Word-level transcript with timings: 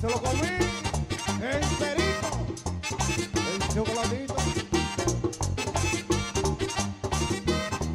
se 0.00 0.06
lo 0.06 0.20
comí 0.22 0.48
enterito. 1.42 2.30
El 3.54 3.74
chocolatito. 3.74 4.36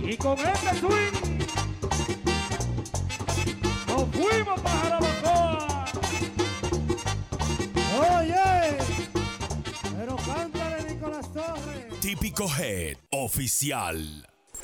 Y 0.02 0.18
con 0.18 0.38
este 0.39 0.79
swing 0.79 1.39
nos 3.88 4.10
fuimos 4.10 4.62
para 4.62 4.79
Jarabacoa. 4.79 5.86
Oye, 8.20 8.78
pero 9.97 10.15
cántale 10.17 10.94
Nicolás 10.94 11.31
Torres. 11.31 11.99
Típico 12.01 12.47
Head 12.58 12.97
Oficial. 13.12 14.33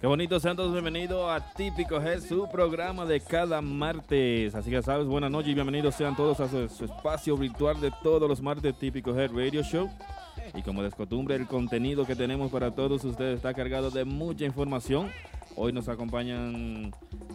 Qué 0.00 0.06
bonito, 0.06 0.40
sean 0.40 0.56
todos 0.56 0.72
bienvenidos 0.72 1.30
a 1.30 1.52
Típico 1.52 2.00
Head, 2.00 2.22
su 2.22 2.48
programa 2.50 3.04
de 3.04 3.20
cada 3.20 3.60
martes. 3.60 4.54
Así 4.54 4.70
que 4.70 4.80
sabes, 4.80 5.06
buenas 5.06 5.30
noches 5.30 5.50
y 5.50 5.54
bienvenidos 5.54 5.94
sean 5.94 6.16
todos 6.16 6.40
a 6.40 6.48
su, 6.48 6.84
espacio 6.86 7.36
virtual 7.36 7.78
de 7.82 7.92
todos 8.02 8.26
los 8.26 8.40
martes 8.40 8.74
Típico 8.78 9.14
Head 9.14 9.30
Radio 9.32 9.62
Show. 9.62 9.90
Y 10.54 10.62
como 10.62 10.82
de 10.82 10.90
costumbre, 10.90 11.34
el 11.34 11.46
contenido 11.46 12.06
que 12.06 12.16
tenemos 12.16 12.50
para 12.50 12.70
todos 12.70 13.04
ustedes 13.04 13.36
está 13.36 13.52
cargado 13.52 13.90
de 13.90 14.06
mucha 14.06 14.46
información. 14.46 15.12
Hoy 15.54 15.70
nos 15.70 15.86
acompañan 15.90 16.92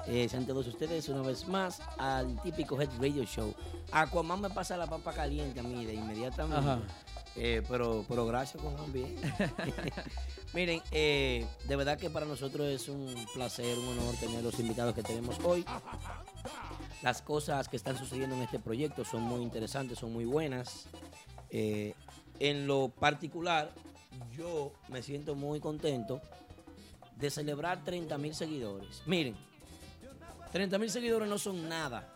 Eh, 0.07 0.27
sean 0.29 0.45
todos 0.45 0.67
ustedes 0.67 1.09
una 1.09 1.21
vez 1.21 1.47
más 1.47 1.81
al 1.97 2.39
típico 2.41 2.79
Head 2.79 2.89
Radio 2.99 3.23
Show. 3.23 3.53
Aquaman 3.91 4.41
me 4.41 4.49
pasa 4.49 4.77
la 4.77 4.87
papa 4.87 5.13
caliente 5.13 5.59
a 5.59 5.63
mí 5.63 5.85
de 5.85 5.93
inmediatamente. 5.93 6.85
Eh, 7.35 7.61
pero, 7.67 8.05
pero 8.07 8.25
gracias, 8.25 8.63
Juan 8.63 8.93
bien. 8.93 9.15
Miren, 10.53 10.81
eh, 10.91 11.45
de 11.67 11.75
verdad 11.75 11.97
que 11.97 12.09
para 12.09 12.25
nosotros 12.25 12.67
es 12.67 12.87
un 12.87 13.13
placer, 13.33 13.77
un 13.77 13.89
honor 13.89 14.15
tener 14.15 14.41
los 14.41 14.57
invitados 14.59 14.95
que 14.95 15.03
tenemos 15.03 15.37
hoy. 15.43 15.65
Las 17.01 17.21
cosas 17.21 17.67
que 17.67 17.75
están 17.75 17.97
sucediendo 17.97 18.35
en 18.35 18.43
este 18.43 18.59
proyecto 18.59 19.03
son 19.03 19.23
muy 19.23 19.41
interesantes, 19.41 19.99
son 19.99 20.13
muy 20.13 20.23
buenas. 20.23 20.87
Eh, 21.49 21.93
en 22.39 22.67
lo 22.67 22.89
particular, 22.89 23.73
yo 24.31 24.71
me 24.87 25.03
siento 25.03 25.35
muy 25.35 25.59
contento 25.59 26.21
de 27.17 27.29
celebrar 27.29 27.83
30 27.83 28.17
mil 28.17 28.33
seguidores. 28.33 29.03
Miren, 29.05 29.35
30 30.55 30.77
mil 30.79 30.89
seguidores 30.89 31.27
no 31.27 31.37
son 31.37 31.67
nada. 31.67 32.07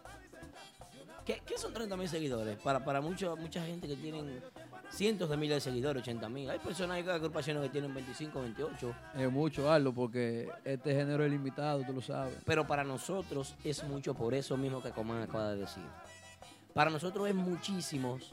¿Qué, 1.26 1.42
qué 1.46 1.58
son 1.58 1.74
30 1.74 1.98
mil 1.98 2.08
seguidores? 2.08 2.58
Para, 2.60 2.86
para 2.86 3.02
mucho- 3.02 3.36
mucha 3.36 3.62
gente 3.66 3.86
que 3.86 3.98
tienen 3.98 4.42
cientos 4.90 5.30
de 5.30 5.36
miles 5.36 5.58
de 5.58 5.60
seguidores, 5.72 6.02
80 6.04 6.30
mil. 6.30 6.50
Hay 6.50 6.58
personas, 6.60 6.96
hay 6.96 7.10
agrupaciones 7.10 7.62
que 7.64 7.68
tienen 7.68 7.94
25, 7.94 8.40
28. 8.42 8.96
Es 9.18 9.30
mucho, 9.30 9.70
Aldo, 9.70 9.94
porque 9.94 10.50
este 10.64 10.96
género 10.96 11.26
es 11.26 11.30
limitado, 11.32 11.84
tú 11.86 11.92
lo 11.92 12.02
sabes. 12.02 12.34
Pero 12.46 12.66
para 12.66 12.86
nosotros 12.86 13.56
es 13.66 13.84
mucho 13.84 14.14
por 14.14 14.34
eso 14.34 14.56
mismo 14.56 14.82
que 14.82 14.92
Coman 14.92 15.22
acaba 15.22 15.52
de 15.52 15.58
decir. 15.58 15.84
Para 16.74 16.90
nosotros 16.90 17.28
es 17.28 17.36
muchísimos 17.36 18.32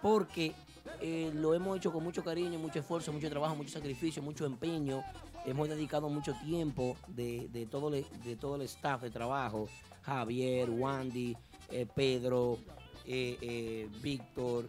porque 0.00 0.52
eh, 1.00 1.32
lo 1.34 1.52
hemos 1.52 1.76
hecho 1.78 1.92
con 1.92 2.04
mucho 2.04 2.22
cariño, 2.22 2.60
mucho 2.60 2.78
esfuerzo, 2.78 3.12
mucho 3.12 3.28
trabajo, 3.28 3.56
mucho 3.56 3.70
sacrificio, 3.72 4.22
mucho 4.22 4.46
empeño. 4.46 5.02
Hemos 5.44 5.68
dedicado 5.68 6.08
mucho 6.08 6.34
tiempo 6.44 6.96
de, 7.08 7.48
de 7.52 7.66
todo, 7.66 7.92
el, 7.94 8.06
de 8.24 8.36
todo 8.36 8.56
el 8.56 8.62
staff 8.62 9.02
de 9.02 9.10
trabajo. 9.10 9.68
Javier, 10.02 10.70
Wandy, 10.70 11.36
eh, 11.70 11.86
Pedro, 11.94 12.58
eh, 13.06 13.38
eh, 13.40 13.88
Víctor, 14.00 14.68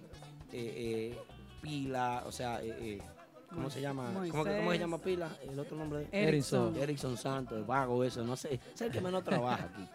Pila, 1.64 2.24
o 2.28 2.32
sea, 2.32 2.62
eh, 2.62 2.76
eh, 2.80 3.02
¿cómo 3.50 3.70
se 3.70 3.82
llama? 3.82 4.12
¿Cómo, 4.14 4.44
¿Cómo 4.44 4.72
se 4.72 4.78
llama 4.80 4.98
Pila? 4.98 5.30
El 5.42 5.58
otro 5.58 5.78
nombre 5.78 6.00
de 6.00 6.08
Erickson. 6.12 6.76
Erickson 6.76 7.18
Santos, 7.18 7.58
el 7.58 7.64
vago 7.64 8.04
eso, 8.04 8.24
no 8.24 8.36
sé, 8.36 8.60
es 8.74 8.82
el 8.82 8.92
que 8.92 9.00
menos 9.02 9.24
trabaja 9.26 9.66
aquí. 9.74 9.88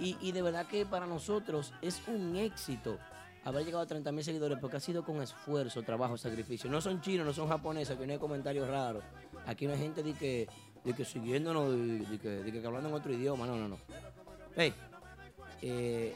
Y, 0.00 0.16
y 0.20 0.32
de 0.32 0.42
verdad 0.42 0.66
que 0.66 0.86
para 0.86 1.06
nosotros 1.06 1.74
es 1.82 2.00
un 2.08 2.36
éxito 2.36 2.98
haber 3.44 3.64
llegado 3.64 3.82
a 3.82 3.86
30 3.86 4.12
mil 4.12 4.24
seguidores 4.24 4.58
porque 4.60 4.76
ha 4.78 4.80
sido 4.80 5.04
con 5.04 5.20
esfuerzo, 5.22 5.82
trabajo, 5.82 6.16
sacrificio. 6.16 6.70
No 6.70 6.80
son 6.80 7.00
chinos, 7.00 7.26
no 7.26 7.32
son 7.32 7.48
japoneses, 7.48 7.96
que 7.98 8.06
no 8.06 8.12
hay 8.12 8.18
comentarios 8.18 8.68
raros. 8.68 9.04
Aquí 9.48 9.66
no 9.66 9.72
hay 9.72 9.78
gente 9.78 10.02
de 10.02 10.12
que, 10.12 10.46
de 10.84 10.92
que 10.92 11.06
siguiéndonos, 11.06 11.70
de, 11.70 11.98
de 12.00 12.18
que, 12.18 12.28
de 12.28 12.52
que 12.52 12.66
hablando 12.66 12.90
en 12.90 12.94
otro 12.94 13.10
idioma, 13.14 13.46
no, 13.46 13.56
no, 13.56 13.66
no. 13.66 13.78
Hey, 14.54 14.74
eh, 15.62 16.14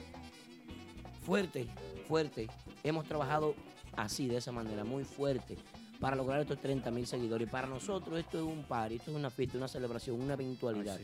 fuerte, 1.25 1.67
fuerte. 2.06 2.46
Hemos 2.84 3.06
trabajado 3.06 3.55
así, 3.96 4.29
de 4.29 4.37
esa 4.37 4.52
manera, 4.52 4.84
muy 4.84 5.05
fuerte, 5.05 5.56
para 5.99 6.14
lograr 6.14 6.43
estos 6.43 6.61
30 6.61 6.90
mil 6.90 7.06
seguidores. 7.06 7.49
Para 7.49 7.67
nosotros 7.67 8.19
esto 8.19 8.37
es 8.37 8.44
un 8.44 8.64
party, 8.64 8.96
esto 8.96 9.11
es 9.12 9.17
una 9.17 9.31
fiesta, 9.31 9.56
una 9.56 9.69
celebración, 9.69 10.20
una 10.20 10.34
eventualidad. 10.34 11.00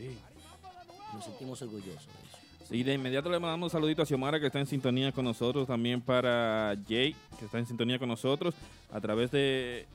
Nos 1.11 1.25
sentimos 1.25 1.59
orgullosos 1.63 2.05
de 2.05 2.27
eso. 2.29 2.37
Sí, 2.69 2.83
de 2.83 2.93
inmediato 2.93 3.31
le 3.31 3.39
mandamos 3.39 3.73
un 3.73 3.79
saludito 3.79 4.03
a 4.03 4.05
Xiomara 4.05 4.39
que 4.39 4.45
está 4.45 4.59
en 4.59 4.67
sintonía 4.67 5.11
con 5.11 5.25
nosotros, 5.25 5.65
también 5.65 5.99
para 5.99 6.75
Jay 6.87 7.15
que 7.39 7.45
está 7.45 7.57
en 7.57 7.65
sintonía 7.65 7.97
con 7.97 8.07
nosotros 8.07 8.53
a 8.91 9.01
través 9.01 9.31
de 9.31 9.87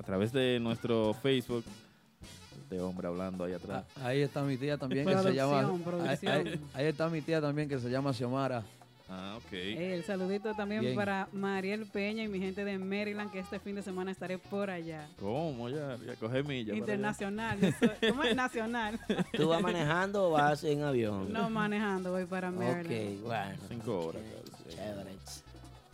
a 0.00 0.02
través 0.02 0.32
de 0.32 0.58
nuestro 0.60 1.12
Facebook. 1.14 1.64
Este 2.62 2.80
hombre 2.80 3.06
hablando 3.08 3.44
ahí 3.44 3.52
atrás. 3.52 3.84
Ah, 4.00 4.06
Ahí 4.06 4.22
está 4.22 4.42
mi 4.42 4.56
tía 4.56 4.78
también 4.78 5.04
que 5.06 5.18
se 5.18 5.34
llama. 5.34 5.60
producción. 5.84 6.32
Ahí, 6.32 6.46
ahí- 6.46 6.60
ahí 6.72 6.86
está 6.86 7.08
mi 7.08 7.20
tía 7.20 7.40
también 7.40 7.68
que 7.68 7.78
se 7.78 7.90
llama 7.90 8.12
Xiomara. 8.12 8.62
Ah, 9.12 9.34
ok. 9.38 9.52
Eh, 9.52 9.94
el 9.96 10.04
saludito 10.04 10.54
también 10.54 10.82
Bien. 10.82 10.94
para 10.94 11.28
Mariel 11.32 11.84
Peña 11.86 12.22
y 12.22 12.28
mi 12.28 12.38
gente 12.38 12.64
de 12.64 12.78
Maryland, 12.78 13.32
que 13.32 13.40
este 13.40 13.58
fin 13.58 13.74
de 13.74 13.82
semana 13.82 14.12
estaré 14.12 14.38
por 14.38 14.70
allá. 14.70 15.08
¿Cómo? 15.18 15.68
Ya, 15.68 15.96
ya 16.06 16.14
coge 16.14 16.44
milla. 16.44 16.74
Internacional. 16.76 17.58
¿Cómo 18.08 18.22
es 18.22 18.36
nacional? 18.36 19.00
¿Tú 19.32 19.48
vas 19.48 19.60
manejando 19.60 20.28
o 20.28 20.30
vas 20.30 20.62
en 20.62 20.82
avión? 20.84 21.32
no 21.32 21.50
manejando, 21.50 22.12
voy 22.12 22.24
para 22.24 22.52
Maryland. 22.52 23.18
Ok, 23.18 23.26
bueno. 23.26 23.56
Cinco 23.68 23.98
horas. 24.06 24.22
Chévere. 24.68 25.10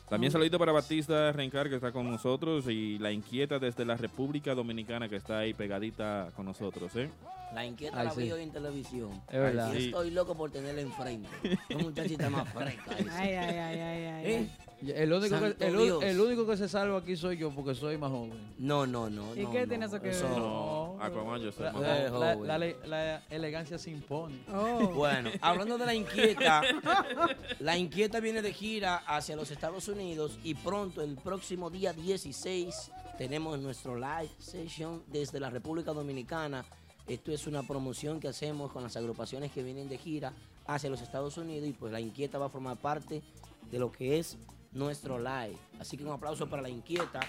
También 0.09 0.31
saludito 0.31 0.59
para 0.59 0.71
Batista 0.73 1.33
Rencar, 1.33 1.69
que 1.69 1.75
está 1.77 1.91
con 1.91 2.09
nosotros, 2.09 2.67
y 2.69 2.99
la 2.99 3.11
inquieta 3.11 3.59
desde 3.59 3.85
la 3.85 3.97
República 3.97 4.55
Dominicana, 4.55 5.09
que 5.09 5.17
está 5.17 5.39
ahí 5.41 5.53
pegadita 5.53 6.29
con 6.37 6.47
nosotros, 6.47 6.95
¿eh? 6.97 7.11
La 7.55 7.65
inquieta 7.65 7.99
Ay, 8.01 8.07
la 8.07 8.11
sí. 8.13 8.23
vi 8.23 8.33
hoy 8.33 8.43
en 8.43 8.51
televisión. 8.53 9.11
Es 9.29 9.41
verdad. 9.41 9.73
Y 9.73 9.77
Sí. 9.79 9.87
estoy 9.87 10.11
loco 10.11 10.37
por 10.37 10.51
tenerla 10.51 10.81
enfrente. 10.81 11.29
Una 11.71 11.83
muchachita 11.85 12.29
más 12.31 12.49
fresca. 12.53 12.99
esa. 12.99 13.19
Ay, 13.19 13.33
ay, 13.35 13.57
ay, 13.57 13.81
ay, 13.81 14.05
ay. 14.05 14.25
¿Eh? 14.33 14.49
El 14.95 15.11
único, 15.13 15.35
que, 15.37 15.41
Santo 15.41 15.65
el, 15.65 15.79
Dios. 15.79 16.03
el 16.05 16.21
único 16.21 16.47
que 16.47 16.57
se 16.57 16.69
salva 16.69 16.99
aquí 16.99 17.17
soy 17.17 17.39
yo 17.39 17.51
porque 17.51 17.75
soy 17.75 17.97
más 17.97 18.11
joven. 18.11 18.35
No, 18.59 18.87
no, 18.87 19.09
no. 19.09 19.35
¿Y 19.35 19.45
no, 19.45 19.51
qué 19.51 19.63
no. 19.63 19.69
tiene 19.69 19.87
eso 19.87 20.01
que 20.01 20.09
ver? 20.09 20.23
No, 20.23 20.76
Aquaman, 21.01 21.41
yo 21.41 21.53
soy 21.53 21.65
La, 21.65 21.73
más 21.73 21.83
la- 21.83 21.89
joven. 21.89 22.21
la- 22.21 22.35
joven. 22.35 22.49
la 22.49 22.59
le- 22.59 22.77
la 22.87 23.23
elegancia 23.31 23.79
se 23.79 23.91
impone. 23.91 24.39
Oh, 24.53 24.89
Bueno, 24.95 25.31
hablando 25.41 25.77
de 25.79 25.87
la 25.87 25.95
inquieta, 25.95 26.63
la 27.61 27.77
inquieta 27.77 28.21
viene 28.21 28.43
de 28.43 28.53
gira 28.53 28.97
hacia 29.07 29.37
los 29.37 29.51
Estados 29.51 29.89
Unidos 29.89 30.39
y 30.45 30.55
pronto, 30.55 31.03
el 31.03 31.17
próximo 31.17 31.71
día 31.71 31.93
16, 31.93 32.91
tenemos 33.19 33.59
nuestro 33.59 33.97
live 33.97 34.31
session 34.39 35.03
desde 35.09 35.41
la 35.41 35.51
República 35.51 35.93
Dominicana. 35.93 36.65
Esto 37.07 37.31
es 37.33 37.47
una 37.47 37.63
promoción 37.63 38.19
que 38.21 38.29
hacemos 38.29 38.73
con 38.73 38.83
las 38.83 38.97
agrupaciones 38.97 39.53
que 39.53 39.63
vienen 39.63 39.89
de 39.89 39.97
gira 39.99 40.33
hacia 40.67 40.91
los 40.91 41.01
Estados 41.01 41.37
Unidos 41.39 41.69
y 41.69 41.73
pues 41.73 41.93
la 41.93 42.01
inquieta 42.01 42.39
va 42.39 42.47
a 42.47 42.49
formar 42.51 42.77
parte 42.77 43.23
de 43.71 43.79
lo 43.79 43.93
que 43.93 44.19
es 44.19 44.37
nuestro 44.73 45.19
live. 45.19 45.57
Así 45.79 45.97
que 45.97 46.05
un 46.05 46.11
aplauso 46.11 46.49
para 46.49 46.63
la 46.63 46.69
inquieta 46.69 47.21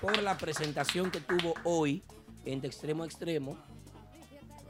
por 0.00 0.20
la 0.22 0.36
presentación 0.36 1.10
que 1.10 1.20
tuvo 1.20 1.54
hoy 1.64 2.02
en 2.44 2.60
De 2.60 2.68
Extremo 2.68 3.02
a 3.02 3.06
Extremo. 3.06 3.56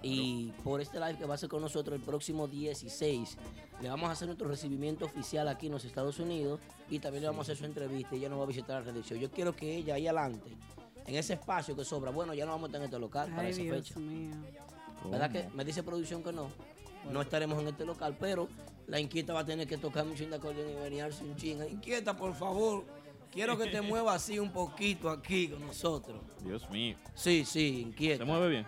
Y 0.02 0.52
por 0.62 0.82
este 0.82 1.00
live 1.00 1.16
que 1.16 1.24
va 1.24 1.34
a 1.34 1.38
ser 1.38 1.48
con 1.48 1.62
nosotros 1.62 1.96
el 1.98 2.04
próximo 2.04 2.46
16, 2.46 3.38
le 3.80 3.88
vamos 3.88 4.10
a 4.10 4.12
hacer 4.12 4.28
nuestro 4.28 4.46
recibimiento 4.46 5.06
oficial 5.06 5.48
aquí 5.48 5.66
en 5.66 5.72
los 5.72 5.84
Estados 5.86 6.18
Unidos 6.18 6.60
y 6.90 6.98
también 6.98 7.22
le 7.22 7.28
vamos 7.28 7.40
a 7.40 7.52
hacer 7.52 7.56
su 7.56 7.64
entrevista. 7.64 8.14
Ella 8.14 8.28
nos 8.28 8.38
va 8.38 8.44
a 8.44 8.46
visitar 8.46 8.80
la 8.84 8.92
redacción. 8.92 9.18
Yo 9.18 9.30
quiero 9.30 9.56
que 9.56 9.76
ella 9.76 9.94
ahí 9.94 10.06
adelante, 10.06 10.50
en 11.06 11.14
ese 11.14 11.34
espacio 11.34 11.74
que 11.74 11.84
sobra, 11.84 12.10
bueno, 12.10 12.34
ya 12.34 12.44
no 12.44 12.52
vamos 12.52 12.64
a 12.64 12.66
estar 12.68 12.80
en 12.82 12.84
este 12.84 12.98
local 12.98 13.32
para 13.34 13.48
esa 13.48 13.62
Dios 13.62 13.88
fecha. 13.88 13.98
mío. 13.98 14.34
¿Verdad 15.10 15.30
que 15.30 15.48
me 15.54 15.64
dice 15.64 15.82
producción 15.82 16.22
que 16.22 16.32
no? 16.32 16.48
No 17.10 17.22
estaremos 17.22 17.58
en 17.60 17.68
este 17.68 17.86
local, 17.86 18.14
pero 18.20 18.48
la 18.86 19.00
inquieta 19.00 19.32
va 19.32 19.40
a 19.40 19.44
tener 19.46 19.66
que 19.66 19.78
tocar 19.78 20.06
un 20.06 20.14
chin 20.14 20.28
de 20.28 20.36
acordeón 20.36 20.70
y 20.70 20.74
venirse 20.74 21.24
un 21.24 21.36
chin. 21.36 21.62
Inquieta, 21.70 22.14
por 22.14 22.34
favor, 22.34 22.84
quiero 23.34 23.58
que 23.58 23.66
te 23.66 23.82
muevas 23.82 24.16
así 24.22 24.38
un 24.38 24.50
poquito 24.50 25.10
aquí 25.10 25.48
con 25.48 25.66
nosotros. 25.66 26.22
Dios 26.42 26.68
mío. 26.70 26.96
Sí, 27.14 27.44
sí, 27.44 27.52
¿Se 27.52 27.60
inquieta. 27.88 28.24
mueve 28.24 28.48
bien? 28.48 28.66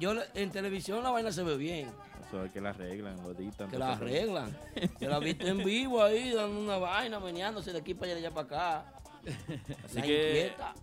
Yo 0.00 0.14
en 0.34 0.50
televisión 0.50 1.02
la 1.02 1.10
vaina 1.10 1.30
se 1.32 1.42
ve 1.42 1.56
bien. 1.56 1.90
O 2.26 2.30
sea, 2.30 2.52
que 2.52 2.60
la 2.60 2.70
arreglan, 2.70 3.16
lo 3.22 3.32
editan. 3.32 3.68
Que 3.70 3.78
la 3.78 3.92
eso. 3.92 4.02
arreglan. 4.02 4.56
Yo 5.00 5.08
la 5.08 5.16
he 5.18 5.20
visto 5.20 5.46
en 5.46 5.58
vivo 5.58 6.02
ahí, 6.02 6.32
dando 6.32 6.58
una 6.60 6.78
vaina, 6.78 7.20
meneándose 7.20 7.72
de 7.72 7.78
aquí 7.78 7.94
para 7.94 8.12
allá, 8.12 8.20
de 8.20 8.26
allá 8.26 8.34
para 8.34 8.46
acá. 8.46 8.92
Así 9.84 9.96
la 9.96 10.02
que 10.02 10.28
inquieta. 10.28 10.74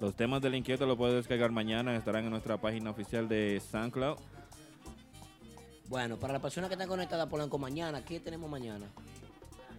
los 0.00 0.14
temas 0.14 0.40
del 0.42 0.54
inquieto 0.54 0.86
lo 0.86 0.96
puedes 0.96 1.14
descargar 1.16 1.50
mañana. 1.50 1.96
Estarán 1.96 2.24
en 2.24 2.30
nuestra 2.30 2.56
página 2.60 2.90
oficial 2.90 3.28
de 3.28 3.60
SoundCloud. 3.70 4.18
Bueno, 5.88 6.16
para 6.18 6.34
las 6.34 6.42
personas 6.42 6.68
que 6.68 6.74
están 6.74 6.88
conectadas 6.88 7.26
a 7.26 7.28
Polanco 7.28 7.58
mañana, 7.58 8.04
¿qué 8.04 8.20
tenemos 8.20 8.48
mañana? 8.48 8.86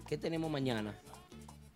¿Qué 0.08 0.18
tenemos 0.18 0.52
mañana? 0.52 0.94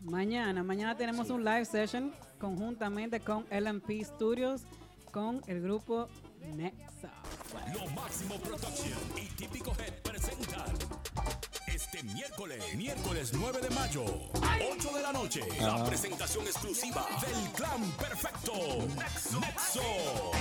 Mañana, 0.05 0.61
mañana 0.63 0.95
tenemos 0.95 1.31
un 1.31 1.43
live 1.43 1.65
session 1.65 2.13
conjuntamente 2.39 3.21
con 3.21 3.43
LMP 3.49 4.03
Studios, 4.03 4.61
con 5.11 5.41
el 5.47 5.61
grupo 5.61 6.07
Nexa. 6.55 7.11
Lo 7.73 7.89
Máximo 7.89 8.35
Production 8.35 8.99
y 9.17 9.25
Típico 9.35 9.71
Head 9.71 9.93
presentan 10.03 10.75
este 11.65 12.03
miércoles, 12.03 12.63
miércoles 12.75 13.31
9 13.33 13.61
de 13.61 13.69
mayo, 13.71 14.05
8 14.73 14.91
de 14.95 15.01
la 15.01 15.11
noche, 15.11 15.41
la 15.59 15.83
presentación 15.83 16.45
exclusiva 16.45 17.07
del 17.21 17.51
Clan 17.53 17.81
Perfecto, 17.97 18.53
Nexo. 18.95 19.39
Nexo. 19.39 20.31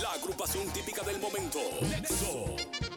La 0.00 0.12
agrupación 0.12 0.68
típica 0.68 1.02
del 1.02 1.18
momento, 1.18 1.58
Nexo. 1.82 2.93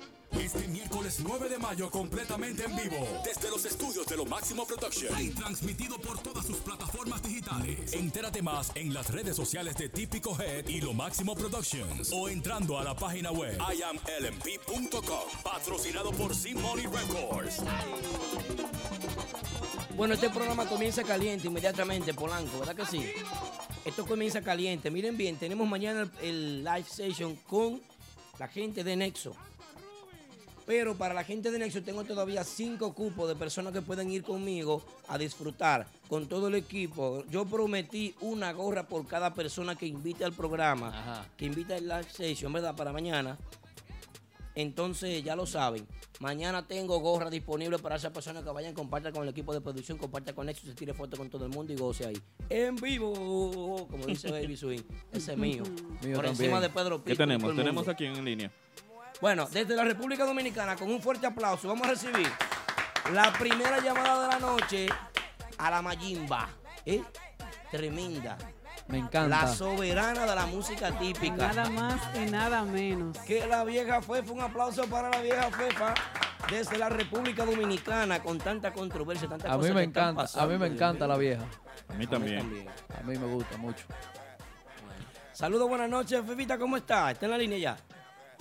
Este 0.48 0.66
miércoles 0.70 1.20
9 1.22 1.50
de 1.50 1.58
mayo 1.58 1.92
completamente 1.92 2.64
en 2.64 2.74
vivo 2.74 3.06
desde 3.26 3.50
los 3.50 3.66
estudios 3.66 4.06
de 4.08 4.16
Lo 4.16 4.24
Máximo 4.24 4.66
Production 4.66 5.22
y 5.22 5.32
transmitido 5.32 6.00
por 6.00 6.20
todas 6.20 6.46
sus 6.46 6.56
plataformas 6.60 7.22
digitales. 7.22 7.92
Entérate 7.92 8.42
más 8.42 8.72
en 8.76 8.94
las 8.94 9.10
redes 9.10 9.36
sociales 9.36 9.76
de 9.76 9.90
Típico 9.90 10.40
Head 10.40 10.70
y 10.70 10.80
Lo 10.80 10.94
Máximo 10.94 11.36
Productions 11.36 12.14
o 12.14 12.30
entrando 12.30 12.80
a 12.80 12.86
la 12.86 12.96
página 12.96 13.30
web 13.30 13.60
IamLMP.com 13.60 15.42
patrocinado 15.44 16.14
por 16.14 16.34
Simony 16.34 16.84
Records. 16.84 17.58
Bueno, 19.98 20.14
este 20.14 20.30
programa 20.30 20.66
comienza 20.66 21.04
caliente 21.04 21.48
inmediatamente, 21.48 22.14
Polanco, 22.14 22.60
¿verdad 22.60 22.78
que 22.78 22.86
sí? 22.86 23.06
Esto 23.84 24.06
comienza 24.06 24.42
caliente. 24.42 24.90
Miren 24.92 25.18
bien, 25.18 25.36
tenemos 25.36 25.68
mañana 25.68 26.10
el 26.22 26.64
live 26.64 26.86
session 26.90 27.36
con 27.36 27.82
la 28.40 28.48
gente 28.48 28.86
de 28.86 28.96
Nexo. 28.96 29.36
Pero 30.68 30.96
para 30.96 31.14
la 31.14 31.24
gente 31.24 31.50
de 31.50 31.60
Nexo 31.60 31.82
tengo 31.82 32.04
todavía 32.04 32.44
cinco 32.44 32.94
cupos 32.94 33.30
de 33.30 33.36
personas 33.38 33.72
que 33.72 33.82
pueden 33.82 34.12
ir 34.12 34.22
conmigo 34.22 34.84
a 35.08 35.18
disfrutar 35.18 35.88
con 36.10 36.28
todo 36.28 36.50
el 36.50 36.56
equipo. 36.56 37.24
Yo 37.32 37.46
prometí 37.46 38.14
una 38.20 38.52
gorra 38.52 38.86
por 38.86 39.08
cada 39.08 39.34
persona 39.34 39.76
que 39.78 39.88
invite 39.88 40.26
al 40.26 40.34
programa, 40.34 40.90
Ajá. 40.90 41.26
que 41.38 41.46
invite 41.46 41.74
al 41.74 41.88
live 41.88 42.08
session, 42.12 42.52
¿verdad? 42.52 42.76
Para 42.76 42.92
mañana. 42.92 43.38
Entonces, 44.56 45.24
ya 45.24 45.38
lo 45.38 45.46
saben. 45.46 45.88
Mañana 46.20 46.68
tengo 46.68 47.00
gorra 47.00 47.30
disponible 47.30 47.78
para 47.78 47.96
esas 47.96 48.12
personas 48.12 48.44
que 48.44 48.50
vayan, 48.50 48.74
compartan 48.74 49.14
con 49.14 49.24
el 49.24 49.30
equipo 49.30 49.54
de 49.54 49.62
producción, 49.62 49.98
compartan 49.98 50.36
con 50.36 50.48
Nexus, 50.48 50.68
se 50.70 50.76
tire 50.76 50.94
foto 50.94 51.16
con 51.16 51.30
todo 51.30 51.46
el 51.46 51.52
mundo 51.52 51.72
y 51.72 51.78
goce 51.78 52.08
ahí. 52.08 52.18
En 52.50 52.76
vivo, 52.76 53.88
como 53.90 54.06
dice 54.06 54.32
Baby 54.32 54.58
Swing. 54.58 54.82
Ese 55.14 55.32
es 55.32 55.38
mío. 55.38 55.64
Mío 55.64 56.16
Por 56.16 56.26
también. 56.26 56.28
encima 56.30 56.60
de 56.60 56.70
Pedro 56.70 56.98
Pico. 56.98 57.08
¿Qué 57.08 57.16
tenemos? 57.16 57.56
Tenemos 57.56 57.88
aquí 57.88 58.06
en 58.06 58.26
línea. 58.26 58.52
Bueno, 59.20 59.48
desde 59.52 59.76
la 59.76 59.84
República 59.84 60.26
Dominicana, 60.26 60.76
con 60.76 60.92
un 60.92 61.02
fuerte 61.02 61.26
aplauso, 61.26 61.68
vamos 61.68 61.88
a 61.88 61.92
recibir 61.92 62.28
la 63.14 63.34
primera 63.34 63.80
llamada 63.80 64.24
de 64.24 64.28
la 64.34 64.40
noche 64.40 64.88
a 65.58 65.72
la 65.72 65.82
Mayimba. 65.82 66.50
¿eh? 66.86 67.02
Tremenda. 67.72 68.38
Me 68.88 69.00
encanta. 69.00 69.28
La 69.28 69.48
soberana 69.48 70.26
de 70.26 70.36
la 70.36 70.46
música 70.46 70.98
típica. 70.98 71.52
Nada 71.52 71.70
más 71.70 72.00
y 72.16 72.30
nada 72.30 72.64
menos. 72.64 73.18
Que 73.20 73.46
la 73.48 73.64
vieja 73.64 74.02
Fefa, 74.02 74.32
un 74.32 74.42
aplauso 74.42 74.88
para 74.88 75.10
la 75.10 75.22
vieja 75.22 75.50
Fefa 75.52 75.94
desde 76.50 76.78
la 76.78 76.88
República 76.88 77.44
Dominicana 77.44 78.22
con 78.22 78.38
tanta 78.38 78.72
controversia, 78.72 79.28
tanta 79.28 79.52
a 79.52 79.58
mí 79.58 79.72
me 79.72 79.84
encanta, 79.84 80.26
a 80.34 80.46
mí 80.46 80.58
me 80.58 80.68
encanta 80.68 81.08
la 81.08 81.18
vieja. 81.18 81.44
A 81.90 81.94
mí 81.94 82.08
también. 82.08 82.68
A 82.98 83.04
mí 83.04 83.18
me 83.18 83.28
gusta 83.28 83.58
mucho. 83.58 83.86
Saludos, 85.34 85.68
buenas 85.68 85.90
noches, 85.90 86.22
Fefita, 86.26 86.58
¿cómo 86.58 86.78
está? 86.78 87.12
¿Está 87.12 87.26
en 87.26 87.32
la 87.32 87.38
línea 87.38 87.58
ya? 87.58 87.78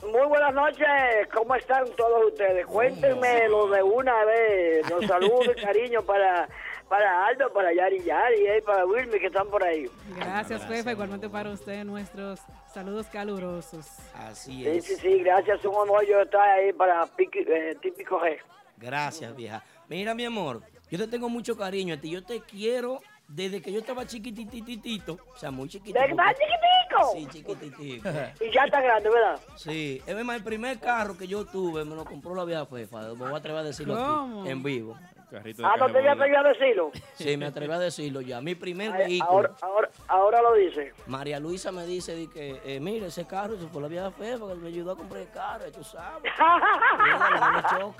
Muy 0.02 0.26
buenas 0.28 0.52
noches, 0.54 0.86
¿cómo 1.34 1.54
están 1.54 1.84
todos 1.96 2.26
ustedes? 2.26 2.66
Cuéntenme 2.66 3.48
lo 3.48 3.68
de 3.68 3.82
una 3.82 4.24
vez. 4.24 4.88
Los 4.90 5.06
saludos 5.08 5.48
y 5.56 5.60
cariño 5.60 6.02
para, 6.02 6.48
para 6.88 7.26
Aldo, 7.26 7.50
para 7.52 7.72
Yari 7.72 8.02
Yari, 8.04 8.46
eh, 8.46 8.62
para 8.64 8.84
Wilmy 8.84 9.18
que 9.18 9.26
están 9.26 9.48
por 9.48 9.64
ahí. 9.64 9.90
Gracias, 10.16 10.64
Fefa. 10.66 10.92
Igualmente 10.92 11.28
para 11.30 11.50
usted, 11.50 11.82
nuestros 11.84 12.40
saludos 12.72 13.06
calurosos. 13.08 13.86
Así 14.14 14.62
Sí, 14.62 14.68
es. 14.68 14.84
sí, 14.84 14.96
sí, 14.96 15.18
gracias, 15.22 15.64
un 15.64 15.74
honor 15.74 16.04
yo 16.06 16.20
estar 16.20 16.46
ahí 16.46 16.72
para 16.74 17.02
Piqui- 17.16 17.46
eh, 17.48 17.76
Típico 17.80 18.20
G. 18.20 18.38
Gracias, 18.76 19.34
vieja. 19.34 19.64
Mira, 19.88 20.14
mi 20.14 20.26
amor, 20.26 20.60
yo 20.90 20.98
te 20.98 21.08
tengo 21.08 21.30
mucho 21.30 21.56
cariño 21.56 21.94
a 21.94 21.96
ti. 21.96 22.10
Yo 22.10 22.22
te 22.22 22.40
quiero 22.42 23.00
desde 23.28 23.60
que 23.60 23.72
yo 23.72 23.80
estaba 23.80 24.06
chiquitititito. 24.06 25.18
O 25.34 25.38
sea, 25.38 25.50
muy 25.50 25.68
chiquitito. 25.68 26.00
¿De 26.00 26.06
verdad, 26.06 26.34
chiquitico? 26.34 27.12
Sí, 27.12 27.26
chiquititico. 27.28 28.08
Y 28.40 28.52
ya 28.52 28.64
está 28.64 28.80
grande, 28.80 29.10
¿verdad? 29.10 29.40
Sí, 29.56 30.02
es 30.06 30.24
más, 30.24 30.36
el 30.36 30.44
primer 30.44 30.78
carro 30.78 31.16
que 31.16 31.26
yo 31.26 31.44
tuve 31.44 31.84
me 31.84 31.94
lo 31.94 32.04
compró 32.04 32.34
la 32.34 32.44
vieja 32.44 32.66
Fefa. 32.66 33.00
Me 33.00 33.14
voy 33.14 33.32
a 33.32 33.36
atrever 33.36 33.60
a 33.60 33.64
decirlo 33.64 33.94
aquí, 33.96 34.50
en 34.50 34.62
vivo. 34.62 34.96
De 35.30 35.54
Ah, 35.64 35.74
no 35.76 35.92
te 35.92 36.00
iba 36.00 36.12
a 36.12 36.42
decirlo. 36.44 36.92
Sí, 37.14 37.36
me 37.36 37.46
atreví 37.46 37.72
a 37.72 37.80
decirlo 37.80 38.20
ya. 38.20 38.40
Mi 38.40 38.54
primer 38.54 38.92
Ay, 38.92 39.06
vehículo. 39.06 39.28
Ahora, 39.32 39.54
ahora, 39.60 39.90
ahora 40.06 40.42
lo 40.42 40.54
dice. 40.54 40.92
María 41.06 41.40
Luisa 41.40 41.72
me 41.72 41.84
dice 41.84 42.14
di 42.14 42.28
que, 42.28 42.60
eh, 42.64 42.78
mire, 42.78 43.06
ese 43.06 43.26
carro 43.26 43.56
se 43.58 43.66
fue 43.66 43.82
la 43.82 43.88
vieja 43.88 44.12
Fefa 44.12 44.46
que 44.46 44.54
me 44.54 44.68
ayudó 44.68 44.92
a 44.92 44.96
comprar 44.96 45.22
el 45.22 45.30
carro, 45.30 45.64
tú 45.72 45.82
sabes. 45.82 46.22
Mira, 47.02 47.94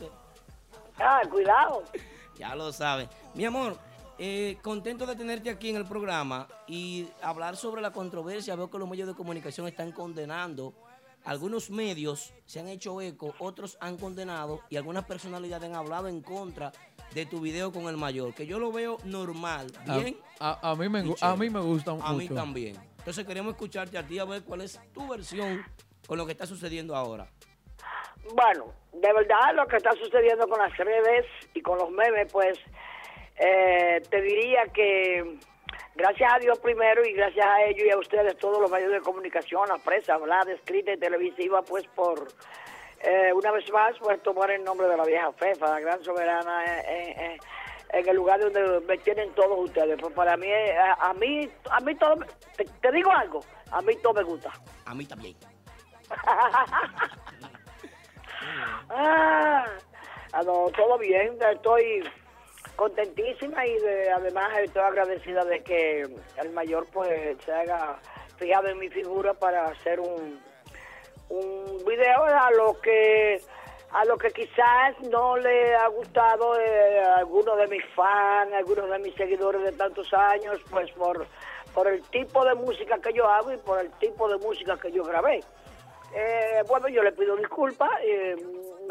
ah, 0.98 1.20
cuidado. 1.28 1.82
Ya 2.36 2.54
lo 2.54 2.72
sabes. 2.72 3.08
Mi 3.34 3.44
amor, 3.44 3.76
eh, 4.18 4.56
contento 4.62 5.06
de 5.06 5.14
tenerte 5.16 5.50
aquí 5.50 5.70
en 5.70 5.76
el 5.76 5.84
programa 5.86 6.48
y 6.66 7.08
hablar 7.22 7.56
sobre 7.56 7.82
la 7.82 7.92
controversia. 7.92 8.56
Veo 8.56 8.70
que 8.70 8.78
los 8.78 8.88
medios 8.88 9.08
de 9.08 9.14
comunicación 9.14 9.66
están 9.68 9.92
condenando 9.92 10.72
algunos 11.24 11.70
medios 11.70 12.32
se 12.44 12.60
han 12.60 12.68
hecho 12.68 13.00
eco, 13.00 13.34
otros 13.40 13.76
han 13.80 13.96
condenado 13.96 14.60
y 14.70 14.76
algunas 14.76 15.04
personalidades 15.06 15.68
han 15.68 15.74
hablado 15.74 16.06
en 16.06 16.20
contra 16.22 16.70
de 17.14 17.26
tu 17.26 17.40
video 17.40 17.72
con 17.72 17.88
el 17.88 17.96
mayor, 17.96 18.32
que 18.32 18.46
yo 18.46 18.60
lo 18.60 18.70
veo 18.70 18.98
normal, 19.02 19.66
A- 19.88 19.98
bien, 19.98 20.16
A, 20.38 20.70
a 20.70 20.76
mí, 20.76 20.88
me, 20.88 21.00
a 21.20 21.34
mí 21.36 21.50
me 21.50 21.58
gusta 21.58 21.90
a 21.90 21.94
mucho. 21.94 22.12
mí 22.14 22.28
también. 22.28 22.76
Entonces 22.98 23.26
queremos 23.26 23.54
escucharte 23.54 23.98
a 23.98 24.06
ti 24.06 24.20
a 24.20 24.24
ver 24.24 24.44
cuál 24.44 24.60
es 24.60 24.78
tu 24.94 25.08
versión 25.08 25.64
con 26.06 26.16
lo 26.16 26.26
que 26.26 26.30
está 26.32 26.46
sucediendo 26.46 26.94
ahora. 26.94 27.26
Bueno, 28.32 28.66
de 28.92 29.12
verdad 29.12 29.52
lo 29.54 29.66
que 29.66 29.78
está 29.78 29.90
sucediendo 29.92 30.46
con 30.48 30.58
las 30.60 30.76
redes 30.76 31.26
y 31.54 31.60
con 31.60 31.76
los 31.78 31.90
memes, 31.90 32.30
pues 32.32 32.56
eh, 33.38 34.02
te 34.08 34.20
diría 34.20 34.64
que 34.72 35.38
gracias 35.94 36.32
a 36.32 36.38
Dios 36.38 36.58
primero 36.58 37.04
y 37.04 37.12
gracias 37.12 37.46
a 37.46 37.62
ellos 37.64 37.86
y 37.86 37.90
a 37.90 37.98
ustedes, 37.98 38.36
todos 38.38 38.60
los 38.60 38.70
medios 38.70 38.92
de 38.92 39.00
comunicación, 39.00 39.68
la 39.68 39.78
prensa, 39.78 40.14
hablada, 40.14 40.52
escrita 40.52 40.92
y 40.92 40.98
televisiva, 40.98 41.62
pues 41.62 41.86
por 41.94 42.28
eh, 43.00 43.32
una 43.32 43.52
vez 43.52 43.70
más, 43.72 43.94
pues 44.00 44.22
tomar 44.22 44.50
el 44.50 44.64
nombre 44.64 44.88
de 44.88 44.96
la 44.96 45.04
vieja 45.04 45.32
Fefa, 45.32 45.68
la 45.68 45.80
gran 45.80 46.02
soberana, 46.02 46.64
eh, 46.64 46.84
eh, 46.86 47.14
eh, 47.18 47.38
en 47.90 48.08
el 48.08 48.16
lugar 48.16 48.40
donde 48.40 48.80
me 48.80 48.98
tienen 48.98 49.30
todos 49.34 49.58
ustedes. 49.68 49.98
Pues 50.00 50.14
para 50.14 50.36
mí, 50.36 50.46
eh, 50.46 50.76
a, 50.76 51.10
a 51.10 51.14
mí, 51.14 51.48
a 51.70 51.80
mí 51.80 51.94
todo, 51.94 52.16
te, 52.56 52.64
te 52.64 52.92
digo 52.92 53.10
algo, 53.12 53.40
a 53.70 53.80
mí 53.82 53.94
todo 54.02 54.14
me 54.14 54.22
gusta. 54.22 54.50
A 54.86 54.94
mí 54.94 55.04
también. 55.06 55.36
Ah, 58.88 59.66
ah, 60.32 60.42
no, 60.44 60.70
todo 60.76 60.96
bien, 60.98 61.36
estoy 61.52 62.04
contentísima 62.74 63.66
y 63.66 63.78
de- 63.78 64.10
además 64.10 64.50
estoy 64.60 64.82
agradecida 64.82 65.44
de 65.44 65.62
que 65.62 66.02
el 66.42 66.50
mayor 66.52 66.86
pues 66.92 67.36
se 67.44 67.52
haya 67.52 67.96
fijado 68.36 68.68
en 68.68 68.78
mi 68.78 68.88
figura 68.88 69.32
para 69.34 69.66
hacer 69.66 70.00
un, 70.00 70.40
un 71.28 71.84
video 71.86 72.24
a 72.24 72.50
lo 72.52 72.78
que 72.80 73.40
a 73.92 74.04
lo 74.04 74.18
que 74.18 74.30
quizás 74.30 74.98
no 75.10 75.36
le 75.38 75.74
ha 75.74 75.86
gustado 75.88 76.58
eh, 76.60 77.00
a 77.00 77.14
algunos 77.16 77.56
de 77.56 77.66
mis 77.68 77.84
fans, 77.94 78.52
algunos 78.52 78.90
de 78.90 78.98
mis 78.98 79.14
seguidores 79.14 79.62
de 79.62 79.72
tantos 79.72 80.12
años, 80.12 80.60
pues 80.68 80.90
por, 80.92 81.24
por 81.72 81.86
el 81.86 82.02
tipo 82.10 82.44
de 82.44 82.54
música 82.56 82.98
que 82.98 83.12
yo 83.14 83.26
hago 83.26 83.52
y 83.52 83.56
por 83.58 83.80
el 83.80 83.90
tipo 83.92 84.28
de 84.28 84.36
música 84.38 84.76
que 84.76 84.90
yo 84.92 85.02
grabé. 85.04 85.40
Eh, 86.14 86.62
bueno, 86.68 86.88
yo 86.88 87.02
le 87.02 87.12
pido 87.12 87.36
disculpas, 87.36 87.88
eh, 88.02 88.36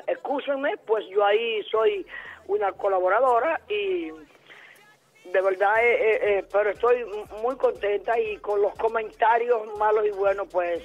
excúsenme, 0.07 0.75
pues 0.87 1.05
yo 1.09 1.23
ahí 1.23 1.61
soy 1.69 2.05
una 2.47 2.71
colaboradora 2.73 3.61
y 3.67 4.11
de 5.31 5.41
verdad, 5.41 5.73
eh, 5.81 5.93
eh, 5.93 6.19
eh, 6.21 6.45
pero 6.51 6.69
estoy 6.69 7.03
muy 7.41 7.55
contenta 7.57 8.19
y 8.19 8.37
con 8.37 8.61
los 8.61 8.73
comentarios 8.75 9.75
malos 9.77 10.05
y 10.05 10.11
buenos, 10.11 10.47
pues 10.51 10.83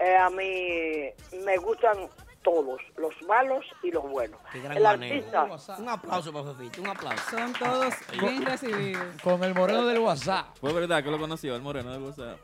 eh, 0.00 0.16
a 0.16 0.30
mí 0.30 1.10
me 1.44 1.56
gustan 1.58 2.08
todos, 2.48 2.80
los 2.96 3.22
malos 3.26 3.64
y 3.82 3.90
los 3.90 4.02
buenos. 4.08 4.40
Qué 4.52 4.60
gran 4.60 4.76
El 4.78 4.82
manejo. 4.82 5.38
artista, 5.38 5.74
Un 5.78 5.88
aplauso 5.88 6.32
para 6.32 6.54
Fefito, 6.54 6.80
un 6.80 6.88
aplauso. 6.88 7.30
Son 7.30 7.52
todos 7.52 7.94
bien 8.20 8.44
recibidos. 8.46 9.04
Con 9.22 9.44
el 9.44 9.54
moreno 9.54 9.84
del 9.86 9.98
WhatsApp. 9.98 10.46
Fue 10.58 10.72
verdad 10.72 11.02
que 11.04 11.10
lo 11.10 11.18
conoció, 11.18 11.54
el 11.54 11.60
moreno 11.62 11.92
de 11.92 11.98
WhatsApp. 11.98 12.38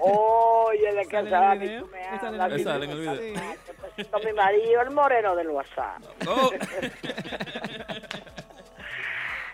oye, 0.00 0.92
de 0.92 1.06
qué 1.08 1.28
¿Sale 1.28 1.78
tú 1.80 1.86
me 1.88 2.04
¿Sale 2.04 2.28
en 2.28 2.34
el 2.34 2.40
hablas, 2.40 2.56
video? 2.56 2.72
Sale 2.72 2.84
en 2.84 2.90
el 2.92 3.00
video. 3.00 3.54
Te 3.66 3.74
presento 3.74 4.16
a 4.16 4.20
mi 4.20 4.32
marido, 4.32 4.80
el 4.82 4.90
moreno 4.90 5.34
del 5.36 5.48
WhatsApp. 5.48 5.98
No. 6.24 6.50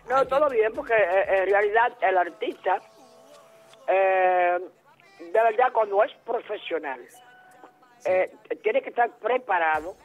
No, 0.06 0.22
todo 0.26 0.50
bien, 0.50 0.70
porque 0.74 0.92
eh, 0.92 1.24
en 1.44 1.46
realidad 1.50 1.92
el 2.02 2.18
artista, 2.18 2.78
eh, 3.88 4.58
de 5.18 5.32
verdad, 5.32 5.72
cuando 5.72 6.04
es 6.04 6.12
profesional, 6.26 7.00
eh, 8.04 8.36
tiene 8.62 8.82
que 8.82 8.90
estar 8.90 9.10
preparado, 9.18 9.96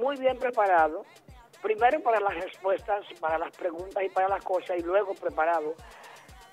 muy 0.00 0.16
bien 0.16 0.38
preparado, 0.38 1.04
primero 1.62 2.02
para 2.02 2.20
las 2.20 2.34
respuestas, 2.34 3.04
para 3.20 3.38
las 3.38 3.56
preguntas 3.56 4.02
y 4.04 4.08
para 4.08 4.28
las 4.28 4.44
cosas, 4.44 4.78
y 4.78 4.82
luego 4.82 5.14
preparado 5.14 5.74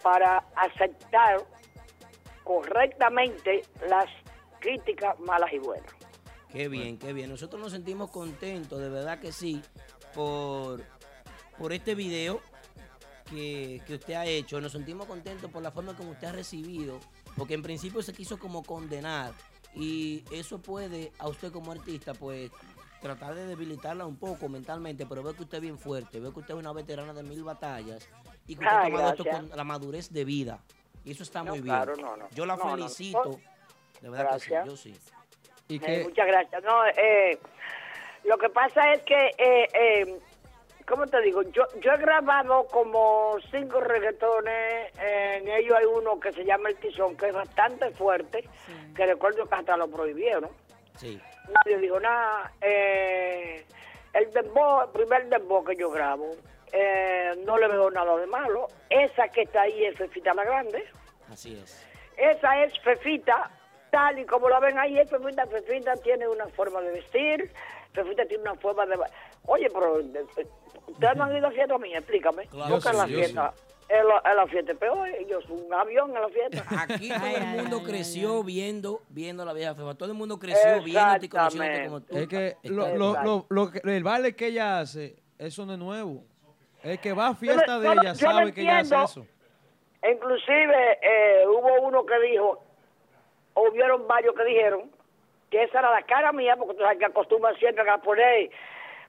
para 0.01 0.37
aceptar 0.55 1.43
correctamente 2.43 3.63
las 3.89 4.05
críticas 4.59 5.19
malas 5.19 5.51
y 5.51 5.59
buenas. 5.59 5.91
Qué 6.49 6.69
bien, 6.69 6.97
qué 6.97 7.11
bien. 7.11 7.29
Nosotros 7.29 7.61
nos 7.61 7.71
sentimos 7.71 8.11
contentos, 8.11 8.79
de 8.79 8.89
verdad 8.89 9.19
que 9.19 9.31
sí, 9.31 9.61
por, 10.13 10.83
por 11.57 11.73
este 11.73 11.95
video 11.95 12.39
que, 13.29 13.81
que 13.85 13.95
usted 13.95 14.13
ha 14.13 14.25
hecho. 14.25 14.61
Nos 14.61 14.71
sentimos 14.71 15.07
contentos 15.07 15.51
por 15.51 15.61
la 15.61 15.71
forma 15.71 15.97
como 15.97 16.11
usted 16.11 16.27
ha 16.27 16.31
recibido, 16.31 16.99
porque 17.35 17.55
en 17.55 17.63
principio 17.63 18.01
se 18.01 18.13
quiso 18.13 18.39
como 18.39 18.63
condenar 18.63 19.33
y 19.75 20.23
eso 20.31 20.59
puede 20.61 21.11
a 21.19 21.27
usted 21.27 21.51
como 21.51 21.71
artista, 21.71 22.13
pues 22.13 22.51
tratar 23.01 23.35
de 23.35 23.45
debilitarla 23.45 24.05
un 24.05 24.17
poco 24.17 24.49
mentalmente, 24.49 25.05
pero 25.05 25.21
veo 25.21 25.33
que 25.35 25.43
usted 25.43 25.57
es 25.57 25.61
bien 25.61 25.77
fuerte, 25.77 26.19
veo 26.19 26.33
que 26.33 26.39
usted 26.39 26.53
es 26.55 26.59
una 26.59 26.73
veterana 26.73 27.13
de 27.13 27.23
mil 27.23 27.43
batallas 27.43 28.09
y 28.47 28.55
que 28.55 28.63
usted 28.63 28.75
Ay, 28.75 28.87
ha 28.87 28.91
tomado 28.95 29.09
esto 29.11 29.25
con 29.25 29.49
la 29.55 29.63
madurez 29.63 30.09
de 30.11 30.25
vida. 30.25 30.59
Y 31.03 31.11
eso 31.11 31.21
está 31.23 31.43
No, 31.43 31.51
muy 31.51 31.61
bien. 31.61 31.75
claro, 31.75 31.95
no, 31.97 32.15
no. 32.17 32.27
Yo 32.31 32.45
la 32.47 32.55
No, 32.55 32.63
no. 32.65 32.71
felicito. 32.71 33.39
De 34.01 34.09
verdad 34.09 34.29
Gracias. 34.31 34.63
que 34.63 34.75
sí, 34.77 34.91
yo 34.91 34.97
sí. 34.97 34.99
Y 35.67 35.75
Eh, 35.75 35.79
que 35.79 36.03
muchas 36.03 36.25
gracias. 36.27 36.63
No, 36.63 36.85
eh, 36.87 37.39
lo 38.23 38.37
que 38.39 38.49
pasa 38.49 38.93
es 38.93 39.03
que, 39.03 39.27
eh, 39.37 39.67
eh, 39.73 40.19
¿cómo 40.87 41.05
te 41.07 41.21
digo? 41.21 41.41
Yo, 41.43 41.63
yo 41.81 41.91
he 41.91 41.97
grabado 41.97 42.65
como 42.67 43.37
cinco 43.51 43.79
reggaetones. 43.81 44.91
en 44.99 45.47
ellos 45.47 45.77
hay 45.77 45.85
uno 45.85 46.19
que 46.19 46.31
se 46.31 46.43
llama 46.45 46.69
El 46.69 46.75
Tizón, 46.77 47.15
que 47.17 47.27
es 47.27 47.33
bastante 47.33 47.91
fuerte, 47.91 48.47
que 48.95 49.05
recuerdo 49.05 49.45
que 49.45 49.55
hasta 49.55 49.77
lo 49.77 49.87
prohibieron. 49.87 50.49
Sí. 50.97 51.21
Nadie 51.49 51.77
dijo 51.79 51.99
nada. 51.99 52.51
Eh, 52.61 53.65
el 54.13 54.31
dembow, 54.31 54.83
el 54.83 54.89
primer 54.89 55.27
dembow 55.29 55.63
que 55.63 55.75
yo 55.75 55.89
grabo, 55.89 56.31
eh, 56.71 57.33
no 57.45 57.57
le 57.57 57.67
veo 57.67 57.89
nada 57.91 58.15
de 58.17 58.27
malo. 58.27 58.67
Esa 58.89 59.27
que 59.29 59.41
está 59.43 59.61
ahí 59.63 59.85
es 59.85 59.97
Fefita 59.97 60.33
la 60.33 60.43
Grande. 60.43 60.85
Así 61.31 61.57
es. 61.61 61.85
Esa 62.17 62.63
es 62.63 62.79
Fefita, 62.79 63.51
tal 63.91 64.19
y 64.19 64.25
como 64.25 64.47
la 64.49 64.59
ven 64.59 64.77
ahí, 64.79 64.97
es 64.97 65.09
Fefita. 65.09 65.45
Fefita 65.47 65.95
tiene 65.97 66.27
una 66.27 66.47
forma 66.47 66.79
de 66.81 66.91
vestir, 66.93 67.51
Fefita 67.93 68.25
tiene 68.25 68.43
una 68.43 68.55
forma 68.55 68.85
de... 68.85 68.97
Oye, 69.47 69.69
pero 69.69 69.97
de- 70.01 70.23
de- 70.23 70.47
ustedes 70.87 71.15
no 71.15 71.23
han 71.25 71.35
ido 71.37 71.47
a 71.47 71.51
fiesta 71.51 71.77
mía, 71.77 71.97
explícame. 71.97 72.47
Claro 72.47 72.75
Porque 72.75 72.97
la 72.97 73.05
sí, 73.05 73.11
yo 73.11 73.17
fiesta, 73.17 73.53
en 73.89 74.07
la, 74.07 74.21
en 74.31 74.35
la 74.37 74.47
fiesta 74.47 74.71
es 74.71 74.77
peor, 74.77 75.07
yo 75.27 75.41
soy 75.41 75.57
un 75.67 75.73
avión 75.73 76.15
en 76.15 76.21
la 76.21 76.29
fiesta. 76.29 76.63
Aquí 76.81 77.09
todo 77.09 77.27
el 77.37 77.45
mundo 77.61 77.83
creció 77.83 78.43
viendo 78.43 79.01
viendo 79.09 79.43
a 79.43 79.45
la 79.45 79.53
vieja 79.53 79.75
fefa. 79.75 79.93
Todo 79.95 80.09
el 80.11 80.17
mundo 80.17 80.39
creció 80.39 80.81
viéndote 80.83 81.25
y 81.25 81.29
conociéndote 81.29 81.85
como 81.85 82.01
tú. 82.01 82.17
es 82.17 82.27
que 82.27 82.55
lo, 82.63 82.95
lo, 82.95 83.23
lo, 83.23 83.45
lo 83.49 83.71
que- 83.71 83.81
el 83.83 84.03
baile 84.03 84.35
que 84.35 84.47
ella 84.47 84.79
hace, 84.79 85.15
eso 85.37 85.65
no 85.65 85.73
es 85.73 85.79
nuevo. 85.79 86.23
El 86.83 86.99
que 86.99 87.13
va 87.13 87.27
a 87.29 87.35
fiesta 87.35 87.79
de 87.79 87.91
ella 87.93 88.15
sabe 88.15 88.53
que 88.53 88.61
ella 88.61 88.79
hace 88.79 88.95
eso. 89.03 89.25
Inclusive 90.07 90.99
eh, 91.01 91.45
hubo 91.47 91.81
uno 91.87 92.05
que 92.05 92.19
dijo, 92.19 92.63
o 93.55 93.69
hubieron 93.69 94.07
varios 94.07 94.35
que 94.35 94.43
dijeron, 94.45 94.91
que 95.49 95.63
esa 95.63 95.79
era 95.79 95.89
la 95.91 96.03
cara 96.03 96.31
mía, 96.31 96.55
porque 96.57 96.75
tú 96.75 96.81
sabes 96.81 96.99
que 96.99 97.05
acostumbran 97.05 97.55
siempre 97.57 97.89
a 97.89 97.97
poner, 97.97 98.51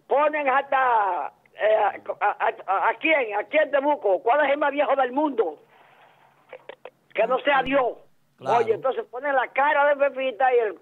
ponen 0.07 0.49
hasta, 0.49 1.33
eh, 1.61 1.77
a, 1.77 1.95
a- 2.21 2.55
a- 2.67 2.89
¿a 2.89 2.95
quién? 2.95 3.35
¿A 3.35 3.45
quién 3.45 3.71
te 3.71 3.81
busco? 3.81 4.23
¿Cuál 4.23 4.45
es 4.47 4.53
el 4.53 4.59
más 4.59 4.73
viejo 4.73 4.95
del 4.97 5.13
mundo? 5.13 5.59
Que 7.15 7.27
no 7.27 7.39
sea 7.41 7.63
Dios. 7.63 7.99
Claro. 8.39 8.59
Oye, 8.59 8.75
entonces 8.75 9.05
ponen 9.07 9.35
la 9.35 9.49
cara 9.49 9.95
de 9.95 9.97
Pepita 10.11 10.55
y 10.55 10.59
el, 10.59 10.79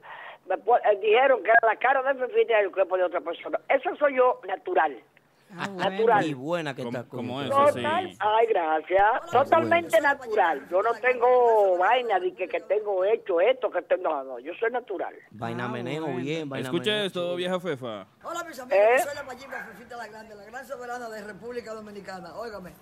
me 0.47 0.55
eh, 0.57 0.97
dijeron 1.01 1.43
que 1.43 1.51
era 1.51 1.61
la 1.63 1.77
cara 1.77 2.03
de 2.03 2.27
Pepita 2.27 2.61
y 2.61 2.65
el 2.65 2.73
cuerpo 2.73 2.97
de 2.97 3.05
otra 3.05 3.21
persona. 3.21 3.61
Eso 3.69 3.95
soy 3.97 4.17
yo 4.17 4.41
natural. 4.47 4.97
Ah, 5.57 5.69
Natural. 5.69 6.27
Y 6.27 6.35
buena 6.35 6.75
que 6.75 6.83
Como- 6.83 6.99
está. 6.99 7.09
como. 7.09 7.43
Eso 7.43 7.67
sí. 7.69 7.75
Total, 7.83 8.17
ay, 8.19 8.47
gracias. 8.49 9.31
Totalmente 9.31 10.01
natural. 10.01 10.67
Yo 10.69 10.83
no 10.83 10.93
tengo 10.95 11.79
vaina 11.79 12.19
de 12.19 12.35
que, 12.35 12.49
que 12.49 12.61
tengo 12.61 13.05
hecho 13.05 13.41
esto, 13.41 13.71
que 13.71 13.83
tengo. 13.83 14.03
No, 14.03 14.25
no, 14.25 14.39
yo 14.41 14.53
soy 14.59 14.71
natural. 14.73 15.15
Vaina 15.31 15.67
Ah, 15.67 15.69
meneo 15.69 16.03
bueno. 16.03 16.19
bien, 16.19 16.49
vaina 16.49 16.67
Escuche 16.69 16.91
meneo. 16.91 17.07
esto, 17.07 17.37
vieja 17.37 17.61
Fefa. 17.61 18.07
Hola 18.25 18.43
mis 18.45 18.59
amigos, 18.59 18.79
¿Eh? 18.81 18.95
yo 18.99 19.05
soy 19.05 19.15
la 19.15 19.23
Mayimba 19.23 19.65
Fefita 19.65 19.97
la 19.97 20.07
Grande, 20.09 20.35
la 20.35 20.45
gran 20.45 20.67
soberana 20.67 21.09
de 21.09 21.23
República 21.23 21.73
Dominicana. 21.73 22.35
Óigame, 22.37 22.73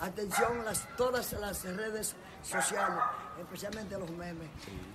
atención 0.00 0.64
las, 0.64 0.86
todas 0.96 1.32
las 1.32 1.64
redes 1.76 2.14
sociales, 2.42 3.02
especialmente 3.40 3.98
los 3.98 4.10
memes, 4.10 4.48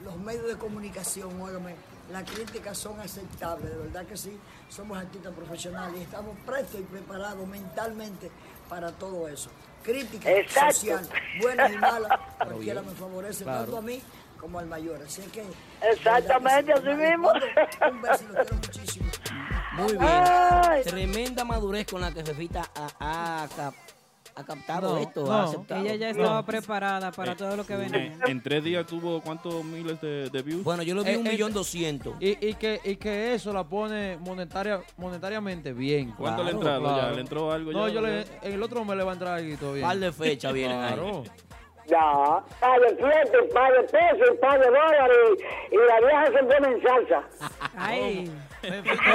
los 0.03 0.15
medios 0.17 0.48
de 0.48 0.58
comunicación, 0.58 1.39
óigame, 1.41 1.75
las 2.12 2.24
críticas 2.29 2.77
son 2.77 3.00
aceptables, 3.00 3.69
de 3.71 3.77
verdad 3.77 4.05
que 4.05 4.15
sí, 4.17 4.38
somos 4.69 4.97
artistas 4.97 5.33
profesionales 5.33 6.00
y 6.00 6.03
estamos 6.03 6.35
prestos 6.45 6.79
y 6.81 6.83
preparados 6.83 7.47
mentalmente 7.47 8.29
para 8.69 8.91
todo 8.91 9.27
eso. 9.27 9.50
Crítica 9.83 10.31
Exacto. 10.31 10.74
social, 10.74 11.07
buenas 11.41 11.71
y 11.71 11.77
malas, 11.77 12.19
cualquiera 12.38 12.81
me 12.81 12.91
favorece, 12.91 13.45
tanto 13.45 13.77
a 13.77 13.81
mí 13.81 14.01
como 14.39 14.59
al 14.59 14.65
mayor. 14.67 15.01
Así 15.03 15.21
que... 15.24 15.43
Exactamente, 15.81 16.74
así 16.74 16.83
sí. 16.85 16.93
mismo. 16.93 17.31
Un 17.89 18.01
beso 18.01 18.24
y 18.24 18.27
lo 18.27 18.33
quiero 18.33 18.55
muchísimo. 18.55 19.05
Muy 19.74 19.91
bien. 19.93 20.03
Ay. 20.03 20.83
Tremenda 20.83 21.43
madurez 21.45 21.85
con 21.88 22.01
la 22.01 22.12
que 22.12 22.24
Fefita 22.24 22.63
ha, 22.75 23.43
ha 23.43 23.47
cap- 23.55 23.74
ha 24.38 24.44
captado 24.44 24.96
No, 24.96 24.98
esto, 25.01 25.25
no. 25.25 25.32
ha 25.32 25.44
aceptado. 25.44 25.82
Ella 25.86 25.96
ya 25.96 26.10
estaba 26.10 26.46
preparada 26.46 27.12
para 27.12 27.32
Eh, 27.32 27.36
todo 27.38 27.56
lo 27.56 27.65
que 27.65 27.74
En, 27.74 27.92
venía. 27.92 28.18
en 28.27 28.44
tres 28.44 28.63
días 28.63 28.86
tuvo 28.86 29.22
cuántos 29.22 29.63
miles 29.63 30.00
de, 30.01 30.30
de 30.30 30.42
views. 30.42 30.63
Bueno, 30.63 30.84
yo 30.84 30.94
lo 30.94 31.04
vi 31.04 31.12
Eh, 31.12 31.18
un 31.18 31.27
eh, 31.27 31.32
millón 31.32 31.54
doscientos. 31.54 32.15
Y, 32.20 32.46
y 32.46 32.54
que, 32.56 32.82
y 32.84 32.98
que 32.98 33.34
eso 33.34 33.54
la 33.54 33.63
pone 33.63 34.18
monetaria, 34.18 34.82
monetariamente 34.98 35.72
bien. 35.74 36.12
¿Cuánto 36.18 36.44
le 36.44 36.50
ha 36.50 36.54
claro, 36.54 36.75
entrado 36.75 36.88
ya? 36.96 37.01
claro. 37.01 37.15
¿Le 37.15 37.22
entró 37.22 37.51
algo 37.51 37.72
No, 37.72 37.88
ya? 37.88 37.94
yo 37.94 38.01
le, 38.01 38.22
en 38.42 38.54
el 38.54 38.62
otro 38.63 38.84
me 38.84 38.96
le 38.96 39.04
va 39.04 39.12
a 39.12 39.13
entrar 39.13 39.34
ahí 39.39 39.56
todo 39.56 39.74
bien. 39.74 39.88
par 39.88 39.98
de 39.98 40.12
fechas 40.12 40.51
vienen 40.54 40.80
ahí. 40.80 40.94
Claro. 40.96 41.24
Ya, 41.88 42.44
par 42.60 42.80
de 42.82 42.88
siete, 42.98 43.38
par 43.54 43.72
de 43.72 43.84
pesos, 43.84 44.36
par 44.42 44.60
de 44.60 44.65
dólares 44.65 45.18
y, 45.72 45.75
la 45.75 46.00
vieja 46.00 46.25
se 46.25 46.44
pone 46.44 46.75
en 46.75 46.82
salsa. 46.82 47.24
Ay, 47.77 48.32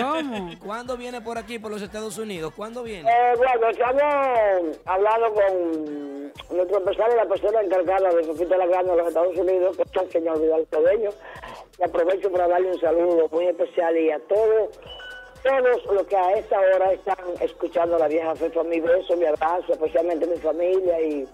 ¿cómo? 0.01 0.51
¿Cuándo 0.65 0.97
viene 0.97 1.21
por 1.21 1.39
aquí, 1.39 1.59
por 1.59 1.71
los 1.71 1.83
Estados 1.83 2.19
Unidos? 2.19 2.53
¿Cuándo 2.57 2.83
viene? 2.83 3.11
Eh, 3.11 3.35
bueno, 3.37 3.69
estamos 3.69 4.79
hablando 4.85 5.35
con 5.35 6.57
nuestro 6.57 6.79
empresario, 6.79 7.17
la 7.17 7.27
persona 7.27 7.61
encargada 7.61 8.11
de 8.11 8.25
Sofita 8.25 8.57
La 8.57 8.67
Grande 8.67 8.93
de 8.93 8.97
los 8.99 9.09
Estados 9.09 9.37
Unidos, 9.37 9.77
que 9.77 9.83
es 9.83 10.03
el 10.03 10.11
señor 10.11 10.41
Vidal 10.41 10.67
Cedeño. 10.71 11.11
Y 11.79 11.83
aprovecho 11.83 12.31
para 12.31 12.49
darle 12.49 12.73
un 12.73 12.81
saludo 12.81 13.29
muy 13.31 13.47
especial 13.47 13.97
y 13.97 14.11
a 14.11 14.19
todos, 14.21 14.79
todos 15.43 15.85
los 15.93 16.07
que 16.07 16.17
a 16.17 16.33
esta 16.35 16.59
hora 16.59 16.93
están 16.93 17.19
escuchando 17.41 17.97
a 17.97 18.01
la 18.01 18.09
vieja 18.09 18.35
Fefa. 18.35 18.63
Mi 18.65 18.81
beso, 18.81 19.17
mi 19.17 19.27
abrazo, 19.27 19.73
especialmente 19.73 20.27
mi 20.27 20.37
familia. 20.37 21.01
Y 21.01 21.27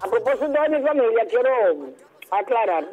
a 0.00 0.06
propósito 0.08 0.48
de 0.48 0.68
mi 0.68 0.86
familia, 0.86 1.26
quiero 1.28 1.94
aclarar 2.30 2.88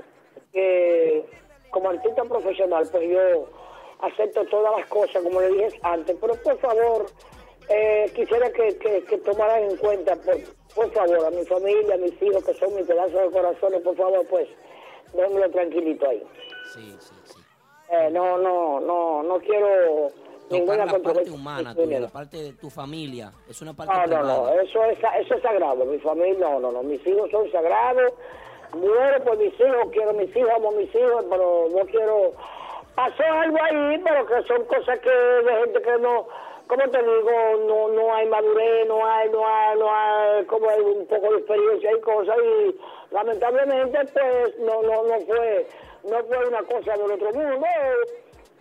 que 0.51 1.25
como 1.69 1.89
artista 1.89 2.23
profesional, 2.23 2.87
pues 2.91 3.09
yo 3.09 3.49
acepto 3.99 4.45
todas 4.45 4.79
las 4.79 4.87
cosas, 4.89 5.23
como 5.23 5.41
le 5.41 5.49
dije 5.49 5.79
antes, 5.83 6.15
pero 6.19 6.35
por 6.35 6.57
favor, 6.59 7.05
eh, 7.69 8.11
quisiera 8.15 8.51
que, 8.51 8.77
que, 8.77 9.03
que 9.03 9.17
tomaran 9.19 9.63
en 9.63 9.77
cuenta, 9.77 10.15
por, 10.15 10.37
por 10.75 10.91
favor, 10.91 11.25
a 11.25 11.31
mi 11.31 11.45
familia, 11.45 11.95
a 11.95 11.97
mis 11.97 12.21
hijos, 12.21 12.43
que 12.45 12.53
son 12.53 12.75
mis 12.75 12.85
pedazos 12.85 13.21
de 13.21 13.31
corazones, 13.31 13.81
por 13.81 13.95
favor, 13.95 14.25
pues, 14.27 14.47
déjenmelo 15.13 15.49
tranquilito 15.51 16.07
ahí. 16.09 16.23
Sí, 16.73 16.95
sí, 16.99 17.15
sí. 17.25 17.39
Eh, 17.89 18.09
no, 18.11 18.37
no, 18.37 18.79
no, 18.81 19.23
no 19.23 19.39
quiero 19.39 20.11
ninguna 20.49 20.85
la 20.85 20.99
parte 20.99 21.29
humana 21.29 21.73
tuya, 21.73 21.99
la 21.99 22.09
parte 22.09 22.37
de 22.37 22.53
tu 22.53 22.69
familia. 22.69 23.31
Es 23.49 23.61
una 23.61 23.73
parte 23.73 23.93
No, 23.93 24.05
no, 24.07 24.23
no, 24.23 24.49
eso 24.59 24.83
es, 24.85 24.97
eso 25.21 25.35
es 25.35 25.41
sagrado. 25.41 25.85
Mi 25.85 25.97
familia, 25.99 26.49
no, 26.49 26.59
no, 26.59 26.71
no. 26.71 26.83
Mis 26.83 27.05
hijos 27.07 27.29
son 27.31 27.49
sagrados. 27.51 28.13
Muero 28.73 29.23
por 29.23 29.37
mis 29.37 29.53
hijos, 29.53 29.87
quiero 29.91 30.13
mis 30.13 30.35
hijos, 30.35 30.51
amo 30.55 30.71
mis 30.73 30.93
hijos, 30.93 31.25
pero 31.29 31.67
no 31.71 31.85
quiero. 31.85 32.33
Pasó 32.97 33.23
algo 33.23 33.57
ahí, 33.61 34.01
pero 34.03 34.25
que 34.25 34.41
son 34.47 34.65
cosas 34.65 34.97
que 35.01 35.11
de 35.11 35.55
gente 35.59 35.81
que 35.83 35.97
no. 35.99 36.27
Como 36.65 36.81
te 36.89 36.97
digo, 36.97 37.31
no, 37.67 37.89
no 37.89 38.15
hay 38.15 38.27
madurez, 38.27 38.87
no 38.87 39.05
hay, 39.05 39.29
no 39.29 39.47
hay, 39.47 39.77
no 39.77 39.95
hay, 39.95 40.45
como 40.45 40.67
hay 40.67 40.81
un 40.81 41.05
poco 41.05 41.31
de 41.31 41.37
experiencia 41.37 41.91
y 41.95 42.01
cosas, 42.01 42.35
y 42.43 43.13
lamentablemente, 43.13 43.99
pues, 44.11 44.59
no, 44.61 44.81
no, 44.81 45.03
no 45.03 45.19
fue, 45.27 45.67
no 46.09 46.23
fue 46.23 46.47
una 46.47 46.63
cosa 46.63 46.93
del 46.93 47.11
otro 47.11 47.33
mundo. 47.33 47.67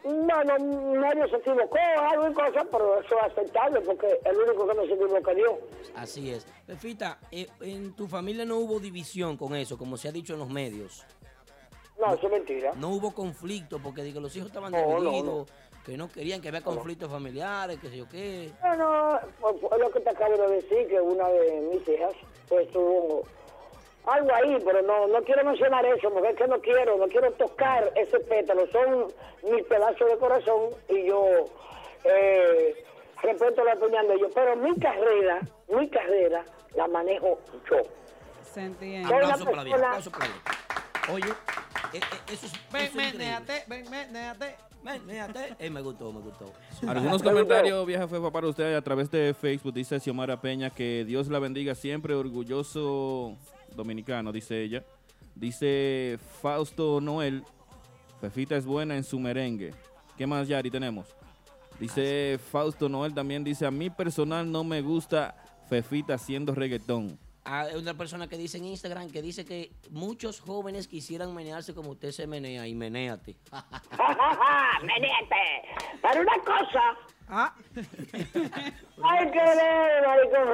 Bueno, 0.05 0.59
nadie 1.00 1.31
se 1.31 1.37
equivocó, 1.37 1.78
algo 1.99 2.28
y 2.28 2.35
cosas, 2.35 2.66
pero 2.71 3.00
eso 3.00 3.16
es 3.16 3.33
aceptable 3.33 3.81
porque 3.81 4.21
el 4.23 4.37
único 4.37 4.69
que 4.69 4.75
no 4.75 4.83
se 4.83 4.93
equivoca 4.93 5.31
es 5.31 5.37
Dios. 5.38 5.55
Así 5.95 6.31
es. 6.31 6.47
Fefita, 6.66 7.19
eh, 7.33 7.47
en 7.62 7.97
tu 7.97 8.07
familia 8.07 8.45
no 8.45 8.59
hubo 8.59 8.81
división 8.81 9.38
con 9.38 9.57
eso, 9.57 9.78
como 9.78 9.97
se 9.97 10.09
ha 10.09 10.12
dicho 10.12 10.35
en 10.35 10.40
los 10.40 10.50
medios. 10.50 11.07
No, 11.99 12.15
eso 12.15 12.26
es 12.26 12.33
mentira. 12.33 12.73
No 12.76 12.91
hubo 12.91 13.12
conflicto, 13.15 13.79
porque 13.79 14.03
digo, 14.03 14.21
los 14.21 14.35
hijos 14.37 14.49
estaban 14.49 14.73
No, 14.73 15.00
no, 15.00 15.11
divididos, 15.11 15.49
que 15.85 15.97
no 15.97 16.09
querían, 16.11 16.41
que 16.43 16.49
había 16.49 16.61
conflictos 16.62 17.11
familiares, 17.11 17.79
que 17.81 17.88
sé 17.88 17.97
yo 17.97 18.09
qué. 18.09 18.50
No, 18.62 18.76
no, 18.76 19.21
pues, 19.41 19.55
fue 19.61 19.79
lo 19.79 19.91
que 19.91 20.00
te 20.00 20.11
acabo 20.11 20.37
de 20.37 20.57
decir, 20.57 20.88
que 20.88 21.00
una 21.00 21.29
de 21.29 21.61
mis 21.73 21.88
hijas, 21.88 22.12
pues 22.49 22.71
tuvo 22.71 23.23
algo 24.05 24.31
ahí, 24.35 24.59
pero 24.65 24.83
no, 24.83 25.07
no 25.09 25.23
quiero 25.23 25.45
mencionar 25.45 25.85
eso, 25.87 26.11
porque 26.11 26.29
es 26.31 26.37
que 26.37 26.47
no 26.47 26.61
quiero, 26.61 26.97
no 26.99 27.07
quiero 27.09 27.33
tocar 27.33 27.91
ese 27.97 28.21
pétalo, 28.21 28.67
son 28.71 29.07
mis 29.50 29.65
pedazos 29.65 30.09
de 30.11 30.17
corazón 30.19 30.71
y 30.88 31.07
yo 31.07 31.25
eh, 32.05 32.85
respeto 33.23 33.65
la 33.65 33.75
opinión 33.75 34.07
de 34.09 34.15
ellos, 34.15 34.31
pero 34.35 34.55
mi 34.57 34.75
carrera, 34.79 35.41
mi 35.69 35.88
carrera 35.88 36.45
la 36.75 36.87
manejo 36.88 37.38
yo. 37.71 37.79
Se 38.53 38.61
entiende. 38.61 39.09
Soy 39.09 39.25
una 39.25 39.37
persona- 39.37 39.62
aplauso 39.62 40.11
para 40.11 40.26
la. 40.29 40.35
Oye, 41.13 41.25
eh, 41.93 42.01
eh, 42.01 42.33
eso 42.33 42.47
es, 42.47 42.53
ven, 42.73 42.91
ven, 42.95 43.19
néate. 43.19 43.65
Ven, 43.69 45.07
néate. 45.07 45.57
Eh, 45.59 45.71
me 45.71 45.81
gustó, 45.81 46.13
me 46.13 46.21
gustó. 46.21 46.53
Algunos 46.88 47.23
comentarios, 47.23 47.87
vieja 47.87 48.09
Fefa, 48.09 48.31
para 48.31 48.49
usted 48.49 48.75
a 48.75 48.83
través 48.83 49.11
de 49.11 49.35
Facebook. 49.35 49.75
Dice 49.75 49.99
Xiomara 50.01 50.40
Peña 50.40 50.71
que 50.71 51.05
Dios 51.07 51.29
la 51.29 51.38
bendiga 51.38 51.75
siempre, 51.75 52.14
orgulloso 52.14 53.37
dominicano, 53.75 54.33
dice 54.33 54.62
ella. 54.62 54.85
Dice 55.35 56.19
Fausto 56.40 57.01
Noel, 57.01 57.45
Fefita 58.21 58.57
es 58.57 58.64
buena 58.64 58.97
en 58.97 59.05
su 59.05 59.19
merengue. 59.19 59.75
¿Qué 60.16 60.27
más, 60.27 60.49
Yari, 60.49 60.71
tenemos? 60.71 61.07
Dice 61.79 62.38
Fausto 62.51 62.88
Noel 62.88 63.12
también, 63.12 63.45
dice, 63.45 63.66
a 63.66 63.71
mí 63.71 63.90
personal 63.90 64.51
no 64.51 64.64
me 64.64 64.81
gusta 64.81 65.37
Fefita 65.69 66.14
haciendo 66.14 66.55
reggaetón. 66.55 67.19
Hay 67.48 67.76
una 67.76 67.94
persona 67.94 68.26
que 68.28 68.37
dice 68.37 68.59
en 68.59 68.64
Instagram 68.64 69.09
que 69.11 69.22
dice 69.22 69.44
que 69.44 69.70
muchos 69.90 70.40
jóvenes 70.40 70.88
quisieran 70.88 71.32
menearse 71.35 71.74
como 71.74 71.90
usted 71.90 72.11
se 72.11 72.26
menea 72.26 72.66
y 72.66 72.74
menéate. 72.74 73.37
¡Menéate! 74.82 75.62
Para 76.02 76.20
una 76.20 76.38
cosa, 76.44 76.96
Ah, 77.28 77.52
hay 79.02 79.30
que 79.32 79.38
ver, 79.38 80.06
maricón 80.06 80.46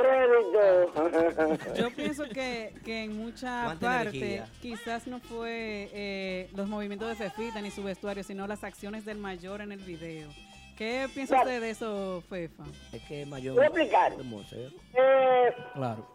yo 1.76 1.90
pienso 1.90 2.24
que, 2.31 2.72
que 2.83 3.05
en 3.05 3.14
mucha 3.16 3.64
Cuánta 3.64 3.87
parte 3.87 4.09
energía. 4.16 4.48
quizás 4.62 5.07
no 5.07 5.20
fue 5.20 5.90
eh, 5.92 6.48
los 6.55 6.66
movimientos 6.68 7.09
de 7.11 7.14
Fefita 7.16 7.61
ni 7.61 7.70
su 7.70 7.83
vestuario, 7.83 8.24
sino 8.24 8.46
las 8.46 8.64
acciones 8.64 9.05
del 9.05 9.18
mayor 9.18 9.61
en 9.61 9.72
el 9.72 9.81
video. 9.81 10.31
¿Qué 10.78 11.11
piensa 11.14 11.40
usted 11.40 11.61
de 11.61 11.68
eso, 11.70 12.22
Fefa? 12.31 12.64
Es 12.90 13.02
que 13.02 13.26
mayor. 13.26 13.55
Voy 13.55 13.64
a 13.64 13.66
explicar. 13.66 14.12
hermoso, 14.14 14.57
¿eh? 14.57 14.70
Eh, 14.94 15.55
Claro. 15.74 16.09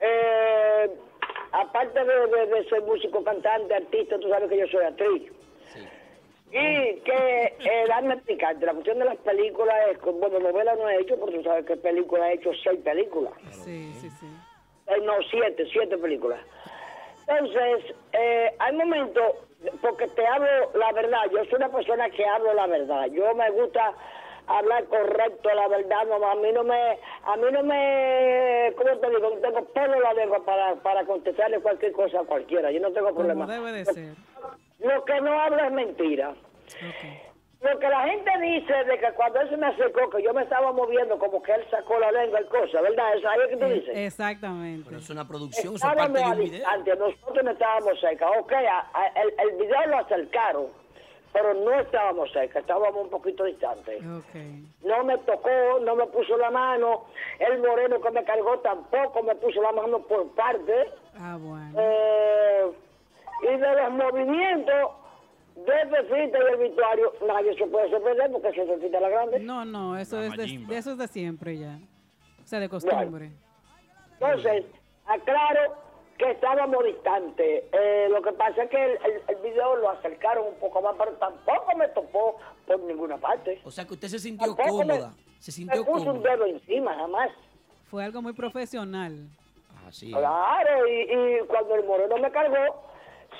Eh, 0.00 0.90
aparte 1.52 2.04
de, 2.04 2.26
de- 2.26 2.46
de 2.46 2.68
ser 2.68 2.82
músico, 2.82 3.22
cantante, 3.24 3.74
artista, 3.74 4.18
tú 4.18 4.28
sabes 4.28 4.48
que 4.48 4.58
yo 4.58 4.66
soy 4.68 4.84
actriz. 4.84 5.32
Sí. 5.72 5.80
Y 6.50 7.00
que, 7.00 7.54
eh, 7.58 7.84
dame 7.88 8.14
explicarte, 8.14 8.64
la 8.64 8.72
cuestión 8.72 8.98
de 8.98 9.04
las 9.04 9.16
películas 9.18 9.76
es, 9.90 10.00
bueno, 10.00 10.38
novela 10.38 10.74
no 10.76 10.88
he 10.88 11.00
hecho, 11.00 11.18
porque 11.18 11.36
tú 11.36 11.42
sabes 11.44 11.66
que 11.66 11.76
película 11.76 12.30
he 12.30 12.34
hecho 12.34 12.50
seis 12.62 12.80
películas. 12.82 13.32
Sí, 13.50 13.92
sí, 14.00 14.08
sí. 14.10 14.26
Eh, 14.86 15.00
no, 15.02 15.12
siete, 15.30 15.66
siete 15.70 15.98
películas. 15.98 16.40
Entonces, 17.26 17.94
eh, 18.12 18.54
hay 18.58 18.72
momentos, 18.74 19.34
porque 19.82 20.06
te 20.08 20.26
hablo 20.26 20.48
la 20.74 20.92
verdad, 20.92 21.20
yo 21.30 21.44
soy 21.44 21.56
una 21.56 21.68
persona 21.68 22.08
que 22.08 22.24
hablo 22.24 22.54
la 22.54 22.66
verdad, 22.66 23.06
yo 23.10 23.34
me 23.34 23.50
gusta 23.50 23.92
hablar 24.48 24.84
correcto, 24.86 25.48
la 25.54 25.68
verdad, 25.68 26.04
no, 26.06 26.26
a 26.26 26.34
mí 26.36 26.52
no 26.52 26.64
me, 26.64 26.98
a 27.24 27.36
mí 27.36 27.44
no 27.52 27.62
me, 27.62 28.72
¿cómo 28.76 28.98
te 28.98 29.10
digo? 29.10 29.30
No 29.30 29.36
tengo 29.40 29.64
pelo 29.72 30.00
la 30.00 30.12
lengua 30.14 30.44
para, 30.44 30.74
para 30.76 31.04
contestarle 31.04 31.60
cualquier 31.60 31.92
cosa 31.92 32.20
a 32.20 32.24
cualquiera, 32.24 32.70
yo 32.70 32.80
no 32.80 32.90
tengo 32.92 33.08
Como 33.08 33.18
problema. 33.20 33.46
debe 33.46 33.72
de 33.72 33.84
ser. 33.84 34.14
Lo 34.80 35.04
que 35.04 35.20
no 35.20 35.40
hablo 35.40 35.62
es 35.64 35.72
mentira. 35.72 36.34
Lo 37.60 37.76
que 37.80 37.88
la 37.88 38.02
gente 38.06 38.30
dice 38.40 38.72
de 38.84 38.98
que 39.00 39.10
cuando 39.16 39.40
él 39.40 39.50
se 39.50 39.56
me 39.56 39.66
acercó, 39.66 40.08
que 40.10 40.22
yo 40.22 40.32
me 40.32 40.42
estaba 40.44 40.70
moviendo 40.72 41.18
como 41.18 41.42
que 41.42 41.50
él 41.52 41.64
sacó 41.70 41.98
la 41.98 42.12
lengua 42.12 42.40
y 42.40 42.44
cosa, 42.44 42.80
¿verdad? 42.80 43.16
¿Eso 43.16 43.28
ahí 43.28 43.40
es 43.40 43.48
que 43.48 43.56
tú 43.56 43.64
Eh, 43.64 43.74
dices? 43.74 43.96
Exactamente. 43.96 44.84
Pero 44.86 44.98
es 44.98 45.10
una 45.10 45.26
producción, 45.26 45.74
es 45.74 45.80
parte 45.82 46.12
de 46.12 46.24
un 46.24 46.38
video. 46.38 46.52
distancia, 46.52 46.94
nosotros 46.94 47.44
no 47.44 47.50
estábamos 47.50 48.00
cerca. 48.00 48.30
Ok, 48.30 48.52
a- 48.52 48.86
a- 48.94 49.06
el, 49.22 49.34
el 49.40 49.56
video 49.56 49.86
lo 49.88 49.98
acercaron, 49.98 50.66
pero 51.32 51.54
no 51.54 51.80
estábamos 51.80 52.30
cerca, 52.32 52.60
estábamos 52.60 53.04
un 53.04 53.10
poquito 53.10 53.44
distantes. 53.44 54.02
No 54.02 55.04
me 55.04 55.18
tocó, 55.18 55.50
no 55.82 55.94
me 55.96 56.06
puso 56.06 56.36
la 56.36 56.50
mano. 56.50 57.04
El 57.38 57.58
moreno 57.60 58.00
que 58.00 58.10
me 58.10 58.24
cargó 58.24 58.58
tampoco 58.60 59.22
me 59.22 59.34
puso 59.36 59.60
la 59.62 59.72
mano 59.72 60.00
por 60.00 60.28
parte. 60.34 60.90
Ah, 61.18 61.36
bueno. 61.40 61.72
Eh, 61.78 62.72
y 63.42 63.56
de 63.56 63.82
los 63.82 63.90
movimientos 63.92 64.90
de 65.56 65.86
Pepita 65.90 66.38
y 66.38 66.52
el 66.52 66.56
Vituario, 66.70 67.12
nadie 67.26 67.56
se 67.56 67.66
puede 67.66 67.90
sorprender 67.90 68.30
porque 68.32 68.52
se 68.52 68.64
Pepita 68.64 69.00
la 69.00 69.08
grande. 69.08 69.40
No, 69.40 69.64
no, 69.64 69.96
eso 69.96 70.16
La 70.20 70.26
es 70.26 70.36
de, 70.36 70.64
de 70.66 70.76
eso 70.76 70.92
es 70.92 70.98
de 70.98 71.08
siempre 71.08 71.58
ya. 71.58 71.78
O 72.42 72.46
sea, 72.46 72.60
de 72.60 72.68
costumbre. 72.68 73.30
Entonces, 74.14 74.64
aclaro 75.06 75.74
que 76.18 76.30
estábamos 76.32 76.84
distantes. 76.84 77.64
Eh, 77.72 78.08
lo 78.10 78.20
que 78.22 78.32
pasa 78.32 78.64
es 78.64 78.70
que 78.70 78.76
el, 78.84 78.90
el- 79.04 79.22
el 79.28 79.36
video 79.36 79.76
lo 79.76 79.90
acercaron 79.90 80.46
un 80.48 80.54
poco 80.56 80.82
más, 80.82 80.94
pero 80.98 81.12
tampoco 81.12 81.76
me 81.76 81.88
topó 81.88 82.38
por 82.66 82.80
ninguna 82.80 83.16
parte. 83.16 83.60
O 83.64 83.70
sea 83.70 83.84
que 83.86 83.94
usted 83.94 84.08
se 84.08 84.18
sintió 84.18 84.54
Tampoco 84.54 84.84
me- 84.84 84.94
cómoda. 84.98 85.12
Se 85.38 85.50
Me 85.50 85.54
sintió 85.54 85.84
puso 85.84 86.00
un 86.10 86.16
cómoda. 86.16 86.30
dedo 86.32 86.46
encima, 86.46 86.94
jamás. 86.94 87.30
Fue 87.90 88.04
algo 88.04 88.20
muy 88.20 88.32
profesional. 88.32 89.28
Ah, 89.76 89.92
sí. 89.92 90.10
Claro, 90.10 90.88
y, 90.88 91.02
y 91.02 91.38
cuando 91.46 91.76
el 91.76 91.84
moreno 91.84 92.16
me 92.18 92.30
cargó, 92.32 92.56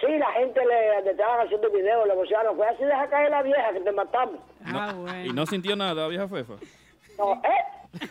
sí, 0.01 0.07
la 0.17 0.31
gente 0.33 0.61
le, 0.65 1.03
le 1.03 1.11
estaban 1.11 1.45
haciendo 1.45 1.69
video, 1.71 2.07
le 2.07 2.13
emocionaron. 2.13 2.57
Fue 2.57 2.67
así, 2.69 2.85
deja 2.85 3.09
caer 3.09 3.31
la 3.31 3.43
vieja 3.43 3.73
que 3.73 3.81
te 3.81 3.93
matamos. 3.93 4.41
Ah, 4.65 4.95
bueno. 4.97 5.25
¿Y 5.27 5.33
no 5.33 5.45
sintió 5.47 5.75
nada, 5.77 6.07
vieja 6.09 6.29
Fefa? 6.29 6.55
No, 7.19 7.35
¿eh? 7.35 7.99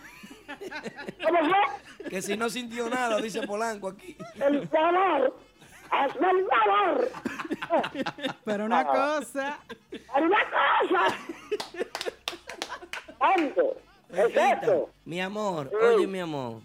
¿Cómo 1.24 1.40
fue? 1.40 2.10
Que 2.10 2.22
si 2.22 2.38
no 2.38 2.50
sintió 2.50 2.90
nada, 2.90 3.18
dice 3.22 3.46
Polanco 3.46 3.90
aquí. 3.90 4.16
El 4.36 4.68
favor. 4.68 5.38
Hazme 5.90 6.28
el 6.32 6.46
favor. 6.48 7.12
Pero 8.44 8.66
una 8.66 8.86
cosa, 8.86 9.60
Para 10.14 10.26
una 10.26 10.38
cosa. 10.40 11.18
¿Cuánto? 13.18 13.78
¿Es 14.10 14.16
Fefita, 14.16 14.54
esto? 14.54 14.90
mi 15.06 15.22
amor, 15.22 15.72
Mm. 15.72 15.86
oye 15.96 16.08
mi 16.08 16.20
amor. 16.20 16.62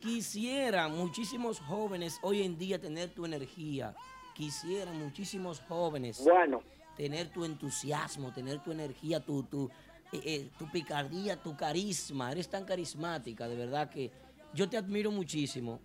Quisiera 0.00 0.88
muchísimos 0.88 1.60
jóvenes 1.60 2.18
hoy 2.22 2.42
en 2.42 2.58
día 2.58 2.78
tener 2.80 3.10
tu 3.14 3.24
energía. 3.24 3.94
Quisieran 4.34 4.98
muchísimos 4.98 5.60
jóvenes 5.68 6.22
Bueno, 6.22 6.62
tener 6.96 7.28
tu 7.30 7.44
entusiasmo, 7.44 8.32
tener 8.32 8.58
tu 8.60 8.72
energía, 8.72 9.20
tu, 9.20 9.42
tu, 9.44 9.70
eh, 10.14 10.20
eh, 10.24 10.50
tu 10.58 10.70
picardía, 10.70 11.36
tu 11.36 11.56
carisma. 11.56 12.30
Eres 12.32 12.48
tan 12.48 12.64
carismática, 12.64 13.48
de 13.48 13.56
verdad 13.56 13.90
que 13.90 14.10
yo 14.52 14.68
te 14.68 14.76
admiro 14.76 15.10
muchísimo. 15.10 15.80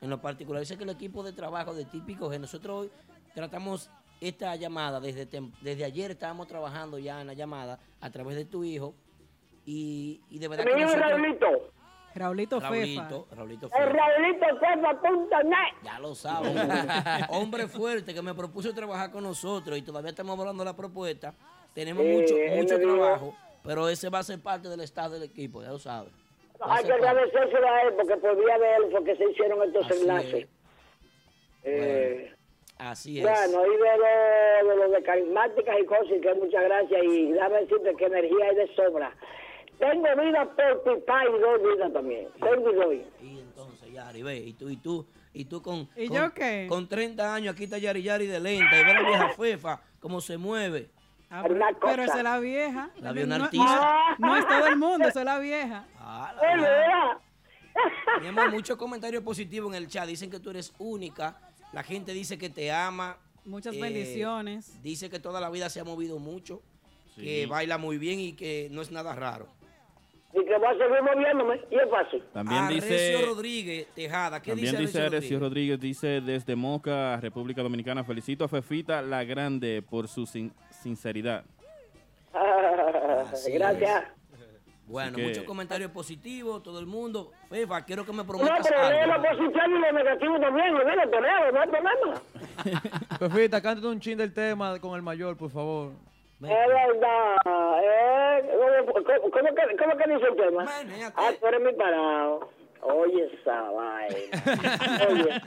En 0.00 0.10
lo 0.10 0.20
particular, 0.20 0.64
sé 0.66 0.76
que 0.76 0.84
el 0.84 0.90
equipo 0.90 1.22
de 1.22 1.32
trabajo 1.32 1.74
de 1.74 1.84
Típico 1.84 2.28
G, 2.30 2.40
nosotros 2.40 2.82
hoy 2.82 2.90
tratamos 3.34 3.88
esta 4.20 4.54
llamada, 4.56 4.98
desde, 5.00 5.28
tem- 5.28 5.52
desde 5.60 5.84
ayer 5.84 6.10
estábamos 6.12 6.46
trabajando 6.48 6.98
ya 6.98 7.20
en 7.20 7.26
la 7.28 7.34
llamada 7.34 7.78
a 8.00 8.10
través 8.10 8.36
de 8.36 8.44
tu 8.44 8.64
hijo. 8.64 8.94
Y, 9.64 10.20
y 10.28 10.38
de 10.38 10.48
verdad 10.48 10.64
mi 10.64 10.72
que 10.72 10.80
nosotros- 10.80 11.08
Raulito. 11.10 11.46
Raulito 12.14 12.60
Fefa. 12.60 12.70
Raulito, 13.08 13.26
Raulito 13.32 13.66
El 13.66 13.72
Fefa. 13.72 13.92
Raulito 13.92 14.46
Fefa.net. 14.60 15.82
Ya 15.84 15.98
lo 15.98 16.14
saben. 16.14 16.56
Hombre 17.30 17.68
fuerte 17.68 18.12
que 18.12 18.20
me 18.22 18.34
propuso 18.34 18.74
trabajar 18.74 19.10
con 19.10 19.22
nosotros 19.22 19.78
y 19.78 19.82
todavía 19.82 20.10
estamos 20.10 20.38
hablando 20.38 20.62
de 20.62 20.70
la 20.70 20.76
propuesta. 20.76 21.32
Tenemos 21.74 22.02
Sí, 22.04 22.08
mucho, 22.12 22.36
él 22.36 22.56
mucho 22.62 22.80
trabajo, 22.80 23.36
pero 23.64 23.88
ese 23.88 24.08
va 24.10 24.18
a 24.18 24.22
ser 24.22 24.40
parte 24.40 24.68
del 24.68 24.80
estado 24.80 25.14
del 25.14 25.22
equipo, 25.24 25.62
ya 25.62 25.70
lo 25.70 25.78
sabes. 25.78 26.12
A 26.60 26.76
Hay 26.76 26.84
que 26.84 26.92
agradecérselo 26.92 27.66
a 27.66 27.82
él 27.82 27.94
porque 27.94 28.16
por 28.18 28.36
vía 28.36 28.58
de 28.58 28.76
él 28.76 28.90
fue 28.90 29.04
que 29.04 29.16
se 29.16 29.30
hicieron 29.30 29.62
estos 29.66 29.86
Así 29.90 30.00
enlaces. 30.00 30.34
es. 30.34 30.48
Eh, 31.64 32.32
Así 32.78 33.18
es. 33.18 33.24
bueno, 33.24 33.64
y 33.66 33.70
de 33.70 34.64
lo, 34.64 34.68
de 34.70 34.76
lo 34.76 34.90
de 34.92 35.02
carismáticas 35.02 35.76
y 35.80 35.84
cosas, 35.86 36.06
y 36.16 36.20
que 36.20 36.34
muchas 36.34 36.62
gracias. 36.64 37.00
Y 37.04 37.32
déjame 37.32 37.60
decirte 37.62 37.94
que 37.96 38.04
energía 38.06 38.44
hay 38.50 38.56
de 38.56 38.74
sobra. 38.74 39.16
Tengo 39.78 40.08
vida 40.22 40.44
por 40.54 40.82
pipa 41.00 41.22
y 41.24 41.40
doy 41.40 41.74
vida 41.74 41.92
también. 41.92 42.28
Tengo 42.40 42.70
y 42.70 42.74
doy. 42.74 43.06
Y 43.20 43.38
entonces, 43.40 43.92
Yari, 43.92 44.22
ve, 44.22 44.36
y 44.36 44.52
tú, 44.52 44.68
y 44.68 44.76
tú, 44.76 45.06
y 45.32 45.44
tú 45.44 45.62
con, 45.62 45.88
¿Y 45.96 46.08
con, 46.08 46.16
yo 46.16 46.34
qué? 46.34 46.66
con 46.68 46.88
30 46.88 47.34
años, 47.34 47.54
aquí 47.54 47.64
está 47.64 47.78
Yari 47.78 48.02
Yari 48.02 48.26
de 48.26 48.38
lenta, 48.40 48.80
y 48.80 48.84
ve 48.84 48.94
la 48.94 49.02
vieja 49.02 49.28
fefa, 49.30 49.80
cómo 50.00 50.20
se 50.20 50.36
mueve. 50.36 50.90
Ah, 51.34 51.42
Una 51.48 51.68
pero, 51.68 51.80
cosa. 51.80 51.90
pero 51.92 52.02
esa 52.04 52.16
es 52.18 52.24
la 52.24 52.38
vieja. 52.40 52.90
La 53.00 53.12
vio 53.12 53.24
una 53.24 53.38
No- 53.38 53.44
artista. 53.44 54.16
No, 54.18 54.26
no 54.28 54.36
es 54.36 54.46
todo 54.46 54.66
el 54.66 54.76
mundo, 54.76 55.08
esa 55.08 55.20
es 55.20 55.24
la 55.24 55.38
vieja. 55.38 55.86
Ah, 55.98 56.34
la 58.22 58.28
amor, 58.28 58.50
muchos 58.50 58.76
comentarios 58.76 59.22
positivos 59.22 59.70
en 59.74 59.76
el 59.82 59.88
chat. 59.88 60.06
Dicen 60.06 60.30
que 60.30 60.38
tú 60.40 60.50
eres 60.50 60.74
única. 60.78 61.38
La 61.72 61.82
gente 61.82 62.12
dice 62.12 62.36
que 62.36 62.50
te 62.50 62.70
ama. 62.70 63.16
Muchas 63.46 63.74
Eh, 63.74 63.80
bendiciones. 63.80 64.80
Dice 64.82 65.08
que 65.08 65.18
toda 65.18 65.40
la 65.40 65.48
vida 65.50 65.70
se 65.70 65.80
ha 65.80 65.84
movido 65.84 66.18
mucho. 66.18 66.60
Sí. 67.16 67.22
Que 67.22 67.46
baila 67.46 67.78
muy 67.78 67.96
bien 67.98 68.20
y 68.20 68.34
que 68.34 68.68
no 68.70 68.82
es 68.82 68.90
nada 68.92 69.14
raro. 69.14 69.48
Y 70.34 70.44
que 70.44 70.56
voy 70.56 70.66
a 70.66 70.72
seguir 70.72 71.02
moviéndome. 71.02 71.60
Y 71.70 71.74
es 71.76 71.90
fácil. 71.90 72.22
También 72.32 72.62
Arrecio 72.64 72.88
dice, 72.90 73.26
Rodríguez 73.26 73.86
Tejada. 73.94 74.40
¿Qué 74.40 74.52
también 74.52 74.76
dice 74.76 74.98
Arrecio 74.98 75.00
Arecio 75.06 75.38
Rodríguez? 75.40 75.78
Rodríguez, 75.78 75.80
dice 75.80 76.20
desde 76.20 76.56
Moca, 76.56 77.18
República 77.20 77.62
Dominicana, 77.62 78.04
felicito 78.04 78.44
a 78.44 78.48
Fefita 78.48 79.02
la 79.02 79.24
Grande 79.24 79.82
por 79.82 80.08
su 80.08 80.24
sinceridad. 80.82 81.44
Así 83.32 83.52
gracias. 83.52 84.04
Bueno, 84.86 85.12
Así 85.12 85.16
que- 85.16 85.28
muchos 85.28 85.44
comentarios 85.44 85.90
positivos, 85.92 86.62
todo 86.62 86.78
el 86.80 86.86
mundo. 86.86 87.30
Fefa, 87.48 87.82
quiero 87.84 88.04
que 88.04 88.10
me 88.12 88.18
No, 88.18 88.26
prometas 88.26 88.66
pero 88.68 88.90
lee 88.90 89.06
lo 89.06 89.12
algo. 89.14 89.28
positivo 89.28 89.64
y 89.66 89.80
lo 89.80 89.92
negativo 89.92 90.40
también. 90.40 90.66
Y 90.68 90.72
mira, 90.72 91.10
te 91.10 91.20
leo, 91.20 91.52
no 91.52 91.60
hay 91.60 91.68
problema. 91.68 92.22
Fefita, 93.18 93.62
cántate 93.62 93.86
un 93.86 94.00
chin 94.00 94.18
del 94.18 94.34
tema 94.34 94.78
con 94.80 94.94
el 94.96 95.02
mayor, 95.02 95.36
por 95.36 95.50
favor. 95.50 95.92
Es 96.42 96.48
verdad. 96.48 97.36
Eh, 97.80 98.50
¿cómo, 98.86 99.04
cómo, 99.04 99.30
cómo 99.30 99.54
que, 99.54 99.76
¿Cómo 99.76 99.96
que 99.96 100.12
dice 100.12 100.26
el 100.28 100.36
tema? 100.36 100.64
Manéate. 100.64 101.14
Ah, 101.16 101.30
tú 101.40 101.46
eres 101.46 101.60
mi 101.60 101.72
parado. 101.74 102.50
Oye, 102.82 103.30
esa 103.40 103.60
vaina. 103.70 105.06
Oye. 105.08 105.40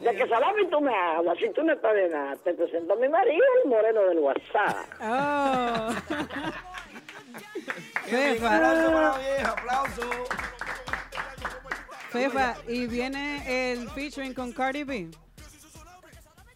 De 0.00 0.14
que 0.14 0.28
salami 0.28 0.66
tú 0.68 0.80
me 0.80 0.94
hablas, 0.94 1.38
si 1.38 1.48
tú 1.50 1.62
no 1.62 1.72
estás 1.72 1.94
de 1.94 2.08
nada, 2.08 2.36
te 2.44 2.54
presento 2.54 2.92
a 2.92 2.96
mi 2.96 3.08
marido, 3.08 3.44
el 3.64 3.70
moreno 3.70 4.00
del 4.02 4.18
WhatsApp. 4.18 4.76
Oh. 5.02 5.88
Fefa. 8.06 8.56
Aplauso 8.56 8.92
para 8.92 9.08
la 9.10 9.18
vieja, 9.18 9.50
aplauso. 9.50 10.02
Fefa, 12.10 12.54
y 12.68 12.86
viene 12.86 13.72
el 13.72 13.88
featuring 13.90 14.32
con 14.34 14.52
Cardi 14.52 14.84
B. 14.84 15.08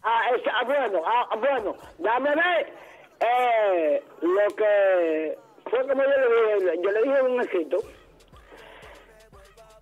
Ah, 0.03 0.21
es- 0.35 0.41
ah, 0.51 0.63
bueno, 0.65 1.01
ah, 1.05 1.35
bueno, 1.37 1.75
dame 1.99 2.29
ver 2.35 2.73
eh, 3.19 4.03
lo 4.21 4.47
que 4.55 5.37
fue 5.69 5.87
como 5.87 6.01
yo 6.01 6.09
le 6.09 6.55
dije, 6.65 6.79
yo 6.83 6.91
le 6.91 7.01
dije 7.03 7.17
en 7.19 7.25
un 7.31 7.41
escrito. 7.41 7.77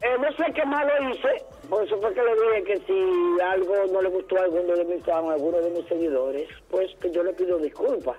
Eh, 0.01 0.17
no 0.19 0.29
sé 0.33 0.51
qué 0.53 0.65
malo 0.65 0.91
hice, 1.09 1.45
por 1.69 1.83
eso 1.83 1.99
fue 2.01 2.13
que 2.13 2.21
le 2.23 2.33
dije 2.33 2.63
que 2.63 2.77
si 2.87 3.41
algo 3.41 3.75
no 3.91 4.01
le 4.01 4.09
gustó 4.09 4.37
a 4.37 4.43
alguno 4.43 4.75
de 4.75 4.85
mis 4.85 5.05
fans, 5.05 5.29
a 5.29 5.33
alguno 5.33 5.61
de 5.61 5.69
mis 5.69 5.85
seguidores, 5.87 6.49
pues 6.69 6.89
que 6.99 7.11
yo 7.11 7.23
le 7.23 7.33
pido 7.33 7.59
disculpas. 7.59 8.17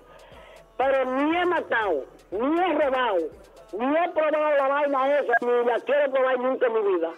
Pero 0.76 1.04
ni 1.04 1.36
he 1.36 1.44
matado, 1.46 2.04
ni 2.30 2.60
he 2.60 2.72
robado, 2.72 3.18
ni 3.72 3.96
he 3.96 4.08
probado 4.10 4.56
la 4.56 4.68
vaina 4.68 5.18
esa, 5.18 5.34
ni 5.42 5.66
la 5.66 5.80
quiero 5.80 6.12
probar 6.12 6.38
nunca 6.38 6.66
en 6.66 6.72
mi 6.72 6.94
vida. 6.94 7.10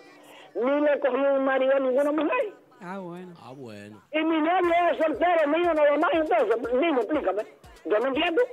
Ni 0.54 0.80
le 0.80 0.92
he 0.92 1.00
cogido 1.00 1.34
un 1.34 1.44
marido 1.44 1.76
a 1.76 1.80
ninguna 1.80 2.12
mujer. 2.12 2.54
Ah, 2.80 2.98
bueno. 2.98 3.34
Ah, 3.40 3.52
bueno. 3.52 4.02
Y 4.12 4.18
mi 4.24 4.40
novio 4.40 4.74
es 4.90 4.98
soltero 4.98 5.48
mío 5.48 5.74
nada 5.74 5.96
más, 5.98 6.10
entonces, 6.14 6.72
dime, 6.72 7.00
explícame. 7.00 7.42
Yo 7.84 7.98
no 7.98 8.06
entiendo. 8.06 8.42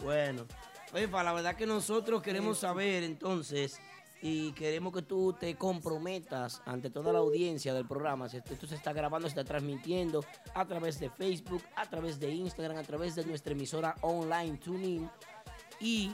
Bueno, 0.00 0.46
Fefa, 0.92 1.24
la 1.24 1.32
verdad 1.32 1.56
que 1.56 1.66
nosotros 1.66 2.22
queremos 2.22 2.58
saber 2.58 3.02
entonces 3.02 3.80
y 4.20 4.52
queremos 4.52 4.92
que 4.92 5.02
tú 5.02 5.32
te 5.32 5.54
comprometas 5.54 6.60
ante 6.66 6.90
toda 6.90 7.12
la 7.12 7.20
audiencia 7.20 7.72
del 7.72 7.86
programa. 7.86 8.26
Esto 8.26 8.66
se 8.66 8.74
está 8.74 8.92
grabando, 8.92 9.28
se 9.28 9.38
está 9.38 9.44
transmitiendo 9.44 10.24
a 10.54 10.66
través 10.66 10.98
de 10.98 11.08
Facebook, 11.10 11.62
a 11.76 11.88
través 11.88 12.18
de 12.18 12.30
Instagram, 12.30 12.78
a 12.78 12.82
través 12.82 13.14
de 13.14 13.24
nuestra 13.24 13.52
emisora 13.52 13.94
online 14.02 14.58
TuneIn. 14.58 15.08
Y 15.80 16.12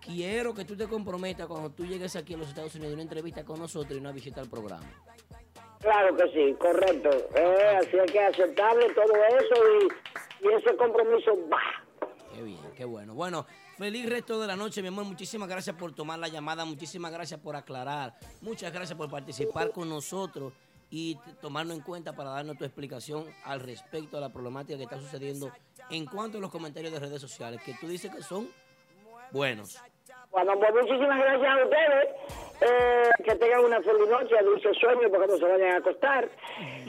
quiero 0.00 0.52
que 0.52 0.64
tú 0.64 0.76
te 0.76 0.86
comprometas 0.86 1.46
cuando 1.46 1.70
tú 1.70 1.86
llegues 1.86 2.16
aquí 2.16 2.34
a 2.34 2.36
los 2.36 2.48
Estados 2.48 2.74
Unidos, 2.74 2.94
una 2.94 3.02
entrevista 3.02 3.44
con 3.44 3.58
nosotros 3.58 3.96
y 3.96 4.00
una 4.00 4.12
visita 4.12 4.40
al 4.40 4.48
programa. 4.48 4.90
Claro 5.80 6.14
que 6.16 6.28
sí, 6.32 6.54
correcto. 6.60 7.10
Eh, 7.34 7.78
así 7.80 7.96
es 7.96 8.12
que 8.12 8.20
aceptable 8.20 8.92
todo 8.94 9.14
eso 9.14 9.54
y, 9.80 10.46
y 10.46 10.52
ese 10.52 10.76
compromiso 10.76 11.36
va. 11.50 11.60
Qué 12.32 12.42
bien, 12.42 12.60
qué 12.76 12.84
bueno. 12.84 13.14
Bueno, 13.14 13.46
feliz 13.78 14.08
resto 14.08 14.40
de 14.40 14.46
la 14.46 14.56
noche, 14.56 14.82
mi 14.82 14.88
amor. 14.88 15.04
Muchísimas 15.04 15.48
gracias 15.48 15.76
por 15.76 15.92
tomar 15.94 16.18
la 16.18 16.28
llamada, 16.28 16.64
muchísimas 16.64 17.12
gracias 17.12 17.40
por 17.40 17.56
aclarar, 17.56 18.14
muchas 18.40 18.72
gracias 18.72 18.96
por 18.96 19.10
participar 19.10 19.70
con 19.70 19.88
nosotros 19.88 20.52
y 20.90 21.18
tomarnos 21.40 21.76
en 21.76 21.82
cuenta 21.82 22.14
para 22.14 22.30
darnos 22.30 22.58
tu 22.58 22.64
explicación 22.64 23.24
al 23.44 23.60
respecto 23.60 24.18
a 24.18 24.20
la 24.20 24.30
problemática 24.30 24.76
que 24.76 24.84
está 24.84 24.98
sucediendo 24.98 25.50
en 25.90 26.06
cuanto 26.06 26.38
a 26.38 26.40
los 26.40 26.50
comentarios 26.50 26.92
de 26.92 27.00
redes 27.00 27.20
sociales, 27.20 27.62
que 27.62 27.74
tú 27.80 27.88
dices 27.88 28.14
que 28.14 28.22
son 28.22 28.48
buenos. 29.30 29.80
Bueno, 30.30 30.58
pues 30.58 30.72
muchísimas 30.72 31.18
gracias 31.18 31.50
a 31.50 31.64
ustedes. 31.64 32.08
Eh, 32.64 33.10
que 33.24 33.34
tengan 33.34 33.64
una 33.64 33.82
feliz 33.82 34.08
noche, 34.08 34.34
dulce 34.44 34.72
sueño, 34.74 35.10
porque 35.10 35.26
no 35.26 35.36
se 35.36 35.44
vayan 35.44 35.72
a 35.72 35.76
acostar. 35.78 36.28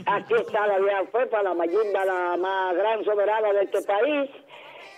Aquí 0.06 0.34
está 0.36 0.68
la 0.68 0.80
vieja 0.80 1.04
Fefa, 1.12 1.42
la 1.42 1.54
mayimba, 1.54 2.06
la 2.06 2.38
más 2.38 2.76
gran 2.76 3.04
soberana 3.04 3.52
de 3.54 3.64
este 3.64 3.82
país. 3.82 4.30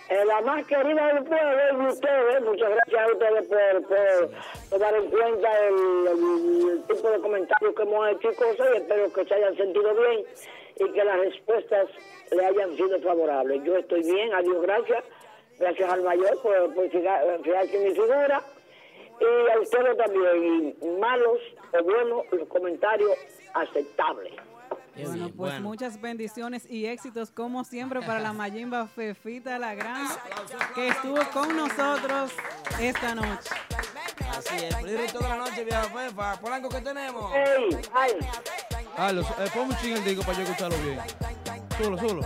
La 0.08 0.40
más 0.42 0.64
querida 0.66 1.12
del 1.14 1.24
pueblo 1.24 1.82
y 1.82 1.86
ustedes. 1.86 2.42
Muchas 2.42 2.70
gracias 2.70 3.02
a 3.02 3.12
ustedes 3.12 3.48
por, 3.48 3.82
por 3.88 4.30
tomar 4.70 4.94
en 4.94 5.10
cuenta 5.10 5.66
el, 5.66 6.82
tipo 6.88 7.10
de 7.10 7.20
comentarios 7.20 7.74
que 7.74 7.82
hemos 7.82 8.08
hecho 8.10 8.30
y 8.30 8.34
cosas. 8.36 8.68
Y 8.74 8.76
espero 8.76 9.12
que 9.12 9.24
se 9.24 9.34
hayan 9.34 9.56
sentido 9.56 9.94
bien 9.94 10.24
y 10.78 10.92
que 10.92 11.04
las 11.04 11.18
respuestas 11.18 11.88
le 12.30 12.44
hayan 12.44 12.76
sido 12.76 13.00
favorables. 13.00 13.62
Yo 13.64 13.76
estoy 13.76 14.02
bien, 14.02 14.32
adiós, 14.34 14.62
gracias. 14.62 15.04
Gracias 15.58 15.90
al 15.90 16.02
mayor 16.02 16.40
por, 16.42 16.74
por 16.74 16.88
fijar- 16.90 17.40
fijarse 17.42 17.76
en 17.76 17.84
mi 17.88 17.90
figura. 17.94 18.42
Y 19.18 19.50
a 19.50 19.60
ustedes 19.60 19.96
también, 19.96 20.76
y 20.82 20.86
malos 21.00 21.40
o 21.72 21.82
buenos, 21.82 22.24
los 22.32 22.46
comentarios 22.48 23.16
aceptables. 23.54 24.34
Qué 24.96 25.02
Bueno, 25.04 25.24
bien, 25.26 25.36
pues 25.36 25.52
bueno. 25.52 25.68
muchas 25.68 26.00
bendiciones 26.00 26.64
y 26.70 26.86
éxitos 26.86 27.30
como 27.30 27.64
siempre 27.64 28.00
para 28.00 28.18
la 28.18 28.32
Mayimba 28.32 28.86
Fefita 28.86 29.58
la 29.58 29.74
Gran 29.74 30.08
que 30.74 30.88
estuvo 30.88 31.18
con 31.34 31.54
nosotros 31.54 32.32
esta 32.80 33.14
noche. 33.14 33.50
Así 34.30 34.56
es, 34.64 34.74
feliz 34.74 35.12
de 35.12 35.20
la 35.20 35.36
noche, 35.36 35.64
vieja 35.64 35.82
Fefa. 35.84 36.40
Polanco, 36.40 36.70
¿qué 36.70 36.80
tenemos? 36.80 37.30
¡Ey! 37.34 37.78
¡Ay! 37.94 38.12
Carlos, 38.96 39.26
eh, 39.38 39.50
pon 39.52 39.68
un 39.68 39.76
ching 39.76 39.92
el 39.92 40.04
disco 40.04 40.22
para 40.22 40.38
yo 40.38 40.44
escucharlo 40.44 40.78
bien. 40.78 40.98
Solo, 41.78 41.98
solo. 41.98 42.22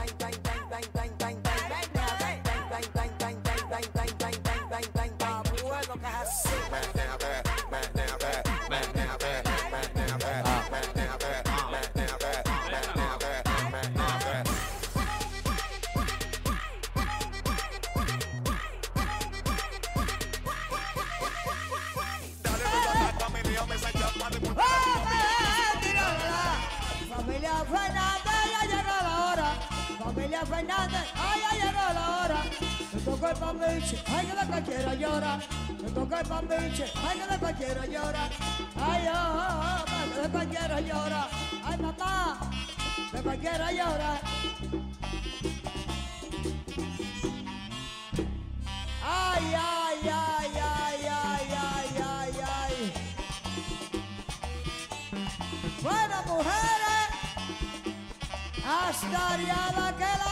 Pambiche, 33.40 33.96
ay, 34.07 34.26
que 34.26 34.35
de 34.40 34.46
cualquiera 34.46 34.94
llora. 34.94 35.38
Me 35.83 35.90
tocó 35.90 36.16
el 36.16 36.26
pambiche, 36.26 36.85
ay, 37.07 37.18
que 37.18 37.26
de 37.33 37.38
cualquiera 37.38 37.87
llora. 37.87 38.29
Ay, 38.76 39.09
oh, 39.12 39.85
oh, 39.87 40.22
de 40.22 40.29
cualquiera 40.29 40.81
llora. 40.81 41.29
Ay, 41.64 41.76
mamá, 41.79 42.38
de 43.12 43.22
cualquiera 43.22 43.72
llora. 43.72 44.20
Ay, 49.03 49.55
ay, 49.55 50.11
ay, 50.12 50.50
ay, 50.76 51.07
ay, 51.09 51.46
ay, 51.66 51.88
ay, 52.16 52.33
ay. 52.61 52.92
Bueno, 55.83 56.16
mujeres, 56.26 57.09
hasta 58.66 59.33
Ariana 59.33 59.96
que 59.96 60.05
la. 60.05 60.30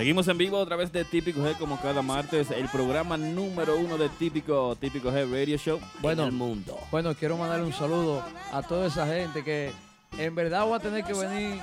Seguimos 0.00 0.26
en 0.28 0.38
vivo 0.38 0.62
a 0.62 0.64
través 0.64 0.90
de 0.92 1.04
Típico 1.04 1.42
G 1.42 1.58
como 1.58 1.78
cada 1.78 2.00
martes, 2.00 2.50
el 2.52 2.70
programa 2.70 3.18
número 3.18 3.76
uno 3.76 3.98
de 3.98 4.08
Típico 4.08 4.74
Típico 4.80 5.10
G 5.12 5.30
Radio 5.30 5.58
Show 5.58 5.78
Bueno, 6.00 6.22
en 6.22 6.28
el 6.28 6.34
mundo. 6.34 6.78
Bueno, 6.90 7.14
quiero 7.14 7.36
mandarle 7.36 7.66
un 7.66 7.72
saludo 7.74 8.24
a 8.50 8.62
toda 8.62 8.86
esa 8.86 9.06
gente 9.06 9.44
que 9.44 9.70
en 10.16 10.34
verdad 10.34 10.66
va 10.66 10.76
a 10.76 10.80
tener 10.80 11.04
que 11.04 11.12
venir 11.12 11.60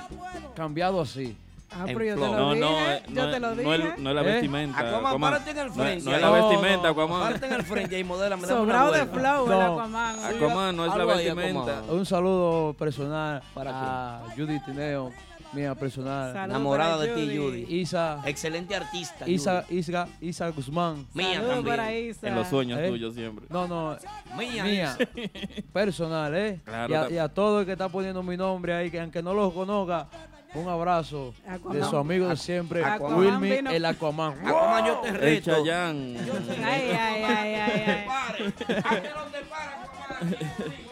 cambiado 0.54 1.00
así. 1.00 1.36
Ah, 1.72 1.82
pero 1.86 2.04
yo 2.04 2.14
te 2.14 2.20
lo 2.20 2.28
No, 2.28 2.50
dije. 2.54 2.60
no, 2.60 2.78
eh, 2.92 3.02
yo 3.08 3.24
no, 3.26 3.30
te 3.32 3.40
lo 3.40 3.48
no 3.48 3.54
dije. 3.56 3.88
es, 3.88 3.98
no 3.98 4.10
es 4.10 4.14
la 4.14 4.22
¿Eh? 4.22 4.24
vestimenta. 4.24 4.78
Aquaman, 4.78 5.06
Aquaman. 5.06 5.32
párate 5.32 5.50
en 5.50 5.58
el 5.58 5.66
No, 5.66 5.74
frente. 5.74 6.04
no 6.04 6.14
es 6.16 6.22
la 6.22 6.30
vestimenta, 6.30 6.82
no. 6.84 6.88
Aquaman. 6.90 7.20
Párate 7.22 7.46
en 7.46 7.52
el 7.54 7.62
frente 7.64 7.98
y 7.98 8.02
dame 8.04 8.14
una 8.36 8.46
Sobrado 8.46 8.92
de 8.92 9.06
flow, 9.06 9.44
el 9.46 9.50
No. 9.50 9.72
Aquaman. 9.74 10.24
Aquaman 10.24 10.76
no 10.76 10.86
es 10.86 10.94
la 10.96 11.04
vestimenta. 11.04 11.82
Un 11.88 12.06
saludo 12.06 12.72
personal 12.78 13.42
¿Para 13.52 14.18
a 14.18 14.20
Judy 14.36 14.60
Tineo, 14.60 15.12
mía 15.52 15.74
personal. 15.74 16.32
Saludos 16.32 16.50
Enamorada 16.50 16.98
para 16.98 17.14
de 17.14 17.26
ti, 17.26 17.36
Judy. 17.36 17.66
Isa, 17.68 18.22
Excelente 18.26 18.74
artista. 18.76 19.28
Isa. 19.28 19.64
Isa, 19.70 20.08
Isa 20.20 20.48
Guzmán. 20.50 21.06
Mía 21.14 21.34
Saludos 21.34 21.54
también. 21.56 21.76
para 21.76 21.94
Isa. 21.94 22.28
En 22.28 22.34
los 22.34 22.48
sueños 22.48 22.78
¿Eh? 22.80 22.88
tuyos 22.88 23.14
siempre. 23.14 23.46
No, 23.50 23.66
no, 23.66 23.96
Mía. 24.36 24.64
mía, 24.64 24.96
personal, 25.72 26.34
¿eh? 26.36 26.60
Claro, 26.64 26.92
y, 26.92 26.96
a, 26.96 27.10
y 27.10 27.18
a 27.18 27.28
todo 27.28 27.60
el 27.60 27.66
que 27.66 27.72
está 27.72 27.88
poniendo 27.88 28.22
mi 28.22 28.36
nombre 28.36 28.74
ahí, 28.74 28.90
que 28.90 29.00
aunque 29.00 29.22
no 29.22 29.34
lo 29.34 29.52
conozca, 29.52 30.08
un 30.54 30.66
abrazo 30.68 31.34
de 31.44 31.50
Aquaman. 31.54 31.90
su 31.90 31.96
amigo 31.96 32.28
de 32.28 32.36
siempre, 32.36 32.82
Aquaman 32.84 33.18
Wilmy, 33.18 33.50
el 33.74 33.84
Aquaman. 33.84 34.32
Aquaman, 34.46 34.86
yo 34.86 34.94
te 35.00 35.08
El 35.08 35.14
reto. 35.14 35.50
Chayán. 35.56 36.16
Ay, 36.64 36.90
ay, 36.90 37.22
ay, 37.22 37.54
ay, 37.54 37.84
ay. 37.86 38.54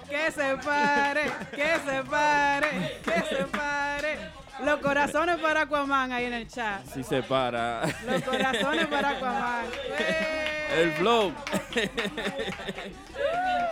Que 0.08 0.30
se 0.30 0.56
pare, 0.64 1.22
que 1.50 1.74
se 1.84 2.02
pare, 2.08 2.68
que 3.02 3.36
se 3.36 3.44
pare. 3.46 3.95
Los 4.64 4.80
corazones 4.80 5.36
para 5.36 5.62
Aquaman 5.62 6.12
ahí 6.12 6.24
en 6.24 6.32
el 6.32 6.48
chat. 6.48 6.84
Si 6.86 7.02
se 7.02 7.22
para. 7.22 7.82
Los 8.06 8.22
corazones 8.22 8.86
para 8.86 9.10
Aquaman. 9.10 9.66
El 10.74 10.92
flow. 10.92 11.32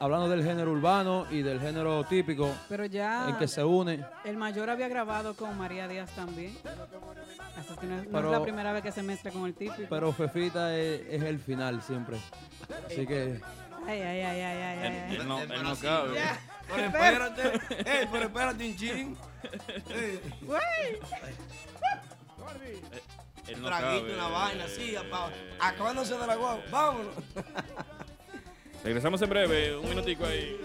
Hablando 0.00 0.28
del 0.30 0.42
género 0.42 0.72
urbano 0.72 1.26
y 1.30 1.42
del 1.42 1.60
género 1.60 2.02
típico, 2.04 2.50
Pero 2.70 2.86
ya 2.86 3.28
en 3.28 3.36
que 3.36 3.46
se 3.46 3.62
une, 3.62 4.02
el 4.24 4.36
mayor 4.38 4.70
había 4.70 4.88
grabado 4.88 5.36
con 5.36 5.56
María 5.58 5.86
Díaz 5.88 6.10
también. 6.14 6.56
Así 7.58 7.74
que 7.78 7.86
no 7.86 7.96
es, 7.96 8.02
no 8.04 8.08
es 8.08 8.08
Pero- 8.10 8.30
la 8.30 8.42
primera 8.42 8.72
vez 8.72 8.82
que 8.82 8.92
se 8.92 9.02
mezcla 9.02 9.30
con 9.30 9.44
el 9.44 9.52
típico. 9.54 9.88
pero 9.90 10.10
Fefita 10.12 10.74
es, 10.76 11.02
es 11.06 11.22
el 11.22 11.38
final 11.38 11.82
siempre. 11.82 12.16
Así 12.86 13.06
que 13.06 13.40
Ay, 13.86 14.00
ay, 14.00 14.20
ay, 14.22 14.40
ay, 14.40 14.42
ay, 14.42 14.62
ay, 14.62 14.96
ay. 15.10 15.16
Él 15.16 15.28
no, 15.28 15.40
él 15.42 15.62
no 15.62 15.76
cabe. 15.76 16.18
Pero 16.68 16.84
espérate, 16.86 17.42
eh, 17.80 18.08
pero 18.10 18.24
espérate 18.26 18.66
un 18.70 18.76
chin. 18.76 19.16
Güey. 20.42 21.00
Él 23.48 23.60
no 23.60 23.66
Traguito, 23.68 24.02
cabe. 24.06 24.14
una 24.14 24.28
vaina 24.28 24.64
así, 24.64 24.96
apa- 24.96 25.30
acabándose 25.60 26.16
de 26.16 26.26
la 26.26 26.36
guagua. 26.36 26.62
Vámonos. 26.70 27.14
Regresamos 28.82 29.20
en 29.22 29.28
breve, 29.28 29.76
un 29.76 29.88
minutico 29.88 30.24
ahí. 30.24 30.58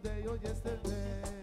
Today 0.00 0.24
or 0.26 0.36
yesterday. 0.36 1.41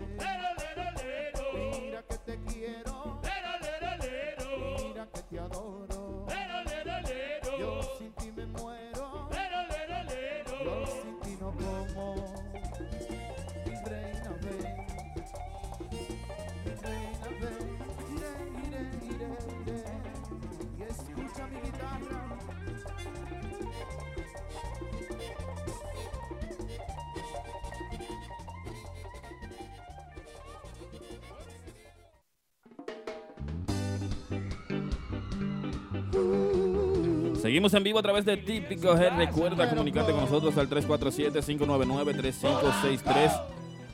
Seguimos 37.49 37.73
en 37.73 37.81
vivo 37.83 37.97
a 37.97 38.03
través 38.03 38.25
de 38.25 38.37
Típico 38.37 38.93
G. 38.93 39.17
Recuerda 39.17 39.67
comunicarte 39.67 40.11
con 40.11 40.21
nosotros 40.21 40.55
al 40.55 40.69
347-599-3563. 40.69 43.41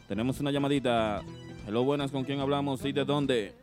Tenemos 0.10 0.42
una 0.42 0.52
llamadita. 0.52 1.22
Hello, 1.66 1.86
buenas, 1.86 2.12
¿con 2.12 2.26
quién 2.26 2.42
hablamos 2.42 2.84
y 2.84 2.92
de 2.92 3.06
dónde? 3.06 3.56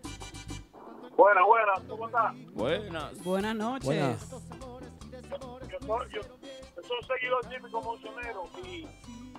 Buenas, 1.14 1.44
buenas, 1.46 1.80
¿cómo 1.86 2.06
estás? 2.06 2.34
Buenas. 2.54 3.22
Buenas 3.22 3.54
noches. 3.54 3.84
Buenas. 3.84 4.30
Yo 4.30 4.40
soy, 5.86 6.08
yo, 6.10 6.18
yo 6.22 6.22
soy 6.82 6.96
un 6.98 7.06
seguidor 7.06 7.44
típico 7.50 7.82
moncionero 7.82 8.44
y 8.64 8.86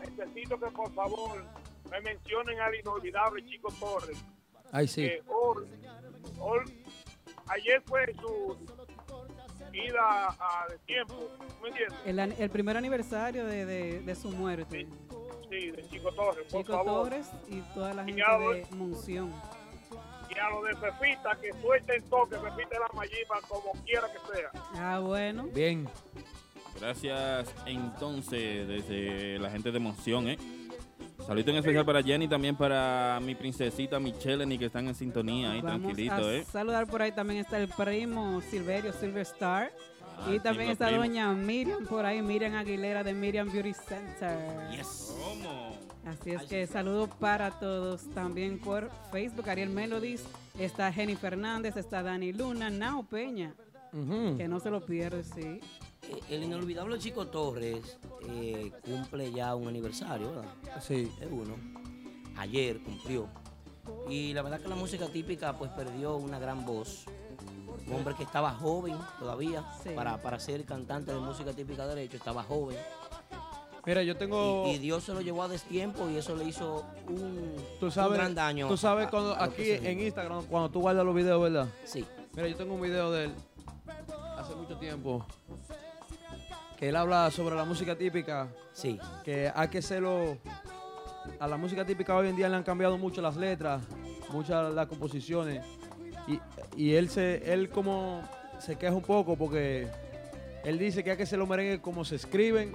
necesito 0.08 0.60
que 0.60 0.68
por 0.70 0.94
favor 0.94 1.44
me 1.90 2.00
mencionen 2.02 2.60
al 2.60 2.76
inolvidable 2.76 3.44
Chico 3.48 3.70
Torres. 3.80 4.24
Ay, 4.72 4.88
sí. 4.88 5.02
Que 5.02 5.24
hoy- 5.28 5.66
hoy- 6.40 6.84
ayer 7.48 7.82
fue 7.88 8.14
su 8.22 8.56
ida 9.74 10.28
a, 10.40 10.66
de 10.70 10.78
tiempo, 10.80 11.30
¿me 11.62 11.70
entiendes? 11.70 11.98
El, 12.06 12.20
el 12.20 12.50
primer 12.50 12.78
aniversario 12.78 13.46
de, 13.46 13.66
de- 13.66 14.00
de 14.02 14.16
su 14.16 14.30
muerte. 14.32 14.88
Sí, 15.50 15.72
de 15.72 15.88
Chico 15.90 16.12
Torres, 16.14 16.46
por 16.52 16.62
Chico 16.62 16.74
favor. 16.74 17.04
Torres 17.10 17.30
y 17.50 17.62
toda 17.74 17.94
la 17.94 18.04
gente 18.06 18.24
voy. 18.40 18.60
de 18.62 18.68
Monción. 18.76 19.34
Y 20.30 20.40
a 20.40 20.50
lo 20.50 20.64
de 20.64 20.76
Pepita, 20.76 21.38
que 21.40 21.52
suelte 21.62 21.96
el 21.96 22.04
toque, 22.06 22.38
Pepita 22.38 22.80
la 22.80 22.88
Mallipa, 22.96 23.40
como 23.48 23.72
quiera 23.86 24.08
que 24.12 24.34
sea. 24.36 24.50
Ah, 24.76 25.00
bueno. 25.00 25.44
Bien. 25.54 25.88
Gracias 26.80 27.54
entonces 27.68 28.68
desde 28.68 29.38
la 29.38 29.52
gente 29.52 29.72
de 29.72 29.80
Monción, 29.80 30.28
¿eh? 30.28 30.38
Saludito 31.26 31.52
en 31.52 31.58
especial 31.58 31.86
para 31.86 32.04
Jenny, 32.04 32.28
también 32.28 32.56
para 32.56 33.20
mi 33.22 33.36
princesita 33.36 34.00
Michelle, 34.00 34.58
que 34.58 34.66
están 34.66 34.88
en 34.88 34.96
sintonía 34.96 35.52
ahí, 35.52 35.62
Vamos 35.62 35.82
tranquilito, 35.82 36.16
a 36.16 36.34
¿eh? 36.34 36.46
saludar 36.52 36.88
por 36.88 37.02
ahí 37.02 37.12
también 37.12 37.40
está 37.40 37.58
el 37.60 37.68
primo 37.70 38.42
Silverio 38.42 38.92
Silver 38.94 39.22
Star. 39.22 39.72
Ah, 40.18 40.32
y 40.32 40.40
también 40.40 40.70
está 40.70 40.88
primo. 40.88 41.02
doña 41.02 41.34
Miriam 41.34 41.86
por 41.86 42.06
ahí, 42.06 42.22
Miriam 42.22 42.56
Aguilera 42.56 43.04
de 43.04 43.14
Miriam 43.14 43.52
Beauty 43.52 43.74
Center. 43.74 44.38
¿Cómo? 45.08 45.78
Así 46.06 46.32
es 46.32 46.44
que 46.44 46.68
saludo 46.68 47.08
para 47.08 47.52
todos. 47.52 48.04
También 48.14 48.60
por 48.60 48.92
Facebook, 49.12 49.50
Ariel 49.50 49.70
Melodies. 49.70 50.24
Está 50.60 50.92
Jenny 50.92 51.16
Fernández, 51.16 51.78
está 51.78 52.04
Dani 52.04 52.34
Luna, 52.34 52.70
Nao 52.70 53.04
Peña. 53.04 53.54
Que 54.38 54.48
no 54.48 54.60
se 54.60 54.70
lo 54.72 54.86
pierde, 54.86 55.24
sí. 55.24 55.60
Eh, 56.10 56.20
El 56.30 56.44
inolvidable 56.44 56.98
Chico 57.00 57.28
Torres 57.28 57.98
eh, 58.30 58.72
cumple 58.84 59.32
ya 59.32 59.56
un 59.56 59.68
aniversario, 59.68 60.30
¿verdad? 60.32 60.82
Sí. 60.82 61.12
Es 61.22 61.28
uno. 61.32 61.56
Ayer 62.38 62.82
cumplió. 62.82 63.28
Y 64.10 64.34
la 64.34 64.42
verdad 64.42 64.60
que 64.62 64.68
la 64.70 64.76
música 64.76 65.08
típica 65.08 65.58
pues 65.58 65.72
perdió 65.72 66.16
una 66.18 66.40
gran 66.40 66.66
voz. 66.66 67.06
Un 67.88 67.94
hombre 67.96 68.16
que 68.16 68.24
estaba 68.24 68.52
joven 68.52 68.98
todavía 69.20 69.64
Sí. 69.84 69.90
para, 69.96 70.22
para 70.22 70.40
ser 70.40 70.64
cantante 70.66 71.12
de 71.14 71.20
música 71.20 71.52
típica 71.54 71.84
de 71.88 71.96
derecho, 71.96 72.18
estaba 72.18 72.44
joven. 72.44 72.78
Mira, 73.86 74.02
yo 74.04 74.16
tengo. 74.16 74.64
Y, 74.68 74.72
y 74.76 74.78
Dios 74.78 75.04
se 75.04 75.14
lo 75.14 75.20
llevó 75.20 75.44
a 75.44 75.50
destiempo 75.50 76.10
y 76.10 76.16
eso 76.16 76.34
le 76.38 76.46
hizo 76.46 76.86
un, 77.10 77.56
Tú 77.82 77.88
un 77.88 77.92
sabes, 77.92 78.18
gran 78.18 78.34
daño. 78.34 78.70
tú 78.70 78.78
sabes 78.78 79.10
cuando 79.10 79.34
a 79.36 79.44
aquí 79.44 79.72
en. 79.72 80.00
Instagram, 80.00 80.46
cuando 80.46 80.70
tú 80.72 80.80
guardas 80.80 81.04
los 81.06 81.14
videos, 81.14 81.42
¿verdad? 81.42 81.68
Sí. 81.84 82.06
Mira, 82.36 82.48
yo 82.48 82.56
tengo 82.56 82.76
un 82.76 82.82
video 82.82 83.12
de 83.12 83.26
él 83.26 83.34
hace 84.38 84.56
mucho 84.56 84.78
tiempo 84.78 85.26
él 86.90 86.96
habla 86.96 87.32
sobre 87.32 87.56
la 87.56 87.66
música 87.66 87.96
típica. 87.96 88.48
Sí. 88.74 89.00
Que 89.24 89.52
hay 89.54 89.68
que 89.68 89.80
hacerlo. 89.80 90.38
A 91.40 91.48
la 91.48 91.58
música 91.58 91.86
típica 91.86 92.16
hoy 92.16 92.28
en 92.28 92.36
día 92.36 92.50
le 92.50 92.58
han 92.58 92.64
cambiado 92.64 92.98
mucho 92.98 93.22
las 93.22 93.38
letras, 93.38 93.82
muchas 94.32 94.74
las 94.74 94.88
composiciones. 94.88 95.64
Y, 96.28 96.40
y 96.76 96.96
él 96.96 97.10
se, 97.10 97.54
él 97.54 97.70
como 97.70 98.22
se 98.60 98.76
queja 98.76 98.94
un 98.94 99.02
poco 99.02 99.38
porque 99.38 99.88
él 100.64 100.78
dice 100.80 101.04
que 101.04 101.12
hay 101.12 101.18
que 101.18 101.24
hacer 101.24 101.40
los 101.40 101.48
merengues 101.48 101.80
como 101.80 102.06
se 102.06 102.16
escriben 102.16 102.74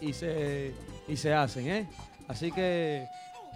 y 0.00 0.12
se, 0.12 0.72
y 1.08 1.16
se 1.16 1.32
hacen, 1.32 1.68
¿eh? 1.68 1.88
Así 2.26 2.50
que, 2.50 3.06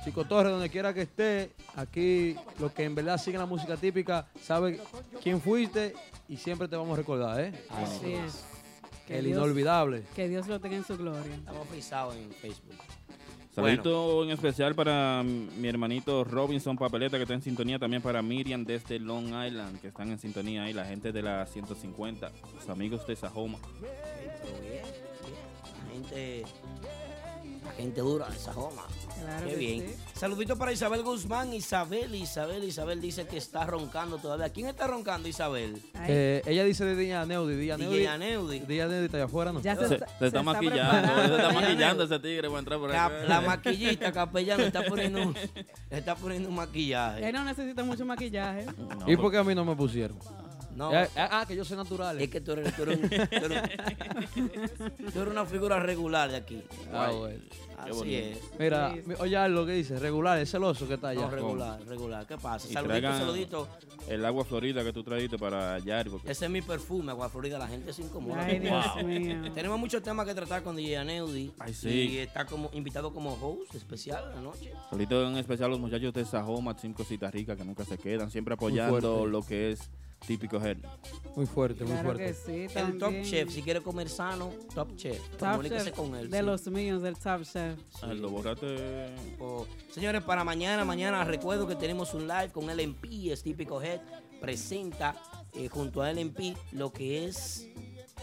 Chico 0.05 0.25
Torres, 0.25 0.53
donde 0.53 0.69
quiera 0.69 0.95
que 0.95 1.03
esté, 1.03 1.53
aquí 1.77 2.37
los 2.59 2.73
que 2.73 2.85
en 2.85 2.95
verdad 2.95 3.19
siguen 3.19 3.41
la 3.41 3.47
música 3.47 3.77
típica 3.77 4.27
saben 4.43 4.81
quién 5.23 5.41
fuiste 5.41 5.95
y 6.29 6.37
siempre 6.37 6.69
te 6.69 6.77
vamos 6.77 6.95
a 6.95 6.97
recordar, 7.01 7.41
¿eh? 7.41 7.53
Así 7.71 8.15
es. 8.15 8.45
Que 9.09 9.19
El 9.19 9.25
Dios- 9.25 9.39
inolvidable. 9.39 10.03
Que 10.15 10.29
Dios 10.29 10.47
lo 10.47 10.61
tenga 10.61 10.77
en 10.77 10.85
su 10.85 10.97
gloria. 10.97 11.35
Estamos 11.35 11.67
frisados 11.69 12.15
en 12.15 12.31
Facebook. 12.31 12.77
Saludito 13.55 14.23
en 14.23 14.31
especial 14.31 14.75
para 14.77 15.25
mi 15.25 15.67
hermanito 15.67 16.23
Robinson 16.23 16.77
Papeleta, 16.77 17.17
que 17.17 17.23
está 17.25 17.35
en 17.35 17.43
sintonía. 17.43 17.79
También 17.79 18.01
para 18.03 18.23
Miriam 18.23 18.65
desde 18.65 19.01
Long 19.01 19.27
Island, 19.45 19.81
que 19.81 19.89
están 19.89 20.11
en 20.13 20.19
sintonía 20.21 20.63
ahí. 20.65 20.73
La 20.73 20.85
gente 20.85 21.11
de 21.11 21.23
la 21.23 21.45
150, 21.45 22.31
los 22.55 22.69
amigos 22.69 23.05
de 23.07 23.17
Sajoma. 23.17 23.59
Pero 23.81 24.61
bien, 24.61 24.73
bien. 24.73 24.85
La 25.75 25.93
gente, 25.93 26.45
gente 27.83 28.01
dura 28.01 28.29
de 28.29 28.37
esa 28.37 28.53
joma. 28.53 28.83
Claro 29.21 29.47
Qué 29.47 29.53
que 29.53 29.57
bien. 29.57 29.81
sí. 29.89 29.95
Saludito 30.15 30.57
para 30.57 30.73
Isabel 30.73 31.03
Guzmán. 31.03 31.53
Isabel, 31.55 32.15
Isabel, 32.15 32.63
Isabel 32.65 33.01
dice 33.01 33.27
que 33.27 33.37
está 33.37 33.65
roncando 33.67 34.19
todavía. 34.19 34.49
¿Quién 34.51 34.67
está 34.69 34.87
roncando, 34.87 35.29
Isabel? 35.29 35.81
Eh, 36.07 36.43
ella 36.47 36.65
dice 36.65 36.85
de 36.85 36.95
Día 36.97 37.25
Neudi, 37.27 37.57
Día 37.57 37.77
Neudi. 37.77 38.07
Aneudi. 38.07 38.61
Día 38.61 38.87
Neudi 38.87 39.07
está 39.07 39.17
allá 39.19 39.27
afuera, 39.27 39.53
¿no? 39.53 39.61
Ya 39.61 39.75
Se, 39.77 39.89
se, 39.89 39.99
se 40.19 40.27
está- 40.27 40.43
maquillando, 40.43 41.27
se 41.29 41.35
está 41.37 41.53
maquillando 41.53 42.05
ese 42.05 42.19
tigre 42.21 42.49
para 42.49 42.59
entrar 42.61 42.79
por 42.79 42.91
La, 42.91 43.07
acá. 43.07 43.25
la 43.27 43.41
maquillista 43.43 44.13
capellana 44.13 44.65
está 44.65 44.83
poniendo, 44.85 45.23
un- 45.23 45.37
está 45.91 46.15
poniendo 46.15 46.49
un 46.49 46.55
maquillaje. 46.55 47.27
Él 47.29 47.33
no 47.35 47.45
necesita 47.45 47.83
mucho 47.85 48.05
maquillaje. 48.05 48.67
No, 48.77 49.11
¿Y 49.11 49.17
por 49.17 49.31
qué 49.31 49.39
a 49.39 49.45
mí 49.45 49.55
no 49.55 49.65
me 49.65 49.75
pusieron? 49.75 50.19
No, 50.79 50.95
Eh, 50.95 51.09
ah, 51.17 51.45
que 51.47 51.57
yo 51.57 51.65
soy 51.65 51.77
natural. 51.77 52.21
es 52.21 52.31
que 52.31 52.41
tú 52.41 52.53
eres, 52.53 52.75
tú 52.77 52.83
eres 52.85 52.99
un- 52.99 53.09
tú 53.11 53.17
eres- 53.17 53.63
tú 55.13 55.21
eres 55.21 55.29
una 55.33 55.45
figura 55.45 55.81
regular 55.81 56.31
de 56.31 56.37
aquí. 56.37 56.63
Ah, 56.93 57.11
bueno. 57.11 57.41
Así 57.79 57.91
bonito. 57.93 58.19
es. 58.19 58.39
Mira, 58.59 58.95
oye 59.21 59.49
lo 59.49 59.65
que 59.65 59.73
dice, 59.73 59.99
regular, 60.01 60.39
es 60.41 60.51
celoso 60.51 60.89
que 60.89 60.95
está 60.95 61.09
allá. 61.11 61.21
No, 61.23 61.31
regular, 61.31 61.81
regular. 61.87 62.27
¿Qué 62.27 62.37
pasa? 62.37 62.69
Y 62.69 62.73
Saludito, 62.73 63.13
saludito. 63.13 63.69
El 64.09 64.25
agua 64.25 64.45
florida 64.45 64.83
que 64.83 64.93
tú 64.93 65.05
trajiste 65.05 65.39
para 65.39 65.79
Yari. 65.79 66.11
Porque 66.11 66.31
Ese 66.31 66.47
es 66.47 66.51
mi 66.51 66.61
perfume, 66.63 67.13
Agua 67.13 67.29
Florida. 67.29 67.59
La 67.59 67.69
gente 67.69 67.93
se 67.93 68.03
incomoda. 68.03 68.45
Ay, 68.45 68.59
Dios 68.59 68.85
Wow. 68.95 69.05
mío. 69.05 69.53
Tenemos 69.55 69.79
muchos 69.79 70.03
temas 70.03 70.27
que 70.27 70.35
tratar 70.35 70.63
con 70.65 70.75
DJ 70.77 70.99
Aneudi. 70.99 71.53
Ay, 71.59 71.73
sí. 71.75 71.89
Y 71.89 72.19
está 72.19 72.45
como 72.47 72.69
invitado 72.73 73.13
como 73.13 73.35
host 73.35 73.75
especial 73.77 74.33
la 74.35 74.41
noche. 74.41 74.73
Saludito 74.91 75.29
en 75.29 75.37
especial 75.37 75.67
a 75.67 75.71
los 75.71 75.81
muchachos 75.81 76.13
de 76.15 76.25
Sajoma, 76.25 76.75
Team 76.77 76.95
Cositas 76.95 77.33
Ricas, 77.33 77.57
que 77.57 77.65
nunca 77.65 77.85
se 77.85 77.97
quedan, 77.99 78.31
siempre 78.31 78.55
apoyando 78.55 79.25
lo 79.27 79.43
que 79.43 79.73
es 79.73 79.89
típico 80.27 80.57
head. 80.65 80.77
Muy 81.37 81.47
fuerte, 81.47 81.85
muy 81.85 81.93
Claro 81.93 82.09
fuerte. 82.13 82.25
que 82.27 82.35
sí, 82.35 82.63
El 82.63 82.73
también. 82.73 82.99
Top 82.99 83.23
Chef, 83.23 83.51
si 83.51 83.63
quiere 83.63 83.81
comer 83.81 84.09
sano, 84.09 84.51
Top 84.75 84.97
Chef. 84.97 85.19
Top 85.37 85.51
Comuníquese 85.51 85.85
Chef 85.87 85.95
con 85.97 86.15
él. 86.17 86.31
de 86.31 86.39
sí. 86.39 86.45
los 86.45 86.67
míos, 86.69 87.03
del 87.03 87.17
Top 87.17 87.43
Chef. 87.43 87.79
Aldo, 88.03 88.29
bórrate. 88.29 89.07
Oh, 89.39 89.67
Señores, 89.91 90.23
para 90.25 90.45
mañana, 90.45 90.85
mañana 90.85 91.25
recuerdo 91.25 91.67
que 91.67 91.77
tenemos 91.77 92.13
un 92.15 92.27
live 92.27 92.51
con 92.53 92.67
LMP, 92.67 93.31
es 93.33 93.43
típico 93.43 93.81
head, 93.83 94.01
presenta 94.41 95.15
eh, 95.55 95.69
junto 95.69 96.03
a 96.03 96.13
LMP 96.13 96.57
lo 96.73 96.93
que 96.93 97.25
es 97.27 97.69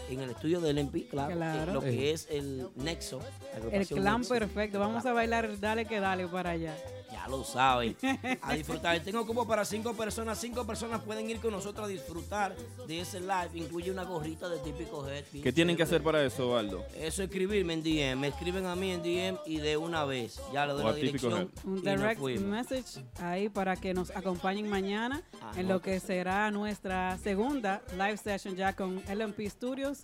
en 0.08 0.20
el 0.20 0.30
estudio 0.30 0.60
de 0.60 0.72
LMP, 0.72 1.08
claro, 1.08 1.34
Claro. 1.34 1.70
eh, 1.70 1.74
lo 1.74 1.80
que 1.80 2.10
Eh. 2.10 2.12
es 2.12 2.28
el 2.30 2.68
Nexo. 2.76 3.18
la 3.18 3.26
El 3.26 3.56
agrupación 3.62 4.00
clan 4.00 4.18
Nexo. 4.20 4.34
perfecto. 4.34 4.78
Vamos 4.78 5.04
a 5.06 5.12
bailar, 5.12 5.58
dale 5.58 5.86
que 5.86 5.98
dale 6.00 6.28
para 6.28 6.50
allá. 6.50 6.76
Ya 7.16 7.28
lo 7.28 7.42
saben. 7.44 7.96
A 8.42 8.54
disfrutar. 8.54 9.00
Tengo 9.00 9.26
como 9.26 9.46
para 9.46 9.64
cinco 9.64 9.94
personas. 9.94 10.38
Cinco 10.38 10.66
personas 10.66 11.00
pueden 11.00 11.30
ir 11.30 11.40
con 11.40 11.50
nosotros 11.50 11.86
a 11.86 11.88
disfrutar 11.88 12.54
de 12.86 13.00
ese 13.00 13.20
live. 13.20 13.48
Incluye 13.54 13.90
una 13.90 14.04
gorrita 14.04 14.50
de 14.50 14.58
típico 14.58 15.08
head. 15.08 15.24
¿Qué 15.42 15.50
tienen 15.50 15.76
que 15.78 15.82
hacer 15.82 16.02
para 16.02 16.22
eso, 16.22 16.56
Aldo? 16.58 16.84
Eso 16.94 17.22
escribirme 17.22 17.72
en 17.72 17.82
DM. 17.82 18.20
Me 18.20 18.28
escriben 18.28 18.66
a 18.66 18.76
mí 18.76 18.90
en 18.92 19.02
DM 19.02 19.38
y 19.46 19.56
de 19.58 19.78
una 19.78 20.04
vez. 20.04 20.38
Ya 20.52 20.66
le 20.66 20.74
doy 20.74 20.82
O 20.84 20.90
la 20.90 20.94
dirección. 20.94 21.50
Un 21.64 21.80
direct 21.80 22.20
message 22.20 23.02
ahí 23.18 23.48
para 23.48 23.76
que 23.76 23.94
nos 23.94 24.10
acompañen 24.10 24.68
mañana 24.68 25.22
Ah, 25.40 25.52
en 25.56 25.68
no. 25.68 25.74
lo 25.74 25.80
que 25.82 25.98
será 26.00 26.50
nuestra 26.50 27.16
segunda 27.18 27.82
live 27.92 28.18
session 28.18 28.56
ya 28.56 28.74
con 28.76 29.02
LMP 29.08 29.48
Studios, 29.48 30.00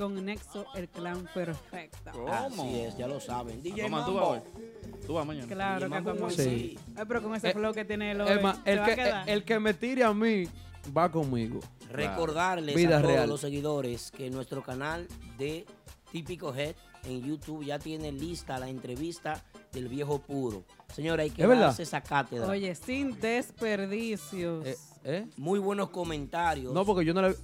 con 0.00 0.24
Nexo, 0.24 0.64
el 0.74 0.88
clan 0.88 1.28
perfecto. 1.34 2.26
Así 2.26 2.80
es, 2.80 2.96
ya 2.96 3.06
lo 3.06 3.20
saben. 3.20 3.62
DJ 3.62 3.82
Mamá, 3.90 4.06
tú 4.06 4.12
Mambo. 4.12 4.30
vas 4.30 4.42
hoy. 4.42 5.00
Tú 5.06 5.12
vas 5.14 5.26
mañana. 5.26 5.46
Claro 5.46 5.80
que 5.80 5.88
Mambo 5.88 6.14
vamos. 6.14 6.34
Sí. 6.34 6.78
Ay, 6.96 7.04
pero 7.06 7.22
con 7.22 7.34
ese 7.34 7.50
Eh, 7.50 7.52
flow 7.52 7.74
que 7.74 7.84
tiene 7.84 8.12
el 8.12 8.20
Es 8.22 8.30
hoy, 8.38 8.42
más, 8.42 8.64
¿te 8.64 8.72
el 8.72 8.80
va 8.80 8.84
que, 8.86 9.12
el 9.32 9.44
que 9.44 9.60
me 9.60 9.74
tire 9.74 10.02
a 10.04 10.14
mí 10.14 10.48
va 10.96 11.10
conmigo. 11.10 11.60
Recordarles 11.90 12.74
Vida 12.74 12.96
a 12.96 13.02
todos 13.02 13.12
real. 13.12 13.28
los 13.28 13.40
seguidores 13.42 14.10
que 14.10 14.30
nuestro 14.30 14.62
canal 14.62 15.06
de 15.36 15.66
Típico 16.10 16.54
Head 16.54 16.74
en 17.04 17.22
YouTube 17.22 17.64
ya 17.64 17.78
tiene 17.78 18.10
lista 18.10 18.58
la 18.58 18.70
entrevista 18.70 19.44
del 19.72 19.88
viejo 19.88 20.18
puro. 20.20 20.64
Señora, 20.94 21.24
hay 21.24 21.30
que 21.30 21.46
darse 21.46 21.82
esa 21.82 22.00
cátedra. 22.00 22.48
Oye, 22.48 22.74
sin 22.74 23.20
desperdicios. 23.20 24.66
Eh, 24.66 24.76
¿eh? 25.04 25.26
Muy 25.36 25.58
buenos 25.58 25.90
comentarios. 25.90 26.72
No, 26.72 26.84
porque 26.86 27.04
yo 27.04 27.12
no 27.12 27.22
le... 27.22 27.34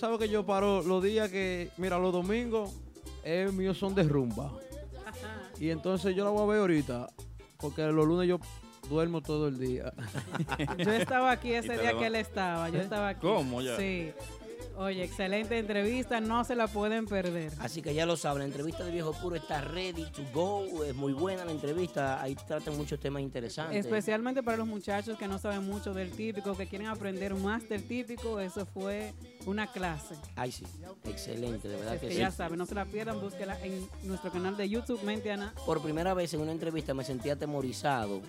¿Sabes 0.00 0.18
que 0.18 0.30
yo 0.30 0.46
paro 0.46 0.82
los 0.82 1.04
días 1.04 1.30
que... 1.30 1.68
Mira, 1.76 1.98
los 1.98 2.10
domingos 2.10 2.72
es 3.22 3.52
míos 3.52 3.76
son 3.76 3.94
de 3.94 4.02
rumba. 4.04 4.50
Y 5.58 5.68
entonces 5.68 6.16
yo 6.16 6.24
la 6.24 6.30
voy 6.30 6.42
a 6.44 6.46
ver 6.46 6.60
ahorita. 6.60 7.08
Porque 7.58 7.82
los 7.82 8.06
lunes 8.06 8.26
yo 8.26 8.40
duermo 8.88 9.20
todo 9.20 9.48
el 9.48 9.58
día. 9.58 9.92
Yo 10.78 10.90
estaba 10.90 11.30
aquí 11.30 11.52
ese 11.52 11.76
día 11.76 11.98
que 11.98 12.06
él 12.06 12.14
estaba. 12.14 12.70
Yo 12.70 12.80
estaba 12.80 13.10
aquí. 13.10 13.20
¿Cómo 13.20 13.60
ya? 13.60 13.76
Sí. 13.76 14.14
Oye, 14.80 15.04
excelente 15.04 15.58
entrevista, 15.58 16.22
no 16.22 16.42
se 16.42 16.54
la 16.54 16.66
pueden 16.66 17.04
perder. 17.04 17.52
Así 17.58 17.82
que 17.82 17.92
ya 17.92 18.06
lo 18.06 18.16
saben, 18.16 18.38
la 18.38 18.46
entrevista 18.46 18.82
de 18.82 18.90
Viejo 18.90 19.12
Puro 19.12 19.36
está 19.36 19.60
ready 19.60 20.06
to 20.06 20.22
go. 20.32 20.64
Es 20.84 20.94
muy 20.94 21.12
buena 21.12 21.44
la 21.44 21.50
entrevista. 21.50 22.22
Ahí 22.22 22.34
tratan 22.34 22.78
muchos 22.78 22.98
temas 22.98 23.20
interesantes. 23.20 23.84
Especialmente 23.84 24.42
para 24.42 24.56
los 24.56 24.66
muchachos 24.66 25.18
que 25.18 25.28
no 25.28 25.38
saben 25.38 25.66
mucho 25.66 25.92
del 25.92 26.10
típico, 26.12 26.56
que 26.56 26.66
quieren 26.66 26.88
aprender 26.88 27.34
más 27.34 27.68
del 27.68 27.86
típico, 27.86 28.40
eso 28.40 28.64
fue 28.64 29.12
una 29.46 29.66
clase. 29.66 30.14
Ay, 30.36 30.52
sí. 30.52 30.64
Excelente, 31.04 31.68
de 31.68 31.76
verdad 31.76 31.94
Es 31.94 32.00
que, 32.00 32.08
que 32.08 32.14
sí. 32.14 32.20
ya 32.20 32.30
saben, 32.30 32.58
no 32.58 32.66
se 32.66 32.74
la 32.74 32.84
pierdan, 32.84 33.20
búsquela 33.20 33.58
en 33.64 33.88
nuestro 34.04 34.30
canal 34.30 34.56
de 34.56 34.68
YouTube, 34.68 35.02
Mente 35.02 35.32
Ana. 35.32 35.54
Por 35.66 35.80
primera 35.82 36.14
vez 36.14 36.32
en 36.34 36.40
una 36.40 36.52
entrevista 36.52 36.94
me 36.94 37.04
sentí 37.04 37.30
atemorizado. 37.30 38.20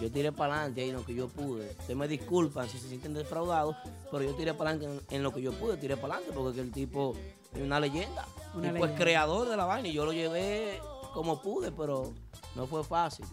Yo 0.00 0.10
tiré 0.10 0.32
para 0.32 0.54
adelante 0.54 0.82
ahí 0.82 0.88
en 0.90 0.96
lo 0.96 1.04
que 1.04 1.14
yo 1.14 1.28
pude. 1.28 1.70
Ustedes 1.70 1.96
me 1.96 2.08
disculpan 2.08 2.68
si 2.68 2.78
se 2.78 2.88
sienten 2.88 3.12
defraudados, 3.14 3.76
pero 4.10 4.22
yo 4.24 4.34
tiré 4.34 4.54
para 4.54 4.70
adelante 4.70 5.04
en, 5.10 5.16
en 5.16 5.22
lo 5.22 5.32
que 5.34 5.42
yo 5.42 5.52
pude, 5.52 5.76
tiré 5.76 5.96
para 5.96 6.14
adelante 6.14 6.34
porque 6.34 6.54
que 6.56 6.60
el 6.62 6.72
tipo 6.72 7.14
es 7.54 7.60
una 7.62 7.78
leyenda. 7.80 8.26
Una 8.54 8.68
es 8.68 8.74
leyenda. 8.74 8.96
creador 8.96 9.48
de 9.48 9.56
la 9.56 9.64
vaina 9.66 9.88
y 9.88 9.92
yo 9.92 10.04
lo 10.06 10.12
llevé 10.12 10.80
como 11.12 11.42
pude, 11.42 11.70
pero 11.72 12.12
no 12.54 12.66
fue 12.66 12.82
fácil. 12.84 13.26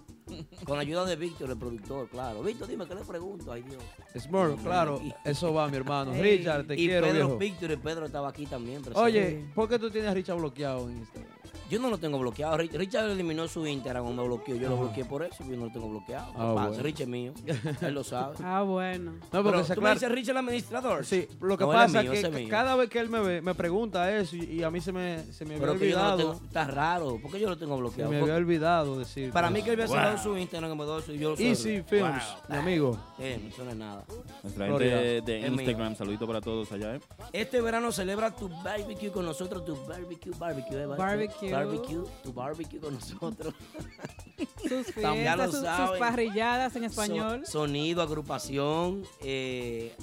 Con 0.65 0.75
la 0.77 0.81
ayuda 0.81 1.05
de 1.05 1.15
Víctor, 1.15 1.49
el 1.49 1.57
productor, 1.57 2.07
claro. 2.09 2.41
Víctor, 2.43 2.67
dime, 2.67 2.85
¿qué 2.87 2.95
le 2.95 3.01
pregunto? 3.01 3.51
Ay, 3.51 3.63
Dios. 3.63 3.81
Smurf, 4.21 4.61
claro, 4.63 4.99
Y- 5.03 5.13
eso 5.23 5.53
va, 5.53 5.67
mi 5.67 5.77
hermano. 5.77 6.11
Richard, 6.19 6.65
te 6.67 6.73
y 6.75 6.87
quiero, 6.87 7.07
Pedro, 7.07 7.25
viejo. 7.25 7.37
Víctor 7.37 7.71
y 7.71 7.77
Pedro 7.77 8.05
estaba 8.05 8.29
aquí 8.29 8.45
también. 8.45 8.81
presente. 8.81 8.99
Oye, 9.01 9.45
¿por 9.55 9.69
qué 9.69 9.79
tú 9.79 9.89
tienes 9.89 10.09
a 10.11 10.13
Richard 10.13 10.37
bloqueado 10.37 10.89
en 10.89 10.97
Instagram? 10.97 11.36
Yo 11.69 11.79
no 11.79 11.89
lo 11.89 11.97
tengo 11.97 12.17
bloqueado. 12.19 12.57
Rich- 12.57 12.71
Richard 12.73 13.09
eliminó 13.09 13.47
su 13.47 13.65
Instagram 13.67 14.05
o 14.05 14.13
me 14.13 14.23
bloqueó. 14.23 14.55
Yo 14.55 14.69
lo 14.69 14.77
bloqueé 14.77 15.03
por 15.05 15.23
eso, 15.23 15.43
yo 15.43 15.57
no 15.57 15.65
lo 15.65 15.71
tengo 15.71 15.89
bloqueado. 15.89 16.27
¿Qué 16.31 16.37
Ah, 16.39 16.53
pasa? 16.55 16.67
bueno. 16.69 16.83
Rich 16.83 16.99
es 17.01 17.07
mío. 17.07 17.33
Él 17.81 17.93
lo 17.93 18.03
sabe. 18.03 18.35
Ah, 18.43 18.61
bueno. 18.63 19.11
No, 19.11 19.19
porque 19.43 19.51
Pero, 19.51 19.63
se 19.65 19.75
¿Tú 19.75 19.81
me 19.81 19.89
aclara- 19.89 19.93
dices 19.95 20.11
Rich 20.11 20.29
el 20.29 20.37
administrador? 20.37 21.05
Sí, 21.05 21.27
lo 21.41 21.57
que 21.57 21.65
No, 21.65 21.71
pasa 21.71 22.01
mío, 22.01 22.13
es 22.13 22.23
que 22.23 22.29
mío. 22.31 22.47
cada 22.49 22.75
vez 22.75 22.89
que 22.89 22.99
él 22.99 23.09
me 23.09 23.19
ve, 23.19 23.41
me 23.41 23.53
pregunta 23.55 24.15
eso 24.17 24.35
y, 24.35 24.43
y 24.43 24.63
a 24.63 24.69
mí 24.71 24.79
se 24.81 24.91
me, 24.91 25.23
se 25.33 25.43
me 25.45 25.55
había 25.55 25.67
Pero 25.67 25.79
que 25.79 25.89
yo 25.89 25.97
no 25.97 26.03
lo 26.03 26.11
olvidado. 26.13 26.31
tengo, 26.33 26.45
está 26.45 26.63
raro. 26.65 27.19
¿Por 27.21 27.31
qué 27.31 27.39
yo 27.39 27.49
lo 27.49 27.57
tengo 27.57 27.75
se 27.75 27.81
bloqueado? 27.81 28.11
me 28.11 28.19
Porque- 28.19 28.31
había 28.31 28.41
olvidado 28.43 28.97
decir. 28.99 29.31
para 29.31 29.49
mí 29.49 29.61
que 29.61 29.71
él 29.71 29.81
había 29.81 29.85
Wow. 29.87 29.95
cerrado 29.95 30.17
su 30.23 30.37
Instagram 30.37 30.69
me 30.71 30.75
y 31.13 31.17
yo 31.17 31.31
lo. 31.31 31.37
Easy 31.37 31.81
Films, 31.83 32.23
mi 32.49 32.55
amigo. 32.57 32.97
Eh, 33.19 33.51
no 33.65 33.69
es 33.71 33.75
nada. 33.77 34.05
Nuestra 34.43 34.67
gente 34.67 35.21
de. 35.21 35.39
Instagram, 35.47 35.95
saludito 35.95 36.25
para 36.27 36.39
todos 36.41 36.71
allá, 36.71 36.95
¿eh? 36.95 36.99
Este 37.33 37.61
verano 37.61 37.91
celebra 37.91 38.35
tu 38.35 38.47
barbecue 38.63 39.11
con 39.11 39.25
nosotros, 39.25 39.65
tu 39.65 39.75
barbecue, 39.85 40.31
barbecue, 40.37 40.81
eh, 40.83 40.85
Barbecue. 40.85 41.51
Barbecue, 41.65 42.03
tu 42.23 42.33
barbecue 42.33 42.79
con 42.79 42.93
nosotros. 42.93 43.53
Sus 44.67 44.87
Tam- 44.95 45.23
ya 45.23 45.35
lo 45.35 45.49
fiestas, 45.49 45.77
sus, 45.79 45.87
sus 45.89 45.97
parrilladas 45.99 46.75
en 46.75 46.83
español. 46.83 47.45
So- 47.45 47.51
sonido, 47.59 48.01
agrupación. 48.01 49.03
eh, 49.21 49.95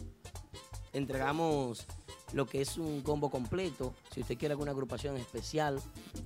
entregamos 0.92 1.86
lo 2.32 2.46
que 2.46 2.60
es 2.60 2.76
un 2.78 3.00
combo 3.02 3.30
completo. 3.30 3.94
Si 4.12 4.20
usted 4.20 4.36
quiere 4.38 4.52
alguna 4.52 4.72
agrupación 4.72 5.16
especial, 5.16 5.80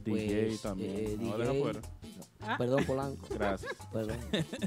DJ 0.05 0.47
pues, 0.49 0.63
también. 0.63 0.91
eh, 0.97 1.17
No, 1.19 1.37
DJ. 1.39 1.81
Ah. 2.41 2.57
Perdón, 2.57 2.85
Polanco. 2.85 3.27
Gracias. 3.35 3.73
Perdón. 3.93 4.17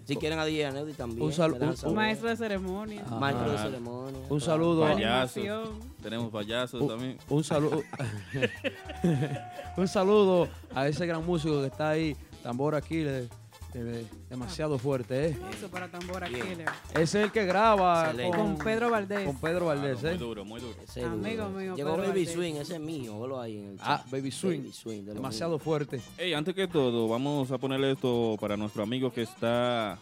Si 0.06 0.16
quieren 0.18 0.40
a 0.40 0.46
DJ 0.46 0.66
Aneudi 0.68 0.94
también. 0.94 1.22
Un 1.24 1.32
sal- 1.34 1.52
me 1.52 1.60
dejan 1.60 1.70
un- 1.70 1.78
saber. 1.78 1.96
Maestro 1.96 2.30
de 2.30 2.36
ceremonia. 2.38 3.04
Ah. 3.10 3.16
Maestro 3.20 3.52
de 3.52 3.58
ceremonia. 3.58 4.20
Un 4.20 4.28
claro. 4.28 4.40
saludo. 4.40 4.82
Payasos. 4.82 5.70
Tenemos 6.02 6.32
payasos 6.32 6.82
Un- 6.82 6.88
también. 6.88 7.18
Un 7.30 7.44
saludo. 7.44 7.82
un 9.78 9.88
saludo 9.88 10.48
a 10.76 10.88
ese 10.88 11.06
gran 11.06 11.26
músico 11.26 11.62
que 11.62 11.68
está 11.68 11.90
ahí, 11.90 12.16
Tambor 12.44 12.76
Aquiles. 12.76 13.30
Eh, 13.74 14.06
demasiado 14.30 14.78
fuerte, 14.78 15.28
¿eh? 15.30 15.38
Eso 15.58 15.70
para 15.70 15.90
tambora 15.90 16.28
killer. 16.28 16.66
Es 16.94 17.16
el 17.16 17.32
que 17.32 17.46
graba 17.46 18.06
Excelente. 18.12 18.38
con, 18.38 18.56
Con 18.56 18.66
Pedro 18.66 18.90
Valdés. 18.90 19.26
con 19.26 19.38
Pedro 19.40 19.66
Valdés, 19.68 20.00
Claro, 20.00 20.08
¿eh? 20.16 20.18
muy 20.18 20.28
duro, 20.28 20.46
muy 20.46 20.62
duro. 20.62 20.76
Ese 20.84 21.04
Amigo 21.04 21.46
duro. 21.46 21.60
mío, 21.60 21.76
Llegó 21.76 21.90
Pedro 21.92 22.04
Baby 22.10 22.20
Valdés. 22.26 22.34
Swing, 22.34 22.54
ese 22.56 22.74
es 22.76 22.80
mío. 22.82 23.20
Velo 23.22 23.40
ahí 23.42 23.58
en 23.60 23.70
el 23.72 23.78
chat. 23.78 23.88
Ah, 23.88 24.04
Baby 24.12 24.32
Swing. 24.32 24.60
Baby 24.62 24.74
Swing, 24.74 25.00
de 25.02 25.06
los 25.08 25.16
Demasiado 25.16 25.60
fuerte. 25.60 26.02
Hey, 26.18 26.34
antes 26.34 26.54
que 26.56 26.68
todo, 26.68 27.08
vamos 27.08 27.52
a 27.52 27.58
ponerle 27.58 27.92
esto 27.92 28.38
para 28.40 28.58
nuestro 28.58 28.84
amigo 28.84 29.12
que 29.12 29.22
está. 29.24 29.98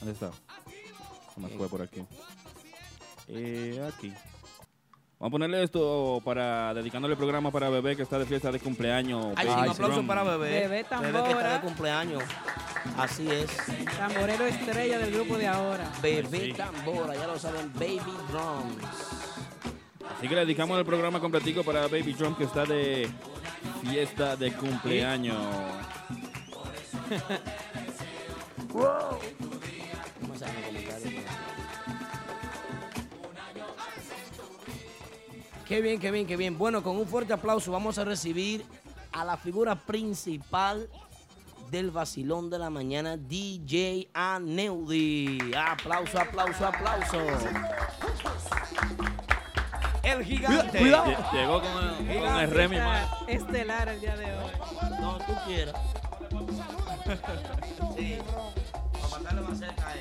¿Dónde 0.00 0.12
está? 0.12 0.30
Se 1.34 1.40
me 1.40 1.48
fue 1.48 1.68
por 1.68 1.82
aquí. 1.82 2.02
Eh, 3.28 3.80
aquí. 3.94 4.12
Vamos 5.26 5.38
a 5.38 5.42
ponerle 5.42 5.64
esto 5.64 6.22
para 6.24 6.72
dedicándole 6.72 7.14
el 7.14 7.18
programa 7.18 7.50
para 7.50 7.68
bebé 7.68 7.96
que 7.96 8.02
está 8.02 8.16
de 8.16 8.26
fiesta 8.26 8.52
de 8.52 8.60
cumpleaños. 8.60 9.34
Ay, 9.34 9.48
sí, 9.48 9.54
un 9.60 9.68
aplauso 9.70 10.06
para 10.06 10.22
bebé. 10.22 10.50
Bebé 10.50 10.60
Bebé 10.68 10.76
que 10.76 10.80
está 10.82 11.00
Tambora. 11.00 11.54
de 11.54 11.60
cumpleaños. 11.62 12.22
Así 12.96 13.28
es. 13.28 13.48
Tamborero 13.98 14.46
estrella 14.46 15.00
del 15.00 15.12
grupo 15.12 15.36
de 15.36 15.48
ahora. 15.48 15.90
Bebé 16.00 16.40
Sí. 16.42 16.52
Tambora, 16.52 17.16
ya 17.16 17.26
lo 17.26 17.36
saben, 17.40 17.72
Baby 17.74 17.98
Drums. 18.30 18.84
Así 20.16 20.28
que 20.28 20.34
le 20.36 20.42
dedicamos 20.42 20.78
el 20.78 20.84
programa 20.84 21.18
completico 21.18 21.64
para 21.64 21.88
Baby 21.88 22.12
Drum 22.12 22.36
que 22.36 22.44
está 22.44 22.64
de 22.64 23.08
fiesta 23.82 24.36
de 24.36 24.52
cumpleaños. 24.52 25.44
Qué 35.66 35.80
bien, 35.80 35.98
qué 35.98 36.10
bien, 36.10 36.26
qué 36.26 36.36
bien. 36.36 36.56
Bueno, 36.58 36.82
con 36.82 36.96
un 36.96 37.06
fuerte 37.06 37.32
aplauso 37.32 37.72
vamos 37.72 37.98
a 37.98 38.04
recibir 38.04 38.64
a 39.12 39.24
la 39.24 39.36
figura 39.36 39.74
principal 39.74 40.88
del 41.70 41.90
vacilón 41.90 42.48
de 42.50 42.58
la 42.60 42.70
mañana, 42.70 43.16
DJ 43.16 44.08
Aneudi. 44.14 45.38
Aplauso, 45.56 46.20
aplauso, 46.20 46.66
aplauso. 46.66 47.18
El 50.04 50.24
gigante. 50.24 50.78
Cuidado. 50.78 51.06
Lle- 51.06 51.32
Llegó 51.32 51.60
con, 51.60 52.08
el- 52.08 52.20
con 52.20 52.36
el 52.38 52.50
Remy 52.50 52.76
Está 52.76 52.88
más. 52.88 53.08
estelar 53.26 53.88
el 53.88 54.00
día 54.00 54.16
de 54.16 54.24
hoy. 54.26 54.50
No, 55.00 55.18
tú 55.18 55.32
quieras. 55.46 55.74
Sí. 57.96 58.18
Para 58.92 59.08
mandarle 59.08 59.40
más 59.42 59.58
cerca 59.58 59.88
a 59.88 59.92
él. 59.94 60.00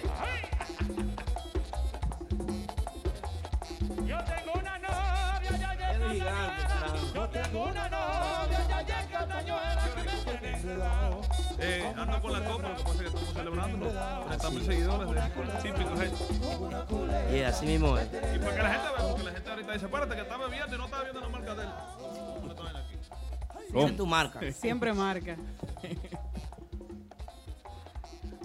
Tengo 7.44 7.64
una 7.66 7.90
novia, 7.90 8.82
ya 8.88 9.08
que 9.08 9.18
me 9.26 9.34
tiene 10.40 10.58
enredado. 10.58 11.22
Eh, 11.60 11.94
ando 11.98 12.22
con 12.22 12.32
la 12.32 12.46
copa, 12.46 12.70
lo 12.70 12.76
que 12.76 12.84
pasa 12.84 12.94
es 12.94 13.00
que 13.00 13.06
estamos 13.08 13.34
celebrando 13.34 13.92
30 14.28 14.50
mil 14.52 14.64
seguidores 14.66 15.10
de 15.10 15.22
típicos 15.62 16.00
Head. 16.00 16.14
Y 17.36 17.42
así 17.42 17.66
mismo 17.66 17.98
es. 17.98 18.08
Y 18.08 18.40
para 18.40 18.56
que 18.56 18.64
la 18.64 18.70
gente 18.70 18.88
vea, 18.98 19.08
porque 19.10 19.24
la 19.24 19.32
gente 19.32 19.50
ahorita 19.50 19.74
dice, 19.74 19.86
espérate 19.86 20.16
que 20.16 20.22
está 20.22 20.38
bebiendo 20.38 20.76
y 20.76 20.78
no 20.78 20.86
está 20.86 21.02
viendo 21.02 21.20
la 21.22 21.30
marca 21.30 21.56
de 21.56 21.64
él. 21.64 21.70
Tiene 23.72 23.92
tu 23.94 24.06
marca. 24.06 24.52
Siempre 24.54 24.94
marca. 24.94 25.36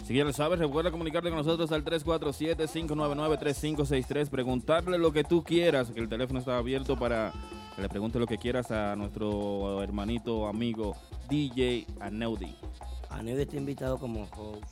Si 0.04 0.14
ya 0.14 0.24
lo 0.24 0.32
sabes, 0.32 0.58
recuerda 0.58 0.90
comunicarte 0.90 1.28
con 1.28 1.36
nosotros 1.38 1.70
al 1.70 1.84
347-599-3563. 1.84 4.28
Preguntarle 4.28 4.98
lo 4.98 5.12
que 5.12 5.22
tú 5.22 5.44
quieras, 5.44 5.92
que 5.92 6.00
el 6.00 6.08
teléfono 6.08 6.40
está 6.40 6.58
abierto 6.58 6.98
para 6.98 7.32
que 7.80 7.84
le 7.84 7.88
pregunte 7.88 8.18
lo 8.18 8.26
que 8.26 8.36
quieras 8.36 8.70
a 8.70 8.94
nuestro 8.94 9.82
hermanito, 9.82 10.46
amigo 10.46 10.96
DJ 11.30 11.86
Aneudi. 12.00 12.54
Aneudi 13.08 13.42
está 13.42 13.56
invitado 13.56 13.98
como 13.98 14.28
host. 14.36 14.64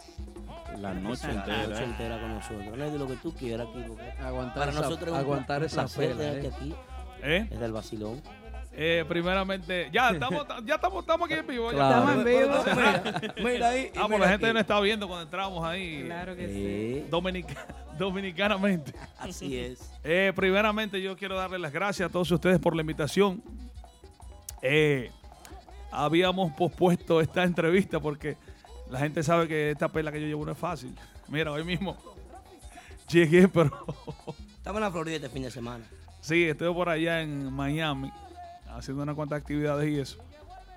La 0.79 0.93
noche 0.93 1.27
La 1.29 1.35
entera. 1.35 1.67
noche 1.67 1.81
¿eh? 1.81 1.85
entera 1.85 2.21
con 2.21 2.35
nosotros. 2.35 2.75
Aneudi, 2.75 2.99
lo 2.99 3.07
que 3.07 3.17
tú 3.17 3.33
quieras 3.33 3.67
aquí. 3.69 3.83
Aguantar 4.21 4.59
Para 4.59 4.71
esa, 4.73 4.81
nosotros 4.83 5.09
es 5.09 5.15
un 5.15 5.21
aguantar 5.21 5.65
esa 5.65 5.87
pela, 5.87 6.35
¿eh? 6.35 6.53
aquí. 6.55 6.75
¿Eh? 7.23 7.49
Es 7.51 7.59
del 7.61 7.73
vacilón. 7.73 8.21
Eh, 8.81 9.05
primeramente, 9.09 9.89
ya 9.93 10.11
estamos, 10.11 10.47
ya 10.65 10.77
estamos, 10.77 11.01
estamos 11.01 11.29
aquí 11.29 11.35
en 11.41 11.47
vivo. 11.49 11.73
ya. 11.73 11.77
Claro. 11.79 11.99
Estamos 12.13 12.15
en 12.15 12.25
vivo. 12.25 12.65
Mira, 12.77 13.33
mira 13.51 13.69
ahí. 13.71 13.91
y 13.93 13.99
Ah, 13.99 14.07
pues 14.07 14.09
mira 14.11 14.19
la 14.21 14.29
gente 14.29 14.47
aquí. 14.47 14.55
no 14.55 14.61
está 14.61 14.81
viendo 14.81 15.09
cuando 15.09 15.25
entramos 15.25 15.65
ahí. 15.67 16.05
Claro 16.05 16.37
que 16.37 16.47
sí. 16.47 16.55
Sí, 17.03 17.07
Dominica- 17.11 17.67
dominicanamente. 17.99 18.93
así 19.19 19.59
es. 19.59 19.91
Eh, 20.05 20.33
primeramente, 20.37 21.03
yo 21.03 21.17
quiero 21.17 21.37
darle 21.37 21.59
las 21.59 21.73
gracias 21.73 22.09
a 22.09 22.13
todos 22.13 22.31
ustedes 22.31 22.61
por 22.61 22.77
la 22.77 22.83
invitación. 22.83 23.43
Eh, 24.63 25.11
habíamos 25.91 26.53
pospuesto 26.53 27.21
esta 27.21 27.43
entrevista 27.43 27.99
porque 27.99 28.37
la 28.91 29.01
gente 29.01 29.25
sabe 29.25 29.49
que 29.49 29.73
esta 29.73 29.89
pela 29.89 30.13
que 30.13 30.21
yo 30.21 30.27
llevo 30.29 30.47
no 30.47 30.53
es 30.53 30.59
fácil. 30.59 30.95
Mira, 31.27 31.51
hoy 31.51 31.65
mismo 31.65 31.97
llegué, 33.09 33.49
pero 33.49 33.73
Estamos 34.57 34.77
en 34.79 34.85
la 34.85 34.91
Florida 34.93 35.17
este 35.17 35.29
fin 35.31 35.43
de 35.43 35.51
semana. 35.51 35.85
sí, 36.21 36.45
estoy 36.45 36.73
por 36.73 36.89
allá 36.89 37.23
en 37.23 37.53
Miami 37.53 38.13
haciendo 38.79 39.03
unas 39.03 39.15
cuantas 39.15 39.41
actividades 39.41 39.89
y 39.91 39.99
eso. 40.01 40.19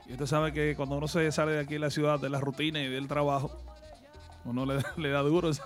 Y 0.08 0.14
usted 0.14 0.26
sabe 0.26 0.52
que 0.52 0.76
cuando 0.76 0.98
uno 0.98 1.08
se 1.08 1.32
sale 1.32 1.54
de 1.54 1.60
aquí 1.62 1.74
de 1.74 1.80
la 1.80 1.90
ciudad, 1.92 2.20
de 2.20 2.30
la 2.30 2.40
rutina 2.40 2.82
y 2.82 2.88
del 2.90 3.08
trabajo, 3.08 3.52
uno 4.46 4.66
le, 4.66 4.82
le 4.98 5.10
da 5.10 5.22
duro 5.22 5.50
esa, 5.50 5.64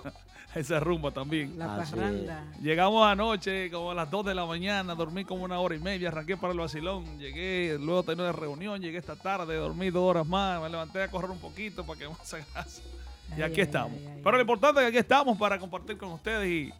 esa 0.54 0.78
rumba 0.80 1.10
también. 1.10 1.58
La 1.58 1.78
parranda. 1.78 2.44
Llegamos 2.62 3.06
anoche 3.06 3.70
como 3.70 3.90
a 3.90 3.94
las 3.94 4.10
2 4.10 4.26
de 4.26 4.34
la 4.34 4.44
mañana, 4.46 4.94
dormí 4.94 5.24
como 5.24 5.44
una 5.44 5.58
hora 5.58 5.74
y 5.74 5.78
media, 5.78 6.08
arranqué 6.08 6.36
para 6.36 6.52
el 6.52 6.58
vacilón, 6.58 7.18
llegué, 7.18 7.76
luego 7.80 8.02
tenía 8.02 8.24
una 8.24 8.32
reunión, 8.32 8.80
llegué 8.80 8.98
esta 8.98 9.16
tarde, 9.16 9.56
dormí 9.56 9.90
dos 9.90 10.02
horas 10.02 10.26
más, 10.26 10.62
me 10.62 10.68
levanté 10.68 11.02
a 11.02 11.10
correr 11.10 11.30
un 11.30 11.38
poquito 11.40 11.84
para 11.84 11.98
que 11.98 12.08
más 12.08 12.18
se 12.22 12.44
grasa. 12.52 12.82
Y 13.30 13.34
Ay, 13.34 13.42
aquí 13.42 13.60
ay, 13.60 13.66
estamos. 13.66 13.92
ay, 13.98 14.06
ay, 14.06 14.20
Pero 14.22 14.36
lo 14.36 14.40
importante 14.42 14.80
es 14.80 14.84
que 14.84 14.88
aquí 14.88 14.98
estamos 14.98 15.36
para 15.36 15.58
compartir 15.58 15.96
con 15.98 16.12
ustedes 16.12 16.46
y 16.48 16.72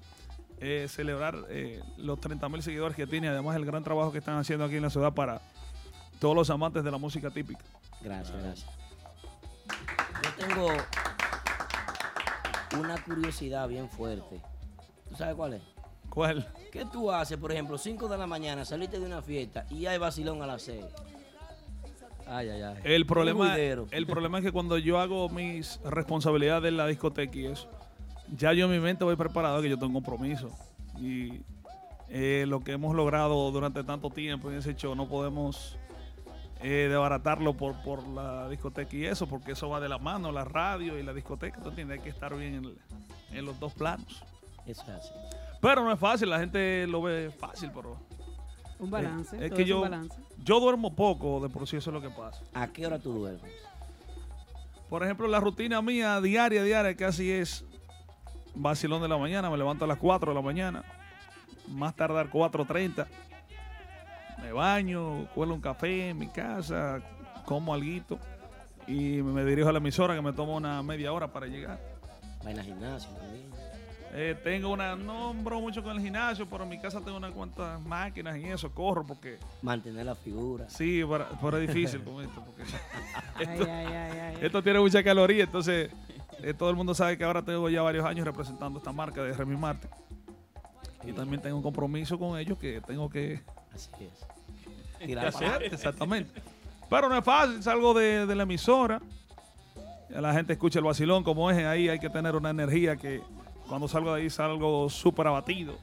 eh, 0.58 0.86
celebrar 0.88 1.44
eh, 1.48 1.82
los 1.98 2.18
30 2.20 2.48
mil 2.48 2.62
seguidores 2.62 2.96
que 2.96 3.06
tiene, 3.06 3.28
además 3.28 3.56
el 3.56 3.66
gran 3.66 3.84
trabajo 3.84 4.12
que 4.12 4.18
están 4.18 4.38
haciendo 4.38 4.64
aquí 4.64 4.76
en 4.76 4.82
la 4.82 4.90
ciudad 4.90 5.12
para 5.12 5.40
todos 6.18 6.34
los 6.34 6.48
amantes 6.50 6.82
de 6.82 6.90
la 6.90 6.98
música 6.98 7.30
típica. 7.30 7.64
Gracias, 8.00 8.42
gracias. 8.42 8.70
Yo 10.22 10.46
tengo 10.46 10.68
una 12.80 12.96
curiosidad 13.04 13.68
bien 13.68 13.88
fuerte. 13.88 14.40
¿Tú 15.08 15.16
sabes 15.16 15.34
cuál 15.34 15.54
es? 15.54 15.62
¿Cuál? 16.08 16.46
¿Qué 16.72 16.86
tú 16.86 17.12
haces, 17.12 17.36
por 17.36 17.52
ejemplo, 17.52 17.76
5 17.76 18.08
de 18.08 18.16
la 18.16 18.26
mañana, 18.26 18.64
saliste 18.64 18.98
de 18.98 19.04
una 19.04 19.20
fiesta 19.22 19.66
y 19.70 19.86
hay 19.86 19.98
vacilón 19.98 20.40
a 20.42 20.46
las 20.46 20.62
6? 20.62 20.84
Ay, 22.26 22.48
ay, 22.48 22.62
ay. 22.62 22.76
El 22.82 23.06
problema, 23.06 23.56
el 23.56 24.06
problema 24.06 24.38
es 24.38 24.44
que 24.44 24.52
cuando 24.52 24.78
yo 24.78 24.98
hago 24.98 25.28
mis 25.28 25.78
responsabilidades 25.84 26.68
en 26.68 26.76
la 26.76 26.86
discoteca 26.86 27.36
y 27.38 27.46
eso, 27.46 27.68
ya 28.36 28.52
yo 28.52 28.66
en 28.66 28.72
mi 28.72 28.80
mente 28.80 29.04
voy 29.04 29.16
preparado 29.16 29.62
que 29.62 29.68
yo 29.68 29.76
tengo 29.78 29.98
un 29.98 30.04
compromiso. 30.04 30.50
Y 30.98 31.40
eh, 32.08 32.44
lo 32.48 32.60
que 32.60 32.72
hemos 32.72 32.94
logrado 32.94 33.50
durante 33.50 33.84
tanto 33.84 34.10
tiempo 34.10 34.50
en 34.50 34.58
ese 34.58 34.74
show 34.74 34.94
no 34.94 35.08
podemos 35.08 35.76
eh, 36.62 36.86
desbaratarlo 36.88 37.54
por, 37.54 37.74
por 37.82 38.06
la 38.08 38.48
discoteca 38.48 38.96
y 38.96 39.04
eso, 39.04 39.26
porque 39.26 39.52
eso 39.52 39.68
va 39.68 39.80
de 39.80 39.88
la 39.88 39.98
mano, 39.98 40.32
la 40.32 40.44
radio 40.44 40.98
y 40.98 41.02
la 41.02 41.12
discoteca. 41.12 41.60
Tú 41.60 41.68
entiendes, 41.70 41.98
hay 41.98 42.04
que 42.04 42.10
estar 42.10 42.34
bien 42.36 42.54
en, 42.54 42.74
en 43.36 43.44
los 43.44 43.58
dos 43.60 43.74
planos. 43.74 44.22
Eso 44.66 44.82
es 44.82 44.88
así. 44.88 45.10
Pero 45.60 45.84
no 45.84 45.92
es 45.92 45.98
fácil, 45.98 46.30
la 46.30 46.38
gente 46.38 46.86
lo 46.86 47.02
ve 47.02 47.30
fácil, 47.30 47.70
pero 47.74 47.96
Un 48.78 48.90
balance. 48.90 49.36
Eh, 49.36 49.46
es 49.46 49.52
que 49.52 49.62
es 49.62 49.68
yo, 49.68 49.76
un 49.76 49.82
balance. 49.82 50.18
yo 50.44 50.60
duermo 50.60 50.94
poco 50.94 51.40
de 51.40 51.48
por 51.48 51.66
sí, 51.66 51.76
eso 51.76 51.90
es 51.90 51.94
lo 51.94 52.00
que 52.00 52.10
pasa. 52.10 52.42
¿A 52.54 52.66
qué 52.68 52.86
hora 52.86 52.98
tú 52.98 53.12
duermes? 53.12 53.52
Por 54.88 55.02
ejemplo, 55.02 55.26
la 55.26 55.40
rutina 55.40 55.82
mía 55.82 56.20
diaria, 56.20 56.62
diaria, 56.62 56.96
casi 56.96 57.32
es 57.32 57.64
vacilón 58.56 59.02
de 59.02 59.08
la 59.08 59.16
mañana. 59.16 59.50
Me 59.50 59.56
levanto 59.56 59.84
a 59.84 59.88
las 59.88 59.98
4 59.98 60.32
de 60.32 60.34
la 60.34 60.42
mañana. 60.42 60.82
Más 61.68 61.94
tardar 61.94 62.30
4.30. 62.30 63.06
Me 64.42 64.52
baño, 64.52 65.26
cuelo 65.34 65.54
un 65.54 65.60
café 65.60 66.10
en 66.10 66.18
mi 66.18 66.28
casa, 66.28 67.00
como 67.44 67.72
alguito. 67.74 68.18
Y 68.86 69.22
me 69.22 69.44
dirijo 69.44 69.68
a 69.68 69.72
la 69.72 69.78
emisora 69.78 70.14
que 70.14 70.22
me 70.22 70.32
toma 70.32 70.52
una 70.54 70.82
media 70.82 71.12
hora 71.12 71.28
para 71.32 71.46
llegar. 71.46 71.78
Vaina 72.44 72.62
gimnasio 72.62 73.10
también. 73.10 73.46
Eh, 74.18 74.34
tengo 74.42 74.70
una, 74.70 74.94
no 74.96 75.34
bro 75.34 75.60
mucho 75.60 75.82
con 75.82 75.96
el 75.96 76.02
gimnasio, 76.02 76.48
pero 76.48 76.62
en 76.62 76.70
mi 76.70 76.78
casa 76.78 77.00
tengo 77.00 77.18
unas 77.18 77.32
cuantas 77.32 77.78
máquinas 77.82 78.38
y 78.38 78.44
eso, 78.44 78.70
corro 78.72 79.04
porque 79.06 79.38
Mantener 79.60 80.06
la 80.06 80.14
figura. 80.14 80.70
sí, 80.70 81.02
pero, 81.06 81.26
pero 81.42 81.58
es 81.58 81.68
difícil 81.68 82.02
con 82.02 82.22
esto. 82.24 82.42
Porque 82.42 82.62
Ay, 83.34 83.60
ay, 83.60 83.86
ay, 83.86 84.18
ay. 84.18 84.38
Esto 84.40 84.62
tiene 84.62 84.78
mucha 84.80 85.02
caloría, 85.02 85.44
entonces 85.44 85.90
eh, 86.42 86.54
todo 86.54 86.70
el 86.70 86.76
mundo 86.76 86.94
sabe 86.94 87.16
que 87.18 87.24
ahora 87.24 87.42
tengo 87.42 87.68
ya 87.68 87.82
varios 87.82 88.04
años 88.04 88.26
representando 88.26 88.78
esta 88.78 88.92
marca 88.92 89.22
de 89.22 89.32
Remy 89.32 89.56
Martin. 89.56 89.90
Y 91.04 91.12
también 91.12 91.40
tengo 91.40 91.56
un 91.56 91.62
compromiso 91.62 92.18
con 92.18 92.38
ellos 92.38 92.58
que 92.58 92.80
tengo 92.80 93.08
que, 93.08 93.40
Así 93.72 93.90
es. 94.00 95.06
Tirar 95.06 95.32
para 95.32 95.50
hacer, 95.50 95.62
exactamente. 95.72 96.42
Pero 96.90 97.08
no 97.08 97.16
es 97.18 97.24
fácil, 97.24 97.62
salgo 97.62 97.94
de, 97.94 98.26
de 98.26 98.34
la 98.34 98.42
emisora, 98.44 99.00
la 100.08 100.32
gente 100.32 100.54
escucha 100.54 100.78
el 100.78 100.84
vacilón 100.84 101.22
como 101.24 101.50
es, 101.50 101.64
ahí 101.64 101.88
hay 101.88 101.98
que 101.98 102.08
tener 102.10 102.34
una 102.34 102.50
energía 102.50 102.96
que 102.96 103.22
cuando 103.68 103.88
salgo 103.88 104.14
de 104.14 104.22
ahí 104.22 104.30
salgo 104.30 104.88
súper 104.88 105.26
abatido. 105.26 105.76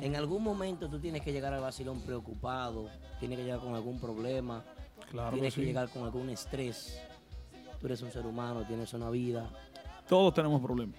En 0.00 0.16
algún 0.16 0.42
momento 0.42 0.88
tú 0.88 0.98
tienes 0.98 1.22
que 1.22 1.32
llegar 1.32 1.52
al 1.52 1.60
vacilón 1.60 2.00
preocupado, 2.00 2.88
tienes 3.20 3.38
que 3.38 3.44
llegar 3.44 3.60
con 3.60 3.74
algún 3.74 4.00
problema, 4.00 4.62
Claro 5.10 5.32
tienes 5.32 5.54
que 5.54 5.60
que 5.60 5.66
sí. 5.66 5.68
llegar 5.68 5.88
con 5.88 6.04
algún 6.04 6.28
estrés. 6.30 7.00
Tú 7.80 7.86
eres 7.86 8.02
un 8.02 8.10
ser 8.10 8.26
humano, 8.26 8.64
tienes 8.66 8.92
una 8.94 9.10
vida. 9.10 9.48
Todos 10.08 10.32
tenemos 10.34 10.60
problemas. 10.62 10.96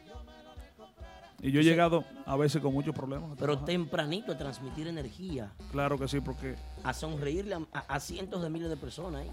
Y 1.41 1.51
yo 1.51 1.59
he 1.59 1.63
llegado 1.63 2.03
a 2.25 2.35
veces 2.35 2.61
con 2.61 2.73
muchos 2.73 2.95
problemas. 2.95 3.29
Pero 3.35 3.53
trabajar. 3.53 3.65
tempranito 3.65 4.31
a 4.31 4.37
transmitir 4.37 4.87
energía, 4.87 5.51
Claro 5.71 5.97
que 5.97 6.07
sí, 6.07 6.19
porque 6.19 6.55
a 6.83 6.93
sonreírle 6.93 7.53
a, 7.55 7.59
a- 7.73 7.79
a 7.95 7.99
cientos 7.99 8.41
de 8.41 8.49
miles 8.49 8.69
de 8.69 8.77
personas. 8.77 9.25
¿eh? 9.25 9.31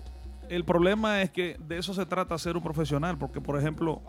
el 0.51 0.63
problema 0.65 1.23
es 1.23 1.31
que 1.31 1.57
de 1.59 1.79
eso 1.79 1.95
se 1.95 2.05
trata 2.05 2.37
ser 2.37 2.55
un 2.59 2.63
profesional, 2.63 3.17
porque 3.17 3.41
por 3.41 3.59
ejemplo, 3.59 4.03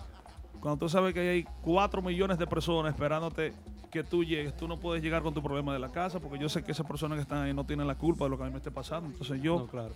cuando 0.59 0.77
tú 0.77 0.89
sabes 0.89 1.13
que 1.13 1.21
hay 1.21 1.45
4 1.61 2.01
millones 2.01 2.37
de 2.37 2.45
personas 2.45 2.93
esperándote 2.93 3.53
que 3.89 4.03
tú 4.03 4.25
llegues, 4.25 4.57
tú 4.57 4.67
no 4.67 4.77
puedes 4.77 5.01
llegar 5.01 5.23
con 5.23 5.33
tu 5.33 5.41
problema 5.41 5.71
de 5.71 5.79
la 5.79 5.87
casa, 5.89 6.19
porque 6.19 6.37
yo 6.37 6.49
sé 6.49 6.61
que 6.65 6.73
esas 6.73 6.85
personas 6.85 7.15
que 7.15 7.21
están 7.21 7.43
ahí 7.43 7.53
no 7.53 7.65
tienen 7.65 7.87
la 7.87 7.95
culpa 7.95 8.25
de 8.25 8.31
lo 8.31 8.37
que 8.37 8.43
a 8.43 8.47
mí 8.47 8.51
me 8.51 8.57
esté 8.57 8.69
pasando. 8.71 9.09
Entonces 9.09 9.41
yo 9.41 9.65
claro. 9.67 9.93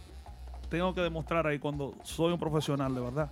Tengo 0.69 0.93
que 0.93 1.01
demostrar 1.01 1.47
ahí 1.47 1.59
cuando 1.59 1.95
soy 2.03 2.31
un 2.31 2.39
profesional 2.39 2.93
de 2.93 3.01
verdad. 3.01 3.31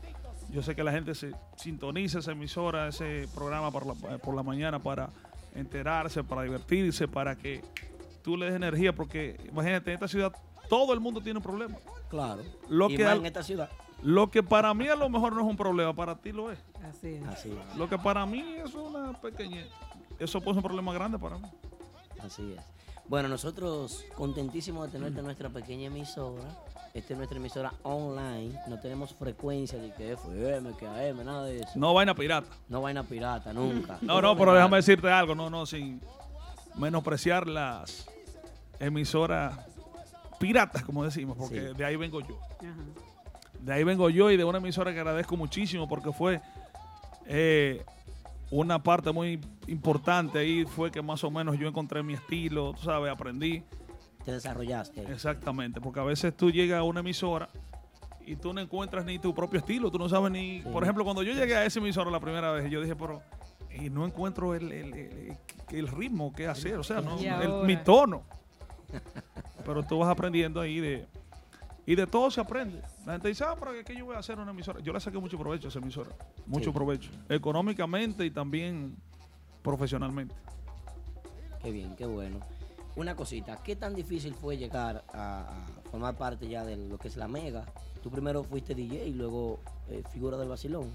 Yo 0.50 0.62
sé 0.64 0.76
que 0.76 0.84
la 0.84 0.92
gente 0.92 1.14
se 1.14 1.34
sintoniza 1.56 2.20
esa 2.20 2.32
emisora, 2.32 2.88
ese 2.88 3.28
programa 3.36 3.72
por 3.72 3.86
la, 3.86 4.18
por 4.18 4.36
la 4.36 4.44
mañana 4.44 4.80
para 4.80 5.10
enterarse, 5.54 6.24
para 6.24 6.44
divertirse, 6.44 7.08
para 7.08 7.36
que 7.36 7.62
tú 8.24 8.38
le 8.38 8.46
des 8.46 8.56
energía, 8.56 8.94
porque 8.94 9.40
imagínate, 9.50 9.92
en 9.92 9.96
esta 9.96 10.08
ciudad 10.08 10.34
todo 10.70 10.94
el 10.94 11.00
mundo 11.00 11.22
tiene 11.22 11.38
un 11.38 11.44
problema. 11.44 11.78
Claro. 12.10 12.44
Lo 12.70 12.90
y 12.90 12.98
que 12.98 13.04
más 13.04 13.18
en 13.18 13.26
esta 13.26 13.44
ciudad. 13.44 13.70
Lo 14.02 14.30
que 14.30 14.44
para 14.44 14.74
mí 14.74 14.88
a 14.88 14.96
lo 14.96 15.10
mejor 15.10 15.34
no 15.34 15.42
es 15.42 15.48
un 15.48 15.58
problema, 15.58 15.94
para 15.94 16.16
ti 16.16 16.32
lo 16.32 16.52
es. 16.52 16.60
Así 16.84 17.16
es. 17.16 17.28
Así 17.28 17.50
es. 17.50 17.78
Lo 17.78 17.90
que 17.90 17.98
para 17.98 18.26
mí 18.26 18.44
es 18.64 18.74
una 18.74 19.14
pequeña... 19.20 19.66
Eso 20.20 20.40
puede 20.40 20.56
ser 20.56 20.58
un 20.58 20.64
problema 20.64 20.94
grande 20.94 21.18
para 21.18 21.38
mí. 21.38 21.48
Así 22.22 22.54
es. 22.54 22.64
Bueno, 23.08 23.28
nosotros 23.30 24.06
contentísimos 24.16 24.86
de 24.88 24.92
tenerte 24.92 25.20
en 25.20 25.26
nuestra 25.26 25.50
pequeña 25.50 25.88
emisora. 25.88 26.44
Esta 26.98 27.14
es 27.14 27.18
nuestra 27.18 27.38
emisora 27.38 27.74
online. 27.84 28.60
No 28.68 28.80
tenemos 28.80 29.14
frecuencia 29.14 29.78
de 29.78 29.94
que 29.94 30.14
FM, 30.14 30.74
que 30.78 30.88
AM, 30.88 31.24
nada 31.24 31.44
de 31.46 31.60
eso. 31.60 31.70
No 31.76 31.94
vaina 31.94 32.16
pirata. 32.16 32.50
No 32.68 32.82
vaina 32.82 33.04
pirata, 33.04 33.54
nunca. 33.54 34.00
No, 34.02 34.20
no, 34.20 34.36
pero 34.36 34.54
déjame 34.54 34.78
decirte 34.78 35.08
algo, 35.12 35.36
no, 35.36 35.48
no, 35.50 35.66
sin 35.68 36.02
menospreciar 36.76 37.46
las 37.48 38.08
emisoras 38.80 39.60
piratas, 40.40 40.84
como 40.84 41.04
decimos, 41.04 41.38
porque 41.38 41.70
Sí. 41.70 41.78
de 41.78 41.86
ahí 41.86 41.96
vengo 41.96 42.20
yo. 42.22 42.40
Ajá. 42.60 42.74
De 43.60 43.74
ahí 43.74 43.84
vengo 43.84 44.10
yo 44.10 44.32
y 44.32 44.38
de 44.38 44.44
una 44.44 44.58
emisora 44.58 44.92
que 44.92 45.00
agradezco 45.00 45.38
muchísimo 45.38 45.88
porque 45.88 46.12
fue 46.12 46.42
eh, 47.28 47.84
una 48.50 48.82
parte 48.82 49.12
muy 49.12 49.40
importante 49.68 50.40
ahí, 50.40 50.66
fue 50.66 50.90
que 50.90 51.02
más 51.04 51.24
o 51.24 51.30
menos 51.30 51.58
yo 51.60 51.68
encontré 51.68 52.02
mi 52.02 52.14
estilo, 52.14 52.74
tú 52.74 52.84
sabes, 52.84 53.12
aprendí. 53.12 53.64
Te 54.28 54.34
desarrollaste. 54.34 55.10
Exactamente, 55.10 55.80
porque 55.80 56.02
a 56.02 56.04
veces 56.04 56.36
tú 56.36 56.52
llegas 56.52 56.80
a 56.80 56.84
una 56.84 57.00
emisora 57.00 57.48
y 58.26 58.36
tú 58.36 58.52
no 58.54 58.60
encuentras 58.60 59.06
ni 59.06 59.20
tu 59.20 59.34
propio 59.34 59.58
estilo, 59.58 59.90
tú 59.90 59.98
no 59.98 60.10
sabes 60.10 60.30
ni... 60.34 60.62
Sí. 60.62 60.68
Por 60.70 60.84
ejemplo, 60.84 61.06
cuando 61.06 61.24
yo 61.24 61.32
llegué 61.32 61.56
a 61.56 61.64
esa 61.64 61.80
emisora 61.80 62.12
la 62.12 62.20
primera 62.20 62.52
vez, 62.52 62.70
yo 62.70 62.82
dije, 62.82 62.94
pero 62.94 63.22
y 63.74 63.90
no 63.90 64.06
encuentro 64.06 64.54
el, 64.54 64.70
el- 64.70 64.94
el- 64.94 65.38
el 65.72 65.88
ritmo 65.88 66.34
que 66.34 66.46
hacer, 66.46 66.76
o 66.76 66.84
sea, 66.84 67.00
no, 67.00 67.16
mi 67.64 67.78
tono. 67.78 68.24
pero 69.66 69.82
tú 69.84 70.00
vas 70.00 70.10
aprendiendo 70.10 70.60
ahí 70.60 70.82
de... 70.82 71.08
Y 71.86 71.96
de 71.96 72.06
todo 72.06 72.30
se 72.30 72.42
aprende. 72.42 72.82
La 73.06 73.14
gente 73.14 73.30
dice, 73.30 73.46
ah, 73.48 73.56
pero 73.58 73.72
¿qué 73.86 73.96
yo 73.96 74.04
voy 74.08 74.18
a 74.18 74.20
hacer 74.20 74.38
una 74.40 74.52
emisora? 74.52 74.82
Yo 74.82 74.92
le 74.92 75.00
saqué 75.00 75.20
mucho 75.20 75.38
provecho 75.40 75.68
a 75.68 75.70
esa 75.70 75.80
emisora. 75.80 76.10
Mucho 76.46 76.66
Sí. 76.66 76.72
provecho. 76.72 77.10
Económicamente 77.30 78.26
y 78.26 78.30
también 78.32 78.94
profesionalmente. 79.62 80.36
Qué 81.64 81.72
bien, 81.72 81.96
qué 81.96 82.06
bueno. 82.06 82.42
Una 82.98 83.16
cosita, 83.16 83.58
¿qué 83.64 83.76
tan 83.76 83.94
difícil 83.94 84.34
fue 84.34 84.58
llegar 84.58 85.04
a, 85.14 85.68
formar 85.92 86.18
parte 86.18 86.48
ya 86.48 86.66
de 86.66 86.76
lo 86.76 86.98
que 86.98 87.10
es 87.10 87.16
la 87.16 87.28
Mega? 87.28 87.64
Tú 88.02 88.10
primero 88.10 88.44
fuiste 88.44 88.74
DJ 88.74 89.06
y 89.06 89.14
luego 89.14 89.60
eh, 89.88 90.02
figura 90.12 90.36
del 90.36 90.50
vacilón. 90.50 90.90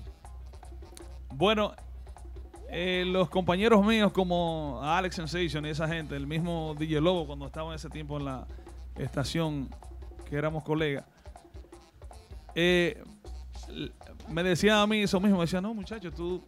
Bueno, 1.32 1.74
eh, 2.68 3.04
los 3.06 3.30
compañeros 3.30 3.86
míos 3.86 4.10
como 4.10 4.80
Alex 4.82 5.14
Sensation 5.14 5.64
y 5.64 5.68
esa 5.68 5.86
gente, 5.86 6.16
el 6.16 6.26
mismo 6.26 6.74
DJ 6.76 7.00
Lobo 7.00 7.24
cuando 7.24 7.46
estaba 7.46 7.68
en 7.68 7.76
ese 7.76 7.88
tiempo 7.88 8.18
en 8.18 8.24
la 8.24 8.48
estación 8.96 9.68
que 10.28 10.34
éramos 10.34 10.64
colegas, 10.64 11.04
eh, 12.56 13.00
me 14.28 14.42
decían 14.42 14.78
a 14.78 14.86
mí 14.88 15.02
eso 15.02 15.20
mismo, 15.20 15.36
me 15.36 15.44
decían, 15.44 15.62
no 15.62 15.72
muchacho, 15.72 16.10
tú... 16.10 16.42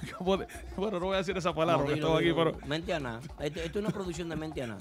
¿Cómo 0.18 0.36
de- 0.36 0.46
bueno, 0.76 0.98
no 1.00 1.06
voy 1.06 1.14
a 1.14 1.18
decir 1.18 1.36
esa 1.36 1.54
palabra, 1.54 1.84
No, 1.88 1.94
dilo, 1.94 2.06
estoy 2.08 2.16
aquí, 2.30 2.38
dilo. 2.38 2.52
pero 2.54 2.66
Mente 2.66 2.92
a 2.94 3.00
nada. 3.00 3.20
Esto, 3.40 3.60
esto 3.60 3.78
es 3.78 3.84
una 3.84 3.90
producción 3.94 4.28
de 4.28 4.36
Mente 4.36 4.62
a 4.62 4.66
nada. 4.68 4.80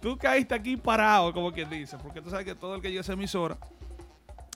tú 0.00 0.16
caíste 0.18 0.54
aquí 0.54 0.76
parado, 0.76 1.32
como 1.32 1.52
quien 1.52 1.68
dice, 1.70 1.96
porque 2.02 2.20
tú 2.20 2.30
sabes 2.30 2.44
que 2.44 2.54
todo 2.54 2.74
el 2.74 2.80
que 2.82 2.88
llega 2.88 3.00
a 3.00 3.02
esa 3.02 3.12
emisora 3.14 3.58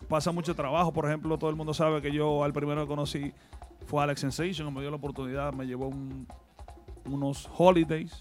pasa 0.08 0.32
mucho 0.32 0.54
trabajo. 0.54 0.92
Por 0.92 1.06
ejemplo, 1.06 1.38
todo 1.38 1.50
el 1.50 1.56
mundo 1.56 1.74
sabe 1.74 2.00
que 2.02 2.12
yo 2.12 2.44
al 2.44 2.52
primero 2.52 2.82
que 2.82 2.88
conocí 2.88 3.32
fue 3.86 4.02
Alex 4.02 4.20
Sensation, 4.20 4.72
me 4.72 4.80
dio 4.80 4.90
la 4.90 4.96
oportunidad, 4.96 5.52
me 5.52 5.66
llevó 5.66 5.88
un- 5.88 6.26
unos 7.04 7.48
holidays. 7.56 8.20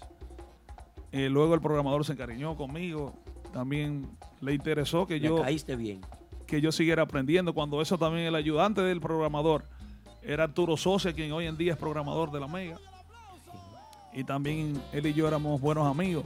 Eh, 1.12 1.28
luego 1.28 1.54
el 1.54 1.60
programador 1.60 2.04
se 2.04 2.12
encariñó 2.14 2.56
conmigo, 2.56 3.12
también 3.52 4.08
le 4.40 4.54
interesó 4.54 5.06
que 5.06 5.20
Ya 5.20 5.28
yo, 5.28 5.42
caíste 5.42 5.76
bien. 5.76 6.00
que 6.46 6.60
yo 6.60 6.72
siguiera 6.72 7.02
aprendiendo. 7.02 7.52
Cuando 7.52 7.82
eso 7.82 7.98
también 7.98 8.26
el 8.26 8.34
ayudante 8.34 8.80
del 8.80 9.00
programador 9.00 9.66
era 10.22 10.44
Arturo 10.44 10.76
Sosa, 10.76 11.12
quien 11.12 11.32
hoy 11.32 11.46
en 11.46 11.56
día 11.56 11.72
es 11.72 11.78
programador 11.78 12.30
de 12.30 12.40
la 12.40 12.46
Mega. 12.46 12.78
Y 14.12 14.24
también 14.24 14.80
él 14.92 15.06
y 15.06 15.14
yo 15.14 15.26
éramos 15.26 15.60
buenos 15.60 15.86
amigos. 15.86 16.24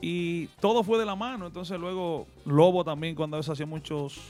Y 0.00 0.46
todo 0.60 0.84
fue 0.84 0.98
de 0.98 1.06
la 1.06 1.16
mano. 1.16 1.46
Entonces 1.46 1.78
luego 1.78 2.26
Lobo 2.44 2.84
también 2.84 3.14
cuando 3.14 3.36
a 3.36 3.38
veces 3.38 3.50
hacía 3.50 3.66
muchos 3.66 4.20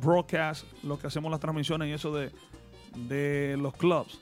broadcasts, 0.00 0.66
lo 0.82 0.98
que 0.98 1.06
hacemos 1.06 1.30
las 1.30 1.40
transmisiones 1.40 1.88
y 1.88 1.92
eso 1.92 2.14
de, 2.14 2.32
de 3.08 3.56
los 3.58 3.74
clubs. 3.74 4.20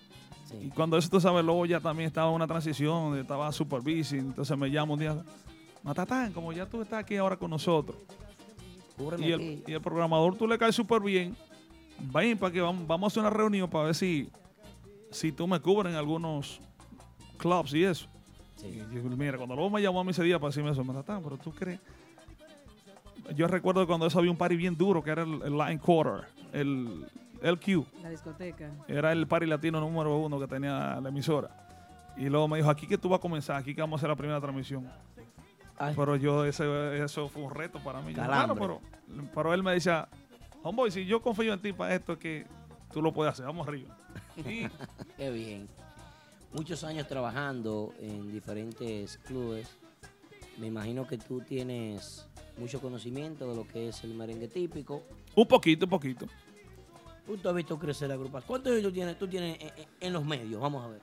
Y 0.61 0.69
cuando 0.69 0.99
eso, 0.99 1.09
tú 1.09 1.21
sabes, 1.21 1.45
luego 1.45 1.65
ya 1.65 1.81
también 1.81 2.09
estaba 2.09 2.29
en 2.29 2.35
una 2.35 2.47
transición, 2.47 3.19
estaba 3.19 3.51
super 3.53 3.81
busy, 3.81 4.19
entonces 4.19 4.57
me 4.59 4.69
llamo 4.69 4.95
un 4.95 5.01
día, 5.01 5.17
Matatán, 5.83 6.33
como 6.33 6.53
ya 6.53 6.67
tú 6.67 6.83
estás 6.83 7.01
aquí 7.01 7.17
ahora 7.17 7.37
con 7.37 7.51
nosotros. 7.51 7.97
Y 9.19 9.33
el, 9.33 9.65
y 9.67 9.73
el 9.73 9.81
programador 9.81 10.37
tú 10.37 10.47
le 10.47 10.59
caes 10.59 10.75
súper 10.75 11.01
bien. 11.01 11.35
Ven 11.99 12.39
para 12.39 12.53
que 12.53 12.61
vamos, 12.61 12.87
vamos 12.87 13.07
a 13.07 13.09
hacer 13.13 13.21
una 13.21 13.31
reunión 13.31 13.69
para 13.69 13.87
ver 13.87 13.95
si, 13.95 14.29
si 15.11 15.33
tú 15.33 15.47
me 15.47 15.61
cubres 15.61 15.93
en 15.93 15.99
algunos 15.99 16.61
clubs 17.39 17.75
y 17.75 17.85
eso. 17.85 18.09
Y 18.65 18.79
yo, 18.95 19.03
mira, 19.17 19.37
cuando 19.37 19.55
luego 19.55 19.71
me 19.71 19.83
llamó 19.83 20.01
a 20.01 20.05
mí 20.05 20.11
ese 20.11 20.23
día 20.23 20.39
para 20.39 20.49
decirme 20.51 20.71
eso, 20.71 20.85
Matatán, 20.85 21.23
pero 21.23 21.37
tú 21.37 21.53
crees. 21.53 21.81
Yo 23.35 23.47
recuerdo 23.47 23.87
cuando 23.87 24.07
eso 24.07 24.19
había 24.19 24.31
un 24.31 24.37
party 24.37 24.57
bien 24.57 24.77
duro 24.77 25.03
que 25.03 25.11
era 25.11 25.23
el, 25.23 25.43
el 25.43 25.57
Line 25.57 25.79
Quarter, 25.79 26.29
el 26.53 27.07
LQ. 27.43 27.87
La 28.03 28.11
discoteca. 28.11 28.71
Era 28.87 29.13
el 29.13 29.27
party 29.27 29.47
latino 29.47 29.81
número 29.81 30.17
uno 30.17 30.39
que 30.39 30.47
tenía 30.47 31.01
la 31.01 31.09
emisora. 31.09 31.51
Y 32.17 32.29
luego 32.29 32.47
me 32.47 32.59
dijo, 32.59 32.71
aquí 32.71 32.87
que 32.87 32.99
tú 32.99 33.09
vas 33.09 33.19
a 33.19 33.21
comenzar, 33.21 33.57
aquí 33.57 33.75
que 33.75 33.81
vamos 33.81 33.99
a 33.99 34.01
hacer 34.01 34.11
la 34.11 34.17
primera 34.17 34.41
transmisión. 34.41 34.89
Pero 35.97 36.17
yo, 36.17 36.45
ese, 36.45 37.03
eso 37.03 37.29
fue 37.29 37.43
un 37.43 37.51
reto 37.51 37.81
para 37.81 38.01
mí. 38.01 38.15
Yo, 38.15 38.25
bueno, 38.25 38.55
pero, 38.55 38.81
pero 39.35 39.55
él 39.55 39.63
me 39.63 39.73
decía, 39.73 40.09
homeboy, 40.63 40.91
si 40.91 41.05
yo 41.07 41.21
confío 41.23 41.53
en 41.53 41.61
ti 41.61 41.73
para 41.73 41.95
esto, 41.95 42.19
que 42.19 42.47
tú 42.93 43.03
lo 43.03 43.13
puedes 43.13 43.33
hacer, 43.33 43.47
vamos 43.47 43.67
arriba. 43.69 43.97
Qué 45.17 45.31
bien. 45.31 45.69
Muchos 46.53 46.85
años 46.85 47.09
trabajando 47.09 47.95
en 47.99 48.31
diferentes 48.31 49.19
clubes. 49.19 49.69
Me 50.59 50.67
imagino 50.67 51.07
que 51.07 51.17
tú 51.19 51.41
tienes 51.41 52.29
mucho 52.59 52.81
conocimiento 52.81 53.49
de 53.49 53.57
lo 53.57 53.67
que 53.67 53.89
es 53.89 54.05
el 54.05 54.15
merengue 54.15 54.49
típico. 54.49 55.03
un 55.35 55.47
poquito, 55.49 55.87
un 55.87 55.91
poquito. 55.91 56.27
Tú 57.41 57.49
has 57.49 57.55
visto 57.55 57.79
crecer 57.79 58.09
la 58.09 58.15
agrupación. 58.15 58.47
¿Cuántos 58.49 58.73
años 58.73 58.83
tú 58.83 58.93
tienes, 58.93 59.19
tú 59.19 59.29
tienes 59.29 59.57
en, 59.61 59.69
en- 59.69 59.89
en 60.01 60.13
los 60.13 60.25
medios? 60.25 60.61
Vamos 60.61 60.85
a 60.85 60.89
ver. 60.89 61.01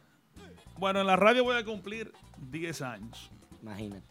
Bueno, 0.77 1.01
en 1.01 1.07
la 1.07 1.15
radio 1.15 1.43
voy 1.43 1.55
a 1.57 1.65
cumplir 1.65 2.13
10 2.51 2.81
años. 2.83 3.31
Imagínate. 3.63 4.03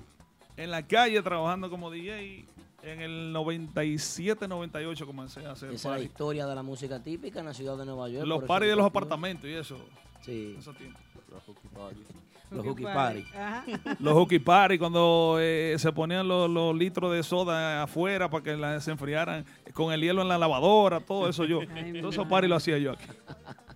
En 0.57 0.71
la 0.73 0.85
calle 0.87 1.23
trabajando 1.23 1.71
como 1.71 1.91
DJ, 1.91 2.45
en 2.83 3.01
el 3.01 3.33
97, 3.33 4.47
98 4.49 5.07
comencé 5.07 5.45
a 5.47 5.53
hacer 5.53 5.71
Esa 5.71 5.77
es 5.77 5.85
la 5.85 5.91
party. 5.91 6.05
historia 6.05 6.47
de 6.47 6.55
la 6.55 6.63
música 6.63 7.03
típica 7.03 7.41
en 7.41 7.47
la 7.47 7.55
ciudad 7.55 7.77
de 7.77 7.85
Nueva 7.85 8.09
York. 8.09 8.27
Los 8.27 8.39
eso 8.39 8.47
parties 8.47 8.71
de 8.71 8.77
los 8.77 8.87
apartamentos 8.87 9.49
y 9.49 9.53
eso. 9.55 9.79
Sí. 10.25 10.57
Tiempos. 10.79 11.03
Los 12.51 12.65
hooky 12.65 12.85
party. 12.85 13.25
Ajá. 13.35 13.65
Los 14.01 14.15
hooky 14.15 14.39
party 14.39 14.79
cuando 14.79 15.37
eh, 15.39 15.75
se 15.79 15.93
ponían 15.93 16.27
los, 16.27 16.49
los 16.49 16.75
litros 16.75 17.13
de 17.13 17.23
soda 17.23 17.83
afuera 17.83 18.31
para 18.31 18.43
que 18.43 18.57
la- 18.57 18.81
se 18.81 18.91
enfriaran 18.91 19.45
con 19.75 19.93
el 19.93 20.01
hielo 20.01 20.23
en 20.23 20.29
la 20.29 20.39
lavadora, 20.39 21.01
todo 21.01 21.29
eso 21.29 21.45
yo. 21.45 21.61
Ay, 21.75 21.93
parties 22.27 22.49
lo 22.49 22.57
hacía 22.57 22.79
yo 22.79 22.93
aquí. 22.93 23.05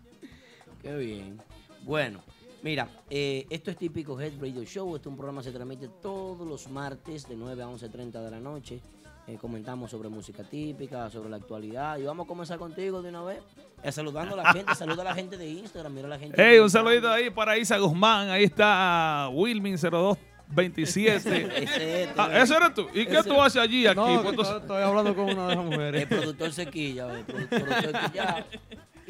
Qué 0.83 0.97
bien. 0.97 1.39
Bueno, 1.83 2.23
mira, 2.63 2.89
eh, 3.11 3.47
esto 3.51 3.71
es 3.71 3.77
típico 3.77 4.21
Head 4.21 4.33
Radio 4.41 4.65
Show. 4.65 4.97
Este 4.97 5.09
un 5.09 5.17
programa 5.17 5.43
se 5.43 5.51
transmite 5.53 5.89
todos 6.01 6.47
los 6.47 6.69
martes 6.69 7.29
de 7.29 7.37
9 7.37 7.63
a 7.63 7.67
11.30 7.67 8.13
de 8.23 8.31
la 8.31 8.41
noche. 8.41 8.81
Eh, 9.29 9.39
comentamos 9.41 9.91
sobre 9.91 10.09
música 10.09 10.43
típica, 10.43 11.09
sobre 11.09 11.31
la 11.31 11.37
actualidad. 11.37 11.97
Y 11.99 12.03
vamos 12.03 12.25
a 12.25 12.29
comenzar 12.29 12.59
contigo 12.59 13.03
de 13.03 13.11
una 13.11 13.23
vez. 13.23 13.39
Eh, 13.83 13.93
saludando 13.93 14.35
a 14.35 14.43
la 14.43 14.53
gente, 14.53 14.75
saluda 14.75 15.03
a 15.03 15.05
la 15.07 15.15
gente 15.15 15.37
de 15.37 15.49
Instagram, 15.49 15.95
mira 15.95 16.07
a 16.07 16.11
la 16.11 16.19
gente. 16.19 16.43
Hey, 16.43 16.59
un 16.59 16.69
saludito 16.71 17.09
ahí 17.11 17.31
para 17.31 17.57
Isa 17.57 17.79
Guzmán. 17.79 18.31
Ahí 18.31 18.45
está 18.45 19.29
Wilmin 19.33 19.77
0227. 19.79 21.17
Ese 21.17 21.43
es 21.63 21.69
este, 22.09 22.09
Ah, 22.21 22.31
ese 22.43 22.57
eres 22.57 22.75
tú. 22.75 22.87
¿Y 22.93 23.07
qué 23.07 23.19
Ese- 23.19 23.29
tú 23.29 23.41
haces 23.41 23.63
allí? 23.63 23.87
Aquí? 23.87 23.97
No, 24.01 24.23
Pues 24.35 24.49
estoy- 24.49 24.83
hablando 24.83 25.15
con 25.15 25.25
una 25.31 25.49
de 25.49 25.55
las 25.57 25.65
mujeres. 25.65 26.03
El 26.03 26.09
productor 26.09 26.53
sequilla, 26.53 27.17
el 27.19 27.25
produ- 27.27 27.49
productor 27.49 28.11
quillao. 28.11 28.37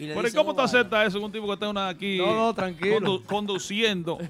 Y 0.02 0.06
le 0.06 0.14
Pero 0.14 0.20
¿y 0.22 0.24
dice, 0.30 0.36
cómo 0.36 0.50
"No, 0.50 0.54
tú 0.54 0.56
vale". 0.58 0.66
aceptas 0.78 1.06
eso? 1.08 1.20
Un 1.24 1.30
tipo 1.32 1.46
que 1.46 1.52
está 1.52 1.68
una 1.68 1.88
aquí 1.88 2.18
No, 2.18 2.34
no, 2.34 2.54
tranquilo. 2.54 2.96
condu- 3.00 3.24
conduciendo, 3.24 4.18
e- 4.20 4.28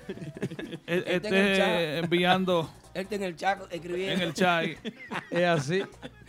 Él 0.87 1.05
está 1.07 1.29
en 1.29 1.35
esté 1.35 1.57
chat. 1.57 2.05
enviando 2.05 2.71
Él 2.95 3.03
está 3.03 3.15
en 3.15 3.23
el 3.23 3.37
chat 3.37 3.73
escribiendo. 3.73 4.15
en 4.15 4.21
el 4.29 4.35
chat. 4.35 4.65
Es 5.31 5.45
así. 5.47 5.83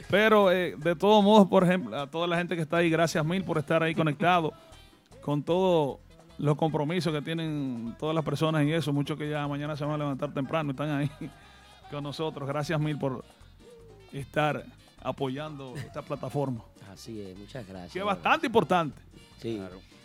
Pero 0.09 0.51
eh, 0.51 0.75
de 0.77 0.95
todos 0.95 1.23
modos, 1.23 1.47
por 1.47 1.63
ejemplo, 1.63 1.99
a 1.99 2.07
toda 2.09 2.25
la 2.27 2.37
gente 2.37 2.55
que 2.55 2.61
está 2.61 2.77
ahí, 2.77 2.89
gracias 2.89 3.25
mil 3.25 3.43
por 3.43 3.57
estar 3.57 3.83
ahí 3.83 3.93
conectado 3.95 4.53
con 5.21 5.43
todos 5.43 5.99
los 6.37 6.55
compromisos 6.57 7.13
que 7.13 7.21
tienen 7.21 7.95
todas 7.99 8.13
las 8.15 8.23
personas 8.23 8.63
y 8.65 8.71
eso. 8.71 8.93
Muchos 8.93 9.17
que 9.17 9.29
ya 9.29 9.47
mañana 9.47 9.75
se 9.75 9.83
van 9.83 9.95
a 9.95 9.97
levantar 9.97 10.33
temprano 10.33 10.69
y 10.69 10.71
están 10.71 10.89
ahí 10.91 11.11
con 11.91 12.03
nosotros. 12.03 12.47
Gracias 12.47 12.79
mil 12.79 12.97
por 12.97 13.23
estar 14.13 14.63
apoyando 15.01 15.73
esta 15.75 16.01
plataforma, 16.01 16.61
Así 16.93 17.19
es, 17.19 17.37
muchas 17.37 17.67
gracias. 17.67 17.91
que 17.93 17.99
es 17.99 18.05
bastante 18.05 18.45
importante. 18.47 18.97
Sí. 19.41 19.61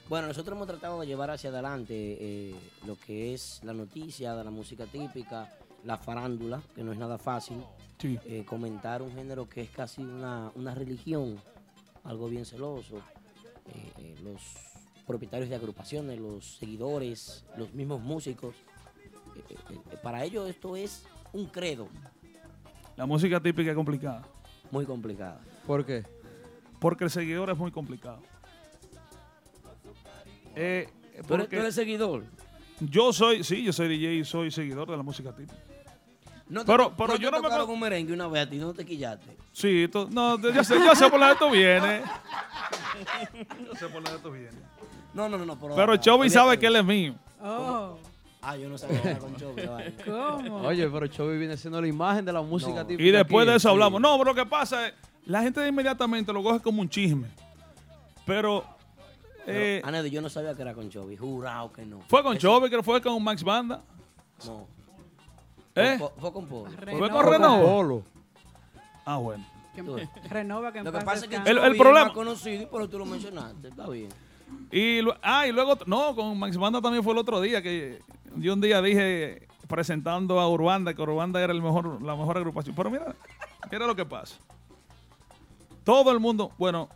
Bueno, 0.08 0.28
nosotros 0.28 0.56
hemos 0.56 0.66
tratado 0.66 1.00
de 1.00 1.06
llevar 1.06 1.30
hacia 1.30 1.50
adelante 1.50 1.94
eh, 1.94 2.54
lo 2.86 2.96
que 2.98 3.34
es 3.34 3.60
la 3.62 3.74
noticia 3.74 4.34
de 4.34 4.42
la 4.44 4.50
música 4.50 4.86
típica, 4.86 5.52
la 5.84 5.98
farándula, 5.98 6.62
que 6.74 6.82
no 6.82 6.92
es 6.92 6.98
nada 6.98 7.18
fácil. 7.18 7.62
Sí. 7.98 8.18
Eh, 8.24 8.44
comentar 8.46 9.02
un 9.02 9.12
género 9.14 9.48
que 9.48 9.60
es 9.62 9.70
casi 9.70 10.00
una, 10.02 10.50
una 10.54 10.74
religión, 10.74 11.38
algo 12.04 12.28
bien 12.28 12.44
celoso. 12.46 12.96
Eh, 13.66 13.92
eh, 13.98 14.14
los 14.22 14.40
propietarios 15.06 15.50
de 15.50 15.56
agrupaciones, 15.56 16.18
los 16.18 16.56
seguidores, 16.56 17.44
los 17.56 17.72
mismos 17.74 18.00
músicos. 18.00 18.54
eh, 19.36 19.42
eh, 19.50 19.54
eh, 19.92 19.96
para 20.02 20.24
ellos 20.24 20.48
esto 20.48 20.74
es 20.76 21.04
un 21.32 21.46
credo 21.46 21.86
La 22.96 23.04
música 23.04 23.38
típica 23.40 23.70
es 23.70 23.76
complicada. 23.76 24.22
muy 24.70 24.86
complicado. 24.86 25.38
¿Por 25.66 25.84
qué? 25.84 26.04
Porque 26.80 27.04
el 27.04 27.10
seguidor 27.10 27.50
es 27.50 27.58
muy 27.58 27.70
complicado. 27.70 28.22
Eh, 30.60 30.88
¿Tú 31.26 31.34
eres, 31.34 31.48
tú 31.48 31.72
seguidor? 31.72 32.24
yo 32.80 33.12
soy, 33.12 33.42
sí, 33.44 33.62
yo 33.64 33.72
soy 33.72 33.88
DJ 33.88 34.14
y 34.14 34.24
soy 34.24 34.50
seguidor 34.50 34.90
de 34.90 34.96
la 34.96 35.02
música 35.02 35.32
típica. 35.34 35.54
No 36.48 36.60
te- 36.60 36.66
Pero- 36.66 36.92
pero 36.96 37.08
no 37.08 37.16
yo 37.16 37.30
te 37.30 37.36
no 37.36 37.42
me 37.42 37.48
con- 37.56 37.70
un 37.70 37.80
merengue 37.80 38.12
una 38.12 38.26
vez 38.26 38.46
a 38.46 38.50
ti, 38.50 38.56
no 38.56 38.72
te 38.72 38.84
quillaste. 38.84 39.36
Sí, 39.52 39.84
esto- 39.84 40.08
no, 40.10 40.38
yo 40.40 40.64
sé, 40.64 40.76
yo 40.76 40.94
sé 40.94 41.08
por 41.10 41.20
la 41.20 41.26
de 41.28 41.32
esto 41.34 41.50
viene. 41.50 42.02
Yo 43.66 43.74
sé 43.76 43.86
por 43.88 44.02
la 44.02 44.10
de 44.10 44.16
esto 44.16 44.30
viene. 44.30 44.50
No, 45.14 45.28
no, 45.28 45.38
no, 45.38 45.44
no. 45.46 45.58
Pero 45.76 45.96
Chovy 45.96 46.28
sabe 46.30 46.58
que 46.58 46.66
él 46.66 46.76
es 46.76 46.84
mío. 46.84 47.14
Oh, 47.42 47.96
Ah, 48.40 48.56
yo 48.56 48.68
no 48.68 48.78
sabía 48.78 49.18
con 49.18 49.36
Chovy. 49.36 49.62
¿cómo? 50.04 50.62
Oye, 50.66 50.88
pero 50.88 51.06
Chovy 51.08 51.38
viene 51.38 51.56
siendo 51.56 51.80
la 51.80 51.86
imagen 51.88 52.24
de 52.24 52.32
la 52.32 52.40
música 52.40 52.76
No. 52.82 52.86
típica. 52.86 53.08
Y 53.08 53.10
después 53.12 53.42
aquí, 53.44 53.50
de 53.50 53.56
eso 53.56 53.68
sí. 53.68 53.72
hablamos. 53.72 54.00
No, 54.00 54.16
pero 54.18 54.30
lo 54.32 54.34
que 54.34 54.46
pasa 54.48 54.88
es, 54.88 54.94
la 55.26 55.42
gente 55.42 55.66
inmediatamente 55.66 56.32
lo 56.32 56.42
coge 56.42 56.60
como 56.60 56.80
un 56.80 56.88
chisme. 56.88 57.28
Pero, 58.24 58.64
eh, 59.48 59.78
Pero, 59.82 59.88
Anedo, 59.88 60.06
yo 60.06 60.20
no 60.20 60.28
sabía 60.28 60.54
que 60.54 60.62
era 60.62 60.74
con 60.74 60.88
Chovy. 60.90 61.16
Jurado 61.16 61.72
que 61.72 61.84
no. 61.84 62.00
fue 62.08 62.22
con 62.22 62.36
Eso- 62.36 62.48
Chovy, 62.48 62.70
que 62.70 62.82
fue 62.82 63.00
con 63.00 63.22
Max 63.22 63.42
Banda. 63.42 63.82
No. 64.46 64.66
¿Eh? 65.74 65.96
Fue, 65.98 66.08
fue 66.18 66.32
con 66.32 66.46
Polo. 66.46 66.70
Fue 66.70 67.10
con 67.10 67.24
Renova. 67.26 67.62
Polo. 67.62 68.02
Ah, 69.04 69.16
bueno. 69.16 69.44
Renova 70.28 70.72
que 70.72 70.78
en 70.80 70.84
Lo 70.84 70.92
que 70.92 71.00
pasa 71.00 71.24
es 71.24 71.30
que. 71.30 71.36
El- 71.36 71.58
el 71.58 71.72
es 71.72 71.78
problema- 71.78 72.06
más 72.06 72.12
conocido 72.12 72.62
y 72.62 72.66
por 72.66 72.82
eso 72.82 72.90
tú 72.90 72.98
lo 72.98 73.06
mencionaste. 73.06 73.68
Está 73.68 73.88
bien. 73.88 74.08
Y, 74.72 75.00
ah, 75.22 75.46
y 75.46 75.52
luego, 75.52 75.78
no, 75.86 76.14
con 76.16 76.38
Max 76.38 76.56
Banda 76.56 76.80
también 76.80 77.04
fue 77.04 77.12
el 77.12 77.18
otro 77.18 77.40
día 77.40 77.62
que 77.62 78.00
yo 78.36 78.54
un 78.54 78.60
día 78.60 78.82
dije 78.82 79.46
presentando 79.68 80.40
a 80.40 80.48
Urbanda 80.48 80.94
que 80.94 81.02
Urbanda 81.02 81.40
era 81.42 81.52
el 81.52 81.60
mejor, 81.62 82.02
la 82.02 82.16
mejor 82.16 82.38
agrupación. 82.38 82.74
Pero 82.74 82.90
mira, 82.90 83.14
mira 83.70 83.86
lo 83.86 83.94
que 83.94 84.04
pasa. 84.06 84.36
Todo 85.84 86.10
el 86.10 86.18
mundo, 86.20 86.50
bueno, 86.58 86.88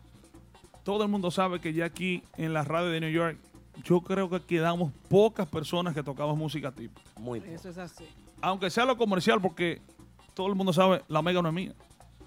todo 0.85 1.05
el 1.05 1.09
mundo 1.09 1.31
sabe 1.31 1.61
que 1.61 1.73
ya 1.73 1.85
aquí 1.85 2.23
en 2.37 2.53
la 2.53 2.65
radio 2.65 2.89
de 2.89 3.01
New 3.01 3.11
York, 3.11 3.39
yo 3.85 4.01
creo 4.01 4.29
que 4.29 4.41
quedamos 4.41 4.93
pocas 5.09 5.49
personas 5.49 5.95
que 5.95 6.03
tocamos 6.03 6.37
música 6.37 6.73
típica. 6.73 7.09
Muy 7.17 7.41
poco. 7.41 7.53
Eso 7.53 7.69
es 7.69 7.79
así. 7.79 8.05
Aunque 8.41 8.71
sea 8.71 8.85
lo 8.85 8.97
comercial, 8.97 9.41
porque 9.41 9.81
todo 10.35 10.49
el 10.49 10.55
mundo 10.55 10.73
sabe, 10.73 11.03
la 11.09 11.23
mega 11.23 11.41
no 11.41 11.49
es 11.49 11.55
mía. 11.55 11.75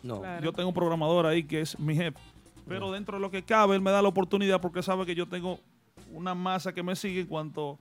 No. 0.01 0.22
Claro. 0.22 0.43
Yo 0.43 0.53
tengo 0.53 0.70
un 0.70 0.76
programador 0.76 1.26
ahí 1.26 1.43
que 1.43 1.62
es 1.62 1.78
mi 1.80 1.95
jefe. 1.95 2.20
Pero 2.68 2.91
dentro 2.91 3.18
de 3.18 3.22
lo 3.22 3.30
que 3.30 3.43
cabe, 3.43 3.76
él 3.76 3.82
me 3.82 3.91
da 3.91 4.01
la 4.01 4.08
oportunidad 4.08 4.60
porque 4.60 4.82
sabe 4.82 5.06
que 5.06 5.14
yo 5.14 5.28
tengo 5.28 5.60
una 6.12 6.34
masa 6.34 6.74
que 6.74 6.82
me 6.82 6.95
sigue 6.95 7.22
en 7.22 7.28
cuanto 7.28 7.78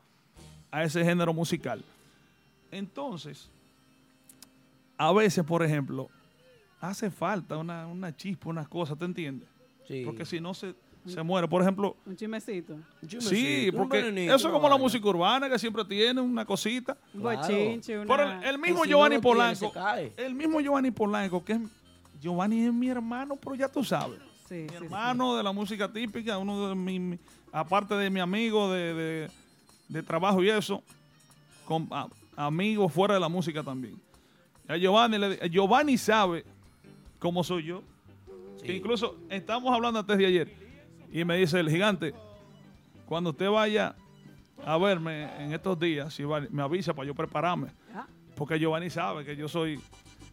a 0.70 0.82
ese 0.82 1.04
género 1.04 1.32
musical. 1.32 1.82
Entonces, 2.70 3.48
a 4.98 5.12
veces, 5.12 5.44
por 5.44 5.62
ejemplo, 5.62 6.08
hace 6.80 7.10
falta 7.10 7.56
una, 7.56 7.86
una 7.86 8.14
chispa, 8.14 8.50
unas 8.50 8.68
cosas, 8.68 8.98
¿te 8.98 9.04
entiendes? 9.04 9.48
Sí. 9.86 10.02
Porque 10.04 10.24
si 10.24 10.40
no 10.40 10.54
se, 10.54 10.74
se 11.06 11.22
muere. 11.22 11.46
Por 11.48 11.60
ejemplo, 11.62 11.96
Un 12.06 12.16
chismecito. 12.16 12.72
Un 12.74 13.20
sí, 13.20 13.70
porque 13.76 13.98
venenito, 14.02 14.34
eso 14.34 14.48
es 14.48 14.52
como 14.52 14.68
la 14.68 14.76
música 14.78 15.06
urbana 15.08 15.48
que 15.50 15.58
siempre 15.58 15.84
tiene 15.84 16.20
una 16.20 16.44
cosita. 16.44 16.96
Un 17.12 17.20
Claro. 17.22 17.46
Pero 18.06 18.22
el, 18.30 18.44
el 18.44 18.58
mismo 18.58 18.82
si 18.84 18.88
Giovanni 18.90 19.18
Polanco, 19.18 19.72
el 20.16 20.34
mismo 20.34 20.60
Giovanni 20.60 20.90
Polanco, 20.90 21.44
que 21.44 21.52
es, 21.54 21.60
Giovanni 22.20 22.64
es 22.64 22.72
mi 22.72 22.88
hermano, 22.88 23.36
pero 23.36 23.54
ya 23.54 23.68
tú 23.68 23.84
sabes. 23.84 24.18
Sí, 24.48 24.54
mi 24.54 24.68
sí, 24.68 24.74
sí. 24.78 24.84
hermano 24.84 25.36
de 25.36 25.42
la 25.42 25.52
música 25.52 25.92
típica, 25.92 26.38
uno 26.38 26.68
de 26.68 26.74
mi, 26.74 26.98
mi- 26.98 27.18
aparte 27.52 27.94
de 27.94 28.08
mi 28.10 28.20
amigo 28.20 28.70
de, 28.72 28.94
de- 28.94 29.30
de 29.88 30.02
trabajo 30.02 30.42
y 30.42 30.48
eso, 30.50 30.82
con 31.66 31.86
a- 31.90 32.08
amigos 32.36 32.90
fuera 32.92 33.14
de 33.14 33.20
la 33.20 33.28
música 33.28 33.62
también. 33.62 34.00
A 34.68 34.76
Giovanni, 34.76 35.18
le- 35.18 35.50
Giovanni 35.50 35.98
sabe 35.98 36.44
cómo 37.18 37.44
soy 37.44 37.64
yo. 37.64 37.82
Que 38.64 38.74
incluso 38.74 39.18
estamos 39.28 39.72
hablando 39.74 40.00
antes 40.00 40.16
de 40.18 40.26
ayer 40.26 40.56
y 41.12 41.24
me 41.24 41.36
dice 41.36 41.60
el 41.60 41.68
gigante, 41.70 42.14
cuando 43.06 43.30
usted 43.30 43.48
vaya 43.50 43.94
a 44.64 44.78
verme 44.78 45.24
en 45.44 45.52
estos 45.52 45.78
días, 45.78 46.12
si 46.14 46.24
va- 46.24 46.46
me 46.50 46.62
avisa 46.62 46.94
para 46.94 47.06
yo 47.06 47.14
prepararme. 47.14 47.68
Ah. 47.94 48.06
Porque 48.34 48.58
Giovanni 48.58 48.90
sabe 48.90 49.24
que 49.24 49.36
yo 49.36 49.46
soy. 49.48 49.78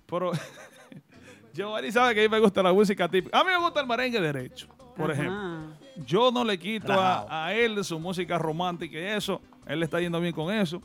Pero 0.06 0.32
Giovanni 1.54 1.92
sabe 1.92 2.16
que 2.16 2.22
a 2.22 2.24
mí 2.24 2.30
me 2.30 2.40
gusta 2.40 2.64
la 2.64 2.72
música 2.74 3.08
típica. 3.10 3.38
A 3.40 3.44
mí 3.44 3.50
me 3.52 3.60
gusta 3.60 3.82
el 3.82 3.88
merengue 3.88 4.22
derecho, 4.22 4.68
por 4.96 5.12
Ajá. 5.12 5.22
ejemplo. 5.22 5.78
Yo 6.06 6.32
no 6.32 6.44
le 6.46 6.58
quito 6.58 6.94
a, 6.94 7.46
a 7.48 7.54
él 7.54 7.84
su 7.84 8.00
música 8.00 8.38
romántica 8.38 8.98
y 8.98 9.04
eso. 9.04 9.42
Él 9.68 9.80
le 9.80 9.86
está 9.86 10.00
yendo 10.00 10.20
bien 10.22 10.34
con 10.34 10.54
eso. 10.54 10.82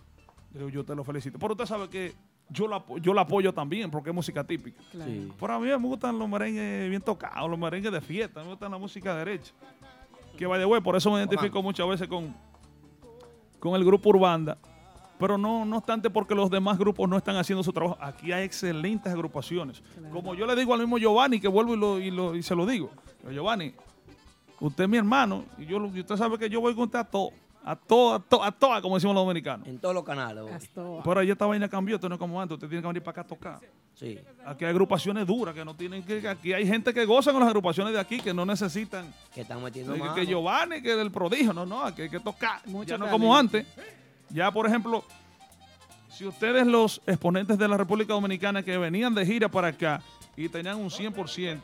Yo, 0.52 0.68
yo 0.68 0.84
te 0.84 0.94
lo 0.94 1.04
felicito. 1.04 1.38
Pero 1.38 1.52
usted 1.52 1.66
sabe 1.66 1.88
que 1.88 2.12
yo 2.48 2.68
la, 2.68 2.82
yo 3.00 3.12
la 3.12 3.22
apoyo 3.22 3.52
también 3.52 3.90
porque 3.90 4.10
es 4.10 4.14
música 4.14 4.44
típica. 4.44 4.80
Claro. 4.92 5.10
Sí. 5.10 5.32
Pero 5.38 5.52
a 5.54 5.58
mí 5.58 5.66
me 5.66 5.76
gustan 5.76 6.18
los 6.18 6.28
merengues 6.28 6.88
bien 6.88 7.02
tocados, 7.02 7.48
los 7.50 7.58
merengues 7.58 7.92
de 7.92 8.00
fiesta, 8.00 8.42
me 8.42 8.50
gustan 8.50 8.70
la 8.70 8.78
música 8.78 9.14
derecha. 9.14 9.52
Que 10.38 10.46
vaya, 10.46 10.64
güey, 10.64 10.80
por 10.82 10.94
eso 10.96 11.10
me 11.10 11.18
identifico 11.18 11.62
muchas 11.62 11.88
veces 11.88 12.08
con, 12.08 12.34
con 13.58 13.74
el 13.74 13.84
grupo 13.84 14.10
Urbanda. 14.10 14.58
Pero 15.18 15.38
no, 15.38 15.64
no 15.64 15.78
obstante 15.78 16.10
porque 16.10 16.34
los 16.34 16.50
demás 16.50 16.76
grupos 16.76 17.08
no 17.08 17.16
están 17.16 17.36
haciendo 17.36 17.62
su 17.64 17.72
trabajo. 17.72 17.96
Aquí 18.02 18.32
hay 18.32 18.44
excelentes 18.44 19.10
agrupaciones. 19.10 19.80
Claro. 19.94 20.12
Como 20.14 20.34
yo 20.34 20.44
le 20.44 20.54
digo 20.54 20.74
al 20.74 20.80
mismo 20.80 20.98
Giovanni, 20.98 21.40
que 21.40 21.48
vuelvo 21.48 21.72
y, 21.74 21.78
lo, 21.78 21.98
y, 21.98 22.10
lo- 22.10 22.34
y 22.34 22.42
se 22.42 22.54
lo 22.54 22.66
digo. 22.66 22.90
Giovanni, 23.32 23.74
usted 24.60 24.84
es 24.84 24.90
mi 24.90 24.98
hermano 24.98 25.44
y, 25.56 25.64
yo, 25.64 25.78
usted 25.82 26.16
sabe 26.16 26.38
que 26.38 26.50
yo 26.50 26.60
voy 26.60 26.74
con 26.74 26.84
usted 26.84 26.98
a 26.98 27.04
todo. 27.04 27.30
A 27.68 27.74
todo, 27.74 28.14
a 28.14 28.20
todo, 28.20 28.44
a 28.44 28.52
todas, 28.52 28.80
como 28.80 28.94
decimos 28.94 29.12
los 29.16 29.24
dominicanos. 29.24 29.66
En 29.66 29.80
todos 29.80 29.92
los 29.92 30.04
canales. 30.04 30.44
Astoa. 30.52 31.02
Pero 31.02 31.18
ahí 31.18 31.32
esta 31.32 31.46
vaina 31.46 31.68
cambió, 31.68 31.96
esto 31.96 32.08
no 32.08 32.14
es 32.14 32.18
como 32.20 32.40
antes. 32.40 32.54
Usted 32.54 32.68
tiene 32.68 32.80
que 32.80 32.86
venir 32.86 33.02
para 33.02 33.10
acá 33.10 33.20
a 33.22 33.26
tocar. 33.26 33.60
Sí. 33.92 34.20
Aquí 34.44 34.64
hay 34.64 34.70
agrupaciones 34.70 35.26
duras 35.26 35.52
que 35.52 35.64
no 35.64 35.74
tienen 35.74 36.04
que. 36.04 36.28
Aquí 36.28 36.52
hay 36.52 36.64
gente 36.64 36.94
que 36.94 37.04
goza 37.04 37.32
con 37.32 37.40
las 37.40 37.48
agrupaciones 37.48 37.92
de 37.92 37.98
aquí 37.98 38.20
que 38.20 38.32
no 38.32 38.46
necesitan 38.46 39.12
Que 39.34 39.40
están 39.40 39.60
metiendo 39.60 39.94
que, 39.94 40.20
que 40.20 40.26
Giovanni, 40.26 40.80
que 40.80 40.94
del 40.94 41.10
prodigio. 41.10 41.52
No, 41.52 41.66
no, 41.66 41.82
aquí 41.82 42.02
hay 42.02 42.08
que 42.08 42.20
tocar. 42.20 42.64
Mucho 42.68 42.90
ya 42.90 42.98
no 42.98 43.10
como 43.10 43.36
antes. 43.36 43.66
Ya, 44.30 44.52
por 44.52 44.68
ejemplo, 44.68 45.02
si 46.08 46.24
ustedes, 46.24 46.68
los 46.68 47.02
exponentes 47.04 47.58
de 47.58 47.66
la 47.66 47.76
República 47.76 48.12
Dominicana 48.12 48.62
que 48.62 48.78
venían 48.78 49.12
de 49.12 49.26
gira 49.26 49.48
para 49.48 49.68
acá 49.68 50.00
y 50.36 50.48
tenían 50.48 50.76
un 50.76 50.88
100% 50.88 51.62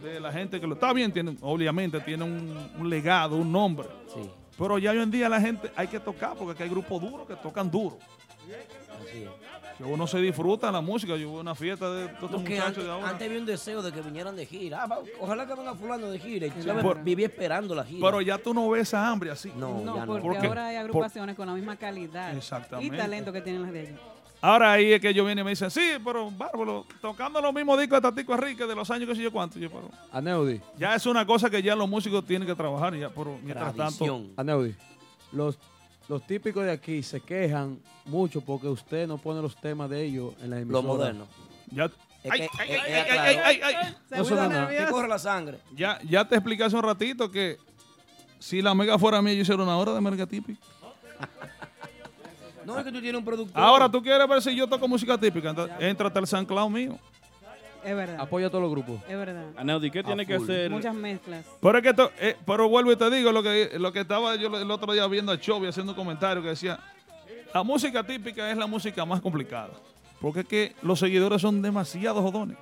de 0.00 0.20
la 0.20 0.30
gente 0.30 0.60
que 0.60 0.68
lo 0.68 0.74
está 0.74 0.92
bien, 0.92 1.10
tienen, 1.10 1.36
obviamente, 1.40 1.98
tienen 1.98 2.30
un, 2.30 2.70
un 2.78 2.88
legado, 2.88 3.34
un 3.34 3.50
nombre. 3.50 3.88
Sí, 4.14 4.30
Pero 4.58 4.78
ya 4.78 4.90
hoy 4.90 4.98
en 4.98 5.10
día 5.10 5.28
la 5.28 5.40
gente 5.40 5.70
hay 5.76 5.88
que 5.88 5.98
tocar 6.00 6.34
porque 6.36 6.52
aquí 6.52 6.62
hay 6.64 6.68
grupos 6.68 7.00
duros 7.00 7.26
que 7.26 7.34
tocan 7.36 7.70
duro. 7.70 7.98
así 9.04 9.22
es. 9.22 9.28
Que 9.78 9.84
uno 9.84 10.06
se 10.06 10.18
disfruta 10.18 10.66
de 10.66 10.72
la 10.74 10.80
música. 10.82 11.16
Yo 11.16 11.30
voy 11.30 11.38
a 11.38 11.40
una 11.40 11.54
fiesta 11.54 11.90
de 11.90 12.08
todos 12.08 12.32
Porque 12.32 12.50
muchachos 12.50 12.66
antes, 12.68 12.84
de 12.84 12.90
ahora. 12.90 13.08
antes 13.08 13.26
había 13.26 13.40
un 13.40 13.46
deseo 13.46 13.82
de 13.82 13.90
que 13.90 14.02
vinieran 14.02 14.36
de 14.36 14.44
gira. 14.44 14.82
Ah, 14.82 14.86
va, 14.86 14.98
ojalá 15.18 15.46
que 15.46 15.54
venga 15.54 15.74
fulano 15.74 16.10
de 16.10 16.18
gira. 16.18 16.46
Y 16.46 16.50
tú 16.50 16.62
sabes, 16.62 16.82
Por- 16.84 17.02
viví 17.02 17.24
esperando 17.24 17.74
la 17.74 17.82
gira. 17.84 18.00
Pero 18.06 18.20
ya 18.20 18.36
tú 18.38 18.52
no 18.52 18.68
ves 18.68 18.82
esa 18.82 19.08
hambre 19.08 19.30
así. 19.30 19.50
no, 19.56 19.80
No, 19.82 19.96
ya 19.96 20.04
no. 20.06 20.18
porque 20.20 20.46
ahora 20.46 20.66
hay 20.66 20.76
Por- 20.76 20.84
agrupaciones 20.84 21.34
con 21.36 21.46
la 21.48 21.54
misma 21.54 21.76
calidad 21.76 22.36
Exactamente. 22.36 22.94
y 22.94 22.98
talento 22.98 23.32
que 23.32 23.40
tienen 23.40 23.62
las 23.62 23.72
de 23.72 23.80
allí. 23.80 23.96
Ahora 24.44 24.72
ahí 24.72 24.92
es 24.92 25.00
que 25.00 25.10
ellos 25.10 25.24
vienen 25.24 25.42
y 25.42 25.44
me 25.44 25.50
dicen, 25.50 25.70
sí, 25.70 25.92
pero 26.04 26.28
bárbaro, 26.32 26.84
tocando 27.00 27.40
los 27.40 27.54
mismos 27.54 27.78
discos 27.78 28.02
de 28.02 28.08
Tatico 28.10 28.34
Enrique 28.34 28.66
de 28.66 28.74
los 28.74 28.90
años 28.90 29.08
que 29.08 29.14
sé 29.14 29.22
yo 29.22 29.30
cuánto. 29.30 29.56
Yo, 29.56 29.70
pero 29.70 29.88
Aneudi, 30.10 30.60
ya 30.76 30.96
es 30.96 31.06
una 31.06 31.24
cosa 31.24 31.48
que 31.48 31.62
ya 31.62 31.76
los 31.76 31.88
músicos 31.88 32.26
tienen 32.26 32.48
que 32.48 32.54
trabajar 32.56 32.92
ya, 32.96 33.08
pero 33.08 33.38
mientras 33.40 33.72
tanto. 33.76 34.24
Aneudi, 34.36 34.74
los, 35.30 35.56
los 36.08 36.26
típicos 36.26 36.64
de 36.64 36.72
aquí 36.72 37.04
se 37.04 37.20
quejan 37.20 37.78
mucho 38.04 38.40
porque 38.40 38.66
usted 38.66 39.06
no 39.06 39.16
pone 39.16 39.40
los 39.40 39.54
temas 39.54 39.88
de 39.88 40.02
ellos 40.02 40.34
en 40.42 40.50
la 40.50 40.56
Lo 40.56 40.62
emisora. 40.62 40.82
moderno. 40.88 41.26
Ya, 41.70 41.88
ay, 42.28 42.48
ay, 42.58 43.60
ay, 43.62 43.96
No 44.10 44.24
suena 44.24 44.48
nada. 44.48 44.66
Nervioso. 44.68 44.92
corre 44.92 45.06
la 45.08 45.18
sangre. 45.20 45.58
Ya, 45.72 46.00
ya 46.02 46.26
te 46.26 46.34
expliqué 46.34 46.64
hace 46.64 46.74
un 46.74 46.82
ratito 46.82 47.30
que 47.30 47.58
si 48.40 48.60
la 48.60 48.74
mega 48.74 48.98
fuera 48.98 49.22
mía, 49.22 49.34
yo 49.34 49.42
hiciera 49.42 49.62
una 49.62 49.76
hora 49.78 49.94
de 49.94 50.00
merga 50.00 50.26
típica. 50.26 50.60
No 52.64 52.78
es 52.78 52.84
que 52.84 52.92
tú 52.92 53.00
tienes 53.00 53.18
un 53.18 53.24
productor. 53.24 53.62
Ahora 53.62 53.88
tú 53.90 54.02
quieres 54.02 54.26
ver 54.28 54.40
si 54.42 54.54
yo 54.54 54.66
toco 54.66 54.86
música 54.88 55.18
típica, 55.18 55.50
entonces 55.50 55.76
entrate 55.80 56.18
al 56.18 56.26
San 56.26 56.44
Cloud 56.46 56.70
mío. 56.70 56.98
Es 57.84 57.96
verdad. 57.96 58.20
Apoya 58.20 58.46
a 58.46 58.50
todos 58.50 58.62
los 58.62 58.70
grupos. 58.70 59.00
Es 59.08 59.16
verdad. 59.16 59.44
Aneudi, 59.56 59.90
¿qué 59.90 60.04
tiene 60.04 60.24
que 60.24 60.36
full. 60.38 60.44
hacer? 60.48 60.70
Muchas 60.70 60.94
mezclas. 60.94 61.44
Pero 61.60 61.78
es 61.78 61.82
que 61.82 61.90
esto- 61.90 62.10
eh, 62.20 62.36
pero 62.46 62.68
vuelvo 62.68 62.92
y 62.92 62.96
te 62.96 63.10
digo 63.10 63.32
lo 63.32 63.42
que 63.42 63.72
lo 63.76 63.92
que 63.92 64.00
estaba 64.00 64.36
yo 64.36 64.56
el 64.56 64.70
otro 64.70 64.92
día 64.92 65.04
viendo 65.08 65.32
a 65.32 65.40
Chovy 65.40 65.66
haciendo 65.66 65.90
un 65.92 65.96
comentario 65.96 66.40
que 66.42 66.50
decía 66.50 66.78
la 67.52 67.62
música 67.64 68.04
típica 68.04 68.48
es 68.50 68.56
la 68.56 68.66
música 68.68 69.04
más 69.04 69.20
complicada. 69.20 69.70
Porque 70.20 70.40
es 70.40 70.46
que 70.46 70.76
los 70.82 71.00
seguidores 71.00 71.42
son 71.42 71.60
demasiado 71.60 72.22
jodones. 72.22 72.56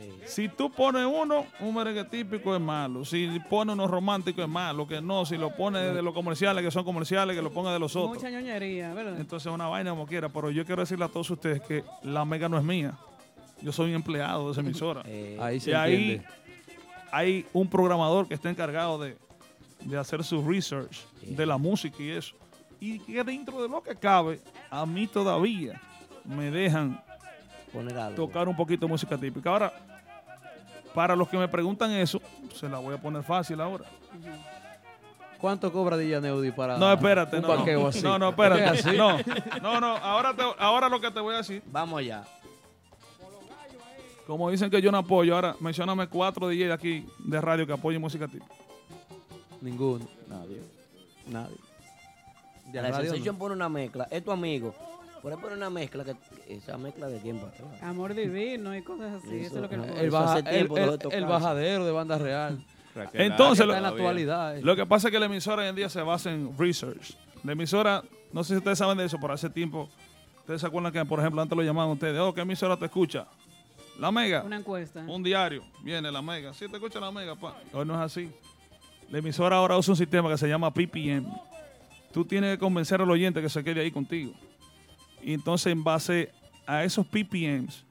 Sí. 0.00 0.12
Si 0.26 0.48
tú 0.48 0.70
pones 0.70 1.04
uno, 1.04 1.44
un 1.60 1.74
merengue 1.74 2.04
típico 2.04 2.54
es 2.54 2.60
malo. 2.60 3.04
Si 3.04 3.38
pones 3.50 3.74
uno 3.74 3.86
romántico 3.86 4.40
es 4.42 4.48
malo. 4.48 4.86
Que 4.86 5.00
no, 5.00 5.26
si 5.26 5.36
lo 5.36 5.54
pones 5.54 5.94
de 5.94 6.00
los 6.02 6.14
comerciales 6.14 6.64
que 6.64 6.70
son 6.70 6.84
comerciales, 6.84 7.36
que 7.36 7.42
lo 7.42 7.50
pongas 7.52 7.72
de 7.74 7.78
los 7.78 7.94
otros. 7.96 8.16
Mucha 8.16 8.30
ñoñería, 8.30 8.94
¿verdad? 8.94 9.18
Entonces 9.20 9.46
es 9.46 9.52
una 9.52 9.66
vaina 9.68 9.90
como 9.90 10.06
quiera. 10.06 10.28
Pero 10.28 10.50
yo 10.50 10.64
quiero 10.64 10.80
decirle 10.82 11.04
a 11.04 11.08
todos 11.08 11.28
ustedes 11.30 11.60
que 11.60 11.84
la 12.02 12.24
mega 12.24 12.48
no 12.48 12.56
es 12.56 12.64
mía. 12.64 12.94
Yo 13.60 13.72
soy 13.72 13.90
un 13.90 13.96
empleado 13.96 14.46
de 14.46 14.52
esa 14.52 14.60
emisora. 14.62 15.02
Eh, 15.06 15.36
Ahí 15.40 15.60
se 15.60 15.70
Y 15.70 15.74
ahí 15.74 16.22
hay 17.12 17.46
un 17.52 17.68
programador 17.68 18.26
que 18.26 18.34
está 18.34 18.48
encargado 18.48 18.98
de, 18.98 19.16
de 19.84 19.98
hacer 19.98 20.24
su 20.24 20.46
research 20.48 20.96
de 21.22 21.44
la 21.44 21.58
música 21.58 21.96
y 22.02 22.10
eso. 22.10 22.34
Y 22.80 23.00
que 23.00 23.22
dentro 23.22 23.60
de 23.62 23.68
lo 23.68 23.82
que 23.82 23.94
cabe, 23.96 24.40
a 24.70 24.86
mí 24.86 25.06
todavía 25.06 25.78
me 26.24 26.50
dejan 26.50 27.02
poner 27.72 27.98
algo. 27.98 28.16
tocar 28.16 28.48
un 28.48 28.56
poquito 28.56 28.86
de 28.86 28.92
música 28.92 29.18
típica. 29.18 29.50
Ahora, 29.50 29.72
para 30.94 31.14
los 31.16 31.28
que 31.28 31.36
me 31.38 31.48
preguntan 31.48 31.90
eso, 31.92 32.20
se 32.54 32.68
la 32.68 32.78
voy 32.78 32.94
a 32.94 32.98
poner 32.98 33.22
fácil 33.22 33.60
ahora. 33.60 33.84
¿Cuánto 35.40 35.72
cobra 35.72 35.96
DJ 35.96 36.16
Aneudi 36.16 36.50
para 36.50 36.76
No, 36.76 36.92
espérate, 36.92 37.36
un 37.36 37.42
no, 37.42 37.48
no, 37.64 37.86
así? 37.88 38.02
no, 38.02 38.18
no, 38.18 38.28
¿Es 38.30 38.34
que 38.36 38.42
es 38.42 38.52
espérate, 38.52 38.88
así? 38.88 38.96
no, 38.96 39.18
no, 39.62 39.80
no, 39.80 39.96
ahora, 39.96 40.34
te- 40.34 40.42
ahora 40.58 40.88
lo 40.88 41.00
que 41.00 41.10
te 41.10 41.18
voy 41.20 41.34
a 41.34 41.38
decir, 41.38 41.62
Vamos 41.66 41.98
allá. 42.00 42.24
como 44.26 44.50
dicen 44.50 44.70
que 44.70 44.82
yo 44.82 44.92
no 44.92 44.98
apoyo, 44.98 45.34
ahora 45.34 45.56
mencióname 45.60 46.08
cuatro 46.08 46.46
DJ 46.48 46.66
de 46.66 46.72
aquí 46.74 47.06
de 47.20 47.40
radio 47.40 47.66
que 47.66 47.72
apoyen 47.72 48.00
música 48.00 48.28
típica. 48.28 48.52
Ninguno. 49.62 50.06
Nadie. 50.28 50.60
Nadie. 51.26 51.56
De 52.66 52.82
La 52.82 52.90
radio 52.90 53.10
Sensation 53.10 53.34
no. 53.34 53.38
pone 53.38 53.54
una 53.54 53.68
mezcla. 53.68 54.06
Es 54.10 54.22
tu 54.24 54.30
amigo. 54.30 54.74
Por 55.22 55.38
pone 55.40 55.54
una 55.54 55.70
mezcla. 55.70 56.04
que 56.04 56.14
Esa 56.48 56.76
mezcla 56.78 57.08
de 57.08 57.18
tiempo 57.20 57.46
atrás. 57.46 57.82
Amor 57.82 58.14
divino 58.14 58.74
y 58.76 58.82
cosas 58.82 59.14
así. 59.22 59.36
Eso, 59.36 59.46
Eso, 59.46 59.56
es 59.56 59.62
lo 59.62 59.68
que 59.68 59.76
pone. 59.78 60.00
El, 60.00 60.10
baja- 60.10 60.38
el- 60.38 60.68
tiempo 60.98 61.28
bajadero 61.28 61.84
de 61.84 61.92
banda 61.92 62.18
real. 62.18 62.64
Entonces, 63.12 63.60
Ángel 63.60 63.66
lo- 63.68 63.74
Está 63.74 63.76
en 63.78 63.82
la 63.82 63.88
todavía. 63.90 63.90
actualidad. 63.90 64.58
eh. 64.58 64.62
Lo 64.62 64.74
que 64.76 64.86
pasa 64.86 65.08
es 65.08 65.12
que 65.12 65.18
la 65.20 65.26
emisora 65.26 65.62
hoy 65.62 65.68
en 65.68 65.76
día 65.76 65.88
se 65.88 66.00
basa 66.02 66.32
en 66.32 66.56
research. 66.58 67.16
La 67.44 67.52
emisora, 67.52 68.02
no 68.32 68.42
sé 68.44 68.54
si 68.54 68.58
ustedes 68.58 68.78
saben 68.78 68.98
de 68.98 69.04
eso, 69.04 69.18
pero 69.20 69.32
hace 69.32 69.48
tiempo, 69.48 69.88
ustedes 70.40 70.60
se 70.60 70.66
acuerdan 70.66 70.92
que, 70.92 71.04
por 71.04 71.20
ejemplo, 71.20 71.40
antes 71.40 71.56
lo 71.56 71.62
llamaban 71.62 71.90
ustedes, 71.92 72.18
oh, 72.20 72.34
¿qué 72.34 72.40
emisora 72.40 72.76
te 72.76 72.86
escucha? 72.86 73.26
La 73.98 74.10
Mega. 74.10 74.42
Una 74.42 74.56
encuesta. 74.56 75.04
Un 75.06 75.22
diario, 75.22 75.62
viene 75.82 76.10
la 76.10 76.20
Mega. 76.22 76.52
Sí, 76.54 76.66
te 76.68 76.76
escucha 76.76 76.98
la 77.00 77.10
Mega, 77.10 77.36
pa. 77.36 77.54
Hoy 77.72 77.84
no 77.86 77.94
es 77.94 78.00
así. 78.00 78.30
La 79.10 79.18
emisora 79.18 79.56
ahora 79.56 79.76
usa 79.76 79.92
un 79.92 79.96
sistema 79.96 80.28
que 80.28 80.38
se 80.38 80.48
llama 80.48 80.72
PPM. 80.72 81.26
Tú 82.12 82.24
tienes 82.24 82.54
que 82.54 82.58
convencer 82.58 83.00
al 83.00 83.10
oyente 83.10 83.40
que 83.40 83.48
se 83.48 83.62
quede 83.62 83.80
ahí 83.82 83.90
contigo. 83.90 84.32
Y 85.22 85.34
entonces, 85.34 85.72
en 85.72 85.82
base 85.84 86.32
a 86.66 86.84
esos 86.84 87.06
PPMs, 87.06 87.84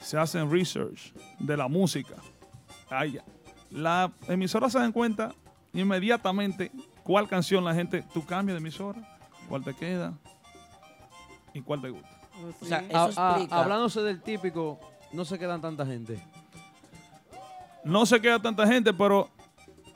se 0.00 0.18
hacen 0.18 0.50
research 0.50 1.12
de 1.38 1.56
la 1.56 1.68
música. 1.68 2.14
La 3.70 4.12
emisora 4.28 4.68
se 4.70 4.78
dan 4.78 4.92
cuenta 4.92 5.34
inmediatamente 5.72 6.70
cuál 7.02 7.26
canción 7.28 7.64
la 7.64 7.74
gente, 7.74 8.04
tú 8.14 8.24
cambias 8.24 8.54
de 8.54 8.60
emisora, 8.60 9.18
cuál 9.48 9.64
te 9.64 9.74
queda 9.74 10.14
y 11.52 11.60
cuál 11.60 11.80
te 11.82 11.90
gusta. 11.90 12.08
Oh, 12.42 12.50
sí. 12.50 12.56
O 12.62 12.66
sea, 12.66 12.78
A- 12.78 13.08
Eso 13.08 13.20
a- 13.20 13.30
explica. 13.32 13.58
hablándose 13.60 14.00
del 14.02 14.22
típico, 14.22 14.78
no 15.12 15.24
se 15.24 15.38
quedan 15.38 15.60
tanta 15.60 15.84
gente. 15.86 16.20
no 17.84 18.06
se 18.06 18.18
queda 18.20 18.40
tanta 18.40 18.66
gente, 18.66 18.94
pero 18.94 19.28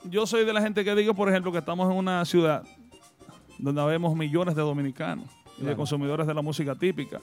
yo 0.03 0.27
soy 0.27 0.45
de 0.45 0.53
la 0.53 0.61
gente 0.61 0.83
que 0.85 0.93
digo, 0.93 1.13
por 1.15 1.27
ejemplo, 1.29 1.51
que 1.51 1.57
estamos 1.57 1.89
en 1.91 1.97
una 1.97 2.23
ciudad 2.25 2.63
donde 3.57 3.83
vemos 3.85 4.15
millones 4.15 4.55
de 4.55 4.61
dominicanos 4.61 5.27
y 5.61 5.65
de 5.65 5.75
consumidores 5.75 6.25
de 6.27 6.33
la 6.33 6.41
música 6.41 6.75
típica. 6.75 7.19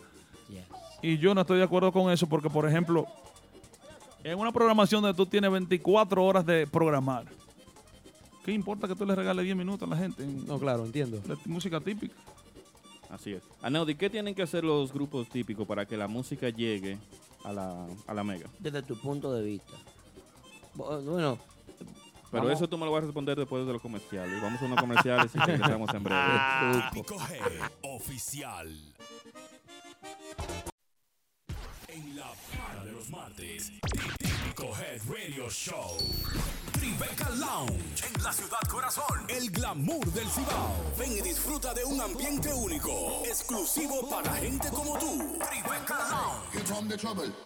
Yes. 0.49 0.65
Y 1.03 1.19
yo 1.19 1.35
no 1.35 1.41
estoy 1.43 1.59
de 1.59 1.65
acuerdo 1.65 1.93
con 1.93 2.11
eso 2.11 2.27
porque, 2.29 2.49
por 2.51 2.69
ejemplo, 2.69 3.07
en 4.25 4.39
una 4.39 4.53
programación 4.53 5.03
donde 5.03 5.17
tú 5.17 5.27
tienes 5.27 5.51
24 5.51 6.25
horas 6.25 6.45
de 6.47 6.67
programar, 6.67 7.27
¿qué 8.45 8.53
importa 8.53 8.89
que 8.89 8.95
tú 8.95 9.05
le 9.07 9.15
regales 9.15 9.45
10 9.45 9.57
minutos 9.57 9.87
a 9.87 9.95
la 9.95 9.97
gente 9.97 10.25
en 10.25 10.47
No, 10.47 10.59
claro, 10.59 10.85
entiendo. 10.85 11.21
la 11.29 11.37
música 11.47 11.81
típica? 11.81 12.15
Así 13.11 13.33
es. 13.35 13.43
Aneudi, 13.63 13.95
¿qué 13.95 14.11
tienen 14.11 14.35
que 14.35 14.43
hacer 14.43 14.65
los 14.65 14.93
grupos 14.93 15.29
típicos 15.29 15.67
para 15.67 15.87
que 15.87 15.97
la 15.97 16.09
música 16.09 16.49
llegue 16.49 16.99
a 17.45 17.53
la, 17.53 17.87
a 18.07 18.15
la 18.15 18.25
mega? 18.25 18.49
Desde 18.59 18.83
tu 18.83 18.97
punto 19.01 19.33
de 19.33 19.45
vista. 19.45 19.73
Bueno, 20.75 21.39
Pero 22.31 22.43
Vamos. 22.45 22.59
eso 22.59 22.69
tú 22.69 22.77
me 22.77 22.85
lo 22.87 22.93
vas 22.93 23.03
a 23.03 23.07
responder 23.07 23.39
después 23.39 23.67
de 23.67 23.73
los 23.73 23.81
comerciales. 23.83 24.41
Vamos 24.43 24.61
a 24.61 24.65
unos 24.65 24.81
comerciales 24.81 25.35
y 25.35 25.39
regresamos 25.39 25.95
en 25.95 26.03
breve. 26.03 26.23
Típico 26.93 27.15
Head 27.15 27.71
Oficial. 27.83 28.95
En 31.89 32.17
la 32.17 32.27
para 32.59 32.85
de 32.85 32.93
los 32.93 33.09
martes, 33.11 33.73
Típico 34.19 34.73
Head 34.77 35.01
Radio 35.09 35.49
Show. 35.49 35.97
Tribeca 36.79 37.31
Lounge 37.31 38.05
en 38.15 38.23
la 38.23 38.33
ciudad 38.33 38.61
corazón. 38.69 39.25
El 39.29 39.51
glamour 39.51 40.07
del 40.13 40.29
Cibao. 40.29 40.75
Ven 40.99 41.13
y 41.13 41.23
disfruta 41.23 41.73
de 41.73 41.85
un 41.85 41.99
ambiente 42.01 42.53
único, 42.53 43.23
exclusivo 43.25 44.09
para 44.09 44.35
gente 44.35 44.69
como 44.69 44.99
tú. 44.99 45.39
Tribeca 45.51 45.97
Lounge. 46.11 46.47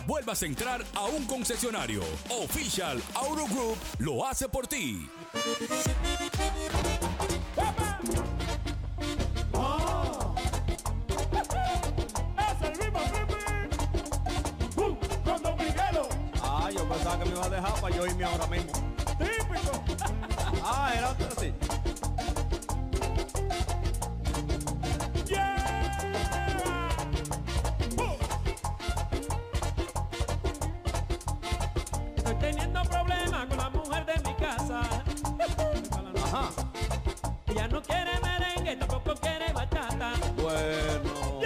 vuelvas 0.00 0.42
a 0.42 0.46
entrar 0.46 0.84
a 0.94 1.04
un 1.04 1.24
concesionario. 1.26 2.02
Official 2.28 3.02
Auto 3.14 3.46
Group 3.46 3.76
lo 3.98 4.26
hace 4.26 4.48
por 4.48 4.66
ti. 4.66 5.08
Ah, 16.42 16.70
yo 16.70 16.88
pensaba 16.88 17.18
que 17.18 17.24
me 17.24 17.36
iba 17.36 17.44
a 17.44 17.50
dejar 17.50 17.74
para 17.80 17.96
yo 17.96 18.06
irme 18.06 18.24
ahora 18.24 18.46
mismo. 18.46 18.72
Típico. 19.18 19.84
Ah, 20.62 20.92
era 20.96 21.10
otro 21.10 21.28
así. 21.36 21.52
Merengue, 38.64 38.76
tampoco 38.76 39.14
quiere 39.20 39.52
bachata. 39.52 40.12
Bueno, 40.40 41.40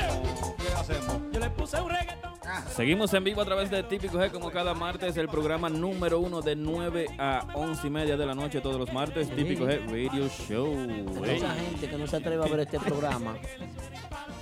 ¿qué 0.56 0.72
hacemos? 0.74 1.32
Yo 1.32 1.40
le 1.40 1.50
puse 1.50 1.80
un 1.80 1.90
reggaetón. 1.90 2.28
Seguimos 2.74 3.12
en 3.12 3.24
vivo 3.24 3.42
a 3.42 3.44
través 3.44 3.70
de 3.70 3.82
Típico 3.82 4.18
G 4.18 4.30
como 4.30 4.50
cada 4.50 4.72
martes, 4.72 5.16
el 5.16 5.28
programa 5.28 5.68
número 5.68 6.20
uno 6.20 6.40
de 6.40 6.56
9 6.56 7.06
a 7.18 7.46
11 7.54 7.86
y 7.86 7.90
media 7.90 8.16
de 8.16 8.24
la 8.24 8.34
noche 8.34 8.60
todos 8.60 8.78
los 8.78 8.92
martes, 8.92 9.28
Típico 9.34 9.66
G 9.66 9.84
Radio 9.86 10.28
Show. 10.28 10.72
Ey. 10.88 11.02
Mucha 11.02 11.54
gente 11.54 11.90
que 11.90 11.98
no 11.98 12.06
se 12.06 12.16
atreve 12.16 12.42
a 12.42 12.48
ver 12.48 12.60
este 12.60 12.80
programa, 12.80 13.36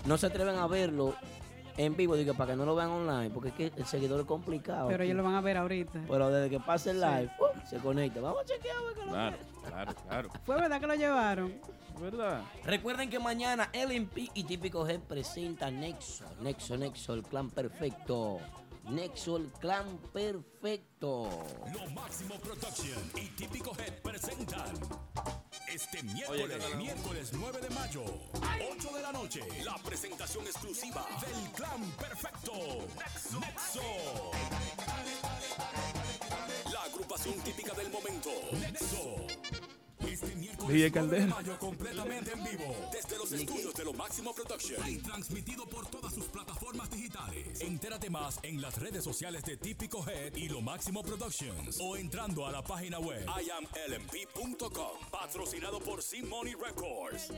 no 0.05 0.17
se 0.17 0.27
atreven 0.27 0.57
a 0.57 0.67
verlo 0.67 1.15
en 1.79 1.97
vivo, 1.97 2.17
digo, 2.17 2.33
para 2.35 2.53
que 2.53 2.57
no 2.57 2.65
lo 2.65 2.75
vean 2.75 2.91
online, 2.91 3.31
porque 3.31 3.49
es 3.49 3.55
que 3.55 3.73
el 3.77 3.87
seguidor 3.87 4.21
es 4.21 4.27
complicado. 4.27 4.89
Pero 4.89 5.03
ellos 5.03 5.17
lo 5.17 5.23
van 5.23 5.35
a 5.35 5.41
ver 5.41 5.57
ahorita. 5.57 6.01
Pero 6.09 6.31
desde 6.31 6.49
que 6.51 6.61
pase 6.61 6.91
el 6.93 7.01
live, 7.01 7.31
¡pum! 7.37 7.49
se 7.65 7.79
conecta. 7.79 8.21
Vamos 8.21 8.43
a 8.43 8.45
chequear. 8.45 8.77
a 8.77 8.83
ver 8.83 8.95
qué 8.95 9.01
es 9.01 9.07
lo 9.07 9.13
Claro, 9.13 9.37
claro, 9.67 9.95
claro. 10.09 10.31
¿Fue 10.45 10.57
verdad 10.57 10.81
que 10.81 10.87
lo 10.87 10.95
llevaron? 10.95 11.55
¿Verdad? 12.01 12.43
Recuerden 12.65 13.09
que 13.09 13.19
mañana 13.19 13.71
LMP 13.73 14.31
y 14.35 14.45
Típico 14.45 14.87
G 14.87 15.01
presenta 15.01 15.71
Nexo. 15.71 16.25
Nexo, 16.41 16.77
Nexo, 16.77 17.15
el 17.15 17.23
clan 17.23 17.51
perfecto. 17.51 18.39
Nexo, 18.91 19.37
el 19.37 19.51
clan 19.53 19.99
perfecto. 20.13 21.29
Lo 21.73 21.91
Máximo 21.91 22.37
Production 22.37 23.11
y 23.17 23.29
Típico 23.31 23.73
Head 23.77 24.01
presentan 24.03 24.75
este 25.69 26.03
miércoles, 26.05 26.77
miércoles 26.77 27.33
9 27.33 27.61
de 27.61 27.71
mayo, 27.71 28.05
8 28.79 28.91
de 28.95 29.03
la 29.03 29.13
noche, 29.13 29.41
la 29.65 29.77
presentación 29.79 30.47
exclusiva 30.47 31.05
del 31.21 31.53
Clan 31.53 31.83
Perfecto, 31.99 32.53
Nexo. 33.41 34.31
La 36.73 36.83
agrupación 36.83 37.35
típica 37.41 37.75
del 37.75 37.91
momento, 37.91 38.31
Nexo. 38.53 39.76
Este 40.01 40.35
miércoles 40.37 40.69
DJ 40.69 40.77
9 40.77 40.83
de 40.83 40.93
Caldera. 40.93 41.27
mayo 41.27 41.59
completamente 41.59 42.33
en 42.33 42.45
vivo, 42.45 42.75
desde 42.93 43.17
los 43.19 43.33
estudios 43.33 43.75
de 43.75 43.85
Lo 43.85 43.93
Máximo 43.95 44.33
Production 44.35 44.89
y 44.89 44.97
transmitido 44.99 45.67
por 45.67 45.87
todas 45.87 46.15
sus 46.15 46.27
plataformas 46.27 46.91
digitales. 46.91 47.61
Entérate 47.61 48.11
más 48.11 48.39
en 48.43 48.61
las 48.61 48.79
redes 48.79 49.03
sociales 49.03 49.43
de 49.45 49.57
Típico 49.57 50.05
Head 50.07 50.37
y 50.37 50.49
Lo 50.49 50.61
Máximo 50.61 51.03
Productions 51.03 51.79
o 51.81 51.97
entrando 51.97 52.47
a 52.47 52.53
la 52.53 52.63
página 52.63 52.99
web 52.99 53.27
IamLMP.com, 53.27 55.09
patrocinado 55.11 55.81
por 55.81 56.03
Sim 56.03 56.29
Money 56.29 56.55
Records. 56.55 57.33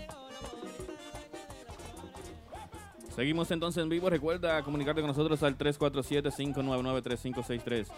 Seguimos 3.15 3.51
entonces 3.51 3.83
en 3.83 3.89
vivo. 3.89 4.09
Recuerda 4.09 4.63
comunicarte 4.63 5.01
con 5.01 5.09
nosotros 5.09 5.43
al 5.43 5.59
347-599-3563. 5.59 7.89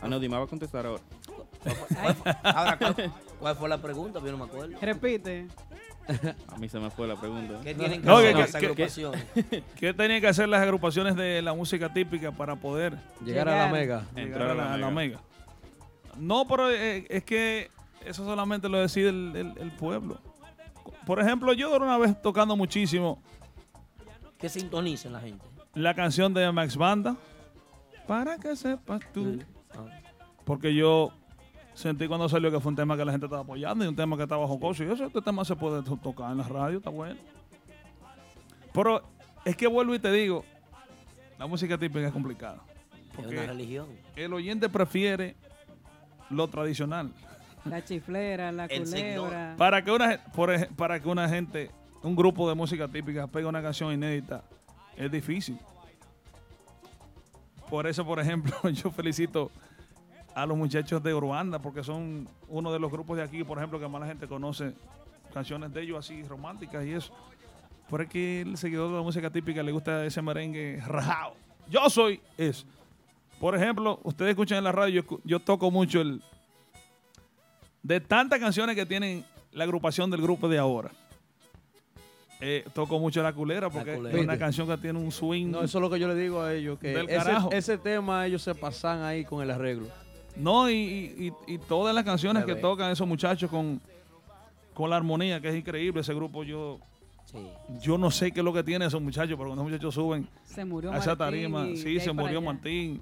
Ah, 0.00 0.08
no, 0.08 0.18
dime, 0.18 0.36
va 0.36 0.42
a 0.42 0.46
contestar 0.48 0.86
ahora. 0.86 1.00
Ahora, 2.42 2.76
¿cuál, 3.44 3.56
fue 3.56 3.68
la 3.68 3.78
pregunta? 3.78 4.20
Yo 4.24 4.32
no 4.32 4.38
me 4.38 4.44
acuerdo. 4.44 4.76
Repite. 4.80 5.48
A 6.48 6.56
mí 6.58 6.68
se 6.68 6.78
me 6.78 6.90
fue 6.90 7.06
la 7.06 7.16
pregunta. 7.16 7.60
¿Qué 7.62 7.74
tienen 7.74 8.00
que 8.02 8.06
No, 8.06 8.16
hacer 8.18 8.34
que- 8.34 8.40
las 8.40 8.50
que- 8.52 8.56
agrupaciones? 8.66 9.24
¿Qué 9.76 9.94
tenían 9.94 10.20
que 10.20 10.28
hacer 10.28 10.48
las 10.48 10.60
agrupaciones 10.62 11.16
de 11.16 11.40
la 11.42 11.54
música 11.54 11.92
típica 11.92 12.32
para 12.32 12.56
poder 12.56 12.98
Llegar 13.24 13.48
a 13.48 13.66
la 13.66 13.72
mega. 13.72 14.06
Llegar 14.14 14.42
a 14.42 14.54
la, 14.54 14.74
a 14.74 14.76
la 14.76 14.90
mega. 14.90 15.20
No, 16.18 16.46
pero 16.46 16.70
eh, 16.70 17.06
es 17.08 17.24
que 17.24 17.70
eso 18.04 18.24
solamente 18.24 18.68
lo 18.68 18.78
decide 18.78 19.08
el, 19.10 19.32
el- 19.34 19.58
el 19.58 19.70
pueblo. 19.72 20.18
Por 21.06 21.20
ejemplo, 21.20 21.52
yo 21.52 21.70
de 21.70 21.76
una 21.78 21.98
vez 21.98 22.20
tocando 22.22 22.56
muchísimo 22.56 23.22
Que 24.38 24.48
sintonicen 24.48 25.12
la 25.12 25.20
gente. 25.20 25.44
la 25.74 25.94
canción 25.94 26.32
de 26.34 26.50
Max 26.52 26.76
Banda. 26.76 27.16
Para 28.06 28.36
que 28.38 28.54
sepas 28.56 29.00
tú. 29.12 29.38
Ah. 29.72 29.86
Porque 30.44 30.74
yo 30.74 31.10
sentí 31.74 32.06
cuando 32.08 32.28
salió 32.28 32.50
que 32.50 32.60
fue 32.60 32.70
un 32.70 32.76
tema 32.76 32.96
que 32.96 33.04
la 33.04 33.12
gente 33.12 33.26
estaba 33.26 33.42
apoyando 33.42 33.84
y 33.84 33.88
un 33.88 33.96
tema 33.96 34.16
que 34.16 34.22
estaba 34.22 34.46
jocoso. 34.46 34.82
Y 34.84 34.90
eso, 34.90 35.04
este 35.04 35.20
tema 35.20 35.44
se 35.44 35.54
puede 35.56 35.82
to- 35.82 35.96
tocar 36.02 36.30
en 36.32 36.38
la 36.38 36.44
radio, 36.44 36.78
está 36.78 36.90
bueno. 36.90 37.18
Pero 38.72 39.02
es 39.44 39.56
que 39.56 39.66
vuelvo 39.66 39.94
y 39.94 39.98
te 39.98 40.10
digo, 40.10 40.44
la 41.38 41.46
música 41.46 41.76
típica 41.78 42.06
es 42.06 42.12
complicada. 42.12 42.58
Es 43.10 43.16
Porque 43.16 43.36
una 43.38 43.46
religión. 43.46 43.86
el 44.16 44.32
oyente 44.32 44.68
prefiere 44.68 45.36
lo 46.30 46.48
tradicional. 46.48 47.12
La 47.64 47.82
chiflera, 47.84 48.52
la 48.52 48.66
El 48.66 48.84
culebra. 48.84 49.54
Para 49.56 49.82
que 49.82 49.90
una, 49.90 50.18
por 50.34 50.68
para 50.76 51.00
que 51.00 51.08
una 51.08 51.28
gente, 51.28 51.70
un 52.02 52.14
grupo 52.16 52.48
de 52.48 52.54
música 52.54 52.88
típica 52.88 53.26
pegue 53.26 53.46
una 53.46 53.62
canción 53.62 53.92
inédita, 53.92 54.42
es 54.96 55.10
difícil. 55.10 55.58
Por 57.70 57.86
eso, 57.86 58.04
por 58.04 58.20
ejemplo, 58.20 58.52
yo 58.70 58.90
felicito 58.90 59.50
a 60.34 60.46
los 60.46 60.56
muchachos 60.56 61.02
de 61.02 61.14
Urbanda, 61.14 61.60
porque 61.60 61.84
son 61.84 62.28
uno 62.48 62.72
de 62.72 62.78
los 62.78 62.90
grupos 62.90 63.16
de 63.16 63.22
aquí, 63.22 63.44
por 63.44 63.58
ejemplo, 63.58 63.78
que 63.78 63.86
más 63.86 64.00
la 64.00 64.06
gente 64.06 64.26
conoce 64.26 64.72
canciones 65.32 65.72
de 65.72 65.82
ellos 65.82 65.98
así 65.98 66.22
románticas 66.22 66.84
y 66.84 66.92
eso. 66.92 67.12
Porque 67.88 68.40
el 68.40 68.56
seguidor 68.56 68.90
de 68.90 68.96
la 68.96 69.02
música 69.02 69.30
típica 69.30 69.62
le 69.62 69.70
gusta 69.70 70.04
ese 70.04 70.22
merengue 70.22 70.82
rajado. 70.86 71.34
Yo 71.68 71.88
soy 71.88 72.20
eso. 72.36 72.66
Por 73.38 73.54
ejemplo, 73.54 74.00
ustedes 74.02 74.30
escuchan 74.30 74.58
en 74.58 74.64
la 74.64 74.72
radio, 74.72 75.04
yo, 75.24 75.40
toco 75.40 75.70
mucho 75.70 76.00
el, 76.00 76.22
de 77.82 78.00
tantas 78.00 78.38
canciones 78.40 78.74
que 78.74 78.86
tienen 78.86 79.24
la 79.52 79.64
agrupación 79.64 80.10
del 80.10 80.22
grupo 80.22 80.48
de 80.48 80.58
ahora. 80.58 80.90
Eh, 82.40 82.64
toco 82.74 82.98
mucho 82.98 83.22
la 83.22 83.32
culera 83.32 83.70
porque 83.70 83.94
culera. 83.94 84.16
es 84.18 84.24
una 84.24 84.38
canción 84.38 84.66
que 84.66 84.76
tiene 84.78 84.98
un 84.98 85.12
swing. 85.12 85.50
No, 85.50 85.62
eso 85.62 85.78
es 85.78 85.82
lo 85.82 85.90
que 85.90 85.98
yo 85.98 86.08
le 86.08 86.14
digo 86.14 86.42
a 86.42 86.52
ellos, 86.52 86.78
que 86.78 87.06
ese 87.52 87.78
tema 87.78 88.26
ellos 88.26 88.42
se 88.42 88.54
pasan 88.54 89.02
ahí 89.02 89.24
con 89.24 89.42
el 89.42 89.50
arreglo. 89.50 89.86
No, 90.36 90.68
y, 90.68 90.74
y- 90.76 91.32
y- 91.54 91.58
todas 91.58 91.94
las 91.94 92.04
canciones 92.04 92.44
que 92.44 92.54
tocan 92.56 92.90
esos 92.90 93.06
muchachos 93.06 93.48
con, 93.50 93.80
con 94.74 94.90
la 94.90 94.96
armonía, 94.96 95.40
que 95.40 95.48
es 95.48 95.54
increíble. 95.56 96.00
Ese 96.00 96.12
grupo, 96.14 96.42
yo, 96.42 96.80
yo 97.80 97.96
no 97.98 98.10
sé 98.10 98.32
qué 98.32 98.40
es 98.40 98.44
lo 98.44 98.52
que 98.52 98.62
tiene 98.64 98.84
esos 98.86 99.00
muchachos, 99.00 99.36
pero 99.38 99.50
cuando 99.50 99.62
los 99.62 99.70
muchachos 99.70 99.94
suben 99.94 100.28
Se 100.44 100.64
murió 100.64 100.90
a 100.92 100.98
esa 100.98 101.14
Martín 101.14 101.18
tarima, 101.52 101.66
y 101.68 101.76
sí, 101.76 102.00
se 102.00 102.12
murió 102.12 102.38
allá. 102.38 102.46
Martín. 102.52 103.00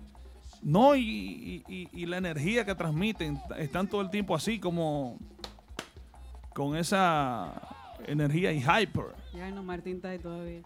No, 0.62 0.95
y, 0.95 1.01
y- 1.03 1.64
y- 1.68 1.89
y 1.93 2.07
la 2.07 2.18
energía 2.18 2.64
que 2.64 2.74
transmiten, 2.74 3.41
están 3.59 3.89
todo 3.89 4.01
el 4.03 4.11
tiempo 4.11 4.35
así 4.37 4.59
como 4.61 5.18
con 6.55 6.76
esa 6.76 7.53
energía 8.07 8.53
y 8.53 8.61
hyper. 8.61 9.07
Ya 9.35 9.51
no, 9.51 9.62
Martín 9.62 9.97
está 9.97 10.11
ahí 10.11 10.18
todavía. 10.18 10.61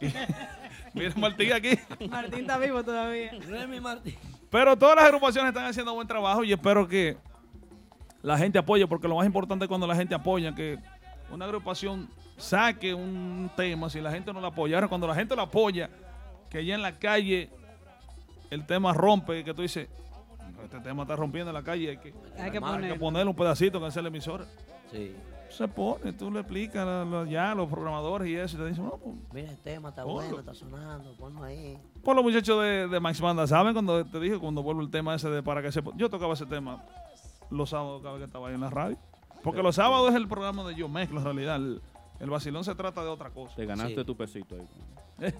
Mira 0.94 1.12
Martín 1.16 1.52
aquí. 1.52 1.70
Martín 2.08 2.40
está 2.40 2.58
vivo 2.58 2.82
todavía. 2.84 3.32
Remy 3.48 3.80
Martín. 3.80 4.14
Pero 4.54 4.78
todas 4.78 4.94
las 4.94 5.06
agrupaciones 5.06 5.48
están 5.48 5.66
haciendo 5.66 5.92
buen 5.94 6.06
trabajo 6.06 6.44
y 6.44 6.52
espero 6.52 6.86
que 6.86 7.16
la 8.22 8.38
gente 8.38 8.56
apoye, 8.56 8.86
porque 8.86 9.08
lo 9.08 9.16
más 9.16 9.26
importante 9.26 9.64
es 9.64 9.68
cuando 9.68 9.84
la 9.84 9.96
gente 9.96 10.14
apoya, 10.14 10.54
que 10.54 10.78
una 11.28 11.44
agrupación 11.44 12.08
saque 12.36 12.94
un 12.94 13.50
tema, 13.56 13.90
si 13.90 14.00
la 14.00 14.12
gente 14.12 14.32
no 14.32 14.40
la 14.40 14.46
apoyara, 14.46 14.86
cuando 14.86 15.08
la 15.08 15.14
gente 15.16 15.34
lo 15.34 15.42
apoya, 15.42 15.90
que 16.48 16.64
ya 16.64 16.76
en 16.76 16.82
la 16.82 16.92
calle 16.92 17.50
el 18.48 18.64
tema 18.64 18.92
rompe, 18.92 19.42
que 19.42 19.52
tú 19.52 19.62
dices, 19.62 19.88
este 20.62 20.78
tema 20.78 21.02
está 21.02 21.16
rompiendo 21.16 21.50
en 21.50 21.54
la 21.54 21.64
calle, 21.64 21.90
hay 21.90 21.96
que, 21.96 22.14
Hay 22.38 22.52
que 22.52 22.58
hay 22.58 22.60
ponerlo. 22.60 22.98
ponerle 23.00 23.30
un 23.30 23.36
pedacito 23.36 23.80
que 23.80 23.88
es 23.88 23.96
la 23.96 24.06
emisora. 24.06 24.44
Sí. 24.92 25.16
Se 25.56 25.68
pone, 25.68 26.12
tú 26.12 26.30
le 26.30 26.40
explicas 26.40 26.86
ya 27.28 27.52
a 27.52 27.54
los 27.54 27.68
programadores 27.68 28.28
y 28.28 28.34
eso, 28.36 28.56
y 28.56 28.60
te 28.60 28.66
dicen, 28.66 28.84
no, 28.84 28.98
pues, 28.98 29.14
Mira, 29.32 29.50
el 29.50 29.58
tema 29.58 29.90
está 29.90 30.02
Ponlo. 30.02 30.16
bueno, 30.20 30.38
está 30.40 30.54
sonando, 30.54 31.14
ponlo 31.16 31.42
ahí. 31.44 31.78
Por 32.02 32.16
los 32.16 32.24
muchachos 32.24 32.60
de, 32.62 32.88
de 32.88 33.00
Max 33.00 33.20
Banda, 33.20 33.46
¿saben? 33.46 33.72
Cuando 33.72 34.04
te 34.04 34.18
dije, 34.20 34.38
cuando 34.38 34.62
vuelvo 34.62 34.80
el 34.82 34.90
tema 34.90 35.14
ese 35.14 35.30
de 35.30 35.42
para 35.42 35.62
que 35.62 35.70
se... 35.72 35.82
Yo 35.96 36.10
tocaba 36.10 36.34
ese 36.34 36.46
tema 36.46 36.84
los 37.50 37.70
sábados 37.70 38.02
cada 38.02 38.14
vez 38.14 38.20
que 38.22 38.26
estaba 38.26 38.48
ahí 38.48 38.54
en 38.54 38.60
la 38.62 38.70
radio. 38.70 38.96
Porque 39.42 39.62
los 39.62 39.76
sábados 39.76 40.10
es 40.10 40.16
el 40.16 40.26
programa 40.26 40.64
de 40.64 40.74
Yo 40.74 40.88
Mezclo, 40.88 41.18
en 41.18 41.24
realidad. 41.24 41.56
El, 41.56 41.80
el 42.20 42.30
vacilón 42.30 42.64
se 42.64 42.74
trata 42.74 43.02
de 43.02 43.08
otra 43.08 43.30
cosa. 43.30 43.54
Te 43.56 43.66
ganaste 43.66 43.96
Sí. 44.00 44.04
tu 44.04 44.16
pesito 44.16 44.54
ahí. 44.56 44.66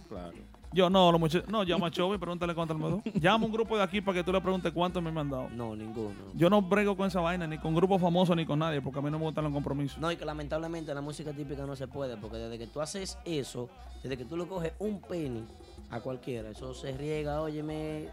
Claro. 0.08 0.36
Yo 0.72 0.90
no, 0.90 1.12
los 1.12 1.20
muchachos... 1.20 1.48
No, 1.48 1.62
llama 1.62 1.86
a 1.86 1.90
Chovy, 1.92 2.18
pregúntale 2.18 2.52
cuánto 2.52 2.74
me 2.74 2.88
dio. 2.88 3.02
Llama 3.20 3.44
a 3.44 3.46
un 3.46 3.52
grupo 3.52 3.76
de 3.76 3.84
aquí 3.84 4.00
para 4.00 4.18
que 4.18 4.24
tú 4.24 4.32
le 4.32 4.40
preguntes 4.40 4.72
cuánto 4.72 5.00
me 5.00 5.08
han 5.20 5.30
dado. 5.30 5.48
No, 5.50 5.76
ninguno. 5.76 6.10
Yo 6.34 6.50
no 6.50 6.60
brego 6.62 6.96
con 6.96 7.06
esa 7.06 7.20
vaina, 7.20 7.46
ni 7.46 7.58
con 7.58 7.76
grupos 7.76 8.00
famosos, 8.00 8.34
ni 8.34 8.44
con 8.44 8.58
nadie, 8.58 8.82
porque 8.82 8.98
a 8.98 9.02
mí 9.02 9.08
no 9.08 9.18
me 9.20 9.24
gustan 9.24 9.44
los 9.44 9.52
compromisos. 9.52 9.98
No, 9.98 10.10
y 10.10 10.16
que 10.16 10.24
lamentablemente 10.24 10.92
la 10.92 11.00
música 11.00 11.32
típica 11.32 11.64
no 11.64 11.76
se 11.76 11.86
puede, 11.86 12.16
porque 12.16 12.38
desde 12.38 12.58
que 12.58 12.66
tú 12.66 12.80
haces 12.80 13.16
eso, 13.24 13.68
desde 14.02 14.16
que 14.16 14.24
tú 14.24 14.36
le 14.36 14.48
coges 14.48 14.72
un 14.80 15.00
penny 15.00 15.44
a 15.90 16.00
cualquiera, 16.00 16.50
eso 16.50 16.74
se 16.74 16.90
riega, 16.96 17.40
óyeme, 17.40 18.08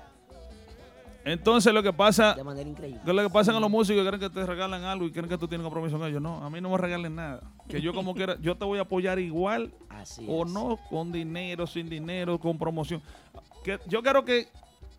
Entonces 1.24 1.74
lo 1.74 1.84
que 1.84 1.94
pasa... 1.94 2.34
de 2.34 2.44
manera 2.44 2.70
increíble. 2.70 3.02
Que 3.06 3.14
lo 3.14 3.24
que 3.24 3.30
pasa 3.30 3.52
con 3.52 3.62
los 3.62 3.70
músicos 3.70 4.04
que 4.04 4.10
creen 4.10 4.20
que 4.20 4.30
te 4.30 4.46
regalan 4.46 4.84
algo 4.84 5.06
y 5.06 5.12
creen 5.12 5.30
que 5.30 5.38
tú 5.38 5.48
tienes 5.48 5.64
compromiso 5.64 5.98
con 5.98 6.08
ellos. 6.08 6.22
No, 6.22 6.44
a 6.44 6.50
mí 6.50 6.60
no 6.62 6.70
me 6.70 6.78
regalen 6.78 7.16
nada. 7.16 7.42
Que 7.68 7.82
yo 7.82 7.94
como 7.94 8.16
quiera, 8.16 8.38
yo 8.42 8.56
te 8.56 8.66
voy 8.66 8.80
a 8.80 8.84
apoyar 8.84 9.20
igual 9.20 9.72
Así 9.90 10.26
o 10.28 10.46
es. 10.46 10.52
no, 10.52 10.80
con 10.90 11.12
dinero, 11.12 11.68
sin 11.68 11.90
dinero, 11.90 12.40
con 12.40 12.58
promoción. 12.58 13.02
Que, 13.64 13.80
yo 13.88 14.02
quiero 14.02 14.26
que, 14.26 14.48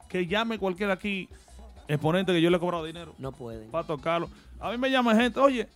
que 0.08 0.26
llame 0.26 0.58
cualquiera 0.58 0.92
aquí, 0.92 1.28
exponente 1.88 2.32
que 2.32 2.40
yo 2.40 2.50
le 2.50 2.56
he 2.56 2.60
cobrado 2.60 2.84
dinero. 2.84 3.14
No 3.18 3.32
pueden. 3.32 3.70
Para 3.70 3.86
tocarlo. 3.86 4.28
A 4.60 4.70
mí 4.70 4.78
me 4.78 4.90
llama 4.90 5.16
gente, 5.16 5.40
oye, 5.40 5.68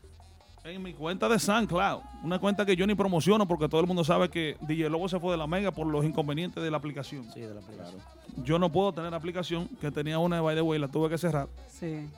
en 0.75 0.83
mi 0.83 0.93
cuenta 0.93 1.29
de 1.29 1.39
SoundCloud, 1.39 2.01
una 2.25 2.39
cuenta 2.39 2.67
que 2.67 2.75
yo 2.77 2.87
ni 2.87 2.95
promociono 2.95 3.47
porque 3.47 3.69
todo 3.69 3.81
el 3.81 3.87
mundo 3.87 4.03
sabe 4.05 4.29
que 4.29 4.57
DJ 4.63 4.89
Lobo 4.91 5.09
se 5.09 5.21
fue 5.21 5.31
de 5.33 5.37
la 5.39 5.47
mega 5.47 5.71
por 5.71 5.87
los 5.87 6.05
inconvenientes 6.05 6.63
de 6.63 6.71
la 6.71 6.77
aplicación. 6.77 7.25
Sí, 7.33 7.41
de 7.41 7.55
la 7.55 7.61
aplicación. 7.61 8.01
Yo 8.45 8.59
no 8.59 8.71
puedo 8.71 8.93
tener 8.93 9.15
aplicación, 9.15 9.69
que 9.81 9.91
tenía 9.91 10.19
una 10.19 10.37
de 10.37 10.43
By 10.43 10.55
the 10.57 10.63
Way, 10.63 10.79
la 10.81 10.89
tuve 10.89 11.09
que 11.09 11.19
cerrar 11.19 11.49
Sí. 11.69 12.09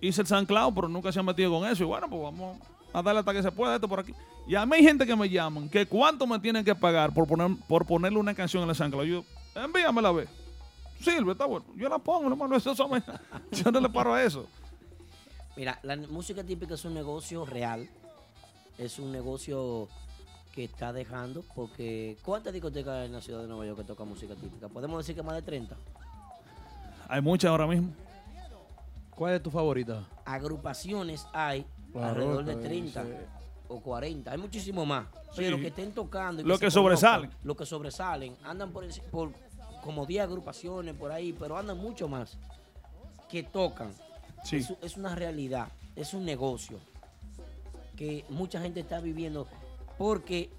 hice 0.00 0.20
el 0.20 0.26
SoundCloud, 0.26 0.74
pero 0.74 0.88
nunca 0.88 1.10
se 1.12 1.18
han 1.18 1.26
metido 1.26 1.50
con 1.58 1.68
eso. 1.68 1.82
Y 1.82 1.86
bueno, 1.86 2.08
pues 2.08 2.22
vamos 2.22 2.56
a 2.92 3.02
darle 3.02 3.20
hasta 3.20 3.32
que 3.32 3.42
se 3.42 3.50
pueda 3.52 3.74
esto 3.74 3.88
por 3.88 4.00
aquí. 4.00 4.14
Y 4.46 4.54
a 4.54 4.64
mí 4.64 4.76
hay 4.76 4.84
gente 4.84 5.04
que 5.04 5.16
me 5.16 5.28
llaman, 5.28 5.68
que 5.68 5.86
cuánto 5.86 6.26
me 6.26 6.38
tienen 6.38 6.64
que 6.64 6.74
pagar 6.74 7.12
por 7.12 7.26
poner 7.26 7.50
por 7.68 7.84
ponerle 7.84 8.18
una 8.18 8.32
canción 8.34 8.62
en 8.62 8.68
el 8.70 8.76
SoundCloud. 8.76 9.04
Yo, 9.06 9.24
envíamela 9.56 10.08
a 10.08 10.12
ver. 10.12 10.28
Sirve, 11.00 11.32
está 11.32 11.44
bueno. 11.44 11.66
Yo 11.76 11.88
la 11.88 11.98
pongo, 11.98 12.28
hermano. 12.30 12.56
Eso, 12.56 12.70
eso 12.72 12.88
me- 12.88 13.02
yo 13.52 13.70
no 13.70 13.80
le 13.80 13.88
paro 13.88 14.14
a 14.14 14.22
eso. 14.22 14.46
Mira, 15.56 15.78
la 15.82 15.96
música 15.96 16.44
típica 16.44 16.74
es 16.74 16.84
un 16.84 16.94
negocio 16.94 17.46
real, 17.46 17.88
es 18.78 18.98
un 18.98 19.10
negocio 19.10 19.88
que 20.54 20.64
está 20.64 20.92
dejando, 20.92 21.42
porque 21.54 22.16
¿cuántas 22.22 22.52
discotecas 22.52 22.94
hay 22.94 23.06
en 23.06 23.12
la 23.12 23.20
ciudad 23.20 23.40
de 23.42 23.48
Nueva 23.48 23.66
York 23.66 23.78
que 23.78 23.84
tocan 23.84 24.08
música 24.08 24.34
típica? 24.34 24.68
Podemos 24.68 24.98
decir 24.98 25.14
que 25.14 25.22
más 25.22 25.34
de 25.34 25.42
30. 25.42 25.76
Hay 27.08 27.20
muchas 27.22 27.50
ahora 27.50 27.66
mismo. 27.66 27.90
¿Cuál 29.14 29.34
es 29.34 29.42
tu 29.42 29.50
favorita? 29.50 30.04
Agrupaciones 30.26 31.26
hay 31.32 31.64
Claro, 31.92 32.08
alrededor 32.08 32.44
de 32.44 32.52
claro, 32.52 32.68
30 32.68 33.02
sí. 33.04 33.08
o 33.68 33.80
40, 33.80 34.30
hay 34.30 34.38
muchísimo 34.38 34.84
más. 34.84 35.06
Sí. 35.30 35.36
Pero 35.38 35.56
que 35.56 35.68
estén 35.68 35.92
tocando. 35.92 36.42
y 36.42 36.44
Lo 36.44 36.58
que 36.58 36.70
se 36.70 36.78
conozcan, 36.78 36.98
sobresalen. 37.00 37.30
Lo 37.42 37.56
que 37.56 37.64
sobresalen. 37.66 38.36
Andan 38.44 38.70
por 38.70 39.32
como 39.82 40.04
10 40.04 40.24
agrupaciones 40.24 40.94
por 40.96 41.12
ahí, 41.12 41.32
pero 41.32 41.56
andan 41.56 41.78
mucho 41.78 42.08
más 42.08 42.36
que 43.30 43.42
tocan. 43.42 43.90
Sí. 44.46 44.56
Es, 44.56 44.72
es 44.82 44.96
una 44.96 45.14
realidad, 45.14 45.68
es 45.96 46.14
un 46.14 46.24
negocio 46.24 46.78
que 47.96 48.24
mucha 48.28 48.60
gente 48.60 48.80
está 48.80 49.00
viviendo 49.00 49.46
porque 49.98 50.50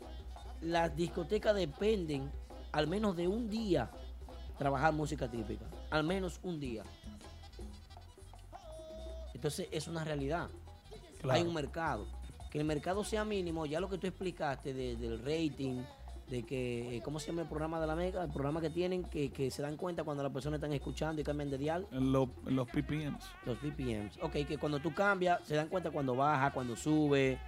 las 0.62 0.96
discotecas 0.96 1.56
dependen 1.56 2.32
al 2.72 2.88
menos 2.88 3.16
de 3.16 3.28
un 3.28 3.50
día 3.50 3.90
trabajar 4.58 4.92
música 4.94 5.30
típica, 5.30 5.66
al 5.92 6.04
menos 6.04 6.40
un 6.44 6.60
día. 6.60 6.84
Entonces 9.34 9.68
es 9.72 9.88
una 9.88 10.04
realidad. 10.04 10.50
Claro. 11.22 11.40
Hay 11.40 11.48
un 11.48 11.54
mercado. 11.54 12.08
Que 12.50 12.60
el 12.60 12.66
mercado 12.66 13.04
sea 13.04 13.24
mínimo, 13.26 13.66
ya 13.66 13.80
lo 13.80 13.90
que 13.90 13.98
tú 13.98 14.08
explicaste 14.08 14.74
de- 14.74 14.96
del 14.96 15.20
rating, 15.20 15.82
de 16.30 16.44
que, 16.44 16.98
eh, 16.98 17.02
¿cómo 17.02 17.20
se 17.20 17.28
llama 17.28 17.42
el 17.44 17.48
programa 17.48 17.80
de 17.80 17.88
la 17.88 17.96
Mega? 17.96 18.24
El 18.24 18.32
programa 18.32 18.60
que 18.62 18.70
tienen, 18.70 19.04
que, 19.04 19.32
que 19.32 19.50
se 19.50 19.62
dan 19.62 19.78
cuenta 19.78 20.04
cuando 20.04 20.24
las 20.24 20.32
personas 20.32 20.58
están 20.58 20.74
escuchando 20.74 21.22
y 21.22 21.24
cambian 21.24 21.50
de 21.50 21.58
dial. 21.58 21.88
En, 21.92 22.12
los- 22.12 22.30
los 22.46 22.68
PPMs. 22.70 23.24
Los 23.46 23.62
BPMs. 23.62 24.18
Ok, 24.22 24.34
que 24.48 24.58
cuando 24.58 24.80
tú 24.80 24.94
cambias, 24.94 25.40
se 25.46 25.56
dan 25.56 25.68
cuenta 25.70 25.90
cuando 25.92 26.16
baja, 26.16 26.52
cuando 26.52 26.76
sube. 26.76 27.40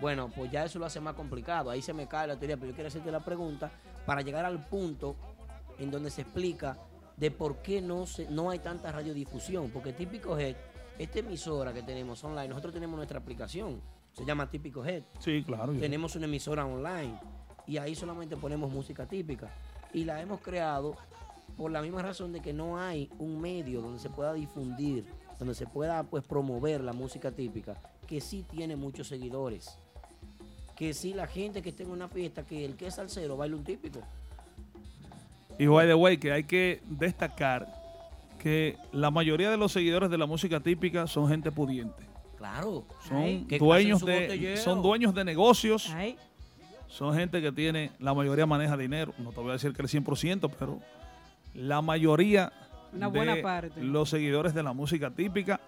Bueno, 0.00 0.30
pues 0.34 0.50
ya 0.50 0.64
eso 0.64 0.78
lo 0.78 0.86
hace 0.86 1.00
más 1.00 1.14
complicado. 1.14 1.70
Ahí 1.70 1.80
se 1.82 1.92
me 1.94 2.06
cae 2.06 2.26
la 2.26 2.36
teoría, 2.38 2.56
pero 2.56 2.68
yo 2.70 2.74
quiero 2.74 2.88
hacerte 2.88 3.10
la 3.12 3.20
pregunta 3.20 3.70
para 4.04 4.20
llegar 4.22 4.44
al 4.44 4.62
punto 4.66 5.16
en 5.78 5.90
donde 5.90 6.10
se 6.10 6.22
explica 6.22 6.76
de 7.16 7.30
por 7.30 7.62
qué 7.62 7.80
no, 7.80 8.06
se, 8.06 8.28
no 8.30 8.50
hay 8.50 8.58
tanta 8.58 8.90
radiodifusión. 8.92 9.70
Porque 9.70 9.92
Típico 9.92 10.36
Head, 10.38 10.56
esta 10.98 11.20
emisora 11.20 11.72
que 11.72 11.82
tenemos 11.82 12.22
online, 12.24 12.48
nosotros 12.48 12.74
tenemos 12.74 12.96
nuestra 12.96 13.18
aplicación. 13.20 13.80
Se 14.12 14.24
llama 14.24 14.50
Típico 14.50 14.84
Head. 14.84 15.04
Sí, 15.20 15.42
claro. 15.44 15.72
Tenemos 15.74 16.14
una 16.16 16.24
emisora 16.26 16.66
online 16.66 17.18
y 17.66 17.78
ahí 17.78 17.94
solamente 17.94 18.36
ponemos 18.36 18.72
música 18.72 19.06
típica. 19.06 19.50
Y 19.92 20.04
la 20.04 20.20
hemos 20.20 20.40
creado 20.40 20.96
por 21.56 21.70
la 21.70 21.80
misma 21.82 22.02
razón 22.02 22.32
de 22.32 22.40
que 22.40 22.52
no 22.52 22.78
hay 22.78 23.10
un 23.18 23.40
medio 23.40 23.80
donde 23.80 23.98
se 23.98 24.10
pueda 24.10 24.32
difundir, 24.34 25.04
donde 25.38 25.54
se 25.54 25.66
pueda 25.66 26.02
pues 26.04 26.24
promover 26.24 26.82
la 26.82 26.92
música 26.92 27.30
típica, 27.30 27.76
que 28.06 28.20
sí 28.20 28.44
tiene 28.50 28.76
muchos 28.76 29.08
seguidores. 29.08 29.78
Que 30.76 30.92
sí 30.92 31.14
la 31.14 31.26
gente 31.26 31.62
que 31.62 31.70
esté 31.70 31.84
en 31.84 31.90
una 31.90 32.08
fiesta, 32.08 32.44
que 32.44 32.64
el 32.64 32.76
que 32.76 32.88
es 32.88 32.94
salsero 32.94 33.36
baila 33.36 33.56
un 33.56 33.64
típico. 33.64 34.00
Y 35.58 35.66
by 35.66 35.86
the 35.86 35.94
way, 35.94 36.18
que 36.18 36.32
hay 36.32 36.44
que 36.44 36.82
destacar 36.84 37.66
que 38.38 38.76
la 38.92 39.10
mayoría 39.10 39.50
de 39.50 39.56
los 39.56 39.72
seguidores 39.72 40.10
de 40.10 40.18
la 40.18 40.26
música 40.26 40.60
típica 40.60 41.06
son 41.06 41.28
gente 41.28 41.50
pudiente. 41.50 42.04
Claro. 42.36 42.84
Son 43.08 43.46
Que 43.46 43.58
dueños 43.58 44.04
de 44.04 44.58
son 44.58 44.82
dueños 44.82 45.14
de 45.14 45.24
negocios. 45.24 45.90
Ay. 45.94 46.18
Son 46.88 47.14
gente 47.14 47.42
que 47.42 47.52
tiene, 47.52 47.90
la 47.98 48.14
mayoría 48.14 48.46
maneja 48.46 48.76
dinero. 48.76 49.12
No 49.18 49.30
te 49.30 49.40
voy 49.40 49.50
a 49.50 49.52
decir 49.54 49.72
que 49.72 49.82
el 49.82 49.88
100%, 49.88 50.50
pero 50.58 50.80
la 51.54 51.82
mayoría 51.82 52.52
Una 52.92 53.10
de 53.10 53.16
buena 53.16 53.42
parte. 53.42 53.82
los 53.82 54.08
seguidores 54.10 54.54
de 54.54 54.62
la 54.62 54.72
música 54.72 55.10
típica 55.10 55.60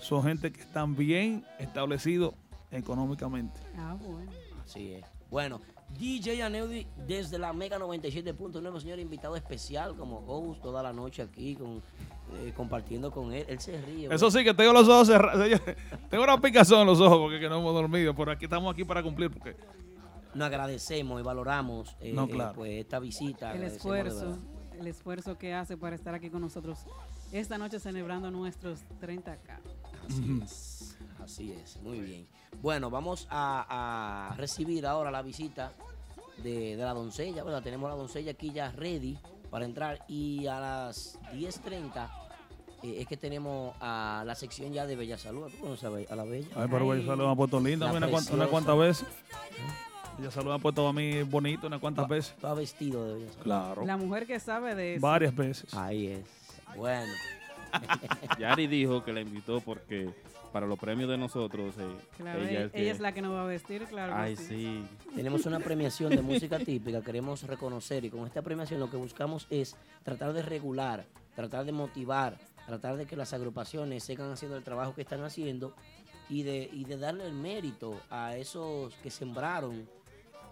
son 0.00 0.24
gente 0.24 0.52
que 0.52 0.60
están 0.60 0.96
bien 0.96 1.44
establecidos 1.58 2.34
económicamente. 2.70 3.58
Ah, 3.78 3.96
bueno. 3.98 4.30
Así 4.64 4.92
es. 4.92 5.04
Bueno, 5.30 5.60
DJ 5.98 6.42
Aneudi 6.42 6.86
desde 7.06 7.38
la 7.38 7.52
Mega 7.52 7.78
97.9, 7.78 8.80
señor 8.80 8.98
invitado 8.98 9.36
especial 9.36 9.94
como 9.96 10.18
host 10.26 10.60
toda 10.60 10.82
la 10.82 10.92
noche 10.92 11.22
aquí 11.22 11.54
con, 11.54 11.82
eh, 12.34 12.52
compartiendo 12.56 13.10
con 13.10 13.32
él. 13.32 13.44
Él 13.48 13.60
se 13.60 13.80
ríe. 13.80 14.08
Eso 14.12 14.30
sí, 14.30 14.44
que 14.44 14.52
tengo 14.52 14.72
los 14.72 14.88
ojos 14.88 15.06
cerrados. 15.06 15.48
Tengo 16.10 16.24
una 16.24 16.40
picazón 16.40 16.80
en 16.80 16.86
los 16.86 17.00
ojos 17.00 17.18
porque 17.18 17.40
que 17.40 17.48
no 17.48 17.58
hemos 17.58 17.72
dormido. 17.74 18.14
Pero 18.14 18.32
aquí 18.32 18.44
estamos 18.44 18.72
aquí 18.72 18.84
para 18.84 19.02
cumplir. 19.02 19.30
Porque 19.30 19.56
Nos 20.36 20.46
agradecemos 20.46 21.20
y 21.20 21.24
valoramos 21.24 21.96
eh, 22.00 22.12
No, 22.12 22.24
eh, 22.24 22.52
pues, 22.54 22.72
esta 22.72 22.98
visita. 22.98 23.54
El 23.54 23.62
esfuerzo, 23.64 24.38
el 24.78 24.86
esfuerzo 24.86 25.38
que 25.38 25.54
hace 25.54 25.76
para 25.76 25.96
estar 25.96 26.14
aquí 26.14 26.30
con 26.30 26.42
nosotros 26.42 26.78
esta 27.32 27.58
noche 27.58 27.80
celebrando 27.80 28.30
nuestros 28.30 28.84
30K. 29.00 29.58
Así 30.08 30.40
es. 30.42 30.96
Así 31.22 31.52
es. 31.52 31.76
Muy 31.82 32.00
bien. 32.00 32.26
Bueno, 32.62 32.90
vamos 32.90 33.26
a, 33.30 34.30
a 34.30 34.36
recibir 34.36 34.86
ahora 34.86 35.10
la 35.10 35.22
visita 35.22 35.72
de, 36.42 36.76
de 36.76 36.82
la 36.84 36.92
doncella. 36.94 37.42
¿verdad? 37.42 37.62
Tenemos 37.62 37.88
la 37.90 37.96
doncella 37.96 38.30
aquí 38.32 38.52
ya 38.52 38.70
ready 38.72 39.18
para 39.50 39.64
entrar. 39.64 40.04
Y 40.06 40.46
a 40.46 40.60
las 40.60 41.18
10.30 41.32 42.08
eh, 42.84 42.96
es 43.00 43.06
que 43.08 43.16
tenemos 43.16 43.74
a 43.80 44.22
la 44.24 44.34
sección 44.36 44.72
ya 44.72 44.86
de 44.86 44.94
Bella 44.96 45.18
Salud. 45.18 45.50
¿Tú 45.50 45.58
conoces 45.58 46.08
a 46.08 46.12
a 46.12 46.16
la 46.16 46.24
Bella? 46.24 46.46
Ay, 46.54 46.68
pero 46.70 46.94
ella 46.94 47.06
salud 47.06 47.24
me 47.24 47.32
ha 47.32 47.36
puesto 47.36 47.58
linda 47.58 47.86
una, 47.90 48.00
cuan- 48.08 48.10
una 48.10 48.18
preciosa. 48.20 48.46
cuantas 48.48 48.78
veces. 48.78 49.08
Ella 50.18 50.30
salud 50.30 50.48
me 50.50 50.54
ha 50.54 50.58
puesto 50.58 50.86
a 50.86 50.92
mí 50.92 51.22
bonito 51.24 51.66
unas 51.66 51.80
cuantas 51.80 52.08
veces. 52.08 52.34
Todo 52.40 52.56
vestido 52.56 53.14
de. 53.14 53.26
Claro. 53.42 53.84
La 53.84 53.96
mujer 53.96 54.26
que 54.26 54.40
sabe 54.40 54.74
de 54.74 54.94
eso. 54.94 55.06
Varias 55.06 55.34
veces. 55.34 55.72
Ahí 55.74 56.06
es. 56.08 56.24
Bueno. 56.76 57.12
Yari 58.38 58.66
dijo 58.66 59.04
que 59.04 59.12
la 59.12 59.20
invitó 59.20 59.60
porque 59.60 60.08
para 60.52 60.66
los 60.66 60.78
premios 60.78 61.10
de 61.10 61.18
nosotros. 61.18 61.74
eh, 61.78 61.96
Claro, 62.16 62.40
ella, 62.40 62.50
ella, 62.50 62.64
es 62.66 62.72
que- 62.72 62.90
es 62.90 63.00
la 63.00 63.12
que 63.12 63.20
nos 63.20 63.32
va 63.34 63.42
a 63.42 63.46
vestir, 63.46 63.84
claro. 63.84 64.14
que 64.14 64.18
Ay, 64.18 64.36
sí. 64.36 64.44
sí. 64.46 64.84
Tenemos 65.14 65.44
una 65.44 65.60
premiación 65.60 66.10
de 66.10 66.22
música 66.22 66.58
típica, 66.58 67.02
queremos 67.02 67.42
reconocer 67.42 68.04
y 68.06 68.10
con 68.10 68.26
esta 68.26 68.40
premiación 68.42 68.80
lo 68.80 68.90
que 68.90 68.96
buscamos 68.96 69.46
es 69.50 69.76
tratar 70.02 70.32
de 70.32 70.40
regular, 70.42 71.04
tratar 71.34 71.66
de 71.66 71.72
motivar, 71.72 72.38
tratar 72.66 72.96
de 72.96 73.04
que 73.06 73.16
las 73.16 73.34
agrupaciones 73.34 74.04
sigan 74.04 74.30
haciendo 74.32 74.56
el 74.56 74.64
trabajo 74.64 74.94
que 74.94 75.02
están 75.02 75.22
haciendo 75.24 75.74
y 76.30 76.42
de, 76.42 76.70
y 76.72 76.84
de 76.84 76.96
darle 76.96 77.26
el 77.26 77.34
mérito 77.34 78.00
a 78.10 78.36
esos 78.36 78.94
que 79.02 79.10
sembraron 79.10 79.86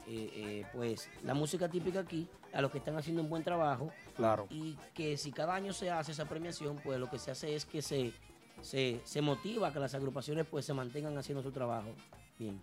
eh, 0.07 0.31
eh, 0.35 0.67
pues 0.73 1.11
la 1.23 1.35
música 1.35 1.69
típica 1.69 2.01
aquí, 2.01 2.29
a 2.53 2.61
los 2.61 2.71
que 2.71 2.79
están 2.79 2.97
haciendo 2.97 3.23
un 3.23 3.29
buen 3.29 3.43
trabajo. 3.43 3.91
Claro. 4.17 4.47
Y 4.51 4.77
que 4.95 5.17
si 5.17 5.33
cada 5.33 5.55
año 5.55 5.73
se 5.73 5.91
hace 5.91 6.13
esa 6.13 6.27
premiación, 6.27 6.81
pues 6.83 6.99
lo 6.99 7.11
que 7.11 7.19
se 7.19 7.31
hace 7.31 7.55
es 7.55 7.65
que 7.65 7.83
se, 7.83 8.13
se, 8.61 9.01
se 9.05 9.23
motiva 9.23 9.69
a 9.69 9.73
que 9.73 9.81
las 9.81 9.95
agrupaciones 9.95 10.47
pues 10.51 10.65
se 10.65 10.75
mantengan 10.75 11.17
haciendo 11.19 11.43
su 11.43 11.51
trabajo. 11.51 11.89
Bien. 12.39 12.61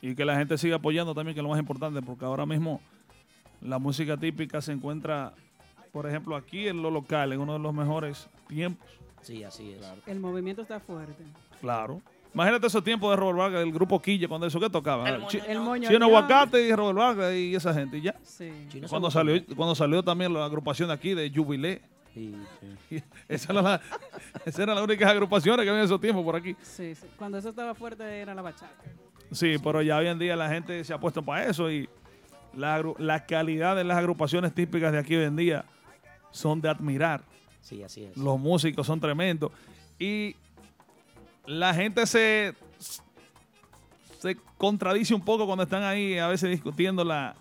Y 0.00 0.14
que 0.14 0.24
la 0.24 0.36
gente 0.36 0.58
siga 0.58 0.76
apoyando 0.76 1.14
también, 1.14 1.34
que 1.34 1.40
es 1.40 1.44
lo 1.44 1.50
más 1.50 1.60
importante, 1.60 2.02
porque 2.02 2.24
ahora 2.24 2.44
mismo 2.44 2.80
la 3.60 3.78
música 3.78 4.16
típica 4.16 4.60
se 4.60 4.72
encuentra, 4.72 5.34
por 5.92 6.08
ejemplo, 6.08 6.34
aquí 6.34 6.66
en 6.66 6.82
lo 6.82 6.90
local, 6.90 7.32
en 7.32 7.40
uno 7.40 7.52
de 7.52 7.58
los 7.60 7.72
mejores 7.72 8.28
tiempos. 8.48 8.88
Sí, 9.22 9.44
así 9.44 9.70
es. 9.70 9.86
El 10.06 10.18
movimiento 10.18 10.62
está 10.62 10.80
fuerte. 10.80 11.22
Claro. 11.60 12.02
Imagínate 12.34 12.66
esos 12.66 12.82
tiempos 12.82 13.10
de 13.10 13.16
Robert 13.16 13.38
Vargas, 13.38 13.60
del 13.60 13.72
grupo 13.72 14.00
Quilla, 14.00 14.26
cuando 14.26 14.46
eso 14.46 14.58
que 14.58 14.70
tocaba. 14.70 15.08
El 15.08 15.60
moñoñón. 15.60 15.92
Chino 15.92 16.06
Aguacate 16.06 16.66
y 16.66 16.72
Robert 16.74 16.96
Vargas 16.96 17.34
y 17.34 17.54
esa 17.54 17.74
gente, 17.74 17.98
y 17.98 18.02
ya. 18.02 18.14
Sí. 18.22 18.50
Cuando 18.88 19.10
salió, 19.10 19.44
cuando 19.54 19.74
salió 19.74 20.02
también 20.02 20.32
la 20.32 20.44
agrupación 20.44 20.88
de 20.88 20.94
aquí 20.94 21.14
de 21.14 21.30
Jubilé. 21.34 21.82
Esa 23.28 23.52
era 23.52 23.62
la, 23.62 23.80
esas 24.44 24.60
eran 24.60 24.74
las 24.74 24.84
únicas 24.84 25.10
agrupaciones 25.10 25.64
que 25.64 25.70
había 25.70 25.80
en 25.80 25.86
esos 25.86 25.98
tiempos 25.98 26.22
por 26.22 26.36
aquí. 26.36 26.54
Sí, 26.60 26.94
sí. 26.94 27.06
Cuando 27.16 27.38
eso 27.38 27.48
estaba 27.48 27.74
fuerte 27.74 28.04
era 28.04 28.34
la 28.34 28.42
bachata. 28.42 28.84
Sí, 29.30 29.56
pero 29.64 29.80
ya 29.80 29.96
hoy 29.96 30.08
en 30.08 30.18
día 30.18 30.36
la 30.36 30.50
gente 30.50 30.84
se 30.84 30.92
ha 30.92 31.00
puesto 31.00 31.22
para 31.22 31.46
eso 31.46 31.70
y 31.70 31.88
la, 32.54 32.82
la 32.98 33.24
calidad 33.24 33.76
de 33.76 33.84
las 33.84 33.96
agrupaciones 33.96 34.54
típicas 34.54 34.92
de 34.92 34.98
aquí 34.98 35.16
hoy 35.16 35.24
en 35.24 35.36
día 35.36 35.64
son 36.30 36.60
de 36.60 36.68
admirar. 36.68 37.22
Sí, 37.62 37.82
así 37.82 38.04
es. 38.04 38.16
Los 38.16 38.38
músicos 38.38 38.86
son 38.86 39.00
tremendos. 39.00 39.50
Y 39.98 40.36
la 41.46 41.74
gente 41.74 42.06
se, 42.06 42.54
se 44.20 44.36
contradice 44.56 45.14
un 45.14 45.20
poco 45.24 45.46
cuando 45.46 45.64
están 45.64 45.82
ahí 45.82 46.18
a 46.18 46.28
veces 46.28 46.50
discutiendo 46.50 47.04
la, 47.04 47.34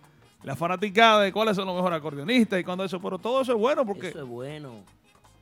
la 0.43 0.55
fanaticada 0.55 1.21
de 1.21 1.31
cuáles 1.31 1.55
son 1.55 1.65
los 1.67 1.75
mejores 1.75 1.97
acordeonistas 1.99 2.59
y 2.59 2.63
cuando 2.63 2.83
eso, 2.83 2.99
pero 2.99 3.17
todo 3.19 3.41
eso 3.41 3.51
es 3.53 3.57
bueno 3.59 3.85
porque 3.85 4.09
Eso 4.09 4.21
es 4.23 4.27
bueno. 4.27 4.73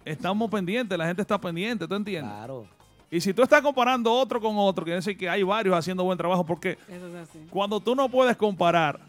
estamos 0.03 0.49
pendientes, 0.49 0.97
la 0.97 1.07
gente 1.07 1.21
está 1.21 1.39
pendiente, 1.39 1.87
¿tú 1.87 1.95
entiendes? 1.95 2.31
Claro. 2.33 2.65
Y 3.11 3.19
si 3.21 3.33
tú 3.33 3.41
estás 3.41 3.61
comparando 3.61 4.11
otro 4.13 4.39
con 4.39 4.55
otro, 4.57 4.83
quiere 4.83 4.97
decir 4.97 5.17
que 5.17 5.27
hay 5.27 5.41
varios 5.41 5.75
haciendo 5.75 6.03
buen 6.03 6.17
trabajo 6.17 6.45
porque 6.45 6.77
Eso 6.87 7.07
es 7.07 7.15
así. 7.15 7.39
cuando 7.49 7.79
tú 7.79 7.95
no 7.95 8.07
puedes 8.09 8.37
comparar 8.37 8.99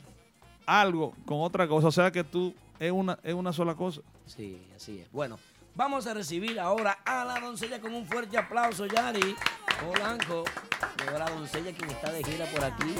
algo 0.65 1.13
con 1.27 1.41
otra 1.41 1.67
cosa, 1.69 1.89
o 1.89 1.93
sea 1.93 2.11
que 2.11 2.25
tú 2.25 2.55
es 2.79 2.91
una, 2.93 3.19
es 3.23 3.35
una 3.35 3.53
sola 3.53 3.75
cosa. 3.75 4.01
Sí, 4.25 4.59
así 4.75 5.01
es. 5.01 5.13
Bueno, 5.13 5.39
vamos 5.75 6.07
a 6.07 6.15
recibir 6.15 6.59
ahora 6.59 6.99
a 7.05 7.25
la 7.25 7.41
doncella 7.41 7.81
con 7.81 7.95
un 7.95 8.07
fuerte 8.07 8.37
aplauso, 8.39 8.87
Yari. 8.87 9.37
Polanco. 9.81 10.45
Llegó 10.99 11.19
la 11.19 11.31
doncella 11.31 11.73
quien 11.73 11.91
está 11.91 12.13
de 12.13 12.23
gira 12.23 12.47
por 12.47 12.65
aquí. 12.65 12.95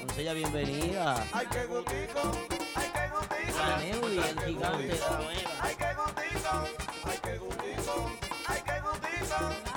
Doncella, 0.00 0.32
bienvenida. 0.32 1.24
Ay, 1.32 1.46
qué 1.50 1.64
gustico, 1.66 2.32
ay, 2.74 2.90
qué 2.92 3.08
gustico. 3.08 3.62
A 3.62 3.76
Neudi, 3.78 4.18
el 4.18 4.40
gigante 4.40 4.98
la. 4.98 5.18
Ay, 5.60 5.74
qué 5.76 5.94
gustico, 5.94 6.64
ay, 7.04 7.18
qué 7.22 7.38
gustico, 7.38 8.10
ay, 8.46 8.62
qué 8.64 8.80
gustico. 8.80 9.67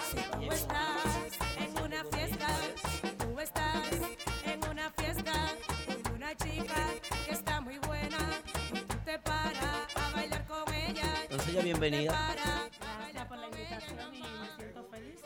bienvenida. 11.64 12.34
Gracias 12.34 13.26
por 13.28 13.38
la 13.38 13.48
invitación 13.48 14.16
y 14.16 14.20
me 14.20 14.56
siento 14.56 14.84
feliz 14.86 15.20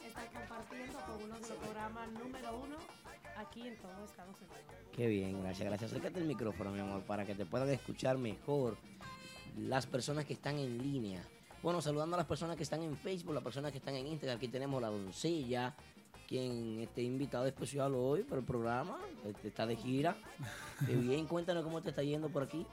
de 0.00 0.08
estar 0.08 0.30
compartiendo 0.32 0.98
con 1.06 1.22
uno 1.24 1.34
de 1.34 1.40
los 1.40 1.58
programas 1.58 2.12
número 2.12 2.56
uno 2.56 2.76
aquí 3.36 3.66
en 3.66 3.76
todo 3.78 4.04
Estados 4.04 4.36
Unidos. 4.36 4.58
Qué 4.92 5.06
bien, 5.08 5.42
gracias, 5.42 5.68
gracias. 5.68 5.90
Acércate 5.90 6.20
el 6.20 6.26
micrófono, 6.26 6.70
mi 6.70 6.78
amor, 6.78 7.02
para 7.02 7.26
que 7.26 7.34
te 7.34 7.46
puedan 7.46 7.68
escuchar 7.70 8.16
mejor 8.16 8.76
las 9.58 9.86
personas 9.86 10.24
que 10.24 10.34
están 10.34 10.58
en 10.58 10.78
línea. 10.78 11.26
Bueno, 11.62 11.80
saludando 11.80 12.14
a 12.14 12.18
las 12.18 12.26
personas 12.26 12.56
que 12.56 12.62
están 12.62 12.82
en 12.82 12.96
Facebook, 12.96 13.34
las 13.34 13.42
personas 13.42 13.72
que 13.72 13.78
están 13.78 13.96
en 13.96 14.06
Instagram. 14.06 14.36
Aquí 14.36 14.48
tenemos 14.48 14.80
la 14.80 14.88
doncella, 14.88 15.74
quien 16.28 16.78
esté 16.80 17.02
invitado 17.02 17.46
especial 17.46 17.92
hoy 17.96 18.22
para 18.22 18.40
el 18.40 18.46
programa. 18.46 18.98
Este, 19.26 19.48
está 19.48 19.66
de 19.66 19.74
gira. 19.74 20.16
Qué 20.86 20.94
bien, 20.94 21.26
cuéntanos 21.26 21.64
cómo 21.64 21.82
te 21.82 21.90
está 21.90 22.02
yendo 22.02 22.28
por 22.28 22.44
aquí. 22.44 22.66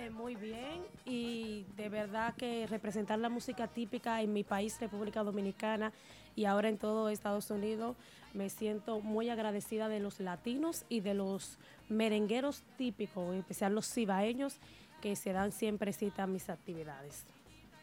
Eh, 0.00 0.08
muy 0.08 0.34
bien 0.34 0.82
y 1.04 1.66
de 1.76 1.90
verdad 1.90 2.34
que 2.34 2.66
representar 2.66 3.18
la 3.18 3.28
música 3.28 3.68
típica 3.68 4.22
en 4.22 4.32
mi 4.32 4.44
país, 4.44 4.80
República 4.80 5.22
Dominicana, 5.22 5.92
y 6.34 6.46
ahora 6.46 6.70
en 6.70 6.78
todo 6.78 7.10
Estados 7.10 7.50
Unidos, 7.50 7.96
me 8.32 8.48
siento 8.48 9.00
muy 9.00 9.28
agradecida 9.28 9.88
de 9.88 10.00
los 10.00 10.18
latinos 10.20 10.86
y 10.88 11.00
de 11.00 11.12
los 11.12 11.58
merengueros 11.90 12.62
típicos, 12.78 13.30
en 13.32 13.40
especial 13.40 13.74
los 13.74 13.92
cibaeños, 13.92 14.56
que 15.02 15.16
se 15.16 15.32
dan 15.32 15.52
siempre 15.52 15.92
cita 15.92 16.22
a 16.22 16.26
mis 16.26 16.48
actividades. 16.48 17.24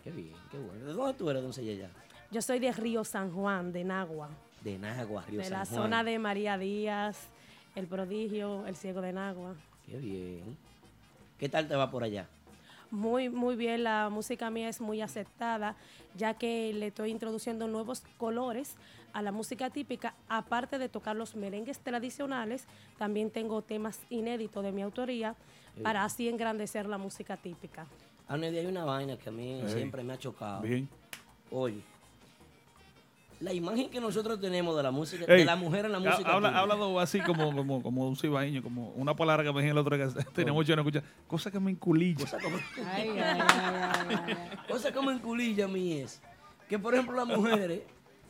Qué 0.03 0.09
bien, 0.09 0.33
qué 0.49 0.57
bueno. 0.57 0.85
¿De 0.85 0.93
dónde 0.93 1.13
tú 1.13 1.29
eres, 1.29 1.43
doncella 1.43 1.73
ya? 1.73 1.91
Yo 2.31 2.41
soy 2.41 2.57
de 2.57 2.71
Río 2.71 3.03
San 3.03 3.31
Juan, 3.31 3.71
de 3.71 3.83
Nagua, 3.83 4.29
De 4.63 4.79
Nagua, 4.79 5.23
Río 5.27 5.39
de 5.39 5.45
San 5.45 5.53
la 5.53 5.65
Juan. 5.65 5.81
zona 5.83 6.03
de 6.03 6.17
María 6.17 6.57
Díaz, 6.57 7.27
El 7.75 7.85
Prodigio, 7.85 8.65
El 8.65 8.75
Ciego 8.75 9.01
de 9.01 9.13
Nagua. 9.13 9.55
Qué 9.85 9.97
bien. 9.97 10.57
¿Qué 11.37 11.49
tal 11.49 11.67
te 11.67 11.75
va 11.75 11.89
por 11.91 12.03
allá? 12.03 12.27
Muy, 12.89 13.29
muy 13.29 13.55
bien, 13.55 13.83
la 13.83 14.09
música 14.09 14.49
mía 14.49 14.69
es 14.69 14.79
muy 14.79 15.01
aceptada, 15.01 15.75
ya 16.15 16.35
que 16.35 16.71
le 16.73 16.87
estoy 16.87 17.11
introduciendo 17.11 17.67
nuevos 17.67 18.01
colores 18.17 18.75
a 19.13 19.21
la 19.21 19.31
música 19.31 19.69
típica, 19.69 20.13
aparte 20.29 20.77
de 20.77 20.87
tocar 20.87 21.15
los 21.15 21.35
merengues 21.35 21.79
tradicionales, 21.79 22.65
también 22.97 23.29
tengo 23.29 23.61
temas 23.61 23.99
inéditos 24.09 24.63
de 24.63 24.71
mi 24.71 24.81
autoría 24.81 25.35
Sí. 25.75 25.83
para 25.83 26.03
así 26.05 26.27
engrandecer 26.27 26.87
la 26.87 26.97
música 26.97 27.37
típica. 27.37 27.85
Anedi, 28.27 28.57
hay 28.57 28.65
una 28.65 28.83
vaina 28.83 29.15
que 29.17 29.29
a 29.29 29.31
mí 29.31 29.61
siempre 29.67 30.03
me 30.03 30.13
ha 30.13 30.17
chocado. 30.17 30.61
bien. 30.63 30.89
Oye, 31.51 31.81
la 33.39 33.53
imagen 33.53 33.89
que 33.89 33.99
nosotros 34.01 34.39
tenemos 34.41 34.75
de 34.75 34.81
la 34.83 34.89
música, 34.91 35.25
Ey, 35.27 35.39
de 35.39 35.45
la 35.45 35.55
mujer 35.55 35.85
en 35.85 35.91
la 35.91 35.97
ha- 35.99 36.01
música. 36.01 36.29
Habla, 36.33 36.49
típica. 36.49 36.59
hablando 36.61 36.99
así 36.99 37.19
como, 37.21 37.55
como, 37.55 37.83
como 37.83 38.07
un 38.07 38.15
cibaeño, 38.15 38.63
como 38.63 38.89
una 38.91 39.15
palabra 39.15 39.43
que 39.43 39.53
me 39.53 39.61
dije 39.61 39.71
el 39.71 39.77
otro 39.77 39.95
día 39.95 40.07
que 40.07 40.23
tenía 40.33 40.53
mucho 40.53 40.67
que 40.71 40.75
no 40.75 40.81
escuchar. 40.81 41.03
Cosa 41.27 41.51
que 41.51 41.59
me 41.59 41.69
enculilla. 41.71 42.19
Cosa 42.25 42.39
como, 42.39 42.57
Ay, 42.91 43.09
ay, 43.09 43.19
ay, 43.19 43.41
ay, 43.41 44.15
ay, 44.17 44.35
ay. 44.51 44.57
cosa 44.69 44.91
como 44.91 45.11
en 45.11 45.19
culilla 45.19 45.65
a 45.65 45.67
mí 45.67 45.93
es 45.93 46.21
que, 46.67 46.79
por 46.79 46.93
ejemplo, 46.95 47.15
las 47.15 47.27
mujeres 47.27 47.81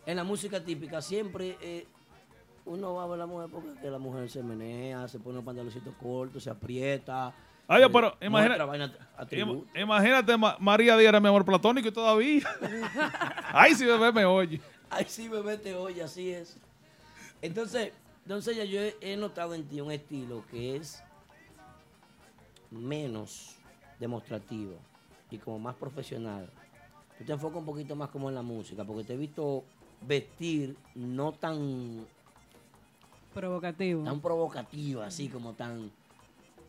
en 0.05 0.15
la 0.17 0.23
música 0.23 0.63
típica 0.63 1.01
siempre 1.01 1.57
eh, 1.61 1.87
uno 2.65 2.93
va 2.95 3.03
a 3.03 3.07
ver 3.07 3.15
a 3.15 3.17
la 3.19 3.25
mujer 3.27 3.49
porque 3.49 3.69
que 3.81 3.89
la 3.89 3.99
mujer 3.99 4.29
se 4.29 4.43
menea, 4.43 5.07
se 5.07 5.19
pone 5.19 5.35
los 5.35 5.45
pantaloncitos 5.45 5.93
cortos, 6.01 6.43
se 6.43 6.49
aprieta. 6.49 7.33
Ay, 7.69 7.83
eh, 7.83 7.89
pero 7.91 8.15
imagina- 8.21 8.57
Imagínate, 9.75 10.37
Ma- 10.37 10.57
María 10.59 10.95
Díaz 10.97 11.09
era 11.09 11.19
mi 11.19 11.27
amor 11.27 11.43
platónico 11.45 11.87
y 11.87 11.91
todavía. 11.91 12.43
Ay, 13.53 13.73
si 13.73 13.85
bebé 13.85 14.11
me 14.11 14.25
oye. 14.25 14.61
Ay, 14.89 15.05
sí, 15.07 15.27
bebé, 15.27 15.57
te 15.57 15.75
oye, 15.75 16.01
así 16.01 16.31
es. 16.31 16.57
Entonces, 17.41 17.91
doncella, 18.25 18.63
yo 18.63 18.81
he, 19.01 19.17
notado 19.17 19.53
en 19.53 19.67
ti 19.67 19.81
un 19.81 19.91
estilo 19.91 20.43
que 20.49 20.77
es 20.77 21.03
menos 22.71 23.55
demostrativo 23.99 24.77
y 25.29 25.37
como 25.37 25.59
más 25.59 25.75
profesional. 25.75 26.49
Tú 27.17 27.25
te 27.25 27.33
enfocas 27.33 27.59
un 27.59 27.65
poquito 27.65 27.95
más 27.95 28.09
como 28.09 28.29
en 28.29 28.35
la 28.35 28.41
música, 28.41 28.83
porque 28.83 29.03
te 29.03 29.13
he 29.13 29.17
visto 29.17 29.63
vestir 30.01 30.77
no 30.95 31.33
tan, 31.33 32.05
Provocativo. 33.33 34.03
tan 34.03 34.21
provocativa, 34.21 35.05
así 35.05 35.27
como 35.27 35.53
tan, 35.53 35.91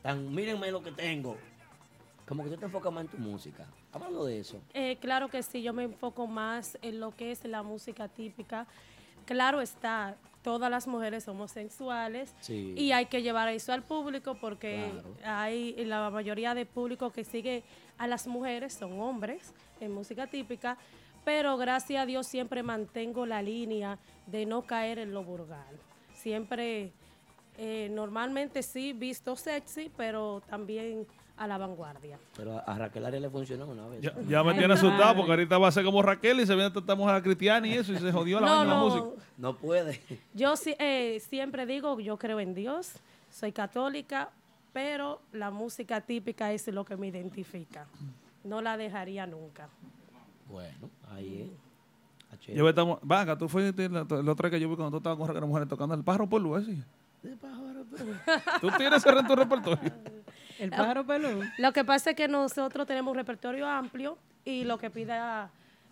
tan, 0.02 0.34
mírenme 0.34 0.70
lo 0.70 0.82
que 0.82 0.92
tengo. 0.92 1.36
Como 2.28 2.44
que 2.44 2.50
tú 2.50 2.56
te 2.58 2.66
enfocas 2.66 2.92
más 2.92 3.04
en 3.04 3.08
tu 3.10 3.16
música. 3.18 3.66
Hablando 3.92 4.24
de 4.26 4.40
eso. 4.40 4.60
Eh, 4.74 4.96
claro 5.00 5.28
que 5.28 5.42
sí, 5.42 5.62
yo 5.62 5.72
me 5.72 5.84
enfoco 5.84 6.26
más 6.26 6.76
en 6.82 7.00
lo 7.00 7.16
que 7.16 7.30
es 7.30 7.42
la 7.44 7.62
música 7.62 8.06
típica. 8.08 8.66
Claro 9.24 9.60
está, 9.60 10.16
todas 10.42 10.70
las 10.70 10.86
mujeres 10.86 11.24
somos 11.24 11.50
sensuales 11.52 12.34
Sí. 12.40 12.74
y 12.76 12.92
hay 12.92 13.06
que 13.06 13.22
llevar 13.22 13.48
eso 13.48 13.72
al 13.72 13.82
público 13.82 14.36
porque 14.40 14.90
Claro. 14.92 15.14
hay 15.24 15.74
la 15.84 16.10
mayoría 16.10 16.54
de 16.54 16.64
público 16.66 17.10
que 17.10 17.24
sigue 17.24 17.62
a 17.98 18.06
las 18.06 18.26
mujeres 18.26 18.74
son 18.74 19.00
hombres 19.00 19.52
en 19.80 19.92
música 19.92 20.26
típica, 20.26 20.76
pero 21.24 21.56
gracias 21.56 22.02
a 22.02 22.06
Dios 22.06 22.26
siempre 22.26 22.62
mantengo 22.62 23.26
la 23.26 23.42
línea 23.42 23.98
de 24.26 24.46
no 24.46 24.62
caer 24.62 24.98
en 24.98 25.12
lo 25.12 25.24
vulgar. 25.24 25.66
Siempre 26.14 26.92
Eh, 27.60 27.88
normalmente 27.90 28.62
sí, 28.62 28.92
visto 28.92 29.34
sexy, 29.34 29.90
pero 29.96 30.40
también 30.48 31.04
a 31.38 31.46
la 31.46 31.58
vanguardia. 31.58 32.18
Pero 32.36 32.56
a, 32.58 32.60
a 32.60 32.78
Raquel 32.78 33.04
Arias 33.06 33.22
le 33.22 33.30
funcionó 33.30 33.66
una 33.66 33.86
vez. 33.86 34.00
Ya, 34.00 34.14
ya 34.28 34.42
me 34.42 34.54
tiene 34.54 34.74
asustado 34.74 35.16
porque 35.16 35.30
ahorita 35.32 35.56
va 35.58 35.68
a 35.68 35.72
ser 35.72 35.84
como 35.84 36.02
Raquel 36.02 36.40
y 36.40 36.46
se 36.46 36.54
viene 36.54 36.72
esta 36.74 36.94
mujer 36.94 37.22
cristiana 37.22 37.66
y 37.66 37.74
eso 37.74 37.92
y 37.92 37.98
se 37.98 38.10
jodió 38.12 38.40
la, 38.40 38.46
No, 38.46 38.60
de 38.60 38.66
la 38.66 38.74
no. 38.74 38.84
música. 38.84 39.22
No 39.36 39.54
puede. 39.56 40.00
Yo 40.34 40.54
eh, 40.78 41.20
siempre 41.28 41.64
digo, 41.66 41.98
yo 42.00 42.16
creo 42.18 42.40
en 42.40 42.54
Dios, 42.54 42.92
soy 43.30 43.52
católica, 43.52 44.30
pero 44.72 45.20
la 45.32 45.50
música 45.50 46.00
típica 46.00 46.52
es 46.52 46.66
lo 46.68 46.84
que 46.84 46.96
me 46.96 47.06
identifica. 47.06 47.86
No 48.44 48.60
la 48.60 48.76
dejaría 48.76 49.26
nunca. 49.26 49.68
Bueno, 50.50 50.90
ahí 51.14 51.42
es. 51.42 52.54
Yo 52.54 52.68
estamos, 52.68 52.98
vaga, 53.02 53.36
tú 53.36 53.48
fuiste 53.48 53.88
la, 53.88 54.04
la 54.08 54.32
otra 54.32 54.50
que 54.50 54.60
yo 54.60 54.68
vi 54.68 54.76
cuando 54.76 54.90
tú 54.92 54.96
estabas 54.98 55.18
con 55.18 55.34
las 55.34 55.48
mujeres 55.48 55.68
tocando 55.68 55.94
el 55.94 56.02
pájaro 56.04 56.28
por 56.28 56.40
luz, 56.40 56.64
¿sí? 56.66 56.82
Tú 58.60 58.70
tienes 58.76 59.04
ese 59.04 59.18
en 59.18 59.26
tu 59.26 59.34
repertorio. 59.36 59.92
El 60.58 60.70
pájaro 60.70 61.06
peludo. 61.06 61.42
Lo 61.58 61.72
que 61.72 61.84
pasa 61.84 62.10
es 62.10 62.16
que 62.16 62.28
nosotros 62.28 62.86
tenemos 62.86 63.10
un 63.12 63.16
repertorio 63.16 63.66
amplio 63.68 64.18
y 64.44 64.64
lo 64.64 64.78
que 64.78 64.90
pida 64.90 65.50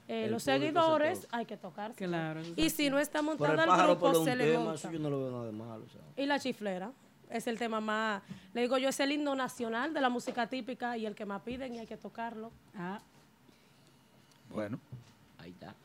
eh, 0.09 0.29
los 0.29 0.43
se 0.43 0.59
seguidores 0.59 1.27
hay 1.31 1.47
que 1.47 1.57
tocar. 1.57 1.93
Claro. 1.95 2.43
Y 2.57 2.69
si 2.71 2.91
no 2.91 2.99
está 2.99 3.23
montada 3.23 3.65
el 3.65 3.87
grupo, 3.87 4.25
se 4.25 4.37
le 4.37 4.53
tema, 4.53 4.65
monta. 4.65 4.75
eso 4.75 4.91
yo 4.91 4.99
no 4.99 5.09
lo 5.11 5.19
veo 5.21 5.31
nada 5.31 5.45
de 5.47 5.53
malo. 5.53 5.85
o 5.85 5.89
sea. 5.89 6.01
Y 6.17 6.27
la 6.27 6.39
chiflera. 6.39 6.91
Es 7.29 7.49
el 7.49 7.59
tema 7.59 7.81
más, 7.81 8.23
le 8.55 8.61
digo 8.61 8.79
yo, 8.79 8.89
es 8.89 9.01
el 9.01 9.11
himno 9.11 9.35
nacional 9.35 9.93
de 9.93 10.01
la 10.01 10.09
música 10.09 10.47
típica 10.47 10.97
y 10.97 11.07
el 11.07 11.17
que 11.17 11.25
más 11.25 11.43
piden 11.43 11.75
y 11.75 11.81
hay 11.81 11.87
que 11.87 11.97
tocarlo. 11.97 12.53
Ah, 12.77 13.01
Bueno. 14.49 14.79
Ahí 15.39 15.51
está. 15.51 15.75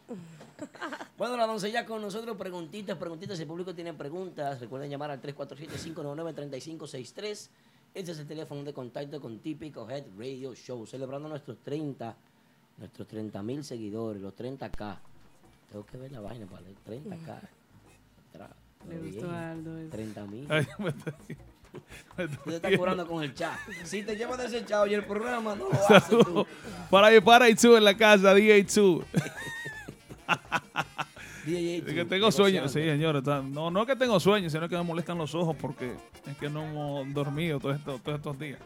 Bueno, 1.18 1.38
la 1.38 1.48
doncella 1.48 1.88
con 1.88 2.03
nosotros, 2.03 2.38
preguntitas, 2.38 2.95
preguntitas. 2.95 3.36
Si 3.38 3.41
el 3.44 3.48
público 3.48 3.74
tiene 3.74 3.94
preguntas, 3.94 4.60
recuerden 4.60 4.91
llamar 4.91 5.10
al 5.10 5.20
347-599-3563. 5.22 7.49
Ese 7.94 8.14
es 8.14 8.20
el 8.20 8.28
teléfono 8.28 8.64
de 8.64 8.74
contacto 8.74 9.20
con 9.20 9.40
Típico 9.40 9.90
Head 9.90 10.06
Radio 10.18 10.54
Show, 10.56 10.86
celebrando 10.88 11.28
nuestros 11.28 11.58
30, 11.60 12.16
nuestros 12.78 13.08
30 13.08 13.44
mil 13.44 13.64
seguidores, 13.64 14.22
los 14.22 14.34
30K. 14.36 14.98
Tengo 15.72 15.86
que 15.86 15.98
ver 15.98 16.12
la 16.12 16.22
vaina 16.22 16.46
para 16.46 16.62
leer 16.62 16.78
30K. 16.88 17.40
Tra- 18.34 18.50
Le 18.90 18.98
gustó 18.98 19.30
Aldo 19.30 19.78
eso. 19.78 19.90
30 19.92 20.26
mil. 20.26 20.48
Tú 22.46 22.52
estás 22.52 22.78
curando 22.78 23.06
con 23.08 23.24
el 23.24 23.34
chat. 23.34 23.58
Si 23.84 24.04
te 24.04 24.16
llevas 24.16 24.38
de 24.38 24.46
ese 24.46 24.66
chat 24.66 24.88
y 24.90 24.94
el 24.94 25.06
programa 25.06 25.56
no 25.56 25.70
lo 25.70 25.74
haces 25.90 26.08
tú. 26.18 26.46
para, 26.90 27.20
para 27.22 27.50
Itzu 27.50 27.76
en 27.76 27.84
la 27.84 27.96
casa, 27.98 28.34
DJ 28.34 28.58
Itzu. 28.60 29.04
DJ 31.46 31.84
que 31.84 32.06
tengo 32.06 32.32
sueño, 32.32 32.68
sí, 32.68 32.82
señores. 32.82 33.24
No, 33.24 33.72
no 33.72 33.82
es 33.82 33.88
que 33.88 33.96
tengo 33.96 34.20
sueño, 34.20 34.50
sino 34.50 34.68
que 34.70 34.76
me 34.76 34.84
molestan 34.84 35.18
los 35.18 35.34
ojos 35.36 35.56
porque 35.60 35.94
es 36.30 36.38
que 36.38 36.50
no 36.50 36.64
hemos 36.64 37.14
dormido 37.14 37.60
todos 37.60 37.78
estos, 37.78 38.02
todos 38.02 38.18
estos 38.18 38.40
días. 38.40 38.60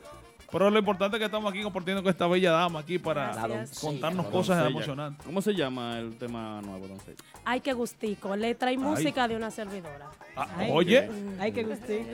Pero 0.56 0.69
lo 0.69 0.80
importante 0.80 1.18
es 1.18 1.19
que 1.19 1.26
estamos 1.26 1.52
aquí 1.52 1.61
compartiendo 1.61 2.02
con 2.02 2.10
esta 2.10 2.27
bella 2.27 2.49
dama 2.49 2.80
aquí 2.80 2.98
para 2.98 3.34
Gracias. 3.34 3.77
contarnos 3.82 4.27
cosas 4.27 4.56
doncella. 4.57 4.69
emocionantes. 4.69 5.26
¿Cómo 5.26 5.41
se 5.41 5.53
llama 5.53 5.99
el 5.99 6.18
tema 6.18 6.61
nuevo, 6.61 6.88
doncella? 6.88 7.18
Hay 7.44 7.60
que 7.60 7.73
gustico, 7.73 8.38
letra 8.38 8.72
y 8.72 8.77
música 8.77 9.27
de 9.27 9.36
una 9.36 9.52
servidora. 9.52 10.10
Ah, 10.34 10.48
Ay, 10.56 10.69
oye, 10.72 11.10
Ay, 11.41 11.52
qué 11.52 11.64
gustico. 11.65 12.10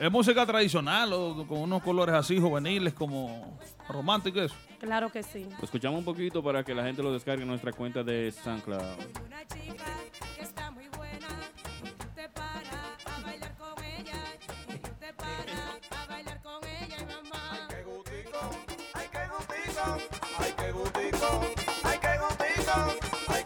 es 0.00 0.10
música 0.10 0.44
tradicional 0.44 1.12
o 1.12 1.46
con 1.46 1.58
unos 1.58 1.84
colores 1.84 2.16
así 2.16 2.40
juveniles 2.40 2.92
como 2.94 3.56
románticos. 3.88 4.46
eso. 4.46 4.54
Claro 4.80 5.08
que 5.12 5.22
sí. 5.22 5.46
Lo 5.56 5.64
escuchamos 5.66 6.00
un 6.00 6.04
poquito 6.04 6.42
para 6.42 6.64
que 6.64 6.74
la 6.74 6.82
gente 6.82 7.00
lo 7.00 7.12
descargue 7.12 7.42
en 7.42 7.48
nuestra 7.48 7.70
cuenta 7.72 8.02
de 8.02 8.32
SoundCloud. 8.32 8.82
Ay, 20.38 20.54
qué 20.56 20.72
gustico, 20.72 21.40
ay, 21.84 21.98
qué 22.00 22.18
gustico, 22.18 22.76
ay, 23.28 23.44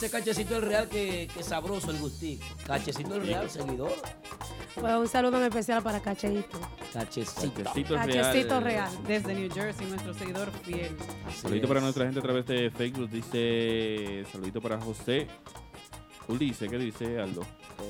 Dice 0.00 0.12
Cachecito 0.12 0.56
el 0.56 0.62
Real 0.62 0.88
que, 0.88 1.28
que 1.28 1.42
sabroso 1.42 1.90
el 1.90 1.98
gustico. 1.98 2.42
Cachecito 2.66 3.16
el 3.16 3.26
Real, 3.26 3.50
seguidor. 3.50 3.92
Pues 4.74 4.94
un 4.94 5.06
saludo 5.06 5.36
en 5.36 5.42
especial 5.42 5.82
para 5.82 6.00
Cacheito. 6.00 6.58
Cachecito. 6.90 7.62
Cachecito 7.62 7.94
Cachecito 7.96 8.60
Real. 8.60 8.90
Real. 8.90 9.06
Desde 9.06 9.34
New 9.34 9.52
Jersey, 9.52 9.86
nuestro 9.88 10.14
seguidor 10.14 10.50
fiel. 10.64 10.96
Saludito 11.36 11.68
para 11.68 11.82
nuestra 11.82 12.06
gente 12.06 12.18
a 12.18 12.22
través 12.22 12.46
de 12.46 12.70
Facebook. 12.70 13.10
Dice, 13.10 14.24
saludito 14.32 14.62
para 14.62 14.80
José 14.80 15.26
Ulises, 16.28 16.70
¿qué 16.70 16.78
dice 16.78 17.20
Aldo? 17.20 17.42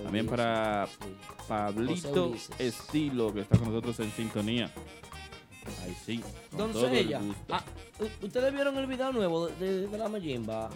También 0.02 0.26
para 0.26 0.88
sí. 0.88 1.14
Pablito. 1.46 2.34
Estilo, 2.58 3.32
que 3.32 3.42
está 3.42 3.56
con 3.56 3.68
nosotros 3.68 4.00
en 4.00 4.10
sintonía. 4.10 4.68
Ahí 5.84 5.96
sí. 6.04 6.24
el 6.50 6.58
Doncella, 6.58 7.20
gusto. 7.20 7.54
ah, 7.54 7.62
¿ustedes 8.20 8.52
vieron 8.52 8.76
el 8.78 8.86
video 8.88 9.12
nuevo 9.12 9.46
de, 9.46 9.86
de 9.86 9.96
la 9.98 10.08
Mayimba? 10.08 10.70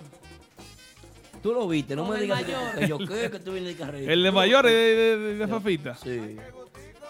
Tú 1.45 1.53
lo 1.53 1.69
viste, 1.69 1.95
no 1.95 2.07
me 2.07 2.17
el 2.17 2.23
digas 2.23 2.41
mayor. 2.43 2.75
que 2.79 2.89
yo 2.89 2.99
qué, 2.99 3.31
que 3.31 3.39
tú 3.39 3.53
vienes 3.53 3.77
de 3.77 3.85
carrera. 3.85 4.11
El 4.13 4.23
de 4.23 4.33
mayores 4.33 4.73
de, 4.73 4.79
de, 4.79 5.17
de- 5.19 5.35
de 5.37 5.47
Fafita. 5.47 5.95
Sí. 5.95 6.37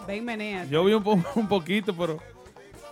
Ven, 0.09 0.25
menea. 0.25 0.65
Yo 0.65 0.85
vi 0.85 0.93
un, 0.93 1.03
po- 1.05 1.23
un 1.37 1.47
poquito, 1.49 1.95
pero 1.97 2.19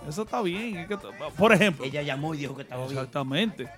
eso 0.08 0.22
está 0.22 0.40
bien. 0.40 0.76
es 0.78 0.86
que 0.86 0.96
t- 0.96 1.08
por 1.36 1.52
ejemplo, 1.52 1.84
Ella 1.84 2.00
llamó 2.02 2.32
y 2.34 2.38
dijo 2.38 2.54
que 2.56 2.62
estaba 2.62 2.86
bien. 2.86 2.96
exactamente. 2.96 3.68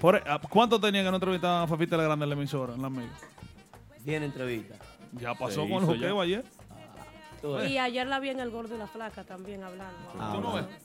Por, 0.00 0.16
e- 0.16 0.22
ah, 0.26 0.40
¿Cuánto 0.48 0.80
tenían 0.80 1.04
que 1.04 1.10
no 1.10 1.16
entrevistaban 1.18 1.62
a 1.64 1.66
Fafita 1.66 1.96
la 1.98 2.04
Grande 2.04 2.24
en 2.24 2.30
la 2.30 2.34
emisora, 2.36 2.74
en 2.74 2.80
la 2.80 2.86
amiga? 2.86 3.12
Bien 4.02 4.22
entrevista. 4.22 4.76
Ya 5.12 5.34
pasó 5.34 5.60
con 5.68 5.72
el 5.72 5.76
hizo 5.82 5.86
juqueo 5.92 6.16
ya. 6.16 6.22
ayer. 6.22 6.44
Tú 7.42 7.52
ves. 7.52 7.70
Y 7.70 7.76
ayer 7.76 8.06
la 8.06 8.18
vi 8.18 8.30
en 8.30 8.40
El 8.40 8.50
Gordo 8.50 8.74
y 8.74 8.78
la 8.78 8.86
Flaca 8.86 9.24
también 9.24 9.62
hablando. 9.62 9.94
Ah, 10.18 10.32
¿Tú 10.34 10.40
no 10.40 10.52
bueno. 10.52 10.68
ves? 10.68 10.76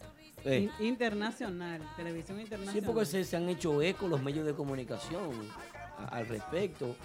Eh, 0.46 0.70
In- 0.80 0.86
Internacional, 0.88 1.82
televisión 1.96 2.38
Sí, 2.38 2.44
internacional. 2.44 2.84
porque 2.86 3.06
se, 3.06 3.24
se 3.24 3.36
han 3.38 3.48
hecho 3.50 3.82
eco 3.82 4.08
los 4.08 4.22
medios 4.22 4.46
de 4.46 4.54
comunicación 4.54 5.32
al 6.12 6.28
respecto. 6.28 6.96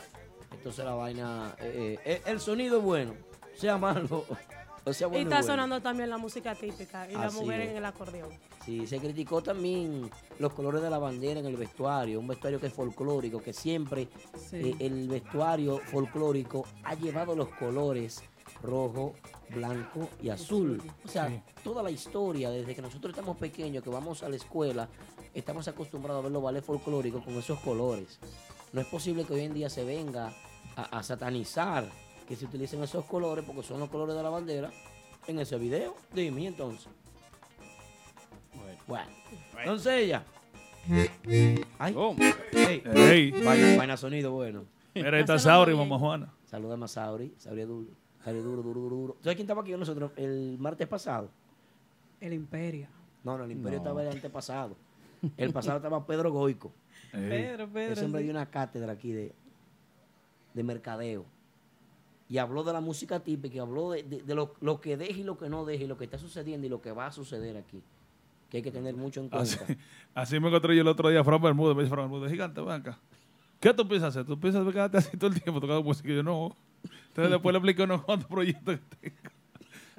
Entonces 0.53 0.85
la 0.85 0.95
vaina, 0.95 1.55
eh, 1.61 1.99
eh, 2.05 2.23
el 2.27 2.41
sonido 2.41 2.79
es 2.79 2.85
bueno, 2.85 3.15
sea 3.55 3.79
malo 3.79 4.25
o 4.85 4.93
sea 4.93 5.07
Y 5.07 5.11
bueno. 5.11 5.23
está 5.25 5.39
es 5.41 5.47
bueno. 5.47 5.62
sonando 5.62 5.81
también 5.81 6.11
la 6.11 6.19
música 6.19 6.55
típica 6.55 7.09
y 7.09 7.12
la 7.15 7.31
mujer 7.31 7.61
es. 7.62 7.71
en 7.71 7.77
el 7.77 7.85
acordeón. 7.85 8.31
Sí, 8.65 8.87
se 8.87 8.99
criticó 8.99 9.43
también 9.43 10.11
los 10.39 10.53
colores 10.53 10.83
de 10.83 10.91
la 10.91 10.99
bandera 10.99 11.41
en 11.41 11.47
el 11.47 11.57
vestuario, 11.57 12.21
un 12.21 12.27
vestuario 12.27 12.61
que 12.61 12.67
es 12.67 12.73
folclórico, 12.73 13.41
que 13.41 13.53
siempre 13.53 14.09
Sí. 14.37 14.57
eh, 14.57 14.77
el 14.81 15.09
vestuario 15.09 15.79
folclórico 15.79 16.67
ha 16.85 16.95
llevado 16.95 17.35
los 17.37 17.49
colores 17.51 18.23
rojo, 18.62 19.15
blanco 19.51 20.09
y 20.21 20.29
azul. 20.29 20.83
O 21.05 21.09
sea, 21.09 21.29
Sí. 21.29 21.41
toda 21.65 21.83
la 21.83 21.91
historia, 21.91 22.51
desde 22.51 22.75
que 22.75 22.83
nosotros 22.83 23.12
estamos 23.15 23.39
pequeños, 23.39 23.83
que 23.83 23.89
vamos 23.89 24.23
a 24.23 24.29
la 24.29 24.37
escuela, 24.37 24.89
estamos 25.33 25.67
acostumbrados 25.69 26.21
a 26.21 26.23
ver 26.25 26.33
los 26.33 26.43
ballets 26.43 26.67
folclóricos 26.67 27.25
con 27.25 27.35
esos 27.39 27.59
colores. 27.61 28.19
No 28.73 28.81
es 28.81 28.87
posible 28.87 29.25
que 29.25 29.33
hoy 29.35 29.41
en 29.43 29.55
día 29.55 29.69
se 29.69 29.85
venga 29.85 30.33
a, 30.77 30.99
a 30.99 31.03
satanizar 31.03 31.89
que 32.29 32.37
se 32.37 32.45
utilicen 32.45 32.83
esos 32.83 33.05
colores 33.05 33.45
porque 33.45 33.63
son 33.63 33.81
los 33.81 33.89
colores 33.91 34.15
de 34.15 34.23
la 34.23 34.29
bandera 34.31 34.71
en 35.27 35.39
ese 35.41 35.59
video. 35.59 35.95
Dime 36.15 36.47
entonces. 36.47 36.89
Bueno, 38.87 39.11
entonces 39.59 39.93
ella. 40.05 40.25
Ay, 41.79 41.95
Oh, 41.97 42.15
ey, 42.53 42.83
Ey. 42.95 43.31
Vaina, 43.45 43.77
vaina 43.77 43.97
sonido 43.97 44.33
bueno. 44.33 44.65
Mira, 44.95 45.11
ahí 45.17 45.21
está 45.21 45.39
Sauri, 45.39 45.75
mamá 45.75 45.99
Juana. 45.99 46.33
Saluda 46.47 46.77
a 46.85 46.89
Sauri, 46.89 47.33
Sauri 47.39 47.61
es 47.63 47.69
duro. 47.69 47.91
Sauri 48.25 48.39
duro, 48.41 48.63
duro, 48.63 48.81
duro, 48.81 48.97
duro. 48.97 49.17
¿Sabes 49.23 49.37
quién 49.37 49.45
estaba 49.45 49.63
aquí 49.63 49.71
con 49.71 49.81
nosotros 49.81 50.11
el 50.17 50.57
martes 50.59 50.89
pasado? 50.89 51.31
El 52.21 52.33
Imperio. 52.33 52.89
No, 53.23 53.39
no, 53.39 53.45
el 53.45 53.53
Imperio 53.53 53.79
No. 53.79 53.85
estaba 53.85 54.03
el 54.03 54.09
antepasado. 54.09 54.77
El 55.37 55.53
pasado 55.53 55.77
estaba 55.77 56.05
Pedro 56.07 56.33
Goico. 56.33 56.73
Ey. 57.12 57.28
Pedro, 57.28 57.65
Ese 57.65 57.73
Pedro. 57.73 58.05
hombre 58.07 58.20
sí. 58.20 58.24
dio 58.24 58.31
una 58.32 58.47
cátedra 58.47 58.93
aquí 58.93 59.12
de, 59.12 59.35
de 60.55 60.62
mercadeo. 60.62 61.24
y 62.28 62.39
habló 62.39 62.62
de 62.62 62.73
la 62.73 62.81
música 62.81 63.19
típica, 63.20 63.57
y 63.57 63.59
habló 63.59 63.91
de, 63.91 64.03
de- 64.05 64.23
de 64.23 64.35
lo, 64.37 64.55
lo 64.61 64.81
que 64.81 64.97
deja 64.97 65.19
y 65.19 65.24
lo 65.24 65.37
que 65.37 65.49
no 65.49 65.65
deja, 65.65 65.82
y 65.85 65.87
lo 65.89 65.97
que 65.99 66.05
está 66.05 66.16
sucediendo 66.19 66.66
y 66.66 66.70
lo 66.70 66.81
que 66.81 66.93
va 66.93 67.07
a 67.07 67.12
suceder 67.12 67.57
aquí. 67.57 67.82
Que 68.49 68.59
hay 68.59 68.62
que 68.62 68.70
tener 68.70 68.95
mucho 68.97 69.20
en 69.20 69.28
cuenta. 69.28 69.59
así 70.15 70.39
me 70.41 70.49
encontré 70.49 70.74
yo 70.77 70.82
el 70.82 70.89
otro 70.89 71.09
día 71.09 71.20
a 71.20 71.24
Fran 71.24 71.41
Bermúdez. 71.43 71.77
Me 71.77 71.82
dice 71.82 71.93
Fran 71.95 72.09
Bermúdez, 72.11 72.31
gigante, 72.31 72.61
ven 72.61 72.70
acá. 72.81 72.99
¿Qué 73.61 73.74
tú 73.74 73.87
piensas 73.87 74.11
hacer? 74.11 74.24
¿Tú 74.27 74.39
piensas 74.39 74.65
quedarte 74.73 74.99
así 74.99 75.16
todo 75.16 75.31
el 75.31 75.41
tiempo 75.43 75.61
tocando 75.61 75.82
música? 75.82 76.09
Y 76.09 76.15
yo 76.16 76.23
no. 76.23 76.57
Entonces 77.09 77.31
después 77.32 77.53
le 77.53 77.59
expliqué 77.59 77.82
unos 77.82 78.03
cuantos 78.05 78.28
proyectos 78.28 78.78
que 79.01 79.11
tengo. 79.11 79.31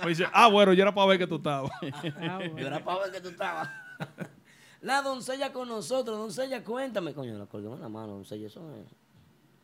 Me 0.04 0.08
dice, 0.10 0.26
ah, 0.34 0.48
bueno, 0.48 0.74
yo 0.74 0.82
era 0.82 0.94
para 0.96 1.08
ver 1.08 1.20
que 1.20 1.28
tú 1.28 1.36
estabas. 1.36 1.72
Yo 2.02 2.66
era 2.68 2.84
para 2.84 3.00
ver 3.04 3.12
que 3.12 3.22
tú 3.22 3.30
estabas. 3.30 3.70
La 4.82 5.02
doncella 5.02 5.54
con 5.54 5.70
nosotros, 5.70 6.18
doncella, 6.18 6.64
cuéntame, 6.64 7.14
coño, 7.14 7.36
el 7.36 7.42
acordeón 7.42 7.76
en 7.76 7.82
la 7.82 7.90
mano, 7.90 8.14
doncella, 8.14 8.48
eso 8.48 8.62
es 8.76 8.88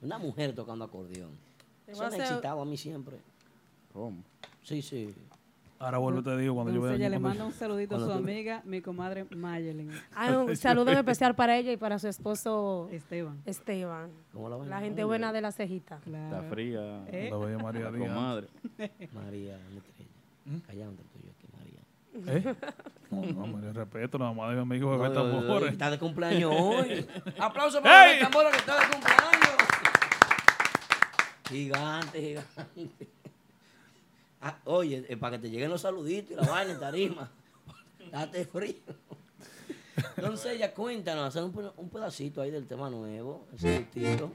una 0.02 0.18
mujer 0.20 0.54
tocando 0.54 0.86
acordeón. 0.86 1.32
Eso 1.88 2.08
me 2.10 2.18
excitado 2.18 2.62
a 2.62 2.66
mí 2.66 2.78
siempre. 2.78 3.18
¿Cómo? 3.94 4.24
Sí, 4.62 4.82
sí. 4.82 5.16
Ahora 5.80 6.00
vuelvo 6.00 6.20
y 6.22 6.24
te 6.24 6.38
digo 6.38 6.56
cuando 6.56 6.74
yo 6.74 6.82
vea. 6.82 6.92
Entonces 6.94 7.12
le 7.12 7.20
manda 7.20 7.46
un 7.46 7.54
saludito 7.54 7.96
a 7.96 8.00
su 8.00 8.12
amiga, 8.12 8.62
mi 8.66 8.82
comadre 8.82 9.26
Mayelin. 9.30 9.92
Ah, 10.14 10.38
un 10.40 10.56
saludo 10.56 10.92
en 10.92 10.98
especial 10.98 11.36
para 11.36 11.56
ella 11.56 11.72
y 11.72 11.78
para 11.78 12.00
su 12.00 12.08
esposo 12.08 12.90
Esteban. 12.92 13.42
Esteban. 13.46 14.12
¿Cómo 14.34 14.50
la 14.50 14.58
La 14.66 14.80
gente 14.80 15.04
buena 15.04 15.32
de 15.32 15.42
la 15.42 15.52
cejita. 15.52 16.00
Está 16.06 16.42
fría. 16.50 17.06
¿Eh? 17.08 17.30
La 17.32 17.38
bella 17.38 17.58
María 17.60 17.84
La 17.86 17.92
Díaz. 17.92 18.10
comadre. 18.10 18.48
María, 19.14 19.56
estrella. 19.56 20.10
¿Mm? 20.46 20.58
Callado 20.60 20.92
entre 20.92 21.06
tú 21.06 21.20
y 21.20 21.26
yo 21.26 21.32
aquí, 21.32 21.48
María. 21.58 22.52
¿Eh? 22.52 22.56
No, 23.10 23.22
no, 23.22 23.48
me 23.48 23.74
respeto, 23.74 24.18
nada 24.18 24.34
más 24.34 24.50
de 24.50 24.56
mi 24.56 24.62
amigo 24.62 24.98
Bebé 24.98 25.14
No, 25.14 25.42
no. 25.42 25.66
Está 25.66 25.90
de 25.90 25.98
cumpleaños 26.00 26.52
hoy. 26.54 27.08
Aplauso 27.40 27.82
para. 27.82 28.06
Bebé 28.06 28.20
Tambora 28.20 28.52
que 28.52 28.58
está 28.58 28.80
de 28.80 28.88
cumpleaños. 28.92 29.58
Gigante, 31.50 32.22
gigante. 32.22 33.08
Ah, 34.42 34.58
oye, 34.66 35.06
eh, 35.08 35.18
para 35.18 35.38
que 35.38 35.44
te 35.44 35.50
lleguen 35.50 35.70
los 35.70 35.82
saluditos 35.82 36.32
y 36.32 36.36
la 36.36 36.44
vaina 36.44 36.74
en 36.74 36.80
tarima. 36.80 37.32
Date 38.12 38.46
frío. 38.46 38.76
Entonces, 40.16 40.54
ella 40.54 40.74
cuéntanos, 40.74 41.26
hacer 41.26 41.44
un, 41.44 41.72
un 41.76 41.90
pedacito 41.90 42.42
ahí 42.42 42.52
del 42.52 42.68
tema 42.68 42.90
nuevo, 42.90 43.48
ese 43.56 43.80
gustito. 43.80 44.32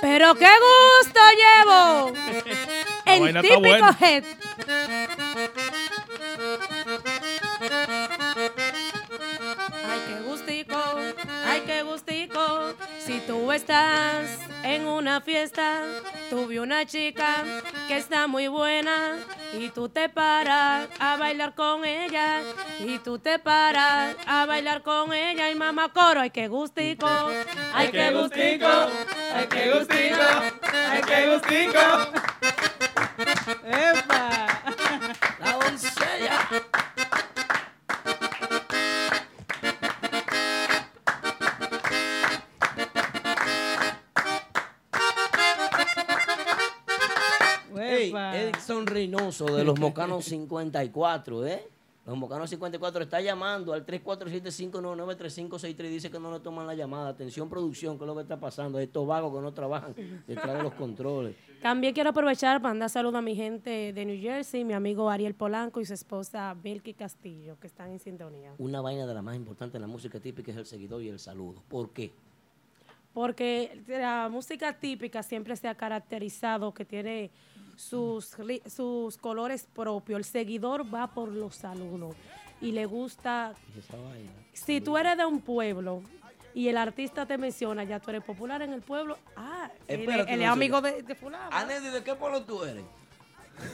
Pero 0.00 0.34
qué 0.34 0.50
gusto 0.60 1.20
llevo. 1.36 2.12
La 3.20 3.26
El 3.28 3.34
vaina 3.34 3.40
está 3.40 3.54
típico 3.54 3.68
buena. 3.68 3.96
head. 4.00 4.24
Ay, 9.88 10.00
qué 10.06 10.20
gustico, 10.28 10.76
ay, 11.46 11.62
qué 11.66 11.82
gustico. 11.82 12.74
Si 13.04 13.20
tú 13.20 13.50
estás 13.52 14.38
en 14.62 14.86
una 14.86 15.20
fiesta, 15.20 15.80
tuve 16.30 16.60
una 16.60 16.84
chica 16.86 17.44
que 17.86 17.96
está 17.96 18.26
muy 18.26 18.48
buena 18.48 19.16
y 19.54 19.70
tú 19.70 19.88
te 19.88 20.08
paras 20.08 20.88
a 20.98 21.16
bailar 21.16 21.54
con 21.54 21.84
ella 21.84 22.42
y 22.80 22.98
tú 22.98 23.18
te 23.18 23.38
paras 23.38 24.14
a 24.26 24.44
bailar 24.46 24.82
con 24.82 25.12
ella 25.12 25.50
y 25.50 25.54
mamá 25.54 25.90
coro, 25.92 26.20
ay, 26.20 26.30
qué 26.30 26.48
gustico, 26.48 27.08
ay, 27.72 27.88
qué 27.90 28.10
gustico, 28.10 28.68
ay, 29.34 29.46
qué 29.48 29.72
gustico, 29.72 30.22
ay, 30.90 31.00
qué 31.06 31.30
gustico. 31.32 31.80
¡Epa! 33.18 34.46
La 35.40 35.58
doncella. 35.58 36.38
Ey, 47.76 48.10
¡Epa! 48.10 48.36
Edson 48.36 48.86
Reynoso 48.86 49.46
de 49.46 49.64
los 49.64 49.80
Mocanos 49.80 50.24
54, 50.26 51.46
¿eh? 51.46 51.68
Los 52.06 52.16
Mocanos 52.16 52.48
54 52.50 53.02
está 53.02 53.20
llamando 53.20 53.72
al 53.72 53.84
347-599-3563 53.84 55.84
y 55.84 55.88
dice 55.88 56.08
que 56.10 56.20
no 56.20 56.32
le 56.32 56.40
toman 56.40 56.66
la 56.66 56.74
llamada. 56.74 57.10
Atención, 57.10 57.50
producción, 57.50 57.98
¿qué 57.98 58.04
es 58.04 58.06
lo 58.06 58.14
que 58.14 58.22
está 58.22 58.38
pasando? 58.38 58.78
Estos 58.78 59.06
vagos 59.06 59.34
que 59.34 59.40
no 59.42 59.52
trabajan 59.52 59.94
detrás 60.26 60.56
de 60.56 60.62
los 60.62 60.72
controles. 60.74 61.34
También 61.62 61.92
quiero 61.92 62.10
aprovechar 62.10 62.62
para 62.62 62.72
mandar 62.72 62.88
saludos 62.88 63.16
a 63.16 63.22
mi 63.22 63.34
gente 63.34 63.92
de 63.92 64.04
New 64.04 64.20
Jersey, 64.20 64.64
mi 64.64 64.74
amigo 64.74 65.10
Ariel 65.10 65.34
Polanco 65.34 65.80
y 65.80 65.86
su 65.86 65.94
esposa 65.94 66.54
Belky 66.54 66.94
Castillo, 66.94 67.58
que 67.58 67.66
están 67.66 67.90
en 67.90 67.98
sintonía. 67.98 68.52
Una 68.58 68.80
vaina 68.80 69.06
de 69.06 69.14
la 69.14 69.22
más 69.22 69.34
importante 69.34 69.76
en 69.76 69.82
la 69.82 69.88
música 69.88 70.20
típica 70.20 70.52
es 70.52 70.56
el 70.56 70.66
seguidor 70.66 71.02
y 71.02 71.08
el 71.08 71.18
saludo. 71.18 71.62
¿Por 71.68 71.90
qué? 71.90 72.12
Porque 73.12 73.82
la 73.88 74.28
música 74.30 74.78
típica 74.78 75.24
siempre 75.24 75.56
se 75.56 75.66
ha 75.66 75.74
caracterizado 75.74 76.72
que 76.72 76.84
tiene 76.84 77.32
sus, 77.74 78.36
sus 78.66 79.16
colores 79.16 79.66
propios. 79.74 80.18
El 80.18 80.24
seguidor 80.24 80.84
va 80.94 81.08
por 81.08 81.28
los 81.28 81.56
saludos 81.56 82.14
y 82.60 82.70
le 82.70 82.86
gusta. 82.86 83.54
Esa 83.76 83.96
vaina. 83.96 84.30
Si 84.52 84.80
tú 84.80 84.96
eres 84.96 85.16
de 85.16 85.24
un 85.24 85.40
pueblo 85.40 86.02
y 86.54 86.68
el 86.68 86.76
artista 86.76 87.26
te 87.26 87.38
menciona, 87.38 87.84
ya 87.84 88.00
tú 88.00 88.10
eres 88.10 88.24
popular 88.24 88.62
en 88.62 88.72
el 88.72 88.80
pueblo, 88.82 89.18
ah, 89.36 89.70
él, 89.86 90.00
Espérate, 90.00 90.34
él 90.34 90.42
es 90.42 90.48
amigo 90.48 90.80
de, 90.80 91.02
de 91.02 91.14
fulano. 91.14 91.48
Anedi, 91.50 91.88
¿de 91.90 92.02
qué 92.02 92.14
pueblo 92.14 92.42
tú 92.42 92.64
eres? 92.64 92.84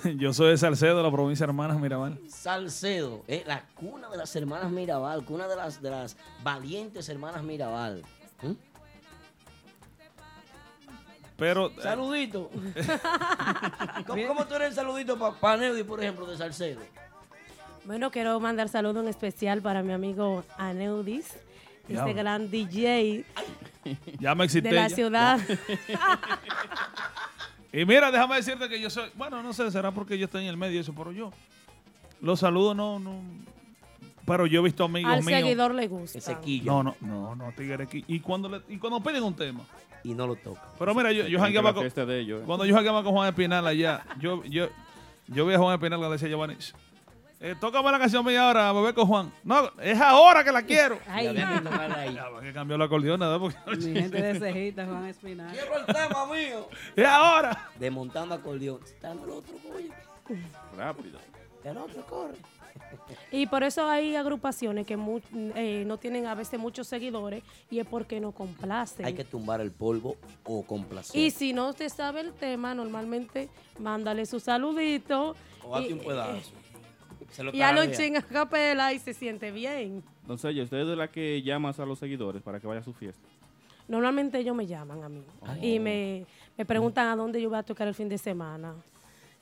Yo 0.17 0.33
soy 0.33 0.51
de 0.51 0.57
Salcedo, 0.59 0.97
de 0.97 1.03
la 1.03 1.11
provincia 1.11 1.47
de 1.47 1.51
Hermanas 1.51 1.79
Mirabal. 1.79 2.19
Salcedo, 2.29 3.23
eh, 3.29 3.45
la 3.47 3.65
cuna 3.75 4.09
de 4.09 4.17
las 4.17 4.35
hermanas 4.37 4.71
Mirabal, 4.71 5.25
cuna 5.25 5.47
de 5.47 5.57
las, 5.57 5.83
de 5.83 5.91
las 5.91 6.17
valientes 6.43 7.09
hermanas 7.09 7.43
Mirabal. 7.43 8.03
¿Mm? 8.43 8.53
Pero. 11.37 11.69
eh, 11.69 11.75
Saludito. 11.83 12.51
¿Cómo, 14.07 14.27
cómo 14.27 14.47
tú 14.47 14.55
eres 14.55 14.69
el 14.69 14.75
saludito 14.75 15.19
para 15.19 15.35
pa 15.35 15.57
Neudi, 15.57 15.83
por 15.83 16.01
ejemplo, 16.03 16.27
de 16.27 16.37
Salcedo? 16.37 16.81
Bueno, 17.85 18.11
quiero 18.11 18.39
mandar 18.41 18.69
saludo 18.71 19.01
en 19.01 19.09
especial 19.09 19.61
para 19.61 19.83
mi 19.83 19.93
amigo 19.93 20.43
Aneudis, 20.57 21.35
este 21.89 22.13
gran 22.15 22.51
DJ 22.51 23.25
Ya 24.19 24.35
me 24.35 24.45
excité. 24.45 24.69
de 24.69 24.75
la 24.75 24.89
ya. 24.89 24.95
ciudad. 24.95 25.41
Y 27.73 27.85
mira, 27.85 28.11
déjame 28.11 28.37
decirte 28.37 28.69
que 28.69 28.81
yo 28.81 28.89
soy. 28.89 29.11
Bueno, 29.15 29.43
no 29.43 29.53
sé, 29.53 29.71
será 29.71 29.91
porque 29.91 30.17
yo 30.17 30.27
estoy 30.27 30.43
en 30.45 30.49
el 30.51 30.57
medio 30.57 30.81
eso, 30.81 30.95
pero 30.97 31.11
yo. 31.13 31.33
Los 32.21 32.41
saludos 32.41 32.77
no. 32.77 32.99
no 32.99 33.21
pero 34.25 34.47
yo 34.47 34.61
he 34.61 34.65
visto 34.65 34.85
amigos 34.85 35.13
Al 35.13 35.23
míos. 35.23 35.39
seguidor 35.41 35.75
le 35.75 35.87
gusta. 35.89 36.17
Ese 36.19 36.37
quillo. 36.39 36.65
No, 36.73 36.83
no, 36.83 36.97
no, 37.03 37.35
no, 37.37 37.53
tigre. 37.53 37.85
aquí. 37.85 38.05
Y 38.09 38.21
cuando, 38.21 38.49
le- 38.49 38.63
y 38.69 38.79
cuando 38.79 39.01
piden 39.03 39.23
un 39.23 39.35
tema. 39.35 39.61
Y 40.03 40.15
no 40.15 40.27
lo 40.27 40.37
toca. 40.37 40.63
Pero 40.79 40.95
mira, 40.95 41.13
yo, 41.13 41.27
yo 41.27 41.39
jangueaba 41.41 41.75
con. 41.75 41.87
de 41.89 42.21
ellos, 42.21 42.41
eh. 42.41 42.45
Cuando 42.47 42.65
yo 42.65 42.75
jangueaba 42.75 43.03
con 43.03 43.13
Juan 43.13 43.29
Espinal 43.29 43.67
allá, 43.67 44.03
yo, 44.21 44.43
yo, 44.45 44.69
yo 45.27 45.45
vi 45.47 45.55
a 45.55 45.59
Juan 45.59 45.75
Espinal 45.75 45.99
que 45.99 46.07
le 46.07 46.13
decía 46.13 46.29
a 46.29 46.31
Giovanni. 46.31 46.57
Eh, 47.45 47.55
tócame 47.61 47.93
la 47.93 47.99
canción 47.99 48.25
mía 48.25 48.47
ahora, 48.47 48.73
bebé 48.73 48.95
con 48.95 49.07
Juan. 49.07 49.31
No, 49.45 49.71
es 49.83 50.01
ahora 50.01 50.43
que 50.43 50.51
la 50.51 50.63
quiero. 50.63 50.99
Ay, 51.07 51.27
ahí. 51.27 51.35
Ya, 52.15 52.41
que 52.41 52.53
cambió 52.55 52.79
la 52.79 52.87
acordeón, 52.87 53.21
¿verdad? 53.21 53.39
Porque- 53.39 53.77
mi 53.87 54.01
gente 54.01 54.23
de 54.23 54.39
cejita, 54.39 54.87
Juan 54.87 55.05
Espinal. 55.05 55.53
Quiero 55.53 55.77
el 55.77 55.85
tema 55.85 56.25
mío. 56.25 56.71
es 56.97 57.05
ahora. 57.05 57.69
Desmontando 57.79 58.35
acordeón. 58.35 58.81
Dame 59.03 59.25
el 59.25 59.29
otro, 59.29 59.55
oye. 59.77 59.91
Rápido. 60.75 61.19
El 61.65 61.77
otro 61.77 62.07
corre. 62.07 62.35
Y 63.31 63.47
por 63.47 63.63
eso 63.63 63.91
hay 63.91 64.17
agrupaciones 64.17 64.87
que 64.87 64.97
eh, 65.55 65.85
no 65.87 65.99
tienen 65.99 66.27
a 66.27 66.35
veces 66.35 66.59
muchos 66.59 66.87
seguidores 66.87 67.43
y 67.71 67.79
es 67.79 67.87
porque 67.87 68.21
no 68.21 68.33
complacen. 68.33 69.05
Hay 69.05 69.13
que 69.13 69.25
tumbar 69.25 69.61
el 69.61 69.71
polvo 69.71 70.17
o 70.45 70.63
complacer. 70.63 71.21
Y 71.21 71.31
si 71.31 71.53
no 71.53 71.75
te 71.75 71.91
sabe 71.91 72.23
el 72.23 72.33
tema, 72.33 72.75
normalmente 72.75 73.51
mándale 73.79 74.25
su 74.25 74.41
saludito. 74.41 75.37
o 75.63 75.77
hazte 75.77 75.91
y, 75.91 75.93
un 75.93 75.99
pedazo. 75.99 76.64
Se 77.35 77.43
lo 77.43 77.55
y 77.55 77.61
a 77.63 77.73
lo 77.73 77.81
tararea. 77.81 77.97
chinga 77.99 78.23
capela 78.23 78.93
y 78.93 78.99
se 78.99 79.13
siente 79.15 79.51
bien. 79.51 80.03
Entonces, 80.23 80.57
¿usted 80.57 80.79
es 80.79 80.87
de 80.87 80.97
la 80.97 81.09
que 81.09 81.43
llamas 81.43 81.81
a 81.81 81.85
los 81.87 81.99
seguidores 81.99 82.43
para 82.43 82.61
que 82.61 82.67
vaya 82.67 82.81
a 82.81 82.85
su 82.85 82.93
fiesta? 82.93 83.27
Normalmente 83.89 84.39
ellos 84.39 84.55
me 84.57 84.67
llaman 84.67 85.03
a 85.03 85.09
mí 85.09 85.23
y 85.61 85.79
me, 85.79 86.25
me 86.57 86.65
preguntan 86.65 87.09
a 87.09 87.17
dónde 87.17 87.43
yo 87.43 87.51
voy 87.51 87.59
a 87.59 87.63
tocar 87.63 87.87
el 87.89 87.95
fin 87.95 88.09
de 88.09 88.17
semana. 88.17 88.75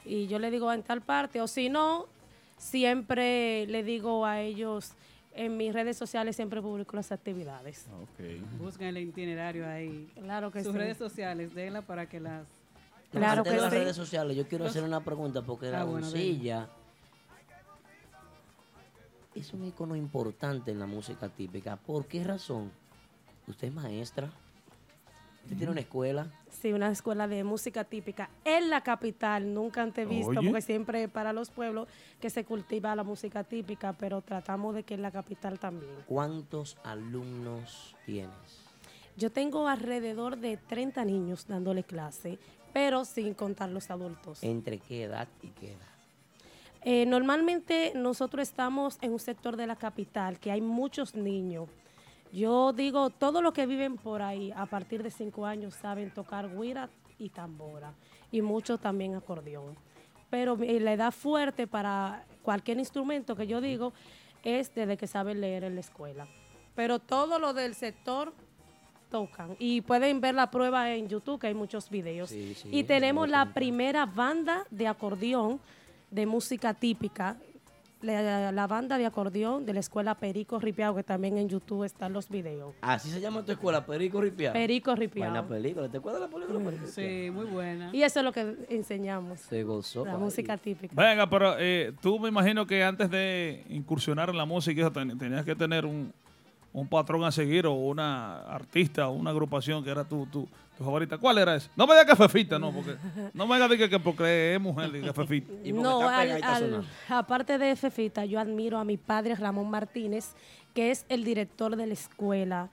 Y 0.04 0.26
yo 0.26 0.38
le 0.40 0.50
digo 0.50 0.72
en 0.72 0.82
tal 0.82 1.00
parte, 1.00 1.40
o 1.40 1.46
si 1.46 1.68
no, 1.68 2.06
siempre 2.58 3.66
le 3.66 3.82
digo 3.84 4.24
a 4.26 4.40
ellos 4.40 4.92
en 5.34 5.56
mis 5.56 5.72
redes 5.72 5.96
sociales, 5.96 6.34
siempre 6.36 6.60
publico 6.60 6.96
las 6.96 7.12
actividades. 7.12 7.86
Buscan 8.58 8.88
el 8.88 8.98
itinerario 8.98 9.66
ahí. 9.68 10.08
Claro 10.20 10.50
que 10.50 10.62
Sus 10.62 10.72
sí. 10.72 10.78
redes 10.78 10.98
sociales, 10.98 11.54
denla 11.54 11.82
para 11.82 12.08
que 12.08 12.18
las... 12.20 12.46
Claro 13.12 13.38
Antes 13.40 13.52
que 13.52 13.56
de 13.56 13.62
las 13.62 13.72
sí. 13.72 13.78
redes 13.78 13.96
sociales, 13.96 14.36
yo 14.36 14.46
quiero 14.48 14.64
hacer 14.64 14.82
una 14.82 15.00
pregunta 15.04 15.42
porque 15.42 15.70
la 15.70 15.82
Ah, 15.82 15.84
bueno, 15.84 16.06
doncella 16.06 16.68
es 19.34 19.52
un 19.52 19.64
icono 19.64 19.96
importante 19.96 20.70
en 20.70 20.78
la 20.78 20.86
música 20.86 21.28
típica. 21.28 21.76
¿Por 21.76 22.06
qué 22.06 22.24
razón? 22.24 22.70
Usted 23.46 23.68
es 23.68 23.74
maestra, 23.74 24.30
usted 25.42 25.56
tiene 25.56 25.72
una 25.72 25.80
escuela. 25.80 26.30
Sí, 26.50 26.72
una 26.72 26.90
escuela 26.90 27.26
de 27.26 27.42
música 27.42 27.84
típica 27.84 28.30
en 28.44 28.70
la 28.70 28.82
capital, 28.82 29.52
nunca 29.52 29.82
antes 29.82 30.08
visto, 30.08 30.30
Oye. 30.30 30.48
porque 30.48 30.62
siempre 30.62 31.08
para 31.08 31.32
los 31.32 31.50
pueblos 31.50 31.88
que 32.20 32.30
se 32.30 32.44
cultiva 32.44 32.94
la 32.94 33.02
música 33.02 33.42
típica, 33.42 33.92
pero 33.94 34.20
tratamos 34.22 34.74
de 34.74 34.84
que 34.84 34.94
en 34.94 35.02
la 35.02 35.10
capital 35.10 35.58
también. 35.58 35.92
¿Cuántos 36.06 36.76
alumnos 36.84 37.96
tienes? 38.06 38.62
Yo 39.16 39.30
tengo 39.30 39.68
alrededor 39.68 40.38
de 40.38 40.56
30 40.56 41.04
niños 41.04 41.46
dándole 41.46 41.84
clase, 41.84 42.38
pero 42.72 43.04
sin 43.04 43.34
contar 43.34 43.68
los 43.68 43.90
adultos. 43.90 44.42
¿Entre 44.42 44.78
qué 44.78 45.04
edad 45.04 45.28
y 45.42 45.48
qué 45.48 45.72
edad? 45.72 45.91
Eh, 46.84 47.06
normalmente 47.06 47.92
nosotros 47.94 48.48
estamos 48.48 48.98
en 49.00 49.12
un 49.12 49.18
sector 49.20 49.56
de 49.56 49.66
la 49.66 49.76
capital 49.76 50.38
que 50.40 50.50
hay 50.50 50.60
muchos 50.60 51.14
niños. 51.14 51.68
Yo 52.32 52.72
digo, 52.72 53.10
todos 53.10 53.42
los 53.42 53.52
que 53.52 53.66
viven 53.66 53.96
por 53.96 54.22
ahí 54.22 54.52
a 54.56 54.66
partir 54.66 55.02
de 55.02 55.10
5 55.10 55.46
años 55.46 55.74
saben 55.74 56.10
tocar 56.12 56.48
guira 56.58 56.88
y 57.18 57.28
tambora 57.28 57.92
y 58.32 58.40
muchos 58.42 58.80
también 58.80 59.14
acordeón. 59.14 59.76
Pero 60.30 60.56
mi- 60.56 60.80
la 60.80 60.94
edad 60.94 61.12
fuerte 61.12 61.66
para 61.66 62.24
cualquier 62.42 62.78
instrumento 62.78 63.36
que 63.36 63.46
yo 63.46 63.60
digo 63.60 63.92
es 64.42 64.74
desde 64.74 64.96
que 64.96 65.06
saben 65.06 65.40
leer 65.40 65.62
en 65.64 65.74
la 65.74 65.80
escuela. 65.82 66.26
Pero 66.74 66.98
todo 66.98 67.38
lo 67.38 67.52
del 67.52 67.74
sector 67.74 68.32
tocan 69.10 69.54
y 69.58 69.82
pueden 69.82 70.22
ver 70.22 70.34
la 70.34 70.50
prueba 70.50 70.90
en 70.94 71.06
YouTube 71.06 71.38
que 71.38 71.48
hay 71.48 71.54
muchos 71.54 71.90
videos. 71.90 72.30
Sí, 72.30 72.54
sí, 72.54 72.68
y 72.72 72.84
tenemos 72.84 73.28
la 73.28 73.52
primera 73.52 74.06
banda 74.06 74.64
de 74.70 74.88
acordeón 74.88 75.60
de 76.12 76.26
música 76.26 76.74
típica, 76.74 77.36
la, 78.02 78.50
la 78.50 78.66
banda 78.66 78.98
de 78.98 79.06
acordeón 79.06 79.64
de 79.64 79.72
la 79.74 79.80
escuela 79.80 80.16
Perico 80.16 80.58
Ripiao, 80.58 80.92
que 80.94 81.04
también 81.04 81.38
en 81.38 81.48
YouTube 81.48 81.84
están 81.84 82.12
los 82.12 82.28
videos. 82.28 82.74
Así 82.80 83.08
se 83.10 83.20
llama 83.20 83.44
tu 83.44 83.52
escuela, 83.52 83.86
Perico 83.86 84.20
Ripiao. 84.20 84.52
Perico 84.52 84.94
Ripiao. 84.96 85.30
Buena 85.30 85.46
película, 85.46 85.88
¿te 85.88 85.98
acuerdas 85.98 86.20
de 86.22 86.26
la 86.28 86.32
película 86.34 86.58
Perico 86.70 86.86
Sí, 86.88 87.30
muy 87.32 87.46
buena. 87.46 87.90
Y 87.92 88.02
eso 88.02 88.18
es 88.18 88.24
lo 88.24 88.32
que 88.32 88.56
enseñamos. 88.70 89.40
Se 89.40 89.62
gozó. 89.62 90.04
La 90.04 90.18
música 90.18 90.56
típica. 90.56 90.94
Venga, 91.00 91.30
pero 91.30 91.54
eh, 91.58 91.92
tú 92.02 92.18
me 92.18 92.28
imagino 92.28 92.66
que 92.66 92.82
antes 92.82 93.08
de 93.08 93.64
incursionar 93.70 94.30
en 94.30 94.36
la 94.36 94.44
música 94.46 94.90
ten- 94.90 95.16
tenías 95.16 95.44
que 95.44 95.54
tener 95.54 95.86
un, 95.86 96.12
un 96.72 96.88
patrón 96.88 97.22
a 97.22 97.30
seguir 97.30 97.66
o 97.66 97.72
una 97.74 98.40
artista 98.42 99.06
o 99.08 99.12
una 99.12 99.30
agrupación 99.30 99.84
que 99.84 99.90
era 99.90 100.02
tu, 100.02 100.26
tu, 100.26 100.48
tu 100.82 100.86
favorita. 100.86 101.18
¿Cuál 101.18 101.38
era 101.38 101.54
ese? 101.56 101.68
No 101.76 101.86
me 101.86 101.94
digas 101.94 102.06
que 102.06 102.16
Fefita, 102.16 102.58
no, 102.58 102.72
porque 102.72 102.96
no 103.32 103.46
me 103.46 103.54
digas 103.56 103.70
que, 103.78 103.88
que 103.90 103.98
porque 104.00 104.54
es 104.54 104.60
mujer, 104.60 104.90
que 104.92 105.12
Fefita. 105.14 105.52
No, 105.72 106.08
al- 106.08 106.42
al- 106.42 106.84
aparte 107.08 107.58
de 107.58 107.76
Fefita, 107.76 108.24
yo 108.24 108.38
admiro 108.40 108.78
a 108.78 108.84
mi 108.84 108.96
padre 108.96 109.34
Ramón 109.34 109.70
Martínez, 109.70 110.34
que 110.74 110.90
es 110.90 111.04
el 111.08 111.24
director 111.24 111.76
de 111.76 111.86
la 111.86 111.92
escuela, 111.92 112.70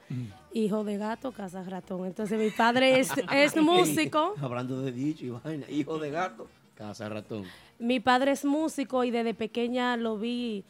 hijo 0.54 0.84
de 0.84 0.98
gato, 0.98 1.32
casa 1.32 1.64
ratón. 1.64 2.06
Entonces 2.06 2.40
mi 2.40 2.50
padre 2.50 3.00
es, 3.00 3.12
es 3.32 3.56
músico. 3.62 4.34
Hablando 4.42 4.82
de 4.82 4.92
dicho 4.92 5.26
y 5.26 5.30
vaina, 5.30 5.70
hijo 5.70 6.00
de 6.00 6.10
gato, 6.12 6.48
casa 6.76 7.08
ratón. 7.10 7.44
Mi 7.78 8.00
padre 8.00 8.32
es 8.32 8.44
músico 8.46 9.04
y 9.04 9.12
desde 9.12 9.34
pequeña 9.34 9.96
lo 9.98 10.18
vi 10.18 10.64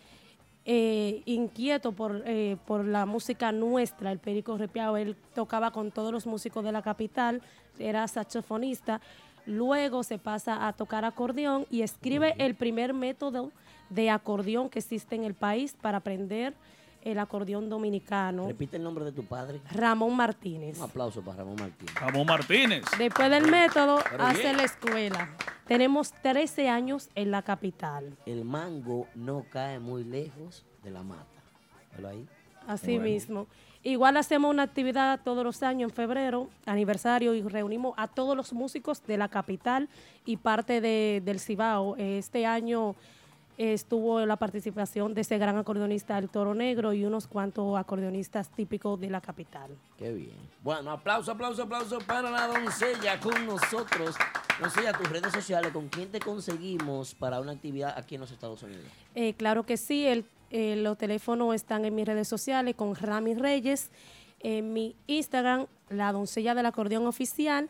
eh, 0.71 1.23
inquieto 1.25 1.93
por, 1.93 2.21
eh, 2.27 2.55
por 2.67 2.85
la 2.85 3.07
música 3.07 3.51
nuestra, 3.51 4.11
el 4.11 4.19
Perico 4.19 4.55
Repiao. 4.55 4.97
Él 4.97 5.15
tocaba 5.33 5.71
con 5.71 5.89
todos 5.89 6.11
los 6.11 6.27
músicos 6.27 6.63
de 6.63 6.71
la 6.71 6.83
capital, 6.83 7.41
era 7.79 8.07
saxofonista. 8.07 9.01
Luego 9.47 10.03
se 10.03 10.19
pasa 10.19 10.67
a 10.67 10.73
tocar 10.73 11.05
acordeón 11.05 11.65
y 11.71 11.81
escribe 11.81 12.35
el 12.37 12.53
primer 12.53 12.93
método 12.93 13.51
de 13.89 14.11
acordeón 14.11 14.69
que 14.69 14.77
existe 14.77 15.15
en 15.15 15.23
el 15.23 15.33
país 15.33 15.75
para 15.81 15.97
aprender 15.97 16.53
el 17.01 17.19
acordeón 17.19 17.69
dominicano. 17.69 18.47
Repite 18.47 18.77
el 18.77 18.83
nombre 18.83 19.05
de 19.05 19.11
tu 19.11 19.23
padre. 19.23 19.61
Ramón 19.71 20.15
Martínez. 20.15 20.77
Un 20.77 20.83
aplauso 20.85 21.21
para 21.21 21.37
Ramón 21.37 21.55
Martínez. 21.59 21.95
Ramón 21.95 22.25
Martínez. 22.27 22.85
Después 22.97 23.29
del 23.29 23.49
método, 23.49 23.99
Pero 24.09 24.23
hace 24.23 24.41
bien. 24.43 24.57
la 24.57 24.63
escuela. 24.63 25.29
Tenemos 25.67 26.11
13 26.21 26.67
años 26.69 27.09
en 27.15 27.31
la 27.31 27.41
capital. 27.41 28.17
El 28.25 28.43
mango 28.45 29.07
no 29.15 29.45
cae 29.49 29.79
muy 29.79 30.03
lejos 30.03 30.65
de 30.83 30.91
la 30.91 31.03
mata. 31.03 31.23
Velo 31.95 32.09
ahí. 32.09 32.27
Así 32.67 32.95
Bueno. 32.97 33.03
mismo. 33.03 33.47
Igual 33.81 34.17
hacemos 34.17 34.51
una 34.51 34.63
actividad 34.63 35.21
todos 35.23 35.43
los 35.43 35.63
años 35.63 35.89
en 35.91 35.95
febrero, 35.95 36.49
aniversario, 36.65 37.33
y 37.33 37.41
reunimos 37.41 37.93
a 37.97 38.07
todos 38.07 38.35
los 38.35 38.51
músicos 38.51 39.01
de 39.07 39.17
la 39.17 39.29
capital 39.29 39.87
y 40.25 40.35
parte 40.37 40.81
de- 40.81 41.21
del 41.23 41.39
Cibao. 41.39 41.95
Este 41.97 42.45
año 42.45 42.95
estuvo 43.59 44.25
la 44.25 44.37
participación 44.37 45.13
de 45.13 45.21
ese 45.21 45.37
gran 45.37 45.57
acordeonista 45.57 46.17
El 46.17 46.29
Toro 46.29 46.55
Negro 46.55 46.93
y 46.93 47.03
unos 47.03 47.27
cuantos 47.27 47.77
acordeonistas 47.77 48.49
típicos 48.49 48.97
de 49.01 49.09
la 49.09 49.19
capital. 49.19 49.69
Qué 49.97 50.13
bien. 50.13 50.37
Bueno, 50.63 50.91
aplauso, 50.91 51.31
aplauso, 51.33 51.63
aplauso 51.63 51.97
para 51.99 52.31
la 52.31 52.47
doncella 52.47 53.19
con 53.19 53.45
nosotros. 53.45 54.15
Doncella, 54.61 54.93
tus 54.93 55.09
redes 55.09 55.33
sociales, 55.33 55.71
¿con 55.73 55.89
quién 55.89 56.09
te 56.09 56.21
conseguimos 56.21 57.13
para 57.15 57.41
una 57.41 57.51
actividad 57.51 57.93
aquí 57.97 58.15
en 58.15 58.21
los 58.21 58.31
Estados 58.31 58.63
Unidos? 58.63 58.85
Eh, 59.13 59.33
claro 59.33 59.63
que 59.65 59.75
sí, 59.75 60.05
el- 60.07 60.23
eh, 60.51 60.77
los 60.77 60.97
teléfonos 60.97 61.53
están 61.53 61.83
en 61.83 61.93
mis 61.93 62.05
redes 62.05 62.27
sociales 62.29 62.75
con 62.75 62.95
Rami 62.95 63.35
Reyes, 63.35 63.91
en 64.39 64.71
mi 64.71 64.95
Instagram, 65.07 65.67
La 65.89 66.13
Doncella 66.13 66.55
del 66.55 66.65
Acordeón 66.65 67.05
Oficial, 67.07 67.69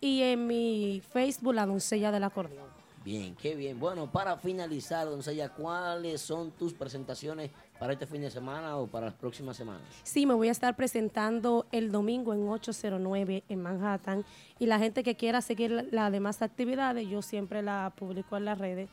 y 0.00 0.22
en 0.22 0.46
mi 0.48 1.02
Facebook, 1.12 1.54
La 1.54 1.66
Doncella 1.66 2.10
del 2.10 2.24
Acordeón. 2.24 2.79
Bien, 3.04 3.34
qué 3.34 3.54
bien. 3.54 3.80
Bueno, 3.80 4.10
para 4.12 4.36
finalizar, 4.36 5.06
doncella, 5.08 5.48
¿cuáles 5.48 6.20
son 6.20 6.50
tus 6.50 6.74
presentaciones 6.74 7.50
para 7.78 7.94
este 7.94 8.06
fin 8.06 8.20
de 8.20 8.30
semana 8.30 8.76
o 8.76 8.86
para 8.86 9.06
las 9.06 9.14
próximas 9.14 9.56
semanas? 9.56 9.82
Sí, 10.02 10.26
me 10.26 10.34
voy 10.34 10.48
a 10.48 10.50
estar 10.52 10.76
presentando 10.76 11.64
el 11.72 11.90
domingo 11.90 12.34
en 12.34 12.46
809 12.46 13.42
en 13.48 13.62
Manhattan, 13.62 14.22
y 14.58 14.66
la 14.66 14.78
gente 14.78 15.02
que 15.02 15.16
quiera 15.16 15.40
seguir 15.40 15.70
la- 15.70 15.84
las 15.90 16.12
demás 16.12 16.42
actividades, 16.42 17.08
yo 17.08 17.22
siempre 17.22 17.62
la 17.62 17.90
publico 17.96 18.36
en 18.36 18.44
las 18.44 18.58
redes, 18.58 18.90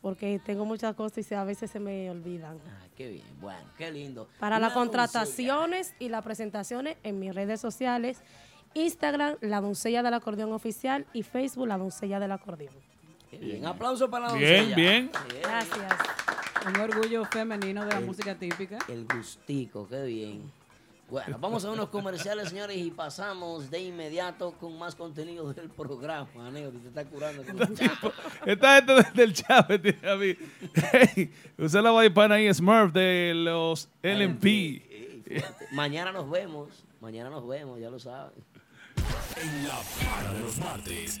porque 0.00 0.40
tengo 0.44 0.64
muchas 0.64 0.94
cosas 0.94 1.30
y 1.30 1.34
a 1.34 1.44
veces 1.44 1.70
se 1.70 1.78
me 1.78 2.10
olvidan. 2.10 2.58
Ah, 2.66 2.86
qué 2.96 3.08
bien, 3.10 3.26
bueno, 3.38 3.60
qué 3.76 3.90
lindo. 3.90 4.28
Para 4.40 4.58
La 4.58 4.68
las 4.68 4.74
contrataciones 4.74 5.94
y 5.98 6.08
las 6.08 6.24
presentaciones 6.24 6.96
en 7.02 7.18
mis 7.20 7.34
redes 7.34 7.60
sociales, 7.60 8.22
Instagram, 8.72 9.36
La 9.42 9.60
Doncella 9.60 10.02
del 10.02 10.14
Acordeón 10.14 10.52
Oficial 10.54 11.06
y 11.12 11.22
Facebook, 11.22 11.68
La 11.68 11.76
Doncella 11.76 12.18
del 12.18 12.32
Acordeón. 12.32 12.72
Bien, 13.40 13.64
aplauso 13.66 14.08
para 14.10 14.28
la 14.28 14.34
Bien, 14.34 14.56
doncella. 14.70 14.76
bien. 14.76 15.10
Gracias. 15.42 15.92
Un 16.66 16.76
orgullo 16.80 17.24
femenino 17.24 17.84
de 17.84 17.90
la 17.92 17.98
El- 17.98 18.06
música 18.06 18.34
típica. 18.36 18.78
El 18.88 19.04
gustico, 19.06 19.88
qué 19.88 20.02
bien. 20.04 20.50
Bueno, 21.10 21.36
vamos 21.38 21.62
a 21.66 21.70
unos 21.70 21.90
comerciales, 21.90 22.48
señores, 22.48 22.76
y 22.78 22.90
pasamos 22.90 23.70
de 23.70 23.80
inmediato 23.82 24.52
con 24.52 24.78
más 24.78 24.94
contenido 24.94 25.52
del 25.52 25.68
programa. 25.68 26.26
Aneo, 26.46 26.70
te 26.70 26.88
está 26.88 27.04
curando 27.04 27.42
con 27.44 27.60
el 27.60 27.74
chapo. 27.76 28.12
Esta 28.46 28.76
gente 28.76 28.94
desde 28.94 29.22
el 29.24 29.32
chat 29.34 29.68
me 29.68 29.78
tiene 29.78 30.10
a 30.10 30.16
mí. 30.16 30.34
Hey, 30.92 31.30
usa 31.58 31.82
la 31.82 31.90
vaipana 31.90 32.36
ahí, 32.36 32.52
Smurf 32.54 32.92
de 32.94 33.32
los 33.34 33.90
LMP. 34.02 34.80
Mañana 35.72 36.12
nos 36.12 36.30
vemos. 36.30 36.84
Mañana 37.00 37.28
nos 37.28 37.46
vemos, 37.46 37.78
ya 37.78 37.90
lo 37.90 37.98
saben. 37.98 38.32
En 39.36 39.68
la 39.68 39.80
para 40.00 40.32
de 40.32 40.40
los 40.40 40.56
martes. 40.58 41.20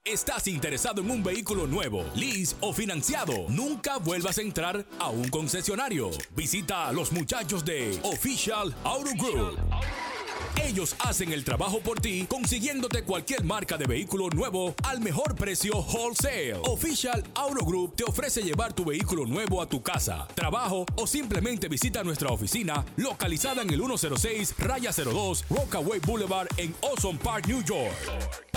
¿Estás 0.04 0.48
interesado 0.48 1.02
en 1.02 1.12
un 1.12 1.22
vehículo 1.22 1.68
nuevo, 1.68 2.04
lease 2.16 2.56
o 2.62 2.74
financiado? 2.74 3.46
Nunca 3.50 3.98
vuelvas 3.98 4.40
a 4.40 4.42
entrar 4.42 4.84
a 4.98 5.10
un 5.10 5.30
concesionario. 5.30 6.10
Visita 6.36 6.88
a 6.88 6.92
los 6.92 7.12
muchachos 7.12 7.64
de 7.64 8.00
Official 8.02 8.76
Auto 8.84 9.12
Group. 9.16 9.60
Ellos 10.64 10.96
hacen 11.00 11.34
el 11.34 11.44
trabajo 11.44 11.80
por 11.80 12.00
ti 12.00 12.26
consiguiéndote 12.30 13.04
cualquier 13.04 13.44
marca 13.44 13.78
de 13.78 13.86
vehículo 13.86 14.30
nuevo 14.30 14.74
al 14.84 15.02
mejor 15.02 15.36
precio 15.36 15.74
wholesale. 15.80 16.60
Official 16.66 17.24
Auto 17.36 17.66
Group 17.66 17.96
te 17.96 18.04
ofrece 18.04 18.42
llevar 18.42 18.74
tu 18.74 18.86
vehículo 18.86 19.26
nuevo 19.26 19.62
a 19.62 19.68
tu 19.68 19.82
casa, 19.82 20.28
trabajo 20.36 20.86
o 20.96 21.08
simplemente 21.08 21.68
visita 21.68 22.04
nuestra 22.04 22.30
oficina 22.30 22.86
localizada 22.98 23.62
en 23.62 23.70
el 23.72 23.80
106 23.80 24.56
Raya 24.60 24.92
02 24.92 25.46
Rockaway 25.50 26.00
Boulevard 26.00 26.48
en 26.58 26.74
Ozone 26.82 27.20
Park, 27.20 27.48
New 27.48 27.64
York. 27.64 28.51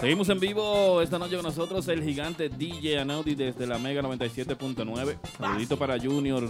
Seguimos 0.00 0.30
en 0.30 0.40
vivo 0.40 1.02
esta 1.02 1.18
noche 1.18 1.36
con 1.36 1.44
nosotros 1.44 1.86
el 1.88 2.02
gigante 2.02 2.48
DJ 2.48 3.00
Anaudi 3.00 3.34
desde 3.34 3.66
la 3.66 3.78
Mega 3.78 4.00
97.9. 4.00 5.18
Saludito 5.36 5.78
para 5.78 6.00
Junior. 6.00 6.42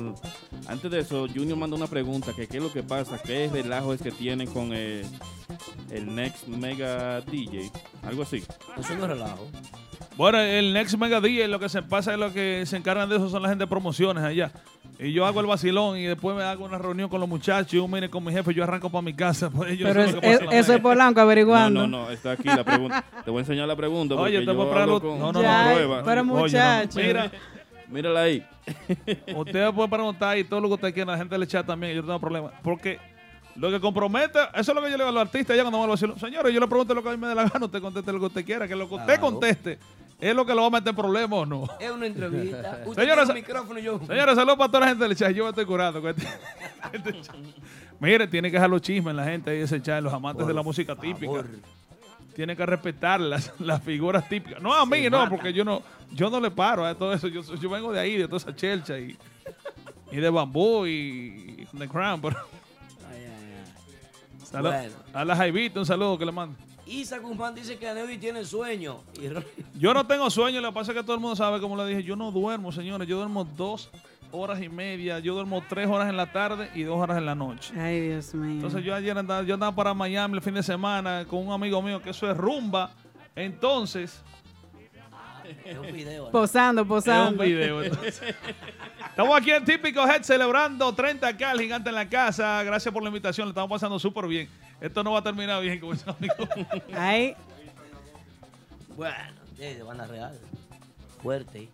Antes 0.69 0.89
de 0.89 1.01
eso, 1.01 1.27
Junior 1.27 1.59
manda 1.59 1.77
una 1.77 1.89
pregunta, 1.89 2.33
qué 2.33 2.45
es 2.45 2.63
lo 2.63 2.73
que 2.73 2.85
pasa, 2.85 3.21
qué 3.21 3.51
relajo 3.53 3.93
es 3.93 4.03
que 4.03 4.13
tienen 4.13 4.47
con 4.47 4.71
eh, 4.73 5.03
el 5.91 6.15
Next 6.15 6.47
Mega 6.49 7.21
DJ, 7.23 7.71
algo 8.03 8.23
así. 8.23 8.45
Eso 8.79 8.95
no 8.97 9.05
es 9.05 9.11
relajo. 9.11 9.47
Bueno, 10.17 10.39
el 10.39 10.73
Next 10.73 10.97
Mega 10.97 11.21
DJ 11.21 11.49
lo 11.49 11.59
que 11.61 11.69
se 11.69 11.83
pasa 11.83 12.13
es 12.13 12.19
lo 12.19 12.33
que 12.33 12.65
se 12.67 12.77
encargan 12.77 13.09
de 13.09 13.17
eso 13.17 13.29
son 13.31 13.43
la 13.43 13.49
gente 13.49 13.65
de 13.65 13.69
promociones 13.69 14.23
allá. 14.25 14.51
Y 14.99 15.13
yo 15.15 15.25
hago 15.25 15.41
el 15.41 15.47
vacilón 15.47 15.97
y 15.97 16.03
después 16.05 16.37
me 16.37 16.43
hago 16.43 16.65
una 16.67 16.77
reunión 16.77 17.09
con 17.09 17.21
los 17.21 17.29
muchachos 17.29 17.73
y 17.73 17.79
un 17.79 17.91
mire 17.91 18.11
con 18.11 18.23
mi 18.23 18.33
jefe, 18.33 18.53
yo 18.53 18.63
arranco 18.65 18.91
para 18.91 19.01
mi 19.01 19.15
casa. 19.15 19.49
Pues 19.55 19.73
ellos 19.73 19.89
Pero 19.89 20.03
es- 20.05 20.15
que 20.17 20.59
eso 20.59 20.75
es. 20.75 20.81
Polanco 20.81 21.21
averiguando. 21.21 21.81
No, 21.81 21.87
no, 21.87 22.05
no, 22.07 22.11
está 22.11 22.33
aquí 22.33 22.45
la 22.49 22.65
pregunta. 22.65 23.03
Te 23.25 23.31
voy 23.31 23.39
a 23.39 23.41
enseñar 23.41 23.67
la 23.67 23.77
pregunta. 23.77 24.15
Oye, 24.17 24.45
te 24.45 24.53
voy 24.53 24.67
a 24.67 24.71
parar 24.71 24.89
con- 24.89 25.19
no, 25.19 25.33
no, 25.33 25.41
Ya, 25.43 25.71
no, 25.73 26.05
pero 26.05 26.21
Oye, 26.35 26.59
no. 26.59 26.89
Mira, 26.97 27.31
Mírala 27.89 28.23
ahí. 28.23 28.47
usted 29.35 29.71
puede 29.73 29.89
preguntar 29.89 30.39
y 30.39 30.45
todo 30.45 30.61
lo 30.61 30.69
que 30.69 30.75
usted 30.75 30.95
quiera, 30.95 31.13
la 31.13 31.19
gente 31.19 31.37
le 31.37 31.45
echa 31.45 31.63
también, 31.65 31.95
yo 31.95 32.03
no 32.03 32.07
tengo 32.09 32.21
problema. 32.21 32.53
Porque 32.63 32.99
lo 33.57 33.71
que 33.71 33.81
compromete, 33.81 34.39
eso 34.55 34.73
es 34.73 34.75
lo 34.75 34.83
que 34.83 34.91
yo 34.91 34.97
le 34.97 35.05
digo 35.05 35.09
a 35.09 35.13
los 35.13 35.21
artistas 35.23 35.57
ya 35.57 35.63
cuando 35.63 35.79
me 35.81 35.85
lo 35.87 35.91
vacilo. 35.93 36.19
Señores, 36.19 36.53
yo 36.55 36.61
le 36.61 36.67
pregunto 36.69 36.95
lo 36.95 37.03
que 37.03 37.09
a 37.09 37.13
mí 37.13 37.19
me 37.19 37.27
dé 37.29 37.35
la 37.35 37.49
gana, 37.49 37.67
usted 37.67 37.81
conteste 37.81 38.13
lo 38.13 38.19
que 38.21 38.27
usted 38.27 38.45
quiera, 38.45 38.67
que 38.69 38.75
lo 38.77 38.89
que 38.89 38.95
usted 38.95 39.07
Claro. 39.07 39.21
conteste 39.23 39.79
es 40.21 40.35
lo 40.35 40.45
que 40.47 40.55
lo 40.55 40.61
va 40.63 40.67
a 40.67 40.71
meter 40.71 40.89
en 40.91 40.97
problemas 40.97 41.39
o 41.39 41.47
no. 41.47 41.65
Es 41.81 41.91
una 41.91 42.07
entrevista. 42.07 42.83
Usted 42.87 43.03
Señores, 43.03 43.25
tiene 43.25 43.41
un 43.41 43.47
micrófono 43.47 43.79
y 43.79 43.83
yo. 43.83 44.01
Señores, 44.07 44.35
saludos 44.37 44.57
para 44.59 44.69
toda 44.69 44.81
la 44.81 44.89
gente 44.89 45.05
del 45.09 45.17
chat. 45.17 45.33
Yo 45.33 45.45
me 45.45 45.51
estoy 45.51 45.65
curando. 45.65 46.01
con 46.01 46.11
este- 46.11 46.27
este 46.93 47.21
chat. 47.23 47.37
Mire, 47.99 48.27
tiene 48.29 48.51
que 48.51 48.57
dejar 48.57 48.69
los 48.71 48.83
chismes 48.83 49.11
en 49.13 49.17
la 49.17 49.25
gente 49.25 49.51
ahí 49.51 49.59
de 49.59 49.65
ese 49.65 49.81
chat, 49.83 50.03
los 50.03 50.13
amantes 50.13 50.41
Por 50.43 50.49
de 50.49 50.55
la 50.55 50.63
música 50.63 50.95
favor. 50.95 51.15
típica. 51.15 51.45
Tiene 52.35 52.55
que 52.57 52.65
respetar 52.65 53.19
las, 53.21 53.53
las 53.59 53.83
figuras 53.83 54.29
típicas. 54.29 54.63
No 54.63 54.73
a 54.75 54.85
mí, 54.87 55.03
Se 55.05 55.11
no, 55.11 55.19
mata. 55.19 55.31
porque 55.31 55.53
yo 55.53 55.65
no, 55.65 55.83
yo 56.13 56.29
no 56.31 56.39
le 56.41 56.51
paro 56.51 56.85
a 56.87 56.95
todo 56.95 57.13
eso. 57.15 57.27
Yo, 57.29 57.43
soy- 57.43 57.59
yo 57.59 57.69
vengo 57.71 57.91
de 57.93 58.01
ahí, 58.01 58.17
de 58.17 58.27
toda 58.27 58.37
esa 58.39 58.55
chelcha 58.55 58.99
y, 58.99 59.17
y 60.13 60.17
de 60.17 60.31
bambú 60.31 60.87
y, 60.87 61.67
y 61.73 61.79
de 61.79 61.89
crown. 61.89 62.21
Pero, 62.21 62.37
Salud- 64.51 64.71
Bueno. 64.71 64.95
A 65.13 65.25
la 65.25 65.37
Jaivita, 65.37 65.81
un 65.81 65.87
saludo 65.87 66.19
que 66.19 66.25
le 66.27 66.33
mando. 66.33 66.57
Isa 66.87 67.19
Guzmán 67.19 67.55
dice 67.55 67.79
que 67.79 67.89
Aneudi 67.89 68.19
tiene 68.19 68.45
sueño. 68.45 68.99
Yo 69.79 69.95
no 69.95 70.05
tengo 70.07 70.29
sueño, 70.29 70.61
lo 70.61 70.69
que 70.71 70.75
pasa 70.75 70.91
es 70.93 70.99
que 70.99 71.05
todo 71.05 71.15
el 71.15 71.21
mundo 71.21 71.37
sabe, 71.37 71.61
como 71.61 71.77
le 71.77 71.87
dije, 71.87 72.03
yo 72.03 72.17
no 72.17 72.33
duermo, 72.33 72.73
señores. 72.73 73.07
Yo 73.07 73.17
duermo 73.19 73.45
dos 73.45 73.91
horas 74.33 74.61
y 74.61 74.69
media, 74.69 75.19
yo 75.21 75.35
duermo 75.35 75.63
tres 75.69 75.89
horas 75.89 76.09
en 76.09 76.17
la 76.17 76.33
tarde 76.33 76.69
y 76.75 76.83
dos 76.83 76.99
horas 76.99 77.19
en 77.19 77.27
la 77.27 77.35
noche. 77.37 77.73
Ay, 77.79 78.01
Dios 78.09 78.35
mío. 78.35 78.53
Entonces 78.53 78.83
yo 78.85 78.93
ayer 78.95 79.17
andaba, 79.17 79.43
yo 79.45 79.55
andaba 79.55 79.75
para 79.75 79.95
Miami 79.95 80.35
el 80.37 80.43
fin 80.43 80.55
de 80.55 80.63
semana 80.65 81.25
con 81.29 81.47
un 81.47 81.53
amigo 81.53 81.81
mío 81.81 82.03
que 82.03 82.11
eso 82.11 82.29
es 82.29 82.37
rumba. 82.37 82.91
Entonces, 83.37 84.23
Es 85.65 85.79
un 85.79 85.93
video. 85.93 86.25
¿no? 86.27 86.31
Posando, 86.31 86.83
es 86.83 86.89
posando. 86.89 87.43
un 87.43 87.49
video. 87.49 87.83
entonces. 87.83 88.23
Estamos 89.11 89.37
aquí 89.41 89.51
en 89.51 89.65
Típico 89.65 90.07
Head 90.07 90.23
celebrando 90.23 90.95
30K, 90.95 91.53
el 91.53 91.61
gigante 91.61 91.89
en 91.89 91.95
la 91.95 92.09
casa. 92.09 92.63
Gracias 92.63 92.93
por 92.93 93.03
la 93.03 93.09
invitación, 93.09 93.47
le 93.49 93.51
estamos 93.51 93.71
pasando 93.71 93.99
súper 93.99 94.27
bien. 94.27 94.49
Esto 94.81 95.03
no 95.05 95.13
va 95.13 95.19
a 95.19 95.23
terminar 95.23 95.61
bien, 95.63 95.79
como. 95.81 95.93
Ay, 96.97 97.35
Bueno, 98.97 99.15
de 99.59 99.83
banda 99.83 100.07
real. 100.07 100.39
Fuerte. 101.23 101.69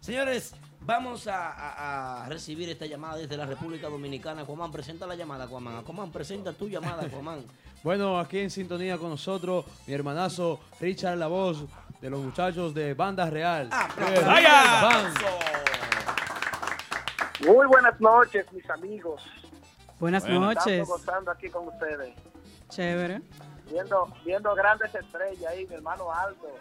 Señores, 0.00 0.54
vamos 0.80 1.26
a, 1.26 1.50
a- 1.52 2.24
a 2.24 2.28
recibir 2.28 2.68
esta 2.70 2.86
llamada 2.86 3.16
desde 3.18 3.36
la 3.36 3.46
República 3.46 3.88
Dominicana. 3.88 4.44
Cuamán, 4.44 4.72
presenta 4.72 5.06
la 5.06 5.14
llamada, 5.14 5.46
Cuamán. 5.46 5.82
Cuamán, 5.84 6.10
presenta 6.10 6.52
tu 6.52 6.68
llamada, 6.68 7.06
Cuamán. 7.08 7.40
Bueno, 7.84 8.18
aquí 8.18 8.38
en 8.38 8.50
sintonía 8.50 8.96
con 8.96 9.10
nosotros, 9.10 9.64
mi 9.86 9.92
hermanazo 9.94 10.60
Richard 10.80 11.18
La 11.18 11.26
Voz, 11.26 11.64
de 12.02 12.10
los 12.10 12.20
muchachos 12.20 12.74
de 12.74 12.92
Banda 12.94 13.30
Real. 13.30 13.68
¡Aplausos! 13.72 14.26
¡Vaya! 14.26 14.82
Van. 14.82 15.14
Muy 17.46 17.66
buenas 17.66 18.00
noches, 18.00 18.44
mis 18.52 18.68
amigos. 18.70 19.22
buenas 19.98 20.24
Bueno. 20.24 20.40
noches. 20.40 20.66
Estamos 20.66 20.88
gozando 21.06 21.30
aquí 21.30 21.48
con 21.48 21.68
ustedes. 21.68 22.14
Chévere. 22.68 23.22
Viendo, 23.70 24.12
viendo 24.24 24.54
grandes 24.54 24.94
estrellas 24.94 25.50
ahí, 25.50 25.66
mi 25.66 25.74
hermano 25.76 26.12
Aldo, 26.12 26.58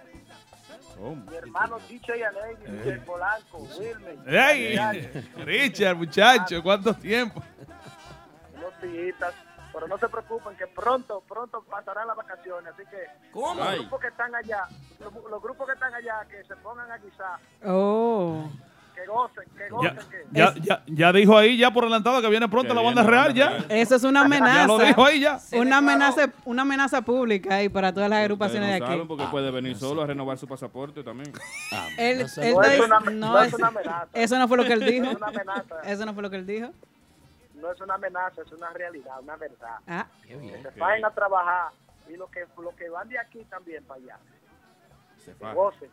Oh, 1.03 1.15
mi 1.15 1.35
hermano 1.35 1.77
DJ 1.89 2.23
Anegi, 2.26 2.63
DJ 2.84 2.99
Polanco, 3.01 3.57
Wilmer. 3.77 4.18
¡Ey! 4.27 5.26
Richard, 5.38 5.95
muchacho, 5.95 6.61
¿cuánto 6.61 6.93
tiempo? 6.93 7.41
Días, 8.81 9.15
pero 9.73 9.88
no 9.88 9.98
se 9.98 10.07
preocupen 10.10 10.56
que 10.57 10.68
pronto, 10.68 11.23
pronto 11.27 11.64
pasarán 11.69 12.07
las 12.07 12.15
vacaciones, 12.18 12.73
así 12.73 12.84
que 12.89 13.31
¿Cómo? 13.31 13.56
los 13.56 13.68
Ay. 13.68 13.80
grupos 13.80 14.02
que 14.02 14.07
están 14.07 14.35
allá, 14.35 14.64
los, 14.99 15.14
los 15.30 15.41
grupos 15.41 15.68
que 15.68 15.73
están 15.73 15.93
allá, 15.93 16.26
que 16.30 16.43
se 16.43 16.56
pongan 16.57 16.91
a 16.91 16.98
guisar, 16.98 17.39
Oh. 17.65 18.49
que 18.93 19.06
gocen, 19.07 19.43
que 19.57 19.64
Ya, 19.64 19.69
gocen, 19.69 20.10
que 20.10 20.26
ya, 20.31 20.53
ya, 20.61 20.84
ya 20.85 21.11
dijo 21.14 21.38
ahí, 21.38 21.57
ya 21.57 21.72
por 21.72 21.85
adelantado, 21.85 22.22
que 22.22 22.27
viene 22.30 22.48
pronto 22.49 22.69
Que 22.69 22.76
la 22.76 22.81
banda 22.81 23.03
real, 23.03 23.34
ya. 23.34 23.65
Eso 23.69 23.95
es 23.95 24.03
una 24.03 24.22
amenaza. 24.22 24.53
Ya 24.61 24.68
lo 24.68 24.77
dijo 24.77 25.06
ahí, 25.06 25.19
ya. 25.22 25.39
Una 25.53 25.77
amenaza, 25.77 26.30
una 26.45 26.61
amenaza 26.64 27.02
pública 27.02 27.56
ahí 27.56 27.69
para 27.69 27.93
todas 27.93 28.10
las 28.10 28.19
agrupaciones 28.19 28.68
de 28.69 28.76
aquí. 28.76 28.85
saben 28.85 29.07
porque 29.07 29.26
puede 29.31 29.49
venir 29.49 29.77
solo 29.77 30.02
a 30.02 30.07
renovar 30.07 30.38
su 30.38 30.48
pasaporte 30.48 31.03
también. 31.03 31.31
Él- 31.98 32.19
No 32.23 32.27
sé. 32.27 32.49
él 32.52 32.57
es 32.64 32.80
una, 32.81 32.99
no 32.99 33.11
no 33.11 33.41
es 33.41 33.48
es- 33.48 33.53
una 33.60 33.68
amenaza, 33.68 34.07
eso 34.14 34.38
no 34.38 34.48
fue 34.48 34.57
lo 34.57 34.65
que 34.65 34.73
él 34.73 34.85
dijo. 34.85 35.06
es 35.10 35.15
una 35.15 35.27
amenaza, 35.27 35.76
Eso 35.85 36.06
no 36.06 36.14
fue 36.14 36.22
lo 36.23 36.30
que 36.30 36.35
él 36.35 36.45
dijo. 36.45 36.69
No 37.61 37.71
es 37.71 37.79
una 37.79 37.93
amenaza, 37.95 38.41
es 38.41 38.51
una 38.51 38.69
realidad, 38.71 39.21
una 39.21 39.35
verdad. 39.38 39.77
Ah, 39.88 40.07
Qué 40.25 40.35
bien. 40.35 40.61
Que 40.61 40.71
se 40.71 40.79
vayan 40.79 41.05
a 41.05 41.11
trabajar 41.11 41.71
y 42.09 42.17
los 42.17 42.29
que, 42.29 42.45
los 42.61 42.73
que 42.75 42.89
van 42.89 43.07
de 43.07 43.19
aquí 43.19 43.43
también 43.45 43.83
para 43.85 44.01
allá, 44.01 44.19
Se 45.17 45.33
que 45.33 45.53
gocen. 45.53 45.91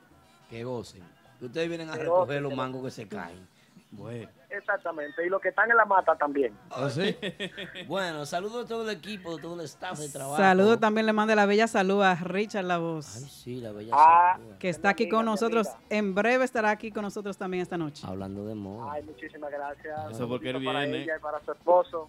Que 0.51 0.65
gocen. 0.65 1.03
Ustedes 1.41 1.69
vienen 1.69 1.91
a 1.91 1.93
Que 1.93 1.99
recoger 2.01 2.27
gocen, 2.27 2.43
los 2.43 2.55
mangos 2.55 2.85
que 2.85 2.91
se 2.91 3.07
caen. 3.09 3.47
Bueno. 3.91 4.29
Exactamente, 4.51 5.27
y 5.27 5.31
los 5.31 5.41
que 5.41 5.49
están 5.49 5.71
en 5.71 5.77
la 5.77 5.85
mata 5.87 6.15
también. 6.17 6.55
¿Ah, 6.71 6.89
sí? 6.91 7.17
Bueno, 7.87 8.25
saludos 8.27 8.65
a 8.65 8.69
todo 8.69 8.89
el 8.89 8.97
equipo, 8.97 9.37
a 9.37 9.41
todo 9.41 9.55
el 9.55 9.63
staff 9.67 9.99
de 9.99 10.09
trabajo. 10.11 10.37
saludo 10.37 10.79
también 10.79 11.07
le 11.07 11.13
mande 11.13 11.35
la 11.35 11.47
bella 11.47 11.67
salud 11.67 12.03
a 12.03 12.15
Richard 12.15 12.65
La 12.65 12.75
Ay, 12.75 12.81
Voz, 12.81 13.07
sí, 13.07 13.61
la 13.61 13.73
bella 13.73 13.93
Ah. 13.97 14.37
salud. 14.39 14.57
que 14.59 14.69
está 14.69 14.91
aquí 14.91 15.09
con 15.09 15.25
nosotros. 15.25 15.69
En 15.91 16.15
breve 16.15 16.45
estará 16.45 16.71
aquí 16.71 16.91
con 16.91 17.03
nosotros 17.03 17.37
también 17.39 17.63
esta 17.63 17.77
noche. 17.79 18.07
Hablando 18.07 18.45
de 18.47 18.55
moda. 18.55 18.93
Ay, 18.93 19.03
muchísimas 19.05 19.51
gracias. 19.51 20.11
Eso 20.13 20.29
porque 20.29 20.49
él 20.51 20.55
besito 20.57 20.71
para 20.73 20.85
viene. 20.85 21.03
ella 21.05 21.17
y 21.17 21.21
para 21.21 21.45
su 21.45 21.53
esposo. 21.53 22.09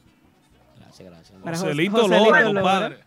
Gracias, 0.80 1.10
gracias. 1.10 1.42
Para 1.42 1.58
Joselito 1.58 1.98
Joselito 1.98 2.26
Lora, 2.26 2.42
Lora. 2.42 2.62
compadre. 2.62 3.04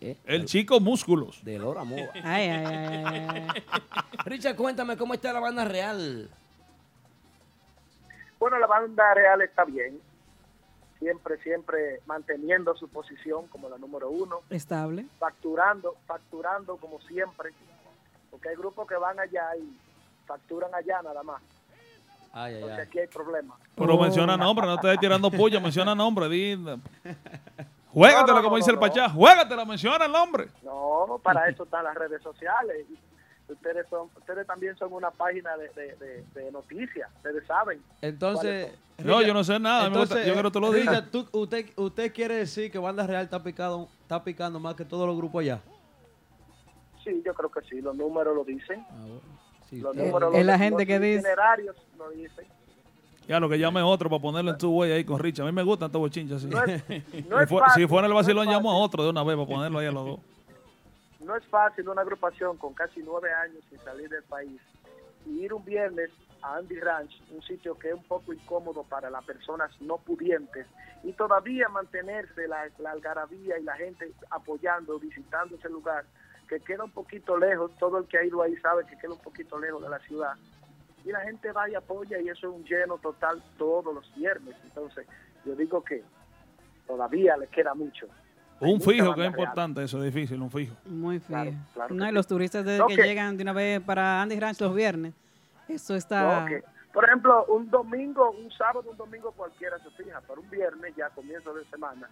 Eh, 0.00 0.16
El 0.26 0.44
chico 0.44 0.78
músculos. 0.80 1.44
De 1.44 1.58
Lora 1.58 1.84
Moda. 1.84 2.10
Ay, 2.22 2.48
ay, 2.48 2.64
ay, 2.64 3.04
ay, 3.04 3.46
ay. 3.48 3.62
Richard, 4.24 4.56
cuéntame 4.56 4.96
cómo 4.96 5.14
está 5.14 5.32
la 5.32 5.40
banda 5.40 5.64
real. 5.64 6.30
Bueno, 8.38 8.58
la 8.58 8.66
banda 8.66 9.14
real 9.14 9.40
está 9.42 9.64
bien. 9.64 10.00
Siempre, 10.98 11.38
siempre 11.42 12.00
manteniendo 12.06 12.74
su 12.76 12.88
posición 12.88 13.46
como 13.48 13.68
la 13.68 13.78
número 13.78 14.10
uno. 14.10 14.40
Estable. 14.50 15.06
Facturando, 15.18 15.94
facturando 16.06 16.76
como 16.76 17.00
siempre. 17.02 17.50
Porque 18.30 18.48
hay 18.50 18.56
grupos 18.56 18.86
que 18.88 18.96
van 18.96 19.18
allá 19.20 19.44
y 19.56 19.76
facturan 20.26 20.74
allá 20.74 21.00
nada 21.02 21.22
más. 21.22 21.40
Ay, 22.32 22.52
ay, 22.52 22.54
Entonces 22.56 22.78
ay. 22.80 22.84
aquí 22.86 22.98
hay 22.98 23.06
problemas. 23.06 23.58
Pero 23.76 23.94
Oh. 23.94 24.02
menciona 24.02 24.36
nombre, 24.36 24.66
no 24.66 24.74
estés 24.74 24.98
tirando 25.00 25.30
puya, 25.30 25.60
menciona 25.60 25.94
nombre. 25.94 26.28
di- 26.28 26.56
Juégatela, 27.92 28.26
No, 28.26 28.34
no, 28.36 28.42
como 28.42 28.50
no, 28.50 28.56
dice 28.56 28.70
el 28.70 28.74
no. 28.76 28.80
Pachá. 28.80 29.08
Juégatela, 29.08 29.64
menciona 29.64 30.04
el 30.04 30.12
nombre. 30.12 30.48
No, 30.62 31.18
para 31.22 31.48
eso 31.48 31.62
están 31.64 31.84
las 31.84 31.94
redes 31.94 32.22
sociales. 32.22 32.86
Ustedes 33.48 33.86
son, 33.88 34.08
ustedes 34.16 34.46
también 34.46 34.76
son 34.76 34.92
una 34.92 35.10
página 35.10 35.56
de, 35.56 35.68
de, 35.70 35.96
de- 35.96 36.24
de 36.34 36.52
noticias. 36.52 37.08
Ustedes 37.16 37.46
saben. 37.46 37.80
Entonces. 38.02 38.72
No, 39.02 39.22
yo 39.22 39.32
no 39.32 39.42
sé 39.44 39.58
nada. 39.58 39.88
gusta- 39.88 40.18
yo 40.24 40.32
quiero 40.34 40.48
que 40.50 40.52
tú 40.52 40.60
lo 40.60 40.72
digas. 40.72 41.04
Usted, 41.32 41.66
usted 41.76 42.12
quiere 42.12 42.34
decir 42.36 42.70
que 42.70 42.78
Banda 42.78 43.06
Real 43.06 43.24
está, 43.24 43.42
picado, 43.42 43.88
está 44.02 44.22
picando 44.24 44.58
más 44.60 44.74
que 44.74 44.84
todos 44.84 45.06
los 45.06 45.16
grupos 45.16 45.42
allá. 45.42 45.60
Sí, 47.04 47.22
yo 47.24 47.32
creo 47.34 47.50
que 47.50 47.60
sí. 47.68 47.80
Los 47.80 47.96
números 47.96 48.34
lo 48.34 48.44
dicen. 48.44 48.84
Ah, 48.90 48.94
bueno. 49.00 49.20
Sí, 49.70 49.80
Los 49.80 49.94
números 49.94 50.34
es 50.34 50.40
lo- 50.40 50.46
la 50.52 50.58
gente 50.58 50.78
los 50.84 50.86
que 50.86 50.98
dice. 50.98 51.18
itinerarios 51.20 51.76
lo 51.96 52.10
dicen. 52.10 52.46
Ya, 53.26 53.38
lo 53.38 53.48
que 53.48 53.58
llame 53.58 53.82
otro 53.82 54.08
para 54.08 54.22
ponerlo 54.22 54.52
en 54.52 54.58
tu 54.58 54.70
güey 54.70 54.90
ahí 54.90 55.04
con 55.04 55.18
Richard. 55.18 55.44
A 55.46 55.50
mí 55.50 55.54
me 55.54 55.62
gustan 55.62 55.86
estos 55.86 56.00
bochinchos 56.00 56.42
así. 56.42 56.46
No 56.48 56.64
es, 56.64 56.82
no 57.28 57.38
Si 57.74 57.86
fuera 57.86 58.06
el 58.06 58.14
vacilón, 58.14 58.46
llamo 58.46 58.70
a 58.72 58.76
otro 58.78 59.04
de 59.04 59.10
una 59.10 59.22
vez 59.22 59.36
para 59.36 59.46
ponerlo 59.48 59.78
ahí 59.78 59.86
a 59.86 59.92
los 59.92 60.06
dos. 60.06 60.20
No 61.28 61.36
es 61.36 61.44
fácil 61.44 61.86
una 61.90 62.00
agrupación 62.00 62.56
con 62.56 62.72
casi 62.72 63.02
nueve 63.02 63.30
años 63.30 63.62
sin 63.68 63.78
salir 63.80 64.08
del 64.08 64.22
país 64.22 64.58
y 65.26 65.44
ir 65.44 65.52
un 65.52 65.62
viernes 65.62 66.10
a 66.40 66.56
Andy 66.56 66.80
Ranch, 66.80 67.20
un 67.30 67.42
sitio 67.42 67.78
que 67.78 67.88
es 67.88 67.94
un 67.94 68.04
poco 68.04 68.32
incómodo 68.32 68.82
para 68.84 69.10
las 69.10 69.22
personas 69.26 69.70
no 69.82 69.98
pudientes, 69.98 70.66
y 71.02 71.12
todavía 71.12 71.68
mantenerse 71.68 72.48
la, 72.48 72.70
algarabía 72.86 73.58
y 73.58 73.62
la 73.62 73.76
gente 73.76 74.10
apoyando, 74.30 74.98
visitando 74.98 75.56
ese 75.56 75.68
lugar, 75.68 76.06
que 76.48 76.60
queda 76.60 76.84
un 76.84 76.92
poquito 76.92 77.36
lejos, 77.36 77.72
todo 77.78 77.98
el 77.98 78.06
que 78.06 78.16
ha 78.16 78.24
ido 78.24 78.40
ahí 78.40 78.56
sabe 78.56 78.86
que 78.86 78.96
queda 78.96 79.12
un 79.12 79.20
poquito 79.20 79.58
lejos 79.58 79.82
de 79.82 79.90
la 79.90 79.98
ciudad. 79.98 80.32
Y 81.04 81.12
la 81.12 81.20
gente 81.20 81.52
va 81.52 81.68
y 81.68 81.74
apoya 81.74 82.18
y 82.20 82.28
eso 82.30 82.48
es 82.48 82.54
un 82.54 82.64
lleno 82.64 82.96
total 82.98 83.42
todos 83.58 83.94
los 83.94 84.14
viernes. 84.14 84.56
Entonces, 84.64 85.06
yo 85.44 85.54
digo 85.54 85.84
que 85.84 86.02
todavía 86.86 87.36
le 87.36 87.48
queda 87.48 87.74
mucho. 87.74 88.08
Un 88.60 88.80
fijo, 88.80 89.06
que 89.06 89.10
es 89.10 89.16
real. 89.16 89.30
importante, 89.30 89.84
eso 89.84 90.02
es 90.02 90.12
difícil, 90.12 90.40
un 90.42 90.50
fijo. 90.50 90.74
Muy 90.86 91.20
claro 91.20 91.52
no, 91.90 92.08
y 92.08 92.12
los 92.12 92.26
turistas 92.26 92.64
desde 92.64 92.84
que 92.86 92.96
llegan 92.96 93.36
de 93.36 93.42
una 93.42 93.52
vez 93.52 93.80
para 93.80 94.20
Andy 94.22 94.38
Ranch 94.38 94.60
los 94.60 94.74
viernes. 94.74 95.14
Eso 95.68 95.94
está... 95.94 96.46
Por 96.92 97.04
ejemplo, 97.04 97.44
un 97.46 97.70
domingo, 97.70 98.30
un 98.30 98.50
sábado, 98.50 98.90
un 98.90 98.96
domingo 98.96 99.30
cualquiera 99.32 99.78
se 99.78 99.90
fija, 100.02 100.20
pero 100.26 100.40
un 100.40 100.50
viernes 100.50 100.94
ya 100.96 101.10
comienzo 101.10 101.54
de 101.54 101.64
semana 101.66 102.08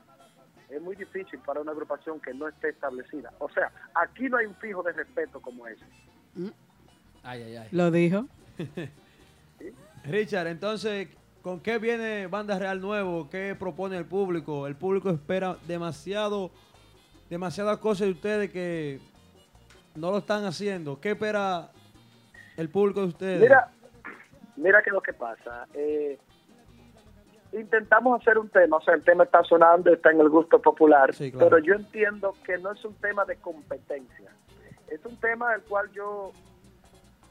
es 0.68 0.80
muy 0.82 0.96
difícil 0.96 1.38
para 1.40 1.60
una 1.60 1.72
agrupación 1.72 2.20
que 2.20 2.34
no 2.34 2.46
esté 2.48 2.70
establecida. 2.70 3.32
O 3.38 3.48
sea, 3.48 3.70
aquí 3.94 4.28
no 4.28 4.36
hay 4.36 4.46
un 4.46 4.54
fijo 4.56 4.82
de 4.82 4.92
respeto 4.92 5.40
como 5.40 5.66
ese. 5.66 5.84
Ay, 7.22 7.42
ay, 7.42 7.56
ay. 7.56 7.68
Lo 7.72 7.90
dijo. 7.90 8.26
Richard, 10.04 10.46
entonces, 10.48 11.08
¿con 11.46 11.60
qué 11.60 11.78
viene 11.78 12.26
Banda 12.26 12.58
Real 12.58 12.80
Nuevo? 12.80 13.30
¿Qué 13.30 13.54
propone 13.56 13.96
el 13.96 14.04
público? 14.04 14.66
El 14.66 14.74
público 14.74 15.10
espera 15.10 15.56
demasiado, 15.68 16.50
demasiadas 17.30 17.78
cosas 17.78 18.08
de 18.08 18.14
ustedes 18.14 18.50
que 18.50 18.98
no 19.94 20.10
lo 20.10 20.18
están 20.18 20.44
haciendo. 20.44 21.00
¿Qué 21.00 21.12
espera 21.12 21.70
el 22.56 22.68
público 22.68 23.02
de 23.02 23.06
ustedes? 23.06 23.40
Mira, 23.42 23.70
mira 24.56 24.82
que 24.82 24.90
lo 24.90 25.00
que 25.00 25.12
pasa. 25.12 25.68
eh, 25.74 26.18
intentamos 27.52 28.20
hacer 28.20 28.38
un 28.38 28.48
tema, 28.48 28.78
o 28.78 28.82
sea, 28.82 28.94
el 28.94 29.04
tema 29.04 29.22
está 29.22 29.44
sonando, 29.44 29.92
está 29.92 30.10
en 30.10 30.20
el 30.20 30.28
gusto 30.28 30.60
popular, 30.60 31.14
claro. 31.14 31.38
pero 31.38 31.58
yo 31.60 31.74
entiendo 31.74 32.34
que 32.44 32.58
no 32.58 32.72
es 32.72 32.84
un 32.84 32.94
tema 32.94 33.24
de 33.24 33.36
competencia. 33.36 34.32
Es 34.88 35.06
un 35.06 35.16
tema 35.18 35.52
del 35.52 35.62
cual 35.62 35.88
yo 35.92 36.32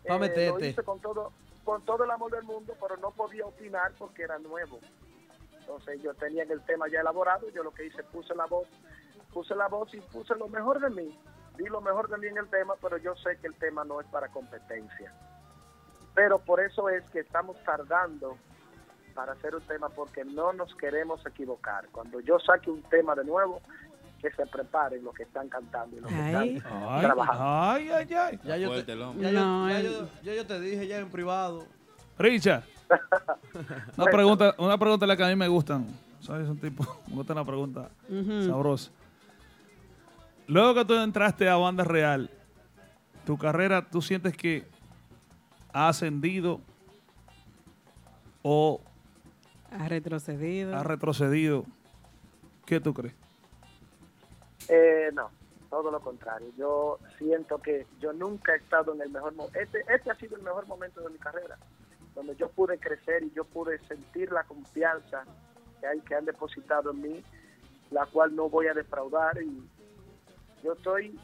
eh, 0.05 0.51
lo 0.57 0.65
hice 0.65 0.83
con 0.83 1.01
todo, 1.01 1.33
con 1.65 1.83
todo 1.83 2.03
el 2.03 2.11
amor 2.11 2.31
del 2.31 2.43
mundo, 2.43 2.73
pero 2.79 2.95
no 2.97 3.11
podía 3.11 3.45
opinar 3.45 3.91
porque 3.97 4.23
era 4.23 4.37
nuevo. 4.37 4.79
Entonces 5.59 6.01
yo 6.01 6.13
tenía 6.13 6.43
el 6.43 6.61
tema 6.61 6.87
ya 6.87 7.01
elaborado, 7.01 7.49
yo 7.49 7.63
lo 7.63 7.71
que 7.71 7.87
hice 7.87 8.03
puse 8.03 8.35
la 8.35 8.45
voz, 8.45 8.67
puse 9.33 9.55
la 9.55 9.67
voz 9.67 9.91
y 9.95 9.99
puse 9.99 10.35
lo 10.35 10.47
mejor 10.47 10.79
de 10.79 10.91
mí, 10.91 11.19
di 11.57 11.65
lo 11.65 11.81
mejor 11.81 12.07
de 12.07 12.17
mí 12.19 12.27
en 12.27 12.37
el 12.37 12.47
tema, 12.49 12.75
pero 12.79 12.97
yo 12.97 13.15
sé 13.15 13.37
que 13.41 13.47
el 13.47 13.55
tema 13.55 13.83
no 13.83 13.99
es 13.99 14.07
para 14.07 14.29
competencia. 14.29 15.11
Pero 16.13 16.37
por 16.39 16.61
eso 16.61 16.87
es 16.87 17.03
que 17.09 17.19
estamos 17.19 17.57
tardando 17.63 18.37
para 19.15 19.33
hacer 19.33 19.55
un 19.55 19.61
tema 19.63 19.89
porque 19.89 20.23
no 20.23 20.53
nos 20.53 20.73
queremos 20.75 21.25
equivocar. 21.25 21.87
Cuando 21.91 22.19
yo 22.19 22.39
saque 22.39 22.69
un 22.69 22.83
tema 22.83 23.15
de 23.15 23.23
nuevo, 23.23 23.59
que 24.21 24.31
se 24.31 24.45
preparen 24.47 25.03
los 25.03 25.13
que 25.13 25.23
están 25.23 25.47
cantando 25.49 25.97
y 25.97 25.99
los 26.01 26.09
que 26.11 26.17
están 26.17 26.41
Ay, 26.43 27.01
trabajando. 27.01 27.43
ay, 27.43 27.89
ay, 27.89 28.13
ay. 28.13 28.39
Ya 28.43 28.57
yo, 28.57 28.67
Fuerte 28.69 28.85
te, 28.85 28.91
el 28.93 28.99
ya, 28.99 29.07
hombre. 29.09 29.31
yo- 29.31 29.39
No, 29.39 29.69
ya 29.69 29.79
él- 29.79 29.85
yo- 29.85 30.09
ya 30.23 30.33
yo 30.35 30.45
te 30.47 30.59
dije 30.59 30.87
ya 30.87 30.97
en 30.99 31.09
privado. 31.09 31.65
Richard, 32.17 32.63
una 33.97 34.05
pregunta, 34.11 34.55
una 34.57 34.77
pregunta 34.77 35.05
la 35.05 35.15
que 35.17 35.23
a 35.23 35.27
mí 35.27 35.35
me 35.35 35.47
gustan. 35.47 35.85
¿Sabes? 36.21 36.47
Un 36.49 36.57
tipo, 36.57 36.83
me 37.07 37.15
gusta 37.15 37.33
una 37.33 37.45
pregunta 37.45 37.89
sabrosa. 38.47 38.89
Luego 40.47 40.73
que 40.75 40.85
tú 40.85 40.93
entraste 40.95 41.47
a 41.49 41.55
Banda 41.55 41.83
Real, 41.83 42.29
tu 43.25 43.37
carrera, 43.37 43.83
¿tú 43.87 44.01
sientes 44.01 44.35
que 44.35 44.63
ha 45.73 45.89
ascendido 45.89 46.61
o 48.41 48.81
Ha 49.71 49.87
retrocedido. 49.87 50.75
ha 50.75 50.83
retrocedido? 50.83 51.65
¿Qué 52.65 52.79
tú 52.79 52.93
crees? 52.93 53.13
Eh, 54.69 55.09
no, 55.13 55.29
todo 55.69 55.91
lo 55.91 55.99
contrario. 55.99 56.49
Yo 56.57 56.99
siento 57.17 57.57
que 57.59 57.85
yo 57.99 58.13
nunca 58.13 58.53
he 58.53 58.57
estado 58.57 58.93
en 58.93 59.01
el 59.01 59.09
mejor 59.09 59.33
momento. 59.33 59.59
Este, 59.59 59.83
este 59.87 60.11
ha 60.11 60.15
sido 60.15 60.35
el 60.35 60.43
mejor 60.43 60.67
momento 60.67 61.01
de 61.01 61.09
mi 61.09 61.17
carrera, 61.17 61.57
donde 62.13 62.35
yo 62.35 62.49
pude 62.49 62.77
crecer 62.77 63.23
y 63.23 63.31
yo 63.31 63.43
pude 63.43 63.79
sentir 63.87 64.31
la 64.31 64.43
confianza 64.43 65.23
que, 65.79 65.87
hay, 65.87 65.99
que 66.01 66.15
han 66.15 66.25
depositado 66.25 66.91
en 66.91 67.01
mí, 67.01 67.23
la 67.91 68.05
cual 68.05 68.35
no 68.35 68.49
voy 68.49 68.67
a 68.67 68.73
defraudar. 68.73 69.41
Y 69.41 69.69
yo 70.63 70.73
estoy 70.73 71.19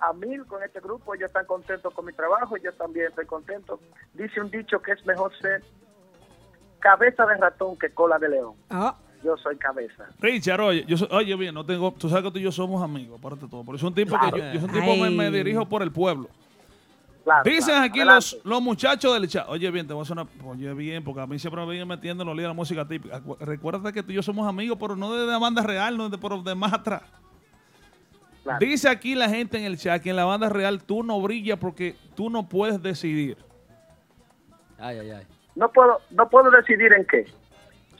a 0.00 0.12
mil 0.12 0.46
con 0.46 0.62
este 0.62 0.80
grupo, 0.80 1.14
ellos 1.14 1.28
están 1.28 1.46
contentos 1.46 1.92
con 1.92 2.04
mi 2.04 2.12
trabajo, 2.12 2.56
yo 2.56 2.72
también 2.74 3.08
estoy 3.08 3.26
contento. 3.26 3.80
Dice 4.14 4.40
un 4.40 4.50
dicho 4.50 4.80
que 4.80 4.92
es 4.92 5.04
mejor 5.06 5.36
ser 5.38 5.62
cabeza 6.78 7.26
de 7.26 7.36
ratón 7.36 7.76
que 7.76 7.90
cola 7.90 8.18
de 8.18 8.28
león. 8.28 8.54
Ah, 8.70 8.96
Yo 9.24 9.36
soy 9.36 9.56
cabeza. 9.56 10.06
Richard, 10.20 10.60
oye, 10.60 10.84
yo 10.86 10.96
oye 11.10 11.34
bien, 11.36 11.54
no 11.54 11.64
tengo, 11.66 11.92
tú 11.92 12.08
sabes 12.08 12.24
que 12.24 12.30
tú 12.30 12.38
y 12.38 12.42
yo 12.42 12.52
somos 12.52 12.82
amigos, 12.82 13.18
aparte 13.18 13.44
de 13.46 13.48
todo. 13.50 13.64
Por 13.64 13.74
eso 13.74 13.86
un 13.88 13.94
tipo 13.94 14.16
que 14.18 14.30
yo, 14.30 14.36
yo 14.52 14.60
soy 14.60 14.68
un 14.68 14.72
tipo 14.72 14.96
me, 14.96 15.10
me 15.10 15.30
dirijo 15.30 15.66
por 15.68 15.82
el 15.82 15.90
pueblo. 15.90 16.28
Claro, 17.24 17.42
Dicen 17.44 17.66
claro. 17.74 17.84
aquí 17.84 17.98
Adelante. 18.00 18.14
los, 18.14 18.44
los 18.44 18.62
muchachos 18.62 19.12
del 19.20 19.28
chat. 19.28 19.46
Oye, 19.48 19.70
bien, 19.70 19.86
te 19.86 19.92
voy 19.92 20.00
a 20.00 20.04
hacer 20.04 20.16
una. 20.16 20.26
Oye, 20.48 20.72
bien, 20.72 21.04
porque 21.04 21.20
a 21.20 21.26
mí 21.26 21.38
siempre 21.38 21.60
me 21.62 21.70
vienen 21.72 21.88
metiendo 21.88 22.22
en 22.22 22.28
los 22.28 22.36
líos 22.36 22.44
de 22.44 22.48
la 22.48 22.54
música 22.54 22.86
típica. 22.86 23.20
Recuerda 23.40 23.92
que 23.92 24.02
tú 24.02 24.12
y 24.12 24.14
yo 24.14 24.22
somos 24.22 24.48
amigos, 24.48 24.78
pero 24.80 24.96
no 24.96 25.12
de 25.12 25.26
la 25.26 25.38
banda 25.38 25.62
real, 25.62 25.96
no 25.98 26.08
de, 26.08 26.16
pero 26.16 26.40
de 26.42 26.54
más 26.54 26.72
atrás. 26.72 27.02
Claro. 28.44 28.58
Dice 28.60 28.88
aquí 28.88 29.14
la 29.14 29.28
gente 29.28 29.58
en 29.58 29.64
el 29.64 29.76
chat 29.76 30.00
que 30.02 30.10
en 30.10 30.16
la 30.16 30.24
banda 30.24 30.48
real 30.48 30.82
tú 30.82 31.02
no 31.02 31.20
brillas 31.20 31.58
porque 31.58 31.96
tú 32.14 32.30
no 32.30 32.48
puedes 32.48 32.80
decidir. 32.82 33.36
Ay, 34.78 34.98
ay, 34.98 35.10
ay. 35.10 35.26
No 35.54 35.70
puedo, 35.70 35.98
no 36.10 36.30
puedo 36.30 36.50
decidir 36.50 36.92
en 36.94 37.04
qué. 37.04 37.26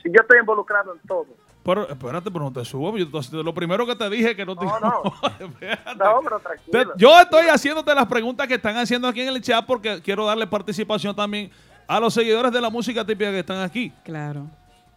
Si 0.01 0.09
yo 0.09 0.21
estoy 0.21 0.39
involucrado 0.39 0.93
en 0.93 0.99
todo. 1.07 1.27
Pero 1.63 1.89
espérate, 1.89 2.31
pero 2.31 2.45
no 2.45 2.53
te 2.53 2.63
subo. 2.65 2.97
Yo, 2.97 3.43
lo 3.43 3.53
primero 3.53 3.85
que 3.85 3.95
te 3.95 4.09
dije 4.09 4.35
que 4.35 4.45
no 4.45 4.55
te. 4.55 4.65
No, 4.65 4.79
no. 4.79 5.01
No, 5.97 6.19
pero 6.23 6.39
tranquilo. 6.39 6.93
yo 6.95 7.19
estoy 7.19 7.47
haciéndote 7.47 7.93
las 7.93 8.05
preguntas 8.07 8.47
que 8.47 8.55
están 8.55 8.77
haciendo 8.77 9.07
aquí 9.07 9.21
en 9.21 9.29
el 9.29 9.41
chat 9.41 9.65
porque 9.65 10.01
quiero 10.01 10.25
darle 10.25 10.47
participación 10.47 11.15
también 11.15 11.51
a 11.87 11.99
los 11.99 12.13
seguidores 12.13 12.51
de 12.51 12.61
la 12.61 12.69
música 12.69 13.05
típica 13.05 13.31
que 13.31 13.39
están 13.39 13.61
aquí. 13.61 13.91
claro. 14.03 14.47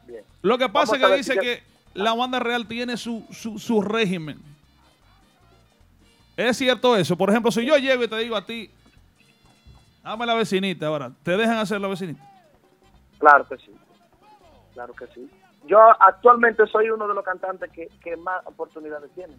Bien. 0.06 0.22
Lo 0.42 0.56
que 0.58 0.68
pasa 0.68 0.96
es 0.96 1.02
que 1.04 1.16
dice 1.16 1.32
si 1.32 1.36
yo- 1.36 1.42
que 1.42 1.62
la 1.94 2.14
banda 2.14 2.38
real 2.38 2.66
tiene 2.66 2.96
su, 2.96 3.24
su, 3.30 3.58
su 3.58 3.80
régimen. 3.82 4.40
¿Es 6.36 6.56
cierto 6.56 6.96
eso? 6.96 7.16
Por 7.16 7.28
ejemplo, 7.30 7.50
si 7.52 7.64
yo 7.64 7.76
llego 7.76 8.02
y 8.04 8.08
te 8.08 8.16
digo 8.18 8.36
a 8.36 8.44
ti, 8.46 8.70
dame 10.02 10.24
la 10.26 10.34
vecinita 10.34 10.86
ahora, 10.86 11.12
¿te 11.22 11.36
dejan 11.36 11.58
hacer 11.58 11.80
la 11.80 11.88
vecinita? 11.88 12.22
Claro 13.18 13.46
que 13.48 13.56
sí. 13.58 13.70
Claro 14.72 14.94
que 14.94 15.06
sí. 15.08 15.30
Yo 15.66 15.78
actualmente 16.00 16.66
soy 16.66 16.90
uno 16.90 17.06
de 17.06 17.14
los 17.14 17.24
cantantes 17.24 17.70
que, 17.70 17.88
que 18.02 18.16
más 18.16 18.44
oportunidades 18.46 19.10
tiene. 19.14 19.36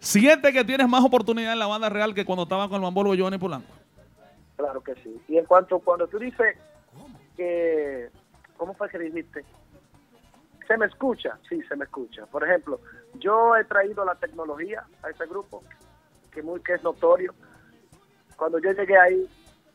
¿Sientes 0.00 0.52
que 0.52 0.64
tienes 0.64 0.88
más 0.88 1.04
oportunidad 1.04 1.52
en 1.52 1.58
la 1.58 1.66
banda 1.66 1.88
real 1.88 2.14
que 2.14 2.24
cuando 2.24 2.44
estaba 2.44 2.68
con 2.68 2.76
el 2.76 2.82
Mambolo 2.82 3.14
Giovanni 3.14 3.38
Polanco? 3.38 3.72
Claro 4.56 4.80
que 4.80 4.94
sí. 4.96 5.20
Y 5.28 5.38
en 5.38 5.44
cuanto 5.44 5.78
cuando 5.80 6.06
tú 6.08 6.18
dices 6.18 6.56
que, 7.36 8.10
¿cómo 8.56 8.74
fue 8.74 8.88
que 8.88 8.98
dijiste? 8.98 9.44
¿Se 10.66 10.76
me 10.76 10.86
escucha? 10.86 11.38
Sí, 11.48 11.62
se 11.62 11.76
me 11.76 11.84
escucha. 11.84 12.26
Por 12.26 12.44
ejemplo, 12.44 12.80
yo 13.14 13.56
he 13.56 13.64
traído 13.64 14.04
la 14.04 14.16
tecnología 14.16 14.84
a 15.02 15.10
ese 15.10 15.26
grupo, 15.26 15.62
que, 16.30 16.42
muy, 16.42 16.60
que 16.60 16.74
es 16.74 16.82
notorio. 16.82 17.34
Cuando 18.36 18.58
yo 18.58 18.72
llegué 18.72 18.98
ahí, 18.98 19.28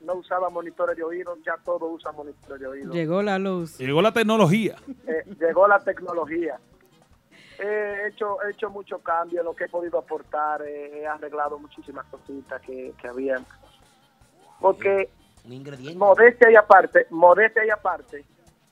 no 0.04 0.16
usaba 0.16 0.50
monitores 0.50 0.96
de 0.96 1.04
oído, 1.04 1.38
ya 1.46 1.56
todo 1.64 1.88
usa 1.88 2.12
monitores 2.12 2.60
de 2.60 2.68
oído. 2.68 2.94
Llegó 2.94 3.22
la 3.22 3.40
luz. 3.40 3.78
Llegó 3.78 4.02
la 4.02 4.12
tecnología. 4.12 4.76
Eh, 5.08 5.24
llegó 5.40 5.68
la 5.68 5.80
tecnología. 5.80 6.60
He 7.60 8.08
hecho, 8.08 8.42
he 8.44 8.52
hecho 8.52 8.70
mucho 8.70 9.00
cambio 9.00 9.40
en 9.42 9.46
lo 9.46 9.56
que 9.56 9.66
he 9.66 9.70
podido 9.70 10.00
aportar, 10.00 10.62
eh, 10.64 11.02
he 11.02 11.08
arreglado 11.08 11.58
muchísimas 11.60 12.06
cositas 12.08 12.62
que, 12.62 12.94
que 13.00 13.08
habían. 13.08 13.46
Porque 14.60 15.10
Un 15.46 15.54
ingrediente. 15.54 15.98
modestia 15.98 16.52
y 16.52 16.56
aparte, 16.56 17.08
modestia 17.12 17.66
y 17.66 17.70
aparte, 17.70 18.26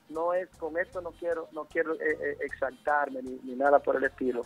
no 0.08 0.34
es 0.34 0.48
con 0.58 0.76
esto 0.76 1.00
no 1.00 1.12
quiero 1.12 1.48
no 1.52 1.64
quiero 1.64 1.94
eh, 1.94 2.36
exaltarme 2.40 3.22
ni, 3.22 3.40
ni 3.44 3.54
nada 3.54 3.78
por 3.78 3.96
el 3.96 4.04
estilo. 4.04 4.42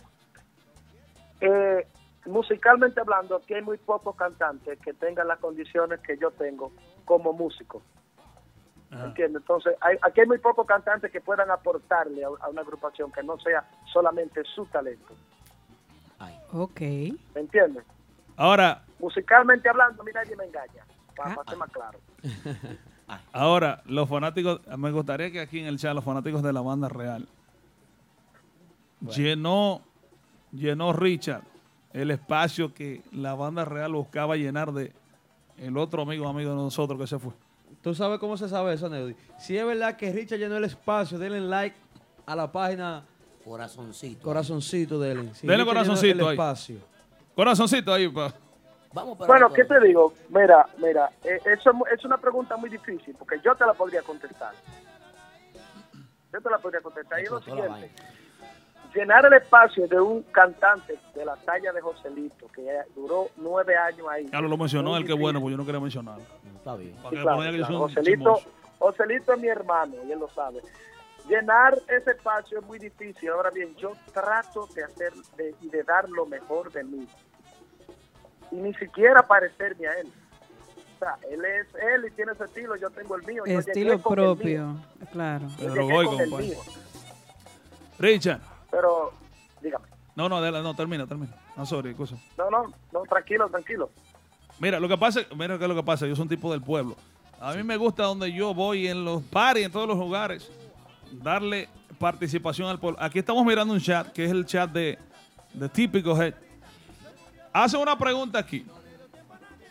Eh, 1.41 1.85
musicalmente 2.27 2.99
hablando, 2.99 3.35
aquí 3.37 3.53
hay 3.53 3.61
muy 3.61 3.77
pocos 3.77 4.15
cantantes 4.15 4.79
que 4.79 4.93
tengan 4.93 5.27
las 5.27 5.39
condiciones 5.39 5.99
que 6.01 6.17
yo 6.17 6.31
tengo 6.31 6.71
como 7.05 7.33
músico. 7.33 7.81
¿Entiendes? 8.89 9.41
Entonces, 9.41 9.75
hay, 9.81 9.97
aquí 10.01 10.21
hay 10.21 10.27
muy 10.27 10.37
pocos 10.37 10.65
cantantes 10.65 11.11
que 11.11 11.19
puedan 11.19 11.51
aportarle 11.51 12.23
a, 12.23 12.27
a 12.39 12.49
una 12.49 12.61
agrupación 12.61 13.11
que 13.11 13.21
no 13.21 13.37
sea 13.39 13.67
solamente 13.91 14.43
su 14.55 14.65
talento. 14.67 15.13
Ok. 16.53 16.79
¿Me 16.79 17.41
entiendes? 17.41 17.83
Ahora, 18.37 18.83
Musicalmente 18.99 19.67
hablando, 19.69 20.01
a 20.01 20.05
mí 20.05 20.11
nadie 20.13 20.35
me 20.35 20.45
engaña, 20.45 20.83
para, 21.15 21.33
Ah. 21.33 21.43
ser 21.47 21.57
más 21.57 21.69
claro. 21.71 21.99
ahora, 23.33 23.81
los 23.85 24.07
fanáticos, 24.09 24.61
me 24.77 24.91
gustaría 24.91 25.31
que 25.31 25.41
aquí 25.41 25.59
en 25.59 25.65
el 25.67 25.77
chat 25.77 25.93
los 25.93 26.03
fanáticos 26.05 26.41
de 26.41 26.53
la 26.53 26.61
banda 26.61 26.87
real 26.89 27.27
llenó, 29.01 29.81
llenó 30.51 30.93
Richard 30.93 31.43
el 32.01 32.11
espacio 32.11 32.73
que 32.73 33.01
la 33.11 33.33
banda 33.33 33.65
real 33.65 33.93
buscaba 33.93 34.35
llenar 34.35 34.71
de 34.71 34.93
el 35.57 35.77
otro 35.77 36.03
amigo 36.03 36.27
amigo 36.27 36.51
de 36.51 36.55
nosotros 36.57 36.99
que 36.99 37.07
se 37.07 37.17
fue. 37.17 37.31
¿Tú 37.81 37.95
sabes 37.95 38.19
cómo 38.19 38.37
se 38.37 38.47
sabe 38.47 38.73
eso, 38.73 38.87
Neudi? 38.87 39.15
Si 39.39 39.57
es 39.57 39.65
verdad 39.65 39.97
que 39.97 40.11
Richard 40.11 40.39
llenó 40.39 40.57
el 40.57 40.63
espacio, 40.65 41.17
denle 41.17 41.41
like 41.41 41.75
a 42.25 42.35
la 42.35 42.51
página 42.51 43.03
Corazoncito. 43.43 44.21
Corazoncito, 44.23 44.99
denle. 44.99 45.33
Si 45.33 45.47
Denle 45.47 45.65
corazoncito 45.65 46.19
el 46.21 46.27
ahí. 46.27 46.33
espacio. 46.33 46.77
Corazoncito 47.33 47.93
ahí, 47.93 48.09
pa. 48.09 48.33
Vamos 48.93 49.17
Bueno, 49.19 49.51
¿qué 49.53 49.63
te 49.63 49.79
digo? 49.79 50.13
Mira, 50.29 50.67
mira, 50.77 51.09
eh, 51.23 51.39
eso 51.45 51.71
es 51.93 52.05
una 52.05 52.17
pregunta 52.17 52.57
muy 52.57 52.69
difícil, 52.69 53.15
porque 53.17 53.39
yo 53.43 53.55
te 53.55 53.65
la 53.65 53.73
podría 53.73 54.01
contestar. 54.01 54.53
Yo 56.33 56.41
te 56.41 56.49
la 56.49 56.57
podría 56.57 56.81
contestar. 56.81 57.19
Y 57.19 57.23
es 57.23 57.31
lo 57.31 57.41
siguiente. 57.41 57.91
Llenar 58.93 59.25
el 59.25 59.33
espacio 59.33 59.87
de 59.87 59.99
un 59.99 60.23
cantante 60.23 60.97
de 61.13 61.25
la 61.25 61.35
talla 61.37 61.71
de 61.71 61.81
Joselito, 61.81 62.47
que 62.47 62.67
duró 62.95 63.29
nueve 63.37 63.75
años 63.75 64.07
ahí. 64.09 64.27
Ya 64.31 64.41
lo 64.41 64.57
mencionó 64.57 64.91
qué 64.93 64.99
difícil. 64.99 65.19
bueno, 65.21 65.41
pues 65.41 65.51
yo 65.51 65.57
no 65.57 65.65
quería 65.65 65.79
mencionarlo. 65.79 66.23
Está 66.55 66.75
bien. 66.75 66.95
Para 66.95 67.09
Sí, 67.09 67.15
que 67.15 67.21
claro, 67.21 67.41
que 67.41 67.63
Joselito, 68.79 69.33
es 69.33 69.39
mi 69.39 69.47
hermano 69.47 69.95
y 70.07 70.11
él 70.11 70.19
lo 70.19 70.29
sabe. 70.29 70.61
Llenar 71.27 71.77
ese 71.89 72.11
espacio 72.11 72.59
es 72.59 72.65
muy 72.65 72.79
difícil. 72.79 73.29
Ahora 73.29 73.49
bien, 73.51 73.75
yo 73.75 73.91
trato 74.13 74.67
de 74.73 74.83
hacer 74.83 75.11
de, 75.35 75.53
y 75.61 75.69
de 75.69 75.83
dar 75.83 76.09
lo 76.09 76.25
mejor 76.25 76.71
de 76.71 76.83
mí. 76.83 77.07
Y 78.51 78.55
ni 78.55 78.73
siquiera 78.75 79.21
parecerme 79.23 79.87
a 79.87 79.93
él. 79.99 80.07
O 80.95 80.99
sea, 80.99 81.17
él 81.29 81.43
es 81.45 81.67
él 81.75 82.05
y 82.07 82.11
tiene 82.11 82.33
su 82.35 82.43
estilo, 82.43 82.75
yo 82.77 82.89
tengo 82.89 83.15
el 83.15 83.23
mío. 83.23 83.43
yo 83.45 83.59
Estilo 83.59 83.91
el 83.93 83.97
mío. 83.97 84.03
propio, 84.09 84.75
claro. 85.11 85.47
Llegué 85.59 85.81
Goy, 85.81 86.05
con 86.05 86.19
el 86.21 86.29
mío. 86.31 86.57
Richard. 87.99 88.41
Pero, 88.71 89.13
dígame. 89.61 89.87
No, 90.15 90.27
no, 90.27 90.39
no, 90.39 90.75
termina, 90.75 91.05
termina. 91.05 91.33
No, 91.55 91.65
sorry, 91.65 91.93
cosa. 91.93 92.15
No, 92.37 92.49
no, 92.49 92.73
no, 92.91 93.03
tranquilo, 93.03 93.47
tranquilo. 93.49 93.89
Mira, 94.59 94.79
lo 94.79 94.87
que 94.87 94.97
pasa, 94.97 95.21
mira 95.35 95.57
qué 95.57 95.65
es 95.65 95.69
lo 95.69 95.75
que 95.75 95.83
pasa, 95.83 96.07
yo 96.07 96.15
soy 96.15 96.23
un 96.23 96.29
tipo 96.29 96.51
del 96.51 96.61
pueblo. 96.61 96.95
A 97.39 97.53
mí 97.53 97.61
me 97.61 97.77
gusta 97.77 98.03
donde 98.03 98.31
yo 98.33 98.53
voy, 98.53 98.87
en 98.87 99.05
los 99.05 99.21
paris, 99.23 99.65
en 99.65 99.71
todos 99.71 99.87
los 99.87 99.97
lugares, 99.97 100.51
darle 101.11 101.69
participación 101.99 102.67
al 102.67 102.79
pueblo. 102.79 102.97
Aquí 102.99 103.19
estamos 103.19 103.45
mirando 103.45 103.73
un 103.73 103.79
chat, 103.79 104.11
que 104.11 104.25
es 104.25 104.31
el 104.31 104.45
chat 104.45 104.71
de, 104.71 104.97
de 105.53 105.69
Típico 105.69 106.19
Head. 106.19 106.33
Hace 107.53 107.77
una 107.77 107.97
pregunta 107.97 108.39
aquí. 108.39 108.65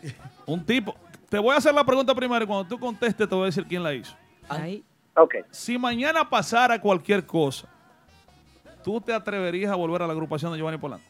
Un 0.45 0.65
tipo. 0.65 0.95
Te 1.29 1.39
voy 1.39 1.53
a 1.53 1.57
hacer 1.57 1.73
la 1.73 1.83
pregunta 1.83 2.15
primero 2.15 2.43
y 2.43 2.47
cuando 2.47 2.67
tú 2.67 2.79
contestes 2.79 3.27
te 3.27 3.35
voy 3.35 3.43
a 3.43 3.45
decir 3.47 3.65
quién 3.65 3.83
la 3.83 3.93
hizo. 3.93 4.15
Ahí. 4.47 4.83
Ok. 5.15 5.35
Si 5.51 5.77
mañana 5.77 6.29
pasara 6.29 6.79
cualquier 6.79 7.25
cosa, 7.25 7.67
¿tú 8.87 9.01
te 9.01 9.13
atreverías 9.13 9.69
a 9.69 9.75
volver 9.75 10.01
a 10.01 10.07
la 10.07 10.13
agrupación 10.13 10.49
de 10.53 10.57
Giovanni 10.59 10.77
Polanco? 10.77 11.03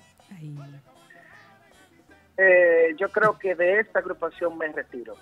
Eh, 2.37 2.95
yo 2.99 3.09
creo 3.09 3.37
que 3.37 3.53
de 3.53 3.79
esta 3.81 3.99
agrupación 3.99 4.57
me 4.57 4.67
retiro. 4.71 5.15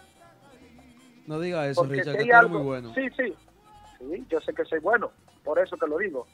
No 1.27 1.37
diga 1.39 1.67
eso, 1.67 1.81
Porque 1.81 1.95
Richard, 1.97 2.13
si 2.13 2.17
que 2.19 2.23
tú 2.23 2.29
eres 2.29 2.35
algo- 2.39 2.57
muy 2.59 2.63
bueno. 2.63 2.93
Sí, 2.95 3.09
sí. 3.17 3.33
Sí, 3.99 4.25
yo 4.29 4.39
sé 4.39 4.53
que 4.53 4.63
soy 4.63 4.79
bueno, 4.79 5.11
por 5.43 5.59
eso 5.59 5.75
que 5.75 5.85
lo 5.87 5.97
digo. 5.97 6.27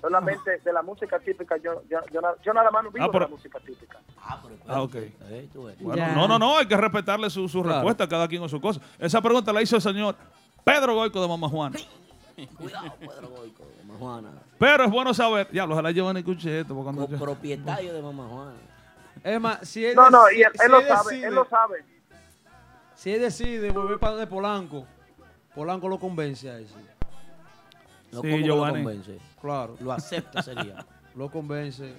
Solamente 0.00 0.58
de 0.64 0.72
la 0.72 0.82
música 0.82 1.18
típica, 1.18 1.56
yo, 1.58 1.82
yo, 1.90 1.98
yo, 2.10 2.20
yo 2.42 2.52
nada 2.54 2.70
más 2.70 2.84
no 2.84 2.90
vivo 2.90 3.04
Ah, 3.04 3.08
pero- 3.12 3.24
de 3.26 3.30
la 3.30 3.36
música 3.36 3.58
típica. 3.60 3.98
Ah, 4.66 4.82
ok. 4.82 4.94
Eh, 4.94 5.48
tú 5.52 5.64
ves. 5.64 5.78
Bueno, 5.78 6.06
no, 6.14 6.26
no, 6.26 6.38
no, 6.38 6.56
hay 6.56 6.66
que 6.66 6.76
respetarle 6.76 7.28
su, 7.28 7.48
su 7.50 7.60
Claro. 7.62 7.76
respuesta, 7.78 8.08
cada 8.08 8.26
quien 8.28 8.40
con 8.40 8.48
su 8.48 8.60
cosa. 8.62 8.80
Esa 8.98 9.20
pregunta 9.20 9.52
la 9.52 9.60
hizo 9.60 9.76
el 9.76 9.82
señor 9.82 10.16
Pedro 10.64 10.94
Goico 10.94 11.20
de 11.20 11.28
Mamá 11.28 11.48
Juana. 11.50 11.78
Cuidado, 12.58 12.94
Pedro 12.98 13.28
Goico, 13.30 13.64
Mamá 13.86 13.98
Juana. 13.98 14.30
Pero 14.58 14.84
es 14.84 14.90
bueno 14.90 15.14
saber, 15.14 15.48
ya, 15.52 15.64
ojalá 15.64 15.90
Giovanni 15.92 16.20
escuche 16.20 16.60
esto. 16.60 16.74
porque 16.74 16.84
cuando 16.84 17.08
yo- 17.08 17.18
Propietario 17.18 17.92
de 17.94 18.02
Mamá 18.02 18.26
Juana. 18.28 18.52
Es 19.22 19.40
más, 19.40 19.66
si 19.68 19.84
él 19.86 19.94
No, 19.94 20.10
no, 20.10 20.30
y 20.30 20.42
él, 20.42 20.48
si 20.54 20.64
él 20.64 20.70
lo 20.72 20.80
sabe, 20.82 21.22
él 21.24 21.34
lo 21.34 21.44
sabe. 21.46 21.84
Si 22.94 23.12
él 23.12 23.20
decide 23.20 23.70
volver 23.70 23.98
para 23.98 24.16
de 24.16 24.26
Polanco, 24.26 24.86
Polanco 25.54 25.88
lo 25.88 25.98
convence 25.98 26.50
a 26.50 26.58
ese. 26.58 26.74
No, 28.12 28.20
Sí, 28.20 28.28
¿cómo 28.28 28.36
que 28.36 28.38
lo 28.40 28.46
Giovanni. 28.46 28.82
convence? 28.84 29.18
Claro. 29.40 29.76
Lo 29.80 29.92
acepta 29.92 30.42
sería. 30.42 30.84
Lo 31.16 31.30
convence. 31.30 31.94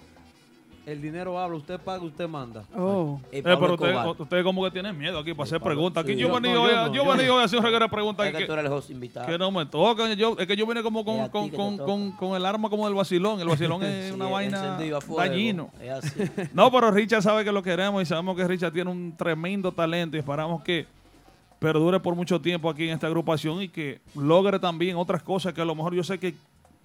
El 0.85 1.01
dinero 1.01 1.39
habla, 1.39 1.57
usted 1.57 1.79
paga, 1.79 2.03
usted 2.03 2.27
manda. 2.27 2.63
Oh. 2.77 3.19
Eh, 3.31 3.39
Eh, 3.39 3.41
pero 3.43 3.73
ustedes 3.73 3.97
usted 4.19 4.43
como 4.43 4.63
que 4.63 4.71
tienen 4.71 4.95
miedo 4.97 5.17
aquí 5.17 5.33
para 5.33 5.45
hacer 5.45 5.59
preguntas. 5.59 6.03
Aquí 6.03 6.13
sí. 6.13 6.19
yo 6.19 6.31
vení 6.33 6.53
no, 6.53 6.61
hoy 6.63 6.69
yo 6.71 6.75
no, 6.75 6.87
yo 6.87 6.93
yo 7.03 7.11
vení 7.11 7.23
no. 7.27 7.35
hoy 7.35 7.41
a 7.41 7.45
hacer 7.45 7.57
un 7.59 7.65
reguero 7.65 7.85
de 7.85 7.89
preguntas. 7.89 8.25
Es 8.27 8.31
que 8.33 8.37
que- 8.39 8.45
tú 8.45 8.53
eres 8.53 8.65
el 8.65 8.71
host 8.71 8.89
invitado. 8.91 9.27
Que 9.27 9.37
no 9.37 9.49
me 9.51 9.65
toca. 9.65 10.13
Yo, 10.13 10.35
es 10.37 10.45
que 10.45 10.55
yo 10.55 10.67
vine 10.67 10.83
como 10.83 11.03
con, 11.03 11.27
con, 11.29 11.49
con, 11.49 11.77
con, 11.77 12.11
con 12.11 12.35
el 12.35 12.45
arma 12.45 12.69
como 12.69 12.85
del 12.85 12.93
vacilón. 12.93 13.39
El 13.41 13.47
vacilón 13.47 13.81
es 13.83 14.09
Sí, 14.09 14.13
una 14.13 14.27
vaina 14.27 14.77
así. 14.77 16.19
No, 16.53 16.71
pero 16.71 16.91
Richard 16.91 17.23
sabe 17.23 17.43
que 17.43 17.51
lo 17.51 17.63
queremos 17.63 18.01
y 18.03 18.05
sabemos 18.05 18.35
que 18.35 18.47
Richard 18.47 18.71
tiene 18.71 18.91
un 18.91 19.15
tremendo 19.17 19.71
talento 19.71 20.15
y 20.17 20.19
esperamos 20.19 20.61
que 20.63 20.85
perdure 21.59 21.99
por 21.99 22.13
mucho 22.15 22.39
tiempo 22.39 22.69
aquí 22.69 22.83
en 22.87 22.93
esta 22.93 23.07
agrupación 23.07 23.61
y 23.63 23.69
que 23.69 23.99
logre 24.15 24.59
también 24.59 24.97
otras 24.97 25.23
cosas 25.23 25.53
que 25.53 25.61
a 25.61 25.65
lo 25.65 25.73
mejor 25.73 25.95
yo 25.95 26.03
sé 26.03 26.19
que 26.19 26.35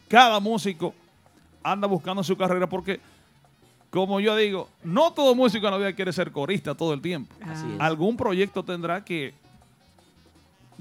cada 0.09 0.41
músico 0.41 0.95
anda 1.63 1.87
buscando 1.87 2.23
su 2.25 2.37
carrera 2.37 2.67
porque, 2.69 2.99
como 3.91 4.21
yo 4.21 4.37
digo, 4.37 4.69
no 4.85 5.13
todo 5.13 5.35
músico 5.35 5.67
en 5.67 5.73
la 5.73 5.79
vida 5.79 5.93
quiere 5.93 6.13
ser 6.13 6.31
corista 6.33 6.75
todo 6.75 6.95
el 6.95 7.01
tiempo. 7.01 7.35
Así 7.45 7.67
es. 7.75 7.81
Algún 7.81 8.17
proyecto 8.17 8.63
tendrá 8.65 9.05
que 9.05 9.35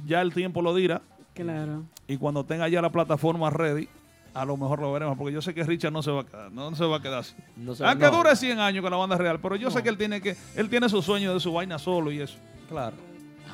ya 0.06 0.22
el 0.22 0.34
tiempo 0.34 0.62
lo 0.62 0.74
dirá 0.76 1.02
Claro. 1.34 1.84
y 2.08 2.18
cuando 2.18 2.44
tenga 2.44 2.68
ya 2.68 2.82
la 2.82 2.90
plataforma 2.92 3.50
ready, 3.50 3.88
a 4.34 4.46
lo 4.46 4.56
mejor 4.58 4.80
lo 4.80 4.92
veremos, 4.94 5.18
porque 5.18 5.34
yo 5.34 5.42
sé 5.42 5.54
que 5.54 5.64
Richard 5.64 5.92
no 5.92 6.02
se 6.04 6.12
va 6.12 6.22
a 6.22 6.26
quedar, 6.26 6.52
no 6.52 6.76
se 6.76 6.86
va 6.86 6.98
a 6.98 7.02
quedar 7.02 7.20
así. 7.20 7.34
No 7.58 7.76
se- 7.76 7.84
Aunque 7.86 8.06
no. 8.06 8.12
dure 8.18 8.36
100 8.36 8.60
años 8.60 8.82
con 8.84 8.92
la 8.92 8.98
banda 8.98 9.18
real, 9.18 9.40
pero 9.42 9.56
yo 9.56 9.72
sé 9.72 9.82
que 9.82 9.90
él 9.90 9.98
tiene 9.98 10.22
que 10.22 10.36
él 10.56 10.70
tiene 10.70 10.88
su 10.88 11.02
sueño 11.02 11.34
de 11.34 11.40
su 11.40 11.52
vaina 11.52 11.80
solo 11.80 12.12
y 12.12 12.22
eso. 12.22 12.38
Claro. 12.70 12.96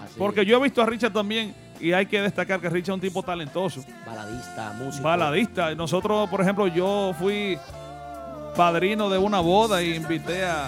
Así 0.03 0.15
Porque 0.17 0.41
es. 0.41 0.47
yo 0.47 0.57
he 0.57 0.63
visto 0.63 0.81
a 0.81 0.85
Richard 0.85 1.13
también 1.13 1.55
y 1.79 1.93
hay 1.93 2.05
que 2.05 2.21
destacar 2.21 2.59
que 2.59 2.69
Richard 2.69 2.91
es 2.93 2.95
un 2.95 3.01
tipo 3.01 3.23
talentoso, 3.23 3.83
Baladista, 4.05 4.73
músico. 4.77 5.03
baladista. 5.03 5.73
Nosotros, 5.75 6.29
por 6.29 6.41
ejemplo, 6.41 6.67
yo 6.67 7.13
fui 7.17 7.57
padrino 8.55 9.09
de 9.09 9.17
una 9.17 9.39
boda 9.39 9.81
y 9.83 9.95
invité 9.95 10.45
a, 10.45 10.67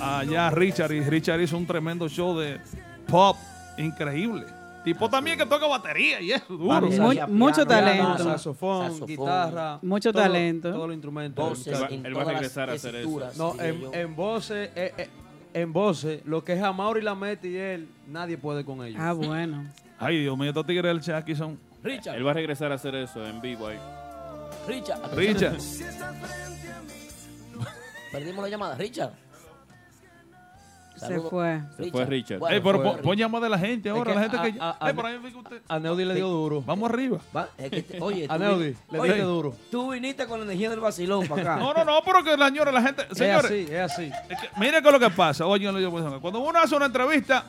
a 0.00 0.18
allá 0.20 0.46
a 0.48 0.50
Richard 0.50 0.92
y 0.92 1.00
Richard 1.00 1.40
hizo 1.40 1.56
un 1.56 1.66
tremendo 1.66 2.08
show 2.08 2.36
de 2.38 2.60
pop 3.08 3.36
increíble. 3.78 4.46
Tipo 4.84 5.10
también 5.10 5.36
que 5.36 5.44
toca 5.44 5.66
batería 5.66 6.20
y 6.20 6.30
eso, 6.30 6.44
duro. 6.48 6.66
Vamos, 6.68 6.96
Mu- 6.96 7.10
Piano, 7.10 7.32
mucho 7.34 7.66
piano, 7.66 7.86
talento. 7.86 8.18
Saxofón, 8.24 8.82
Saxofón, 8.86 9.06
guitarra. 9.08 9.78
mucho 9.82 10.12
todo- 10.12 10.22
talento. 10.22 10.70
Todos 10.72 10.86
los 10.86 10.94
instrumentos. 10.94 11.48
Voces 11.48 11.66
Él 11.66 11.82
va- 11.82 11.88
en 11.88 12.06
él 12.06 12.16
va 12.16 12.22
a 12.22 12.24
regresar 12.26 12.70
a 12.70 12.74
hacer 12.74 12.94
eso. 12.94 13.20
No, 13.36 13.60
en, 13.60 13.80
yo. 13.80 13.92
en 13.92 14.14
voces, 14.14 14.70
eh, 14.76 14.94
eh, 14.96 15.08
en 15.54 15.72
voces, 15.72 16.20
lo 16.24 16.44
que 16.44 16.52
es 16.52 16.62
Amaury 16.62 17.02
Lamette 17.02 17.44
y 17.46 17.56
él, 17.56 17.88
nadie 18.06 18.38
puede 18.38 18.64
con 18.64 18.84
ellos. 18.84 19.00
Ah, 19.02 19.12
bueno. 19.12 19.64
Ay, 19.98 20.20
Dios 20.20 20.38
mío, 20.38 20.50
estos 20.50 20.64
tigres 20.66 20.84
del 20.84 21.00
chat 21.00 21.16
aquí 21.16 21.34
son 21.34 21.58
Richard, 21.82 22.14
Él 22.16 22.24
va 22.24 22.30
a 22.30 22.34
regresar 22.34 22.70
a 22.70 22.76
hacer 22.76 22.94
eso 22.94 23.26
en 23.26 23.40
vivo 23.40 23.66
ahí. 23.66 23.78
Richard. 24.68 25.00
Richard. 25.16 25.56
Perdimos 28.18 28.42
la 28.44 28.48
llamada. 28.50 28.74
Richard. 28.76 29.12
Se 30.96 31.20
fue. 31.20 31.60
Se 31.76 31.90
fue 31.90 32.06
Richard. 32.06 32.38
Bueno, 32.38 32.56
Ey, 32.56 32.62
pero 32.62 32.80
fue 32.80 32.92
pon, 32.92 33.00
pon 33.02 33.16
llamada 33.18 33.44
de 33.44 33.50
la 33.50 33.58
gente 33.58 33.90
ahora, 33.90 34.12
que 34.12 34.14
la 34.14 34.22
gente 34.22 34.36
a- 34.38 34.42
que... 34.42 34.58
a- 34.58 34.76
a- 34.80 34.88
Ey, 34.88 34.94
por 34.94 35.04
ahí 35.04 35.18
vi 35.18 35.30
que 35.30 35.36
usted- 35.36 35.60
A 35.68 35.78
Neudi 35.78 36.06
le 36.06 36.14
dio 36.14 36.26
duro. 36.28 36.62
Vamos 36.62 36.88
arriba. 36.88 37.18
Va, 37.36 37.50
es 37.58 37.70
que 37.70 37.82
te- 37.82 37.98
oye, 38.00 38.26
A 38.30 38.38
Neudi 38.38 38.74
le 38.90 38.98
oye, 38.98 39.12
diste 39.12 39.26
duro. 39.26 39.54
Tú 39.70 39.90
viniste 39.92 40.26
con 40.26 40.38
la 40.40 40.46
energía 40.46 40.70
del 40.70 40.80
vacilón 40.80 41.26
para 41.28 41.42
acá. 41.42 41.56
No, 41.62 41.74
no, 41.74 41.84
no, 41.84 42.00
pero 42.02 42.24
que 42.24 42.34
la 42.34 42.46
señora, 42.48 42.72
la 42.72 42.80
gente... 42.80 43.06
Es 43.10 43.18
Señores, 43.18 43.44
así, 43.44 43.66
es 43.70 43.78
así. 43.92 44.10
es 44.30 44.40
que, 44.40 44.48
mire 44.58 44.80
qué 44.80 44.88
es 44.88 44.92
lo 44.92 44.98
que 45.00 45.10
pasa. 45.10 45.44
Oye, 45.44 45.64
yo 45.64 45.72
le 45.72 45.80
digo, 45.80 45.90
pues, 45.90 46.02
cuando 46.22 46.40
uno 46.40 46.58
hace 46.58 46.74
una 46.74 46.86
entrevista, 46.86 47.44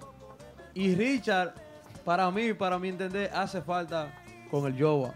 Y 0.75 0.95
Richard, 0.95 1.55
para 2.05 2.31
mí, 2.31 2.53
para 2.55 2.79
mi 2.79 2.89
entender, 2.89 3.31
hace 3.35 3.63
falta 3.63 4.13
con 4.51 4.67
el 4.67 4.77
Yoba. 4.77 5.15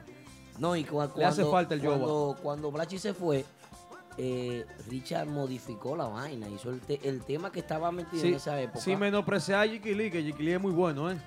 No, 0.59 0.75
y 0.75 0.85
cua- 0.85 0.89
cuando, 1.09 1.17
Le 1.19 1.25
hace 1.27 1.45
falta 1.45 1.75
el 1.75 1.83
yoba. 1.83 1.97
cuando, 1.99 2.37
cuando 2.43 2.71
Blachi 2.71 2.99
se 2.99 3.13
fue, 3.13 3.45
eh, 4.17 4.65
Richard 4.89 5.27
modificó 5.29 5.95
la 5.95 6.05
vaina. 6.07 6.49
Hizo 6.49 6.71
el, 6.71 6.81
te- 6.81 7.07
el 7.07 7.23
tema 7.25 7.53
que 7.53 7.61
estaba 7.61 7.93
metido 7.93 8.23
en 8.25 8.31
Sí, 8.31 8.35
esa 8.35 8.59
época. 8.61 8.81
sin 8.81 8.99
menospreciar 8.99 9.61
a 9.61 9.71
Jiki 9.71 9.95
Lee, 9.95 10.11
que 10.11 10.23
Jiki 10.23 10.43
Lee 10.43 10.53
es 10.55 10.61
muy 10.61 10.73
bueno, 10.73 11.11
¿eh? 11.11 11.19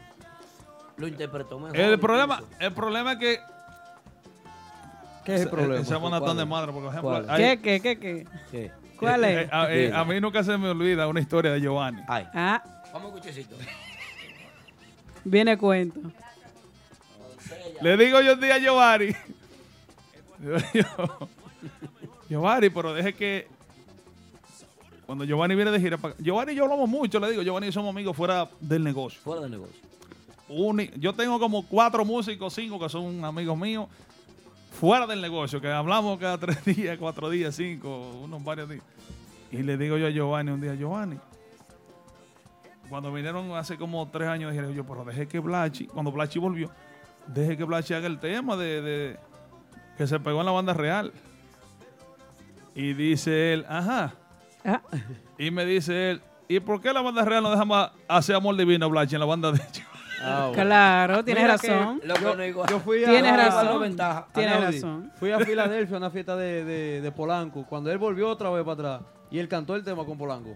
Lo 0.98 1.08
interpretó 1.08 1.60
mejor. 1.60 1.78
El 1.78 2.00
problema, 2.00 2.42
el 2.60 2.74
problema 2.74 3.12
es 3.14 3.20
que 3.20 3.40
¿Qué 5.26 5.36
es 5.36 5.42
el 5.42 5.50
problema? 5.50 5.76
Es 5.82 5.88
tan 5.88 6.38
de 6.38 6.46
madre, 6.46 6.72
por 6.72 6.82
ejemplo. 6.86 7.02
¿Cuál? 7.02 7.30
hay- 7.30 7.58
¿Qué, 7.60 7.80
qué, 7.82 8.00
qué, 8.00 8.28
qué? 8.50 8.72
¿Cuál 9.00 9.24
Eh, 9.24 9.42
es? 9.44 9.50
A, 9.54 9.74
eh, 9.74 9.92
a 9.94 10.04
mí 10.04 10.20
nunca 10.20 10.44
se 10.44 10.58
me 10.58 10.70
olvida 10.70 11.08
una 11.08 11.20
historia 11.22 11.52
de 11.52 11.62
Giovanni. 11.62 12.02
Ah, 12.08 12.62
Vamos 12.92 13.14
a 13.14 13.16
escuchecito. 13.18 13.56
viene 15.24 15.58
cuento. 15.58 16.00
Le 17.82 17.96
digo 17.98 18.20
yo 18.22 18.34
un 18.34 18.42
día 18.42 18.56
a 18.56 18.60
Giovanni. 18.60 19.16
Giovanni, 22.30 22.70
pero 22.70 22.94
deje 22.94 23.14
que. 23.14 23.48
Cuando 25.06 25.24
Giovanni 25.26 25.56
viene 25.56 25.72
de 25.72 25.80
gira. 25.80 25.98
pa- 25.98 26.14
Giovanni 26.20 26.52
y 26.54 26.56
yo 26.56 26.66
hablamos 26.66 26.88
mucho, 26.90 27.20
le 27.20 27.32
digo. 27.32 27.42
Giovanni 27.42 27.68
y 27.68 27.72
somos 27.72 27.90
amigos 27.90 28.16
fuera 28.16 28.48
del 28.60 28.84
negocio. 28.84 29.20
Fuera 29.22 29.42
del 29.42 29.52
negocio. 29.52 29.76
Uni- 30.50 30.92
yo 30.98 31.14
tengo 31.14 31.40
como 31.40 31.66
cuatro 31.66 32.04
músicos, 32.06 32.54
cinco 32.54 32.80
que 32.80 32.90
son 32.90 33.24
amigos 33.26 33.58
míos. 33.58 33.88
Fuera 34.80 35.06
del 35.06 35.20
negocio, 35.22 35.60
que 35.60 35.70
hablamos 35.72 36.18
cada 36.20 36.38
tres 36.40 36.64
días, 36.64 36.98
cuatro 36.98 37.30
días, 37.30 37.56
cinco, 37.56 38.12
unos 38.24 38.44
varios 38.44 38.70
días. 38.70 38.84
Y 39.52 39.58
le 39.64 39.78
digo 39.78 39.98
yo 39.98 40.08
a 40.08 40.10
Giovanni 40.10 40.52
un 40.52 40.62
día, 40.62 40.76
Giovanni. 40.76 41.18
Cuando 42.88 43.12
vinieron 43.12 43.52
hace 43.56 43.78
como 43.78 44.08
tres 44.10 44.28
años, 44.30 44.52
dije 44.54 44.74
yo, 44.74 44.86
pero 44.86 45.04
deje 45.04 45.28
que 45.28 45.40
Blachi, 45.40 45.86
cuando 45.88 46.12
Blachi 46.12 46.40
volvió, 46.40 46.72
deje 47.28 47.58
que 47.58 47.64
Blachi 47.64 47.94
haga 47.94 48.08
el 48.08 48.20
tema 48.20 48.56
de, 48.56 48.82
de- 48.82 49.20
que 49.98 50.08
se 50.08 50.20
pegó 50.20 50.40
en 50.40 50.46
la 50.46 50.52
banda 50.54 50.74
real. 50.74 51.12
Y 52.74 52.94
dice 52.94 53.54
él, 53.54 53.66
ajá. 53.68 54.14
Ah. 54.64 54.82
Y 55.38 55.52
me 55.52 55.66
dice 55.66 56.12
él, 56.12 56.22
¿y 56.48 56.60
por 56.62 56.80
qué 56.82 56.94
la 56.94 57.02
banda 57.02 57.26
real 57.26 57.44
no 57.44 57.52
deja 57.52 57.66
más 57.66 57.92
hacer 58.08 58.36
amor 58.36 58.56
divino, 58.56 58.90
Blachi, 58.90 59.16
en 59.16 59.20
la 59.20 59.26
banda 59.28 59.52
de 59.52 59.60
ellos? 60.22 60.56
Claro, 60.56 61.24
tienes 61.24 61.44
Mira 61.44 61.58
que 61.58 61.68
razón. 61.70 62.02
Lo 62.04 62.14
que 62.16 62.22
no 62.22 62.44
es 62.44 62.50
igual. 62.50 62.70
Yo 62.70 62.80
fui 62.80 63.04
a, 63.04 63.10
Tienes 63.10 63.36
razón. 63.38 63.82
ventaja. 63.82 64.28
Tienes 64.34 64.62
razón. 64.62 65.12
Fui 65.20 65.32
a 65.32 65.40
Filadelfia 65.40 65.96
a 65.96 66.00
una 66.00 66.10
fiesta 66.10 66.36
de, 66.36 66.64
de, 66.64 67.02
de 67.02 67.12
Polanco. 67.12 67.66
Cuando 67.68 67.92
él 67.92 67.98
volvió 67.98 68.30
otra 68.30 68.50
vez 68.50 68.64
para 68.64 68.74
atrás 68.74 69.02
y 69.32 69.40
él 69.40 69.48
cantó 69.48 69.76
el 69.76 69.84
tema 69.84 70.06
con 70.06 70.18
Polanco. 70.18 70.56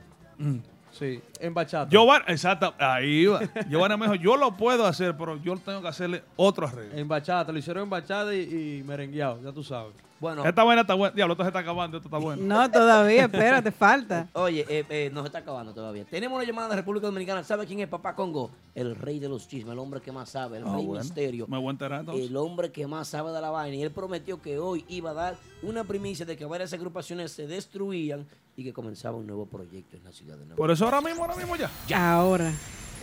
Sí, 0.91 1.19
en 1.39 1.53
bachata. 1.55 1.89
Giovanni, 1.89 2.25
exacto, 2.27 2.71
ahí 2.77 3.25
va. 3.25 3.39
Giovanni 3.67 3.97
me 3.97 4.05
dijo, 4.05 4.15
yo 4.15 4.37
lo 4.37 4.55
puedo 4.55 4.85
hacer, 4.85 5.17
pero 5.17 5.37
yo 5.37 5.57
tengo 5.57 5.81
que 5.81 5.87
hacerle 5.87 6.23
otro 6.35 6.67
arreglo. 6.67 6.95
En 6.95 7.07
bachata, 7.07 7.51
lo 7.51 7.57
hicieron 7.57 7.83
en 7.83 7.89
bachata 7.89 8.33
y, 8.35 8.79
y 8.79 8.83
merengueado, 8.83 9.41
ya 9.41 9.51
tú 9.51 9.63
sabes. 9.63 9.93
Bueno, 10.23 10.45
Esta 10.45 10.63
vaina 10.63 10.81
está 10.83 10.93
buena. 10.93 11.13
Diablo, 11.13 11.33
esto 11.33 11.43
se 11.43 11.49
está 11.49 11.59
acabando, 11.59 11.97
esto 11.97 12.07
está 12.07 12.17
bueno. 12.17 12.41
No, 12.41 12.71
todavía, 12.71 13.25
espérate, 13.25 13.71
falta. 13.73 14.29
Oye, 14.31 14.65
eh, 14.69 14.85
eh, 14.89 15.09
nos 15.11 15.25
está 15.25 15.39
acabando 15.39 15.73
todavía. 15.73 16.05
Tenemos 16.05 16.37
una 16.37 16.45
llamada 16.47 16.69
de 16.69 16.75
República 16.77 17.07
Dominicana. 17.07 17.43
¿Sabe 17.43 17.65
quién 17.65 17.81
es 17.81 17.89
Papá 17.89 18.15
Congo? 18.15 18.49
El 18.73 18.95
rey 18.95 19.19
de 19.19 19.27
los 19.27 19.49
chismes, 19.49 19.73
el 19.73 19.79
hombre 19.79 19.99
que 19.99 20.13
más 20.13 20.29
sabe, 20.29 20.59
el 20.59 20.63
Ah, 20.65 20.75
rey 20.77 20.85
bueno. 20.85 21.03
misterio. 21.03 21.45
Me 21.49 21.57
voy 21.57 21.67
a 21.67 21.71
enterar 21.71 21.99
entonces. 21.99 22.29
El 22.29 22.37
hombre 22.37 22.71
que 22.71 22.87
más 22.87 23.09
sabe 23.09 23.33
de 23.33 23.41
la 23.41 23.49
vaina. 23.49 23.75
Y 23.75 23.83
él 23.83 23.91
prometió 23.91 24.41
que 24.41 24.57
hoy 24.59 24.85
iba 24.87 25.09
a 25.09 25.13
dar 25.13 25.35
una 25.61 25.83
primicia 25.83 26.25
de 26.25 26.37
que 26.37 26.45
varias 26.45 26.71
agrupaciones 26.71 27.33
se 27.33 27.45
destruían 27.45 28.25
y 28.55 28.63
que 28.63 28.71
comenzaba 28.71 29.17
un 29.17 29.27
nuevo 29.27 29.45
proyecto 29.45 29.97
en 29.97 30.05
la 30.05 30.13
ciudad 30.13 30.35
de 30.37 30.45
Nueva 30.45 30.55
Por 30.55 30.71
eso 30.71 30.85
ahora 30.85 31.01
mismo, 31.01 31.23
ahora 31.23 31.35
mismo 31.35 31.57
ya. 31.57 31.69
Ahora. 32.15 32.49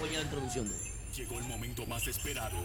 Oye 0.03 0.17
la 0.17 0.23
introducción 0.23 0.67
de 0.71 0.75
él. 0.75 1.00
Llegó 1.17 1.39
el 1.39 1.45
momento 1.45 1.85
más 1.87 2.07
esperado. 2.07 2.57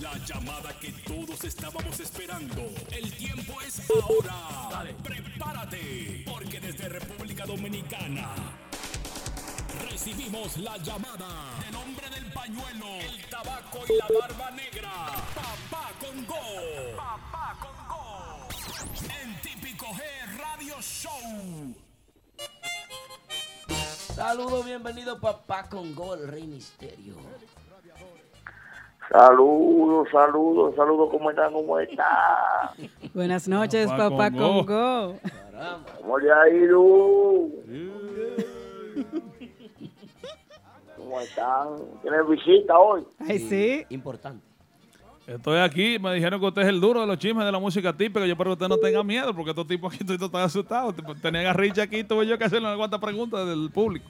La 0.00 0.16
llamada 0.26 0.78
que 0.78 0.92
todos 0.92 1.42
estábamos 1.44 1.98
esperando. 2.00 2.62
El 2.90 3.10
tiempo 3.16 3.60
es 3.62 3.80
ahora. 3.90 4.84
Prepárate, 5.02 6.22
porque 6.26 6.60
desde 6.60 6.88
República 6.88 7.46
Dominicana 7.46 8.28
recibimos 9.90 10.56
la 10.58 10.76
llamada 10.78 11.28
del 11.64 11.74
hombre 11.76 12.10
del 12.10 12.30
pañuelo, 12.32 12.86
el 13.00 13.24
tabaco 13.30 13.80
y 13.88 13.96
la 13.96 14.20
barba 14.20 14.50
negra. 14.50 14.92
Papá 15.34 15.92
Congo. 15.98 16.96
Papá 16.96 17.56
Congo. 17.60 18.48
En 19.22 19.40
Típico 19.40 19.86
G 19.86 20.02
Radio 20.36 20.80
Show. 20.80 21.74
Saludos, 24.14 24.64
bienvenido 24.66 25.18
Papá 25.18 25.68
Congo, 25.68 26.14
el 26.14 26.28
rey 26.28 26.46
misterio. 26.46 27.16
Saludos, 29.10 30.08
saludos, 30.10 30.74
saludos, 30.74 31.10
¿cómo 31.10 31.30
están? 31.30 31.52
¿Cómo 31.52 31.78
están? 31.78 32.08
Buenas 33.12 33.46
noches, 33.46 33.86
Papá 33.88 34.10
papá 34.10 34.30
Congo. 34.30 34.66
Congo. 34.66 35.18
¿Cómo 36.00 36.18
le 36.18 36.32
ha 36.32 36.48
ido? 36.48 36.82
¿Cómo 40.96 41.20
están? 41.20 41.68
¿Tienen 42.00 42.28
visita 42.28 42.78
hoy? 42.78 43.04
Ay, 43.28 43.38
sí. 43.38 43.84
Importante. 43.90 44.44
Estoy 45.26 45.58
aquí, 45.58 45.98
me 46.00 46.14
dijeron 46.14 46.40
que 46.40 46.46
usted 46.46 46.62
es 46.62 46.68
el 46.68 46.80
duro 46.80 47.00
de 47.00 47.06
los 47.06 47.18
chismes 47.18 47.44
de 47.44 47.52
la 47.52 47.58
música 47.58 47.92
típica. 47.92 48.26
Yo 48.26 48.32
espero 48.32 48.50
que 48.50 48.64
usted 48.64 48.68
no 48.68 48.78
tenga 48.78 49.02
miedo, 49.04 49.32
porque 49.34 49.50
estos 49.50 49.66
tipos 49.66 49.94
aquí 49.94 50.04
todos 50.04 50.22
están 50.22 50.42
asustados. 50.42 50.94
Tenían 51.20 51.46
a 51.46 51.52
Rich 51.52 51.78
aquí, 51.78 52.02
tuve 52.02 52.26
yo 52.26 52.36
que 52.38 52.44
hacerle 52.44 52.68
una 52.68 52.76
cuantas 52.76 53.00
preguntas 53.00 53.46
del 53.46 53.70
público. 53.70 54.06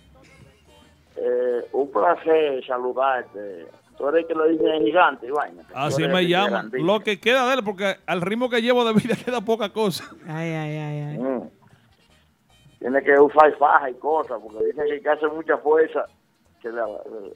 Eh, 1.17 1.69
un 1.73 1.91
placer 1.91 2.65
saludarte. 2.67 3.67
Tú 3.97 4.09
eres 4.09 4.23
el 4.23 4.27
que 4.27 4.35
lo 4.35 4.49
dice 4.49 4.65
en 4.65 4.85
gigante, 4.85 5.27
y 5.27 5.31
vaina. 5.31 5.63
Así 5.75 6.03
eres 6.03 6.15
me 6.15 6.25
grandísimo. 6.25 6.93
Lo 6.93 7.01
que 7.01 7.21
queda 7.21 7.47
de 7.49 7.55
él, 7.55 7.65
porque 7.65 7.97
al 8.07 8.21
ritmo 8.21 8.49
que 8.49 8.63
llevo 8.63 8.85
de 8.85 8.95
vida 8.95 9.15
queda 9.25 9.41
poca 9.41 9.69
cosa. 9.71 10.05
Ay, 10.27 10.51
ay, 10.51 10.77
ay, 10.77 11.01
ay. 11.01 11.19
Mm. 11.19 11.51
Tiene 12.79 13.03
que 13.03 13.19
usar 13.19 13.57
faja 13.59 13.91
y 13.91 13.95
cosas, 13.95 14.41
porque 14.43 14.65
dicen 14.65 14.87
que 14.87 14.93
hay 14.95 15.01
que 15.03 15.09
hacer 15.09 15.31
mucha 15.31 15.57
fuerza. 15.59 16.07
Que 16.61 16.71
la, 16.71 16.85
eh, 16.85 17.35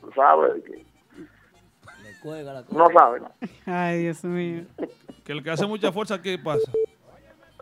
tú 0.00 0.10
sabes, 0.14 0.62
que 0.64 0.72
Le 0.76 2.20
cuelga 2.22 2.52
la 2.52 2.62
cosa. 2.62 2.78
no 2.78 2.86
sabes, 2.92 3.22
¿no? 3.22 3.30
Ay, 3.66 4.02
Dios 4.02 4.24
mío. 4.24 4.64
Que 5.24 5.32
el 5.32 5.42
que 5.42 5.50
hace 5.50 5.66
mucha 5.66 5.92
fuerza, 5.92 6.20
¿qué 6.20 6.38
pasa? 6.38 6.70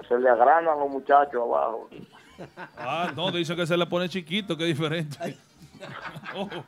Se 0.08 0.18
le 0.18 0.28
agrandan 0.28 0.78
los 0.78 0.90
muchachos 0.90 1.40
abajo. 1.40 1.88
Ah, 2.76 3.12
no, 3.14 3.30
dice 3.30 3.54
que 3.54 3.66
se 3.66 3.76
le 3.76 3.86
pone 3.86 4.08
chiquito, 4.08 4.56
que 4.56 4.64
diferente. 4.64 5.36
Ojo. 6.34 6.64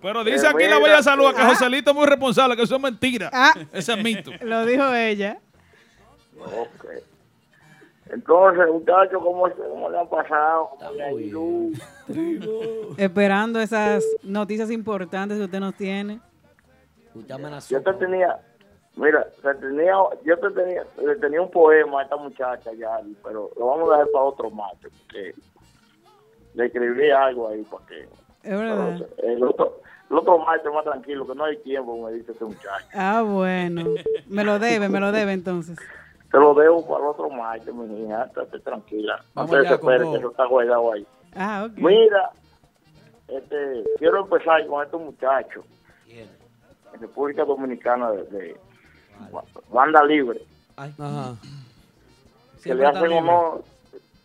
Pero 0.00 0.24
dice 0.24 0.46
aquí 0.46 0.64
la 0.66 0.78
bella 0.78 1.02
salud 1.02 1.34
que 1.34 1.42
ah. 1.42 1.48
Joselito 1.48 1.90
es 1.90 1.96
muy 1.96 2.06
responsable, 2.06 2.56
que 2.56 2.62
eso 2.62 2.76
es 2.76 2.82
mentira. 2.82 3.30
Ah. 3.32 3.52
Ese 3.72 3.94
es 3.94 4.02
mito. 4.02 4.30
Lo 4.42 4.64
dijo 4.66 4.92
ella. 4.94 5.38
Ok. 6.38 6.86
Entonces, 8.08 8.66
muchachos, 8.70 9.20
¿cómo, 9.22 9.50
cómo 9.50 9.90
le 9.90 9.98
han 9.98 10.08
pasado? 10.08 10.70
Esperando 12.96 13.60
esas 13.60 14.04
noticias 14.22 14.70
importantes 14.70 15.36
que 15.38 15.44
usted 15.44 15.60
nos 15.60 15.74
tiene. 15.74 16.20
Yo 17.68 17.82
te 17.82 17.92
tenía, 17.94 18.38
mira, 18.94 19.26
te 19.42 19.54
tenía, 19.54 19.94
yo 20.22 20.38
te 20.38 20.50
tenía, 20.50 20.84
le 21.02 21.16
tenía 21.16 21.40
un 21.40 21.50
poema 21.50 22.00
a 22.00 22.02
esta 22.04 22.16
muchacha 22.16 22.72
ya, 22.74 23.00
pero 23.24 23.50
lo 23.56 23.66
vamos 23.66 23.88
a 23.88 23.92
dejar 23.92 24.08
para 24.12 24.24
otro 24.24 24.50
martes, 24.50 24.92
porque 24.98 25.34
le 26.54 26.66
escribí 26.66 27.10
algo 27.10 27.48
ahí 27.48 27.62
para 27.62 27.86
que 27.86 28.06
Es 28.46 28.58
verdad. 28.58 29.06
el 29.18 29.42
otro, 29.44 29.80
el 30.10 30.16
otro 30.18 30.38
martes 30.38 30.72
más 30.72 30.84
tranquilo, 30.84 31.26
que 31.26 31.34
no 31.34 31.44
hay 31.44 31.56
tiempo, 31.58 32.06
me 32.06 32.12
dice 32.12 32.32
este 32.32 32.44
muchacho. 32.44 32.86
Ah, 32.94 33.22
bueno. 33.22 33.84
Me 34.28 34.44
lo 34.44 34.58
debe, 34.58 34.88
me 34.88 35.00
lo 35.00 35.12
debe 35.12 35.32
entonces. 35.32 35.78
Te 36.30 36.38
lo 36.38 36.54
debo 36.54 36.84
para 36.86 37.04
el 37.04 37.10
otro 37.10 37.30
martes, 37.30 37.72
mi 37.72 38.04
hija, 38.04 38.24
estate 38.24 38.58
tranquila. 38.58 39.16
No 39.16 39.22
Vamos 39.34 39.50
te 39.52 39.56
desesperes, 39.58 40.08
que 40.08 40.16
eso 40.16 40.30
está 40.32 40.44
guardado 40.46 40.92
ahí. 40.92 41.06
Ah, 41.36 41.68
ok. 41.70 41.78
Mira, 41.78 42.30
este, 43.28 43.84
quiero 43.98 44.22
empezar 44.22 44.66
con 44.66 44.84
estos 44.84 45.00
muchachos 45.00 45.64
en 46.08 47.00
República 47.00 47.44
Dominicana 47.44 48.10
de, 48.10 48.24
de 48.24 48.56
banda 49.70 50.02
libre 50.04 50.40
Ajá. 50.76 51.36
que 52.62 52.74
le 52.74 52.86
hacen 52.86 53.12
honor 53.12 53.62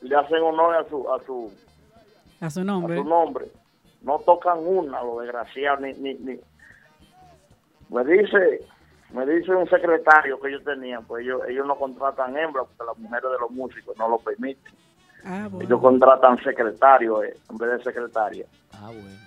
le 0.01 0.15
hacen 0.15 0.41
honor 0.41 0.75
a 0.75 0.89
su 0.89 1.13
a 1.13 1.19
su 1.23 1.51
A 2.41 2.49
su 2.49 2.59
a 2.61 2.63
nombre. 2.63 2.97
su 2.97 3.03
nombre 3.03 3.45
no 4.01 4.19
tocan 4.19 4.59
una 4.59 5.01
los 5.03 5.21
desgraciados 5.21 5.81
ni, 5.81 5.93
ni, 5.93 6.13
ni 6.15 6.39
me 7.89 8.03
dice 8.05 8.61
me 9.11 9.25
dice 9.25 9.51
un 9.51 9.67
secretario 9.69 10.39
que 10.39 10.47
ellos 10.49 10.63
tenían 10.63 11.05
pues 11.05 11.23
ellos 11.23 11.41
ellos 11.47 11.65
no 11.67 11.75
contratan 11.77 12.35
hembras 12.37 12.65
porque 12.67 12.89
las 12.89 12.97
mujeres 12.97 13.31
de 13.31 13.39
los 13.39 13.51
músicos 13.51 13.97
no 13.97 14.07
lo 14.09 14.17
permiten 14.19 14.73
Ah, 15.23 15.47
bueno. 15.51 15.67
ellos 15.67 15.79
contratan 15.81 16.41
secretarios 16.43 17.23
eh, 17.25 17.37
en 17.49 17.57
vez 17.57 17.77
de 17.77 17.83
secretaria 17.83 18.45
Ah, 18.73 18.87
bueno. 18.87 19.17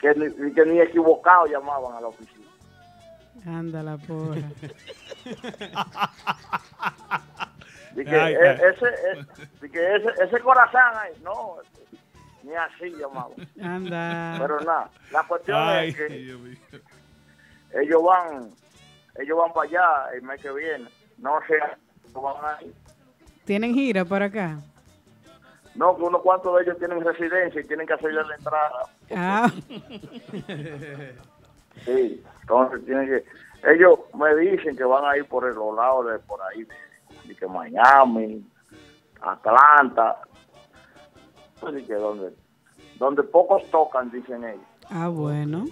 que 0.00 0.14
ni, 0.14 0.52
que 0.54 0.64
ni 0.64 0.80
equivocado 0.80 1.46
llamaban 1.46 1.96
a 1.96 2.00
la 2.00 2.08
oficina 2.08 2.46
Anda 3.46 3.82
la 3.84 3.96
porra. 3.98 4.42
Y 7.96 8.04
que, 8.04 8.16
Ay, 8.20 8.34
e- 8.34 8.48
ay. 8.48 8.58
ese, 8.74 9.66
y 9.66 9.70
que 9.70 9.96
ese, 9.96 10.08
ese 10.24 10.40
corazón 10.40 10.80
ahí, 10.96 11.12
no, 11.22 11.56
ni 12.42 12.54
así 12.54 12.90
llamado. 12.90 13.34
Anda. 13.62 14.36
Pero 14.38 14.60
nada, 14.60 14.90
la 15.10 15.22
cuestión 15.24 15.58
Ay, 15.58 15.88
es 15.90 15.96
que 15.96 16.08
Dios 16.08 16.40
ellos 17.74 18.02
van, 18.02 18.50
ellos 19.16 19.38
van 19.38 19.52
para 19.52 19.68
allá 19.68 20.14
el 20.14 20.22
mes 20.22 20.40
que 20.40 20.50
viene. 20.52 20.88
No 21.18 21.38
sé, 21.46 21.58
van 22.14 22.56
ahí. 22.56 22.72
¿Tienen 23.44 23.74
gira 23.74 24.04
para 24.04 24.26
acá? 24.26 24.58
No, 25.74 25.96
que 25.96 26.02
unos 26.02 26.22
cuantos 26.22 26.56
de 26.56 26.62
ellos 26.64 26.78
tienen 26.78 27.04
residencia 27.04 27.60
y 27.60 27.64
tienen 27.64 27.86
que 27.86 27.92
hacerle 27.92 28.22
la 28.24 28.34
entrada. 28.34 28.82
Ah, 29.14 29.50
Sí, 31.84 32.24
entonces 32.40 32.84
tienen 32.84 33.06
que... 33.06 33.24
ellos 33.70 34.00
me 34.14 34.34
dicen 34.34 34.76
que 34.76 34.82
van 34.82 35.04
a 35.04 35.16
ir 35.16 35.24
por 35.26 35.44
los 35.44 35.76
lados 35.76 36.10
de 36.10 36.18
por 36.18 36.40
ahí, 36.42 36.64
de, 36.64 36.74
de 37.26 37.36
que 37.36 37.46
Miami, 37.46 38.44
Atlanta, 39.20 40.18
que 41.86 41.94
donde, 41.94 42.34
donde 42.98 43.22
pocos 43.22 43.62
tocan, 43.70 44.10
dicen 44.10 44.44
ellos. 44.44 44.60
Ah, 44.90 45.08
bueno. 45.08 45.66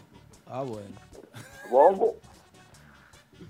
Ah, 0.47 0.63
bueno. 0.63 0.95
Bombo. 1.71 2.15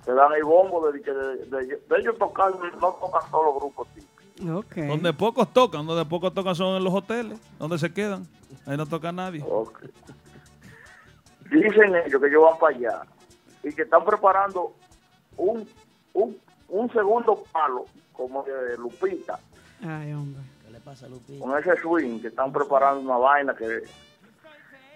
Te 0.04 0.12
dan 0.14 0.32
el 0.34 0.44
bombo 0.44 0.90
de, 0.90 1.00
que 1.02 1.12
de, 1.12 1.36
de- 1.46 1.66
de 1.66 1.96
ellos 1.98 2.16
tocar, 2.18 2.50
no 2.80 2.92
tocan 2.92 3.30
todos 3.30 3.44
los 3.46 3.54
grupos. 3.56 3.88
Donde 4.88 5.12
pocos 5.12 5.52
tocan, 5.52 5.86
donde 5.86 6.04
pocos 6.04 6.32
tocan 6.34 6.54
son 6.54 6.76
en 6.76 6.84
los 6.84 6.92
hoteles, 6.94 7.38
donde 7.58 7.78
se 7.78 7.92
quedan. 7.92 8.26
Ahí 8.66 8.76
no 8.76 8.86
toca 8.86 9.10
nadie. 9.12 9.44
Dicen 11.50 11.94
ellos 11.94 12.20
que 12.20 12.26
ellos 12.28 12.42
van 12.42 12.58
para 12.58 12.76
allá 12.76 13.02
y 13.62 13.72
que 13.72 13.82
están 13.82 14.04
preparando 14.04 14.72
un, 15.36 15.66
un, 16.12 16.36
un 16.68 16.92
segundo 16.92 17.42
palo 17.52 17.84
como 18.12 18.42
de 18.42 18.76
Lupita. 18.76 19.38
Ay, 19.82 20.12
hombre. 20.12 20.42
Con 21.40 21.58
ese 21.58 21.76
swing 21.80 22.20
que 22.20 22.28
están 22.28 22.52
preparando 22.52 23.00
una 23.00 23.16
vaina 23.18 23.54
que, 23.54 23.82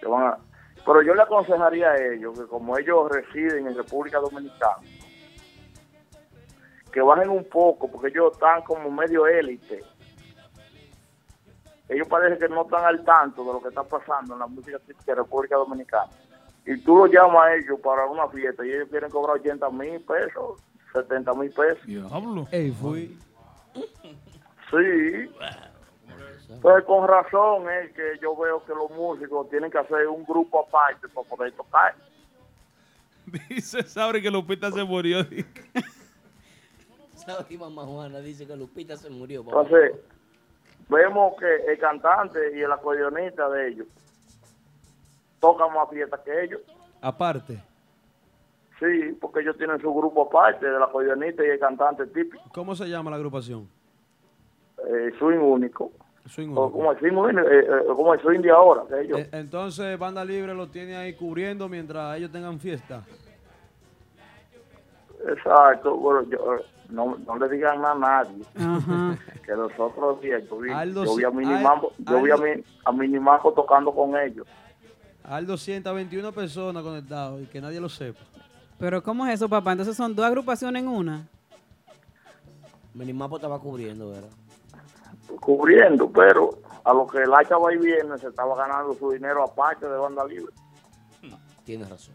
que 0.01 0.07
van 0.07 0.29
a... 0.29 0.39
Pero 0.87 1.03
yo 1.03 1.15
le 1.15 1.23
aconsejaría 1.23 1.91
a 1.91 1.97
ellos 2.15 2.39
que 2.39 2.47
como 2.47 2.79
ellos 2.79 3.11
residen 3.11 3.67
en 3.67 3.77
República 3.77 4.19
Dominicana, 4.19 4.79
que 6.93 7.01
bajen 7.01 7.29
un 7.29 7.45
poco 7.45 7.91
porque 7.91 8.09
ellos 8.09 8.33
están 8.33 8.62
como 8.62 8.91
medio 8.91 9.27
élite. 9.27 9.83
Ellos 11.89 12.07
parece 12.09 12.39
que 12.39 12.49
no 12.49 12.62
están 12.62 12.85
al 12.85 13.05
tanto 13.05 13.45
de 13.45 13.53
lo 13.53 13.61
que 13.61 13.69
está 13.69 13.83
pasando 13.83 14.35
en 14.35 14.41
la 14.41 14.47
música 14.47 14.79
típica 14.79 15.12
de 15.12 15.15
República 15.17 15.57
Dominicana. 15.57 16.11
Y 16.65 16.79
tú 16.83 16.97
los 16.97 17.11
llamas 17.11 17.47
a 17.47 17.55
ellos 17.57 17.81
para 17.83 18.07
una 18.07 18.29
fiesta 18.29 18.65
y 18.65 18.71
ellos 18.71 18.89
quieren 18.91 19.11
cobrar 19.11 19.37
80 19.39 19.71
mil 19.71 20.01
pesos, 20.03 20.62
70 20.93 21.35
mil 21.35 21.51
pesos. 21.51 21.85
Diablo. 21.85 22.47
Ey, 22.53 22.71
fui. 22.71 23.19
Sí. 24.71 25.31
Pues 26.61 26.85
con 26.85 27.07
razón 27.07 27.69
es 27.71 27.93
que 27.93 28.19
yo 28.21 28.37
veo 28.37 28.65
que 28.65 28.75
los 28.75 28.91
músicos 28.91 29.49
tienen 29.51 29.71
que 29.71 29.79
hacer 29.79 30.09
un 30.09 30.25
grupo 30.25 30.61
aparte 30.67 31.09
para 31.09 31.29
poder 31.29 31.53
tocar. 31.53 31.95
Dice 33.49 33.83
Sabri 33.85 34.21
que 34.21 34.31
Lupita 34.31 34.71
se 34.73 34.83
murió. 34.83 35.25
¿Sabes? 37.15 37.59
Mamá 37.59 37.85
Juana 37.85 38.19
dice 38.21 38.47
que 38.47 38.57
Lupita 38.57 38.97
se 38.97 39.11
murió. 39.11 39.45
papá. 39.45 39.61
Entonces, 39.63 40.01
vemos 40.89 41.35
que 41.39 41.71
el 41.73 41.79
cantante 41.79 42.57
y 42.57 42.63
el 42.63 42.73
acordeonista 42.73 43.49
de 43.51 43.69
ellos 43.69 43.87
tocan 45.39 45.73
más 45.75 45.89
fiestas 45.91 46.21
que 46.21 46.45
ellos. 46.45 46.61
Aparte. 47.03 47.63
Sí, 48.79 49.17
porque 49.21 49.41
ellos 49.41 49.57
tienen 49.59 49.79
su 49.81 49.93
grupo 49.93 50.23
aparte 50.23 50.65
del 50.67 50.83
acordeonista 50.83 51.45
y 51.45 51.49
el 51.51 51.59
cantante 51.61 52.07
típico, 52.07 52.43
¿Cómo 52.55 52.75
se 52.75 52.89
llama 52.89 53.11
la 53.11 53.17
agrupación? 53.17 53.69
eh, 54.89 55.13
swing 55.19 55.39
único. 55.39 55.93
Swing 56.29 56.49
O 56.49 56.67
único. 56.67 56.73
como 56.73 56.93
el 56.93 56.99
swing, 56.99 57.13
eh, 57.13 57.43
eh, 57.61 57.67
como 57.87 58.15
el 58.15 58.21
swing 58.21 58.41
de 58.41 58.51
ahora, 58.51 58.85
de 58.85 59.03
ellos. 59.05 59.19
Eh, 59.21 59.29
Entonces, 59.33 59.99
Banda 59.99 60.25
Libre 60.25 60.55
lo 60.55 60.69
tiene 60.69 60.97
ahí 60.97 61.15
cubriendo 61.15 61.69
mientras 61.69 62.17
ellos 62.19 62.31
tengan 62.31 62.61
fiesta. 62.61 63.03
Exacto, 65.29 65.97
bueno, 65.97 66.23
yo, 66.31 66.55
eh, 66.57 66.65
no, 66.89 67.17
no 67.27 67.37
le 67.39 67.49
digan 67.55 67.81
nada 67.83 67.93
a 67.95 67.99
nadie. 68.25 68.43
Ajá. 68.59 69.19
que 69.47 69.53
los 69.53 69.73
otros 69.79 70.21
días 70.21 70.43
yo 70.49 70.59
vi, 70.59 70.71
Aldo 70.71 71.05
yo 71.05 71.17
vi 71.17 71.25
a 71.25 71.31
sí- 71.31 71.37
Minimambo, 71.37 71.93
Al- 71.99 72.05
yo 72.15 72.23
vi 72.23 72.31
a, 72.31 72.35
Aldo- 72.35 72.43
mi, 72.57 72.65
a 72.85 72.93
Minimaco 72.93 73.53
tocando 73.53 73.93
con 73.93 74.17
ellos. 74.17 74.47
Hay 75.25 75.45
221 75.45 76.33
personas 76.33 76.83
conectadas 76.83 77.41
y 77.43 77.47
que 77.47 77.61
nadie 77.61 77.81
lo 77.81 77.89
sepa. 77.89 78.21
Pero 78.79 79.03
¿cómo 79.03 79.27
es 79.27 79.35
eso, 79.35 79.49
papá? 79.49 79.73
Entonces 79.73 79.95
son 79.97 80.15
dos 80.15 80.25
agrupaciones 80.25 80.83
en 80.83 80.89
una. 80.89 81.27
Minimapo 82.95 83.37
estaba 83.37 83.59
cubriendo, 83.61 84.11
¿verdad? 84.11 84.31
Cubriendo, 85.41 86.11
pero 86.11 86.51
a 86.85 86.93
lo 86.93 87.07
que 87.07 87.19
el 87.19 87.33
hacha 87.35 87.57
va 87.59 87.73
y 87.75 87.79
viene 87.79 88.17
se 88.19 88.29
estaba 88.29 88.55
ganando 88.57 88.95
su 88.95 89.11
dinero 89.11 89.43
aparte 89.45 89.89
de 89.89 89.97
banda 89.97 90.25
libre. 90.25 90.53
Tienes 91.65 91.89
razón. 91.89 92.15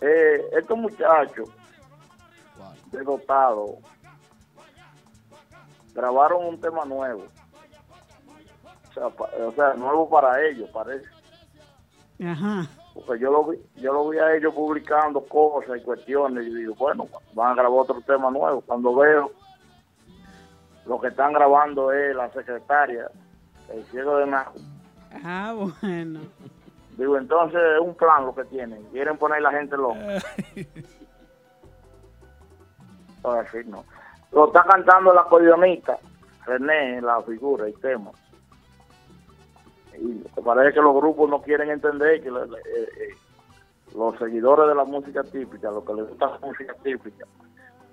Eh, 0.00 0.48
estos 0.52 0.78
muchachos 0.78 1.48
de 2.90 3.02
dotado 3.02 3.78
grabaron 5.94 6.44
un 6.46 6.60
tema 6.60 6.84
nuevo. 6.84 7.24
O 8.90 8.92
sea, 8.92 9.08
pa- 9.10 9.30
o 9.46 9.52
sea, 9.52 9.74
nuevo 9.74 10.08
para 10.08 10.42
ellos, 10.46 10.68
parece. 10.70 11.06
Ajá. 12.24 12.66
Porque 12.94 13.20
yo 13.22 13.30
lo 13.30 13.44
vi, 13.44 13.58
yo 13.76 13.92
lo 13.92 14.08
vi 14.08 14.18
a 14.18 14.34
ellos 14.34 14.52
publicando 14.52 15.20
cosas 15.24 15.78
y 15.78 15.82
cuestiones 15.84 16.44
y 16.46 16.54
digo, 16.54 16.74
bueno, 16.74 17.06
van 17.34 17.52
a 17.52 17.54
grabar 17.54 17.80
otro 17.80 18.00
tema 18.02 18.30
nuevo. 18.30 18.60
Cuando 18.62 18.94
veo 18.94 19.30
lo 20.90 21.00
que 21.00 21.06
están 21.06 21.32
grabando 21.32 21.92
es 21.92 22.16
la 22.16 22.28
secretaria, 22.32 23.08
el 23.72 23.84
ciego 23.84 24.16
de 24.16 24.26
Naco. 24.26 24.54
Ah, 25.24 25.54
bueno. 25.80 26.18
Digo, 26.98 27.16
entonces 27.16 27.60
es 27.76 27.80
un 27.80 27.94
plan 27.94 28.26
lo 28.26 28.34
que 28.34 28.42
tienen. 28.46 28.82
Quieren 28.90 29.16
poner 29.16 29.40
la 29.40 29.52
gente 29.52 29.76
loca. 29.76 30.00
Ahora 33.22 33.48
sí, 33.52 33.58
no. 33.66 33.84
Lo 34.32 34.46
está 34.48 34.64
cantando 34.64 35.14
la 35.14 35.20
acordeonista, 35.22 35.96
René, 36.44 37.00
la 37.00 37.22
figura, 37.22 37.66
el 37.66 37.78
tema. 37.80 38.10
Y 39.96 40.14
parece 40.42 40.74
que 40.74 40.80
los 40.80 40.94
grupos 40.96 41.30
no 41.30 41.40
quieren 41.40 41.70
entender 41.70 42.20
que 42.20 42.30
le- 42.32 42.46
le- 42.48 42.58
eh, 42.58 42.88
eh, 43.00 43.14
los 43.94 44.16
seguidores 44.18 44.66
de 44.68 44.74
la 44.74 44.84
música 44.84 45.22
típica, 45.22 45.70
los 45.70 45.84
que 45.84 45.94
les 45.94 46.08
gusta 46.08 46.26
la 46.30 46.38
música 46.38 46.74
típica, 46.82 47.26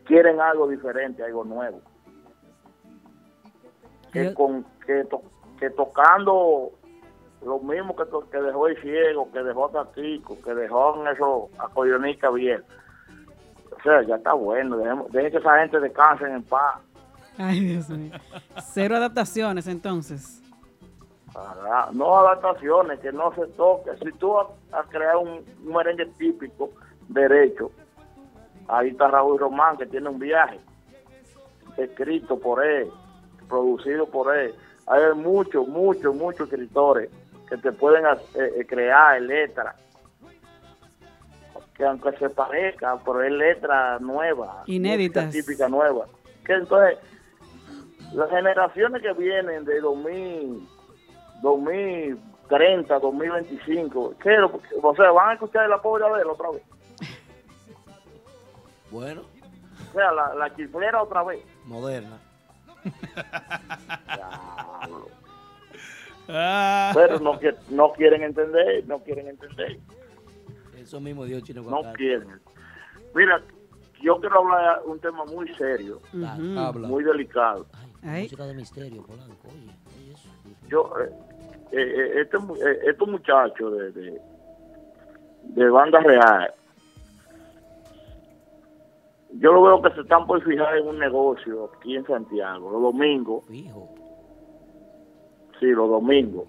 quieren 0.05 0.39
algo 0.41 0.67
diferente, 0.67 1.23
algo 1.23 1.43
nuevo. 1.43 1.79
Que, 4.23 4.33
con, 4.33 4.65
que, 4.85 5.03
to- 5.05 5.21
que 5.59 5.69
tocando 5.71 6.71
lo 7.43 7.59
mismo 7.59 7.95
que, 7.95 8.05
to- 8.05 8.29
que 8.29 8.37
dejó 8.41 8.67
el 8.67 8.81
ciego, 8.81 9.31
que 9.31 9.43
dejó 9.43 9.69
Tatico, 9.69 10.37
que 10.41 10.53
dejó 10.53 10.99
en 11.01 11.07
esos 11.13 11.43
acordeonistas 11.59 12.33
bien. 12.33 12.63
O 13.77 13.81
sea, 13.83 14.01
ya 14.03 14.15
está 14.15 14.33
bueno, 14.33 14.77
dejemos- 14.77 15.09
dejen 15.11 15.31
que 15.31 15.37
esa 15.37 15.59
gente 15.59 15.79
descansen 15.79 16.33
en 16.35 16.43
paz. 16.43 16.79
Ay, 17.37 17.59
Dios 17.59 17.89
mío. 17.89 18.11
Cero 18.73 18.95
adaptaciones 18.95 19.67
entonces. 19.67 20.41
Para- 21.31 21.91
no 21.91 22.17
adaptaciones, 22.17 22.99
que 22.99 23.11
no 23.11 23.31
se 23.35 23.45
toque. 23.47 23.91
Si 24.03 24.11
tú 24.13 24.33
vas 24.33 24.47
a 24.71 24.83
crear 24.89 25.17
un, 25.17 25.45
un 25.65 25.73
merengue 25.75 26.07
típico, 26.17 26.71
derecho, 27.07 27.69
ahí 28.67 28.89
está 28.89 29.07
Raúl 29.09 29.37
Román, 29.39 29.77
que 29.77 29.85
tiene 29.85 30.09
un 30.09 30.17
viaje 30.17 30.59
escrito 31.77 32.39
por 32.39 32.65
él, 32.65 32.89
producido 33.47 34.05
por 34.07 34.35
él. 34.35 34.53
Hay 34.87 35.01
muchos, 35.15 35.67
muchos, 35.67 36.15
muchos 36.15 36.49
escritores 36.51 37.09
que 37.49 37.57
te 37.57 37.71
pueden 37.71 38.05
hacer- 38.05 38.53
eh, 38.57 38.65
crear 38.67 39.21
letras, 39.21 39.75
que 41.73 41.85
aunque 41.85 42.11
se 42.17 42.29
parezca, 42.29 42.97
pero 43.05 43.21
es 43.23 43.31
letra 43.31 43.99
nueva, 43.99 44.63
Inéditas. 44.65 45.29
típica 45.31 45.67
nueva. 45.69 46.05
Que 46.45 46.53
entonces, 46.53 46.97
las 48.13 48.29
generaciones 48.29 49.01
que 49.01 49.13
vienen 49.13 49.65
de 49.65 49.79
2000, 49.81 50.67
2030, 51.41 52.99
2025, 52.99 54.13
¿qué 54.21 54.37
o 54.81 54.95
sea, 54.95 55.11
van 55.11 55.29
a 55.29 55.33
escuchar 55.33 55.69
la 55.69 55.81
pobre 55.81 56.05
Adele 56.05 56.29
otra 56.29 56.49
vez. 56.51 56.63
Bueno, 58.89 59.21
O 59.89 59.93
sea, 59.93 60.11
la, 60.13 60.33
la 60.35 60.55
chiflera 60.55 61.03
otra 61.03 61.23
vez. 61.23 61.43
moderna. 61.65 62.17
Pero 66.93 67.19
no, 67.19 67.91
quieren 67.93 68.23
entender, 68.23 68.85
no 68.85 68.99
quieren 68.99 69.27
entender, 69.29 69.79
Eso 70.77 70.99
mismo 70.99 71.25
dio 71.25 71.39
Chino 71.41 71.63
no 71.63 71.93
quieren. 71.93 72.39
Mira, 73.15 73.41
yo 74.01 74.19
quiero 74.19 74.39
hablar 74.39 74.83
de 74.83 74.89
un 74.89 74.99
tema 74.99 75.25
muy 75.25 75.47
serio, 75.55 76.01
muy 76.13 77.03
delicado. 77.03 77.65
Música 78.01 78.45
de 78.45 78.53
misterio, 78.53 79.03
Polanco. 79.03 79.47
Oye, 79.47 79.71
oye 79.99 80.13
eso. 80.13 80.29
Yo, 80.67 80.93
eh, 81.01 81.09
eh, 81.71 81.81
eh, 81.81 82.21
este, 82.21 82.37
eh, 82.37 82.79
estos 82.87 83.07
muchachos 83.07 83.77
de, 83.77 83.91
de, 83.91 84.21
de 85.43 85.69
banda 85.69 85.99
real, 85.99 86.53
yo 89.33 89.51
lo 89.53 89.61
veo 89.61 89.81
que 89.81 89.91
se 89.91 90.01
están 90.01 90.25
por 90.25 90.41
fijar 90.43 90.77
en 90.77 90.87
un 90.87 90.99
negocio 90.99 91.71
aquí 91.77 91.95
en 91.95 92.05
Santiago, 92.05 92.71
los 92.71 92.81
domingos. 92.81 93.45
Fijo. 93.45 93.89
Sí, 95.59 95.67
los 95.67 95.89
domingos. 95.89 96.47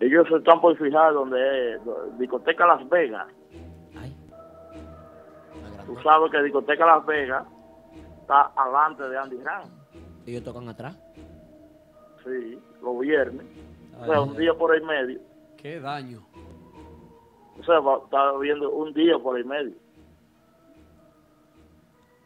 Ellos 0.00 0.26
se 0.28 0.36
están 0.36 0.60
por 0.60 0.76
fijar 0.76 1.12
donde 1.12 1.74
es 1.74 1.80
discoteca 2.18 2.66
Las 2.66 2.88
Vegas. 2.88 3.26
Tú 5.86 5.96
sabes 6.02 6.30
que 6.30 6.42
discoteca 6.42 6.86
Las 6.86 7.04
Vegas 7.04 7.46
está 8.20 8.52
adelante 8.56 9.08
de 9.08 9.18
Andy 9.18 9.42
Ram. 9.42 9.68
Ellos 10.26 10.44
tocan 10.44 10.68
atrás. 10.68 10.96
Sí, 12.24 12.58
los 12.82 12.98
viernes. 13.00 13.44
O 13.98 14.02
Ay, 14.04 14.10
sea, 14.10 14.18
ay, 14.18 14.28
un 14.28 14.36
día 14.36 14.54
por 14.54 14.72
ahí 14.72 14.80
medio. 14.82 15.20
Qué 15.56 15.80
daño. 15.80 16.20
O 17.58 17.62
sea, 17.64 17.78
está 18.04 18.38
viendo 18.38 18.70
un 18.70 18.92
día 18.94 19.18
por 19.18 19.36
el 19.36 19.44
medio. 19.44 19.74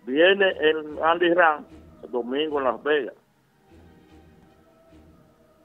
Viene 0.07 0.51
el 0.61 0.99
Andy 1.03 1.33
Ram 1.33 1.65
domingo 2.11 2.59
en 2.59 2.65
Las 2.65 2.83
Vegas. 2.83 3.15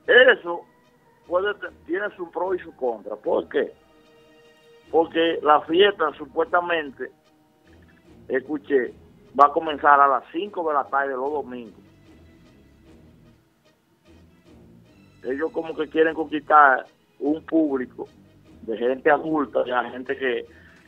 Eso 0.07 0.65
tiene 1.85 2.09
su 2.15 2.29
pro 2.31 2.55
y 2.55 2.59
su 2.59 2.75
contra. 2.75 3.15
¿Por 3.15 3.47
qué? 3.49 3.71
Porque 4.91 5.39
la 5.43 5.61
fiesta 5.61 6.11
supuestamente, 6.17 7.11
escuché, 8.27 8.93
va 9.39 9.47
a 9.47 9.51
comenzar 9.51 9.99
a 9.99 10.07
las 10.07 10.23
5 10.31 10.67
de 10.67 10.73
la 10.73 10.83
tarde 10.85 11.13
los 11.13 11.31
domingos. 11.31 11.79
Ellos 15.23 15.51
como 15.51 15.75
que 15.75 15.87
quieren 15.89 16.15
conquistar 16.15 16.85
un 17.19 17.45
público 17.45 18.07
de 18.63 18.77
gente 18.77 19.11
adulta, 19.11 19.63
ya 19.65 19.83
gente 19.91 20.17
que, 20.17 20.45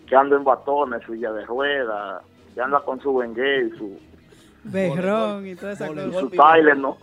que 0.07 0.15
anda 0.15 0.37
en 0.37 0.43
batones, 0.43 1.05
silla 1.05 1.31
de 1.33 1.45
ruedas, 1.45 2.23
que 2.53 2.61
anda 2.61 2.79
con 2.81 2.99
su 3.01 3.15
bengue 3.15 3.65
y 3.67 3.77
su, 3.77 3.99
Berrón 4.63 5.47
y 5.47 5.55
toda 5.55 5.73
esa 5.73 5.85
y 5.91 5.95
cosa. 5.95 6.19
su 6.19 6.29
Tyler, 6.29 6.77
¿no? 6.77 6.97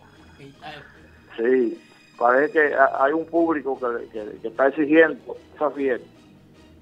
Sí, 1.37 1.81
parece 2.19 2.53
que 2.53 2.75
ha- 2.75 3.05
hay 3.05 3.13
un 3.13 3.27
público 3.27 3.79
que, 3.79 4.09
que- 4.11 4.39
que 4.41 4.49
está 4.49 4.69
exigiendo 4.69 5.37
esa 5.55 5.71
fiesta 5.71 6.07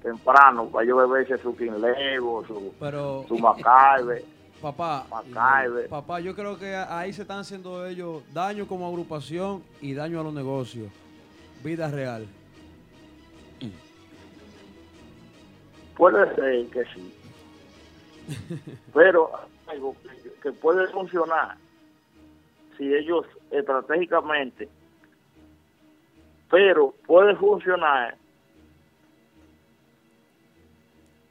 temprano 0.03 0.67
para 0.67 0.85
yo 0.85 0.95
beberse 0.97 1.37
su 1.39 1.55
Lego, 1.59 2.45
su, 2.45 2.73
Pero, 2.79 3.25
su 3.27 3.37
Macaibe. 3.39 4.23
papá, 4.61 5.05
Macaibe. 5.09 5.83
papá, 5.89 6.19
yo 6.19 6.35
creo 6.35 6.57
que 6.57 6.75
ahí 6.75 7.11
se 7.13 7.23
están 7.23 7.39
haciendo 7.39 7.85
ellos 7.85 8.21
daño 8.33 8.67
como 8.67 8.87
agrupación 8.87 9.63
y 9.81 9.93
daño 9.93 10.19
a 10.21 10.23
los 10.23 10.33
negocios. 10.33 10.89
Vida 11.63 11.89
real. 11.89 12.27
Puede 15.97 16.35
ser 16.35 16.67
que 16.69 16.83
sí. 16.93 17.13
Pero 18.93 19.31
algo 19.67 19.95
que, 20.01 20.31
que 20.41 20.51
puede 20.53 20.87
funcionar 20.87 21.57
si 22.77 22.93
ellos 22.93 23.25
estratégicamente, 23.51 24.69
pero 26.49 26.93
puede 27.05 27.35
funcionar 27.35 28.15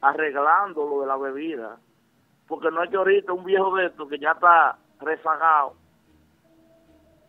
arreglando 0.01 0.87
lo 0.87 1.01
de 1.01 1.07
la 1.07 1.17
bebida, 1.17 1.77
porque 2.47 2.69
no 2.71 2.83
es 2.83 2.89
que 2.89 2.97
ahorita 2.97 3.33
un 3.33 3.43
viejo 3.43 3.75
de 3.75 3.87
estos 3.87 4.07
que 4.09 4.19
ya 4.19 4.31
está 4.31 4.77
rezagado 5.01 5.73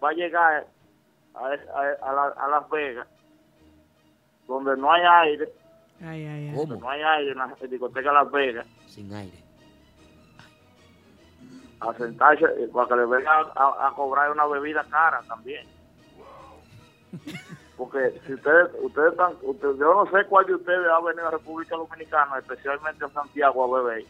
va 0.02 0.10
a 0.10 0.12
llegar 0.12 0.66
a, 1.34 1.46
a- 1.46 2.08
a 2.10 2.12
la- 2.12 2.34
a 2.36 2.48
Las 2.48 2.70
Vegas, 2.70 3.08
donde 4.46 4.76
no 4.76 4.92
hay 4.92 5.02
aire, 5.30 5.48
Ay, 6.00 6.24
ay, 6.26 6.48
ay. 6.48 6.54
donde 6.54 6.78
no 6.78 6.90
hay 6.90 7.02
aire 7.02 7.32
en 7.32 7.38
la 7.38 7.56
discoteca 7.68 8.12
Las 8.12 8.30
Vegas, 8.30 8.66
Sin 8.86 9.12
aire. 9.14 9.36
A 11.80 11.94
sentarse 11.94 12.44
eh, 12.44 12.68
para 12.72 12.88
que 12.88 12.96
le 12.96 13.06
vengan 13.06 13.46
a, 13.54 13.86
a 13.88 13.92
cobrar 13.94 14.30
una 14.30 14.46
bebida 14.46 14.84
cara 14.90 15.20
también. 15.28 15.66
Porque 17.76 18.20
si 18.26 18.34
ustedes, 18.34 18.70
ustedes 18.82 19.12
están, 19.12 19.32
ustedes- 19.42 19.78
yo 19.78 19.94
no 20.04 20.10
sé 20.10 20.26
cuál 20.26 20.46
de 20.46 20.54
ustedes 20.56 20.86
ha 20.90 21.00
venido 21.00 21.28
a 21.28 21.30
República 21.30 21.76
Dominicana, 21.76 22.38
especialmente 22.38 23.04
a 23.04 23.08
Santiago 23.10 23.64
a 23.76 23.80
beber, 23.82 24.04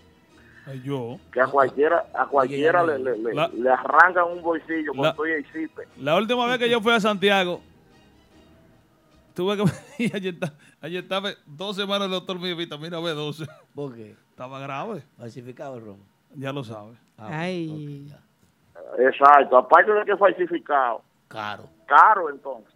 yo. 0.82 1.18
que 1.32 1.40
a 1.42 1.46
cualquiera, 1.46 2.06
a 2.14 2.26
cualquiera 2.26 2.82
le, 2.82 2.98
le, 2.98 3.18
le- 3.18 3.34
La- 3.34 3.48
le 3.48 3.70
arrancan 3.70 4.24
un 4.24 4.40
bolsillo 4.42 4.92
con 4.94 5.14
todo 5.14 5.26
y 5.28 5.44
cipe. 5.44 5.86
La 5.98 6.16
última 6.16 6.46
vez 6.46 6.58
que 6.58 6.70
yo 6.70 6.80
fui 6.80 6.92
a 6.92 7.00
Santiago, 7.00 7.60
tuve 9.34 9.56
que 9.98 10.04
está- 10.28 10.54
allí 10.80 10.96
estaba 10.96 11.30
dos 11.46 11.76
semanas 11.76 12.06
el 12.06 12.12
doctor 12.12 12.38
mío 12.38 12.56
vitamina 12.56 12.98
B12. 12.98 13.46
¿Por 13.74 13.94
qué? 13.94 14.16
Estaba 14.30 14.58
grave. 14.60 15.02
Falsificado 15.18 15.76
el 15.76 15.84
ron. 15.84 15.98
Ya 16.34 16.52
lo 16.52 16.64
sabes. 16.64 16.96
Ay. 17.18 18.12
Exacto, 18.98 19.56
aparte 19.58 19.92
de 19.92 20.04
que 20.04 20.12
es 20.12 20.18
falsificado. 20.18 21.02
Caro. 21.28 21.68
Caro 21.86 22.30
entonces. 22.30 22.72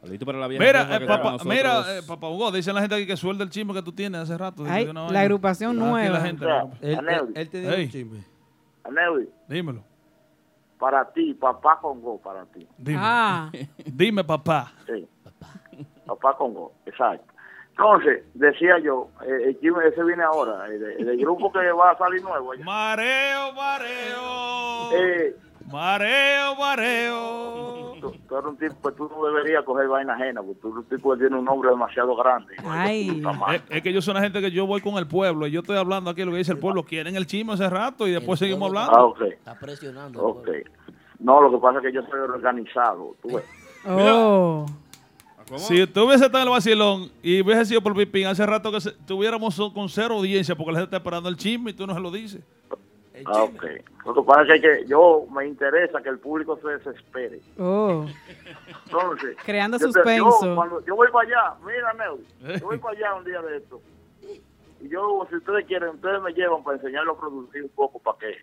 Saludito 0.00 0.24
para 0.24 0.38
la 0.38 0.46
vieja. 0.48 0.64
Mira, 0.64 0.96
eh, 0.96 1.06
papá, 1.06 1.36
mira, 1.44 1.98
eh, 1.98 2.02
papá 2.06 2.28
Hugo, 2.28 2.50
dicen 2.52 2.74
la 2.74 2.80
gente 2.80 2.94
aquí 2.94 3.06
que 3.06 3.16
suelda 3.16 3.44
el 3.44 3.50
chisme 3.50 3.74
que 3.74 3.82
tú 3.82 3.92
tienes 3.92 4.20
hace 4.22 4.38
rato. 4.38 4.64
Ay, 4.66 4.86
la 4.86 4.92
vaina. 5.02 5.20
agrupación 5.20 5.72
Aquí 5.78 5.90
nueva. 5.90 6.18
La 6.18 6.20
gente, 6.24 6.44
O 6.44 6.48
sea, 6.48 6.70
Él, 6.80 6.98
Anel. 6.98 7.14
él- 7.20 7.32
él 7.34 7.50
tenía 7.50 7.74
Ey. 7.74 7.84
un 7.84 7.90
chisme. 7.90 8.24
Aneudi, 8.84 9.28
Dímelo. 9.46 9.84
para 10.78 11.04
ti, 11.12 11.34
papá 11.34 11.78
Congo, 11.80 12.18
para 12.18 12.46
ti. 12.46 12.66
Dime. 12.78 12.98
Ah, 13.00 13.50
Dime, 13.84 14.24
papá. 14.24 14.72
Sí. 14.86 15.06
Papá 16.06 16.34
Congo, 16.36 16.72
exacto. 16.86 17.26
Entonces, 17.80 18.24
decía 18.34 18.78
yo, 18.78 19.08
eh, 19.26 19.44
el 19.48 19.60
chisme 19.60 19.86
ese 19.88 20.04
viene 20.04 20.22
ahora, 20.22 20.66
el, 20.66 20.78
de- 20.80 21.12
el 21.12 21.16
grupo 21.18 21.50
que 21.50 21.58
va 21.72 21.92
a 21.92 21.98
salir 21.98 22.22
nuevo. 22.22 22.52
allá. 22.52 22.62
Mareo, 22.64 23.52
mareo. 23.54 24.92
Eh, 24.92 25.36
Mareo, 25.66 26.56
mareo. 26.56 27.92
tú, 28.00 28.10
tú 28.28 28.34
eres 28.36 28.46
un 28.48 28.56
tipo 28.56 28.88
que 28.90 28.96
tú 28.96 29.08
no 29.08 29.24
deberías 29.26 29.64
coger 29.64 29.86
vaina 29.88 30.14
ajena, 30.14 30.42
porque 30.42 30.60
tú 30.60 30.68
eres 30.68 30.78
un 30.78 30.84
tipo 30.96 31.12
que 31.12 31.20
tiene 31.20 31.36
un 31.38 31.44
nombre 31.44 31.70
demasiado 31.70 32.14
grande. 32.16 32.54
ay. 32.66 33.22
Es, 33.54 33.62
es 33.70 33.82
que 33.82 33.92
yo 33.92 34.02
soy 34.02 34.12
una 34.12 34.20
gente 34.22 34.40
que 34.40 34.50
yo 34.50 34.66
voy 34.66 34.80
con 34.80 34.96
el 34.96 35.06
pueblo 35.06 35.46
y 35.46 35.52
yo 35.52 35.60
estoy 35.60 35.76
hablando 35.76 36.10
aquí 36.10 36.24
lo 36.24 36.32
que 36.32 36.38
dice 36.38 36.52
el 36.52 36.58
pueblo. 36.58 36.82
Quieren 36.82 37.14
el 37.16 37.26
chisme 37.26 37.52
hace 37.54 37.70
rato 37.70 38.06
y 38.08 38.12
después 38.12 38.38
seguimos 38.40 38.72
Ah, 38.74 38.82
hablando. 38.84 39.06
ok. 39.08 39.20
Está 39.22 39.54
presionando. 39.58 40.22
Ok. 40.22 40.48
No, 41.20 41.40
lo 41.40 41.50
que 41.50 41.58
pasa 41.58 41.78
es 41.78 41.84
que 41.84 41.92
yo 41.92 42.02
soy 42.02 42.18
organizado. 42.20 43.14
Tú 43.22 43.36
ves. 43.36 43.44
Oh. 43.88 44.66
Si 45.58 45.86
tú 45.86 46.04
hubiese 46.06 46.26
estado 46.26 46.42
en 46.42 46.48
el 46.48 46.54
vacilón 46.54 47.10
y 47.22 47.42
hubiese 47.42 47.64
sido 47.66 47.80
por 47.82 47.94
Pipín, 47.96 48.26
hace 48.26 48.44
rato 48.46 48.70
que 48.70 48.80
se- 48.80 48.92
tuviéramos 49.06 49.56
con 49.74 49.88
cero 49.88 50.14
audiencia 50.16 50.54
porque 50.54 50.72
la 50.72 50.78
gente 50.80 50.96
está 50.96 50.96
esperando 50.98 51.28
el 51.28 51.36
chisme 51.36 51.70
y 51.70 51.74
tú 51.74 51.86
no 51.86 51.94
se 51.94 52.00
lo 52.00 52.10
dices. 52.10 52.40
Ah, 53.26 53.42
ok. 53.42 53.64
Lo 54.06 54.14
que 54.14 54.22
pasa 54.22 54.54
es 54.54 54.62
que, 54.62 54.84
yo 54.86 55.26
me 55.30 55.46
interesa 55.46 56.00
que 56.02 56.08
el 56.08 56.18
público 56.18 56.58
se 56.62 56.68
desespere. 56.68 57.40
Oh. 57.58 58.06
Entonces, 58.86 59.36
Creando 59.44 59.76
yo 59.78 59.86
te- 59.88 59.92
suspenso. 59.92 60.46
Yo, 60.46 60.54
cuando 60.54 60.84
yo 60.86 60.96
voy 60.96 61.08
para 61.12 61.28
allá, 61.28 61.54
mira, 61.64 61.92
Neu, 61.94 62.58
yo 62.58 62.66
voy 62.66 62.78
para 62.78 62.96
allá 62.96 63.14
un 63.16 63.24
día 63.24 63.42
de 63.42 63.56
esto. 63.58 63.80
Y 64.82 64.88
yo, 64.88 65.26
si 65.28 65.36
ustedes 65.36 65.66
quieren, 65.66 65.90
ustedes 65.90 66.22
me 66.22 66.32
llevan 66.32 66.62
para 66.64 66.78
enseñarlo 66.78 67.12
a 67.12 67.20
producir 67.20 67.62
un 67.64 67.68
poco 67.70 67.98
para 67.98 68.16
que 68.18 68.36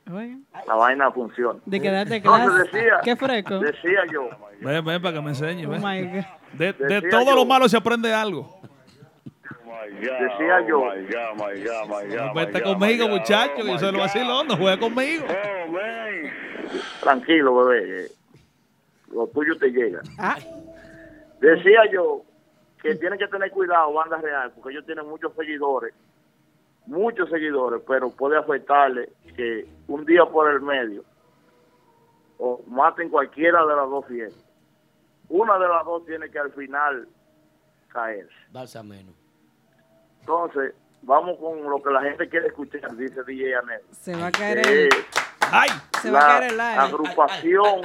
la 0.67 0.75
vaina 0.75 1.11
funcione. 1.11 1.59
De 1.65 1.81
que 1.81 1.89
darte 1.89 2.17
Entonces 2.17 2.49
clase. 2.69 2.77
decía, 2.77 2.93
Qué 3.03 3.15
fresco. 3.15 3.59
decía 3.59 3.99
yo, 4.11 4.29
Ven, 4.61 4.85
ven 4.85 5.01
para 5.01 5.15
que 5.15 5.21
me 5.21 5.29
enseñe. 5.29 5.65
Oh 5.65 5.69
ven. 5.71 5.81
my 5.83 6.01
God. 6.03 6.25
De, 6.53 6.73
de 6.73 7.01
todo 7.09 7.25
yo- 7.25 7.35
lo 7.35 7.45
malo 7.45 7.67
se 7.67 7.77
aprende 7.77 8.13
algo. 8.13 8.59
decía 9.99 10.61
yo, 10.67 10.83
No 12.17 12.33
vete 12.33 12.61
conmigo, 12.61 13.07
muchacho, 13.07 13.55
que 13.55 13.65
yo 13.67 13.79
soy 13.79 13.89
el 13.89 13.97
vacilón, 13.97 14.47
no 14.47 14.57
juegue 14.57 14.79
conmigo. 14.79 15.25
tranquilo, 17.01 17.65
bebé, 17.65 18.05
eh, 18.05 18.11
lo 19.11 19.27
tuyo 19.27 19.57
te 19.57 19.69
llega. 19.71 20.01
Ah, 20.19 20.37
Decía 21.39 21.81
yo 21.91 22.23
que 22.81 22.95
tienen 22.95 23.17
que 23.19 23.27
tener 23.27 23.49
cuidado, 23.51 23.93
banda 23.93 24.17
real, 24.17 24.51
porque 24.55 24.71
ellos 24.71 24.85
tienen 24.85 25.07
muchos 25.07 25.33
seguidores, 25.35 25.93
muchos 26.87 27.29
seguidores, 27.29 27.81
pero 27.87 28.09
puede 28.09 28.37
afectarle 28.37 29.09
que 29.35 29.67
un 29.87 30.05
día 30.05 30.25
por 30.25 30.51
el 30.51 30.61
medio 30.61 31.03
o 32.39 32.61
maten 32.67 33.09
cualquiera 33.09 33.65
de 33.65 33.75
las 33.75 33.89
dos 33.89 34.05
fiestas. 34.05 34.43
Una 35.29 35.57
de 35.59 35.67
las 35.67 35.85
dos 35.85 36.05
tiene 36.05 36.29
que 36.29 36.39
al 36.39 36.51
final 36.53 37.07
caerse. 37.89 38.33
Darse 38.51 38.79
a 38.79 38.83
menos. 38.83 39.13
Entonces, 40.21 40.73
vamos 41.01 41.37
con 41.39 41.63
lo 41.69 41.81
que 41.81 41.89
la 41.91 42.01
gente 42.01 42.29
quiere 42.29 42.47
escuchar, 42.47 42.95
dice 42.95 43.23
DJ 43.23 43.55
Anel. 43.55 43.81
se 43.91 44.15
va 44.15 44.27
a 44.27 44.31
caer 44.31 44.65
el, 44.67 44.89
¡Ay! 45.51 45.69
se 46.01 46.11
va 46.11 46.19
a 46.19 46.39
caer 46.39 46.53
el 46.53 46.59
aire. 46.59 46.81
agrupación, 46.81 47.81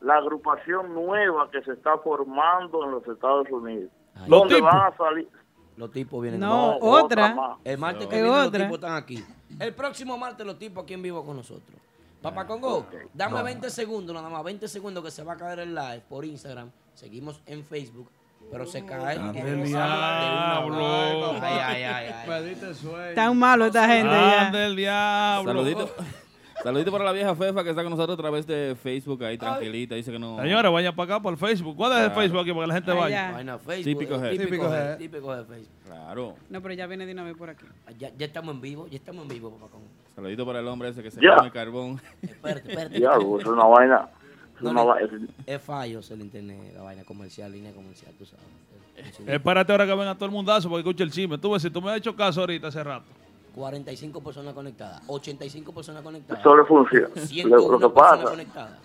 la 0.00 0.14
agrupación 0.16 0.94
nueva 0.94 1.50
que 1.50 1.62
se 1.62 1.72
está 1.72 1.96
formando 1.98 2.84
en 2.84 2.90
los 2.92 3.06
Estados 3.08 3.48
Unidos. 3.50 3.90
Donde 4.26 4.60
van 4.60 4.92
a 4.92 4.96
salir 4.96 5.28
Los 5.76 5.90
tipos 5.90 6.22
vienen. 6.22 6.40
No, 6.40 6.78
otra. 6.78 7.58
El 7.64 7.78
martes 7.78 8.06
que 8.06 8.22
viene 8.22 8.28
los 8.36 8.50
tipos 8.52 8.72
están 8.74 8.94
aquí. 8.94 9.24
El 9.58 9.74
próximo 9.74 10.16
martes 10.16 10.46
los 10.46 10.58
tipos 10.58 10.84
aquí 10.84 10.94
en 10.94 11.02
vivo 11.02 11.24
con 11.24 11.36
nosotros. 11.36 11.78
Papá 12.22 12.46
Congo, 12.46 12.78
ok. 12.78 12.94
dame 13.14 13.42
20 13.42 13.70
segundos 13.70 14.14
nada 14.14 14.28
más, 14.28 14.42
20 14.42 14.66
segundos 14.68 15.04
que 15.04 15.10
se 15.10 15.22
va 15.22 15.34
a 15.34 15.36
caer 15.36 15.60
el 15.60 15.74
live 15.74 16.02
por 16.08 16.24
Instagram. 16.24 16.70
Seguimos 16.94 17.40
en 17.46 17.62
Facebook, 17.64 18.10
pero 18.50 18.66
se 18.66 18.84
cae. 18.84 19.16
Ande 19.18 19.38
en 19.40 19.46
el 19.46 19.60
el 19.60 19.68
sábado 19.70 20.64
de 20.64 20.66
una 20.66 20.78
diablo. 20.78 21.32
Ay, 21.42 21.58
ay, 21.62 21.82
ay, 21.84 22.14
ay. 22.26 23.14
Tan 23.14 23.36
malo 23.38 23.66
esta 23.66 23.86
gente 23.86 24.14
¡Ande 24.14 24.58
ya. 24.58 24.66
el 24.66 24.76
diablo! 24.76 25.50
Saludito. 25.52 25.94
Saludito 26.62 26.90
para 26.90 27.04
la 27.04 27.12
vieja 27.12 27.34
Fefa 27.34 27.62
que 27.62 27.70
está 27.70 27.82
con 27.82 27.90
nosotros 27.90 28.18
a 28.18 28.20
través 28.20 28.46
de 28.46 28.76
Facebook 28.82 29.22
ahí 29.24 29.38
tranquilita. 29.38 29.94
Dice 29.94 30.10
que 30.10 30.18
no. 30.18 30.40
Señores, 30.40 30.72
vayan 30.72 30.94
para 30.96 31.14
acá 31.14 31.22
por 31.22 31.36
Facebook. 31.36 31.76
¿Cuál 31.76 31.92
es 31.92 31.98
el 31.98 32.04
Claro. 32.06 32.20
Facebook 32.20 32.40
aquí 32.40 32.50
para 32.52 32.62
que 32.62 32.66
la 32.68 32.74
gente 32.74 32.92
vaya? 32.92 33.32
Vaina 33.32 33.58
Facebook. 33.58 33.84
Típico 33.84 34.14
eh, 34.14 34.18
G. 34.18 34.30
Típico 34.30 34.46
Típico 34.50 34.68
G. 34.70 34.98
Típico 34.98 35.36
de 35.36 35.44
Facebook. 35.44 35.74
Claro. 35.84 36.34
No, 36.50 36.62
pero 36.62 36.74
ya 36.74 36.86
viene 36.86 37.06
de 37.06 37.12
una 37.12 37.24
vez 37.24 37.36
por 37.36 37.50
aquí. 37.50 37.66
Ah, 37.86 37.92
Ya, 37.98 38.10
ya 38.16 38.26
estamos 38.26 38.54
en 38.54 38.60
vivo, 38.60 38.86
ya 38.88 38.96
estamos 38.96 39.22
en 39.22 39.28
vivo, 39.28 39.50
papá 39.52 39.70
Congo. 39.70 39.86
Saludito 40.14 40.46
para 40.46 40.60
el 40.60 40.66
hombre 40.68 40.88
ese 40.88 41.02
que 41.02 41.10
se 41.10 41.20
Ya. 41.20 41.36
come 41.36 41.50
carbón. 41.52 42.00
Espérate, 42.22 42.68
espérate. 42.70 42.98
Diablo, 42.98 43.38
es 43.40 43.46
una 43.46 43.64
vaina. 43.64 44.08
No 44.60 44.70
una 44.70 44.80
le- 44.82 44.86
va- 44.88 45.00
es- 45.00 45.10
es 45.46 45.62
fallos 45.62 46.10
el 46.10 46.22
internet, 46.22 46.72
la 46.74 46.82
vaina 46.82 47.04
comercial, 47.04 47.52
línea 47.52 47.72
comercial, 47.72 48.12
tú 48.18 48.24
sabes. 48.24 48.44
Espérate 49.26 49.70
ahora 49.70 49.84
que 49.86 49.94
venga 49.94 50.14
todo 50.14 50.24
el 50.24 50.30
mundazo 50.32 50.70
porque 50.70 50.80
escucha 50.80 51.04
el 51.04 51.10
chisme. 51.10 51.36
Tú 51.36 51.52
ves, 51.52 51.60
si 51.60 51.68
tú 51.68 51.82
me 51.82 51.90
has 51.90 51.98
hecho 51.98 52.16
caso 52.16 52.40
ahorita 52.40 52.68
hace 52.68 52.82
rato. 52.82 53.04
45 53.56 54.22
personas 54.22 54.52
conectadas, 54.52 55.02
85 55.06 55.72
personas 55.72 56.02
conectadas. 56.02 56.40
Eso 56.40 56.54
le 56.54 56.64
funciona. 56.66 57.08
101 57.16 57.72
Lo- 57.72 57.78
que 57.78 57.88
personas 57.88 58.18
pasa- 58.20 58.30
conectadas. 58.30 58.78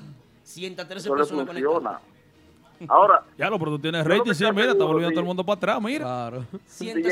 113 0.44 1.08
eso 1.08 1.16
le 1.16 1.20
personas 1.20 1.46
conectadas. 1.46 2.02
Ahora, 2.88 3.22
Ya 3.38 3.50
lo, 3.50 3.60
pero 3.60 3.72
tú 3.72 3.80
tienes 3.80 4.04
Yo 4.04 4.10
rating, 4.10 4.32
sí, 4.34 4.44
mira, 4.56 4.72
está 4.72 4.86
volviendo 4.86 5.10
sí. 5.10 5.14
todo 5.14 5.20
el 5.20 5.28
mundo 5.28 5.44
para 5.46 5.58
atrás, 5.58 5.82
mira. 5.82 6.06
Claro. 6.06 6.46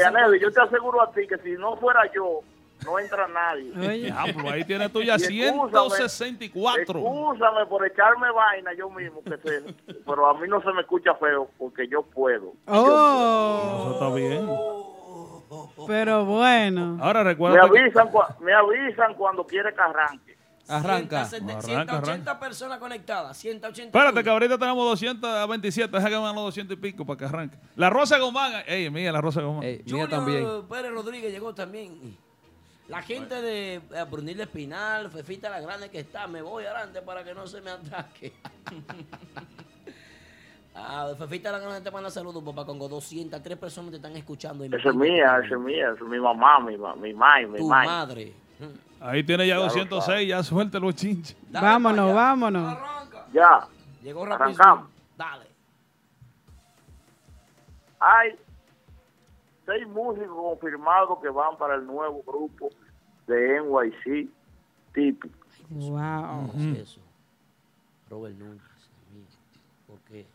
Anel, 0.07 0.39
yo 0.39 0.51
te 0.51 0.61
aseguro 0.61 1.01
a 1.01 1.11
ti 1.11 1.27
que 1.27 1.37
si 1.39 1.51
no 1.51 1.75
fuera 1.75 2.09
yo, 2.15 2.39
no 2.85 2.97
entra 2.97 3.27
nadie. 3.27 3.71
Diablo, 4.01 4.49
ahí 4.49 4.63
tienes 4.63 4.91
tú 4.91 5.01
ya 5.03 5.17
Y 5.17 5.43
excúsame, 5.43 5.89
164. 5.89 6.81
Excúsame 6.99 7.65
por 7.67 7.85
echarme 7.85 8.31
vaina 8.31 8.71
yo 8.73 8.89
mismo, 8.89 9.21
que 9.21 9.37
se, 9.37 9.75
pero 10.07 10.27
a 10.27 10.33
mí 10.39 10.47
no 10.47 10.61
se 10.63 10.71
me 10.71 10.79
escucha 10.81 11.13
feo 11.15 11.49
porque 11.59 11.87
yo 11.89 12.03
puedo. 12.03 12.53
Oh, 12.65 13.81
Eso 13.81 13.93
está 13.93 14.15
bien. 14.15 14.49
Pero 15.87 16.25
bueno. 16.25 16.97
Ahora 17.01 17.23
Me 17.23 17.31
recuerda 17.31 17.69
que... 17.69 17.79
avisan, 17.79 18.09
cua- 18.11 18.37
me 18.39 18.53
avisan 18.53 19.13
cuando 19.15 19.45
quiere 19.45 19.73
que 19.73 19.81
arranque. 19.81 20.37
Arranca. 20.67 21.25
170, 21.25 21.53
Arranca, 21.73 21.93
180 21.95 22.39
personas 22.39 22.77
conectadas, 22.77 23.35
180. 23.37 23.97
Espérate, 23.97 24.23
que 24.23 24.29
ahorita 24.29 24.57
tenemos 24.59 24.85
227, 24.89 25.97
deja 25.97 26.09
que 26.09 26.15
vengan 26.15 26.35
los 26.35 26.43
200 26.45 26.77
y 26.77 26.79
pico 26.79 27.05
para 27.05 27.17
que 27.17 27.25
arranque. 27.25 27.57
La 27.75 27.89
Rosa 27.89 28.19
Gomán, 28.19 28.51
ey, 28.67 28.89
mía, 28.91 29.11
la 29.11 29.19
Rosa 29.19 29.41
Gomán. 29.41 29.63
Julio 29.87 30.65
Pérez 30.69 30.91
Rodríguez 30.91 31.31
llegó 31.31 31.55
también. 31.55 32.15
La 32.87 33.01
gente 33.03 33.41
de 33.41 33.75
eh, 33.75 33.81
Brunil 34.09 34.41
Espinal, 34.41 35.11
Fefita 35.11 35.49
la 35.49 35.59
Grande 35.59 35.89
que 35.89 35.99
está, 35.99 36.27
me 36.27 36.41
voy 36.41 36.65
adelante 36.65 37.01
para 37.01 37.23
que 37.23 37.33
no 37.35 37.45
se 37.47 37.61
me 37.61 37.71
ataque. 37.71 38.33
ah, 40.79 41.13
Fefita 41.17 41.51
la 41.51 41.59
Grande 41.59 41.81
te 41.81 41.91
manda 41.91 42.09
saludos, 42.09 42.43
papá 42.43 42.65
Congo. 42.65 42.87
203 42.89 43.57
personas 43.57 43.91
te 43.91 43.97
están 43.97 44.15
escuchando. 44.15 44.63
y 44.65 44.69
me 44.69 44.77
Esa 44.77 44.89
es 44.89 44.95
mía, 44.95 45.39
esa 45.45 45.55
es 45.55 45.59
mía, 45.61 45.91
esa 45.93 46.03
es 46.03 46.09
mi 46.09 46.19
mamá, 46.19 46.59
mi, 46.59 46.77
ma- 46.77 46.95
mi 46.95 47.13
mai, 47.13 47.45
mi 47.47 47.57
Tu 47.59 47.67
mai. 47.67 47.87
madre. 47.87 48.33
Ahí 49.01 49.23
tiene 49.23 49.47
ya 49.47 49.55
Claro, 49.55 49.69
206, 49.69 50.27
ya 50.27 50.43
suelta 50.43 50.79
los 50.79 50.95
chinches. 50.95 51.37
vámonos, 51.51 52.13
vámonos. 52.13 52.77
Ya, 53.33 53.67
Llegó 54.03 54.23
arrancamos. 54.25 54.89
Dale. 55.17 55.45
Hay 57.99 58.31
seis 59.65 59.87
músicos 59.87 60.35
confirmados 60.35 61.19
que 61.21 61.29
van 61.29 61.57
para 61.57 61.75
el 61.75 61.85
nuevo 61.85 62.23
grupo 62.25 62.69
de 63.27 63.61
NYC 63.61 64.29
típico. 64.93 65.35
Wow. 65.69 66.51
¿Qué 66.53 66.71
es 66.71 66.77
eso? 66.89 67.01
Robert 68.09 68.35
Núñez. 68.37 68.61
mira, 69.13 69.27
¿Por 69.85 69.99
qué? 70.01 70.25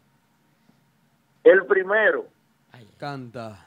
El 1.44 1.66
primero, 1.66 2.26
Canta. 2.98 3.66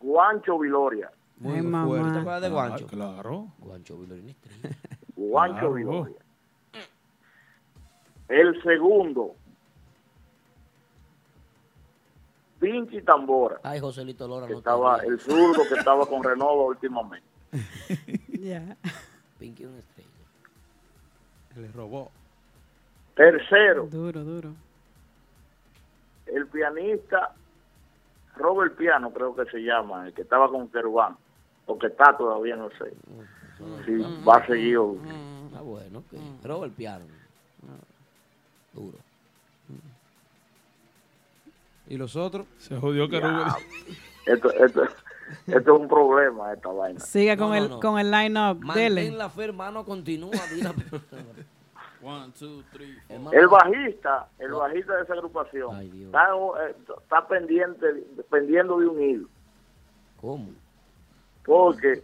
Guancho 0.00 0.58
Viloria. 0.58 1.10
Muy 1.38 1.54
Ay, 1.56 1.62
mamá. 1.62 1.86
fuerte. 1.86 2.12
¿Te 2.12 2.18
acuerdas 2.18 2.42
de 2.42 2.48
Guancho? 2.50 2.84
Ah, 2.86 2.90
claro. 2.90 3.46
Guancho 3.58 3.98
Vilorini 3.98 4.30
Estrella. 4.32 4.76
Guancho 5.16 5.54
Claro. 5.58 5.74
Viloria. 5.74 6.16
El 8.28 8.62
segundo, 8.62 9.34
Pinchi 12.60 13.00
Tambora, 13.02 13.60
Ay, 13.62 13.78
Joselito 13.80 14.26
Lora, 14.26 14.46
que 14.46 14.52
no 14.54 14.58
te 14.58 14.68
estaba, 14.68 14.98
el 14.98 15.18
zurdo 15.20 15.62
que 15.68 15.74
estaba 15.76 16.04
con 16.06 16.22
Renova 16.24 16.64
últimamente. 16.64 17.26
Ya. 18.38 18.76
Pinky 19.38 19.64
una 19.64 19.78
estrella. 19.78 20.08
Le 21.56 21.68
robó. 21.72 22.10
Tercero, 23.16 23.86
Duro, 23.86 24.22
duro. 24.24 24.52
El 26.34 26.46
pianista 26.46 27.34
Robert 28.36 28.76
Piano, 28.76 29.10
creo 29.12 29.34
que 29.34 29.44
se 29.46 29.58
llama, 29.58 30.06
el 30.06 30.12
que 30.14 30.22
estaba 30.22 30.48
con 30.48 30.68
Kerubán, 30.68 31.16
o 31.66 31.78
que 31.78 31.88
está 31.88 32.16
todavía, 32.16 32.56
no 32.56 32.68
sé. 32.70 32.92
Si 33.84 33.96
va 34.24 34.36
a 34.36 34.46
seguir. 34.46 34.78
o- 34.78 34.96
Ah, 35.56 35.62
bueno, 35.62 35.98
ok. 36.00 36.44
Robert 36.44 36.72
Piano. 36.74 37.04
Duro. 38.72 38.98
¿Y 41.88 41.96
los 41.96 42.14
otros? 42.16 42.46
Se 42.58 42.76
jodió 42.76 43.08
que 43.08 43.16
Esto, 44.26 44.52
esto, 44.52 44.82
esto 45.46 45.74
es 45.74 45.80
un 45.80 45.88
problema, 45.88 46.52
esta 46.52 46.68
vaina. 46.68 47.00
Sigue 47.00 47.36
con 47.38 47.48
No, 47.48 47.54
no, 47.56 47.62
el 47.64 47.70
no. 47.70 47.80
con 47.80 47.98
el 47.98 48.10
line-up. 48.10 48.60
Dele. 48.74 49.00
Mantén 49.02 49.18
la 49.18 49.30
fe, 49.30 49.44
hermano, 49.44 49.84
continúa. 49.84 50.30
One, 52.00 52.32
two, 52.38 52.62
three, 52.72 52.96
El 53.08 53.48
bajista, 53.48 54.28
el 54.38 54.52
bajista 54.52 54.96
de 54.96 55.02
esa 55.02 55.14
agrupación, 55.14 55.74
Ay, 55.74 55.90
Dios. 55.90 56.06
está, 56.06 56.28
eh, 56.68 56.74
está 57.02 57.26
pendiente, 57.26 57.86
pendiendo 58.30 58.78
de 58.78 58.86
un 58.86 59.02
hilo, 59.02 59.28
¿Cómo? 60.20 60.50
porque 61.44 62.02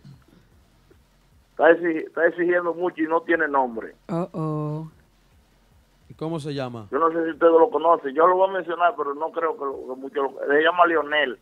está, 1.50 1.70
exi- 1.70 2.06
está 2.06 2.26
exigiendo 2.26 2.74
mucho 2.74 3.02
y 3.02 3.06
no 3.06 3.20
tiene 3.22 3.46
nombre. 3.46 3.94
Oh, 4.08 4.28
oh. 4.32 4.90
¿Y 6.08 6.14
cómo 6.14 6.40
se 6.40 6.52
llama? 6.54 6.88
Yo 6.90 6.98
no 6.98 7.10
sé 7.12 7.24
si 7.24 7.30
ustedes 7.30 7.52
lo 7.52 7.70
conocen, 7.70 8.14
yo 8.14 8.26
lo 8.26 8.34
voy 8.36 8.50
a 8.50 8.52
mencionar, 8.52 8.94
pero 8.96 9.14
no 9.14 9.30
creo 9.30 9.56
que, 9.56 9.64
lo- 9.64 9.94
que 9.94 10.00
mucho 10.00 10.22
lo, 10.22 10.30
Se 10.46 10.60
llama 10.62 10.86
Lionel. 10.86 11.38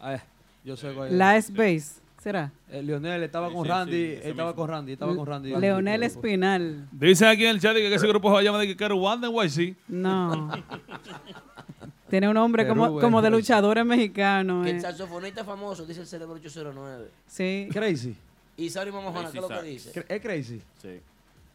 Ah, 0.00 0.18
yo 0.64 0.74
sé 0.76 0.94
cuál 0.94 1.08
es. 1.08 1.12
La 1.14 1.36
Space, 1.36 1.99
¿será? 2.20 2.52
Eh, 2.70 2.82
Leonel 2.82 3.22
estaba 3.22 3.48
Sí, 3.48 3.54
con 3.54 3.64
sí, 3.64 3.70
Randy, 3.70 3.92
sí, 3.92 4.12
estaba 4.22 4.50
mismo. 4.50 4.54
con 4.54 4.68
Randy, 4.68 4.92
estaba 4.92 5.16
con 5.16 5.26
Randy. 5.26 5.56
Leonel. 5.56 6.02
Espinal. 6.02 6.88
Dicen 6.92 7.28
aquí 7.28 7.44
en 7.44 7.50
el 7.50 7.60
chat 7.60 7.74
que 7.74 7.94
ese 7.94 8.06
grupo 8.06 8.28
se 8.28 8.34
va 8.34 8.40
a 8.40 8.42
llamar 8.42 8.60
de 8.60 8.76
que 8.76 8.84
One 8.84 9.28
NYC. 9.28 9.76
No. 9.88 10.50
Tiene 12.10 12.28
un 12.28 12.34
nombre 12.34 12.64
Perú, 12.64 12.76
como, 12.76 13.00
como 13.00 13.22
de 13.22 13.30
luchadores 13.30 13.84
mexicanos. 13.84 14.64
Que 14.64 14.72
el 14.72 14.76
eh. 14.76 14.80
saxofonista 14.80 15.44
famoso, 15.44 15.86
dice 15.86 16.00
el 16.00 16.06
cerebro 16.06 16.34
809. 16.34 17.08
Sí. 17.26 17.68
Crazy. 17.72 18.16
Y 18.56 18.68
Sari 18.68 18.92
Mamajona, 18.92 19.30
¿qué 19.30 19.38
es 19.38 19.42
lo 19.42 19.48
que 19.48 19.62
dice? 19.62 20.04
¿Es 20.06 20.20
Crazy? 20.20 20.60
Sí. 20.82 21.00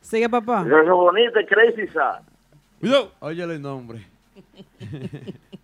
Sigue, 0.02 0.30
papá. 0.30 0.64
Eso 0.66 0.80
es 0.82 0.90
bonito, 0.90 1.40
es 1.40 1.48
Crazy 1.48 1.88
Sad. 1.94 2.22
Cuidado. 2.80 3.12
Óyele 3.20 3.56
el 3.56 3.62
nombre. 3.62 4.08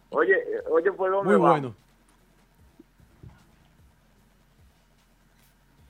Oye, 0.10 0.34
eh, 0.34 0.62
oye, 0.70 0.92
¿por 0.92 1.10
dónde 1.10 1.32
Muy 1.34 1.42
va? 1.42 1.52
bueno. 1.52 1.76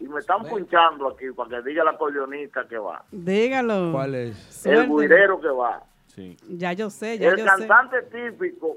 Y 0.02 0.08
me 0.08 0.20
están 0.20 0.44
punchando 0.44 1.10
aquí 1.10 1.26
para 1.36 1.50
que 1.62 1.70
diga 1.70 1.84
la 1.84 1.92
acordeonista 1.92 2.68
que 2.68 2.78
va. 2.78 3.04
Dígalo. 3.12 3.92
¿Cuál 3.92 4.16
es? 4.16 4.66
El 4.66 4.90
guirero 4.90 5.40
que 5.40 5.48
va. 5.50 5.84
Sí. 6.08 6.36
Ya 6.50 6.74
yo 6.74 6.90
sé, 6.90 7.18
ya 7.20 7.30
El 7.30 7.38
yo 7.38 7.44
sé. 7.46 7.68
cantante 7.68 8.02
típico. 8.04 8.76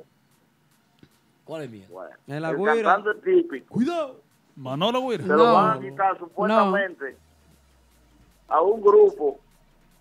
¿Cuál 1.44 1.62
es 1.62 1.70
mía? 1.70 1.86
Bueno, 1.90 2.10
el 2.26 2.56
guira. 2.56 2.74
cantante 2.94 3.14
típico. 3.24 3.74
Cuidado. 3.74 4.20
Manolo 4.56 5.00
Guira. 5.08 5.22
Se 5.24 5.28
No. 5.30 5.36
lo 5.36 5.52
van 5.52 5.78
a 5.78 5.80
quitar 5.80 6.18
supuestamente 6.18 7.16
a 8.48 8.60
un 8.60 8.80
grupo 8.82 9.38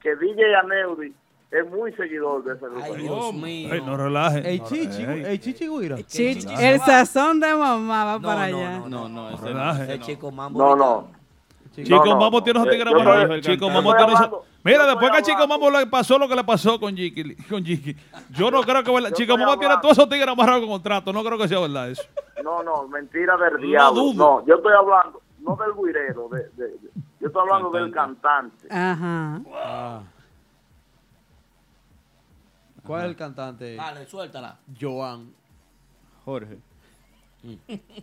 que 0.02 0.16
DJ 0.16 0.56
Aneudi 0.56 1.14
es 1.50 1.70
muy 1.70 1.92
seguidor 1.94 2.44
de 2.44 2.54
ese 2.54 2.66
grupo. 2.66 2.82
Ay, 2.84 3.02
Dios 3.02 3.34
mío. 3.34 3.74
Ey, 3.74 3.82
no 3.82 3.98
relaje. 3.98 4.54
El 4.54 4.60
No, 4.60 4.66
Chichi, 4.68 5.04
ey. 5.04 5.24
el 5.26 5.40
Chichi 5.40 5.68
Guira. 5.68 5.98
El 6.60 6.80
va. 6.82 6.86
sazón 6.86 7.40
de 7.40 7.54
mamá 7.54 8.06
va 8.06 8.20
No, 8.20 8.28
para 8.28 8.48
no, 8.50 8.58
allá. 8.58 8.80
no, 8.80 8.88
No, 8.90 9.10
no, 9.10 9.30
ese 9.32 9.42
no, 9.42 9.48
relaje. 9.48 9.84
ese 9.84 9.94
El 9.94 10.00
no. 10.00 10.06
chico 10.06 10.32
mambo. 10.32 10.60
No, 10.60 10.76
no. 10.76 11.08
Chico 11.76 12.06
No, 12.06 12.06
no, 12.14 12.20
Mambo 12.20 12.44
tiene 12.44 12.60
no. 12.60 12.66
esos 12.66 12.72
tigres 12.72 12.94
Chico 13.42 13.66
tiene 13.68 13.90
hablando- 13.90 14.46
Mira, 14.64 14.86
después 14.86 15.12
que 15.12 15.22
Chico 15.24 15.48
Mambo 15.48 15.72
le 15.72 15.88
pasó 15.88 16.18
lo 16.20 16.28
que 16.30 16.36
le 16.36 16.44
pasó 16.44 16.80
con 16.80 16.96
Jiki. 16.96 17.36
Con 17.50 17.66
Jiki. 17.66 17.96
Yo 18.32 18.52
no 18.52 18.62
creo 18.62 18.84
que 18.84 18.92
verdad. 18.94 19.10
Yo 19.10 19.16
Chico 19.16 19.38
Mambo 19.38 19.58
tiene 19.58 19.76
todos 19.82 19.98
esos 19.98 20.08
tigres 20.10 20.28
amarrados 20.28 20.62
con 20.62 20.70
contrato. 20.70 21.12
No 21.12 21.24
creo 21.24 21.38
que 21.38 21.48
sea 21.48 21.60
verdad 21.60 21.90
eso. 21.90 22.04
No, 22.44 22.62
no, 22.64 22.88
mentira 22.88 23.36
del 23.38 23.58
diablo. 23.62 24.14
No, 24.14 24.46
yo 24.46 24.56
estoy 24.56 24.74
hablando, 24.74 25.22
no 25.40 25.56
del 25.56 25.74
guirero, 25.74 26.30
de, 26.30 26.40
de- 26.56 26.68
de- 26.78 26.90
yo 27.20 27.28
estoy 27.28 27.42
hablando 27.42 27.72
del 27.72 27.92
cantante. 27.92 28.68
Ajá. 28.70 29.42
Ah. 29.54 30.02
¿Cuál 32.86 33.02
es 33.04 33.08
el 33.10 33.16
cantante? 33.16 33.76
Dale, 33.76 34.06
suéltala. 34.06 34.58
Joan. 34.80 35.32
Jorge. 36.26 36.60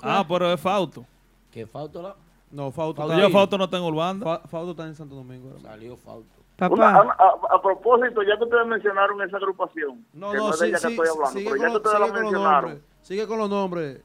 Ah, 0.03 0.25
pero 0.27 0.53
es 0.53 0.61
Fausto. 0.61 1.05
¿Qué 1.51 1.67
Fausto 1.67 2.03
la? 2.03 2.15
No, 2.51 2.71
Fausto 2.73 3.07
Yo 3.07 3.13
está 3.13 3.27
ahí. 3.27 3.33
Fausto 3.33 3.59
no 3.59 3.69
tengo 3.71 3.87
Urbanda. 3.87 4.25
Fa- 4.25 4.49
Fausto 4.49 4.71
está 4.73 4.85
en 4.87 4.95
Santo 4.95 5.15
Domingo. 5.15 5.57
Salió 5.61 5.97
Fausto. 5.97 6.35
Una- 6.59 6.69
Papá. 6.69 7.15
a, 7.19 7.25
a- 7.25 7.57
a 7.57 7.63
propósito, 7.63 8.23
ya 8.23 8.37
que 8.37 8.45
ustedes 8.45 8.67
mencionaron 8.67 9.23
esa 9.23 9.37
agrupación, 9.39 10.05
No, 10.13 10.31
que 10.33 10.37
no, 10.37 10.51
es 10.51 10.59
sí, 10.59 10.67
sí, 10.67 10.73
que 10.73 10.79
sigue 10.79 10.97
con, 10.97 11.33
que 11.33 11.39
sigue 11.39 11.51
con 11.51 12.23
los 12.23 12.33
nombres. 12.33 12.79
Sigue 13.03 13.27
con 13.27 13.39
los 13.39 13.49
nombres. 13.51 14.03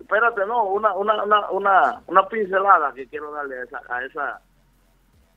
espérate, 0.00 0.46
no, 0.46 0.64
una, 0.64 0.94
una, 0.94 1.22
una, 1.22 1.50
una, 1.50 2.02
una 2.08 2.28
pincelada 2.28 2.92
que 2.92 3.06
quiero 3.06 3.30
darle 3.32 3.60
a 3.60 3.62
esa, 3.64 3.80
a 3.88 4.04
esa 4.04 4.40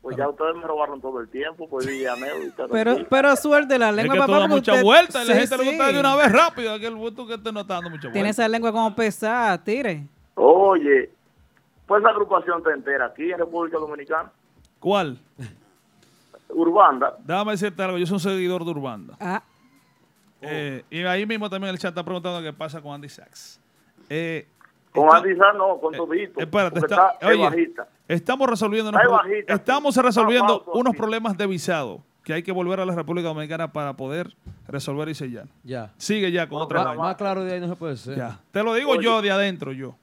pues 0.01 0.15
ya 0.15 0.29
ustedes 0.29 0.55
me 0.55 0.63
robaron 0.63 1.01
todo 1.01 1.19
el 1.19 1.27
tiempo, 1.29 1.67
pues 1.69 1.85
Villaneo 1.85 2.41
y 2.43 2.49
tal. 2.51 2.67
Pero, 2.71 2.95
pero 3.09 3.35
suerte 3.35 3.77
la 3.77 3.89
Es 3.89 3.95
lengua, 3.97 4.15
que 4.15 4.21
tú 4.21 4.27
papá. 4.27 4.39
porque 4.39 4.47
mucha 4.55 4.71
usted- 4.71 4.83
vuelta 4.85 5.23
y 5.23 5.27
la 5.27 5.33
Sí, 5.33 5.39
gente 5.41 5.57
le 5.57 5.69
gusta 5.71 5.87
sí. 5.89 5.93
de 5.93 5.99
una 5.99 6.15
vez 6.15 6.31
rápido. 6.31 6.73
Aquel 6.73 7.13
tú 7.15 7.27
que 7.27 7.37
te 7.37 7.51
no 7.51 7.59
está 7.59 7.73
dando 7.75 7.89
mucha 7.89 8.03
Tiene 8.03 8.19
vuelta. 8.27 8.29
esa 8.29 8.47
lengua 8.47 8.71
como 8.71 8.95
pesada, 8.95 9.61
tire. 9.63 10.07
Oye, 10.35 11.11
pues 11.89 11.99
esa 12.01 12.11
agrupación 12.11 12.63
te 12.63 12.71
entera 12.71 13.07
aquí 13.07 13.29
en 13.31 13.37
República 13.39 13.77
Dominicana. 13.77 14.31
¿Cuál? 14.79 15.19
Urbanda. 16.49 17.15
Déjame 17.23 17.51
decirte 17.51 17.83
algo, 17.83 17.97
yo 17.97 18.05
soy 18.05 18.15
un 18.15 18.19
seguidor 18.21 18.63
de 18.63 18.71
Urbanda. 18.71 19.15
Ah. 19.19 19.43
Eh, 20.41 20.83
y 20.89 21.03
ahí 21.03 21.25
mismo 21.25 21.49
también 21.49 21.73
el 21.73 21.79
chat 21.79 21.89
está 21.89 22.03
preguntando 22.03 22.41
qué 22.41 22.53
pasa 22.53 22.81
con 22.81 22.93
Andy 22.93 23.09
Sachs. 23.09 23.59
Eh, 24.09 24.47
Con 24.93 25.05
está- 25.05 25.17
Andy 25.17 25.35
Sá 25.35 25.53
no, 25.53 25.77
con 25.79 25.93
Tobito. 25.93 26.39
espérate, 26.39 26.79
está- 26.79 27.09
está, 27.11 27.17
es 27.27 27.27
oye, 27.35 27.43
bajista. 27.43 27.87
Estamos 28.07 28.49
resolviendo, 28.49 28.89
unos 28.89 29.01
Está 29.01 29.13
bajita, 29.15 29.53
estamos 29.53 29.95
resolviendo 29.97 30.59
Está 30.59 30.71
unos 30.71 30.95
problemas 30.95 31.37
de 31.37 31.45
visado 31.45 32.03
que 32.23 32.33
hay 32.33 32.41
que 32.43 32.51
volver 32.51 32.79
a 32.79 32.85
la 32.85 32.95
República 32.95 33.27
Dominicana 33.27 33.71
para 33.71 33.93
poder 33.95 34.33
resolver 34.67 35.09
y 35.09 35.13
sellar. 35.15 35.45
Ya. 35.63 35.91
Sigue 35.97 36.31
ya 36.31 36.47
con 36.49 36.61
otra 36.61 36.79
Más, 36.79 36.87
vaina. 36.87 37.03
más 37.03 37.15
claro 37.17 37.43
de 37.43 37.53
ahí 37.53 37.59
no 37.59 37.67
se 37.67 37.75
puede 37.75 37.97
ser. 37.97 38.17
Ya. 38.17 38.39
Te 38.51 38.63
lo 38.63 38.73
digo 38.73 38.91
Oye. 38.91 39.03
yo 39.03 39.21
de 39.21 39.29
adentro, 39.31 39.71
yo. 39.73 39.95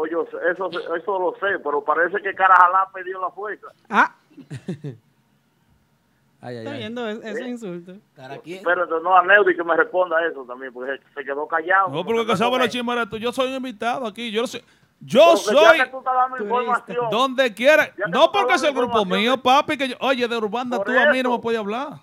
Pues 0.00 0.12
yo 0.12 0.24
sé, 0.30 0.38
eso, 0.50 0.70
eso 0.96 1.18
lo 1.18 1.32
sé, 1.34 1.58
pero 1.62 1.84
parece 1.84 2.22
que 2.22 2.34
Carajala 2.34 2.88
perdió 2.90 3.20
la 3.20 3.28
fuerza. 3.32 3.66
Ah, 3.90 4.14
Ay, 6.40 6.56
ay, 6.56 6.56
está 6.56 6.70
ay. 6.70 6.78
viendo 6.78 7.06
es- 7.06 7.22
esos 7.22 7.46
insultos. 7.46 7.96
Espérate, 8.16 8.90
no 9.02 9.14
a 9.14 9.22
Neudi 9.24 9.54
que 9.54 9.62
me 9.62 9.76
responda 9.76 10.16
eso 10.26 10.42
también, 10.46 10.72
porque 10.72 10.98
se 11.14 11.22
quedó 11.22 11.46
callado. 11.46 11.90
No, 11.90 12.02
porque 12.02 12.24
que 12.24 12.34
sabe 12.34 12.56
eres 12.56 12.72
tú. 13.10 13.18
Yo 13.18 13.30
soy 13.30 13.50
un 13.50 13.56
invitado 13.56 14.06
aquí. 14.06 14.30
Yo, 14.30 14.40
no 14.40 14.46
sé- 14.46 14.64
yo 15.00 15.36
soy 15.36 15.76
ya 15.76 15.84
que 15.84 15.90
tú 15.90 15.98
estás 15.98 16.14
dando 16.14 16.42
información, 16.42 17.10
donde 17.10 17.52
quiera. 17.52 17.92
No 18.08 18.32
porque 18.32 18.54
es 18.54 18.62
el 18.62 18.72
grupo 18.72 19.04
mío, 19.04 19.36
papi. 19.36 19.76
Que 19.76 19.88
yo, 19.88 19.96
oye, 20.00 20.26
de 20.26 20.34
Urbanda 20.38 20.78
Por 20.78 20.86
tú 20.86 20.98
a 20.98 21.12
mí 21.12 21.22
no 21.22 21.32
me 21.32 21.38
puedes 21.40 21.60
hablar. 21.60 21.98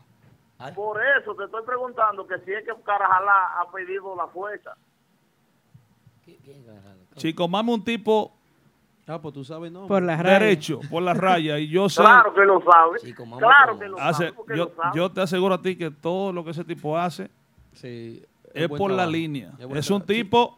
Por 0.76 1.02
eso 1.19 1.34
te 1.34 1.45
estoy 1.45 1.64
preguntando 1.65 2.28
que 2.28 2.38
si 2.41 2.53
es 2.53 2.64
que 2.64 2.76
Carajala 2.84 3.60
ha 3.60 3.72
pedido 3.72 4.15
la 4.15 4.28
fuerza. 4.28 4.76
Chico, 7.18 7.48
mame 7.48 7.73
un 7.73 7.84
tipo 7.84 8.31
Ah, 9.10 9.19
pues 9.22 9.34
tú 9.34 9.44
sabes, 9.45 9.72
no. 9.72 9.88
Por 9.88 10.03
la 10.03 10.18
raya. 10.18 10.38
derecho, 10.39 10.81
por 10.89 11.02
la 11.02 11.14
raya. 11.14 11.57
Y 11.60 11.69
yo 11.69 11.88
sé. 11.89 12.02
Claro 12.02 12.34
que 12.34 12.41
lo 12.41 12.61
sabe. 12.61 13.14
claro 13.39 13.80
que 13.80 13.88
lo 13.88 13.98
hace- 13.99 14.31
sabe. 14.31 14.35
yo, 14.49 14.56
lo 14.65 14.76
sabe. 14.76 14.98
yo 14.98 15.11
te 15.11 15.22
aseguro 15.22 15.56
a 15.56 15.61
ti 15.61 15.77
que 15.77 15.91
todo 15.91 16.34
lo 16.34 16.44
que 16.44 16.52
ese 16.52 16.65
tipo 16.65 16.98
hace 16.98 17.30
Sí, 17.73 18.22
es 18.53 18.68
por 18.68 18.91
la 18.91 19.06
línea. 19.07 19.52
Es 19.60 19.89
un 19.91 20.02
trabajo. 20.02 20.06
tipo 20.06 20.57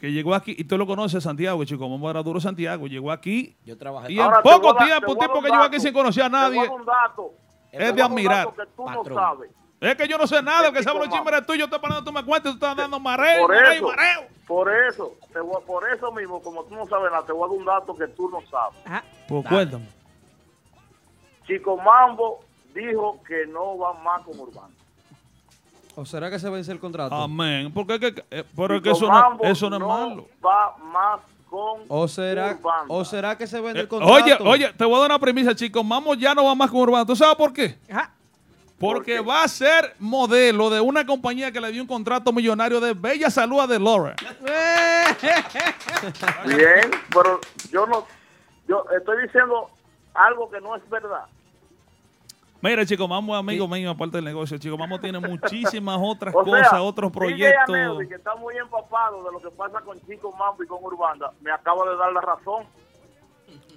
que 0.00 0.12
llegó 0.12 0.34
aquí, 0.34 0.54
y 0.56 0.64
tú 0.64 0.78
lo 0.78 0.86
conoces, 0.86 1.22
Santiago, 1.22 1.62
chico, 1.64 1.80
como 1.88 2.08
era 2.08 2.22
duro 2.22 2.40
Santiago, 2.40 2.86
llegó 2.86 3.10
aquí 3.12 3.54
Yo 3.66 3.76
trabajé 3.76 4.12
y 4.12 4.18
en 4.18 4.30
poco 4.42 4.74
tiempo, 4.76 5.12
un 5.12 5.18
tipo 5.18 5.42
que 5.42 5.50
llegó 5.50 5.62
aquí 5.64 5.78
sin 5.80 5.92
conocer 5.92 6.22
a 6.22 6.30
Te 6.30 6.36
voy 6.36 6.38
a 6.38 6.42
nadie, 6.48 6.60
dar 6.62 6.70
un 6.70 6.86
dato. 6.86 7.30
Te 7.70 7.76
es 7.76 7.78
de 7.80 7.86
a 7.86 7.92
dar 7.92 8.06
un 8.06 8.12
admirar. 8.12 8.46
dato 8.46 8.54
que 8.56 8.62
tú 8.76 8.84
Patrón. 8.84 9.04
no 9.08 9.14
sabes. 9.14 9.50
Es 9.80 9.96
que 9.96 10.06
yo 10.06 10.18
no 10.18 10.26
sé 10.26 10.42
nada, 10.42 10.68
el 10.68 10.74
que 10.74 10.82
sabe 10.82 10.98
los 10.98 11.06
Chico, 11.08 11.16
chismes 11.16 11.32
eres 11.34 11.46
tú, 11.46 11.54
yo 11.54 11.64
estoy 11.64 11.78
parando, 11.78 12.04
tú 12.04 12.12
me 12.12 12.22
cuentas, 12.22 12.52
tú 12.52 12.56
estás 12.56 12.76
dando 12.76 13.00
mareo, 13.00 13.46
Por 13.46 13.54
mareo, 13.54 13.72
eso, 13.72 13.86
mareo. 13.86 14.22
por 14.46 14.74
eso, 14.74 15.14
te 15.32 15.40
voy 15.40 15.56
a- 15.62 15.66
por 15.66 15.88
eso 15.90 16.12
mismo, 16.12 16.42
como 16.42 16.64
tú 16.64 16.74
no 16.74 16.86
sabes 16.86 17.10
nada, 17.10 17.24
te 17.24 17.32
voy 17.32 17.44
a 17.44 17.48
dar 17.48 17.58
un 17.58 17.64
dato 17.64 17.96
que 17.96 18.06
tú 18.08 18.28
no 18.28 18.40
sabes. 18.50 18.78
Ah, 18.84 19.02
Pues 19.26 19.46
cuéntame. 19.48 19.86
Chico 21.46 21.76
Mambo 21.78 22.40
dijo 22.74 23.20
que 23.26 23.46
no 23.46 23.78
va 23.78 23.94
más 23.94 24.22
con 24.22 24.38
Urbano. 24.38 24.68
¿O 25.96 26.04
será 26.04 26.30
que 26.30 26.38
se 26.38 26.48
vence 26.50 26.70
el 26.70 26.78
contrato? 26.78 27.14
Amén. 27.14 27.72
Porque 27.72 27.94
es 27.94 28.00
que, 28.00 28.24
eh, 28.30 28.44
pero 28.56 28.76
es 28.76 28.82
que 28.82 28.92
Chico 28.92 28.96
eso 29.06 29.06
no, 29.06 29.12
Mambo 29.20 29.44
eso 29.44 29.70
no 29.70 29.76
es 29.76 29.82
malo. 29.82 30.28
va 30.44 30.76
más 30.78 31.20
con 31.48 31.82
¿O 31.88 32.06
será, 32.06 32.52
Urbanda. 32.52 32.84
¿O 32.88 33.04
será 33.04 33.36
que 33.36 33.46
se 33.46 33.60
vende 33.60 33.80
Eh, 33.80 33.82
el 33.82 33.88
contrato? 33.88 34.12
oye, 34.14 34.36
oye, 34.44 34.72
te 34.74 34.84
voy 34.84 34.94
a 34.96 34.98
dar 35.00 35.06
una 35.10 35.18
premisa, 35.18 35.54
chicos. 35.54 35.84
Mamo 35.84 36.14
ya 36.14 36.34
no 36.34 36.44
va 36.44 36.54
más 36.54 36.70
con 36.70 36.80
Urbano. 36.80 37.04
¿Tú 37.06 37.16
sabes 37.16 37.34
por 37.36 37.52
qué? 37.52 37.78
ah. 37.92 38.10
Porque 38.80 39.20
va 39.20 39.42
a 39.42 39.48
ser 39.48 39.94
modelo 39.98 40.70
de 40.70 40.80
una 40.80 41.04
compañía 41.04 41.52
que 41.52 41.60
le 41.60 41.70
dio 41.70 41.82
un 41.82 41.86
contrato 41.86 42.32
millonario 42.32 42.80
de 42.80 42.94
Bella 42.94 43.28
Salud 43.28 43.60
a 43.60 43.66
de 43.66 43.78
Laura. 43.78 44.16
Bien, 46.46 46.90
pero 47.12 47.38
yo 47.70 47.86
no, 47.86 48.06
yo 48.66 48.86
estoy 48.96 49.22
diciendo 49.22 49.68
algo 50.14 50.50
que 50.50 50.62
no 50.62 50.74
es 50.76 50.88
verdad. 50.88 51.26
Mira, 52.62 52.86
chico, 52.86 53.06
Mamo 53.06 53.34
es 53.34 53.40
amigo 53.40 53.68
mío, 53.68 53.90
aparte 53.90 54.16
del 54.16 54.24
negocio. 54.24 54.56
Chico, 54.56 54.78
Mamo 54.78 54.98
tiene 54.98 55.18
muchísimas 55.20 55.98
otras 56.02 56.34
O 56.34 56.42
cosas, 56.42 56.70
sea, 56.70 56.82
otros 56.82 57.12
proyectos. 57.12 57.74
Aneudi, 57.74 58.08
que 58.08 58.14
está 58.14 58.34
muy 58.36 58.56
empapado 58.56 59.22
de 59.24 59.32
lo 59.32 59.40
que 59.40 59.50
pasa 59.54 59.82
con 59.82 60.00
Chico 60.06 60.32
Mambo 60.32 60.62
y 60.62 60.66
con 60.66 60.82
Urbanda, 60.82 61.30
me 61.42 61.52
acaba 61.52 61.84
de 61.90 61.96
dar 61.96 62.12
la 62.12 62.22
razón. 62.22 62.64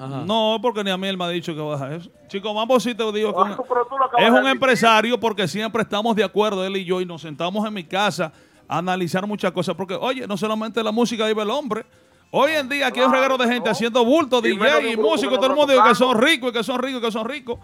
No, 0.08 0.58
porque 0.62 0.84
ni 0.84 0.92
a 0.92 0.98
mí 0.98 1.08
él 1.08 1.18
me 1.18 1.26
ha 1.26 1.30
dicho 1.30 1.54
que 1.54 1.62
baja 1.62 1.96
eso. 1.96 2.10
Chico, 2.28 2.54
Mambo 2.54 2.80
sí 2.80 2.96
te 2.96 3.04
digo 3.12 3.34
que 3.34 3.40
Ah, 3.42 3.54
acabas 3.54 4.14
es 4.18 4.30
un 4.32 4.48
empresario 4.48 5.20
porque 5.20 5.48
siempre 5.48 5.82
estamos 5.82 6.16
de 6.16 6.24
acuerdo, 6.24 6.66
él 6.66 6.78
y 6.78 6.86
yo, 6.86 7.02
y 7.02 7.06
nos 7.06 7.22
sentamos 7.22 7.66
en 7.66 7.74
mi 7.74 7.84
casa 7.84 8.32
a 8.68 8.78
analizar 8.78 9.26
muchas 9.28 9.52
cosas. 9.52 9.76
Porque, 9.76 9.94
oye, 9.96 10.26
no 10.28 10.38
solamente 10.38 10.84
la 10.84 10.92
música 10.92 11.26
vive 11.28 11.42
el 11.44 11.50
hombre. 11.50 11.86
Hoy 12.32 12.52
en 12.54 12.68
día 12.68 12.88
aquí 12.88 13.00
hay 13.00 13.06
un 13.06 13.12
reguero 13.14 13.38
de 13.38 13.48
gente 13.48 13.70
haciendo 13.70 14.02
Y 14.02 14.42
de 14.42 14.50
DJ 14.50 14.92
y 14.92 14.98
músicos, 14.98 15.36
todo 15.38 15.48
el 15.52 15.56
mundo 15.56 15.74
que 15.84 15.94
son 15.96 16.20
ricos 16.20 16.50
y 16.50 16.54
que 16.54 16.64
son 16.64 16.80
ricos 16.82 17.02
y 17.02 17.06
que 17.06 17.12
son 17.12 17.26
ricos. 17.30 17.60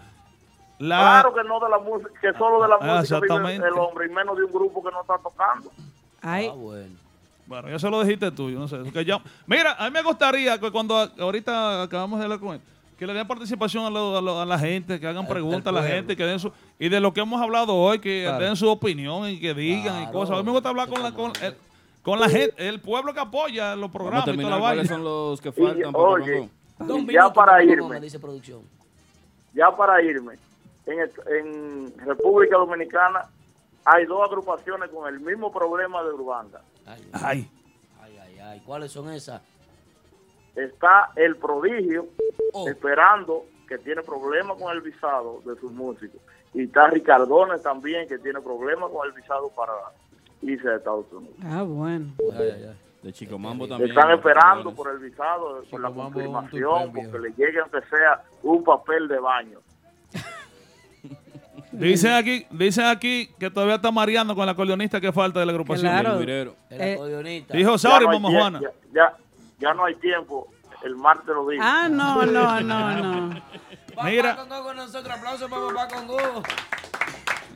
La, 0.78 0.96
Claro 0.98 1.34
que 1.34 1.42
no 1.44 1.58
de 1.60 1.68
la 1.68 1.78
música, 1.78 2.10
que 2.20 2.32
solo 2.38 2.62
de 2.62 2.68
la 2.68 2.76
Ah, 2.80 2.98
música 3.00 3.18
vive 3.20 3.56
el 3.68 3.74
hombre 3.74 4.06
y 4.06 4.10
menos 4.10 4.36
de 4.36 4.44
un 4.44 4.52
grupo 4.52 4.82
que 4.82 4.90
no 4.90 5.00
está 5.02 5.18
tocando. 5.18 5.70
Ay, 6.22 6.48
Ah, 6.50 6.54
bueno. 6.54 6.96
Bueno, 7.50 7.68
ya 7.68 7.80
se 7.80 7.90
lo 7.90 8.00
dijiste 8.04 8.30
tú, 8.30 8.48
yo 8.48 8.60
no 8.60 8.68
sé. 8.68 8.78
que 8.92 9.04
ya- 9.04 9.20
mira, 9.44 9.72
a 9.72 9.86
mí 9.86 9.90
me 9.90 10.02
gustaría 10.02 10.56
que 10.60 10.70
cuando 10.70 10.94
ahorita 10.96 11.82
acabamos 11.82 12.20
de 12.20 12.24
hablar 12.26 12.38
con 12.38 12.54
él, 12.54 12.60
que 12.96 13.04
le 13.08 13.12
den 13.12 13.26
participación 13.26 13.84
a, 13.86 13.90
lo- 13.90 14.16
a 14.16 14.20
lo- 14.20 14.40
a 14.40 14.46
la 14.46 14.56
gente, 14.56 15.00
que 15.00 15.06
hagan 15.08 15.26
preguntas 15.26 15.66
a 15.66 15.72
la 15.72 15.82
gente, 15.82 16.14
que 16.16 16.24
den 16.24 16.38
su, 16.38 16.52
y 16.78 16.88
de 16.88 17.00
lo 17.00 17.12
que 17.12 17.20
hemos 17.22 17.42
hablado 17.42 17.74
hoy, 17.74 17.98
que 17.98 18.22
Claro. 18.24 18.44
den 18.44 18.54
su 18.54 18.68
opinión 18.68 19.28
y 19.28 19.40
que 19.40 19.52
digan 19.52 20.04
y 20.04 20.12
cosas. 20.12 20.36
A 20.36 20.38
mí 20.42 20.46
me 20.46 20.52
gusta 20.52 20.68
hablar 20.68 20.88
con 20.88 21.02
la, 21.02 21.10
con, 21.12 21.32
el, 21.42 21.56
con 22.02 22.20
la 22.20 22.28
gente, 22.28 22.54
el 22.68 22.78
pueblo 22.80 23.12
que 23.12 23.18
apoya 23.18 23.74
los 23.74 23.90
Vamos 23.92 23.94
a 23.94 23.98
programas 24.24 24.28
y 24.28 24.36
toda 24.36 24.50
la 24.50 24.58
cuáles 24.60 24.88
vaina. 24.88 24.94
son 24.94 25.02
los 25.04 25.40
que 25.40 25.50
faltan. 25.50 25.92
oye, 25.92 26.48
ya 27.12 27.32
para 27.32 27.64
irme, 27.64 27.88
me 27.88 28.00
dice 28.00 28.20
producción. 28.20 28.60
ya 29.54 29.74
para 29.76 30.00
irme, 30.02 30.34
en, 30.86 31.00
el- 31.00 31.10
en 31.36 31.92
República 32.06 32.56
Dominicana 32.58 33.24
hay 33.84 34.04
dos 34.06 34.20
agrupaciones 34.28 34.90
con 34.90 35.08
el 35.12 35.20
mismo 35.20 35.50
problema 35.52 36.02
de 36.02 36.10
Urbanda. 36.12 36.62
Ay, 36.86 37.08
Ay, 37.12 37.50
ay, 38.02 38.18
ay, 38.18 38.38
ay. 38.38 38.60
¿Cuáles 38.64 38.92
son 38.92 39.10
esas? 39.12 39.42
Está 40.54 41.10
el 41.16 41.36
prodigio 41.36 42.06
Oh. 42.52 42.68
esperando 42.68 43.44
que 43.68 43.78
tiene 43.78 44.02
problemas 44.02 44.60
con 44.60 44.72
el 44.72 44.80
visado 44.80 45.40
de 45.44 45.54
sus 45.60 45.70
músicos. 45.70 46.20
Y 46.52 46.64
está 46.64 46.88
Ricardones 46.88 47.62
también 47.62 48.08
que 48.08 48.18
tiene 48.18 48.40
problemas 48.40 48.90
con 48.90 49.06
el 49.06 49.12
visado 49.12 49.50
para 49.50 49.72
irse 50.42 50.68
a 50.68 50.76
Estados 50.76 51.06
Unidos. 51.12 51.36
ah, 51.44 51.62
bueno. 51.62 52.06
Ay, 52.32 52.50
ay, 52.56 52.64
ay. 52.70 52.76
De 53.04 53.12
Chico 53.12 53.38
Mambo 53.38 53.68
también. 53.68 53.90
Están 53.90 54.10
esperando 54.10 54.74
por 54.74 54.90
el 54.90 54.98
visado, 54.98 55.62
por 55.70 55.80
la 55.80 55.88
Mambo 55.88 56.02
confirmación, 56.12 56.92
porque 56.92 57.18
le 57.20 57.28
llegue 57.34 57.60
aunque 57.60 57.80
sea 57.82 58.22
un 58.42 58.64
papel 58.64 59.06
de 59.08 59.18
baño. 59.20 59.60
Dicen 61.72 62.12
aquí, 62.12 62.46
dicen 62.50 62.86
aquí 62.86 63.30
que 63.38 63.50
todavía 63.50 63.76
está 63.76 63.90
mareando 63.90 64.34
con 64.34 64.44
el 64.44 64.48
acordeonista 64.50 65.00
que 65.00 65.12
falta 65.12 65.40
de 65.40 65.46
la 65.46 65.52
agrupación. 65.52 65.90
Claro. 65.92 66.20
El 66.20 66.54
Eh, 66.70 66.92
acordeonista. 66.94 67.54
Dijo 67.56 67.78
Sauri, 67.78 68.06
no 68.06 68.12
mamá 68.20 68.30
Juana. 68.30 68.60
Ya, 68.60 68.70
ya, 68.92 69.16
ya 69.58 69.74
no 69.74 69.84
hay 69.84 69.94
tiempo, 69.96 70.48
el 70.84 70.96
martes 70.96 71.26
lo 71.28 71.48
digo. 71.48 71.62
Ah, 71.64 71.88
no, 71.90 72.24
no, 72.26 72.60
no, 72.60 72.94
no. 73.02 73.40
Papá 73.94 74.08
Mira. 74.08 74.36
Con 74.36 74.76
nosotros. 74.76 75.14
Aplausos 75.16 75.50
para 75.50 75.66
Papá 75.66 75.88
Congo. 75.88 76.42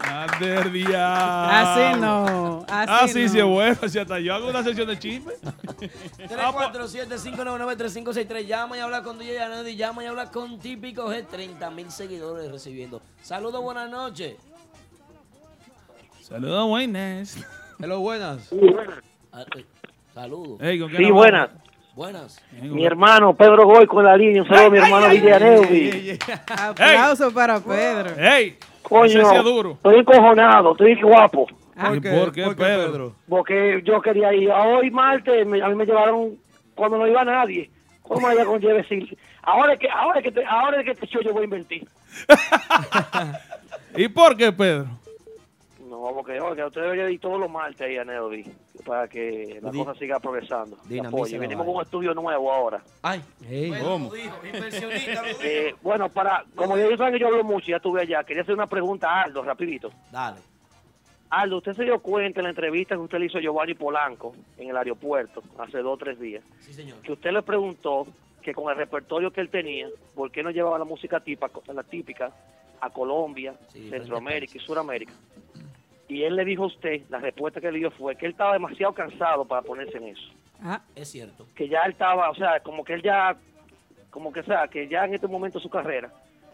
Ander 0.01 0.71
día. 0.73 1.61
Así 1.93 2.01
no. 2.01 2.65
Así, 2.69 2.93
Así 3.05 3.23
no. 3.25 3.29
sí 3.33 3.39
es 3.39 3.45
bueno. 3.45 3.77
Si 3.89 3.99
hasta 3.99 4.19
yo 4.21 4.35
hago 4.35 4.49
una 4.49 4.63
sesión 4.63 4.89
de 4.89 4.99
chisme. 4.99 5.33
347-599-3563. 6.29 8.47
Llama 8.47 8.77
y 8.77 8.81
habla 8.81 9.03
con 9.03 9.19
DJ 9.19 9.41
Anedi. 9.43 9.77
Llama 9.77 10.05
y 10.05 10.07
habla 10.07 10.31
con 10.31 10.59
Típico 10.59 11.09
G. 11.11 11.27
30 11.27 11.71
mil 11.71 11.91
seguidores 11.91 12.51
recibiendo. 12.51 13.01
Saludos, 13.23 13.63
buenas 13.63 13.91
noches. 13.91 14.37
Saludos, 16.21 16.67
buenas. 16.69 17.37
Hello, 17.79 18.01
buenas. 18.01 18.51
Ah, 19.33 19.45
eh, 19.57 19.65
Saludos. 20.15 20.61
Ey, 20.63 20.79
¿con 20.79 20.89
quién 20.89 20.99
Sí, 21.03 21.09
hablamos? 21.09 21.23
buenas. 21.23 21.51
Buenas. 21.95 22.41
Mi 22.61 22.85
hermano 22.85 23.37
Pedro 23.37 23.67
Goy 23.67 23.87
con 23.87 24.05
la 24.05 24.17
línea. 24.17 24.43
Un 24.43 24.49
saludo 24.49 24.67
a 24.67 24.71
mi 24.71 24.79
hermano 24.79 25.09
Villaneudi. 25.11 26.19
Aplauso 26.49 27.31
para 27.33 27.61
Pedro. 27.61 28.11
¡Ey! 28.19 28.59
Coño, 28.89 29.09
estoy 29.73 29.97
encojonado, 30.01 30.73
estoy 30.73 31.01
guapo. 31.01 31.47
¿Y 31.97 32.01
por 32.21 32.33
qué, 32.33 32.43
Pedro? 32.57 33.17
Porque 33.29 33.83
yo 33.85 34.01
quería 34.01 34.33
ir 34.33 34.51
a 34.53 34.63
hoy 34.63 34.91
martes, 34.91 35.47
me- 35.47 35.63
a 35.63 35.69
mí 35.69 35.75
me 35.75 35.85
llevaron 35.87 36.37
cuando 36.75 36.99
no 36.99 37.07
iba 37.07 37.25
nadie. 37.25 37.71
¿Cómo 38.03 38.29
allá 38.29 38.45
con 38.45 38.61
Jevecil? 38.61 39.17
Ahora 39.43 39.73
es 39.73 39.79
que, 39.81 39.89
ahora 39.91 40.19
es 40.21 40.25
que, 40.25 40.33
te- 40.33 40.45
ahora 40.45 40.79
es 40.81 40.85
que 40.85 40.91
este 40.93 41.07
show 41.07 41.23
yo 41.23 41.33
voy 41.33 41.43
a 41.43 41.45
invertir. 41.45 41.89
¿Y 43.97 44.09
por 44.09 44.37
qué, 44.37 44.53
Pedro? 44.53 44.87
No, 46.05 46.13
porque 46.13 46.39
oiga, 46.39 46.67
usted 46.67 46.83
debería 46.83 47.09
ir 47.09 47.19
todos 47.19 47.41
los 47.41 47.51
martes 47.51 47.81
ahí 47.81 47.97
a 47.97 48.05
Neovi 48.05 48.45
para 48.85 49.09
que 49.09 49.59
la 49.63 49.73
cosa 49.73 49.95
siga 49.95 50.21
progresando. 50.21 50.77
Apoye. 51.03 51.39
Venimos 51.39 51.65
con 51.65 51.77
un 51.77 51.83
estudio 51.83 52.13
nuevo 52.13 52.53
ahora. 52.53 52.83
Ay. 53.01 53.23
Hey. 53.49 53.73
¿Cómo? 53.83 54.11
Lo 54.11 54.15
dijo. 54.15 54.37
Eh, 55.43 55.75
bueno, 55.81 56.11
para, 56.11 56.45
como 56.55 56.77
ya 56.77 56.95
saben 56.99 57.15
que 57.15 57.21
yo 57.21 57.29
hablo 57.29 57.43
mucho, 57.43 57.69
ya 57.69 57.77
estuve 57.77 58.03
allá, 58.03 58.23
quería 58.23 58.43
hacer 58.43 58.55
una 58.55 58.67
pregunta 58.67 59.09
a 59.09 59.23
Aldo, 59.23 59.43
rapidito. 59.43 59.91
Dale. 60.13 60.41
Aldo, 61.31 61.57
¿usted 61.57 61.73
se 61.73 61.85
dio 61.85 61.99
cuenta 62.01 62.41
en 62.41 62.45
la 62.45 62.51
entrevista 62.51 62.97
que 62.97 63.01
usted 63.01 63.19
le 63.19 63.27
hizo 63.27 63.39
a 63.39 63.41
Giovanni 63.41 63.73
Polanco 63.73 64.35
en 64.59 64.69
el 64.69 64.77
aeropuerto 64.77 65.43
hace 65.57 65.79
dos 65.79 65.95
o 65.95 65.97
tres 65.97 66.21
días? 66.21 66.45
Sí, 66.61 66.75
señor. 66.75 66.99
Que 67.01 67.13
usted 67.13 67.33
le 67.33 67.41
preguntó 67.41 68.07
que 68.43 68.53
con 68.53 68.71
el 68.71 68.77
repertorio 68.77 69.31
que 69.33 69.41
él 69.41 69.49
tenía, 69.49 69.89
¿por 70.15 70.31
qué 70.31 70.43
no 70.43 70.51
llevaba 70.51 70.79
la 70.79 70.85
música 70.85 71.19
típica, 71.21 71.49
la 71.73 71.83
típica 71.83 72.31
a 72.79 72.91
Colombia, 72.91 73.55
Centroamérica 73.73 74.59
y 74.59 74.61
Sudamérica? 74.61 75.15
Y 76.15 76.25
él 76.25 76.37
le 76.37 76.45
dijo 76.45 76.65
a 76.65 76.67
usted, 76.67 77.03
la 77.09 77.19
respuesta 77.19 77.61
que 77.61 77.73
le 77.73 77.79
dio 77.79 77.91
fue 77.91 78.15
que 78.17 78.27
él 78.27 78.33
estaba 78.33 78.53
demasiado 78.53 78.93
cansado 78.93 79.45
para 79.45 79.63
ponerse 79.63 79.99
en 79.99 80.09
eso. 80.09 80.33
Es 80.95 81.11
cierto. 81.11 81.47
Que 81.55 81.69
ya 81.69 81.83
él 81.83 81.93
estaba, 81.93 82.31
o 82.31 82.35
sea, 82.35 82.61
como 82.61 82.85
que 82.85 82.95
él 82.95 83.03
ya, 83.03 83.37
como 84.11 84.33
que 84.33 84.43
sea, 84.45 84.69
que 84.69 84.87
ya 84.89 85.05
en 85.05 85.15
este 85.15 85.27
momento 85.27 85.59
de 85.59 85.63
su 85.63 85.69
carrera, 85.71 86.11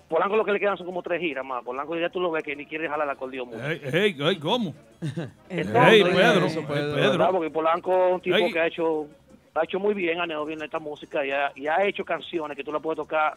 Polanco 0.09 0.37
lo 0.37 0.45
que 0.45 0.53
le 0.53 0.59
quedan 0.59 0.77
son 0.77 0.87
como 0.87 1.03
tres 1.03 1.21
giras 1.21 1.45
más. 1.45 1.63
Polanco 1.63 1.97
ya 1.97 2.09
tú 2.09 2.21
lo 2.21 2.31
ves 2.33 2.43
que 2.43 2.57
ni 2.57 2.67
quiere 2.67 2.89
jalar 2.89 3.07
el 3.07 3.13
acordeón 3.13 3.49
mucho. 3.49 3.65
Ey, 3.65 3.81
ey, 3.93 4.17
ey, 4.19 4.39
¿cómo? 4.39 4.75
Entonces, 5.01 5.33
Ey, 5.93 6.03
Pedro, 6.03 6.67
Pedro. 6.67 6.95
¿verdad? 6.95 7.31
Porque 7.31 7.51
Polanco 7.51 8.09
es 8.09 8.15
un 8.15 8.21
tipo 8.21 8.37
Ey. 8.37 8.53
que 8.53 8.59
ha 8.59 8.67
hecho 8.67 9.07
ha 9.55 9.65
hecho 9.65 9.79
muy 9.79 9.95
bien, 9.95 10.21
ha 10.21 10.27
negado 10.27 10.47
bien 10.47 10.63
esta 10.63 10.79
música 10.79 11.25
y 11.25 11.31
ha, 11.31 11.53
y 11.55 11.67
ha 11.67 11.85
hecho 11.85 12.05
canciones 12.05 12.57
que 12.57 12.65
tú 12.65 12.73
la 12.73 12.81
puedes 12.81 12.97
tocar, 12.97 13.35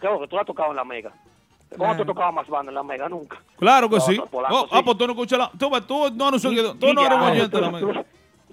claro, 0.00 0.20
que 0.20 0.28
tú 0.28 0.36
la 0.36 0.42
has 0.42 0.46
tocado 0.46 0.70
en 0.70 0.76
la 0.76 0.84
Mega. 0.84 1.12
¿Cómo 1.76 1.90
Claro. 1.90 1.96
tú 2.04 2.04
tocabas 2.12 2.34
más 2.34 2.48
banda 2.48 2.70
en 2.70 2.74
la 2.74 2.82
Mega? 2.82 3.08
Nunca. 3.08 3.36
Claro 3.58 3.88
que 3.88 3.96
No, 3.96 4.00
sí. 4.02 4.20
Polanco 4.30 4.56
Oh, 4.56 4.62
sí. 4.64 4.68
Ah, 4.72 4.82
pues 4.84 4.98
tú 4.98 5.06
no 5.06 5.12
escuchas 5.12 5.38
la... 5.38 5.50
Tú, 5.50 5.70
tú 5.86 6.10
no, 6.14 6.30
no, 6.30 6.36
Gui- 6.38 6.78
tú 6.78 6.92
no 6.94 7.06
eres 7.06 7.18
oyente 7.18 7.56
de 7.56 7.60
la 7.62 7.70
mega. 7.70 8.04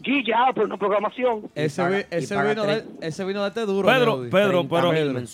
Guilla, 0.04 0.48
pero 0.56 0.66
no 0.68 0.80
programación. 0.80 1.52
Ese, 1.54 1.88
vi- 1.88 2.06
ese, 2.10 2.36
vino 2.42 2.64
de, 2.64 2.86
ese 3.02 3.24
vino 3.24 3.42
de 3.44 3.50
este 3.50 3.66
duro. 3.68 3.88
Pedro. 3.88 4.22
Pedro, 4.32 4.62
30 4.68 4.76
pero, 4.76 4.90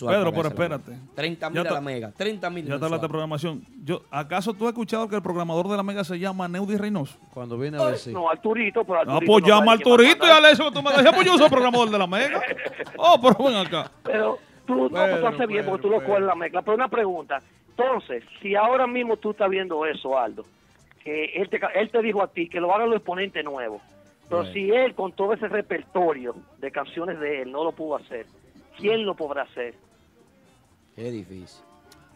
Pedro, 0.06 0.32
pero 0.32 0.48
espérate. 0.48 0.92
30 1.14 1.46
Ya 1.46 1.50
mil 1.54 1.62
te- 1.62 1.70
la 1.74 1.80
mega. 1.80 2.12
30 2.12 2.50
mil 2.50 2.64
Ya 2.64 2.68
te 2.68 2.74
hablaste 2.74 2.88
de 2.88 2.90
mensual. 2.90 3.10
programación. 3.10 3.62
Yo, 3.82 4.02
¿Acaso 4.10 4.52
tú 4.52 4.66
has 4.66 4.72
escuchado 4.72 5.08
que 5.08 5.16
el 5.16 5.22
programador 5.22 5.68
de 5.68 5.76
la 5.78 5.82
Mega 5.82 6.04
se 6.04 6.18
llama 6.18 6.48
Neudi 6.48 6.76
Reynoso? 6.76 7.16
Cuando 7.32 7.56
viene 7.56 7.80
a 7.80 7.84
ver 7.86 7.96
si. 7.96 8.12
No, 8.12 8.28
Arturito, 8.28 8.84
pero 8.84 8.98
Ah, 8.98 9.02
Arturito 9.02 9.32
pues 9.32 9.42
no 9.42 9.48
llama 9.48 9.58
sabe 9.58 9.70
al 9.72 9.78
quién 9.78 9.90
va 9.90 9.94
a 9.94 9.96
Turito 9.96 10.26
y 10.26 10.30
a 10.30 10.50
eso 10.50 10.64
que 10.64 10.70
tú 10.72 10.82
me 10.82 10.90
decías, 10.92 11.14
pues 11.14 11.26
yo 11.26 11.38
soy 11.38 11.48
programador 11.48 11.90
de 11.90 11.98
la 11.98 12.06
Mega. 12.06 12.42
Oh, 12.98 13.18
pero 13.22 13.36
ven 13.44 13.56
acá. 13.56 13.90
Pero 14.02 14.38
tú, 14.68 14.82
no, 14.82 14.88
pues 14.90 15.20
tú 15.20 15.26
haces 15.26 15.46
bien 15.48 15.64
porque 15.66 15.82
tú 15.82 15.90
lo 15.90 15.96
coges 16.04 16.18
en 16.18 16.26
la 16.26 16.34
mezcla. 16.36 16.62
Pero 16.62 16.76
una 16.76 16.88
pregunta. 16.88 17.42
Entonces, 17.70 18.22
si 18.40 18.54
ahora 18.54 18.86
mismo 18.86 19.16
tú 19.16 19.30
estás 19.32 19.50
viendo 19.50 19.84
eso, 19.86 20.16
Aldo, 20.18 20.44
que 21.02 21.24
él 21.34 21.48
te, 21.48 21.60
él 21.74 21.90
te 21.90 22.02
dijo 22.02 22.22
a 22.22 22.28
ti 22.28 22.48
que 22.48 22.60
lo 22.60 22.72
hagan 22.74 22.90
los 22.90 22.98
exponentes 22.98 23.44
nuevos, 23.44 23.82
pero 24.28 24.44
si 24.52 24.70
él 24.70 24.94
con 24.94 25.12
todo 25.12 25.32
ese 25.32 25.48
repertorio 25.48 26.34
de 26.58 26.70
canciones 26.70 27.18
de 27.18 27.42
él 27.42 27.50
no 27.52 27.64
lo 27.64 27.72
pudo 27.72 27.96
hacer, 27.96 28.26
¿quién 28.76 29.04
lo 29.06 29.14
podrá 29.14 29.42
hacer? 29.42 29.74
Qué 30.94 31.10
difícil. 31.10 31.64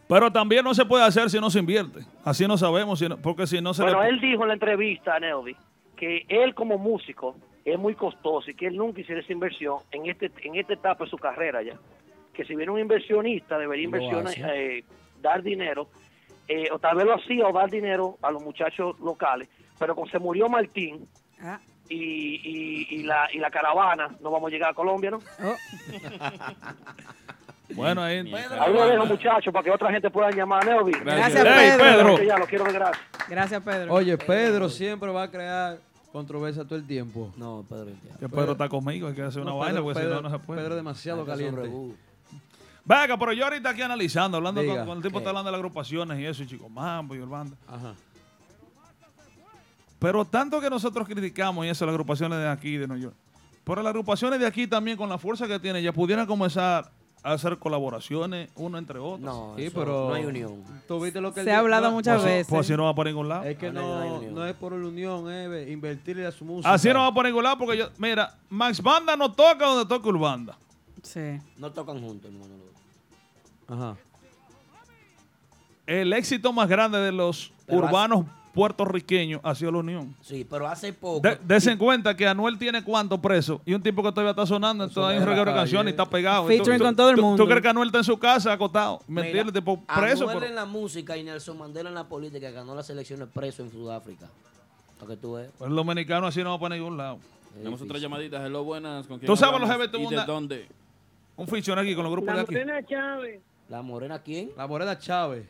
Pero 0.07 0.31
también 0.31 0.63
no 0.63 0.73
se 0.73 0.85
puede 0.85 1.03
hacer 1.05 1.29
si 1.29 1.39
no 1.39 1.49
se 1.49 1.59
invierte. 1.59 2.01
Así 2.23 2.45
no 2.47 2.57
sabemos, 2.57 2.99
si 2.99 3.07
no- 3.09 3.17
porque 3.17 3.47
si 3.47 3.61
no 3.61 3.73
se 3.73 3.81
Bueno, 3.83 4.03
le... 4.03 4.09
él 4.09 4.19
dijo 4.19 4.41
en 4.43 4.49
la 4.49 4.53
entrevista 4.55 5.15
a 5.15 5.19
Nelby 5.19 5.55
que 5.95 6.25
él 6.27 6.53
como 6.53 6.77
músico 6.77 7.35
es 7.63 7.79
muy 7.79 7.95
costoso 7.95 8.51
y 8.51 8.53
que 8.53 8.67
él 8.67 8.75
nunca 8.75 8.99
hiciera 8.99 9.21
esa 9.21 9.31
inversión 9.31 9.77
en 9.91 10.07
este 10.07 10.29
en 10.43 10.55
esta 10.55 10.73
etapa 10.73 11.05
de 11.05 11.09
su 11.09 11.17
carrera 11.17 11.63
ya. 11.63 11.75
Que 12.33 12.43
si 12.45 12.55
viene 12.55 12.71
un 12.71 12.79
inversionista 12.79 13.57
debería 13.57 13.89
hace. 14.25 14.41
eh, 14.79 14.83
dar 15.21 15.41
dinero, 15.43 15.87
eh, 16.47 16.67
o 16.71 16.79
tal 16.79 16.97
vez 16.97 17.05
lo 17.05 17.15
hacía 17.15 17.47
o 17.47 17.53
dar 17.53 17.69
dinero 17.69 18.17
a 18.21 18.31
los 18.31 18.43
muchachos 18.43 18.99
locales, 18.99 19.47
pero 19.79 19.95
cuando 19.95 20.11
se 20.11 20.19
murió 20.19 20.49
Martín 20.49 21.07
Ah. 21.41 21.59
y, 21.89 21.95
y, 21.95 22.87
y 22.89 23.03
la, 23.03 23.27
y 23.33 23.37
la 23.37 23.49
caravana, 23.51 24.09
no 24.21 24.31
vamos 24.31 24.47
a 24.49 24.51
llegar 24.51 24.71
a 24.71 24.73
Colombia, 24.73 25.11
¿no? 25.11 25.19
Bueno, 27.75 28.03
ahí... 28.03 28.17
Ahí 28.19 28.73
lo 28.73 28.85
dejo 28.85 29.05
muchachos 29.05 29.51
para 29.51 29.63
que 29.63 29.71
otra 29.71 29.91
gente 29.91 30.09
pueda 30.11 30.29
llamar 30.29 30.67
a 30.69 30.73
Nelby. 30.75 30.91
Gracias, 31.03 31.43
Pedro. 31.77 32.15
Que 32.17 32.25
Ya, 32.27 32.37
lo 32.37 32.45
quiero 32.45 32.65
ver 32.65 32.73
gracias. 32.73 33.05
Gracias, 33.27 33.63
Pedro. 33.63 33.93
Oye, 33.93 34.17
Pedro 34.17 34.69
siempre 34.69 35.09
va 35.11 35.23
a 35.23 35.31
crear 35.31 35.79
controversia 36.11 36.63
todo 36.65 36.75
el 36.75 36.85
tiempo. 36.85 37.33
No, 37.35 37.65
Pedro. 37.67 37.87
Que 38.19 38.29
Pedro 38.29 38.51
está 38.51 38.69
conmigo, 38.69 39.07
hay 39.07 39.15
que 39.15 39.23
hacer 39.23 39.41
una 39.41 39.51
No, 39.51 39.57
vaina 39.57 39.73
Pedro- 39.79 39.83
porque 39.85 39.99
si 39.99 40.05
Pedro- 40.05 40.21
no, 40.21 40.29
no 40.29 40.37
se 40.37 40.45
puede. 40.45 40.59
Pedro 40.61 40.73
es 40.73 40.77
demasiado 40.77 41.25
caliente. 41.25 41.71
Venga, 42.85 43.17
pero 43.17 43.31
yo 43.33 43.45
ahorita 43.45 43.69
aquí 43.69 43.81
analizando, 43.81 44.37
hablando 44.37 44.61
Diga. 44.61 44.77
con, 44.79 44.87
con 44.87 44.97
el 44.97 45.03
tipo 45.03 45.17
está 45.19 45.29
hablando 45.29 45.47
de 45.47 45.51
las 45.53 45.59
agrupaciones 45.59 46.19
y 46.19 46.25
eso, 46.25 46.43
y 46.43 46.47
Chico 46.47 46.67
Mambo 46.69 47.15
y 47.15 47.19
Urbanda. 47.19 47.55
Ajá. 47.67 47.93
Pero 49.99 50.25
tanto 50.25 50.59
que 50.59 50.69
nosotros 50.69 51.07
criticamos 51.07 51.65
y 51.65 51.69
eso, 51.69 51.85
las 51.85 51.93
agrupaciones 51.93 52.37
de 52.39 52.49
aquí, 52.49 52.75
de 52.77 52.87
Nueva 52.87 53.03
York. 53.03 53.15
Pero 53.63 53.81
las 53.81 53.91
agrupaciones 53.91 54.39
de 54.39 54.45
aquí 54.45 54.67
también, 54.67 54.97
con 54.97 55.07
la 55.07 55.17
fuerza 55.17 55.47
que 55.47 55.57
tienen, 55.59 55.81
ya 55.81 55.93
pudieran 55.93 56.25
comenzar 56.25 56.91
a 57.23 57.31
hacer 57.31 57.57
colaboraciones 57.57 58.49
uno 58.55 58.77
entre 58.77 58.99
otros. 58.99 59.21
No, 59.21 59.53
Sí, 59.57 59.69
pero 59.73 60.09
no 60.09 60.13
hay 60.13 60.25
unión. 60.25 60.61
¿Tú 60.89 60.99
viste 60.99 61.21
lo 61.21 61.33
que 61.33 61.41
Se 61.45 61.53
ha 61.53 61.59
hablado 61.59 61.87
No, 61.87 61.91
muchas 61.93 62.15
Pues, 62.21 62.25
veces. 62.25 62.47
Pues 62.49 62.61
así 62.67 62.75
no 62.75 62.83
va 62.83 62.93
para 62.93 63.11
ningún 63.11 63.29
lado. 63.29 63.45
Es 63.45 63.57
que 63.57 63.71
No, 63.71 64.21
no 64.21 64.45
es 64.45 64.53
por 64.55 64.73
la 64.73 64.85
unión, 64.85 65.31
es 65.31 65.69
invertirle 65.69 66.25
a 66.25 66.31
su 66.33 66.43
música. 66.43 66.73
Así 66.73 66.89
no 66.91 66.99
va 66.99 67.13
para 67.13 67.29
ningún 67.29 67.45
lado 67.45 67.57
porque 67.57 67.77
yo, 67.77 67.87
mira, 67.97 68.35
Max 68.49 68.83
Banda 68.83 69.15
no 69.15 69.31
toca 69.31 69.65
donde 69.65 69.85
toca 69.87 70.09
Urbanda. 70.09 70.57
Sí. 71.01 71.39
No 71.57 71.71
tocan 71.71 72.01
juntos, 72.01 72.29
hermano. 72.29 72.55
Ajá. 73.67 73.95
El 75.85 76.13
éxito 76.13 76.53
más 76.53 76.69
grande 76.69 76.97
de 76.99 77.11
los 77.11 77.51
Pero 77.65 77.79
urbanos 77.79 78.25
puertorriqueños 78.53 79.41
ha 79.43 79.55
sido 79.55 79.71
la 79.71 79.79
unión. 79.79 80.15
Sí, 80.21 80.45
pero 80.47 80.67
hace 80.67 80.93
poco. 80.93 81.21
De, 81.27 81.37
dese 81.43 81.71
en 81.71 81.77
cuenta 81.77 82.15
que 82.15 82.27
Anuel 82.27 82.57
tiene 82.59 82.83
cuánto 82.83 83.19
preso 83.19 83.59
y 83.65 83.73
un 83.73 83.81
tipo 83.81 84.03
que 84.03 84.11
todavía 84.11 84.29
está 84.29 84.45
sonando, 84.45 84.83
entonces 84.83 85.09
hay 85.11 85.17
un 85.17 85.23
la 85.25 85.29
reguero 85.31 85.51
de 85.51 85.57
canciones 85.57 85.87
y 85.87 85.93
está 85.93 86.05
pegado. 86.07 86.45
Featuring 86.47 86.77
Tú- 86.77 86.83
con 86.85 86.95
todo 86.95 87.09
el 87.09 87.17
mundo. 87.17 87.43
¿Tú 87.43 87.49
crees 87.49 87.61
que 87.63 87.67
Anuel 87.69 87.87
está 87.87 87.97
en 87.97 88.03
su 88.03 88.17
casa 88.17 88.53
acotado? 88.53 89.01
Mentira, 89.07 89.41
el 89.41 89.51
tipo 89.51 89.81
preso. 89.83 90.23
Anuel 90.25 90.37
pero- 90.37 90.49
en 90.49 90.55
la 90.55 90.65
música 90.65 91.17
y 91.17 91.23
Nelson 91.23 91.57
Mandela 91.57 91.89
en 91.89 91.95
la 91.95 92.07
política 92.07 92.51
ganó 92.51 92.75
las 92.75 92.89
elecciones 92.91 93.27
preso 93.33 93.63
en 93.63 93.71
Sudáfrica. 93.71 94.27
Para 94.99 95.15
que 95.15 95.17
tú 95.17 95.33
veas. 95.33 95.49
Pues 95.57 95.69
el 95.69 95.75
dominicano 95.75 96.27
así 96.27 96.43
no 96.43 96.51
va 96.51 96.59
para 96.59 96.75
ningún 96.75 96.95
lado. 96.95 97.17
Tenemos 97.57 97.81
otra 97.81 97.97
llamadita. 97.97 98.45
Hello, 98.45 98.63
buenas. 98.63 99.05
¿Con 99.07 99.17
quién 99.19 99.27
¿Tú 99.27 99.35
sabes 99.35 99.59
los 99.59 99.69
jefes 99.69 99.91
de 99.91 99.97
¿Y 99.97 100.01
de 100.01 100.07
una- 100.07 100.25
dónde? 100.25 100.67
Un 101.35 101.47
fichón 101.47 101.77
aquí 101.79 101.95
con 101.95 102.03
los 102.03 102.11
grupos 102.13 102.33
de 102.35 102.41
aquí. 102.41 102.55
Chávez, 102.87 103.41
¿La 103.73 103.81
morena 103.81 104.21
quién? 104.21 104.51
La 104.55 104.67
Morena 104.67 104.99
Chávez. 104.99 105.47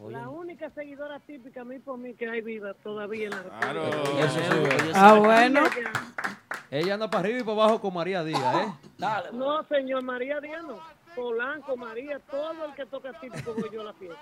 Oye. 0.00 0.16
la 0.16 0.28
única 0.28 0.68
seguidora 0.70 1.20
típica, 1.20 1.60
a 1.60 1.64
mí 1.64 1.78
por 1.78 1.96
mí, 1.96 2.12
que 2.12 2.28
hay 2.28 2.40
viva 2.40 2.74
todavía 2.74 3.26
en 3.26 3.30
la 3.30 3.42
Claro. 3.60 3.84
Eso 3.84 4.40
sí, 4.40 4.90
Ah, 4.92 5.14
bueno. 5.14 5.60
Ella 6.72 6.94
anda 6.94 7.08
para 7.08 7.20
arriba 7.20 7.38
y 7.38 7.42
para 7.44 7.52
abajo 7.52 7.80
con 7.80 7.94
María 7.94 8.24
Díaz, 8.24 8.56
¿eh? 8.56 8.88
Dale. 8.98 9.28
No, 9.32 9.62
señor, 9.68 10.02
María 10.02 10.40
Diano, 10.40 10.80
Polanco, 11.14 11.76
María, 11.76 12.18
todo 12.28 12.64
el 12.66 12.74
que 12.74 12.84
toca 12.86 13.12
típico 13.20 13.54
voy 13.54 13.70
yo 13.72 13.82
a 13.82 13.84
la 13.84 13.92
fiesta. 13.92 14.18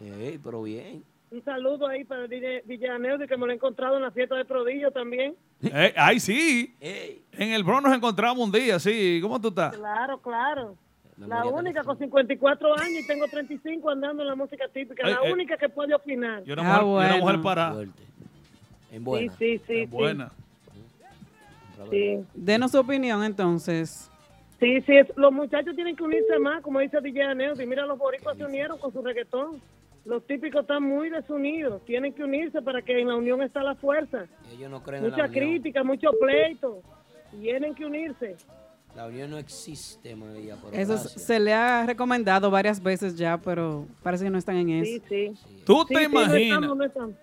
Ey, 0.00 0.40
pero 0.42 0.62
bien. 0.62 1.04
Un 1.32 1.44
saludo 1.44 1.86
ahí 1.86 2.04
para 2.04 2.26
Villaneo, 2.26 3.18
que 3.18 3.36
me 3.36 3.44
lo 3.44 3.52
he 3.52 3.56
encontrado 3.56 3.98
en 3.98 4.04
la 4.04 4.10
fiesta 4.10 4.36
de 4.36 4.46
Prodigio 4.46 4.90
también. 4.90 5.36
Eh, 5.60 5.92
ay, 5.98 6.18
sí. 6.18 6.74
Ey. 6.80 7.26
En 7.32 7.52
el 7.52 7.62
Bronx 7.62 7.82
nos 7.84 7.94
encontramos 7.94 8.42
un 8.42 8.50
día, 8.50 8.78
sí. 8.78 9.18
¿Cómo 9.20 9.38
tú 9.38 9.48
estás? 9.48 9.76
Claro, 9.76 10.18
claro. 10.18 10.78
La 11.16 11.44
única 11.46 11.84
con 11.84 11.96
54 11.96 12.76
años 12.78 13.02
y 13.04 13.06
tengo 13.06 13.28
35 13.28 13.88
andando 13.90 14.22
en 14.22 14.28
la 14.28 14.34
música 14.34 14.66
típica. 14.68 15.06
La 15.08 15.16
Ay, 15.16 15.22
ay. 15.26 15.32
única 15.32 15.56
que 15.56 15.68
puede 15.68 15.94
opinar. 15.94 16.42
Yo 16.44 16.54
una 16.54 16.62
Ah, 16.76 16.82
mujer, 16.82 16.86
una 16.86 17.08
bueno. 17.12 17.18
mujer 17.20 17.40
para. 17.42 17.72
Fuerte. 17.72 18.02
En 18.90 18.98
Sí, 18.98 19.04
buena. 19.04 19.32
sí, 19.38 19.58
sí, 19.58 19.62
sí. 19.66 19.86
Buena. 19.86 20.32
sí. 21.90 22.24
Denos 22.34 22.70
su 22.72 22.78
opinión 22.80 23.22
entonces. 23.24 24.10
Sí, 24.60 24.80
sí, 24.82 24.96
es- 24.96 25.16
los 25.16 25.32
muchachos 25.32 25.74
tienen 25.74 25.94
que 25.96 26.02
unirse 26.02 26.38
más, 26.38 26.62
como 26.62 26.80
dice 26.80 27.00
DJ 27.00 27.22
Aneo. 27.22 27.60
Y 27.60 27.66
mira, 27.66 27.84
los 27.86 27.98
boricuas 27.98 28.36
se 28.36 28.44
unieron 28.44 28.78
con 28.78 28.92
su 28.92 29.02
reggaetón. 29.02 29.60
Los 30.04 30.26
típicos 30.26 30.62
están 30.62 30.82
muy 30.82 31.10
desunidos. 31.10 31.84
Tienen 31.84 32.12
que 32.12 32.24
unirse 32.24 32.60
para 32.62 32.82
que 32.82 33.00
en 33.00 33.08
la 33.08 33.16
unión 33.16 33.42
está 33.42 33.62
la 33.62 33.74
fuerza. 33.74 34.26
Ellos 34.52 34.70
no 34.70 34.82
creen 34.82 35.04
en 35.04 35.10
la 35.10 35.16
Mucha 35.16 35.28
unión. 35.28 35.44
crítica, 35.44 35.82
mucho 35.84 36.10
pleito. 36.20 36.82
Tienen 37.40 37.74
que 37.74 37.84
unirse. 37.86 38.36
La 38.96 39.06
unión 39.06 39.30
no 39.30 39.38
existe, 39.38 40.14
María. 40.14 40.56
Pero 40.62 40.76
Eso 40.76 40.92
gracias. 40.92 41.22
se 41.22 41.40
le 41.40 41.52
ha 41.52 41.84
recomendado 41.84 42.50
varias 42.50 42.80
veces 42.82 43.16
ya, 43.16 43.38
pero 43.38 43.86
parece 44.02 44.24
que 44.24 44.30
no 44.30 44.38
están 44.38 44.56
en 44.56 44.70
eso. 44.70 45.02
Sí, 45.08 45.32
sí. 45.34 45.62
¿Tú 45.64 45.84
Sí, 45.88 45.94
te 45.94 46.04
sí, 46.04 46.08
no 46.12 46.20
imaginas? 46.22 46.42
estamos, 46.60 46.76
no 46.76 46.84
estamos. 46.84 47.14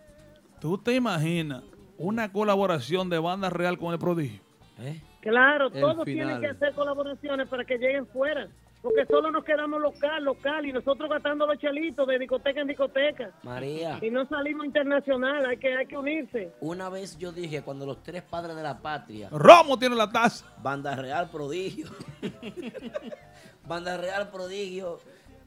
¿Tú 0.60 0.77
te 0.77 0.95
imaginas 0.95 1.64
una 1.98 2.31
colaboración 2.31 3.10
de 3.10 3.19
banda 3.19 3.49
real 3.49 3.77
con 3.77 3.93
el 3.93 3.99
prodigio? 3.99 4.41
¿Eh? 4.80 5.02
Claro, 5.22 5.68
El 5.68 5.80
todos 5.80 6.03
final. 6.03 6.27
tienen 6.27 6.41
que 6.41 6.48
hacer 6.48 6.73
colaboraciones 6.73 7.48
para 7.48 7.64
que 7.64 7.77
lleguen 7.77 8.06
fuera. 8.07 8.48
Porque 8.81 9.05
solo 9.05 9.29
nos 9.29 9.43
quedamos 9.43 9.79
local, 9.79 10.23
local, 10.23 10.65
y 10.65 10.73
nosotros 10.73 11.07
gastando 11.09 11.45
los 11.45 11.57
chelitos 11.59 12.07
de 12.07 12.17
discoteca 12.17 12.61
en 12.61 12.67
discoteca. 12.67 13.31
María, 13.43 13.99
Y 14.01 14.09
no 14.09 14.25
salimos 14.27 14.65
internacional, 14.65 15.45
hay 15.45 15.57
que, 15.57 15.75
hay 15.75 15.85
que 15.85 15.95
unirse. 15.97 16.51
una 16.61 16.89
vez 16.89 17.15
yo 17.17 17.31
dije, 17.31 17.61
cuando 17.61 17.85
los 17.85 18.01
tres 18.01 18.23
padres 18.23 18.55
de 18.55 18.63
la 18.63 18.79
patria, 18.79 19.29
Romo 19.31 19.77
tiene 19.77 19.95
la 19.95 20.11
taza. 20.11 20.45
Banda 20.63 20.95
Real 20.95 21.29
Prodigio, 21.29 21.87
Banda 23.67 23.97
Real 23.97 24.29
Prodigio 24.31 24.99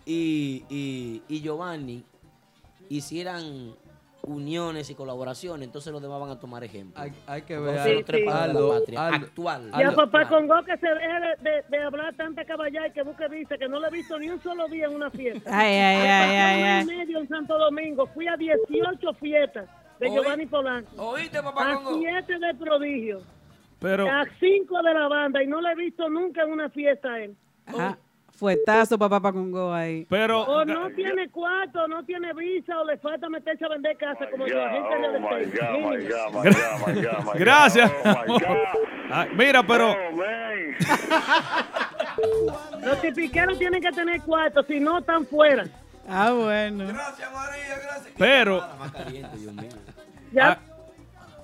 y, 0.06 0.64
y, 0.68 1.22
y 1.28 1.40
Giovanni 1.40 2.04
hicieran 2.88 3.74
uniones 4.26 4.90
y 4.90 4.94
colaboraciones, 4.94 5.66
entonces 5.66 5.92
los 5.92 6.00
demás 6.02 6.20
van 6.20 6.30
a 6.30 6.38
tomar 6.38 6.64
ejemplo. 6.64 7.00
Hay, 7.00 7.12
hay 7.26 7.42
que 7.42 7.58
ver. 7.58 7.78
son 7.82 7.94
los 7.94 8.04
tres 8.04 8.20
sí. 8.20 8.26
de 8.26 8.32
Aldo, 8.32 8.72
la 8.74 8.78
patria, 8.80 9.06
Aldo, 9.06 9.26
actual. 9.26 9.70
Y 9.78 9.82
a 9.82 9.92
papá 9.94 10.28
Congo 10.28 10.54
que 10.64 10.76
se 10.78 10.86
deje 10.88 11.20
de, 11.42 11.50
de- 11.50 11.64
de 11.68 11.82
hablar 11.82 12.14
tanta 12.16 12.44
caballá 12.44 12.86
y 12.86 12.92
que 12.92 13.02
busque 13.02 13.28
dice 13.28 13.58
que 13.58 13.68
no 13.68 13.78
le 13.80 13.88
he 13.88 13.90
visto 13.90 14.18
ni 14.18 14.28
un 14.30 14.40
solo 14.42 14.66
día 14.68 14.86
en 14.86 14.94
una 14.94 15.10
fiesta. 15.10 15.50
Ay, 15.52 15.74
ay, 15.74 15.96
ay, 16.06 16.36
ay, 16.36 16.62
ay. 16.62 16.82
y 16.82 16.86
medio 16.86 17.18
en 17.20 17.28
Santo 17.28 17.58
Domingo, 17.58 18.06
fui 18.08 18.26
a 18.28 18.36
18 18.36 19.14
fiestas 19.14 19.68
de 20.00 20.08
Oí- 20.08 20.14
Giovanni 20.14 20.46
Polanco. 20.46 20.90
¿Oíste, 20.96 21.42
papá 21.42 21.72
A 21.72 21.74
Congo? 21.76 22.00
7 22.00 22.38
de 22.38 22.54
prodigio. 22.54 23.20
Pero, 23.80 24.08
A 24.10 24.24
5 24.40 24.82
de 24.82 24.94
la 24.94 25.08
banda 25.08 25.42
y 25.42 25.46
no 25.46 25.60
le 25.60 25.72
he 25.72 25.74
visto 25.74 26.08
nunca 26.08 26.42
en 26.42 26.52
una 26.52 26.70
fiesta 26.70 27.12
a 27.12 27.20
él. 27.22 27.36
Ajá. 27.66 27.98
Fuetazo 28.36 28.98
papá 28.98 29.20
pa 29.20 29.32
Congo 29.32 29.72
ahí. 29.72 30.06
Pero 30.10 30.42
O 30.42 30.64
no 30.64 30.90
tiene 30.90 31.28
cuarto, 31.28 31.86
no 31.86 32.04
tiene 32.04 32.32
visa, 32.34 32.80
o 32.80 32.84
le 32.84 32.98
falta 32.98 33.28
meterse 33.28 33.64
a 33.64 33.68
vender 33.68 33.96
casa 33.96 34.28
como 34.30 34.46
yo. 34.46 34.54
Gracias. 37.34 37.92
Ay, 39.10 39.28
mira, 39.34 39.64
pero 39.64 39.94
Los 42.82 43.00
tipiqueros 43.00 43.58
tienen 43.58 43.80
que 43.80 43.92
tener 43.92 44.20
cuarto, 44.22 44.62
si 44.64 44.80
no 44.80 44.98
están 44.98 45.24
fuera. 45.26 45.64
Ah, 46.08 46.32
bueno. 46.32 46.86
pero 48.18 48.66
Ya. 50.32 50.60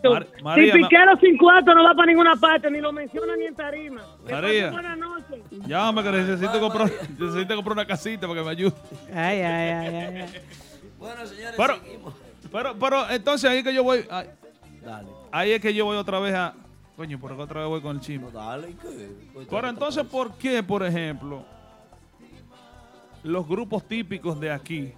Mar- 0.08 0.26
María, 0.42 0.72
tipiquero 0.72 1.16
sin 1.20 1.36
cuarto 1.36 1.74
no 1.74 1.84
va 1.84 1.94
para 1.94 2.06
ninguna 2.06 2.34
parte, 2.36 2.70
ni 2.70 2.80
lo 2.80 2.92
mencionan 2.92 3.38
ni 3.38 3.46
en 3.46 3.54
tarima. 3.54 4.02
Que 4.26 4.32
María. 4.32 4.70
Buenas 4.70 4.98
noches. 4.98 5.38
llámame 5.66 6.02
que 6.02 6.10
necesito 6.16 6.60
comprar, 6.60 6.90
necesito 7.18 7.54
comprar 7.56 7.72
una 7.74 7.86
casita 7.86 8.26
para 8.26 8.40
que 8.40 8.44
me 8.46 8.50
ayude. 8.52 8.72
Ay, 9.14 9.40
ay, 9.40 9.70
ay, 9.70 9.94
ay. 9.96 10.16
ay. 10.22 10.40
Bueno, 10.98 11.26
señores, 11.26 11.54
Pero, 11.56 11.74
seguimos. 11.80 12.14
pero, 12.52 12.78
pero, 12.78 13.10
entonces 13.10 13.50
ahí 13.50 13.58
es 13.58 13.64
que 13.64 13.74
yo 13.74 13.82
voy. 13.84 14.04
Ahí, 14.10 14.26
Dale. 14.82 15.08
ahí 15.32 15.52
es 15.52 15.60
que 15.60 15.74
yo 15.74 15.84
voy 15.84 15.96
otra 15.96 16.18
vez 16.20 16.34
a. 16.34 16.54
Coño, 16.96 17.18
por 17.18 17.32
acá 17.32 17.42
otra 17.44 17.60
vez 17.60 17.68
voy 17.70 17.80
con 17.80 17.96
el 17.96 18.02
chisme. 18.02 18.30
Dale, 18.30 18.70
¿y 18.70 18.74
qué? 18.74 19.08
Pues, 19.32 19.46
Pero 19.50 19.68
entonces, 19.68 20.04
¿por 20.04 20.34
qué, 20.36 20.62
por 20.62 20.82
ejemplo, 20.84 21.44
los 23.22 23.46
grupos 23.46 23.86
típicos 23.86 24.38
de 24.40 24.50
aquí 24.50 24.92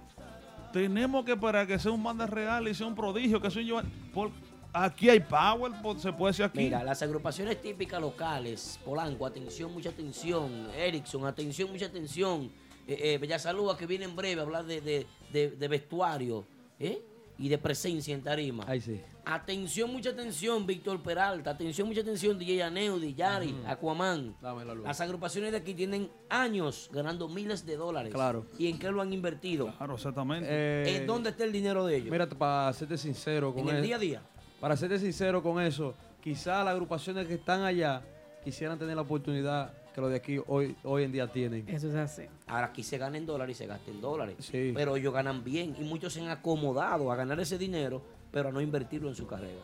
tenemos 0.71 1.23
que 1.23 1.35
para 1.37 1.65
que 1.67 1.77
sea 1.79 1.91
un 1.91 2.03
banda 2.03 2.25
real 2.25 2.67
y 2.67 2.73
sea 2.73 2.87
un 2.87 2.95
prodigio, 2.95 3.39
que 3.41 3.51
sea 3.51 3.61
un 3.61 3.67
Giovanni- 3.67 3.89
por- 4.13 4.31
aquí 4.73 5.09
hay 5.09 5.19
power, 5.19 5.71
por- 5.81 5.99
se 5.99 6.11
puede 6.11 6.31
decir 6.31 6.45
aquí. 6.45 6.57
Mira, 6.59 6.83
las 6.83 7.01
agrupaciones 7.01 7.61
típicas 7.61 8.01
locales, 8.01 8.79
Polanco, 8.83 9.25
atención, 9.25 9.71
mucha 9.73 9.89
atención, 9.89 10.67
Erickson, 10.75 11.25
atención, 11.25 11.71
mucha 11.71 11.85
atención, 11.85 12.51
eh, 12.87 13.13
eh, 13.13 13.17
Bellasalúa, 13.19 13.77
que 13.77 13.85
viene 13.87 14.05
en 14.05 14.15
breve 14.15 14.41
a 14.41 14.43
hablar 14.43 14.65
de, 14.65 14.81
de- 14.81 15.05
de- 15.31 15.51
de 15.51 15.67
vestuario 15.67 16.45
¿eh? 16.79 17.01
y 17.37 17.49
de 17.49 17.57
presencia 17.57 18.13
en 18.13 18.21
tarima. 18.23 18.65
Ahí 18.67 18.81
sí. 18.81 18.99
Atención, 19.25 19.89
mucha 19.89 20.09
atención, 20.09 20.65
Víctor 20.67 21.01
Peralta, 21.01 21.51
atención, 21.51 21.87
mucha 21.87 22.01
atención, 22.01 22.37
DJ 22.37 22.61
Aneudi, 22.63 23.13
Yari, 23.13 23.55
Aquaman. 23.65 24.35
Dame 24.41 24.65
la 24.65 24.73
luz. 24.73 24.83
Las 24.83 24.99
agrupaciones 24.99 25.51
de 25.51 25.57
aquí 25.59 25.73
tienen 25.73 26.11
años 26.29 26.89
ganando 26.91 27.29
miles 27.29 27.65
de 27.65 27.77
dólares. 27.77 28.13
Claro. 28.13 28.45
¿Y 28.59 28.67
en 28.67 28.77
qué 28.77 28.91
lo 28.91 29.01
han 29.01 29.13
invertido? 29.13 29.73
Claro, 29.77 29.95
exactamente. 29.95 30.45
Eh, 30.51 30.97
¿En 30.97 31.07
dónde 31.07 31.29
está 31.29 31.45
el 31.45 31.53
dinero 31.53 31.85
de 31.85 31.95
ellos? 31.95 32.11
Mira, 32.11 32.27
para 32.27 32.73
serte 32.73 32.97
sincero 32.97 33.53
con 33.53 33.69
en 33.69 33.77
el 33.77 33.81
día 33.81 33.95
a 33.95 33.99
día. 33.99 34.21
Para 34.63 34.77
serte 34.77 34.97
sincero 34.97 35.43
con 35.43 35.61
eso, 35.61 35.93
quizá 36.21 36.63
las 36.63 36.71
agrupaciones 36.71 37.27
que 37.27 37.33
están 37.33 37.63
allá 37.63 38.01
quisieran 38.45 38.79
tener 38.79 38.95
la 38.95 39.01
oportunidad 39.01 39.73
que 39.93 39.99
los 39.99 40.09
de 40.09 40.15
aquí 40.15 40.39
hoy, 40.47 40.73
hoy 40.85 41.03
en 41.03 41.11
día 41.11 41.27
tienen. 41.27 41.67
Eso 41.67 41.89
es 41.89 41.95
así. 41.95 42.21
Ahora 42.47 42.67
aquí 42.67 42.81
se 42.81 42.97
gana 42.97 43.17
en 43.17 43.25
dólares 43.25 43.57
y 43.57 43.59
se 43.59 43.67
gasta 43.67 43.91
en 43.91 43.99
dólares. 43.99 44.37
Sí. 44.39 44.71
Pero 44.73 44.95
ellos 44.95 45.13
ganan 45.13 45.43
bien 45.43 45.75
y 45.77 45.83
muchos 45.83 46.13
se 46.13 46.21
han 46.21 46.29
acomodado 46.29 47.11
a 47.11 47.15
ganar 47.17 47.41
ese 47.41 47.57
dinero, 47.57 48.01
pero 48.31 48.47
a 48.47 48.51
no 48.53 48.61
invertirlo 48.61 49.09
en 49.09 49.15
su 49.15 49.27
carrera. 49.27 49.59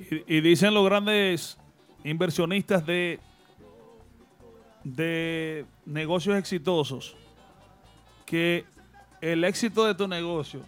Y, 0.00 0.36
y 0.38 0.40
dicen 0.40 0.74
los 0.74 0.84
grandes 0.84 1.56
inversionistas 2.02 2.84
de, 2.84 3.20
de 4.82 5.64
negocios 5.86 6.36
exitosos 6.36 7.14
que 8.26 8.64
el 9.20 9.44
éxito 9.44 9.86
de 9.86 9.94
tu 9.94 10.08
negocio 10.08 10.62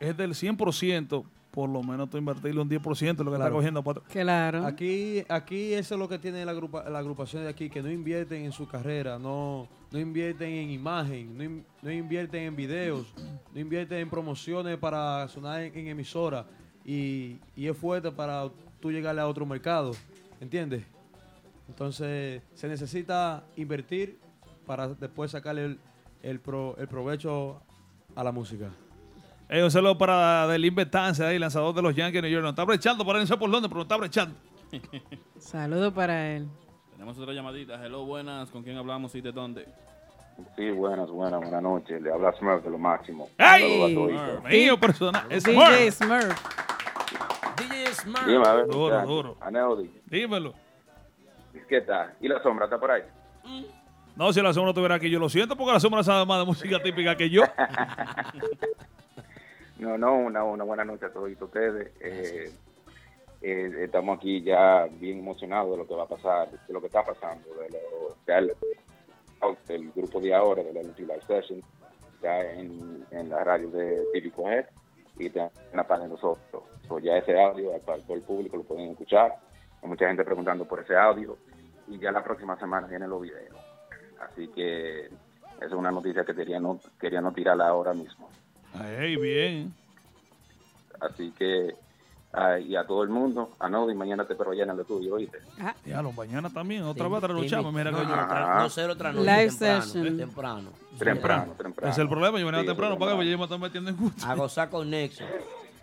es 0.00 0.14
del 0.14 0.32
100%, 0.32 1.24
por 1.52 1.68
lo 1.68 1.82
menos 1.82 2.08
tú 2.10 2.16
invertirle 2.18 2.60
un 2.60 2.68
10% 2.68 3.16
de 3.16 3.24
lo 3.24 3.30
que 3.30 3.36
está 3.36 3.36
Claro. 3.36 3.54
cogiendo 3.54 3.82
para. 3.84 4.00
Claro. 4.00 4.64
Aquí, 4.66 5.22
aquí 5.28 5.74
eso 5.74 5.94
es 5.94 5.98
lo 6.00 6.08
que 6.08 6.18
tiene 6.18 6.44
la, 6.44 6.50
agrupa, 6.52 6.88
la 6.88 6.98
agrupación 6.98 7.42
de 7.44 7.50
aquí, 7.50 7.68
que 7.70 7.82
no 7.82 7.90
invierten 7.90 8.44
en 8.44 8.52
su 8.52 8.66
carrera, 8.66 9.18
no, 9.18 9.68
no 9.90 9.98
invierten 9.98 10.48
en 10.50 10.70
imagen, 10.70 11.36
no, 11.36 11.44
in- 11.44 11.64
no 11.82 11.90
invierten 11.92 12.42
en 12.44 12.56
videos, 12.56 13.12
no 13.54 13.60
invierten 13.60 13.98
en 13.98 14.08
promociones 14.10 14.78
para 14.78 15.28
sonar 15.28 15.60
en, 15.62 15.76
en 15.78 15.88
emisora 15.88 16.46
y, 16.84 17.36
y 17.54 17.66
es 17.68 17.76
fuerte 17.76 18.10
para 18.10 18.48
tú 18.80 18.90
llegarle 18.90 19.20
a 19.20 19.28
otro 19.28 19.44
mercado, 19.44 19.92
¿entiendes? 20.40 20.84
Entonces 21.68 22.42
se 22.54 22.66
necesita 22.68 23.44
invertir 23.56 24.18
para 24.66 24.88
después 24.88 25.30
sacarle 25.30 25.64
el, 25.66 25.78
el, 26.22 26.40
pro- 26.40 26.76
el 26.78 26.88
provecho 26.88 27.60
a 28.14 28.24
la 28.24 28.32
música. 28.32 28.70
Ey, 29.52 29.60
un 29.60 29.70
saludo 29.70 29.98
para 29.98 30.46
Delin 30.46 30.74
Betance, 30.74 31.22
ahí, 31.22 31.38
lanzador 31.38 31.74
de 31.74 31.82
los 31.82 31.94
Yankees 31.94 32.22
de 32.22 32.22
New 32.22 32.30
York. 32.30 32.42
No 32.42 32.48
está 32.48 32.64
brechando, 32.64 33.04
por 33.04 33.14
ahí 33.14 33.20
no 33.20 33.26
sé 33.26 33.36
por 33.36 33.50
dónde, 33.50 33.68
pero 33.68 33.80
no 33.80 33.82
está 33.82 33.98
brechando. 33.98 34.34
Saludo 35.38 35.92
para 35.92 36.26
él. 36.30 36.48
Tenemos 36.92 37.18
otra 37.18 37.34
llamadita. 37.34 37.74
Hello, 37.84 38.06
buenas. 38.06 38.48
¿Con 38.48 38.62
quién 38.62 38.78
hablamos 38.78 39.14
y 39.14 39.20
de 39.20 39.30
dónde? 39.30 39.68
Sí, 40.56 40.70
buenas, 40.70 41.10
buenas, 41.10 41.38
buenas 41.38 41.62
noches. 41.62 42.00
Le 42.00 42.10
habla 42.10 42.32
Smurf 42.32 42.64
de 42.64 42.70
lo 42.70 42.78
máximo. 42.78 43.28
¡Ey! 43.36 43.60
Saludos 43.60 43.90
a 43.90 44.26
todos. 44.36 44.44
Mío 44.44 44.80
personal. 44.80 45.26
Es 45.28 45.44
DJ 45.44 45.90
Smurf. 45.90 46.22
Smurf. 46.22 47.58
DJ 47.58 47.86
Smart. 47.92 48.26
Dime, 48.26 48.48
a 48.48 48.54
ver, 48.54 48.66
Duro. 48.68 49.36
Aneudi, 49.38 49.90
Dímelo. 50.06 50.54
¿qué 51.68 51.82
tal? 51.82 52.14
¿Y 52.22 52.28
la 52.28 52.42
sombra 52.42 52.64
está 52.64 52.80
por 52.80 52.90
ahí? 52.90 53.02
No, 54.16 54.32
si 54.32 54.40
la 54.40 54.54
sombra 54.54 54.70
estuviera 54.70 54.94
aquí, 54.94 55.10
yo 55.10 55.18
lo 55.18 55.28
siento 55.28 55.56
porque 55.56 55.74
la 55.74 55.80
sombra 55.80 56.02
sabe 56.02 56.24
más 56.24 56.38
de 56.38 56.46
música 56.46 56.82
típica 56.82 57.14
que 57.14 57.28
yo. 57.28 57.42
No, 59.82 59.98
no, 59.98 60.16
una, 60.16 60.44
una 60.44 60.62
buena 60.62 60.84
noche 60.84 61.06
a 61.06 61.12
todos 61.12 61.28
ustedes. 61.40 61.90
Eh, 61.98 62.52
eh, 63.40 63.72
estamos 63.80 64.16
aquí 64.16 64.40
ya 64.40 64.86
bien 64.86 65.18
emocionados 65.18 65.72
de 65.72 65.76
lo 65.78 65.88
que 65.88 65.94
va 65.96 66.04
a 66.04 66.08
pasar, 66.08 66.48
de 66.48 66.72
lo 66.72 66.80
que 66.80 66.86
está 66.86 67.04
pasando, 67.04 67.48
de 67.54 67.68
lo, 67.68 68.54
del 69.66 69.90
grupo 69.90 70.20
de 70.20 70.32
ahora, 70.32 70.62
de 70.62 70.72
la 70.72 70.82
Live 70.82 71.22
Session, 71.26 71.60
ya 72.22 72.42
en, 72.52 73.04
en 73.10 73.28
la 73.28 73.42
radio 73.42 73.70
de 73.70 74.04
Típico 74.12 74.48
Head 74.48 74.66
y 75.18 75.26
en 75.26 75.50
la 75.74 75.84
página 75.84 76.06
de 76.06 76.14
nosotros. 76.14 76.62
So, 76.86 77.00
ya 77.00 77.16
ese 77.16 77.36
audio, 77.42 77.72
para 77.80 78.00
todo 78.04 78.14
el 78.14 78.22
público 78.22 78.58
lo 78.58 78.62
pueden 78.62 78.92
escuchar. 78.92 79.34
Hay 79.82 79.88
mucha 79.88 80.06
gente 80.06 80.22
preguntando 80.22 80.64
por 80.64 80.78
ese 80.78 80.96
audio 80.96 81.36
y 81.88 81.98
ya 81.98 82.12
la 82.12 82.22
próxima 82.22 82.56
semana 82.56 82.86
vienen 82.86 83.10
los 83.10 83.20
videos. 83.20 83.58
Así 84.20 84.46
que 84.46 85.06
esa 85.06 85.66
es 85.66 85.72
una 85.72 85.90
noticia 85.90 86.24
que 86.24 86.36
quería 86.36 86.60
no, 86.60 86.78
quería 87.00 87.20
no 87.20 87.32
tirarla 87.32 87.66
ahora 87.66 87.92
mismo. 87.92 88.28
Ey, 88.98 89.16
bien. 89.16 89.74
Así 91.00 91.32
que, 91.36 91.74
ah, 92.32 92.58
y 92.58 92.76
a 92.76 92.84
todo 92.86 93.02
el 93.02 93.08
mundo, 93.08 93.50
a 93.58 93.68
Nodi, 93.68 93.94
mañana 93.94 94.24
te 94.24 94.32
espero 94.34 94.52
allá 94.52 94.62
en 94.64 94.70
el 94.70 94.80
estudio, 94.80 95.14
¿oíste? 95.14 95.38
Ya, 95.84 96.00
los 96.00 96.14
mañana 96.14 96.48
también, 96.48 96.84
otra 96.84 97.08
vez 97.08 97.18
otra 97.18 97.34
te 97.34 97.40
luchamos. 97.40 97.72
Mira 97.74 97.90
no, 97.90 97.98
que 97.98 98.04
yo. 98.06 98.12
otra- 98.12 98.58
no 98.62 98.70
ser 98.70 98.90
otra 98.90 99.12
noche, 99.12 99.24
Live 99.24 99.48
temprano, 99.50 99.82
session. 99.82 100.16
temprano. 100.16 100.70
Temprano, 100.98 101.52
temprano. 101.58 101.90
Ese 101.92 102.00
es 102.00 102.04
el 102.04 102.08
problema, 102.08 102.38
yo 102.38 102.46
venía 102.46 102.60
Sí, 102.60 102.66
temprano 102.66 102.98
para 102.98 103.12
acá, 103.12 103.16
temprano. 103.16 103.16
porque 103.16 103.30
yo 103.30 103.38
me 103.38 103.44
estoy 103.44 103.58
metiendo 103.58 103.90
en 103.90 103.96
gusto. 103.96 104.26
A 104.26 104.34
gozar 104.34 104.70
con 104.70 104.88
Nexo. 104.90 105.24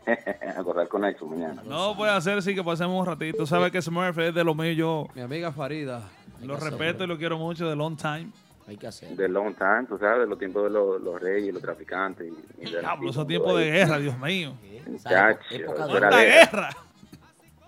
a 0.57 0.63
correr 0.63 0.87
con 0.87 1.01
Nexo 1.01 1.25
mañana. 1.27 1.61
No 1.65 1.95
puede 1.97 2.11
hacer 2.13 2.41
sí 2.41 2.55
que 2.55 2.63
pasemos 2.63 2.97
un 2.99 3.05
ratito. 3.05 3.45
Sabes 3.45 3.71
que 3.71 3.81
Smurf 3.81 4.17
es 4.19 4.33
de 4.33 4.43
lo 4.43 4.55
mío, 4.55 4.71
yo 4.71 5.07
Mi 5.15 5.21
amiga 5.21 5.51
Farida. 5.51 6.03
lo 6.41 6.55
respeto 6.55 7.03
y 7.03 7.07
lo 7.07 7.17
quiero 7.17 7.37
mucho 7.37 7.67
de 7.69 7.75
long 7.75 7.97
time. 7.97 8.29
Hay 8.69 8.77
que 8.77 8.85
hacer. 8.87 9.09
De 9.15 9.27
long 9.27 9.55
time, 9.55 9.85
tú 9.87 9.97
sabes, 9.97 10.19
de 10.21 10.27
los 10.27 10.37
tiempos 10.37 10.63
de 10.63 10.69
los, 10.69 11.01
los 11.01 11.19
reyes, 11.19 11.51
los 11.53 11.61
traficantes. 11.63 12.27
Y, 12.27 12.61
y 12.67 12.71
de 12.71 12.79
Diablo, 12.79 13.09
esos 13.09 13.25
tiempos 13.27 13.57
de 13.57 13.71
guerra, 13.71 13.97
Dios 13.97 14.17
mío. 14.19 14.53
Muchacho, 14.85 15.39
Época 15.49 15.85
de- 15.85 15.87
eso 15.89 15.97
era 15.97 16.09
¡Cuánta 16.09 16.17
de- 16.17 16.25
guerra! 16.25 16.69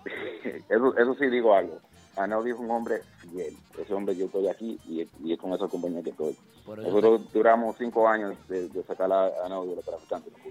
Eso, 0.68 0.96
eso 0.98 1.14
sí 1.18 1.26
digo 1.26 1.54
algo. 1.54 1.78
Anodi 2.16 2.50
es 2.50 2.56
un 2.56 2.70
hombre 2.70 3.02
fiel. 3.20 3.56
Ese 3.78 3.94
hombre 3.94 4.16
yo 4.16 4.26
estoy 4.26 4.48
aquí 4.48 4.78
y, 4.88 5.06
y 5.24 5.32
es 5.32 5.38
con 5.38 5.52
esa 5.52 5.68
compañía 5.68 6.02
que 6.02 6.10
estoy. 6.10 6.36
Nosotros 6.66 7.32
duramos 7.32 7.76
cinco 7.78 8.08
años 8.08 8.34
de, 8.48 8.68
de 8.68 8.82
sacar 8.84 9.10
a 9.12 9.30
Anodi 9.46 9.70
de 9.70 9.76
los 9.76 9.84
traficantes. 9.84 10.32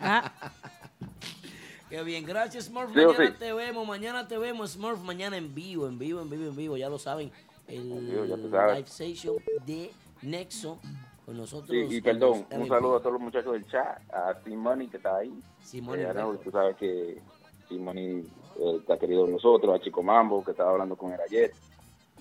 Qué 1.90 2.02
bien, 2.02 2.24
gracias 2.24 2.64
Smurf. 2.66 2.90
Sí 2.92 2.96
mañana 3.04 3.26
sí. 3.26 3.34
te 3.38 3.52
vemos, 3.52 3.86
mañana 3.86 4.26
te 4.28 4.38
vemos 4.38 4.70
Smurf, 4.72 5.00
mañana 5.00 5.36
en 5.36 5.54
vivo, 5.54 5.86
en 5.86 5.98
vivo, 5.98 6.20
en 6.22 6.30
vivo, 6.30 6.44
en 6.48 6.56
vivo, 6.56 6.76
ya 6.76 6.88
lo 6.88 6.98
saben. 6.98 7.30
El 7.68 8.06
live 8.50 8.86
session 8.86 9.36
de 9.66 9.90
Nexo 10.22 10.78
con 11.24 11.36
nosotros. 11.36 11.70
Sí, 11.70 11.96
y 11.96 12.00
perdón, 12.00 12.46
un 12.50 12.68
saludo 12.68 12.96
a 12.96 13.00
todos 13.00 13.14
los 13.14 13.22
muchachos 13.22 13.52
del 13.54 13.66
chat, 13.66 13.98
a 14.12 14.34
Simoni 14.44 14.88
que 14.88 14.98
está 14.98 15.16
ahí. 15.16 15.32
Simoni 15.62 16.02
Eh, 16.02 16.12
Records. 16.12 16.42
tú 16.42 16.50
sabes 16.50 16.76
que 16.76 17.20
Simoni 17.68 18.02
eh, 18.20 18.76
está 18.78 18.98
querido 18.98 19.24
de 19.26 19.32
nosotros, 19.32 19.74
a 19.74 19.82
Chico 19.82 20.02
Mambo 20.02 20.44
que 20.44 20.50
estaba 20.50 20.70
hablando 20.72 20.96
con 20.96 21.12
él 21.12 21.20
ayer, 21.26 21.52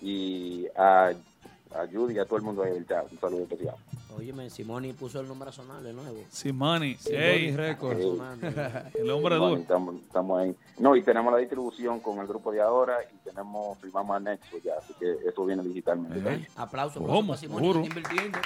y 0.02 0.68
a, 0.76 1.12
a 1.76 1.88
Judy 1.88 2.16
y 2.16 2.20
a 2.20 2.26
todo 2.26 2.38
el 2.38 2.44
mundo 2.44 2.64
ahí 2.64 2.74
del 2.74 2.88
chat. 2.88 3.12
Un 3.12 3.20
saludo 3.20 3.44
especial. 3.44 3.76
Óyeme, 4.18 4.50
Simoni 4.50 4.94
puso 4.94 5.20
el 5.20 5.28
nombre 5.28 5.52
sonal 5.52 5.84
de 5.84 5.94
nuevo. 5.94 6.24
Simoni 6.30 6.98
ey, 7.10 7.56
Records. 7.56 8.02
Sonando. 8.04 8.48
el 8.94 9.10
hombre 9.12 9.36
duro. 9.36 9.58
Estamos, 9.58 9.96
estamos 9.96 10.42
ahí. 10.42 10.56
No, 10.78 10.96
y 10.96 11.02
tenemos 11.02 11.34
la 11.34 11.40
distribución 11.40 12.00
con 12.00 12.20
el 12.20 12.28
grupo 12.28 12.52
de 12.52 12.62
ahora 12.62 12.98
y 13.12 13.30
tenemos, 13.30 13.78
firmamos 13.80 14.16
a 14.16 14.20
Nexo 14.20 14.58
ya, 14.64 14.74
así 14.78 14.94
que 15.00 15.16
eso 15.28 15.46
viene 15.46 15.64
digitalmente. 15.64 16.18
Ey. 16.18 16.46
Aplauso, 16.56 17.00
aplauso 17.00 17.00
¿Cómo? 17.00 17.28
para 17.30 17.40
Simoni, 17.40 17.86
invirtiendo. 17.88 18.40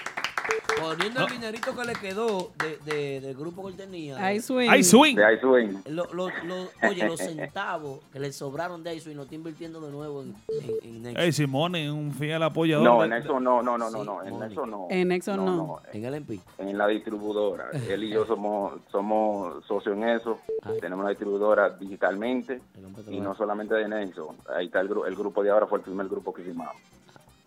Poniendo 0.80 1.26
el 1.26 1.32
dinerito 1.32 1.76
que 1.76 1.86
le 1.86 1.94
quedó 1.94 2.52
de, 2.60 2.78
de- 2.86 3.22
del 3.22 3.36
grupo 3.36 3.64
que 3.64 3.69
él 3.72 3.76
tenía. 3.78 4.18
Ay, 4.24 4.40
swing. 4.40 4.69
Ay, 4.69 4.84
swing. 4.84 5.15
De. 5.18 5.91
Lo- 5.91 6.06
lo- 6.14 6.30
lo- 6.45 6.69
oye, 6.90 7.06
los 7.07 7.19
centavos 7.19 7.99
que 8.14 8.19
le 8.19 8.32
sobraron 8.32 8.84
de 8.84 8.94
eso 8.95 9.10
y 9.10 9.14
lo 9.15 9.24
está 9.24 9.36
invirtiendo 9.36 9.82
de 9.82 9.91
nuevo 9.91 10.22
en, 10.22 10.36
en, 10.49 10.76
en 10.95 11.03
Nexo. 11.03 11.22
Ey, 11.22 11.32
Simón 11.32 11.76
es 11.76 11.90
un 11.90 12.11
fiel 12.14 12.41
apoyador. 12.44 12.84
No, 12.86 13.03
en 13.03 13.14
eso 13.14 13.40
no, 13.40 13.61
no, 13.61 13.78
no, 13.78 13.90
no, 13.90 13.99
Sí, 13.99 14.06
no, 14.06 14.24
en 14.24 14.52
eso 14.52 14.65
no. 14.65 14.88
En 14.90 15.07
Nexo 15.07 15.36
no. 15.36 15.80
En 15.91 16.06
el 16.06 16.14
MP. 16.14 16.40
En 16.60 16.78
la 16.78 16.88
distribuidora. 16.88 17.69
Él 17.90 18.03
y 18.03 18.10
yo 18.10 18.26
somos 18.26 18.74
somos 18.91 19.65
socios 19.65 19.95
en 19.98 20.07
eso. 20.10 20.40
Tenemos 20.80 21.02
una 21.03 21.10
distribuidora 21.10 21.69
digitalmente 21.72 22.61
y 23.10 23.19
no 23.19 23.36
solamente 23.36 23.74
de 23.76 23.88
Nelson. 23.88 24.36
Ahí 24.56 24.68
está 24.68 24.82
el, 24.82 24.90
gru- 24.90 25.07
el 25.07 25.15
grupo 25.15 25.44
de 25.44 25.49
ahora, 25.49 25.65
fue 25.68 25.80
el 25.80 25.84
primer 25.84 26.07
grupo 26.07 26.34
que 26.34 26.44
firmamos. 26.44 26.76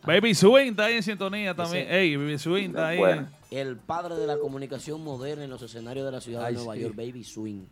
Baby 0.06 0.35
Swing 0.35 0.70
está 0.70 0.85
ahí 0.86 0.94
en 0.97 1.02
sintonía 1.02 1.55
también. 1.55 1.86
Ese- 1.86 1.98
Ey, 2.01 2.16
Baby 2.16 2.39
Swing 2.39 2.68
está 2.70 2.89
ahí. 2.89 2.98
Bueno. 2.98 3.28
El 3.51 3.77
padre 3.77 4.14
de 4.16 4.27
la 4.27 4.39
comunicación 4.39 5.02
moderna 5.02 5.44
en 5.44 5.51
los 5.51 5.60
escenarios 5.62 6.06
de 6.06 6.12
la 6.12 6.20
ciudad 6.20 6.44
Ay, 6.44 6.55
de 6.55 6.59
Nueva 6.60 6.74
sí. 6.74 6.81
York, 6.82 6.94
Baby 6.97 7.24
Swing. 7.24 7.62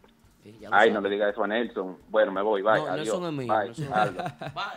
Eh, 0.45 0.55
Ay, 0.71 0.89
sabe. 0.89 0.91
no 0.93 1.01
le 1.03 1.11
diga 1.11 1.29
eso 1.31 1.43
a 1.45 1.47
Nelson. 1.47 1.97
Bueno, 2.09 2.33
me 2.33 2.43
voy. 2.43 2.63
Bye. 2.63 2.73
No, 2.79 2.87
Adiós. 2.87 2.97
Nelson 3.07 3.25
es 3.27 3.33
mío, 3.33 3.55
Bye. 3.55 3.67
Nelson 3.67 3.93
Aldo. 3.93 4.23
mío. 4.25 4.33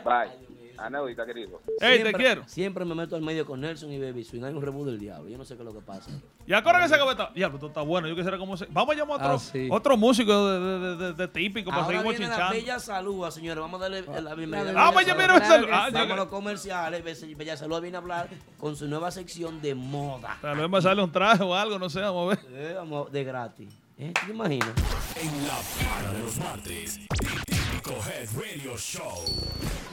Bye. 0.06 0.51
Aneudita, 0.86 1.26
querido. 1.26 1.62
Siempre- 1.80 2.42
Siempre 2.48 2.86
me 2.86 2.96
meto 2.96 3.16
al 3.16 3.22
medio 3.22 3.46
con 3.46 3.62
Nelson 3.62 3.92
y 3.92 4.00
Baby 4.00 4.24
Swing. 4.24 4.44
Hay 4.44 4.54
un 4.54 4.62
rebú 4.62 4.86
del 4.86 5.00
diablo. 5.00 5.30
Yo 5.30 5.38
no 5.38 5.46
sé 5.46 5.56
qué 5.56 5.62
es 5.62 5.66
lo 5.66 5.74
que 5.74 5.82
pasa. 5.86 6.10
Y 6.48 6.54
ahora 6.54 6.82
que 6.82 6.90
se 6.90 6.96
acabó 6.96 7.12
esta. 7.12 7.32
Ya, 7.36 7.48
esto 7.48 7.68
está 7.68 7.82
bueno. 7.82 8.08
Yo 8.08 8.16
quisiera 8.16 8.38
como. 8.38 8.58
se- 8.58 8.66
Vamos 8.72 8.96
a 8.96 8.98
llamar 8.98 9.22
a 9.22 9.24
otro, 9.26 9.36
Ah, 9.36 9.40
sí. 9.40 9.68
otro 9.72 9.96
músico 9.98 10.48
de, 10.48 10.60
de- 10.60 10.80
de- 10.80 10.96
de- 10.98 11.14
de 11.14 11.28
típico 11.28 11.70
para 11.70 11.84
Ahora 11.84 12.02
seguir 12.02 12.18
viene 12.20 12.38
la. 12.38 12.50
Bella 12.50 12.80
Salúa, 12.80 13.32
señores. 13.32 13.62
Vamos 13.62 13.80
a 13.80 13.84
darle 13.90 14.02
la 14.22 14.36
bienvenida. 14.36 14.74
Ah, 14.76 14.92
Bella 14.92 15.16
Salúa. 15.16 15.34
Bella 15.36 15.48
Salúa. 15.48 15.70
Ah, 15.86 15.90
Vamos 15.92 16.12
a 16.12 16.16
los 16.16 16.28
comerciales. 16.28 17.04
Bella- 17.38 17.58
Salúa 17.58 17.80
viene 17.80 17.98
a 17.98 18.00
hablar 18.00 18.30
con 18.58 18.76
su 18.76 18.88
nueva 18.88 19.12
sección 19.12 19.62
de 19.62 19.76
moda. 19.76 20.38
Tal 20.42 20.58
vez 20.58 20.70
me 20.70 20.82
sale 20.82 21.04
un 21.04 21.12
traje 21.12 21.44
o 21.44 21.54
algo, 21.56 21.78
no 21.78 21.90
sé, 21.90 22.00
vamos 22.02 22.34
a 22.34 22.36
ver. 22.36 22.46
Eh, 22.54 22.74
vamos, 22.76 23.12
de 23.12 23.24
gratis. 23.24 23.78
¿Eh? 23.98 24.14
¿Te 24.26 24.32
imaginas? 24.32 24.70
En 25.16 25.48
la 25.48 25.60
para 26.00 26.14
de 26.14 26.20
los 26.24 26.38
martes. 26.38 27.00
Típico 27.46 27.92
Head 28.10 28.30
Radio 28.36 28.76
Show. 28.78 29.12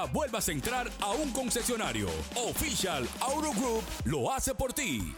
Nunca 0.00 0.12
vuelvas 0.12 0.48
a 0.48 0.52
entrar 0.52 0.90
a 1.00 1.10
un 1.10 1.30
concesionario. 1.30 2.08
Official 2.34 3.06
Auto 3.20 3.50
Group 3.52 3.82
lo 4.04 4.32
hace 4.32 4.54
por 4.54 4.72
ti. 4.72 5.14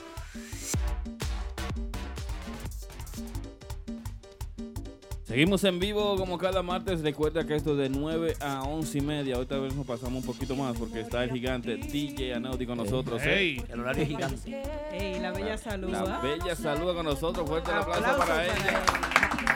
Seguimos 5.24 5.62
en 5.64 5.78
vivo 5.78 6.16
como 6.16 6.36
cada 6.36 6.62
martes. 6.62 7.00
Recuerda 7.00 7.46
que 7.46 7.54
esto 7.54 7.72
es 7.72 7.78
de 7.78 7.88
9 7.90 8.36
a 8.40 8.62
11 8.64 8.98
y 8.98 9.00
media. 9.02 9.36
Ahorita 9.36 9.56
vez 9.58 9.74
nos 9.74 9.86
pasamos 9.86 10.14
un 10.14 10.26
poquito 10.26 10.56
más 10.56 10.76
porque 10.76 11.00
está 11.00 11.22
el 11.22 11.30
gigante 11.30 11.76
DJ 11.76 12.34
Anaudi 12.34 12.66
con 12.66 12.78
nosotros. 12.78 13.22
¿eh? 13.24 13.64
El 13.68 13.80
horario 13.80 14.02
es 14.02 14.08
gigante. 14.08 14.62
Ey, 14.92 15.20
la 15.20 15.30
bella 15.30 15.50
La 15.50 15.58
saluda. 15.58 16.20
bella 16.20 16.56
saluda 16.56 16.94
con 16.94 17.06
nosotros. 17.06 17.48
Fuerte 17.48 17.70
el 17.70 17.78
aplauso 17.78 18.00
Aplausos 18.04 18.26
para 18.26 18.44
ella. 18.46 18.82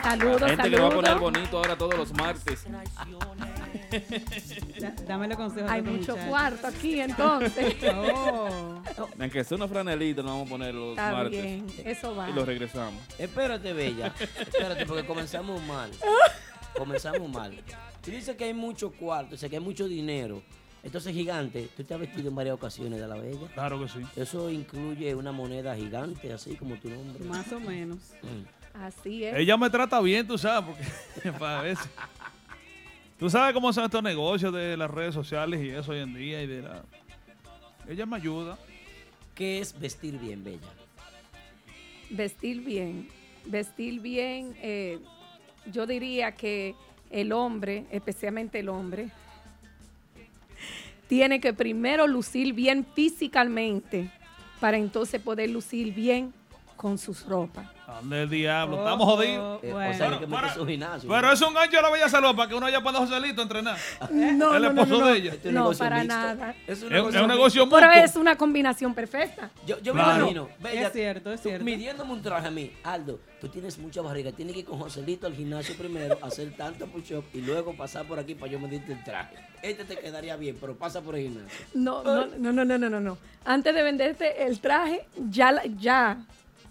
Saludos, 0.03 0.41
La 0.41 0.47
gente 0.49 0.69
que 0.69 0.79
va 0.79 0.87
a 0.87 0.91
poner 0.91 1.19
bonito 1.19 1.57
ahora 1.57 1.77
todos 1.77 1.95
los 1.97 2.13
martes. 2.13 2.65
Da- 4.79 4.95
Dámele 5.07 5.35
consejos. 5.35 5.69
Hay 5.69 5.81
mucho 5.81 6.11
muchacho. 6.13 6.29
cuarto 6.29 6.67
aquí 6.67 6.99
entonces. 7.01 7.75
Oh. 8.99 9.09
Aunque 9.19 9.43
sea 9.43 9.57
una 9.57 9.67
franelita, 9.67 10.21
nos 10.21 10.31
vamos 10.31 10.47
a 10.47 10.49
poner 10.49 10.73
los 10.73 10.89
Está 10.91 11.11
martes. 11.11 11.31
bien, 11.43 11.65
eso 11.85 12.15
va. 12.15 12.29
Y 12.29 12.33
lo 12.33 12.45
regresamos. 12.45 13.01
Espérate, 13.19 13.73
Bella. 13.73 14.13
Espérate, 14.39 14.85
porque 14.85 15.05
comenzamos 15.05 15.61
mal. 15.63 15.91
Comenzamos 16.77 17.29
mal. 17.29 17.59
Tú 18.03 18.11
dices 18.11 18.35
que 18.35 18.45
hay 18.45 18.53
mucho 18.53 18.91
cuarto, 18.91 19.31
dices 19.31 19.49
que 19.49 19.55
hay 19.57 19.61
mucho 19.63 19.87
dinero. 19.87 20.41
Entonces, 20.83 21.13
gigante, 21.13 21.69
tú 21.75 21.83
te 21.83 21.93
has 21.93 21.99
vestido 21.99 22.29
en 22.29 22.35
varias 22.35 22.53
ocasiones 22.55 22.99
de 22.99 23.07
la 23.07 23.15
Bella. 23.15 23.47
Claro 23.53 23.79
que 23.81 23.89
sí. 23.89 23.99
Eso 24.15 24.49
incluye 24.49 25.13
una 25.15 25.31
moneda 25.31 25.75
gigante, 25.75 26.31
así 26.31 26.55
como 26.55 26.75
tu 26.75 26.89
nombre. 26.89 27.23
Más 27.25 27.51
o 27.51 27.59
menos. 27.59 27.97
Así 28.73 29.23
es. 29.25 29.35
Ella 29.37 29.57
me 29.57 29.69
trata 29.71 29.99
bien, 30.01 30.25
tú 30.27 30.37
sabes, 30.37 30.75
porque 31.15 31.31
para 31.37 31.75
si- 31.75 31.89
Tú 33.17 33.31
sabes 33.31 33.53
cómo 33.53 33.73
son 33.73 33.85
estos 33.85 34.03
negocios 34.03 34.53
de 34.53 34.77
las 34.77 34.91
redes 34.91 35.15
sociales 35.15 35.59
y 35.61 35.69
eso 35.69 35.91
hoy 35.91 35.99
en 35.99 36.13
día 36.13 36.41
y 36.43 36.47
de 36.47 36.61
la... 36.61 36.83
Ella 37.89 38.05
me 38.05 38.17
ayuda. 38.17 38.59
¿Qué 39.33 39.59
es 39.59 39.79
vestir 39.79 40.19
bien, 40.19 40.43
Bella? 40.43 40.67
Vestir 42.11 42.61
bien. 42.61 43.07
Vestir 43.45 44.01
bien, 44.01 44.55
eh, 44.61 44.99
yo 45.71 45.87
diría 45.87 46.33
que 46.33 46.75
el 47.09 47.31
hombre, 47.31 47.85
especialmente 47.91 48.59
el 48.59 48.69
hombre, 48.69 49.09
tiene 51.07 51.39
que 51.39 51.53
primero 51.53 52.05
lucir 52.05 52.53
bien 52.53 52.85
físicamente 52.93 54.11
para 54.59 54.77
entonces 54.77 55.21
poder 55.21 55.49
lucir 55.49 55.93
bien 55.93 56.33
con 56.75 56.97
sus 56.97 57.25
ropas. 57.25 57.76
¿Dónde 57.87 58.23
el 58.23 58.29
diablo? 58.29 58.75
Oh, 58.75 58.79
Estamos 58.79 59.05
jodidos. 59.05 59.63
Eh, 59.63 59.73
O 59.73 59.93
sea, 59.93 60.09
hay 60.11 60.19
que 60.19 60.27
meter 60.27 60.49
su 60.53 60.65
gimnasio. 60.67 61.09
Pero 61.09 61.31
es 61.31 61.41
un 61.41 61.53
gancho 61.53 61.77
de 61.77 61.81
la 61.81 61.89
bella 61.89 62.09
salud 62.09 62.35
para 62.35 62.49
que 62.49 62.55
uno 62.55 62.65
vaya 62.65 62.81
para 62.83 62.97
Joselito 62.99 63.39
a 63.39 63.43
entrenar. 63.43 63.77
No, 64.11 64.55
el 64.55 64.61
no, 64.61 64.67
esposo 64.69 64.85
no, 64.85 64.99
no. 64.99 65.05
de 65.07 65.17
ella. 65.17 65.31
Este 65.33 65.51
No, 65.53 65.71
para 65.71 66.03
nada. 66.03 66.53
Es 66.67 66.79
Es- 66.79 66.83
es 66.83 66.83
un 67.15 67.27
negocio 67.27 67.69
Pero 67.69 67.87
mutuo. 67.87 68.03
es 68.03 68.15
una 68.17 68.35
combinación 68.35 68.93
perfecta. 68.93 69.49
Yo, 69.65 69.79
yo 69.79 69.93
Claro. 69.93 70.09
me 70.11 70.17
imagino, 70.19 70.49
Bella, 70.59 70.87
Es 70.87 70.93
cierto, 70.93 71.31
es 71.31 71.41
tú 71.41 71.47
cierto. 71.47 71.63
midiéndome 71.63 72.11
un 72.11 72.21
traje 72.21 72.47
a 72.47 72.51
mí, 72.51 72.71
Aldo, 72.83 73.19
tú 73.39 73.47
tienes 73.47 73.77
mucha 73.79 74.01
barriga, 74.01 74.33
tienes 74.33 74.53
que 74.53 74.59
ir 74.59 74.65
con 74.65 74.79
Joselito 74.79 75.25
al 75.25 75.33
gimnasio 75.33 75.73
primero, 75.77 76.17
hacer 76.21 76.53
tanto 76.57 76.87
push-up 76.87 77.23
y 77.33 77.39
luego 77.39 77.73
pasar 77.73 78.05
por 78.05 78.19
aquí 78.19 78.35
para 78.35 78.51
yo 78.51 78.59
medirte 78.59 78.91
el 78.91 79.03
traje. 79.05 79.37
Este 79.61 79.85
te 79.85 79.95
quedaría 79.97 80.35
bien, 80.35 80.57
pero 80.59 80.75
pasa 80.75 81.01
por 81.01 81.15
el 81.15 81.23
gimnasio. 81.29 81.65
No, 81.73 82.03
no, 82.03 82.25
no, 82.37 82.51
no, 82.51 82.65
no, 82.65 82.77
no, 82.77 82.89
no, 82.89 82.99
no. 82.99 83.17
Antes 83.45 83.73
de 83.73 83.81
venderte 83.81 84.43
el 84.45 84.59
traje, 84.59 85.05
ya, 85.29 85.63
ya, 85.79 86.17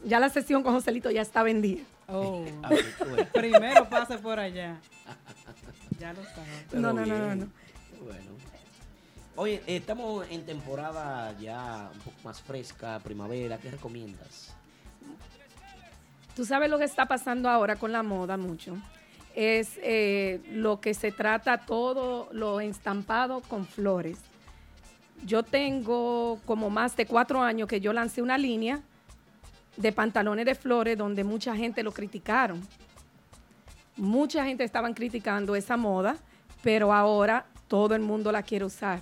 ya 0.05 0.20
la 0.20 0.28
sesión 0.28 0.62
con 0.62 0.75
Joselito 0.75 1.10
ya 1.10 1.23
está 1.23 1.42
vendida. 1.42 1.83
Oh. 2.08 2.44
A 2.62 2.68
ver, 2.68 2.84
tú 2.99 3.05
ves. 3.16 3.26
Primero 3.33 3.89
pase 3.89 4.18
por 4.18 4.39
allá. 4.39 4.76
Ya 5.99 6.12
lo 6.12 6.23
sabes. 6.25 6.73
No, 6.73 6.92
no, 6.92 7.07
no, 7.07 7.18
no, 7.18 7.34
no. 7.34 7.47
Bueno. 8.00 8.36
Oye, 9.36 9.62
estamos 9.66 10.26
en 10.31 10.47
temporada 10.47 11.36
ya 11.39 11.91
un 11.92 12.00
poco 12.00 12.16
más 12.25 12.41
fresca, 12.41 12.99
primavera. 13.00 13.58
¿Qué 13.58 13.70
recomiendas? 13.70 14.55
Tú 16.34 16.44
sabes 16.44 16.70
lo 16.70 16.78
que 16.78 16.84
está 16.84 17.07
pasando 17.07 17.49
ahora 17.49 17.76
con 17.76 17.92
la 17.92 18.02
moda 18.02 18.36
mucho. 18.36 18.76
Es 19.34 19.78
eh, 19.83 20.41
lo 20.52 20.81
que 20.81 20.94
se 20.94 21.12
trata 21.12 21.66
todo 21.66 22.28
lo 22.33 22.60
estampado 22.60 23.41
con 23.41 23.66
flores. 23.66 24.18
Yo 25.25 25.42
tengo 25.42 26.39
como 26.47 26.70
más 26.70 26.97
de 26.97 27.07
cuatro 27.07 27.42
años 27.42 27.68
que 27.68 27.81
yo 27.81 27.92
lancé 27.92 28.23
una 28.23 28.39
línea 28.39 28.81
de 29.76 29.92
pantalones 29.92 30.44
de 30.46 30.55
flores 30.55 30.96
donde 30.96 31.22
mucha 31.24 31.55
gente 31.56 31.82
lo 31.82 31.92
criticaron. 31.92 32.60
mucha 33.96 34.44
gente 34.44 34.62
estaban 34.64 34.92
criticando 34.92 35.56
esa 35.56 35.76
moda, 35.76 36.16
pero 36.62 36.92
ahora 36.92 37.46
todo 37.68 37.94
el 37.94 38.02
mundo 38.02 38.30
la 38.30 38.42
quiere 38.42 38.64
usar. 38.66 39.00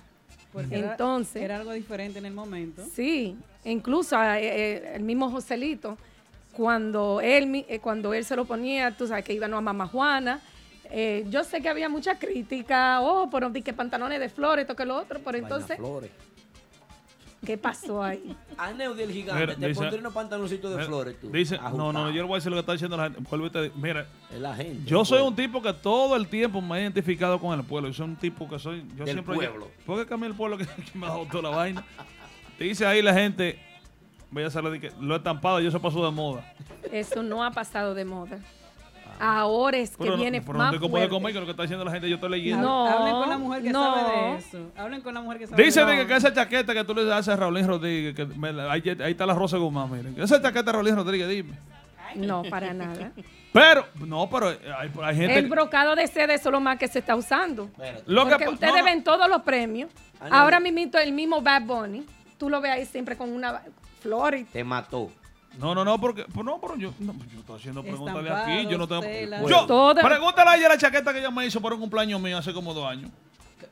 Porque 0.53 0.77
Entonces, 0.79 1.41
era, 1.41 1.57
algo 1.57 1.73
diferente 1.73 2.17
en 2.19 2.25
el 2.25 2.33
momento. 2.33 2.81
Sí, 2.93 3.35
incluso 3.65 4.15
eh, 4.23 4.37
eh, 4.41 4.91
el 4.95 5.03
mismo 5.03 5.29
Joselito, 5.29 5.97
cuando 6.53 7.19
él, 7.21 7.47
mi- 7.47 7.65
eh, 7.67 7.79
cuando 7.79 8.13
él 8.13 8.23
se 8.23 8.37
lo 8.37 8.45
ponía, 8.45 8.91
tú 8.95 9.05
sabes 9.07 9.25
que 9.25 9.33
iban 9.33 9.53
a 9.53 9.59
Mamá 9.59 9.87
Juana. 9.87 10.39
eh, 10.89 11.25
yo 11.29 11.43
sé 11.43 11.61
que 11.61 11.67
había 11.67 11.89
mucha 11.89 12.17
crítica, 12.17 13.01
oh, 13.01 13.29
pero 13.29 13.49
di 13.49 13.61
que 13.63 13.73
pantalones 13.73 14.19
de 14.19 14.29
flores, 14.29 14.63
esto 14.63 14.75
que 14.77 14.85
lo 14.85 14.95
otro, 14.95 15.19
pero 15.25 15.37
entonces, 15.37 15.75
Flores. 15.77 16.11
¿Qué 17.45 17.57
pasó 17.57 18.03
ahí? 18.03 18.35
Aneudio 18.57 19.03
el 19.05 19.11
gigante, 19.11 19.41
Mira, 19.45 19.55
te 19.55 19.67
dice- 19.67 19.79
pondré 19.81 19.99
unos 19.99 20.13
pantaloncitos 20.13 20.71
de 20.71 20.77
Mira, 20.77 20.87
flores 20.87 21.19
tú. 21.19 21.29
Dice, 21.29 21.57
no, 21.57 21.93
no, 21.93 22.09
yo 22.09 22.15
le 22.15 22.21
voy 22.23 22.33
a 22.33 22.35
decir 22.37 22.49
lo 22.51 22.55
que 22.55 22.59
está 22.61 22.71
diciendo 22.73 22.97
la 22.97 23.03
gente. 23.11 23.71
Mira, 23.75 24.07
Es 24.31 24.39
la 24.39 24.55
gente. 24.55 24.83
yo 24.89 25.01
el 25.01 25.05
soy 25.05 25.19
pueblo. 25.19 25.27
un 25.29 25.35
tipo 25.35 25.61
que 25.61 25.73
todo 25.73 26.15
el 26.15 26.27
tiempo 26.27 26.61
me 26.61 26.77
he 26.77 26.81
identificado 26.81 27.39
con 27.39 27.57
el 27.57 27.65
pueblo. 27.65 27.89
Yo 27.89 27.93
soy 27.93 28.05
un 28.07 28.15
tipo 28.15 28.49
que 28.49 28.59
soy, 28.59 28.81
yo 28.97 29.05
Del 29.05 29.13
siempre... 29.15 29.35
pueblo. 29.35 29.69
Porque 29.85 30.05
cambié 30.05 30.29
el 30.29 30.35
pueblo 30.35 30.57
que, 30.59 30.65
que 30.65 30.97
me 30.97 31.05
ha 31.07 31.11
toda 31.31 31.49
la 31.49 31.55
vaina. 31.55 31.83
Dice 32.59 32.85
ahí 32.85 33.01
la 33.01 33.13
gente, 33.13 33.59
voy 34.31 34.43
a 34.43 34.47
hacerlo 34.47 34.71
de 34.71 34.79
que 34.79 34.91
lo 34.99 35.15
estampado, 35.15 35.59
yo 35.59 35.69
se 35.71 35.79
pasó 35.79 36.03
de 36.05 36.11
moda. 36.11 36.53
Eso 36.91 37.21
no 37.23 37.43
ha 37.43 37.51
pasado 37.51 37.93
de 37.93 38.05
moda. 38.05 38.39
Ahora 39.19 39.77
es 39.77 39.91
que 39.91 39.97
Pero, 39.99 40.11
no- 40.11 40.17
viene 40.21 40.41
pero 40.41 40.53
no 40.53 40.59
más 40.59 40.71
te 40.73 40.79
compares 40.79 41.07
fuerte. 41.09 41.23
conmigo, 41.23 41.39
lo 41.39 41.45
que 41.45 41.51
está 41.51 41.63
diciendo 41.63 41.85
la 41.85 41.91
gente, 41.91 42.09
yo 42.09 42.15
estoy 42.15 42.29
leyendo. 42.29 42.61
No, 42.67 42.85
Hablen 42.87 43.13
con 43.15 43.29
la 43.29 43.37
mujer 43.37 43.63
que 43.63 43.69
no. 43.71 43.83
sabe 43.95 44.11
de 44.11 44.35
eso. 44.37 44.71
Hablen 44.77 45.01
con 45.01 45.13
la 45.13 45.21
mujer 45.21 45.39
que 45.39 45.47
sabe 45.47 45.63
Dice 45.63 45.85
de 45.85 45.95
que, 45.97 46.07
que 46.07 46.15
esa 46.15 46.33
chaqueta 46.33 46.73
que 46.73 46.83
tú 46.83 46.93
le 46.93 47.13
haces 47.13 47.29
a 47.33 47.35
Raulín 47.37 47.65
Rodríguez, 47.67 48.13
que 48.15 48.25
me 48.25 48.49
ahí, 48.69 48.83
ahí 49.03 49.11
está 49.11 49.25
la 49.25 49.33
Rosa 49.33 49.57
Guzmán, 49.57 49.89
miren. 49.91 50.15
Esa 50.21 50.41
chaqueta 50.41 50.63
de 50.63 50.71
Raulín 50.73 50.95
Rodríguez, 50.95 51.29
dime. 51.29 51.53
No, 52.15 52.43
para 52.43 52.73
nada. 52.73 53.11
Pero, 53.53 53.85
no, 54.05 54.29
pero 54.29 54.49
hay, 54.49 54.91
hay 55.01 55.15
gente... 55.15 55.37
El 55.39 55.47
brocado 55.47 55.95
de 55.95 56.05
seda 56.07 56.33
es 56.33 56.43
lo 56.43 56.59
más 56.59 56.77
que 56.77 56.89
se 56.89 56.99
está 56.99 57.15
usando. 57.15 57.69
Lo 58.05 58.25
que 58.25 58.31
Porque 58.31 58.45
pa- 58.47 58.51
ustedes 58.51 58.73
no, 58.73 58.79
no. 58.79 58.83
ven 58.85 59.01
todos 59.01 59.29
los 59.29 59.43
premios. 59.43 59.89
Ah, 60.19 60.27
no. 60.27 60.35
Ahora 60.35 60.59
mismo 60.59 60.97
el 61.01 61.13
mismo 61.13 61.41
Bad 61.41 61.61
Bunny, 61.61 62.03
tú 62.37 62.49
lo 62.49 62.59
ves 62.59 62.71
ahí 62.73 62.85
siempre 62.85 63.15
con 63.15 63.31
una 63.31 63.61
flor 64.01 64.35
y 64.35 64.43
Te 64.43 64.61
mató. 64.61 65.09
No, 65.59 65.73
no, 65.73 65.85
no, 65.85 65.99
porque 65.99 66.25
pues 66.33 66.45
no, 66.45 66.59
pero 66.59 66.75
yo, 66.75 66.93
no, 66.99 67.13
yo 67.31 67.39
estoy 67.39 67.55
haciendo 67.57 67.81
pregúntale 67.81 68.29
aquí, 68.29 68.67
yo 68.69 68.77
no 68.77 68.87
tengo. 68.87 69.03
Yo, 69.47 69.93
pregúntale 70.01 70.49
a 70.49 70.57
ella 70.57 70.69
la 70.69 70.77
chaqueta 70.77 71.13
que 71.13 71.19
ella 71.19 71.31
me 71.31 71.45
hizo 71.45 71.61
para 71.61 71.75
un 71.75 71.81
cumpleaños 71.81 72.19
mío 72.19 72.37
hace 72.37 72.53
como 72.53 72.73
dos 72.73 72.89
años. 72.89 73.09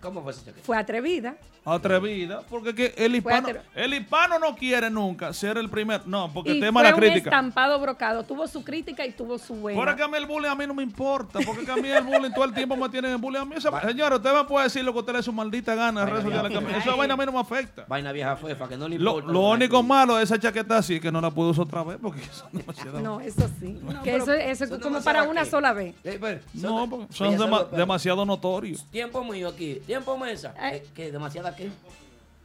¿Cómo 0.03 0.21
fue 0.21 0.33
chaqueta? 0.33 0.59
fue 0.63 0.77
atrevida. 0.77 1.35
Atrevida, 1.65 2.41
porque 2.49 2.75
que 2.75 2.93
el 2.97 3.15
hispano, 3.15 3.47
el 3.73 3.93
hispano 3.93 4.37
no 4.37 4.53
quiere 4.53 4.89
nunca 4.89 5.31
ser 5.31 5.57
el 5.57 5.69
primer, 5.69 6.05
no, 6.05 6.29
porque 6.33 6.51
el 6.51 6.59
tema 6.59 6.81
de 6.83 6.89
la 6.89 6.95
un 6.95 6.99
crítica. 6.99 7.29
estampado 7.29 7.79
brocado. 7.79 8.23
Tuvo 8.23 8.45
su 8.49 8.65
crítica 8.65 9.05
y 9.05 9.13
tuvo 9.13 9.37
su 9.37 9.55
buena. 9.55 9.79
Por 9.79 9.95
que 9.95 10.03
a 10.03 10.07
mí 10.09 10.17
el 10.17 10.25
bullying 10.25 10.49
a 10.49 10.55
mí 10.55 10.67
no 10.67 10.73
me 10.73 10.83
importa, 10.83 11.39
porque 11.45 11.63
que 11.63 11.71
a 11.71 11.77
mí 11.77 11.87
el 11.87 12.03
bullying 12.03 12.31
todo 12.33 12.43
el 12.43 12.53
tiempo 12.53 12.75
me 12.75 12.89
tienen 12.89 13.11
el 13.11 13.17
bullying 13.17 13.39
a 13.39 13.45
mí. 13.45 13.55
Señora, 13.85 14.17
usted 14.17 14.33
me 14.33 14.43
puede 14.43 14.65
decir 14.65 14.83
lo 14.83 14.91
que 14.91 14.99
usted 14.99 15.13
le 15.13 15.23
su 15.23 15.31
maldita 15.31 15.73
gana 15.73 16.01
en 16.01 16.09
redes 16.09 16.23
sociales, 16.25 16.51
que 16.51 16.57
a 16.57 16.61
mí- 16.61 16.73
esa 16.77 16.95
vaina 16.95 17.13
a 17.13 17.17
mí 17.17 17.25
no 17.25 17.31
me 17.31 17.39
afecta. 17.39 17.85
Vaina 17.87 18.11
vieja 18.11 18.35
fefa, 18.35 18.67
que 18.67 18.75
no 18.75 18.89
le 18.89 18.99
Lo, 18.99 19.11
importa. 19.19 19.31
lo 19.31 19.49
único 19.51 19.81
malo 19.83 20.17
de 20.17 20.23
esa 20.25 20.37
chaqueta 20.37 20.79
así 20.79 20.95
es 20.95 21.01
que 21.01 21.13
no 21.13 21.21
la 21.21 21.31
puedo 21.31 21.51
usar 21.51 21.63
otra 21.63 21.83
vez 21.83 21.97
porque 22.01 22.19
eso 22.23 22.45
es 22.51 22.59
demasiado. 22.59 22.99
No, 22.99 23.21
eso 23.21 23.49
sí. 23.61 23.79
que 24.03 24.17
eso, 24.17 24.33
eso 24.33 24.63
es 24.65 24.69
son 24.69 24.81
como 24.81 25.01
para 25.01 25.23
una 25.23 25.43
qué. 25.45 25.49
sola 25.49 25.71
vez. 25.71 25.95
Eh, 26.03 26.17
pero, 26.19 26.41
No, 26.55 26.89
porque 26.89 27.13
son 27.13 27.37
dema- 27.37 27.37
Salud, 27.37 27.67
pero- 27.69 27.77
demasiado 27.77 28.25
notorios. 28.25 28.85
Tiempo 28.91 29.23
mío 29.23 29.47
aquí. 29.47 29.79
Tiempo 29.93 30.17
mesa. 30.17 30.55
Eh, 30.59 30.87
¿Qué? 30.95 31.11
¿Demasiada 31.11 31.55
qué? 31.55 31.69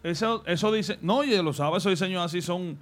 Eso, 0.02 0.42
eso 0.44 0.70
dice, 0.70 0.98
no, 1.00 1.16
oye, 1.16 1.42
lo 1.42 1.54
sabe, 1.54 1.78
esos 1.78 1.88
diseños 1.88 2.22
así 2.22 2.42
son 2.42 2.78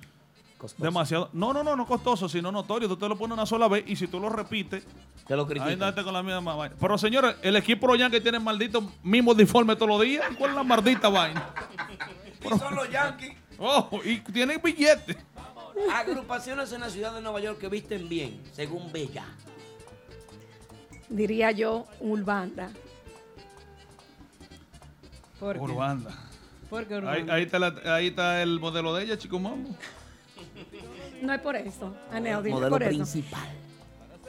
demasiado, 0.78 1.30
no, 1.34 1.52
no, 1.52 1.62
no, 1.62 1.76
no 1.76 1.86
costosos, 1.86 2.32
sino 2.32 2.50
notorios. 2.50 2.90
Tú 2.90 2.96
te 2.96 3.08
lo 3.08 3.16
pones 3.16 3.34
una 3.34 3.46
sola 3.46 3.68
vez 3.68 3.84
y 3.86 3.94
si 3.94 4.08
tú 4.08 4.18
lo 4.18 4.28
repites, 4.28 4.84
te 5.24 5.36
lo 5.36 5.42
ahí 5.42 5.48
critican. 5.50 5.72
andate 5.74 6.02
con 6.02 6.12
la 6.12 6.20
misma 6.24 6.56
vaina. 6.56 6.74
Pero 6.80 6.98
señores, 6.98 7.36
el 7.42 7.54
equipo 7.54 7.86
de 7.86 7.92
los 7.92 8.00
Yankees 8.00 8.24
tiene 8.24 8.40
maldito 8.40 8.90
mismo 9.04 9.30
uniforme 9.30 9.76
todos 9.76 9.88
los 9.88 10.00
días. 10.02 10.24
¿Cuál 10.36 10.50
es 10.50 10.56
la 10.56 10.64
maldita 10.64 11.08
vaina? 11.10 11.48
Y 12.44 12.58
son 12.58 12.74
los 12.74 12.90
Yankees. 12.90 13.34
Oh, 13.58 14.00
y 14.04 14.18
tienen 14.18 14.60
billetes. 14.62 15.16
Agrupaciones 15.92 16.72
en 16.72 16.80
la 16.80 16.90
ciudad 16.90 17.14
de 17.14 17.20
Nueva 17.20 17.38
York 17.40 17.58
que 17.60 17.68
visten 17.68 18.08
bien, 18.08 18.42
según 18.52 18.90
Bella. 18.90 19.26
Diría 21.08 21.52
yo, 21.52 21.86
Urbanda. 22.00 22.70
¿Por 25.40 25.56
qué? 25.56 25.60
Urbanda. 25.62 26.10
¿Por 26.70 26.84
qué 26.86 26.96
Urbanda? 26.96 27.34
ahí 27.34 27.42
está 27.44 27.58
la- 27.58 27.74
ahí 27.94 28.06
está 28.08 28.42
el 28.42 28.58
modelo 28.60 28.94
de 28.94 29.04
ella, 29.04 29.18
chico 29.18 29.38
mambo. 29.38 29.70
No 31.22 31.32
es 31.32 31.40
por 31.40 31.56
eso, 31.56 31.94
Aneudi, 32.12 32.50
no 32.50 32.56
es 32.56 32.60
Modelo 32.62 32.70
por 32.70 32.82
eso. 32.82 32.90
principal. 32.90 33.48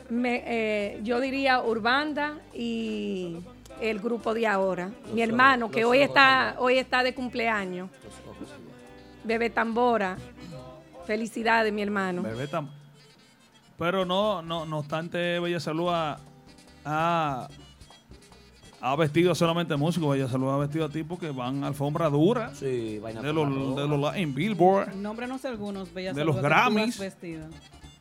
Me, 0.10 0.44
eh, 0.46 1.00
yo 1.04 1.20
diría 1.20 1.62
Urbanda 1.62 2.38
y 2.54 3.38
el 3.82 4.00
grupo 4.00 4.34
de 4.34 4.48
ahora. 4.48 4.90
Mi 5.14 5.22
hermano, 5.22 5.70
que 5.70 5.82
los 5.82 5.92
hoy 5.92 5.98
ojos 6.00 6.08
está, 6.10 6.56
hoy 6.60 6.78
está 6.78 7.04
de 7.04 7.14
cumpleaños. 7.14 7.90
Bebé 9.24 9.50
Tambora. 9.50 10.18
Felicidades, 11.06 11.72
mi 11.74 11.82
hermano. 11.82 12.22
Bebé 12.24 12.48
tam- 12.50 12.70
Pero 13.78 14.06
no, 14.06 14.42
no, 14.42 14.66
no 14.66 14.80
obstante, 14.80 15.40
Bella 15.40 15.60
Salud 15.60 15.90
ha, 15.92 16.18
ha, 18.82 18.96
vestido 18.96 19.34
solamente 19.36 19.76
músicos. 19.76 20.12
Bella 20.12 20.28
Salud 20.28 20.50
ha 20.50 20.58
vestido 20.58 20.86
a 20.86 20.90
tipos 20.90 21.20
que 21.20 21.30
van 21.32 21.64
a 21.64 21.68
alfombra 21.68 22.10
dura. 22.10 22.54
Sí, 22.54 23.00
vaina 23.00 23.22
de 23.22 23.34
los, 23.34 23.76
de 23.76 23.88
los 23.88 24.16
en 24.16 24.34
Billboard. 24.34 24.96
Nómbranos 24.96 25.44
algunos, 25.46 25.94
bellas 25.94 26.16
De 26.16 26.26
los 26.26 26.42
Grammys. 26.42 27.02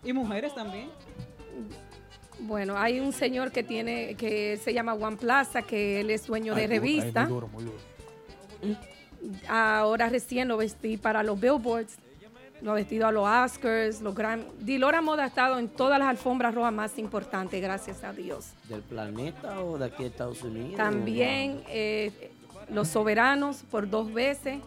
Y 0.04 0.12
mujeres 0.12 0.54
también. 0.54 0.88
Bueno, 2.40 2.76
hay 2.76 3.00
un 3.00 3.12
señor 3.12 3.50
que 3.50 3.62
tiene, 3.62 4.14
que 4.14 4.58
se 4.58 4.74
llama 4.74 4.92
Juan 4.92 5.16
Plaza, 5.16 5.62
que 5.62 6.00
él 6.00 6.10
es 6.10 6.26
dueño 6.26 6.54
de 6.54 6.62
duro, 6.62 6.72
ay, 6.72 6.78
revista. 6.78 7.22
muy 7.22 7.32
duro, 7.32 7.48
muy 7.48 7.64
duro. 7.64 7.78
Ahora 9.48 10.08
recién 10.08 10.48
lo 10.48 10.56
vestí 10.56 10.96
para 10.96 11.22
los 11.22 11.40
Billboards, 11.40 11.96
lo 12.66 12.72
he 12.72 12.80
vestido 12.80 13.06
a 13.06 13.12
los 13.12 13.26
Oscars, 13.26 14.00
los 14.02 14.14
Grammy. 14.14 14.44
Dilora 14.58 15.00
Moda 15.00 15.22
ha 15.22 15.26
estado 15.28 15.58
en 15.58 15.68
todas 15.68 16.00
las 16.00 16.08
alfombras 16.08 16.52
rojas 16.52 16.72
más 16.72 16.98
importantes, 16.98 17.62
gracias 17.62 18.02
a 18.02 18.12
Dios. 18.12 18.50
¿Del 18.68 18.82
planeta 18.82 19.60
o 19.60 19.78
de 19.78 19.86
aquí 19.86 20.02
de 20.02 20.08
Estados 20.08 20.42
Unidos? 20.42 20.74
También 20.76 21.62
eh, 21.68 22.32
Los 22.68 22.88
Soberanos 22.88 23.62
por 23.70 23.88
dos 23.88 24.12
veces 24.12 24.58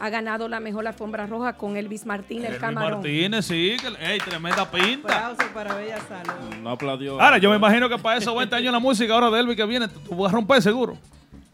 ha 0.00 0.08
ganado 0.10 0.48
la 0.48 0.58
mejor 0.58 0.84
alfombra 0.88 1.26
roja 1.26 1.52
con 1.52 1.76
Elvis 1.76 2.04
Martín, 2.04 2.38
el 2.40 2.46
Elvis 2.46 2.60
camarón. 2.60 2.94
Martínez, 2.94 3.46
sí, 3.46 3.76
que, 3.80 4.04
ey, 4.04 4.18
tremenda 4.18 4.68
pinta. 4.68 5.28
Aplausos 5.28 5.54
para 5.54 5.76
Bella 5.76 6.00
Salud. 6.00 6.56
No 6.60 6.70
aplaudió. 6.70 7.20
Ahora, 7.20 7.38
yo 7.38 7.50
me 7.50 7.56
imagino 7.56 7.88
que 7.88 7.96
para 7.98 8.18
esos 8.18 8.36
20 8.36 8.56
años 8.56 8.72
la 8.72 8.80
música 8.80 9.14
ahora 9.14 9.30
de 9.30 9.38
Elvis 9.38 9.56
que 9.56 9.64
viene, 9.64 9.86
tú, 9.86 10.00
tú 10.00 10.16
vas 10.16 10.32
a 10.32 10.34
romper 10.34 10.60
seguro. 10.60 10.98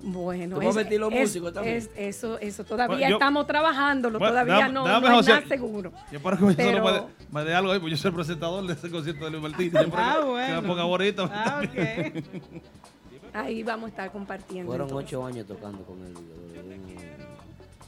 Bueno, 0.02 0.58
¿Tú 0.58 0.64
vas 0.66 0.76
a 0.78 0.82
los 0.82 1.12
es- 1.12 1.20
músicos 1.20 1.52
también? 1.52 1.76
es- 1.76 1.90
eso, 1.94 2.38
eso 2.38 2.64
todavía 2.64 2.96
Bueno, 2.96 3.08
yo- 3.10 3.16
estamos 3.16 3.46
trabajándolo, 3.46 4.18
Bueno, 4.18 4.32
todavía 4.32 4.54
déjame- 4.56 4.72
no, 4.72 4.84
déjame, 4.86 5.08
no 5.10 5.14
José. 5.16 5.30
nada 5.32 5.46
seguro. 5.46 5.92
Yo 6.10 6.20
para 6.20 6.36
que 6.38 6.44
me, 6.44 6.54
Pero- 6.54 6.84
me, 7.30 7.38
me 7.40 7.44
dé 7.44 7.54
algo 7.54 7.70
ahí, 7.72 7.78
pues 7.80 7.90
yo 7.92 7.96
soy 7.98 8.08
el 8.08 8.14
presentador 8.14 8.66
de 8.66 8.72
ese 8.72 8.90
concierto 8.90 9.24
de 9.26 9.30
Luis 9.32 9.42
Martínez. 9.42 9.72
Yo 9.86 9.92
Ah, 9.94 10.14
que- 10.16 10.20
Que 10.20 10.26
bueno. 10.30 10.62
me 10.62 10.68
ponga 10.68 10.84
bonito. 10.84 11.28
Ah, 11.32 11.60
Ahí 13.32 13.62
vamos 13.62 13.86
a 13.86 13.88
estar 13.90 14.10
compartiendo. 14.10 14.68
Fueron 14.70 14.88
entonces. 14.88 15.08
ocho 15.08 15.24
años 15.26 15.46
tocando 15.46 15.82
con 15.84 15.98
él. 16.04 16.14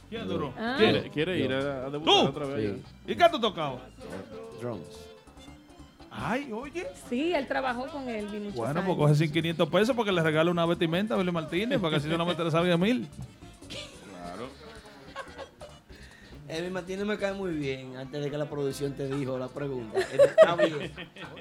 ¿Quién 0.09 0.27
duró? 0.27 0.53
Ah. 0.57 0.75
¿Quiere, 0.77 1.09
quiere 1.09 1.39
ir 1.39 1.51
a, 1.53 1.87
a 1.87 1.89
debutar 1.89 2.03
¿Tú? 2.13 2.27
otra 2.29 2.45
vez? 2.45 2.75
¿Y 3.07 3.15
qué 3.15 3.25
tú 3.31 3.39
tocabas? 3.39 3.81
Drums. 4.61 4.85
Ay, 6.15 6.51
oye. 6.51 6.87
Sí, 7.09 7.33
él 7.33 7.47
trabajó 7.47 7.87
con 7.87 8.05
muchos 8.05 8.53
Bueno, 8.55 8.83
pues 8.85 8.97
coge 8.97 9.15
100, 9.15 9.31
500 9.31 9.69
pesos 9.69 9.95
porque 9.95 10.11
le 10.11 10.21
regale 10.21 10.51
una 10.51 10.65
vestimenta 10.65 11.15
a 11.15 11.17
Luis 11.17 11.33
Martínez 11.33 11.79
para 11.79 11.91
que 11.91 11.95
así 11.97 12.09
solamente 12.09 12.43
le 12.43 12.51
salga 12.51 12.77
mil. 12.77 13.07
Claro. 13.67 14.47
Elvis 16.47 16.71
Martínez 16.71 17.05
me 17.05 17.17
cae 17.17 17.33
muy 17.33 17.53
bien. 17.53 17.97
Antes 17.97 18.23
de 18.23 18.29
que 18.29 18.37
la 18.37 18.49
producción 18.49 18.93
te 18.93 19.07
dijo 19.07 19.37
la 19.39 19.47
pregunta. 19.47 19.99
Él 20.11 20.19
está 20.21 20.55
bien. 20.57 20.91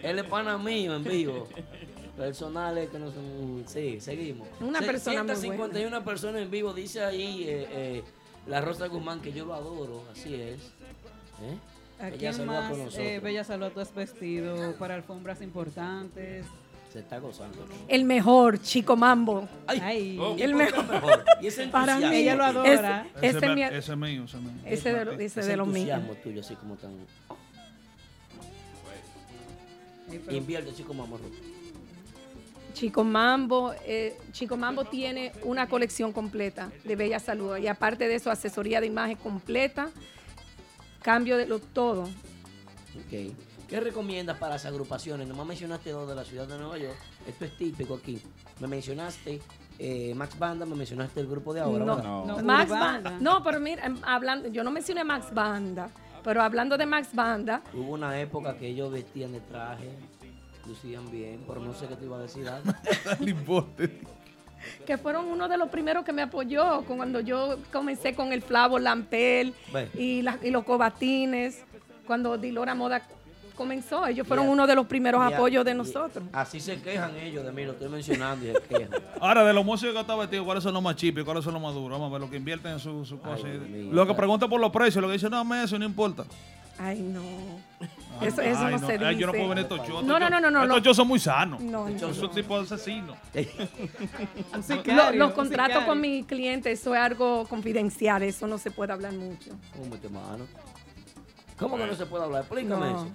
Él 0.02 0.18
es 0.18 0.25
pana 0.25 0.57
mío 0.57 0.97
en 0.97 1.05
vivo. 1.05 1.49
Personales 2.17 2.89
que 2.89 2.99
no 2.99 3.10
son. 3.10 3.65
Sí, 3.67 4.01
seguimos. 4.01 4.49
Una 4.60 4.81
persona 4.81 5.23
muy 5.23 5.36
151 5.36 6.05
personas 6.05 6.42
en 6.42 6.51
vivo. 6.51 6.73
Dice 6.73 7.05
ahí 7.05 7.44
eh, 7.47 7.68
eh, 7.70 8.05
la 8.47 8.62
Rosa 8.62 8.86
Guzmán 8.86 9.20
que 9.20 9.33
yo 9.33 9.44
lo 9.44 9.55
adoro. 9.55 10.02
Así 10.12 10.34
es. 10.34 10.60
¿Eh? 11.42 11.59
¿A 12.02 12.08
Ella 12.08 12.32
quién 12.32 12.47
más, 12.47 12.72
eh, 12.98 13.20
Bella 13.22 13.44
Salud, 13.44 13.70
tú 13.72 13.78
has 13.81 13.94
vestido 13.94 14.74
para 14.76 14.97
alfombras 14.97 15.40
importantes? 15.40 16.44
Se 16.92 16.98
está 16.98 17.18
gozando. 17.20 17.64
El 17.89 18.05
mejor, 18.05 18.60
Chico 18.60 18.97
Mambo. 18.97 19.48
Ay. 19.68 20.18
¿y 20.36 20.42
el 20.42 20.55
mejor. 20.55 20.86
mejor? 20.90 21.24
Y 21.40 21.47
ese 21.47 21.66
Para 21.68 21.97
mí. 21.98 22.05
Ella 22.16 22.34
lo 22.34 22.44
adora. 22.44 23.06
Ese, 23.16 23.28
ese 23.28 23.39
Ese, 23.39 23.47
es 23.47 23.50
mi- 23.50 23.55
me- 23.55 23.66
ese 23.78 23.92
es 23.92 23.97
mío, 23.98 24.24
ese 24.24 24.36
es 24.36 24.42
mío. 24.42 24.52
ese 24.66 24.92
de, 24.92 25.05
lo- 25.05 25.12
ese 25.12 25.24
Ese 25.40 25.44
de 25.48 25.56
los 25.56 25.68
míos. 25.68 25.89
entusiasmo 25.89 26.14
tuyo, 26.22 26.40
así 26.40 26.55
como 26.56 26.74
tan. 26.76 26.90
Invierte, 30.31 30.74
chico, 30.74 30.92
mamá. 30.92 31.16
Chico 32.74 33.05
Mambo, 33.05 33.72
eh, 33.86 34.16
Chico 34.32 34.56
Mambo 34.56 34.84
tiene 34.84 35.32
una 35.44 35.68
colección 35.68 36.12
completa 36.12 36.70
de 36.84 36.97
Bella 36.97 37.18
Salud 37.20 37.56
y 37.58 37.66
aparte 37.68 38.08
de 38.08 38.14
eso, 38.16 38.31
asesoría 38.31 38.81
de 38.81 38.86
imagen 38.86 39.16
completa, 39.16 39.90
cambio 41.02 41.36
de 41.36 41.47
lo 41.47 41.58
todo. 41.58 42.02
Ok. 42.02 43.34
¿Qué 43.68 43.81
recomiendas 43.81 44.36
para 44.36 44.55
las 44.55 44.66
agrupaciones? 44.66 45.26
Nomás 45.26 45.47
mencionaste 45.47 45.90
dos 45.92 46.06
de 46.06 46.14
la 46.14 46.24
ciudad 46.24 46.47
de 46.47 46.58
Nueva 46.58 46.76
York. 46.76 46.97
Esto 47.26 47.47
es 47.47 47.56
típico 47.56 47.94
aquí. 47.94 48.20
Me 48.60 48.66
mencionaste 48.66 49.40
eh, 49.78 50.14
Max 50.14 50.39
Banda, 50.39 50.66
me 50.66 50.74
mencionaste 50.76 51.20
el 51.20 51.26
grupo 51.26 51.55
de 51.55 51.60
ahora. 51.62 51.84
No, 51.84 52.26
¿verdad? 52.26 52.42
Max 52.42 52.70
Banda. 52.70 53.16
No, 53.18 53.42
pero 53.42 53.60
mira, 53.60 53.86
em, 53.86 53.97
hablando, 54.02 54.48
yo 54.48 54.62
no 54.62 54.70
mencioné 54.70 55.05
Max 55.05 55.32
Banda, 55.32 55.89
pero 56.22 56.42
hablando 56.42 56.76
de 56.76 56.84
Max 56.84 57.08
Banda, 57.14 57.62
Hubo 57.72 57.92
una 57.94 58.20
época 58.20 58.58
que 58.58 58.68
ellos 58.68 58.92
vestían 58.92 59.32
de 59.32 59.40
traje, 59.40 59.89
lucían 60.66 61.10
bien, 61.10 61.42
pero 61.48 61.60
no 61.60 61.72
sé 61.72 61.86
qué 61.89 61.97
te 61.97 62.05
iba 62.05 62.18
a 62.18 62.20
decir 62.20 62.47
algo. 62.50 62.72
Que 64.86 64.97
fueron 64.99 65.26
uno 65.26 65.49
de 65.49 65.57
los 65.57 65.68
primeros 65.68 66.05
que 66.05 66.12
me 66.12 66.23
apoyó 66.23 66.82
cuando 66.86 67.20
yo 67.20 67.58
comencé 67.73 68.15
con 68.15 68.32
el 68.32 68.42
Flavo 68.42 68.78
Lampel 68.78 69.55
y, 69.99 70.23
la- 70.23 70.39
y 70.42 70.50
los 70.50 70.65
cobatines, 70.65 71.65
cuando 72.07 72.36
Dilora 72.39 72.74
Moda 72.74 73.02
comenzó, 73.55 74.07
ellos 74.07 74.26
fueron 74.26 74.49
uno 74.49 74.66
de 74.66 74.74
los 74.74 74.86
primeros 74.86 75.20
apoyos 75.23 75.65
de 75.65 75.70
y- 75.73 75.74
nosotros. 75.74 76.24
Así 76.32 76.58
se 76.58 76.81
quejan 76.81 77.15
ellos 77.16 77.44
de 77.44 77.52
mí, 77.52 77.65
lo 77.65 77.73
estoy 77.73 77.89
mencionando 77.91 78.47
y 78.49 78.52
se 78.52 78.60
quejan. 78.62 78.89
Ahora, 79.20 79.44
de 79.44 79.52
los 79.52 79.65
músicos 79.65 79.94
que 79.94 80.00
están 80.00 80.18
vestidos, 80.18 80.44
¿cuáles 80.47 80.65
son 80.65 80.73
los 80.74 80.82
más 80.82 80.97
chipos 80.97 81.23
y 81.23 81.24
cuáles 81.24 81.44
son 81.44 81.52
los 81.55 81.62
más 81.62 81.74
duros? 81.74 81.91
Vamos 81.99 82.08
a 82.10 82.12
ver, 82.12 82.20
lo 82.23 82.31
que 82.31 82.36
invierten 82.39 82.73
en 82.73 82.78
su, 82.81 83.05
su 83.05 83.20
cosa. 83.20 83.47
Lo 83.47 84.07
que 84.07 84.15
preguntan 84.15 84.49
por 84.49 84.60
los 84.60 84.70
precios, 84.73 85.00
lo 85.02 85.08
que 85.08 85.15
dicen, 85.15 85.31
no, 85.31 85.44
me 85.44 85.62
eso 85.62 85.78
no 85.78 85.84
importa. 85.84 86.24
Ay, 86.78 87.00
no. 87.00 87.20
Ay, 88.20 88.28
Eso, 88.28 88.41
eso 88.42 88.60
ay, 88.60 88.74
no, 88.74 88.78
no. 88.81 88.86
se 88.86 88.92
Ay, 88.92 88.99
dice. 88.99 89.16
yo 89.16 89.26
no 89.26 89.32
puedo 89.32 89.49
ver 89.49 89.58
estos 89.58 89.78
shows. 89.89 90.05
No, 90.05 90.18
no, 90.20 90.28
no, 90.31 90.41
no. 90.41 90.50
no, 90.50 90.62
Estos 90.65 90.82
shows 90.82 90.97
son 90.97 91.08
muy 91.08 91.18
sanos. 91.18 91.60
No, 91.60 91.89
no, 91.89 91.99
Son 91.99 92.20
no. 92.20 92.31
tipo 92.31 92.57
de 92.58 92.65
asesinos. 92.65 93.16
Lo- 94.86 95.12
los 95.12 95.32
contratos 95.32 95.84
con 95.84 96.00
mi 96.00 96.24
cliente, 96.24 96.70
eso 96.73 96.94
es 96.94 97.00
algo 97.00 97.47
confidencial, 97.49 98.23
eso 98.23 98.47
no 98.47 98.58
se 98.58 98.70
puede 98.70 98.92
hablar 98.92 99.12
mucho. 99.12 99.50
¿Cómo 99.76 99.97
mano? 100.10 100.44
¿Cómo 101.58 101.76
que 101.76 101.86
no 101.86 101.94
se 101.94 102.07
puede 102.07 102.24
hablar? 102.24 102.42
Explícame 102.42 102.86
No. 102.86 102.86
eso. 103.05 103.08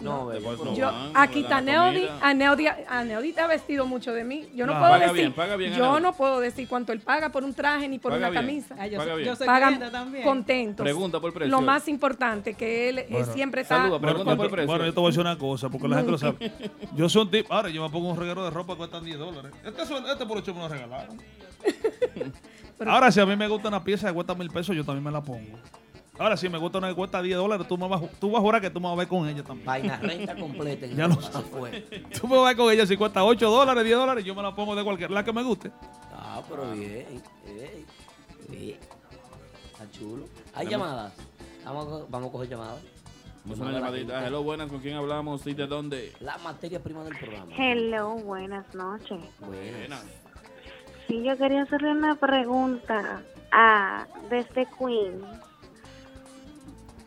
No, 0.00 0.28
pero- 0.32 0.74
Yo, 0.74 0.90
aquí 1.14 1.40
está 1.40 1.60
Neody, 1.60 2.06
a 2.20 2.34
Neody, 2.34 2.66
a 2.66 3.04
Neody 3.04 3.32
te 3.32 3.40
ha 3.40 3.46
vestido 3.46 3.86
mucho 3.86 4.12
de 4.12 4.24
mí. 4.24 4.48
Yo 4.54 4.66
no 4.66 4.72
Claro. 4.72 4.80
puedo 4.80 4.92
Paga 4.92 5.04
decir, 5.06 5.16
bien, 5.20 5.32
paga 5.32 5.56
bien 5.56 5.72
a 5.72 5.76
yo 5.78 6.00
no 6.00 6.12
puedo 6.12 6.40
decir 6.40 6.68
cuánto 6.68 6.92
él 6.92 7.00
paga 7.00 7.30
por 7.30 7.44
un 7.44 7.54
traje 7.54 7.88
ni 7.88 7.98
por 7.98 8.12
Paga 8.12 8.28
una 8.28 8.30
bien. 8.30 8.42
camisa. 8.46 8.74
Ah, 8.78 8.86
yo 8.86 8.98
Paga 8.98 9.12
soy- 9.12 9.22
bien. 9.22 9.28
yo 9.30 9.36
soy 9.36 9.46
Pagan 9.46 9.90
también. 9.90 10.24
contentos. 10.24 10.84
Pregunta 10.84 11.20
por 11.20 11.32
precio. 11.32 11.50
Lo 11.50 11.62
más 11.62 11.88
importante 11.88 12.54
que 12.54 12.88
él 12.90 13.04
Bueno. 13.08 13.32
siempre 13.32 13.60
está. 13.62 13.78
Bueno, 13.86 13.98
bueno, 13.98 14.24
bueno, 14.66 14.84
yo 14.84 14.92
te 14.92 15.00
voy 15.00 15.04
a 15.06 15.08
decir 15.08 15.20
una 15.20 15.38
cosa, 15.38 15.68
porque 15.68 15.88
la 15.88 15.96
gente 15.96 16.10
lo 16.12 16.18
sabe. 16.18 16.52
Yo 16.94 17.08
soy 17.08 17.22
un 17.22 17.30
tipo. 17.30 17.52
Ahora, 17.54 17.68
yo 17.70 17.82
me 17.82 17.88
pongo 17.90 18.10
un 18.10 18.16
reguero 18.18 18.44
de 18.44 18.50
ropa 18.50 18.74
que 18.74 18.78
cuesta 18.78 19.00
10 19.00 19.18
dólares. 19.18 19.52
Este, 19.64 19.82
suel- 19.86 20.06
este 20.10 20.26
por 20.26 20.38
ocho 20.38 20.52
me 20.54 20.60
lo 20.60 20.68
regalaron. 20.68 21.18
Ahora, 22.86 23.10
si 23.12 23.20
a 23.20 23.26
mí 23.26 23.36
me 23.36 23.48
gusta 23.48 23.68
una 23.68 23.82
pieza 23.82 24.08
que 24.08 24.12
cuesta 24.14 24.34
mil 24.34 24.50
pesos, 24.50 24.74
yo 24.76 24.84
también 24.84 25.04
me 25.04 25.10
la 25.10 25.22
pongo. 25.22 25.58
Ahora, 26.16 26.36
si 26.36 26.48
me 26.48 26.58
gusta 26.58 26.78
una 26.78 26.88
que 26.88 26.94
cuesta 26.94 27.20
10 27.20 27.36
dólares, 27.36 27.66
tú, 27.66 27.76
me 27.76 27.88
vas, 27.88 28.00
tú 28.20 28.30
vas 28.30 28.38
a 28.38 28.42
jurar 28.42 28.60
que 28.60 28.70
tú 28.70 28.78
me 28.78 28.86
vas 28.86 28.92
a 28.94 28.98
ver 28.98 29.08
con 29.08 29.28
ella 29.28 29.42
también. 29.42 29.66
Vaina 29.66 29.96
renta 29.96 30.36
completa. 30.36 30.86
Ya 30.86 31.08
lo 31.08 31.20
sabes. 31.20 31.48
fue. 31.50 31.80
Tú 32.20 32.28
me 32.28 32.36
vas 32.36 32.44
a 32.44 32.48
ver 32.48 32.56
con 32.56 32.72
ella 32.72 32.86
si 32.86 32.96
cuesta 32.96 33.24
8 33.24 33.50
dólares, 33.50 33.84
10 33.84 33.96
dólares, 33.96 34.24
yo 34.24 34.34
me 34.34 34.42
la 34.42 34.54
pongo 34.54 34.76
de 34.76 34.84
cualquier, 34.84 35.10
la 35.10 35.24
que 35.24 35.32
me 35.32 35.42
guste. 35.42 35.72
Ah, 36.12 36.40
pero 36.48 36.70
bien. 36.70 37.20
Ey, 37.46 37.84
bien. 38.48 38.78
Está 39.72 39.90
chulo. 39.90 40.26
¿Hay 40.54 40.68
llamadas? 40.68 41.12
Vamos 41.64 42.02
a, 42.02 42.06
vamos 42.08 42.28
a 42.28 42.32
coger 42.32 42.48
llamadas. 42.48 42.80
Vamos 43.44 43.60
a 43.60 43.62
una 43.64 43.72
llamadita. 43.72 44.26
Hello, 44.26 44.42
buenas, 44.44 44.68
¿con 44.68 44.80
quién 44.80 44.96
hablamos 44.96 45.44
y 45.48 45.54
de 45.54 45.66
dónde? 45.66 46.12
La 46.20 46.38
materia 46.38 46.80
prima 46.80 47.02
del 47.02 47.16
programa. 47.18 47.52
Hello, 47.58 48.14
buenas 48.18 48.72
noches. 48.72 49.18
Buenas. 49.40 50.04
Sí, 51.08 51.22
yo 51.24 51.36
quería 51.36 51.62
hacerle 51.62 51.90
una 51.90 52.14
pregunta 52.14 53.22
a 53.50 54.06
desde 54.30 54.66
Queens. 54.78 55.43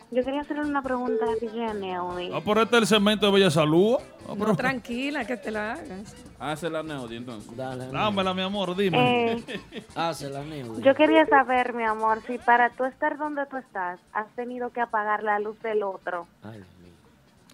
Yo 0.10 0.24
quería 0.24 0.40
hacerle 0.42 0.64
una 0.64 0.82
pregunta 0.82 1.26
a 1.26 1.36
DJ 1.36 1.74
Neody. 1.74 2.32
Ah, 2.34 2.40
por 2.40 2.58
este 2.60 2.78
es 2.78 2.82
el 2.84 2.88
segmento 2.88 3.26
de 3.26 3.32
Bella 3.34 3.52
Salud. 3.52 3.98
Ah, 4.28 4.34
No, 4.38 4.56
tranquila, 4.56 5.26
que 5.26 5.36
te 5.36 5.52
la 5.52 5.74
hagas. 5.74 6.16
Hácela, 6.40 6.82
Neody, 6.82 7.18
entonces. 7.18 7.56
Dale. 7.58 7.88
Dámela, 7.88 8.34
mi 8.34 8.42
amor, 8.42 8.76
dime. 8.76 9.34
Eh, 9.34 9.44
Hácela, 9.96 10.44
Neody. 10.46 10.82
Yo 10.82 10.96
quería 10.96 11.26
saber, 11.26 11.74
mi 11.74 11.84
amor, 11.84 12.22
si 12.26 12.38
para 12.38 12.70
tú 12.70 12.86
estar 12.86 13.18
donde 13.18 13.46
tú 13.48 13.58
estás, 13.58 14.00
has 14.14 14.28
tenido 14.36 14.70
que 14.72 14.80
apagar 14.80 15.24
la 15.24 15.40
luz 15.40 15.60
del 15.62 15.84
otro. 15.84 16.26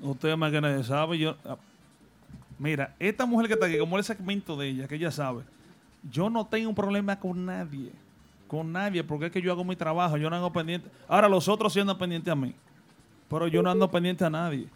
Usted 0.01 0.35
más 0.35 0.51
que 0.51 0.61
nadie 0.61 0.83
sabe. 0.83 1.17
Yo, 1.17 1.35
ah, 1.45 1.57
mira, 2.59 2.93
esta 2.99 3.25
mujer 3.25 3.47
que 3.47 3.53
está 3.53 3.65
aquí, 3.65 3.79
como 3.79 3.97
el 3.97 4.03
segmento 4.03 4.55
de 4.57 4.67
ella, 4.67 4.87
que 4.87 4.95
ella 4.95 5.11
sabe, 5.11 5.41
yo 6.11 6.29
no 6.29 6.45
tengo 6.45 6.69
un 6.69 6.75
problema 6.75 7.19
con 7.19 7.45
nadie. 7.47 7.91
Con 8.47 8.71
nadie, 8.71 9.03
porque 9.03 9.27
es 9.27 9.31
que 9.31 9.41
yo 9.41 9.51
hago 9.51 9.63
mi 9.63 9.75
trabajo, 9.75 10.17
yo 10.17 10.29
no 10.29 10.35
ando 10.35 10.51
pendiente. 10.53 10.89
Ahora 11.07 11.27
los 11.27 11.47
otros 11.47 11.73
sí 11.73 11.79
andan 11.79 11.97
pendientes 11.97 12.31
a 12.31 12.35
mí. 12.35 12.53
Pero 13.29 13.47
yo 13.47 13.63
no 13.63 13.71
ando 13.71 13.89
pendiente 13.89 14.23
a 14.25 14.29
nadie. 14.29 14.67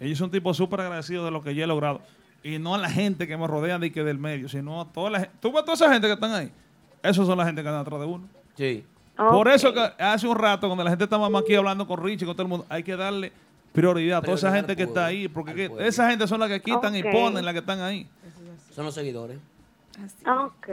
Ellos 0.00 0.18
son 0.18 0.30
tipos 0.30 0.56
súper 0.56 0.80
agradecidos 0.80 1.24
de 1.24 1.30
lo 1.30 1.42
que 1.42 1.54
yo 1.54 1.64
he 1.64 1.66
logrado. 1.66 2.00
Y 2.42 2.58
no 2.58 2.74
a 2.74 2.78
la 2.78 2.88
gente 2.88 3.26
que 3.26 3.36
me 3.36 3.46
rodea 3.46 3.78
de 3.78 3.90
que 3.92 4.02
del 4.04 4.18
medio, 4.18 4.48
sino 4.48 4.80
a 4.80 4.84
toda 4.92 5.10
la 5.10 5.20
gente. 5.20 5.34
¿Tú 5.40 5.52
ves 5.52 5.62
toda 5.64 5.74
esa 5.74 5.92
gente 5.92 6.06
que 6.06 6.12
están 6.14 6.32
ahí? 6.32 6.50
Esos 7.02 7.26
son 7.26 7.36
la 7.36 7.44
gente 7.44 7.62
que 7.62 7.68
andan 7.68 7.82
atrás 7.82 8.00
de 8.00 8.06
uno. 8.06 8.28
Sí. 8.54 8.84
Por 9.16 9.48
eso 9.48 9.72
que 9.72 9.80
hace 9.98 10.28
un 10.28 10.36
rato, 10.36 10.66
cuando 10.68 10.84
la 10.84 10.90
gente 10.90 11.04
estaba 11.04 11.26
aquí 11.38 11.54
hablando 11.54 11.86
con 11.86 12.02
Richie, 12.02 12.26
con 12.26 12.34
todo 12.36 12.42
el 12.42 12.48
mundo, 12.48 12.66
hay 12.68 12.82
que 12.82 12.96
darle 12.96 13.32
prioridad 13.72 14.18
a 14.18 14.22
toda 14.22 14.34
esa 14.36 14.52
gente 14.54 14.76
que 14.76 14.82
está 14.84 15.06
ahí, 15.06 15.26
porque 15.28 15.54
que- 15.54 15.70
esa 15.86 16.08
gente 16.10 16.26
son 16.26 16.40
las 16.40 16.48
que 16.50 16.60
quitan 16.60 16.94
y 16.94 17.00
Ok. 17.00 17.10
ponen, 17.12 17.44
las 17.44 17.52
que 17.54 17.60
están 17.60 17.80
ahí. 17.80 18.06
Son 18.74 18.84
los 18.84 18.94
seguidores. 18.94 19.38
Ok. 20.26 20.66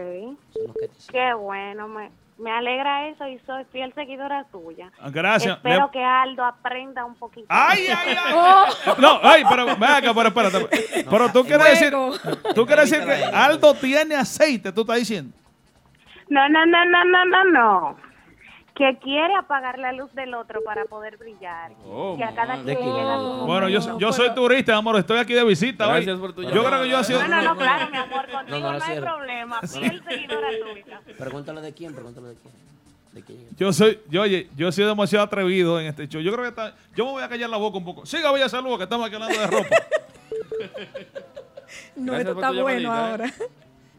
Son 0.53 0.67
los 0.67 0.75
que 0.75 0.87
te 0.89 0.93
Qué 1.11 1.33
bueno, 1.33 1.87
me, 1.87 2.11
me 2.37 2.51
alegra 2.51 3.07
eso 3.09 3.27
y 3.27 3.39
soy 3.45 3.63
fiel 3.71 3.93
seguidora 3.93 4.43
tuya. 4.51 4.91
Ah, 4.99 5.09
gracias. 5.11 5.57
Espero 5.57 5.85
Le- 5.85 5.91
que 5.91 6.03
Aldo 6.03 6.43
aprenda 6.43 7.05
un 7.05 7.15
poquito. 7.15 7.45
¡Ay, 7.49 7.85
ay, 7.87 8.15
ay! 8.25 8.33
Oh. 8.35 8.65
No, 8.99 9.19
ay, 9.23 9.43
pero 9.49 9.65
ven 9.65 9.83
acá, 9.83 10.13
pero 10.13 10.27
espérate. 10.29 11.05
Pero 11.09 11.31
tú 11.31 11.43
quieres 11.43 11.69
decir, 11.69 11.93
tú 12.55 12.65
quieres 12.65 12.89
decir 12.89 13.05
que 13.05 13.23
Aldo 13.25 13.73
tiene 13.75 14.15
aceite, 14.15 14.71
tú 14.71 14.81
estás 14.81 14.97
diciendo. 14.97 15.35
No, 16.29 16.47
no, 16.49 16.65
no, 16.65 16.85
no, 16.85 17.03
no, 17.05 17.25
no, 17.25 17.43
no. 17.45 17.97
Que 18.75 18.97
quiere 19.03 19.35
apagar 19.35 19.77
la 19.77 19.91
luz 19.91 20.11
del 20.15 20.33
otro 20.33 20.63
para 20.63 20.85
poder 20.85 21.17
brillar. 21.17 21.71
Oh, 21.85 22.15
que 22.17 22.23
a 22.23 22.33
cada 22.33 22.55
madre. 22.57 22.75
quien 22.75 22.91
llega 22.91 23.17
su 23.17 23.45
Bueno, 23.45 23.69
yo, 23.69 23.99
yo 23.99 24.11
soy 24.11 24.33
turista, 24.33 24.75
amor, 24.75 24.97
estoy 24.97 25.19
aquí 25.19 25.33
de 25.33 25.43
visita. 25.43 25.85
hoy. 25.87 25.93
Gracias 25.97 26.17
por 26.19 26.33
tu 26.33 26.41
Yo 26.41 26.49
llamada. 26.49 26.69
creo 26.69 26.83
que 26.83 26.89
yo 26.89 26.99
he 26.99 27.03
sido... 27.03 27.21
No, 27.21 27.27
no, 27.27 27.41
no, 27.43 27.55
claro, 27.57 27.91
mi 27.91 27.97
amor, 27.97 28.27
contigo 28.31 28.59
No, 28.59 28.71
no, 28.71 28.79
no 28.79 28.83
hay 28.83 28.99
problema. 28.99 29.61
Fiel 29.61 30.03
seguidora 30.03 30.47
tuya. 30.49 31.01
Pregúntale 31.19 31.61
de 31.61 31.73
quién, 31.73 31.93
pregúntale 31.93 32.29
de 32.29 32.35
quién. 32.35 32.53
¿De 33.11 33.21
quién? 33.21 33.47
Yo 33.57 33.71
soy, 33.71 33.99
yo, 34.09 34.23
oye, 34.23 34.49
yo 34.57 34.67
he 34.69 34.71
sido 34.71 34.87
demasiado 34.87 35.25
atrevido 35.25 35.79
en 35.79 35.85
este 35.85 36.07
show. 36.07 36.19
Yo 36.19 36.31
creo 36.31 36.43
que 36.43 36.49
está, 36.49 36.73
yo 36.95 37.05
me 37.05 37.11
voy 37.11 37.21
a 37.23 37.29
callar 37.29 37.51
la 37.51 37.57
boca 37.57 37.77
un 37.77 37.85
poco. 37.85 38.07
Siga 38.07 38.31
Bella 38.31 38.49
Salud, 38.49 38.75
que 38.77 38.83
estamos 38.85 39.05
aquí 39.05 39.13
hablando 39.15 39.37
de 39.39 39.47
ropa. 39.47 39.69
No, 41.95 42.13
Gracias 42.13 42.29
esto 42.29 42.39
está 42.39 42.51
bueno 42.61 42.79
llamadita, 42.79 43.11
ahora. 43.11 43.33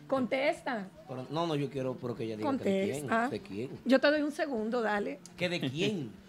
Contesta. 0.06 0.88
Pero- 1.08 1.26
no, 1.30 1.46
no, 1.46 1.54
yo 1.54 1.70
quiero 1.70 1.94
pero 2.00 2.14
que 2.14 2.24
ella 2.24 2.36
diga 2.36 2.50
que 2.58 2.64
de 2.64 2.84
quién. 2.84 3.00
Contesta. 3.00 3.28
¿De 3.28 3.40
quién? 3.40 3.78
Yo 3.84 4.00
te 4.00 4.10
doy 4.10 4.22
un 4.22 4.32
segundo, 4.32 4.80
dale. 4.82 5.20
¿Que 5.36 5.48
de 5.48 5.60
quién? 5.60 6.12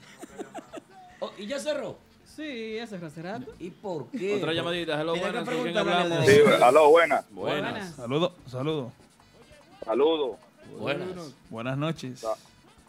Oh, 1.21 1.31
¿Y 1.37 1.47
ya 1.47 1.57
cerró? 1.59 1.97
Sí, 2.25 2.77
ese 2.77 2.95
es 2.97 3.01
Roserato. 3.01 3.53
¿Y 3.57 3.69
por 3.69 4.07
qué? 4.07 4.35
Otra 4.35 4.51
llamadita. 4.51 4.99
Hello, 4.99 5.15
buenas, 5.15 5.45
¿con 5.45 5.53
quién 5.53 5.63
preguntarle 5.73 5.91
hablamos? 5.93 6.27
de- 6.27 6.35
Sí, 6.35 6.41
aló, 6.61 6.89
buenas. 6.89 7.31
Buenas. 7.31 7.95
Saludos, 7.95 8.33
saludos. 8.47 8.91
Saludos. 9.85 10.35
Buenas. 10.77 11.07
Buenas 11.49 11.77
noches. 11.77 12.25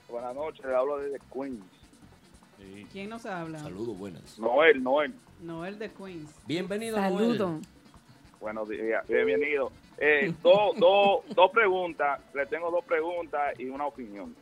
Buenas 0.08 0.34
noches, 0.34 0.66
le 0.66 0.74
hablo 0.74 0.98
desde 0.98 1.20
Queens. 1.32 1.60
¿Quién 2.92 3.10
nos 3.10 3.24
habla? 3.26 3.60
Saludos, 3.60 3.97
buenas. 3.97 4.39
Noel, 4.40 4.82
Noel. 4.82 5.15
Noel 5.40 5.78
de 5.78 5.92
Queens. 5.92 6.28
Bienvenido, 6.47 6.97
Saludo. 6.97 7.60
Buenos 8.40 8.68
días, 8.68 9.06
bienvenido. 9.06 9.70
Eh, 9.99 10.33
dos 10.42 10.76
dos- 10.78 11.25
dos 11.34 11.50
preguntas, 11.50 12.20
le 12.34 12.47
tengo 12.47 12.70
dos 12.70 12.84
preguntas 12.84 13.58
y 13.58 13.68
una 13.68 13.86
opinión. 13.86 14.34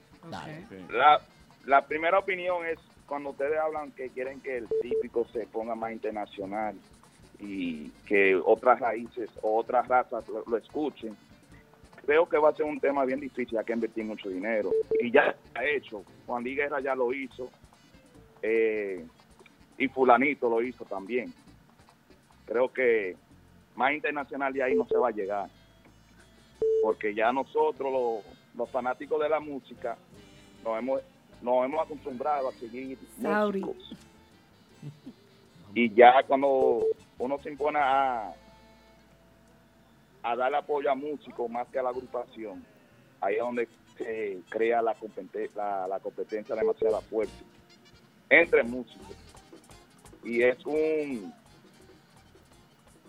La, 0.90 1.20
la 1.66 1.84
primera 1.86 2.18
opinión 2.18 2.64
es 2.66 2.78
cuando 3.06 3.30
ustedes 3.30 3.58
hablan 3.58 3.92
que 3.92 4.08
quieren 4.10 4.40
que 4.40 4.56
el 4.58 4.68
típico 4.80 5.26
se 5.32 5.46
ponga 5.46 5.74
más 5.74 5.92
internacional 5.92 6.74
y 7.38 7.90
que 8.06 8.34
otras 8.34 8.80
raíces 8.80 9.28
o 9.42 9.58
otras 9.58 9.86
razas 9.86 10.26
lo, 10.28 10.42
lo 10.46 10.56
escuchen. 10.56 11.14
Creo 12.06 12.28
que 12.28 12.36
va 12.38 12.50
a 12.50 12.54
ser 12.54 12.66
un 12.66 12.80
tema 12.80 13.04
bien 13.04 13.20
difícil, 13.20 13.56
hay 13.58 13.64
que 13.64 13.72
invertir 13.72 14.04
mucho 14.04 14.28
dinero. 14.28 14.70
Y 15.00 15.10
ya 15.10 15.28
está 15.44 15.64
hecho. 15.64 16.02
Juan 16.26 16.44
Di 16.44 16.54
Guerra 16.54 16.80
ya 16.80 16.94
lo 16.94 17.12
hizo. 17.12 17.50
eh, 18.42 19.04
y 19.76 19.88
fulanito 19.88 20.48
lo 20.48 20.62
hizo 20.62 20.84
también. 20.84 21.32
Creo 22.46 22.72
que 22.72 23.16
más 23.76 23.92
internacional 23.92 24.52
de 24.52 24.62
ahí 24.62 24.74
no 24.74 24.86
se 24.86 24.96
va 24.96 25.08
a 25.08 25.12
llegar. 25.12 25.48
Porque 26.82 27.14
ya 27.14 27.32
nosotros, 27.32 27.92
los, 27.92 28.24
los 28.56 28.70
fanáticos 28.70 29.20
de 29.20 29.28
la 29.28 29.40
música, 29.40 29.96
nos 30.62 30.78
hemos, 30.78 31.00
nos 31.42 31.64
hemos 31.64 31.84
acostumbrado 31.84 32.48
a 32.48 32.52
seguir 32.52 32.98
Sauri. 33.20 33.60
músicos. 33.60 33.96
Y 35.74 35.92
ya 35.94 36.22
cuando 36.26 36.84
uno 37.18 37.38
se 37.42 37.50
impone 37.50 37.78
a, 37.80 38.32
a 40.22 40.36
darle 40.36 40.58
apoyo 40.58 40.90
a 40.90 40.94
músicos 40.94 41.50
más 41.50 41.66
que 41.68 41.78
a 41.78 41.82
la 41.82 41.90
agrupación, 41.90 42.64
ahí 43.20 43.34
es 43.34 43.40
donde 43.40 43.68
se 43.98 44.40
crea 44.48 44.82
la, 44.82 44.94
compete- 44.94 45.50
la, 45.54 45.88
la 45.88 45.98
competencia 46.00 46.54
demasiado 46.54 47.00
fuerte 47.02 47.32
entre 48.28 48.62
músicos. 48.62 49.16
Y 50.22 50.42
es 50.42 50.64
un 50.64 51.32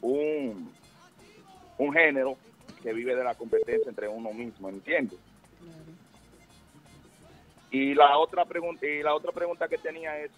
un, 0.06 0.72
un 1.80 1.94
género 1.94 2.38
que 2.84 2.94
vive 2.94 3.16
de 3.16 3.24
la 3.24 3.34
competencia 3.36 3.90
entre 3.90 4.08
uno 4.08 4.32
mismo, 4.32 4.70
¿entiendes? 4.70 5.18
Y 7.72 7.94
la 7.96 8.18
otra 8.18 8.46
pregunta 8.46 8.86
y 8.86 9.02
la 9.02 9.14
otra 9.16 9.32
pregunta 9.32 9.68
que 9.68 9.78
tenía 9.78 10.18
es 10.20 10.32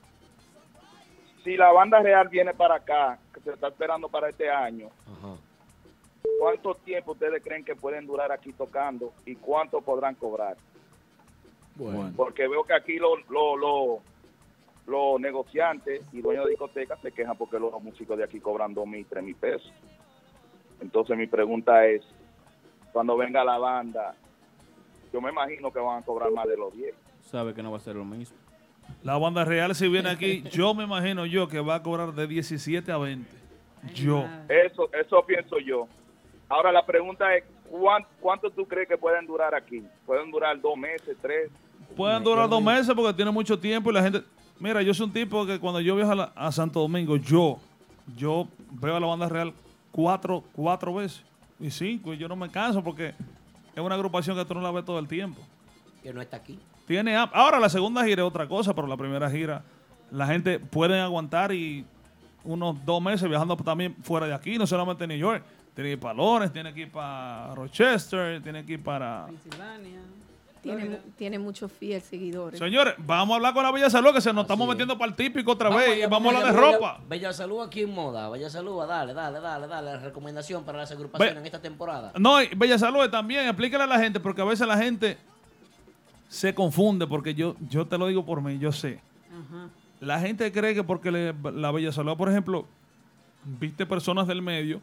si 1.44 1.56
la 1.58 1.72
banda 1.72 2.00
real 2.00 2.28
viene 2.30 2.54
para 2.54 2.76
acá, 2.76 3.20
que 3.34 3.40
se 3.42 3.52
está 3.52 3.68
esperando 3.68 4.10
para 4.10 4.30
este 4.30 4.50
año, 4.50 4.90
¿cuánto 6.40 6.74
tiempo 6.76 7.12
ustedes 7.12 7.44
creen 7.44 7.64
que 7.64 7.76
pueden 7.76 8.06
durar 8.08 8.32
aquí 8.32 8.54
tocando 8.54 9.14
y 9.26 9.36
cuánto 9.36 9.82
podrán 9.82 10.16
cobrar? 10.16 10.58
Bueno. 11.76 12.12
Porque 12.16 12.48
veo 12.48 12.64
que 12.64 12.74
aquí 12.74 12.98
los 12.98 13.20
lo, 13.30 13.56
lo- 13.56 14.02
los 14.88 15.19
negociantes 15.19 16.01
y 16.14 16.22
dueños 16.22 16.45
de 16.45 16.51
discotecas 16.51 16.99
se 17.01 17.11
quejan 17.11 17.38
porque 17.38 17.59
los 17.59 17.72
músicos 17.83 18.17
de 18.17 18.24
aquí 18.24 18.40
cobran 18.40 18.74
dos 18.74 18.88
mil, 18.88 19.06
tres 19.06 19.24
mil 19.24 19.35
pesos. 19.35 19.72
Entonces 20.82 21.17
mi 21.17 21.27
pregunta 21.27 21.85
es, 21.85 22.01
cuando 22.93 23.17
venga 23.17 23.43
la 23.43 23.57
banda, 23.57 24.16
yo 25.11 25.19
me 25.22 25.30
imagino 25.30 25.72
que 25.72 25.80
van 25.80 26.01
a 26.01 26.06
cobrar 26.06 26.32
más 26.32 26.48
de 26.48 26.56
los 26.57 26.74
10. 26.75 26.95
Sabe 27.22 27.53
que 27.53 27.61
no 27.61 27.72
va 27.72 27.77
a 27.77 27.82
ser 27.82 27.95
lo 27.95 28.06
mismo. 28.06 28.38
La 29.03 29.17
banda 29.17 29.43
real, 29.43 29.75
si 29.75 29.88
viene 29.90 30.09
aquí, 30.09 30.43
yo 30.51 30.74
me 30.74 30.85
imagino 30.85 31.25
yo 31.25 31.48
que 31.48 31.59
va 31.59 31.75
a 31.75 31.83
cobrar 31.83 32.14
de 32.14 32.25
17 32.27 32.90
a 32.91 32.98
20. 32.98 33.30
Yo. 33.93 34.24
Eso, 34.48 34.90
eso 34.93 35.24
pienso 35.25 35.59
yo. 35.59 35.88
Ahora 36.48 36.72
la 36.72 36.85
pregunta 36.85 37.35
es, 37.35 37.43
¿cuán- 37.69 38.06
¿cuánto 38.22 38.49
tú 38.49 38.66
crees 38.66 38.88
que 38.88 38.98
pueden 38.98 39.25
durar 39.27 39.53
aquí? 39.53 39.83
¿Pueden 40.06 40.32
durar 40.32 40.59
dos 40.61 40.77
meses, 40.77 41.17
tres? 41.22 41.51
Pueden 41.95 42.24
durar 42.24 42.48
dos 42.48 42.64
meses 42.64 42.93
porque 42.95 43.14
tiene 43.14 43.32
mucho 43.32 43.59
tiempo 43.59 43.90
y 43.90 43.93
la 43.93 44.03
gente... 44.03 44.22
Mira, 44.60 44.82
yo 44.82 44.94
soy 44.94 45.06
un 45.08 45.14
tipo 45.14 45.45
que 45.45 45.60
cuando 45.60 45.80
yo 45.82 45.95
viajo 45.95 46.11
a, 46.11 46.16
la- 46.16 46.32
a 46.36 46.52
Santo 46.52 46.80
Domingo, 46.80 47.18
yo, 47.18 47.60
yo 48.16 48.48
veo 48.72 48.95
a 48.95 49.00
la 49.00 49.08
banda 49.08 49.30
real 49.30 49.53
cuatro, 49.92 50.44
cuatro 50.53 50.94
veces 50.95 51.24
y 51.60 51.69
cinco 51.72 52.14
y 52.14 52.18
yo 52.18 52.27
no 52.27 52.36
me 52.36 52.50
canso 52.50 52.84
porque 52.84 53.10
es 53.76 53.80
una 53.84 53.95
agrupación 53.95 54.36
que 54.36 54.45
tú 54.45 54.53
no 54.56 54.61
la 54.61 54.72
ves 54.72 54.86
todo 54.86 55.00
el 55.00 55.08
tiempo. 55.08 55.42
Que 56.02 56.14
no 56.14 56.22
está 56.22 56.38
aquí. 56.38 56.58
Tiene 56.88 57.16
ahora 57.16 57.60
la 57.60 57.69
segunda 57.69 58.03
gira 58.06 58.24
es 58.24 58.27
otra 58.27 58.48
cosa, 58.48 58.74
pero 58.74 58.88
la 58.88 58.98
primera 58.98 59.30
gira 59.30 59.64
la 60.10 60.26
gente 60.26 60.58
puede 60.60 61.00
aguantar 61.00 61.52
y 61.52 61.86
unos 62.45 62.84
dos 62.86 63.02
meses 63.02 63.27
viajando 63.27 63.58
también 63.58 63.95
fuera 64.03 64.26
de 64.26 64.34
aquí, 64.34 64.58
no 64.58 64.66
solamente 64.66 65.03
en 65.03 65.10
New 65.10 65.18
York. 65.19 65.44
Tiene 65.76 65.90
que 65.90 65.94
ir 65.94 66.00
para 66.00 66.14
Lawrence, 66.16 66.53
tiene 66.53 66.74
que 66.74 66.80
ir 66.82 66.92
para 66.92 67.53
Rochester, 67.53 68.42
tiene 68.42 68.66
que 68.66 68.74
ir 68.74 68.84
para... 68.84 69.27
Pensilvania. 69.27 70.00
Tiene, 70.76 70.90
mu- 70.90 70.98
tiene 71.18 71.40
muchos 71.40 71.72
fieles 71.72 72.04
seguidores. 72.04 72.60
Señores, 72.60 72.94
vamos 72.98 73.34
a 73.34 73.36
hablar 73.38 73.54
con 73.54 73.64
la 73.64 73.72
Bella 73.72 73.90
Salud, 73.90 74.14
que 74.14 74.22
se 74.22 74.32
nos 74.34 74.44
estamos 74.44 74.68
metiendo 74.68 74.98
para 74.98 75.10
el 75.10 75.16
típico 75.16 75.52
otra 75.54 75.70
vez 75.70 75.90
y 75.90 75.92
allá, 75.94 76.08
vamos 76.08 76.34
a 76.34 76.38
hablar 76.38 76.54
de 76.54 76.60
allá, 76.60 76.72
ropa. 76.78 76.94
Bella, 76.94 77.08
Bella 77.10 77.34
Salud 77.34 77.62
aquí 77.62 77.82
en 77.82 77.94
moda. 77.94 78.30
Bella 78.30 78.50
Salud, 78.50 78.86
dale, 78.88 79.14
dale, 79.14 79.40
dale, 79.40 79.68
dale. 79.68 79.92
La 79.94 80.00
recomendación 80.00 80.64
para 80.64 80.80
las 80.80 80.92
agrupaciones 80.92 81.38
en 81.38 81.46
esta 81.46 81.62
temporada. 81.62 82.12
No, 82.18 82.42
y 82.42 82.48
Bella 82.56 82.78
Salud 82.78 83.10
también, 83.10 83.48
explícale 83.48 83.84
a 83.84 83.88
la 83.88 84.00
gente, 84.00 84.20
porque 84.20 84.42
a 84.42 84.46
veces 84.46 84.68
la 84.68 84.78
gente 84.78 85.18
se 86.30 86.54
confunde, 86.54 87.08
porque 87.08 87.34
yo, 87.34 87.56
yo 87.70 87.86
te 87.88 87.98
lo 87.98 88.08
digo 88.08 88.26
por 88.26 88.42
mí, 88.42 88.60
yo 88.60 88.72
sé. 88.72 89.00
La 90.00 90.20
gente 90.20 90.52
cree 90.52 90.76
que 90.76 90.84
porque 90.84 91.10
le- 91.12 91.34
la 91.54 91.72
Bella 91.72 91.92
Salud, 91.92 92.16
por 92.18 92.30
ejemplo, 92.30 92.66
viste 93.44 93.86
personas 93.86 94.28
del 94.28 94.42
medio, 94.42 94.82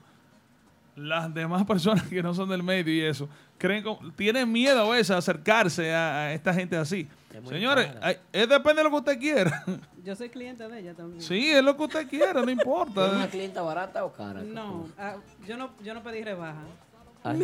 las 0.96 1.32
demás 1.34 1.64
personas 1.66 2.02
que 2.04 2.22
no 2.22 2.34
son 2.34 2.48
del 2.48 2.62
medio 2.62 2.92
y 2.94 3.00
eso, 3.02 3.28
creen 3.58 3.82
como- 3.82 4.12
tienen 4.12 4.50
miedo 4.50 4.84
a 4.84 4.96
veces 4.96 5.10
a 5.12 5.18
acercarse 5.18 5.92
a, 5.94 6.20
a 6.26 6.32
esta 6.34 6.52
gente 6.54 6.76
así. 6.76 7.08
Señores, 7.48 7.90
hay- 8.00 8.16
es 8.32 8.48
depende 8.48 8.76
de 8.76 8.84
lo 8.84 8.90
que 8.90 8.96
usted 8.96 9.18
quiera. 9.18 9.64
Yo 10.04 10.14
soy 10.14 10.28
cliente 10.28 10.68
de 10.68 10.78
ella 10.80 10.94
también. 10.94 11.20
Sí, 11.20 11.50
es 11.50 11.62
lo 11.64 11.76
que 11.76 11.82
usted 11.84 12.06
quiera, 12.08 12.34
no 12.34 12.42
¿Es 12.44 12.48
importa. 12.50 13.10
una 13.10 13.26
clienta 13.28 13.62
barata 13.62 14.04
o 14.04 14.12
cara? 14.12 14.42
No, 14.42 14.86
ah, 14.98 15.16
yo 15.46 15.56
no, 15.56 15.70
yo 15.82 15.94
no 15.94 16.02
pedí 16.02 16.22
rebaja. 16.22 16.62
Ah, 17.26 17.34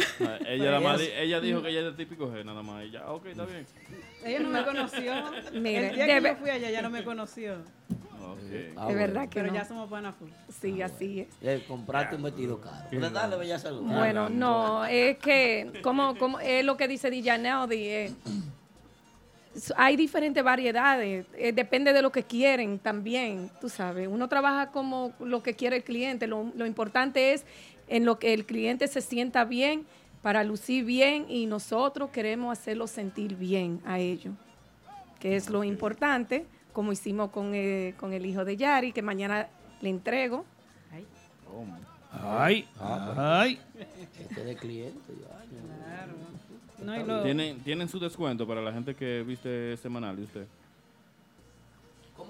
ella, 0.47 0.65
nada 0.73 0.81
más 0.81 1.01
ella- 1.01 1.11
di- 1.15 1.21
ella 1.23 1.41
dijo 1.41 1.63
que 1.63 1.71
ella 1.71 1.79
es 1.81 1.85
de 1.87 1.93
típico 1.93 2.31
G, 2.31 2.45
nada 2.45 2.63
más. 2.63 2.83
Ella, 2.83 3.11
ok, 3.11 3.25
está 3.29 3.47
bien. 3.47 3.65
Ella 4.23 4.41
no 4.41 4.51
me 4.51 4.63
conoció. 4.63 5.13
El 5.55 5.63
día 5.63 6.07
que 6.07 6.23
yo 6.23 6.37
fui 6.37 6.51
allá, 6.51 6.69
ella 6.69 6.83
no 6.83 6.91
me 6.91 7.03
conoció. 7.03 7.55
Ah, 8.77 8.87
Es 8.91 8.97
verdad 8.97 9.29
que 9.29 9.41
Pero 9.41 9.49
no. 9.49 9.55
ya 9.55 9.65
somos 9.65 9.89
full. 10.19 10.29
Sí, 10.61 10.83
así 10.83 11.21
es. 11.21 11.29
Eh, 11.43 11.63
comprarte 11.67 12.17
un 12.17 12.23
vestido 12.23 12.61
caro. 12.61 13.11
Dale, 13.11 13.37
Bella 13.37 13.59
Salud. 13.59 13.83
Bueno, 13.83 14.29
no, 14.29 14.85
es 14.85 15.19
que, 15.19 15.81
como, 15.83 16.17
como 16.17 16.41
es 16.41 16.65
lo 16.65 16.77
que 16.77 16.89
dice 16.89 17.11
Dijaneldi, 17.11 17.77
eh, 17.89 18.13
s- 19.55 19.73
hay 19.77 19.97
diferentes 19.97 20.43
variedades, 20.43 21.27
eh, 21.35 21.53
depende 21.53 21.93
de 21.93 22.03
lo 22.03 22.11
que 22.13 22.23
quieren 22.23 22.79
también, 22.79 23.51
tú 23.61 23.69
sabes. 23.69 24.09
Uno 24.09 24.29
trabaja 24.29 24.71
como 24.71 25.13
lo 25.21 25.43
que 25.43 25.55
quiere 25.55 25.77
el 25.77 25.85
cliente, 25.85 26.27
lo, 26.27 26.51
lo 26.55 26.67
importante 26.67 27.33
es 27.33 27.45
en 27.89 28.05
lo 28.05 28.19
que 28.19 28.33
el 28.35 28.47
cliente 28.47 28.87
se 28.89 29.01
sienta 29.01 29.45
bien, 29.45 29.87
para 30.23 30.45
lucir 30.45 30.85
bien 30.85 31.25
y 31.31 31.47
nosotros 31.47 32.11
queremos 32.11 32.53
hacerlo 32.59 32.87
sentir 32.87 33.37
bien 33.37 33.81
a 33.87 33.99
ellos, 33.99 34.35
que 35.19 35.35
es 35.35 35.49
lo 35.49 35.65
importante, 35.65 36.45
como 36.81 36.93
hicimos 36.93 37.29
con, 37.31 37.55
eh, 37.55 37.93
con 38.01 38.15
el 38.15 38.25
hijo 38.25 38.43
de 38.43 38.57
Yari, 38.57 38.93
que 38.93 39.03
mañana 39.03 39.49
le 39.83 39.91
entrego. 39.91 40.47
Ay, 42.11 42.67
ay. 42.81 43.59
Este 44.19 44.45
de 44.45 44.57
cliente. 44.57 45.13
No, 46.83 46.99
y 46.99 47.05
lo- 47.05 47.23
¿Tienen, 47.23 47.59
¿Tienen 47.61 47.87
su 47.87 47.99
descuento 47.99 48.47
para 48.47 48.63
la 48.63 48.73
gente 48.73 48.95
que 48.95 49.23
viste 49.23 49.77
semanal 49.77 50.17
de 50.17 50.23
usted? 50.23 50.47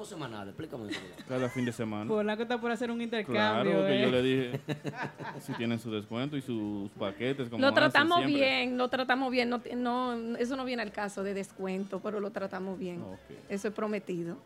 ¿Cómo 0.01 0.09
semanal? 0.09 0.49
Explícame 0.49 0.91
eso. 0.91 1.01
Cada 1.29 1.51
fin 1.51 1.67
de 1.67 1.73
semana. 1.73 2.09
Por 2.09 2.25
la 2.25 2.35
que 2.35 2.45
está 2.45 2.59
por 2.59 2.70
hacer 2.70 2.91
un 2.91 3.03
intercambio. 3.03 3.73
Claro, 3.73 3.87
que 3.87 3.99
eh. 3.99 4.03
yo 4.03 4.11
le 4.11 4.23
dije 4.23 4.61
si 5.41 5.53
tienen 5.53 5.79
su 5.79 5.91
descuento 5.91 6.39
y 6.39 6.41
sus 6.41 6.89
paquetes. 6.93 7.51
Como 7.51 7.61
Lo 7.61 7.75
tratamos 7.75 8.25
bien, 8.25 8.79
lo 8.79 8.89
tratamos 8.89 9.31
bien. 9.31 9.51
No, 9.51 9.61
no, 9.77 10.37
eso 10.39 10.57
no 10.57 10.65
viene 10.65 10.81
al 10.81 10.91
caso 10.91 11.23
de 11.23 11.35
descuento, 11.35 12.01
pero 12.01 12.19
lo 12.19 12.31
tratamos 12.31 12.79
bien. 12.79 13.05
Eso 13.51 13.69
es 13.69 13.75
prometido. 13.75 14.39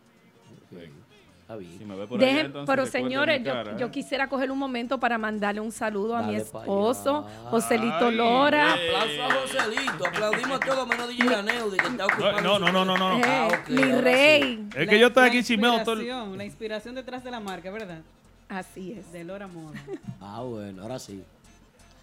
Si 1.78 1.84
me 1.84 1.94
ve 1.94 2.06
por 2.06 2.18
allá, 2.18 2.26
Dejen- 2.32 2.46
entonces 2.46 2.66
pero 2.74 2.86
señores, 2.86 3.42
yo, 3.44 3.52
cara, 3.52 3.76
yo 3.76 3.86
¿eh? 3.86 3.90
quisiera 3.90 4.28
coger 4.28 4.50
un 4.50 4.58
momento 4.58 4.98
para 4.98 5.18
mandarle 5.18 5.60
un 5.60 5.72
saludo 5.72 6.16
a 6.16 6.22
mi 6.22 6.32
Dale 6.32 6.38
esposo. 6.44 7.26
Joselito 7.50 8.06
Ay, 8.08 8.14
Lora. 8.16 8.72
Aplauso 8.72 9.22
a 9.22 9.34
Joselito. 9.34 10.06
Aplaudimos 10.06 10.52
a 10.52 10.60
todo 10.60 10.86
menos 10.86 11.06
DJ 11.08 11.34
Aneudi 11.36 11.76
que 11.76 11.86
está 11.86 12.06
ocupado. 12.06 12.40
No, 12.40 12.58
no, 12.58 12.72
no, 12.72 12.84
no, 12.84 12.96
no. 12.96 13.18
Eh, 13.18 13.22
Ah, 13.26 13.48
ok, 13.52 13.68
mi 13.68 13.82
rey. 13.92 14.68
Es 14.74 14.88
que 14.88 14.98
yo 14.98 15.08
estoy 15.08 15.28
aquí 15.28 15.42
chismeado 15.44 15.82
todo 15.84 15.92
el- 15.94 16.00
Inspiración, 16.00 16.38
La 16.38 16.44
inspiración 16.44 16.94
detrás 16.94 17.22
de 17.22 17.30
la 17.30 17.40
marca, 17.40 17.70
¿verdad? 17.70 18.00
Así 18.48 18.92
es. 18.92 19.12
De 19.12 19.22
Lora 19.24 19.46
Moda. 19.46 19.78
Ah, 20.20 20.40
bueno, 20.42 20.82
ahora 20.82 20.98
sí. 20.98 21.22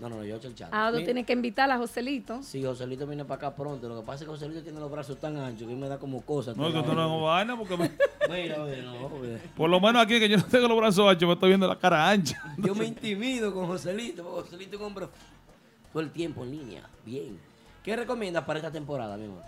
No, 0.02 0.10
no, 0.10 0.24
yo 0.24 0.36
el 0.38 0.56
chat. 0.56 0.70
Ah, 0.72 0.88
tú 0.90 0.96
Mira, 0.96 1.06
tienes 1.06 1.26
que 1.28 1.34
invitar 1.34 1.70
a 1.70 1.78
Joselito. 1.78 2.42
Sí, 2.42 2.64
Joselito 2.64 3.06
viene 3.06 3.24
para 3.24 3.36
acá 3.50 3.56
pronto. 3.56 3.88
Lo 3.88 4.00
que 4.00 4.06
pasa 4.06 4.24
es 4.24 4.28
que 4.28 4.32
Joselito 4.32 4.64
tiene 4.64 4.80
los 4.80 4.90
brazos 4.92 5.20
tan 5.20 5.38
anchos 5.38 5.68
que 5.68 5.76
me 5.76 5.88
da 5.88 6.00
como 6.00 6.22
cosas. 6.22 6.58
No, 6.58 6.68
es 6.70 6.74
que 6.74 6.82
tú 6.82 6.94
no 6.96 7.18
es 7.18 7.22
vaina 7.24 7.56
porque 7.56 7.78
me- 7.78 7.92
Mira, 8.30 8.64
mira, 8.66 8.82
no, 8.82 9.10
mira. 9.10 9.40
por 9.56 9.70
lo 9.70 9.80
menos 9.80 10.02
aquí 10.04 10.20
que 10.20 10.28
yo 10.28 10.38
no 10.38 10.44
tengo 10.46 10.68
los 10.68 10.78
brazos 10.78 11.08
anchos, 11.08 11.28
me 11.28 11.34
estoy 11.34 11.50
viendo 11.50 11.68
la 11.68 11.78
cara 11.78 12.10
ancha. 12.10 12.42
Yo 12.58 12.74
me 12.74 12.86
intimido 12.86 13.54
con 13.54 13.68
Joselito, 13.68 14.24
porque 14.24 14.42
Joselito 14.50 14.76
es 14.76 14.82
un 14.82 14.88
hombre 14.88 15.08
todo 15.94 16.02
el 16.02 16.10
tiempo 16.12 16.44
en 16.44 16.52
línea. 16.52 16.90
Bien. 17.06 17.40
¿Qué 17.84 17.96
recomiendas 17.96 18.44
para 18.46 18.58
esta 18.58 18.72
temporada, 18.72 19.18
mi 19.18 19.26
amor? 19.26 19.44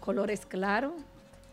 Colores 0.00 0.44
claros, 0.46 0.92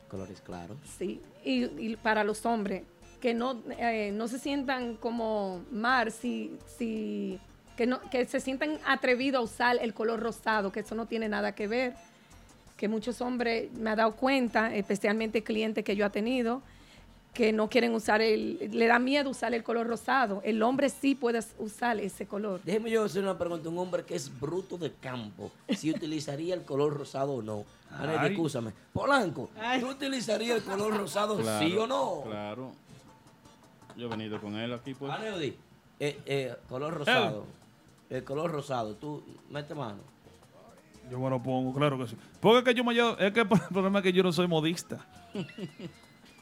Colores 0.10 0.42
claros. 0.42 0.78
sí. 0.98 1.22
Y, 1.44 1.64
y 1.66 1.96
para 1.98 2.24
los 2.24 2.46
hombres, 2.46 2.84
que 3.20 3.34
no, 3.34 3.62
eh, 3.78 4.12
no 4.14 4.28
se 4.28 4.40
sientan 4.40 4.96
como 4.96 5.62
mar, 5.72 6.12
si, 6.12 6.58
si, 6.78 7.40
que, 7.76 7.86
no, 7.86 8.00
que 8.10 8.26
se 8.26 8.40
sientan 8.40 8.80
atrevidos 8.86 9.40
a 9.40 9.44
usar 9.44 9.78
el 9.82 9.94
color 9.94 10.20
rosado, 10.20 10.72
que 10.72 10.82
eso 10.82 10.96
no 10.96 11.06
tiene 11.06 11.30
nada 11.30 11.54
que 11.54 11.68
ver. 11.68 11.94
Que 12.78 12.88
muchos 12.88 13.22
hombres 13.22 13.72
me 13.74 13.92
ha 13.92 13.96
dado 13.96 14.16
cuenta, 14.16 14.76
especialmente 14.76 15.44
clientes 15.44 15.84
que 15.84 15.96
yo 15.96 16.06
he 16.06 16.10
tenido, 16.10 16.62
que 17.34 17.54
no 17.54 17.70
quieren 17.70 17.94
usar 17.94 18.22
el, 18.22 18.70
le 18.72 18.88
da 18.88 19.00
miedo 19.00 19.30
usar 19.30 19.54
el 19.54 19.64
color 19.64 19.88
rosado. 19.88 20.42
El 20.44 20.62
hombre 20.64 20.90
sí 20.90 21.16
puede 21.16 21.40
usar 21.60 22.00
ese 22.00 22.26
color. 22.26 22.60
Déjeme 22.64 22.90
yo 22.90 23.04
hacer 23.04 23.24
una 23.24 23.38
pregunta. 23.38 23.70
Un 23.70 23.78
hombre 23.78 24.04
que 24.04 24.16
es 24.16 24.40
bruto 24.40 24.78
de 24.78 24.92
campo, 24.92 25.52
si 25.70 25.92
utilizaría 25.92 26.54
el 26.54 26.64
color 26.64 26.98
rosado 26.98 27.34
o 27.34 27.42
no. 27.42 27.64
Ana, 27.90 28.22
Ay. 28.22 28.30
discúlpame. 28.30 28.72
Polanco, 28.94 29.50
¿tú 29.80 29.90
utilizarías 29.90 30.58
el 30.58 30.64
color 30.64 30.96
rosado 30.96 31.38
Claro, 31.38 31.66
sí 31.66 31.78
o 31.78 31.88
no? 31.88 32.24
Claro. 32.26 32.72
Yo 33.96 34.08
he 34.08 34.10
venido 34.10 34.40
con 34.42 34.56
él 34.56 34.74
aquí, 34.74 34.94
pues. 34.94 35.12
Aneudi, 35.12 35.56
eh, 36.00 36.20
eh, 36.26 36.56
color 36.68 36.94
rosado. 36.96 37.46
El 37.46 37.61
color 38.24 38.52
rosado, 38.52 38.96
tú 38.96 39.24
mete 39.50 39.74
mano. 39.74 40.00
Yo 41.10 41.20
me 41.20 41.30
lo 41.30 41.42
pongo, 41.42 41.74
claro 41.74 41.98
que 41.98 42.08
sí. 42.08 42.16
Porque 42.40 42.60
es 42.60 42.64
que 42.66 42.74
yo 42.74 42.84
me 42.84 42.94
llevo- 42.94 43.18
es 43.18 43.32
que 43.34 43.40
el 43.42 43.48
problema 43.48 44.00
es 44.00 44.04
que 44.04 44.14
yo 44.14 44.24
no 44.24 44.32
soy 44.32 44.48
modista. 44.48 45.06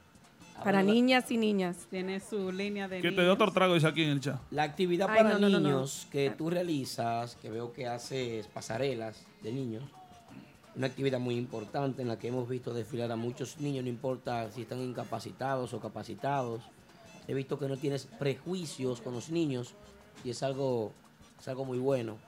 Para 0.65 0.79
¿verdad? 0.79 0.93
niñas 0.95 1.31
y 1.31 1.37
niñas. 1.37 1.87
Tiene 1.91 2.19
su 2.21 2.51
línea 2.51 2.89
de 2.89 3.01
Que 3.03 3.13
te 3.13 3.21
dé 3.21 3.29
otro 3.29 3.53
trago, 3.53 3.75
dice 3.75 3.87
aquí 3.87 4.03
en 4.03 4.11
el 4.11 4.21
chat. 4.21 4.41
La 4.51 4.63
actividad 4.63 5.09
Ay, 5.11 5.17
para 5.19 5.33
no, 5.35 5.39
no, 5.39 5.49
no, 5.49 5.61
no. 5.61 5.69
niños 5.69 6.09
que 6.11 6.31
tú 6.31 6.51
realizas, 6.51 7.37
que 7.37 7.51
veo 7.51 7.73
que 7.73 7.87
haces 7.87 8.47
pasarelas 8.49 9.23
de 9.43 9.53
niños, 9.53 9.85
una 10.77 10.87
actividad 10.89 11.19
muy 11.19 11.37
importante 11.37 12.03
en 12.03 12.09
la 12.09 12.19
que 12.19 12.29
hemos 12.29 12.49
visto 12.49 12.75
desfilar 12.75 13.11
a 13.11 13.17
muchos 13.17 13.59
niños, 13.61 13.85
no 13.85 13.91
importa 13.91 14.51
si 14.51 14.63
están 14.63 14.81
incapacitados 14.81 15.73
o 15.73 15.81
capacitados. 15.81 16.63
He 17.29 17.35
visto 17.35 17.59
que 17.59 17.67
no 17.69 17.77
tienes 17.77 18.07
prejuicios 18.19 19.01
con 19.01 19.15
los 19.15 19.31
niños 19.31 19.75
y 20.25 20.31
es 20.31 20.43
algo, 20.43 20.93
es 21.41 21.49
algo 21.49 21.65
muy 21.65 21.79
bueno. 21.79 22.19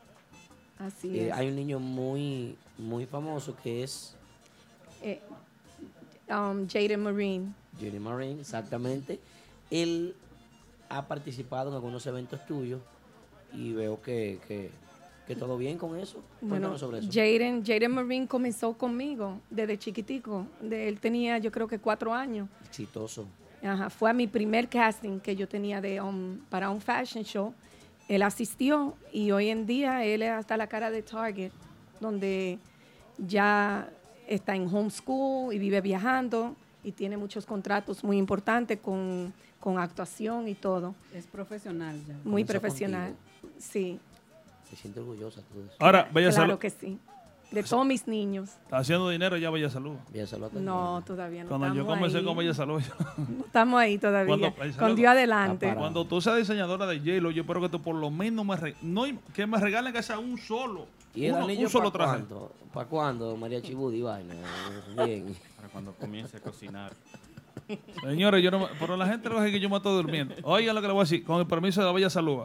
Así 0.79 1.17
Eh, 1.19 1.29
es. 1.29 1.33
hay 1.35 1.49
un 1.49 1.57
niño 1.57 1.79
muy, 1.79 2.57
muy 2.79 3.07
famoso 3.07 3.55
que 3.63 3.83
es 3.83 4.15
Eh, 5.03 5.21
um, 6.31 6.67
Jaden 6.67 7.01
Marine. 7.01 7.53
Jenny 7.79 8.01
Marine, 8.01 8.41
exactamente. 8.41 9.21
Él 9.71 10.17
ha 10.89 11.07
participado 11.07 11.69
en 11.69 11.75
algunos 11.77 12.05
eventos 12.07 12.45
tuyos 12.47 12.81
y 13.53 13.73
veo 13.75 14.01
que, 14.03 14.41
que, 14.49 14.71
que 15.29 15.37
todo 15.37 15.59
bien 15.59 15.77
con 15.77 15.95
eso. 15.99 16.25
Bueno, 16.41 16.79
sobre 16.79 17.01
eso. 17.01 17.09
Jaden, 17.13 17.63
Jaden 17.63 17.91
Marine 17.93 18.27
comenzó 18.27 18.73
conmigo 18.73 19.39
desde 19.51 19.79
chiquitico. 19.79 20.47
De, 20.59 20.89
él 20.89 20.99
tenía, 20.99 21.37
yo 21.37 21.53
creo 21.53 21.69
que 21.69 21.79
cuatro 21.79 22.15
años. 22.15 22.49
Exitoso. 22.67 23.27
Ajá, 23.63 23.91
fue 23.91 24.09
a 24.09 24.15
mi 24.15 24.27
primer 24.27 24.69
casting 24.69 25.21
que 25.21 25.37
yo 25.37 25.47
tenía 25.47 25.83
de, 25.83 26.01
um, 26.01 26.39
para 26.49 26.71
un 26.71 26.81
fashion 26.81 27.25
show. 27.25 27.53
Él 28.09 28.23
asistió 28.23 28.95
y 29.13 29.31
hoy 29.31 29.51
en 29.51 29.67
día 29.67 30.03
él 30.03 30.23
es 30.23 30.31
hasta 30.31 30.57
la 30.57 30.67
cara 30.67 30.91
de 30.91 31.03
Target, 31.03 31.53
donde 32.01 32.59
ya 33.19 33.91
está 34.27 34.57
en 34.57 34.75
homeschool 34.75 35.53
y 35.53 35.59
vive 35.59 35.83
viajando 35.83 36.57
y 36.83 36.93
tiene 36.93 37.19
muchos 37.19 37.45
contratos 37.45 38.03
muy 38.03 38.17
importantes 38.17 38.79
con, 38.79 39.35
con 39.61 39.79
actuación 39.79 40.49
y 40.49 40.55
todo. 40.55 40.95
Es 41.13 41.27
profesional 41.27 41.99
ya. 42.07 42.15
Muy 42.25 42.45
Comenzó 42.45 42.53
profesional. 42.53 43.15
Sí, 43.59 44.01
Se 44.71 44.77
siente 44.77 45.01
orgullosa 45.01 45.41
todo 45.43 45.63
eso. 45.65 45.75
Ahora, 45.79 46.09
Bella 46.13 46.29
claro 46.31 46.47
Salud. 46.47 46.59
que 46.59 46.71
sí. 46.71 46.99
De 47.51 47.63
todos 47.63 47.87
mis 47.87 48.07
niños. 48.07 48.51
Está 48.65 48.77
haciendo 48.77 49.09
dinero 49.09 49.39
ya 49.39 49.49
Bella 49.49 49.71
Salud. 49.71 49.97
Bella 50.13 50.27
Salud. 50.27 50.51
No, 50.53 51.03
todavía 51.07 51.45
no 51.45 51.49
Cuando 51.49 51.75
yo 51.75 51.87
comencé 51.87 52.19
ahí. 52.19 52.25
con 52.25 52.37
Bella 52.37 52.53
Salud. 52.53 52.83
No 53.17 53.45
estamos 53.47 53.81
ahí 53.81 53.97
todavía. 53.97 54.27
Cuando- 54.37 54.79
con 54.79 54.95
Dios 54.95 55.11
adelante. 55.11 55.75
Cuando 55.75 56.05
tú 56.05 56.21
seas 56.21 56.37
diseñadora 56.37 56.87
de 56.87 56.99
J-Lo, 56.99 57.31
yo 57.31 57.41
espero 57.43 57.63
que 57.63 57.71
tú 57.71 57.81
por 57.81 57.95
lo 57.95 58.11
menos 58.11 58.45
me, 58.45 58.55
re- 58.57 58.75
no, 58.83 59.05
que 59.33 59.47
me 59.47 59.59
regalen 59.59 59.95
que 59.95 60.03
sea 60.03 60.19
un 60.19 60.37
solo. 60.37 60.87
¿Y 61.15 61.25
el 61.25 61.33
uno- 61.33 61.45
anillo 61.45 61.63
un 61.63 61.71
solo 61.71 61.91
para 61.91 62.05
traje. 62.05 62.25
cuándo? 62.27 62.53
¿Para 62.75 62.87
cuándo, 62.89 63.37
María 63.39 63.63
Chibudi? 63.63 64.03
Vaina. 64.03 64.35
Bien. 65.07 65.35
Para 65.57 65.69
cuando 65.69 65.93
comience 65.95 66.37
a 66.37 66.41
cocinar. 66.41 66.93
Señores, 68.03 68.43
yo 68.43 68.51
no 68.51 68.61
me- 68.61 68.67
pero 68.79 68.95
la 68.97 69.07
gente 69.07 69.29
lo 69.31 69.41
que 69.43 69.51
que 69.53 69.61
yo 69.61 69.69
me 69.71 69.77
estoy 69.79 69.95
durmiendo. 69.95 70.35
Oigan 70.43 70.75
lo 70.75 70.81
que 70.83 70.87
le 70.87 70.93
voy 70.93 71.01
a 71.01 71.05
decir, 71.05 71.25
con 71.25 71.41
el 71.41 71.47
permiso 71.47 71.81
de 71.81 71.87
la 71.87 71.93
Bella 71.93 72.11
Salud. 72.11 72.45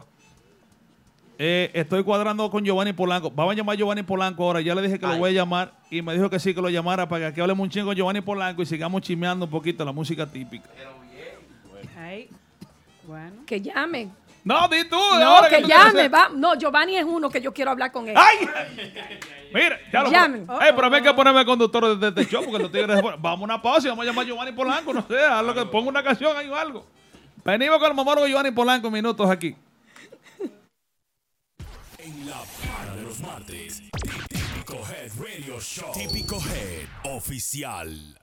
Eh, 1.38 1.70
estoy 1.74 2.04
cuadrando 2.04 2.48
con 2.50 2.64
Giovanni 2.64 2.92
Polanco. 2.92 3.30
Vamos 3.30 3.52
a 3.52 3.56
llamar 3.56 3.74
a 3.74 3.78
Giovanni 3.78 4.02
Polanco 4.02 4.44
ahora. 4.44 4.60
Ya 4.60 4.74
le 4.74 4.82
dije 4.82 4.98
que 4.98 5.06
lo 5.06 5.18
voy 5.18 5.30
a 5.30 5.32
llamar 5.32 5.72
y 5.90 6.00
me 6.00 6.14
dijo 6.14 6.30
que 6.30 6.38
sí, 6.38 6.54
que 6.54 6.60
lo 6.60 6.68
llamara 6.68 7.08
para 7.08 7.20
que 7.20 7.26
aquí 7.26 7.40
hablemos 7.40 7.64
un 7.64 7.70
chingo 7.70 7.86
con 7.86 7.96
Giovanni 7.96 8.20
Polanco 8.20 8.62
y 8.62 8.66
sigamos 8.66 9.02
chimeando 9.02 9.46
un 9.46 9.50
poquito 9.50 9.84
la 9.84 9.92
música 9.92 10.26
típica. 10.26 10.68
Ay, 11.98 12.28
bueno. 13.02 13.42
Que 13.46 13.60
llame. 13.60 14.10
No, 14.44 14.68
di 14.68 14.84
tú. 14.84 14.96
No, 14.96 15.48
que 15.48 15.62
tú 15.62 15.68
llame. 15.68 16.08
Va. 16.08 16.28
No, 16.34 16.54
Giovanni 16.54 16.96
es 16.96 17.04
uno 17.04 17.30
que 17.30 17.40
yo 17.40 17.52
quiero 17.52 17.70
hablar 17.70 17.90
con 17.90 18.08
él. 18.08 18.14
¡Ay! 18.16 18.48
Mira, 19.54 19.78
ya 19.92 20.02
lo 20.02 20.10
Llamen. 20.10 20.42
Eh, 20.42 20.72
pero 20.74 20.86
a 20.86 20.90
mí 20.90 20.96
hay 20.96 21.02
que 21.02 21.14
ponerme 21.14 21.44
conductor 21.44 21.96
de 21.96 22.08
este 22.08 22.26
show 22.26 22.44
porque 22.44 22.68
tigres. 22.68 23.00
Vamos 23.18 23.40
a 23.40 23.44
una 23.44 23.62
pausa 23.62 23.86
y 23.86 23.90
vamos 23.90 24.04
a 24.04 24.06
llamar 24.08 24.24
a 24.24 24.28
Giovanni 24.28 24.52
Polanco. 24.52 24.92
No 24.92 25.06
sé, 25.06 25.24
haz 25.24 25.44
lo 25.44 25.54
que 25.54 25.64
ponga 25.66 25.88
una 25.88 26.02
canción 26.02 26.36
ahí 26.36 26.48
o 26.48 26.56
algo. 26.56 26.84
Venimos 27.44 27.78
con 27.78 27.88
el 27.88 27.94
mamólogo 27.94 28.26
Giovanni 28.26 28.50
Polanco 28.50 28.90
minutos 28.90 29.30
aquí. 29.30 29.54
La 32.26 32.42
para 32.66 32.96
de 32.96 33.02
los 33.02 33.20
martes. 33.20 33.82
Típico 34.28 34.76
Head 34.88 35.12
Radio 35.18 35.60
Show. 35.60 35.92
Típico 35.92 36.36
Head 36.36 37.14
Oficial. 37.16 38.18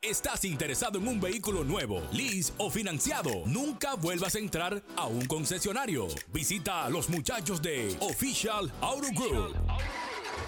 ¿Estás 0.00 0.44
interesado 0.44 0.98
en 0.98 1.08
un 1.08 1.20
vehículo 1.20 1.64
nuevo, 1.64 2.02
lease 2.12 2.52
o 2.58 2.70
financiado? 2.70 3.42
Nunca 3.46 3.94
vuelvas 3.94 4.36
a 4.36 4.38
entrar 4.38 4.80
a 4.96 5.06
un 5.06 5.24
concesionario. 5.26 6.06
Visita 6.32 6.84
a 6.84 6.90
los 6.90 7.08
muchachos 7.08 7.60
de 7.60 7.96
Official 8.00 8.70
Auto 8.80 9.08
Group. 9.12 9.56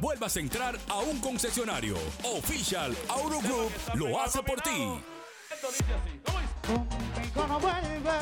vuelvas 0.00 0.36
a 0.36 0.40
entrar 0.40 0.78
a 0.88 0.98
un 0.98 1.20
concesionario. 1.20 1.96
Official 2.24 2.96
Auto 3.08 3.40
Group 3.40 3.72
lo 3.94 4.20
hace 4.20 4.42
por 4.42 4.60
ti. 4.60 5.00
Conmigo 6.66 7.46
no 7.46 7.60
vuelves, 7.60 8.12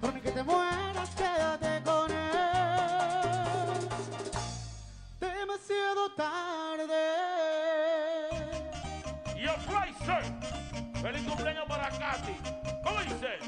por 0.00 0.12
mí 0.12 0.20
que 0.20 0.30
te 0.32 0.42
mueras, 0.42 1.10
quédate 1.10 1.82
con 1.84 2.10
él. 2.10 2.18
Demasiado 5.20 6.12
tarde. 6.16 7.04
Yo 9.40 9.52
Fraser, 9.66 10.24
feliz 11.00 11.22
cumpleaños 11.22 11.66
para 11.68 11.88
Katy. 11.90 12.36
¿Cómo 12.84 13.00
dice? 13.00 13.38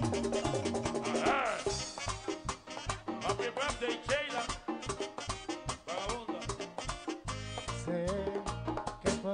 Happy 3.25 3.45
birthday, 3.45 4.01
Sheila. 4.07 4.62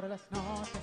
Por 0.01 0.09
las 0.09 0.21
noches 0.31 0.81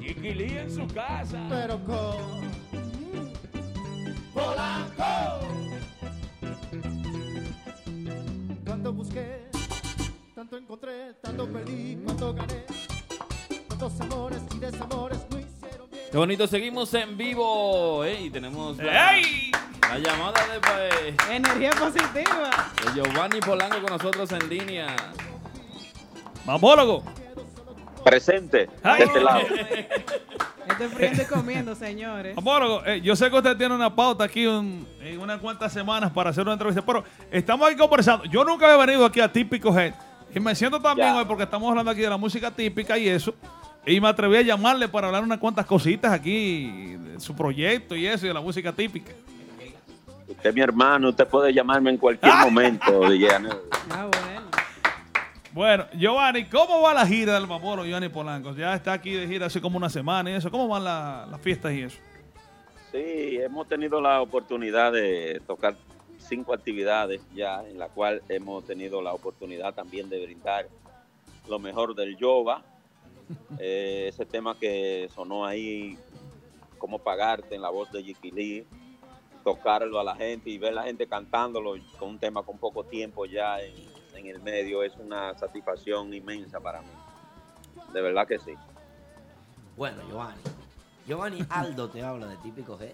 Chiquilí 0.00 0.58
en 0.58 0.70
su 0.72 0.86
casa. 0.94 1.46
Pero 1.48 1.84
con 1.84 3.30
Polanco. 4.32 5.04
Tanto 8.64 8.92
busqué, 8.92 9.46
tanto 10.34 10.56
encontré, 10.56 11.14
tanto 11.14 11.48
perdí, 11.48 11.98
cuánto 12.04 12.32
gané. 12.32 12.64
Tantos 13.68 14.00
amores 14.00 14.42
y 14.54 14.58
desamores 14.58 15.26
no 15.30 15.38
hicieron 15.40 15.90
bien. 15.90 16.04
Qué 16.10 16.18
bonito, 16.18 16.46
seguimos 16.46 16.94
en 16.94 17.16
vivo. 17.16 18.04
¿eh? 18.04 18.26
Y 18.26 18.30
tenemos 18.30 18.76
la, 18.76 19.16
¡Ey! 19.16 19.49
La 19.92 19.98
llamada 19.98 20.40
de, 20.52 20.60
pues, 20.60 21.30
Energía 21.30 21.70
positiva. 21.70 22.50
de 22.84 22.92
Giovanni 23.02 23.40
Polanco 23.40 23.80
con 23.80 23.90
nosotros 23.90 24.30
en 24.32 24.48
línea. 24.48 24.86
Mamólogo. 26.46 27.02
Presente. 28.04 28.68
De 28.82 29.04
este 29.04 29.20
lado. 29.20 29.40
Estoy 30.68 30.88
friendo 30.88 31.22
y 31.22 31.26
comiendo, 31.26 31.74
señores. 31.74 32.34
Mamólogo, 32.36 32.84
eh, 32.86 33.00
yo 33.02 33.14
sé 33.16 33.28
que 33.30 33.36
usted 33.36 33.56
tiene 33.56 33.74
una 33.74 33.94
pauta 33.94 34.24
aquí 34.24 34.46
un- 34.46 34.86
en 35.02 35.20
unas 35.20 35.38
cuantas 35.40 35.72
semanas 35.72 36.10
para 36.12 36.30
hacer 36.30 36.42
una 36.44 36.52
entrevista, 36.52 36.82
pero 36.84 37.04
estamos 37.30 37.66
aquí 37.68 37.76
conversando. 37.76 38.24
Yo 38.24 38.44
nunca 38.44 38.66
había 38.72 38.86
venido 38.86 39.04
aquí 39.04 39.20
a 39.20 39.30
Típico 39.30 39.76
Head 39.78 39.92
y 40.34 40.40
me 40.40 40.54
siento 40.54 40.80
también 40.80 41.10
hoy 41.14 41.24
porque 41.26 41.42
estamos 41.42 41.68
hablando 41.68 41.90
aquí 41.90 42.00
de 42.00 42.08
la 42.10 42.16
música 42.16 42.50
típica 42.50 42.96
y 42.96 43.08
eso. 43.08 43.34
Y 43.86 44.00
me 44.00 44.08
atreví 44.08 44.36
a 44.36 44.42
llamarle 44.42 44.88
para 44.88 45.08
hablar 45.08 45.22
unas 45.24 45.38
cuantas 45.38 45.66
cositas 45.66 46.12
aquí 46.12 46.96
de 46.96 47.18
su 47.20 47.34
proyecto 47.34 47.96
y 47.96 48.06
eso 48.06 48.24
y 48.26 48.28
de 48.28 48.34
la 48.34 48.40
música 48.40 48.72
típica. 48.72 49.12
Usted 50.30 50.50
es 50.50 50.54
mi 50.54 50.60
hermano, 50.60 51.08
usted 51.10 51.26
puede 51.26 51.52
llamarme 51.52 51.90
en 51.90 51.96
cualquier 51.98 52.34
momento, 52.36 53.00
DJ 53.10 53.34
Anel. 53.34 53.52
Ah, 53.90 54.08
bueno. 54.10 54.40
Bueno, 55.52 55.86
Giovanni, 55.94 56.44
¿cómo 56.44 56.80
va 56.82 56.94
la 56.94 57.04
gira 57.06 57.34
del 57.34 57.46
Mamoro 57.48 57.84
Giovanni 57.84 58.08
Polanco? 58.08 58.54
Ya 58.54 58.74
está 58.74 58.92
aquí 58.92 59.12
de 59.12 59.26
gira 59.26 59.46
hace 59.46 59.60
como 59.60 59.76
una 59.76 59.90
semana 59.90 60.30
y 60.30 60.34
eso. 60.34 60.50
¿Cómo 60.50 60.68
van 60.68 60.84
la- 60.84 61.26
las 61.28 61.40
fiestas 61.40 61.72
y 61.72 61.82
eso? 61.82 61.98
Sí, 62.92 63.38
hemos 63.40 63.66
tenido 63.68 64.00
la 64.00 64.20
oportunidad 64.20 64.92
de 64.92 65.40
tocar 65.46 65.74
cinco 66.18 66.54
actividades 66.54 67.20
ya 67.34 67.62
en 67.68 67.78
la 67.78 67.88
cual 67.88 68.22
hemos 68.28 68.64
tenido 68.64 69.02
la 69.02 69.12
oportunidad 69.12 69.74
también 69.74 70.08
de 70.08 70.22
brindar 70.24 70.68
lo 71.48 71.58
mejor 71.58 71.94
del 71.94 72.16
yoga. 72.16 72.62
Eh, 73.60 74.06
ese 74.08 74.26
tema 74.26 74.56
que 74.58 75.08
sonó 75.14 75.46
ahí, 75.46 75.96
cómo 76.78 76.98
pagarte 76.98 77.54
en 77.54 77.62
la 77.62 77.70
voz 77.70 77.90
de 77.92 78.02
Jiki 78.02 78.32
Lee, 78.32 78.66
tocarlo 79.42 80.00
a 80.00 80.04
la 80.04 80.14
gente 80.14 80.50
y 80.50 80.58
ver 80.58 80.74
la 80.74 80.84
gente 80.84 81.06
cantándolo 81.06 81.74
con 81.98 82.10
un 82.10 82.18
tema 82.18 82.42
con 82.42 82.58
poco 82.58 82.84
tiempo 82.84 83.26
ya 83.26 83.60
en, 83.60 83.74
en 84.14 84.26
el 84.26 84.40
medio 84.40 84.82
es 84.82 84.96
una 84.96 85.36
satisfacción 85.38 86.12
inmensa 86.12 86.60
para 86.60 86.80
mí. 86.82 86.88
De 87.92 88.00
verdad 88.00 88.26
que 88.26 88.38
sí. 88.38 88.54
Bueno, 89.76 90.02
Giovanni. 90.08 90.42
Giovanni 91.06 91.44
Aldo 91.50 91.88
te 91.88 92.02
habla 92.02 92.26
de 92.26 92.36
típico 92.38 92.78
G. 92.78 92.92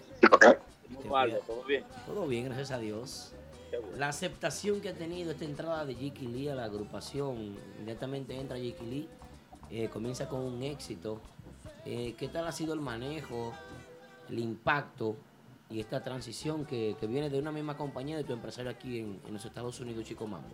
¿Cómo, 1.01 1.17
Aldo? 1.17 1.39
¿Todo 1.45 1.63
bien? 1.63 1.83
Todo 2.05 2.27
bien, 2.27 2.45
gracias 2.45 2.71
a 2.71 2.79
Dios. 2.79 3.33
La 3.97 4.07
aceptación 4.07 4.79
que 4.79 4.89
ha 4.89 4.93
tenido 4.93 5.31
esta 5.31 5.43
entrada 5.43 5.85
de 5.85 5.93
Jiki 5.93 6.27
Lee 6.27 6.49
a 6.49 6.55
la 6.55 6.63
agrupación, 6.63 7.57
inmediatamente 7.77 8.39
entra 8.39 8.57
Jiki 8.57 8.85
Lee, 8.85 9.09
eh, 9.69 9.89
comienza 9.89 10.29
con 10.29 10.39
un 10.39 10.63
éxito. 10.63 11.19
Eh, 11.85 12.15
¿Qué 12.17 12.29
tal 12.29 12.47
ha 12.47 12.51
sido 12.51 12.73
el 12.73 12.79
manejo, 12.79 13.53
el 14.29 14.39
impacto 14.39 15.17
y 15.69 15.79
esta 15.79 16.03
transición 16.03 16.65
que, 16.65 16.95
que 16.99 17.07
viene 17.07 17.29
de 17.29 17.39
una 17.39 17.51
misma 17.51 17.75
compañía 17.75 18.17
de 18.17 18.23
tu 18.23 18.33
empresario 18.33 18.71
aquí 18.71 18.99
en, 18.99 19.19
en 19.25 19.33
los 19.33 19.43
Estados 19.45 19.79
Unidos, 19.79 20.05
Chico 20.05 20.27
Mambo? 20.27 20.49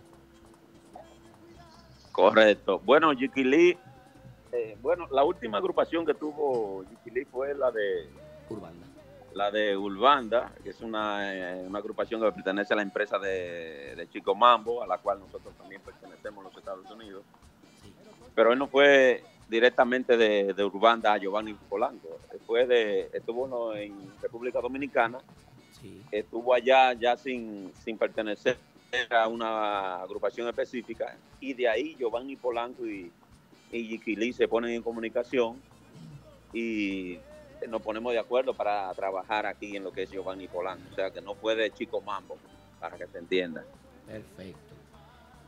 Correcto. 2.10 2.80
Bueno, 2.84 3.12
Lee, 3.12 3.76
eh, 4.52 4.78
bueno, 4.80 5.08
la 5.10 5.24
última 5.24 5.58
agrupación 5.58 6.06
que 6.06 6.14
tuvo 6.14 6.84
Lee 7.06 7.24
fue 7.24 7.54
la 7.54 7.70
de 7.70 8.08
Urbanda. 8.48 8.86
La 9.34 9.50
de 9.50 9.76
Urbanda, 9.76 10.52
que 10.62 10.70
es 10.70 10.80
una, 10.80 11.34
eh, 11.34 11.64
una 11.66 11.80
agrupación 11.80 12.20
que 12.20 12.30
pertenece 12.30 12.72
a 12.72 12.76
la 12.76 12.82
empresa 12.82 13.18
de, 13.18 13.96
de 13.96 14.08
Chico 14.10 14.34
Mambo, 14.36 14.80
a 14.80 14.86
la 14.86 14.98
cual 14.98 15.18
nosotros 15.18 15.54
también 15.56 15.80
pertenecemos 15.82 16.38
en 16.38 16.44
los 16.44 16.56
Estados 16.56 16.88
Unidos. 16.90 17.24
Pero 18.34 18.52
él 18.52 18.58
no 18.60 18.68
fue 18.68 19.24
directamente 19.48 20.16
de, 20.16 20.52
de 20.54 20.64
Urbanda 20.64 21.12
a 21.12 21.18
Giovanni 21.18 21.54
Polanco. 21.54 22.08
Fue 22.46 22.66
de, 22.66 23.10
estuvo 23.12 23.44
uno 23.44 23.74
en 23.74 23.94
República 24.20 24.60
Dominicana, 24.60 25.18
estuvo 26.10 26.54
allá 26.54 26.92
ya 26.94 27.16
sin, 27.16 27.72
sin 27.84 27.98
pertenecer 27.98 28.56
a 29.10 29.28
una 29.28 30.02
agrupación 30.02 30.48
específica 30.48 31.16
y 31.40 31.52
de 31.52 31.68
ahí 31.68 31.96
Giovanni 31.98 32.36
Polanco 32.36 32.86
y, 32.86 33.10
y 33.72 34.32
se 34.32 34.46
ponen 34.46 34.70
en 34.70 34.82
comunicación 34.82 35.60
y 36.52 37.18
nos 37.68 37.82
ponemos 37.82 38.12
de 38.12 38.18
acuerdo 38.18 38.54
para 38.54 38.92
trabajar 38.94 39.46
aquí 39.46 39.76
en 39.76 39.84
lo 39.84 39.92
que 39.92 40.02
es 40.02 40.10
Giovanni 40.10 40.46
Polanco. 40.48 40.84
O 40.92 40.94
sea 40.94 41.10
que 41.10 41.20
no 41.20 41.34
fue 41.34 41.54
de 41.56 41.72
Chico 41.72 42.00
Mambo, 42.00 42.36
para 42.78 42.96
que 42.96 43.06
se 43.06 43.18
entienda. 43.18 43.64
Perfecto. 44.06 44.73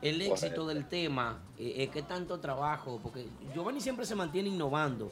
El 0.08 0.22
éxito 0.22 0.66
del 0.66 0.88
tema, 0.88 1.40
eh, 1.58 1.74
eh, 1.78 1.88
¿qué 1.88 2.02
tanto 2.02 2.38
trabajo? 2.38 3.00
Porque 3.02 3.26
Giovanni 3.54 3.80
siempre 3.80 4.06
se 4.06 4.14
mantiene 4.14 4.48
innovando. 4.48 5.10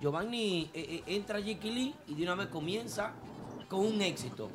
Giovanni 0.00 0.70
eh, 0.72 1.02
eh, 1.06 1.14
entra 1.14 1.36
a 1.36 1.40
Lee 1.40 1.94
y 2.08 2.14
de 2.14 2.22
una 2.22 2.34
vez 2.34 2.46
comienza 2.48 3.12
con 3.68 3.80
un 3.80 4.00
éxito. 4.00 4.48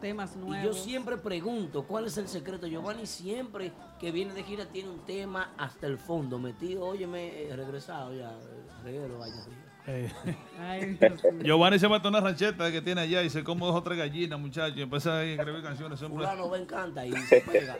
Temas 0.00 0.36
Y 0.36 0.40
yo 0.40 0.46
nuevos. 0.46 0.78
siempre 0.78 1.16
pregunto, 1.16 1.84
¿cuál 1.84 2.06
es 2.06 2.16
el 2.18 2.28
secreto? 2.28 2.68
Giovanni 2.68 3.06
siempre 3.06 3.72
que 3.98 4.12
viene 4.12 4.32
de 4.32 4.44
gira 4.44 4.66
tiene 4.66 4.90
un 4.90 5.00
tema 5.00 5.54
hasta 5.56 5.86
el 5.88 5.98
fondo, 5.98 6.38
metido, 6.38 6.84
óyeme, 6.84 7.48
regresado 7.50 8.14
ya, 8.14 8.32
reguero, 8.84 9.18
vaya 9.18 9.34
Ay. 10.60 10.98
Giovanni 11.42 11.78
se 11.78 11.88
mete 11.88 12.06
una 12.08 12.20
rancheta 12.20 12.70
que 12.70 12.82
tiene 12.82 13.00
allá 13.00 13.22
y 13.22 13.30
se 13.30 13.42
come 13.42 13.62
dos 13.62 13.74
o 13.74 13.82
tres 13.82 13.96
gallinas, 13.96 14.38
muchachos, 14.38 14.76
y 14.76 14.82
empieza 14.82 15.16
a 15.16 15.24
escribir 15.24 15.62
canciones. 15.62 15.98
Siempre. 15.98 16.18
Fulano 16.18 16.48
me 16.48 16.58
encanta 16.58 17.06
y 17.06 17.12
se 17.28 17.40
pega. 17.40 17.78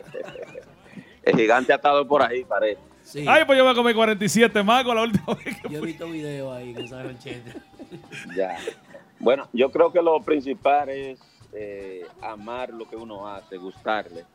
El 1.23 1.35
gigante 1.35 1.73
ha 1.73 1.77
estado 1.77 2.07
por 2.07 2.21
ahí, 2.21 2.43
parece. 2.43 2.81
Sí. 3.03 3.25
Ay, 3.27 3.43
pues 3.45 3.57
yo 3.57 3.63
voy 3.63 3.73
a 3.73 3.75
comer 3.75 3.95
47 3.95 4.61
más 4.63 4.83
con 4.83 4.95
la 4.95 5.03
última 5.03 5.33
vez 5.33 5.59
que 5.61 5.69
Yo 5.69 5.79
he 5.79 5.85
visto 5.85 6.07
videos 6.07 6.55
ahí 6.55 6.73
con 6.73 6.83
esa 6.83 7.03
rancheta. 7.03 7.53
Ya. 8.35 8.57
Bueno, 9.19 9.49
yo 9.51 9.71
creo 9.71 9.91
que 9.91 10.01
lo 10.01 10.21
principal 10.21 10.89
es 10.89 11.19
eh, 11.51 12.05
amar 12.21 12.69
lo 12.69 12.87
que 12.87 12.95
uno 12.95 13.27
hace, 13.27 13.57
gustarle. 13.57 14.25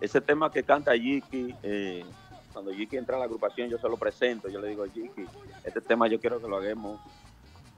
Ese 0.00 0.20
tema 0.20 0.52
que 0.52 0.62
canta 0.62 0.92
Jiki, 0.92 1.54
eh, 1.62 2.04
cuando 2.52 2.72
Jiki 2.72 2.96
entra 2.96 3.16
a 3.16 3.18
la 3.18 3.24
agrupación, 3.24 3.68
yo 3.68 3.78
se 3.78 3.88
lo 3.88 3.96
presento, 3.96 4.48
yo 4.48 4.60
le 4.60 4.68
digo, 4.68 4.84
Jiki, 4.84 5.26
este 5.64 5.80
tema 5.80 6.06
yo 6.06 6.20
quiero 6.20 6.40
que 6.40 6.46
lo 6.46 6.58
hagamos, 6.58 7.00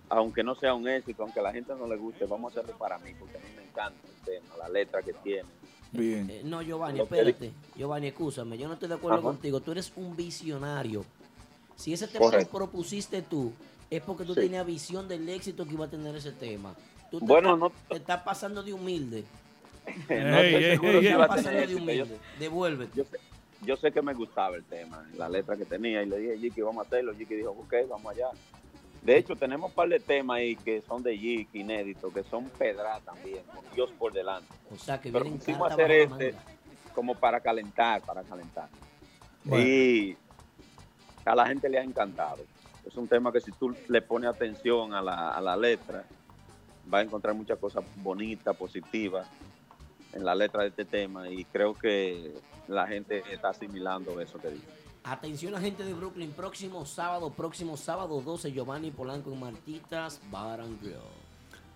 aunque 0.08 0.42
no 0.42 0.54
sea 0.54 0.74
un 0.74 0.86
éxito, 0.88 1.22
aunque 1.22 1.40
a 1.40 1.44
la 1.44 1.52
gente 1.52 1.72
no 1.78 1.86
le 1.86 1.96
guste, 1.96 2.26
vamos 2.26 2.54
a 2.56 2.60
hacerlo 2.60 2.76
para 2.76 2.98
mí, 2.98 3.14
porque 3.18 3.38
a 3.38 3.40
mí 3.40 3.46
me 3.56 3.62
encanta 3.62 4.06
el 4.06 4.24
tema, 4.24 4.56
la 4.58 4.68
letra 4.68 5.02
que 5.02 5.12
tiene. 5.14 5.48
Bien. 5.92 6.30
Eh, 6.30 6.42
no, 6.44 6.62
Giovanni, 6.62 6.98
Lo 6.98 7.08
que- 7.08 7.18
espérate. 7.18 7.52
Giovanni, 7.76 8.08
escúchame, 8.08 8.56
yo 8.58 8.68
no 8.68 8.74
estoy 8.74 8.88
de 8.88 8.94
acuerdo 8.94 9.18
Ajá. 9.18 9.26
contigo. 9.26 9.60
Tú 9.60 9.72
eres 9.72 9.92
un 9.96 10.16
visionario. 10.16 11.04
Si 11.76 11.92
ese 11.92 12.06
tema 12.06 12.26
lo 12.26 12.30
Correcto. 12.32 12.56
propusiste 12.56 13.22
tú, 13.22 13.52
es 13.90 14.00
porque 14.02 14.24
tú 14.24 14.34
Sí. 14.34 14.40
tenías 14.40 14.64
visión 14.66 15.08
del 15.08 15.28
éxito 15.28 15.64
que 15.66 15.72
iba 15.74 15.86
a 15.86 15.90
tener 15.90 16.14
ese 16.14 16.32
tema. 16.32 16.74
Tú 17.10 17.18
te, 17.18 17.26
Bueno, 17.26 17.54
estás, 17.54 17.58
no- 17.58 17.72
te 17.88 17.96
estás 17.96 18.22
pasando 18.22 18.62
de 18.62 18.72
humilde. 18.72 19.24
No 20.08 20.14
Ey, 20.14 20.54
estoy 20.54 20.64
ey, 20.64 20.70
seguro 20.72 20.92
ey, 20.92 21.00
si 21.00 21.06
ey. 21.08 21.14
va 21.14 21.20
a 21.20 21.24
Estás 21.24 21.28
pasando 21.28 21.50
tener 21.50 21.68
de 21.68 21.74
éxito. 21.74 21.92
Yo- 21.92 22.02
humilde. 22.04 22.18
Devuélvete. 22.38 22.92
Yo 22.96 23.04
sé, 23.04 23.18
yo 23.66 23.76
sé 23.76 23.90
que 23.92 24.02
me 24.02 24.14
gustaba 24.14 24.56
el 24.56 24.64
tema, 24.64 25.04
la 25.16 25.28
letra 25.28 25.56
que 25.56 25.64
tenía, 25.64 26.02
y 26.02 26.06
le 26.06 26.18
dije, 26.18 26.38
Jiki, 26.38 26.60
vamos 26.60 26.84
a 26.84 26.86
hacerlo. 26.86 27.14
Jiki 27.16 27.34
dijo, 27.34 27.50
ok, 27.50 27.74
vamos 27.88 28.12
allá. 28.12 28.28
De 29.02 29.16
hecho, 29.16 29.34
tenemos 29.34 29.70
un 29.70 29.74
par 29.74 29.88
de 29.88 29.98
temas 29.98 30.38
ahí 30.38 30.56
que 30.56 30.82
son 30.82 31.02
de 31.02 31.16
Jiki, 31.16 31.60
inéditos, 31.60 32.12
que 32.12 32.22
son 32.22 32.50
pedras 32.50 33.02
también, 33.02 33.42
con 33.44 33.64
Dios 33.74 33.90
por 33.98 34.12
delante. 34.12 34.52
O 34.70 34.76
sea, 34.76 35.00
que 35.00 35.10
Pero 35.10 35.24
quisimos 35.24 35.72
hacer 35.72 35.90
este 35.90 36.32
manga. 36.32 36.44
como 36.94 37.14
para 37.14 37.40
calentar, 37.40 38.02
para 38.02 38.22
calentar. 38.22 38.68
Bueno. 39.44 39.66
Y 39.66 40.16
a 41.24 41.34
la 41.34 41.46
gente 41.46 41.68
le 41.68 41.78
ha 41.78 41.82
encantado. 41.82 42.44
Es 42.86 42.94
un 42.96 43.08
tema 43.08 43.32
que 43.32 43.40
si 43.40 43.52
tú 43.52 43.74
le 43.88 44.02
pones 44.02 44.28
atención 44.28 44.92
a 44.92 45.00
la, 45.00 45.30
a 45.30 45.40
la 45.40 45.56
letra, 45.56 46.04
va 46.92 46.98
a 46.98 47.02
encontrar 47.02 47.34
muchas 47.34 47.58
cosas 47.58 47.84
bonitas, 47.96 48.54
positivas 48.56 49.26
en 50.12 50.24
la 50.24 50.34
letra 50.34 50.62
de 50.62 50.68
este 50.68 50.84
tema 50.84 51.28
y 51.28 51.44
creo 51.44 51.74
que 51.74 52.34
la 52.68 52.86
gente 52.86 53.22
está 53.30 53.50
asimilando 53.50 54.20
eso 54.20 54.38
que 54.38 54.48
dice. 54.50 54.66
Atención 55.02 55.54
a 55.54 55.60
gente 55.60 55.82
de 55.82 55.94
Brooklyn, 55.94 56.30
próximo 56.32 56.84
sábado, 56.84 57.30
próximo 57.30 57.76
sábado 57.76 58.20
12, 58.20 58.52
Giovanni 58.52 58.90
Polanco 58.90 59.32
en 59.32 59.40
Martitas 59.40 60.20
Bar 60.30 60.60
and 60.60 60.78
Grill. 60.80 60.96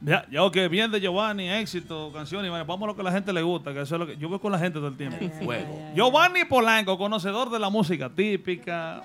Ya, 0.01 0.27
ya, 0.31 0.43
ok, 0.45 0.57
bien 0.71 0.91
de 0.91 1.01
Giovanni, 1.01 1.49
éxito, 1.49 2.11
canciones, 2.13 2.49
y 2.49 2.51
vamos 2.67 2.83
a 2.83 2.87
lo 2.87 2.95
que 2.95 3.01
a 3.01 3.05
la 3.05 3.13
gente 3.13 3.33
le 3.33 3.41
gusta, 3.41 3.73
que 3.73 3.81
eso 3.81 3.95
es 3.95 3.99
lo 3.99 4.07
que 4.07 4.17
yo 4.19 4.29
voy 4.29 4.39
con 4.39 4.53
la 4.53 4.59
gente 4.59 4.79
todo 4.79 4.89
el 4.89 4.97
tiempo. 4.99 5.17
Fuego. 5.43 5.81
Giovanni 5.95 6.45
Polanco, 6.45 6.99
conocedor 6.99 7.49
de 7.49 7.59
la 7.59 7.71
música 7.71 8.11
típica, 8.11 9.03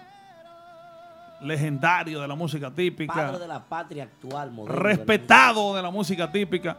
legendario 1.41 2.19
de 2.19 2.27
la 2.27 2.35
música 2.35 2.69
típica, 2.69 3.13
Padre 3.13 3.39
de 3.39 3.47
la 3.47 3.63
patria 3.63 4.03
actual, 4.03 4.51
moderno. 4.51 4.81
respetado 4.81 5.73
de 5.75 5.81
la 5.81 5.89
música 5.91 6.29
típica, 6.29 6.75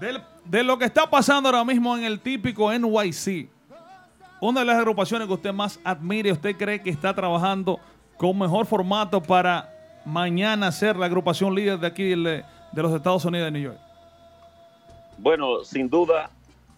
del- 0.00 0.20
de 0.44 0.64
lo 0.64 0.76
que 0.76 0.86
está 0.86 1.08
pasando 1.08 1.48
ahora 1.48 1.64
mismo 1.64 1.96
en 1.96 2.02
el 2.02 2.18
típico 2.18 2.72
NYC. 2.72 3.48
Una 4.40 4.60
de 4.60 4.66
las 4.66 4.76
agrupaciones 4.78 5.28
que 5.28 5.34
usted 5.34 5.52
más 5.52 5.78
admire, 5.84 6.32
usted 6.32 6.56
cree 6.56 6.82
que 6.82 6.90
está 6.90 7.14
trabajando 7.14 7.78
con 8.16 8.38
mejor 8.38 8.66
formato 8.66 9.22
para 9.22 9.72
mañana 10.04 10.72
ser 10.72 10.96
la 10.96 11.06
agrupación 11.06 11.54
líder 11.54 11.78
de 11.78 11.86
aquí 11.86 12.04
de, 12.14 12.44
de 12.72 12.82
los 12.82 12.92
Estados 12.94 13.24
Unidos 13.24 13.46
de 13.46 13.50
New 13.52 13.62
York. 13.62 13.78
Bueno, 15.18 15.62
sin 15.64 15.90
duda, 15.90 16.30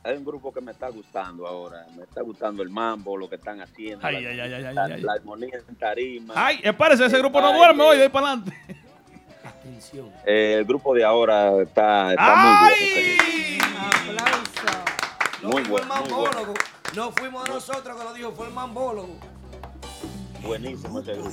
hay 0.03 0.17
un 0.17 0.25
grupo 0.25 0.53
que 0.53 0.61
me 0.61 0.73
está 0.73 0.89
gustando 0.89 1.47
ahora. 1.47 1.87
Me 1.97 2.03
está 2.03 2.23
gustando 2.23 2.63
el 2.65 2.71
mambo, 2.71 3.17
lo 3.17 3.29
que 3.29 3.37
están 3.37 3.61
haciendo. 3.61 4.05
Ay, 4.05 4.21
la, 4.21 4.31
ay, 4.31 4.41
ay, 4.41 4.53
ay, 4.55 4.65
ay, 4.65 4.75
la- 4.75 4.85
ay. 4.87 5.01
la 5.01 5.13
armonía 5.13 5.59
en 5.69 5.77
tarima. 5.77 6.35
Ay, 6.37 6.59
espérese, 6.65 7.07
ese 7.07 7.15
el 7.17 7.23
grupo 7.23 7.41
no 7.41 7.53
duerme 7.53 7.85
hoy, 7.85 7.97
de 7.99 8.03
ahí 8.05 8.09
para 8.09 8.27
adelante. 8.33 8.57
Atención. 9.45 10.11
Eh, 10.27 10.57
el 10.59 10.65
grupo 10.65 10.93
de 10.95 11.05
ahora 11.05 11.63
está, 11.63 12.11
está 12.11 12.37
muy 12.37 14.11
bueno. 14.11 14.23
Aplauso. 14.25 15.43
Muy 15.43 15.63
muy 15.63 15.71
bueno. 15.71 16.55
No 16.97 17.11
fuimos 17.13 17.49
nosotros 17.49 17.97
que 17.97 18.05
lo 18.05 18.13
dijo, 18.15 18.33
fue 18.33 18.49
el 18.49 18.53
mambólogo. 18.55 19.17
Buenísimo 20.45 21.01
ese 21.01 21.15
grupo. 21.15 21.31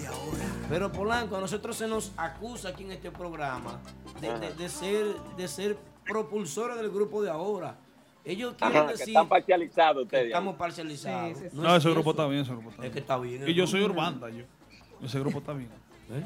Pero 0.70 0.92
Polanco, 0.92 1.36
a 1.36 1.42
nosotros 1.42 1.76
se 1.76 1.88
nos 1.88 2.12
acusa 2.16 2.70
aquí 2.70 2.84
en 2.84 2.92
este 2.92 3.12
programa 3.12 3.80
de, 4.22 4.38
de- 4.40 4.54
de 4.54 4.70
ser, 4.70 5.06
de 5.36 5.48
ser 5.48 5.78
propulsores 6.06 6.78
del 6.78 6.90
grupo 6.92 7.22
de 7.22 7.30
ahora. 7.32 7.76
Ellos 8.24 8.54
quieren 8.58 8.78
Ajá, 8.78 8.86
que 8.88 8.92
decir 8.94 9.08
están 9.10 9.28
parcializados 9.28 10.04
ustedes. 10.04 10.26
estamos 10.28 10.56
parcializados. 10.56 11.38
Sí, 11.38 11.44
sí, 11.46 11.50
sí. 11.52 11.58
No, 11.58 11.76
es 11.76 11.84
ese 11.84 11.90
grupo 11.94 12.12
está 12.12 12.28
bien, 12.28 12.42
ese 12.42 12.52
grupo 12.52 12.70
está 12.70 12.76
Es 12.76 12.82
bien. 12.84 12.94
que 12.94 13.00
está 13.00 13.18
bien. 13.18 13.50
Y 13.50 13.54
yo 13.54 13.66
soy. 13.66 13.82
Urbanda, 13.84 14.30
yo. 14.30 14.44
Ese 15.04 15.20
grupo 15.20 15.40
está 15.40 15.54
bien. 15.54 15.70
¿Eh? 16.12 16.24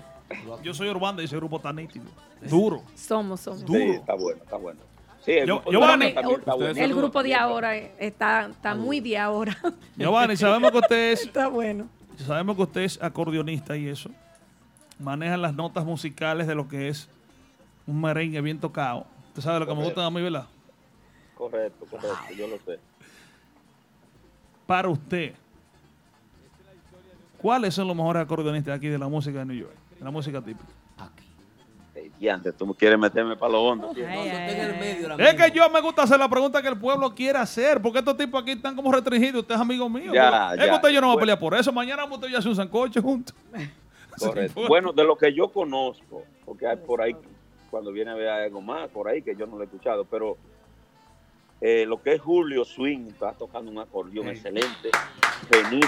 Yo 0.64 0.74
soy 0.74 0.90
Urbanda 0.90 1.22
y 1.22 1.26
ese 1.26 1.36
grupo 1.38 1.58
está 1.58 1.72
nítido. 1.72 2.06
Duro. 2.42 2.84
Somos, 2.96 3.40
somos. 3.40 3.62
Sí, 3.62 3.66
Duro. 3.66 3.94
está 3.94 4.16
bueno, 4.16 4.44
está 4.44 4.58
bueno. 4.58 4.80
Sí, 5.24 5.32
el 5.32 5.48
Yo- 5.48 5.62
grupo 5.62 5.80
buenísimo. 5.80 6.38
El 6.76 6.94
grupo 6.96 7.24
de 7.24 7.34
ahora 7.36 7.76
está, 7.78 8.48
está 8.48 8.76
muy 8.76 9.00
de 9.00 9.18
ahora. 9.18 9.58
Giovanni, 9.96 10.36
sabemos 10.36 10.72
que 10.72 10.78
usted 10.80 11.12
es, 11.14 11.22
Está 11.26 11.48
bueno. 11.48 11.88
sabemos 12.18 12.56
que 12.58 12.62
usted 12.64 12.82
es 12.82 13.02
acordeonista 13.02 13.78
y 13.78 13.88
eso. 13.88 14.10
Maneja 15.00 15.38
las 15.38 15.54
notas 15.54 15.86
musicales 15.86 16.46
de 16.48 16.56
lo 16.56 16.68
que 16.68 16.90
es 16.90 17.08
un 17.88 18.02
merengue 18.02 18.42
bien 18.42 18.60
tocado. 18.60 19.06
Usted 19.30 19.42
sabe 19.42 19.60
lo 19.62 19.68
que 19.68 19.74
me 19.74 19.84
gusta 19.84 20.06
a 20.06 20.12
mí, 20.12 20.22
¿verdad? 20.22 20.46
Correcto, 21.36 21.86
correcto, 21.90 22.18
yo 22.38 22.48
lo 22.48 22.58
sé. 22.60 22.80
para 24.68 24.88
usted, 24.88 25.34
¿cuáles 27.42 27.74
son 27.74 27.88
los 27.88 27.96
mejores 27.96 28.22
acordeonistas 28.24 28.78
aquí 28.78 28.88
de 28.88 28.98
la 28.98 29.08
música 29.08 29.40
de 29.40 29.46
New 29.46 29.58
York? 29.58 29.74
De 29.98 30.06
la 30.06 30.12
música 30.12 30.42
típica. 30.42 30.70
Antes 32.30 32.56
tú 32.56 32.74
quieres 32.74 32.98
meterme 32.98 33.36
para 33.36 33.52
lo 33.52 33.64
hondo. 33.64 33.92
Es 35.18 35.34
que 35.36 35.52
yo 35.52 35.70
me 35.70 35.82
gusta 35.82 36.04
hacer 36.04 36.18
la 36.20 36.30
pregunta 36.30 36.62
que 36.62 36.68
el 36.70 36.78
pueblo 36.78 37.14
quiere 37.14 37.38
hacer, 37.40 37.82
porque 37.82 38.00
estos 38.00 38.16
tipos 38.18 38.42
aquí 38.42 38.52
están 38.52 38.76
como 38.76 38.92
restringidos, 38.92 39.42
usted 39.42 39.56
es 39.56 39.62
amigo 39.62 39.90
mío. 39.90 40.14
Ya, 40.14 40.54
es 40.54 40.60
que 40.60 40.66
ya. 40.68 40.76
usted 40.76 40.90
y 40.90 40.94
yo 40.94 41.02
no 41.02 41.08
vamos 41.08 41.14
a 41.14 41.16
Bueno. 41.16 41.20
pelear 41.22 41.40
por 41.40 41.54
eso. 41.56 41.72
Mañana 41.72 42.06
usted 42.06 42.28
y 42.28 42.32
yo 42.32 42.38
hace 42.38 42.50
un 42.50 42.56
sancocho 42.56 43.02
juntos. 43.02 43.36
Correcto. 44.20 44.68
Bueno, 44.68 44.94
de 44.94 45.04
lo 45.04 45.18
que 45.18 45.34
yo 45.34 45.50
conozco, 45.50 46.24
porque 46.46 46.68
hay 46.68 46.78
por 46.78 47.02
ahí, 47.02 47.16
cuando 47.72 47.92
viene 47.92 48.12
a 48.12 48.16
ver 48.16 48.30
algo 48.30 48.62
más 48.62 48.88
por 48.90 49.08
ahí 49.08 49.22
que 49.22 49.36
yo 49.36 49.48
no 49.48 49.56
lo 49.56 49.64
he 49.64 49.66
escuchado, 49.66 50.06
pero 50.06 50.38
eh, 51.60 51.86
lo 51.88 52.02
que 52.02 52.14
es 52.14 52.22
Julio 52.22 52.64
Swing 52.64 53.08
está 53.08 53.34
tocando 53.34 53.72
un 53.72 53.80
acordeón 53.80 54.28
excelente. 54.28 54.90
Benito, 55.50 55.88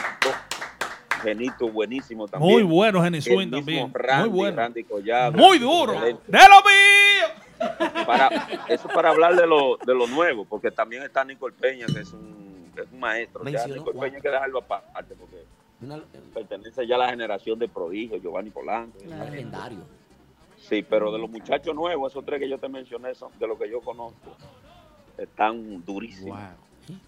Benito 1.24 1.70
buenísimo 1.70 2.28
también. 2.28 2.54
Muy 2.54 2.64
bueno, 2.64 3.02
mismo 3.02 3.50
también. 3.50 3.92
Randy, 3.94 4.30
Muy 4.30 4.40
bueno. 4.40 4.58
Randy 4.58 4.84
Collado. 4.84 5.32
Muy 5.34 5.60
duro. 5.60 5.94
Excelente. 5.94 6.24
¡De 6.28 6.40
lo 6.40 6.62
mío! 6.62 7.46
Para, 8.06 8.28
eso 8.68 8.88
para 8.90 9.10
hablar 9.12 9.34
de 9.36 9.48
lo, 9.48 9.78
de 9.78 9.96
lo 9.96 10.08
nuevo, 10.08 10.44
porque 10.44 10.72
también 10.72 11.04
está 11.04 11.24
Nicole 11.24 11.56
Peña, 11.58 11.86
que 11.86 12.02
es 12.02 12.12
un, 12.12 12.70
que 12.76 12.82
es 12.82 12.88
un 12.92 13.00
maestro. 13.00 13.44
Ya 13.46 13.64
cuatro. 13.82 13.94
Peña 13.94 14.18
hay 14.18 14.22
que 14.22 14.30
dejarlo 14.30 14.60
aparte, 14.60 15.16
porque 15.16 15.46
pertenece 16.34 16.86
ya 16.86 16.96
a 16.96 17.00
la 17.00 17.10
generación 17.10 17.58
de 17.58 17.70
prodigios, 17.70 18.22
Giovanni 18.22 18.50
Polanco. 18.50 18.98
Legendario. 19.06 19.80
Sí, 20.58 20.84
pero 20.88 21.12
de 21.12 21.20
los 21.20 21.30
muchachos 21.30 21.74
nuevos, 21.74 22.12
esos 22.12 22.26
tres 22.26 22.40
que 22.40 22.50
yo 22.50 22.58
te 22.58 22.68
mencioné, 22.68 23.16
son 23.16 23.32
de 23.40 23.48
los 23.48 23.58
que 23.58 23.70
yo 23.70 23.80
conozco, 23.82 24.36
están 25.18 25.84
durísimos. 25.86 26.38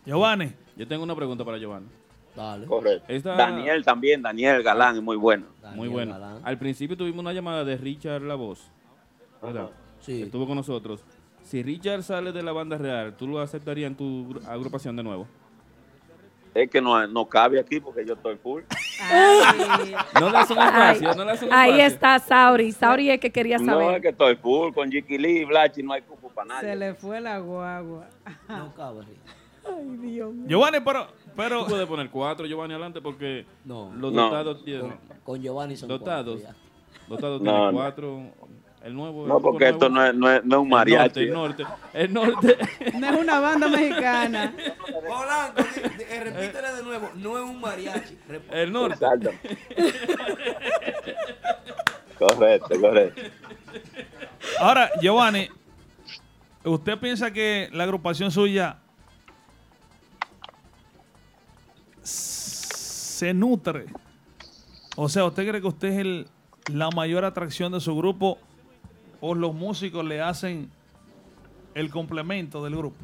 Giovanni. 0.06 0.54
Yo 0.76 0.88
tengo 0.88 1.04
una 1.04 1.16
pregunta 1.16 1.44
para 1.44 1.58
Giovanni. 1.58 1.88
Correcto. 2.68 3.06
Esta- 3.08 3.36
Daniel 3.36 3.84
también, 3.84 4.22
Daniel 4.22 4.62
Galán 4.64 4.96
es 4.98 5.02
muy 5.02 5.18
bueno. 5.18 5.46
Muy 5.76 5.88
bueno. 5.88 6.16
Al 6.44 6.58
principio 6.58 6.96
tuvimos 6.96 7.20
una 7.20 7.34
llamada 7.34 7.64
de 7.66 7.76
Richard 7.78 8.22
La 8.22 8.36
Voz, 8.36 8.70
¿verdad? 9.42 9.70
Sí. 10.00 10.24
Estuvo 10.24 10.46
con 10.48 10.56
nosotros. 10.56 11.04
Si 11.44 11.64
Richard 11.64 12.04
sale 12.04 12.32
de 12.32 12.44
la 12.44 12.52
banda 12.52 12.78
real, 12.78 13.16
¿tú 13.16 13.26
lo 13.28 13.40
aceptarías 13.40 13.88
en 13.90 13.96
tu 13.96 14.30
gru- 14.30 14.46
agrupación 14.48 14.96
de 14.96 15.04
nuevo? 15.04 15.28
Es 16.54 16.70
que 16.72 16.82
no, 16.82 17.06
no 17.08 17.26
cabe 17.26 17.60
aquí 17.60 17.80
porque 17.80 18.04
yo 18.06 18.14
estoy 18.16 18.36
full. 18.38 18.64
No 20.20 20.30
le 20.32 20.38
un 20.38 20.42
espacio, 20.42 21.14
no 21.16 21.24
le 21.26 21.34
un 21.46 21.54
Ahí 21.54 21.80
está 21.82 22.18
Sauri. 22.20 22.72
Sauri 22.72 23.12
es 23.12 23.20
que 23.20 23.32
quería 23.32 23.58
No, 23.60 23.66
saber. 23.80 23.96
es 23.98 24.02
que 24.02 24.10
estoy 24.10 24.36
full. 24.38 24.74
Con 24.74 24.90
Jiki 24.92 25.18
Lee 25.18 25.42
y 25.42 25.46
Blachi 25.46 25.84
no 25.84 25.94
hay 25.94 26.02
cupo 26.02 26.30
para 26.30 26.48
nadie. 26.48 26.70
Se 26.70 26.76
le 26.76 26.94
fue 26.96 27.22
la 27.22 27.38
guagua. 27.40 28.08
No 28.50 28.74
cabe. 28.76 29.04
Ay, 29.66 29.98
Dios 29.98 30.34
mío. 30.34 30.48
Giovanni, 30.48 30.80
pero... 30.84 31.08
pero... 31.38 31.64
Tú 31.64 31.70
puedes 31.70 31.88
poner 31.88 32.10
cuatro, 32.10 32.46
Giovanni, 32.46 32.74
adelante, 32.74 33.00
porque 33.02 33.46
No. 33.64 33.94
los 33.96 34.12
No. 34.12 34.24
dotados 34.24 34.66
tienen... 34.66 34.94
Con 35.24 35.42
Giovanni 35.42 35.78
son 35.78 35.88
Dotados. 35.90 36.42
cuatro 36.42 36.58
Dotados 37.08 37.42
No, 37.42 37.52
tienen 37.52 37.68
no. 37.68 37.72
cuatro. 37.74 38.22
El 38.84 38.94
nuevo... 38.94 39.26
No, 39.28 39.40
porque 39.42 39.70
esto 39.70 39.90
no 39.90 40.06
es, 40.06 40.14
no 40.14 40.30
es, 40.32 40.44
no 40.46 40.56
es 40.58 40.62
un 40.62 40.70
mariachi. 40.70 41.20
El 41.22 41.34
norte, 41.34 41.64
el 41.94 42.14
norte. 42.14 42.54
El 42.54 42.58
norte. 42.58 42.98
No 43.00 43.08
es 43.10 43.18
una 43.22 43.40
banda 43.40 43.68
mexicana. 43.70 44.54
Di- 45.98 46.04
eh, 46.04 46.24
repítele 46.24 46.72
de 46.74 46.84
nuevo. 46.84 47.10
No 47.16 47.38
es 47.38 47.44
un 47.44 47.60
mariachi. 47.62 48.18
El 48.52 48.72
norte. 48.72 48.94
Exacto. 48.96 49.32
correcto, 52.18 52.80
correcto. 52.80 53.22
Ahora, 54.60 54.90
Giovanni, 55.02 55.50
¿usted 56.64 56.98
piensa 57.00 57.32
que 57.32 57.70
la 57.74 57.84
agrupación 57.84 58.32
suya 58.32 58.78
se 62.08 63.34
nutre? 63.34 63.86
O 64.96 65.10
sea, 65.10 65.26
¿usted 65.26 65.48
cree 65.48 65.62
que 65.62 65.68
usted 65.68 65.90
es 65.90 65.98
el- 66.00 66.28
la 66.74 66.90
mayor 66.90 67.26
atracción 67.26 67.72
de 67.72 67.80
su 67.80 67.96
grupo 67.96 68.38
o 69.22 69.36
los 69.36 69.54
músicos 69.54 70.04
le 70.06 70.22
hacen 70.22 70.70
el 71.74 71.90
complemento 71.90 72.64
del 72.64 72.76
grupo? 72.76 72.98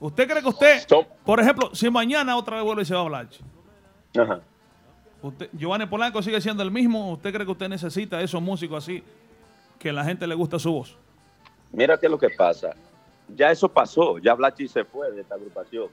¿Usted 0.00 0.28
cree 0.28 0.42
que 0.42 0.48
usted, 0.48 0.86
por 1.24 1.40
ejemplo, 1.40 1.74
si 1.74 1.88
mañana 1.90 2.36
otra 2.36 2.56
vez 2.56 2.64
vuelve 2.64 2.82
y 2.82 2.84
se 2.84 2.94
va 2.94 3.00
a 3.00 3.02
hablar, 3.04 3.28
Ajá. 4.18 4.40
usted, 5.22 5.48
Giovanni 5.52 5.86
Polanco 5.86 6.20
sigue 6.22 6.40
siendo 6.40 6.62
el 6.62 6.70
mismo, 6.70 7.12
¿usted 7.12 7.32
cree 7.32 7.46
que 7.46 7.52
usted 7.52 7.68
necesita 7.68 8.20
esos 8.20 8.42
músicos 8.42 8.84
así 8.84 9.02
que 9.78 9.92
la 9.92 10.04
gente 10.04 10.26
le 10.26 10.34
gusta 10.34 10.58
su 10.58 10.72
voz? 10.72 10.96
Mira 11.72 11.98
qué 11.98 12.06
es 12.06 12.10
lo 12.12 12.18
que 12.18 12.28
pasa. 12.30 12.74
Ya 13.34 13.50
eso 13.50 13.68
pasó. 13.68 14.18
Ya 14.18 14.34
Blachi 14.34 14.68
se 14.68 14.84
fue 14.84 15.10
de 15.12 15.22
esta 15.22 15.34
agrupación. 15.34 15.88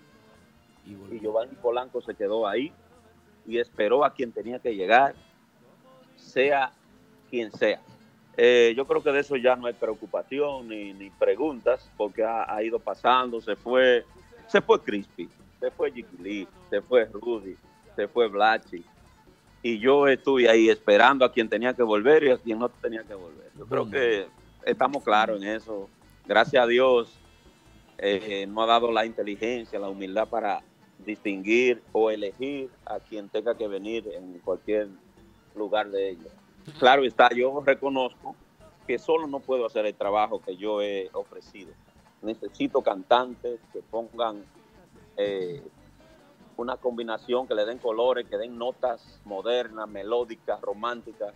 Y 0.85 1.19
Giovanni 1.19 1.55
Polanco 1.55 2.01
se 2.01 2.15
quedó 2.15 2.47
ahí 2.47 2.71
y 3.45 3.57
esperó 3.57 4.03
a 4.03 4.13
quien 4.13 4.31
tenía 4.31 4.59
que 4.59 4.75
llegar, 4.75 5.15
sea 6.15 6.71
quien 7.29 7.51
sea. 7.51 7.81
Eh, 8.35 8.73
yo 8.75 8.85
creo 8.85 9.03
que 9.03 9.11
de 9.11 9.19
eso 9.19 9.35
ya 9.35 9.55
no 9.55 9.67
hay 9.67 9.73
preocupación 9.73 10.67
ni, 10.67 10.93
ni 10.93 11.09
preguntas, 11.11 11.89
porque 11.97 12.23
ha, 12.23 12.51
ha 12.51 12.63
ido 12.63 12.79
pasando, 12.79 13.39
se 13.41 13.55
fue, 13.55 14.05
se 14.47 14.61
fue 14.61 14.81
Crispy, 14.81 15.29
se 15.59 15.71
fue 15.71 15.91
Lee, 16.19 16.47
se 16.69 16.81
fue 16.81 17.05
Rudy, 17.05 17.55
se 17.95 18.07
fue 18.07 18.27
Blachi. 18.27 18.83
Y 19.61 19.79
yo 19.79 20.07
estuve 20.07 20.49
ahí 20.49 20.69
esperando 20.69 21.23
a 21.23 21.31
quien 21.31 21.47
tenía 21.47 21.73
que 21.73 21.83
volver 21.83 22.23
y 22.23 22.31
a 22.31 22.37
quien 22.37 22.59
no 22.59 22.67
tenía 22.67 23.03
que 23.03 23.13
volver. 23.13 23.49
Yo 23.57 23.65
creo 23.65 23.89
que 23.89 24.27
estamos 24.65 25.03
claros 25.03 25.41
en 25.41 25.47
eso. 25.47 25.89
Gracias 26.25 26.61
a 26.61 26.67
Dios 26.67 27.17
eh, 27.97 28.45
no 28.49 28.63
ha 28.63 28.65
dado 28.65 28.91
la 28.91 29.05
inteligencia, 29.05 29.79
la 29.79 29.87
humildad 29.87 30.27
para 30.27 30.61
distinguir 31.05 31.83
o 31.91 32.09
elegir 32.09 32.69
a 32.85 32.99
quien 32.99 33.29
tenga 33.29 33.55
que 33.55 33.67
venir 33.67 34.07
en 34.13 34.39
cualquier 34.39 34.89
lugar 35.55 35.89
de 35.89 36.11
ellos. 36.11 36.31
Claro 36.79 37.03
está, 37.03 37.29
yo 37.29 37.61
reconozco 37.65 38.35
que 38.87 38.97
solo 38.99 39.27
no 39.27 39.39
puedo 39.39 39.65
hacer 39.65 39.85
el 39.85 39.95
trabajo 39.95 40.41
que 40.41 40.55
yo 40.55 40.81
he 40.81 41.09
ofrecido. 41.13 41.71
Necesito 42.21 42.81
cantantes 42.81 43.59
que 43.71 43.81
pongan 43.81 44.43
eh, 45.17 45.61
una 46.57 46.77
combinación, 46.77 47.47
que 47.47 47.55
le 47.55 47.65
den 47.65 47.79
colores, 47.79 48.27
que 48.27 48.37
den 48.37 48.57
notas 48.57 49.19
modernas, 49.25 49.87
melódicas, 49.87 50.61
románticas, 50.61 51.33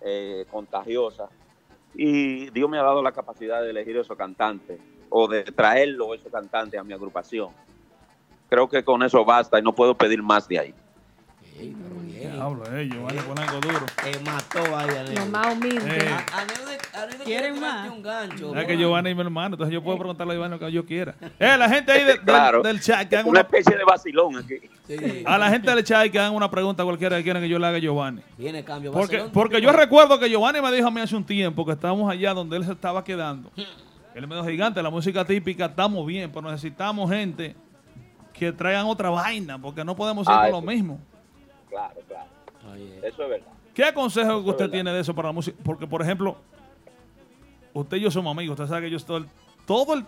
eh, 0.00 0.44
contagiosas. 0.50 1.30
Y 1.94 2.50
Dios 2.50 2.68
me 2.68 2.78
ha 2.78 2.82
dado 2.82 3.02
la 3.02 3.12
capacidad 3.12 3.62
de 3.62 3.70
elegir 3.70 3.96
esos 3.96 4.16
cantantes 4.16 4.80
o 5.10 5.28
de 5.28 5.44
traerlo, 5.44 6.14
esos 6.14 6.32
cantantes, 6.32 6.80
a 6.80 6.84
mi 6.84 6.92
agrupación. 6.92 7.50
Creo 8.52 8.68
que 8.68 8.84
con 8.84 9.02
eso 9.02 9.24
basta 9.24 9.58
y 9.58 9.62
no 9.62 9.74
puedo 9.74 9.94
pedir 9.96 10.22
más 10.22 10.46
de 10.46 10.58
ahí. 10.58 10.74
Diablo, 12.20 12.62
eh, 12.70 12.86
Giovanni 12.92 13.18
Polanco 13.20 13.60
duro. 13.60 13.86
Te 14.04 14.20
mató 14.20 14.76
ahí, 14.76 14.90
Anel. 14.90 15.14
Lo 15.14 15.26
más 15.26 15.54
humilde. 15.54 15.96
Eh. 15.98 16.08
A- 16.10 16.40
Anel 16.42 16.56
de- 16.66 16.98
Anel 16.98 17.18
de 17.18 17.24
quiere 17.24 17.52
tirarte 17.52 17.88
un 17.88 18.02
gancho. 18.02 18.54
Es 18.54 18.66
que 18.66 18.76
Giovanni 18.76 19.08
es 19.10 19.16
mi 19.16 19.22
hermano, 19.22 19.54
entonces 19.54 19.72
yo 19.72 19.82
puedo 19.82 19.96
preguntarle 19.96 20.34
a 20.34 20.36
Giovanni 20.36 20.58
lo 20.58 20.66
que 20.66 20.70
yo 20.70 20.84
quiera. 20.84 21.14
Eh, 21.38 21.56
la 21.56 21.66
gente 21.70 21.92
ahí 21.92 22.00
de- 22.00 22.06
del- 22.12 22.20
Claro. 22.20 22.62
del 22.62 22.78
chat 22.78 23.08
que 23.08 23.16
hagan 23.16 23.26
Una 23.30 23.40
una, 23.40 23.40
especie 23.40 23.74
de 23.74 23.84
vacilón 23.84 24.36
aquí. 24.36 24.54
a 25.24 25.38
la 25.38 25.48
gente 25.48 25.74
del 25.74 25.82
chat 25.82 26.10
que 26.10 26.18
hagan 26.18 26.34
una 26.34 26.50
pregunta 26.50 26.84
cualquiera 26.84 27.16
que 27.16 27.22
quieran 27.22 27.42
que 27.42 27.48
yo 27.48 27.58
le 27.58 27.66
haga 27.66 27.78
a 27.78 27.80
Giovanni. 27.80 28.20
Viene 28.36 28.62
cambio. 28.62 28.92
Porque, 28.92 29.24
porque 29.32 29.62
yo 29.62 29.72
recuerdo 29.72 30.18
que 30.18 30.28
Giovanni 30.28 30.60
me 30.60 30.70
dijo 30.72 30.88
a 30.88 30.90
mí 30.90 31.00
hace 31.00 31.16
un 31.16 31.24
tiempo 31.24 31.64
que 31.64 31.72
estábamos 31.72 32.10
allá 32.12 32.34
donde 32.34 32.58
él 32.58 32.66
se 32.66 32.72
estaba 32.72 33.02
quedando. 33.02 33.50
Él 34.14 34.26
me 34.28 34.34
dijo, 34.34 34.46
gigante, 34.46 34.82
la 34.82 34.90
música 34.90 35.24
típica 35.24 35.64
estamos 35.64 36.06
bien, 36.06 36.30
pero 36.30 36.50
necesitamos 36.50 37.10
gente 37.10 37.56
que 38.46 38.52
traigan 38.52 38.86
otra 38.86 39.10
vaina, 39.10 39.58
porque 39.58 39.84
no 39.84 39.94
podemos 39.94 40.26
ir 40.26 40.32
Ah, 40.34 40.38
con 40.38 40.46
eso. 40.48 40.56
lo 40.60 40.62
mismo. 40.62 40.98
Claro, 41.68 41.94
claro. 42.08 42.26
Eso 43.02 43.22
es 43.22 43.28
verdad. 43.28 43.46
¿Qué 43.74 43.92
consejo 43.94 44.42
que 44.42 44.50
usted 44.50 44.70
tiene 44.70 44.92
de 44.92 45.00
eso 45.00 45.14
para 45.14 45.28
la 45.28 45.32
música? 45.32 45.56
Porque, 45.64 45.86
por 45.86 46.02
ejemplo, 46.02 46.36
usted 47.72 47.96
y 47.96 48.00
yo 48.00 48.10
somos 48.10 48.30
amigos. 48.32 48.58
Usted 48.58 48.68
sabe 48.68 48.82
que 48.86 48.90
yo 48.90 48.96
estoy 48.96 49.26
todo 49.66 49.94
el... 49.94 50.04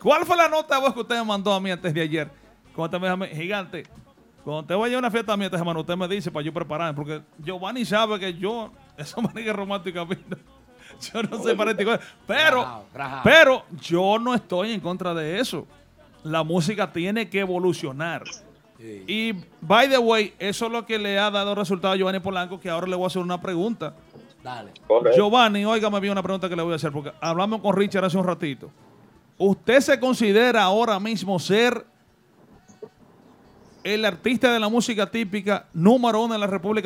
¿Cuál 0.00 0.24
fue 0.26 0.36
la 0.36 0.48
nota 0.48 0.76
de 0.76 0.80
voz 0.82 0.92
que 0.94 1.00
usted 1.00 1.16
me 1.18 1.24
mandó 1.24 1.52
a 1.52 1.60
mí 1.60 1.70
antes 1.70 1.92
de 1.92 2.00
ayer? 2.02 2.30
Cuando 2.74 2.96
usted 2.96 3.00
me 3.00 3.06
dijo, 3.06 3.14
a 3.14 3.16
mí, 3.16 3.34
gigante, 3.42 3.84
cuando 4.44 4.64
te 4.64 4.74
vaya 4.74 4.96
a 4.96 4.98
una 4.98 5.10
fiesta 5.10 5.36
mía 5.36 5.46
esta 5.46 5.58
semana, 5.58 5.80
usted 5.80 5.96
me 5.96 6.06
dice 6.06 6.30
para 6.30 6.44
yo 6.44 6.52
prepararme. 6.52 6.94
Porque 6.94 7.22
Giovanni 7.38 7.84
sabe 7.84 8.20
que 8.20 8.34
yo, 8.34 8.70
esa 8.96 9.20
manera 9.20 9.52
romántica 9.54 10.02
a 10.02 10.04
mí, 10.04 10.16
no- 10.28 10.36
yo 11.12 11.22
no 11.24 11.42
soy 11.42 11.54
para 11.56 11.72
este 11.72 11.82
tipo 11.84 11.92
de- 11.96 12.00
Pero, 12.26 12.84
pero 13.24 13.64
yo 13.80 14.18
no 14.18 14.34
estoy 14.34 14.72
en 14.72 14.80
contra 14.80 15.12
de 15.14 15.40
eso. 15.40 15.66
La 16.26 16.42
música 16.42 16.92
tiene 16.92 17.28
que 17.28 17.40
evolucionar. 17.40 18.24
Y, 19.06 19.32
by 19.60 19.88
the 19.88 19.98
way, 19.98 20.34
eso 20.38 20.66
es 20.66 20.72
lo 20.72 20.84
que 20.84 20.98
le 20.98 21.18
ha 21.18 21.30
dado 21.30 21.54
resultado 21.54 21.94
a 21.94 21.96
Giovanni 21.96 22.20
Polanco, 22.20 22.60
que 22.60 22.68
ahora 22.68 22.86
le 22.86 22.96
voy 22.96 23.04
a 23.04 23.06
hacer 23.06 23.22
una 23.22 23.40
pregunta. 23.40 23.94
Dale. 24.42 24.72
Giovanni, 25.16 25.64
óigame 25.64 25.98
bien 26.00 26.12
una 26.12 26.22
pregunta 26.22 26.48
que 26.48 26.56
le 26.56 26.62
voy 26.62 26.72
a 26.72 26.76
hacer, 26.76 26.92
porque 26.92 27.12
hablamos 27.20 27.60
con 27.60 27.74
Richard 27.74 28.04
hace 28.04 28.18
un 28.18 28.26
ratito. 28.26 28.70
¿Usted 29.38 29.80
se 29.80 30.00
considera 30.00 30.62
ahora 30.62 30.98
mismo 31.00 31.38
ser 31.38 31.86
el 33.84 34.04
artista 34.04 34.52
de 34.52 34.58
la 34.58 34.68
música 34.68 35.08
típica 35.10 35.66
número 35.72 36.22
uno 36.22 36.34
en 36.34 36.40
la 36.40 36.46
República 36.46 36.84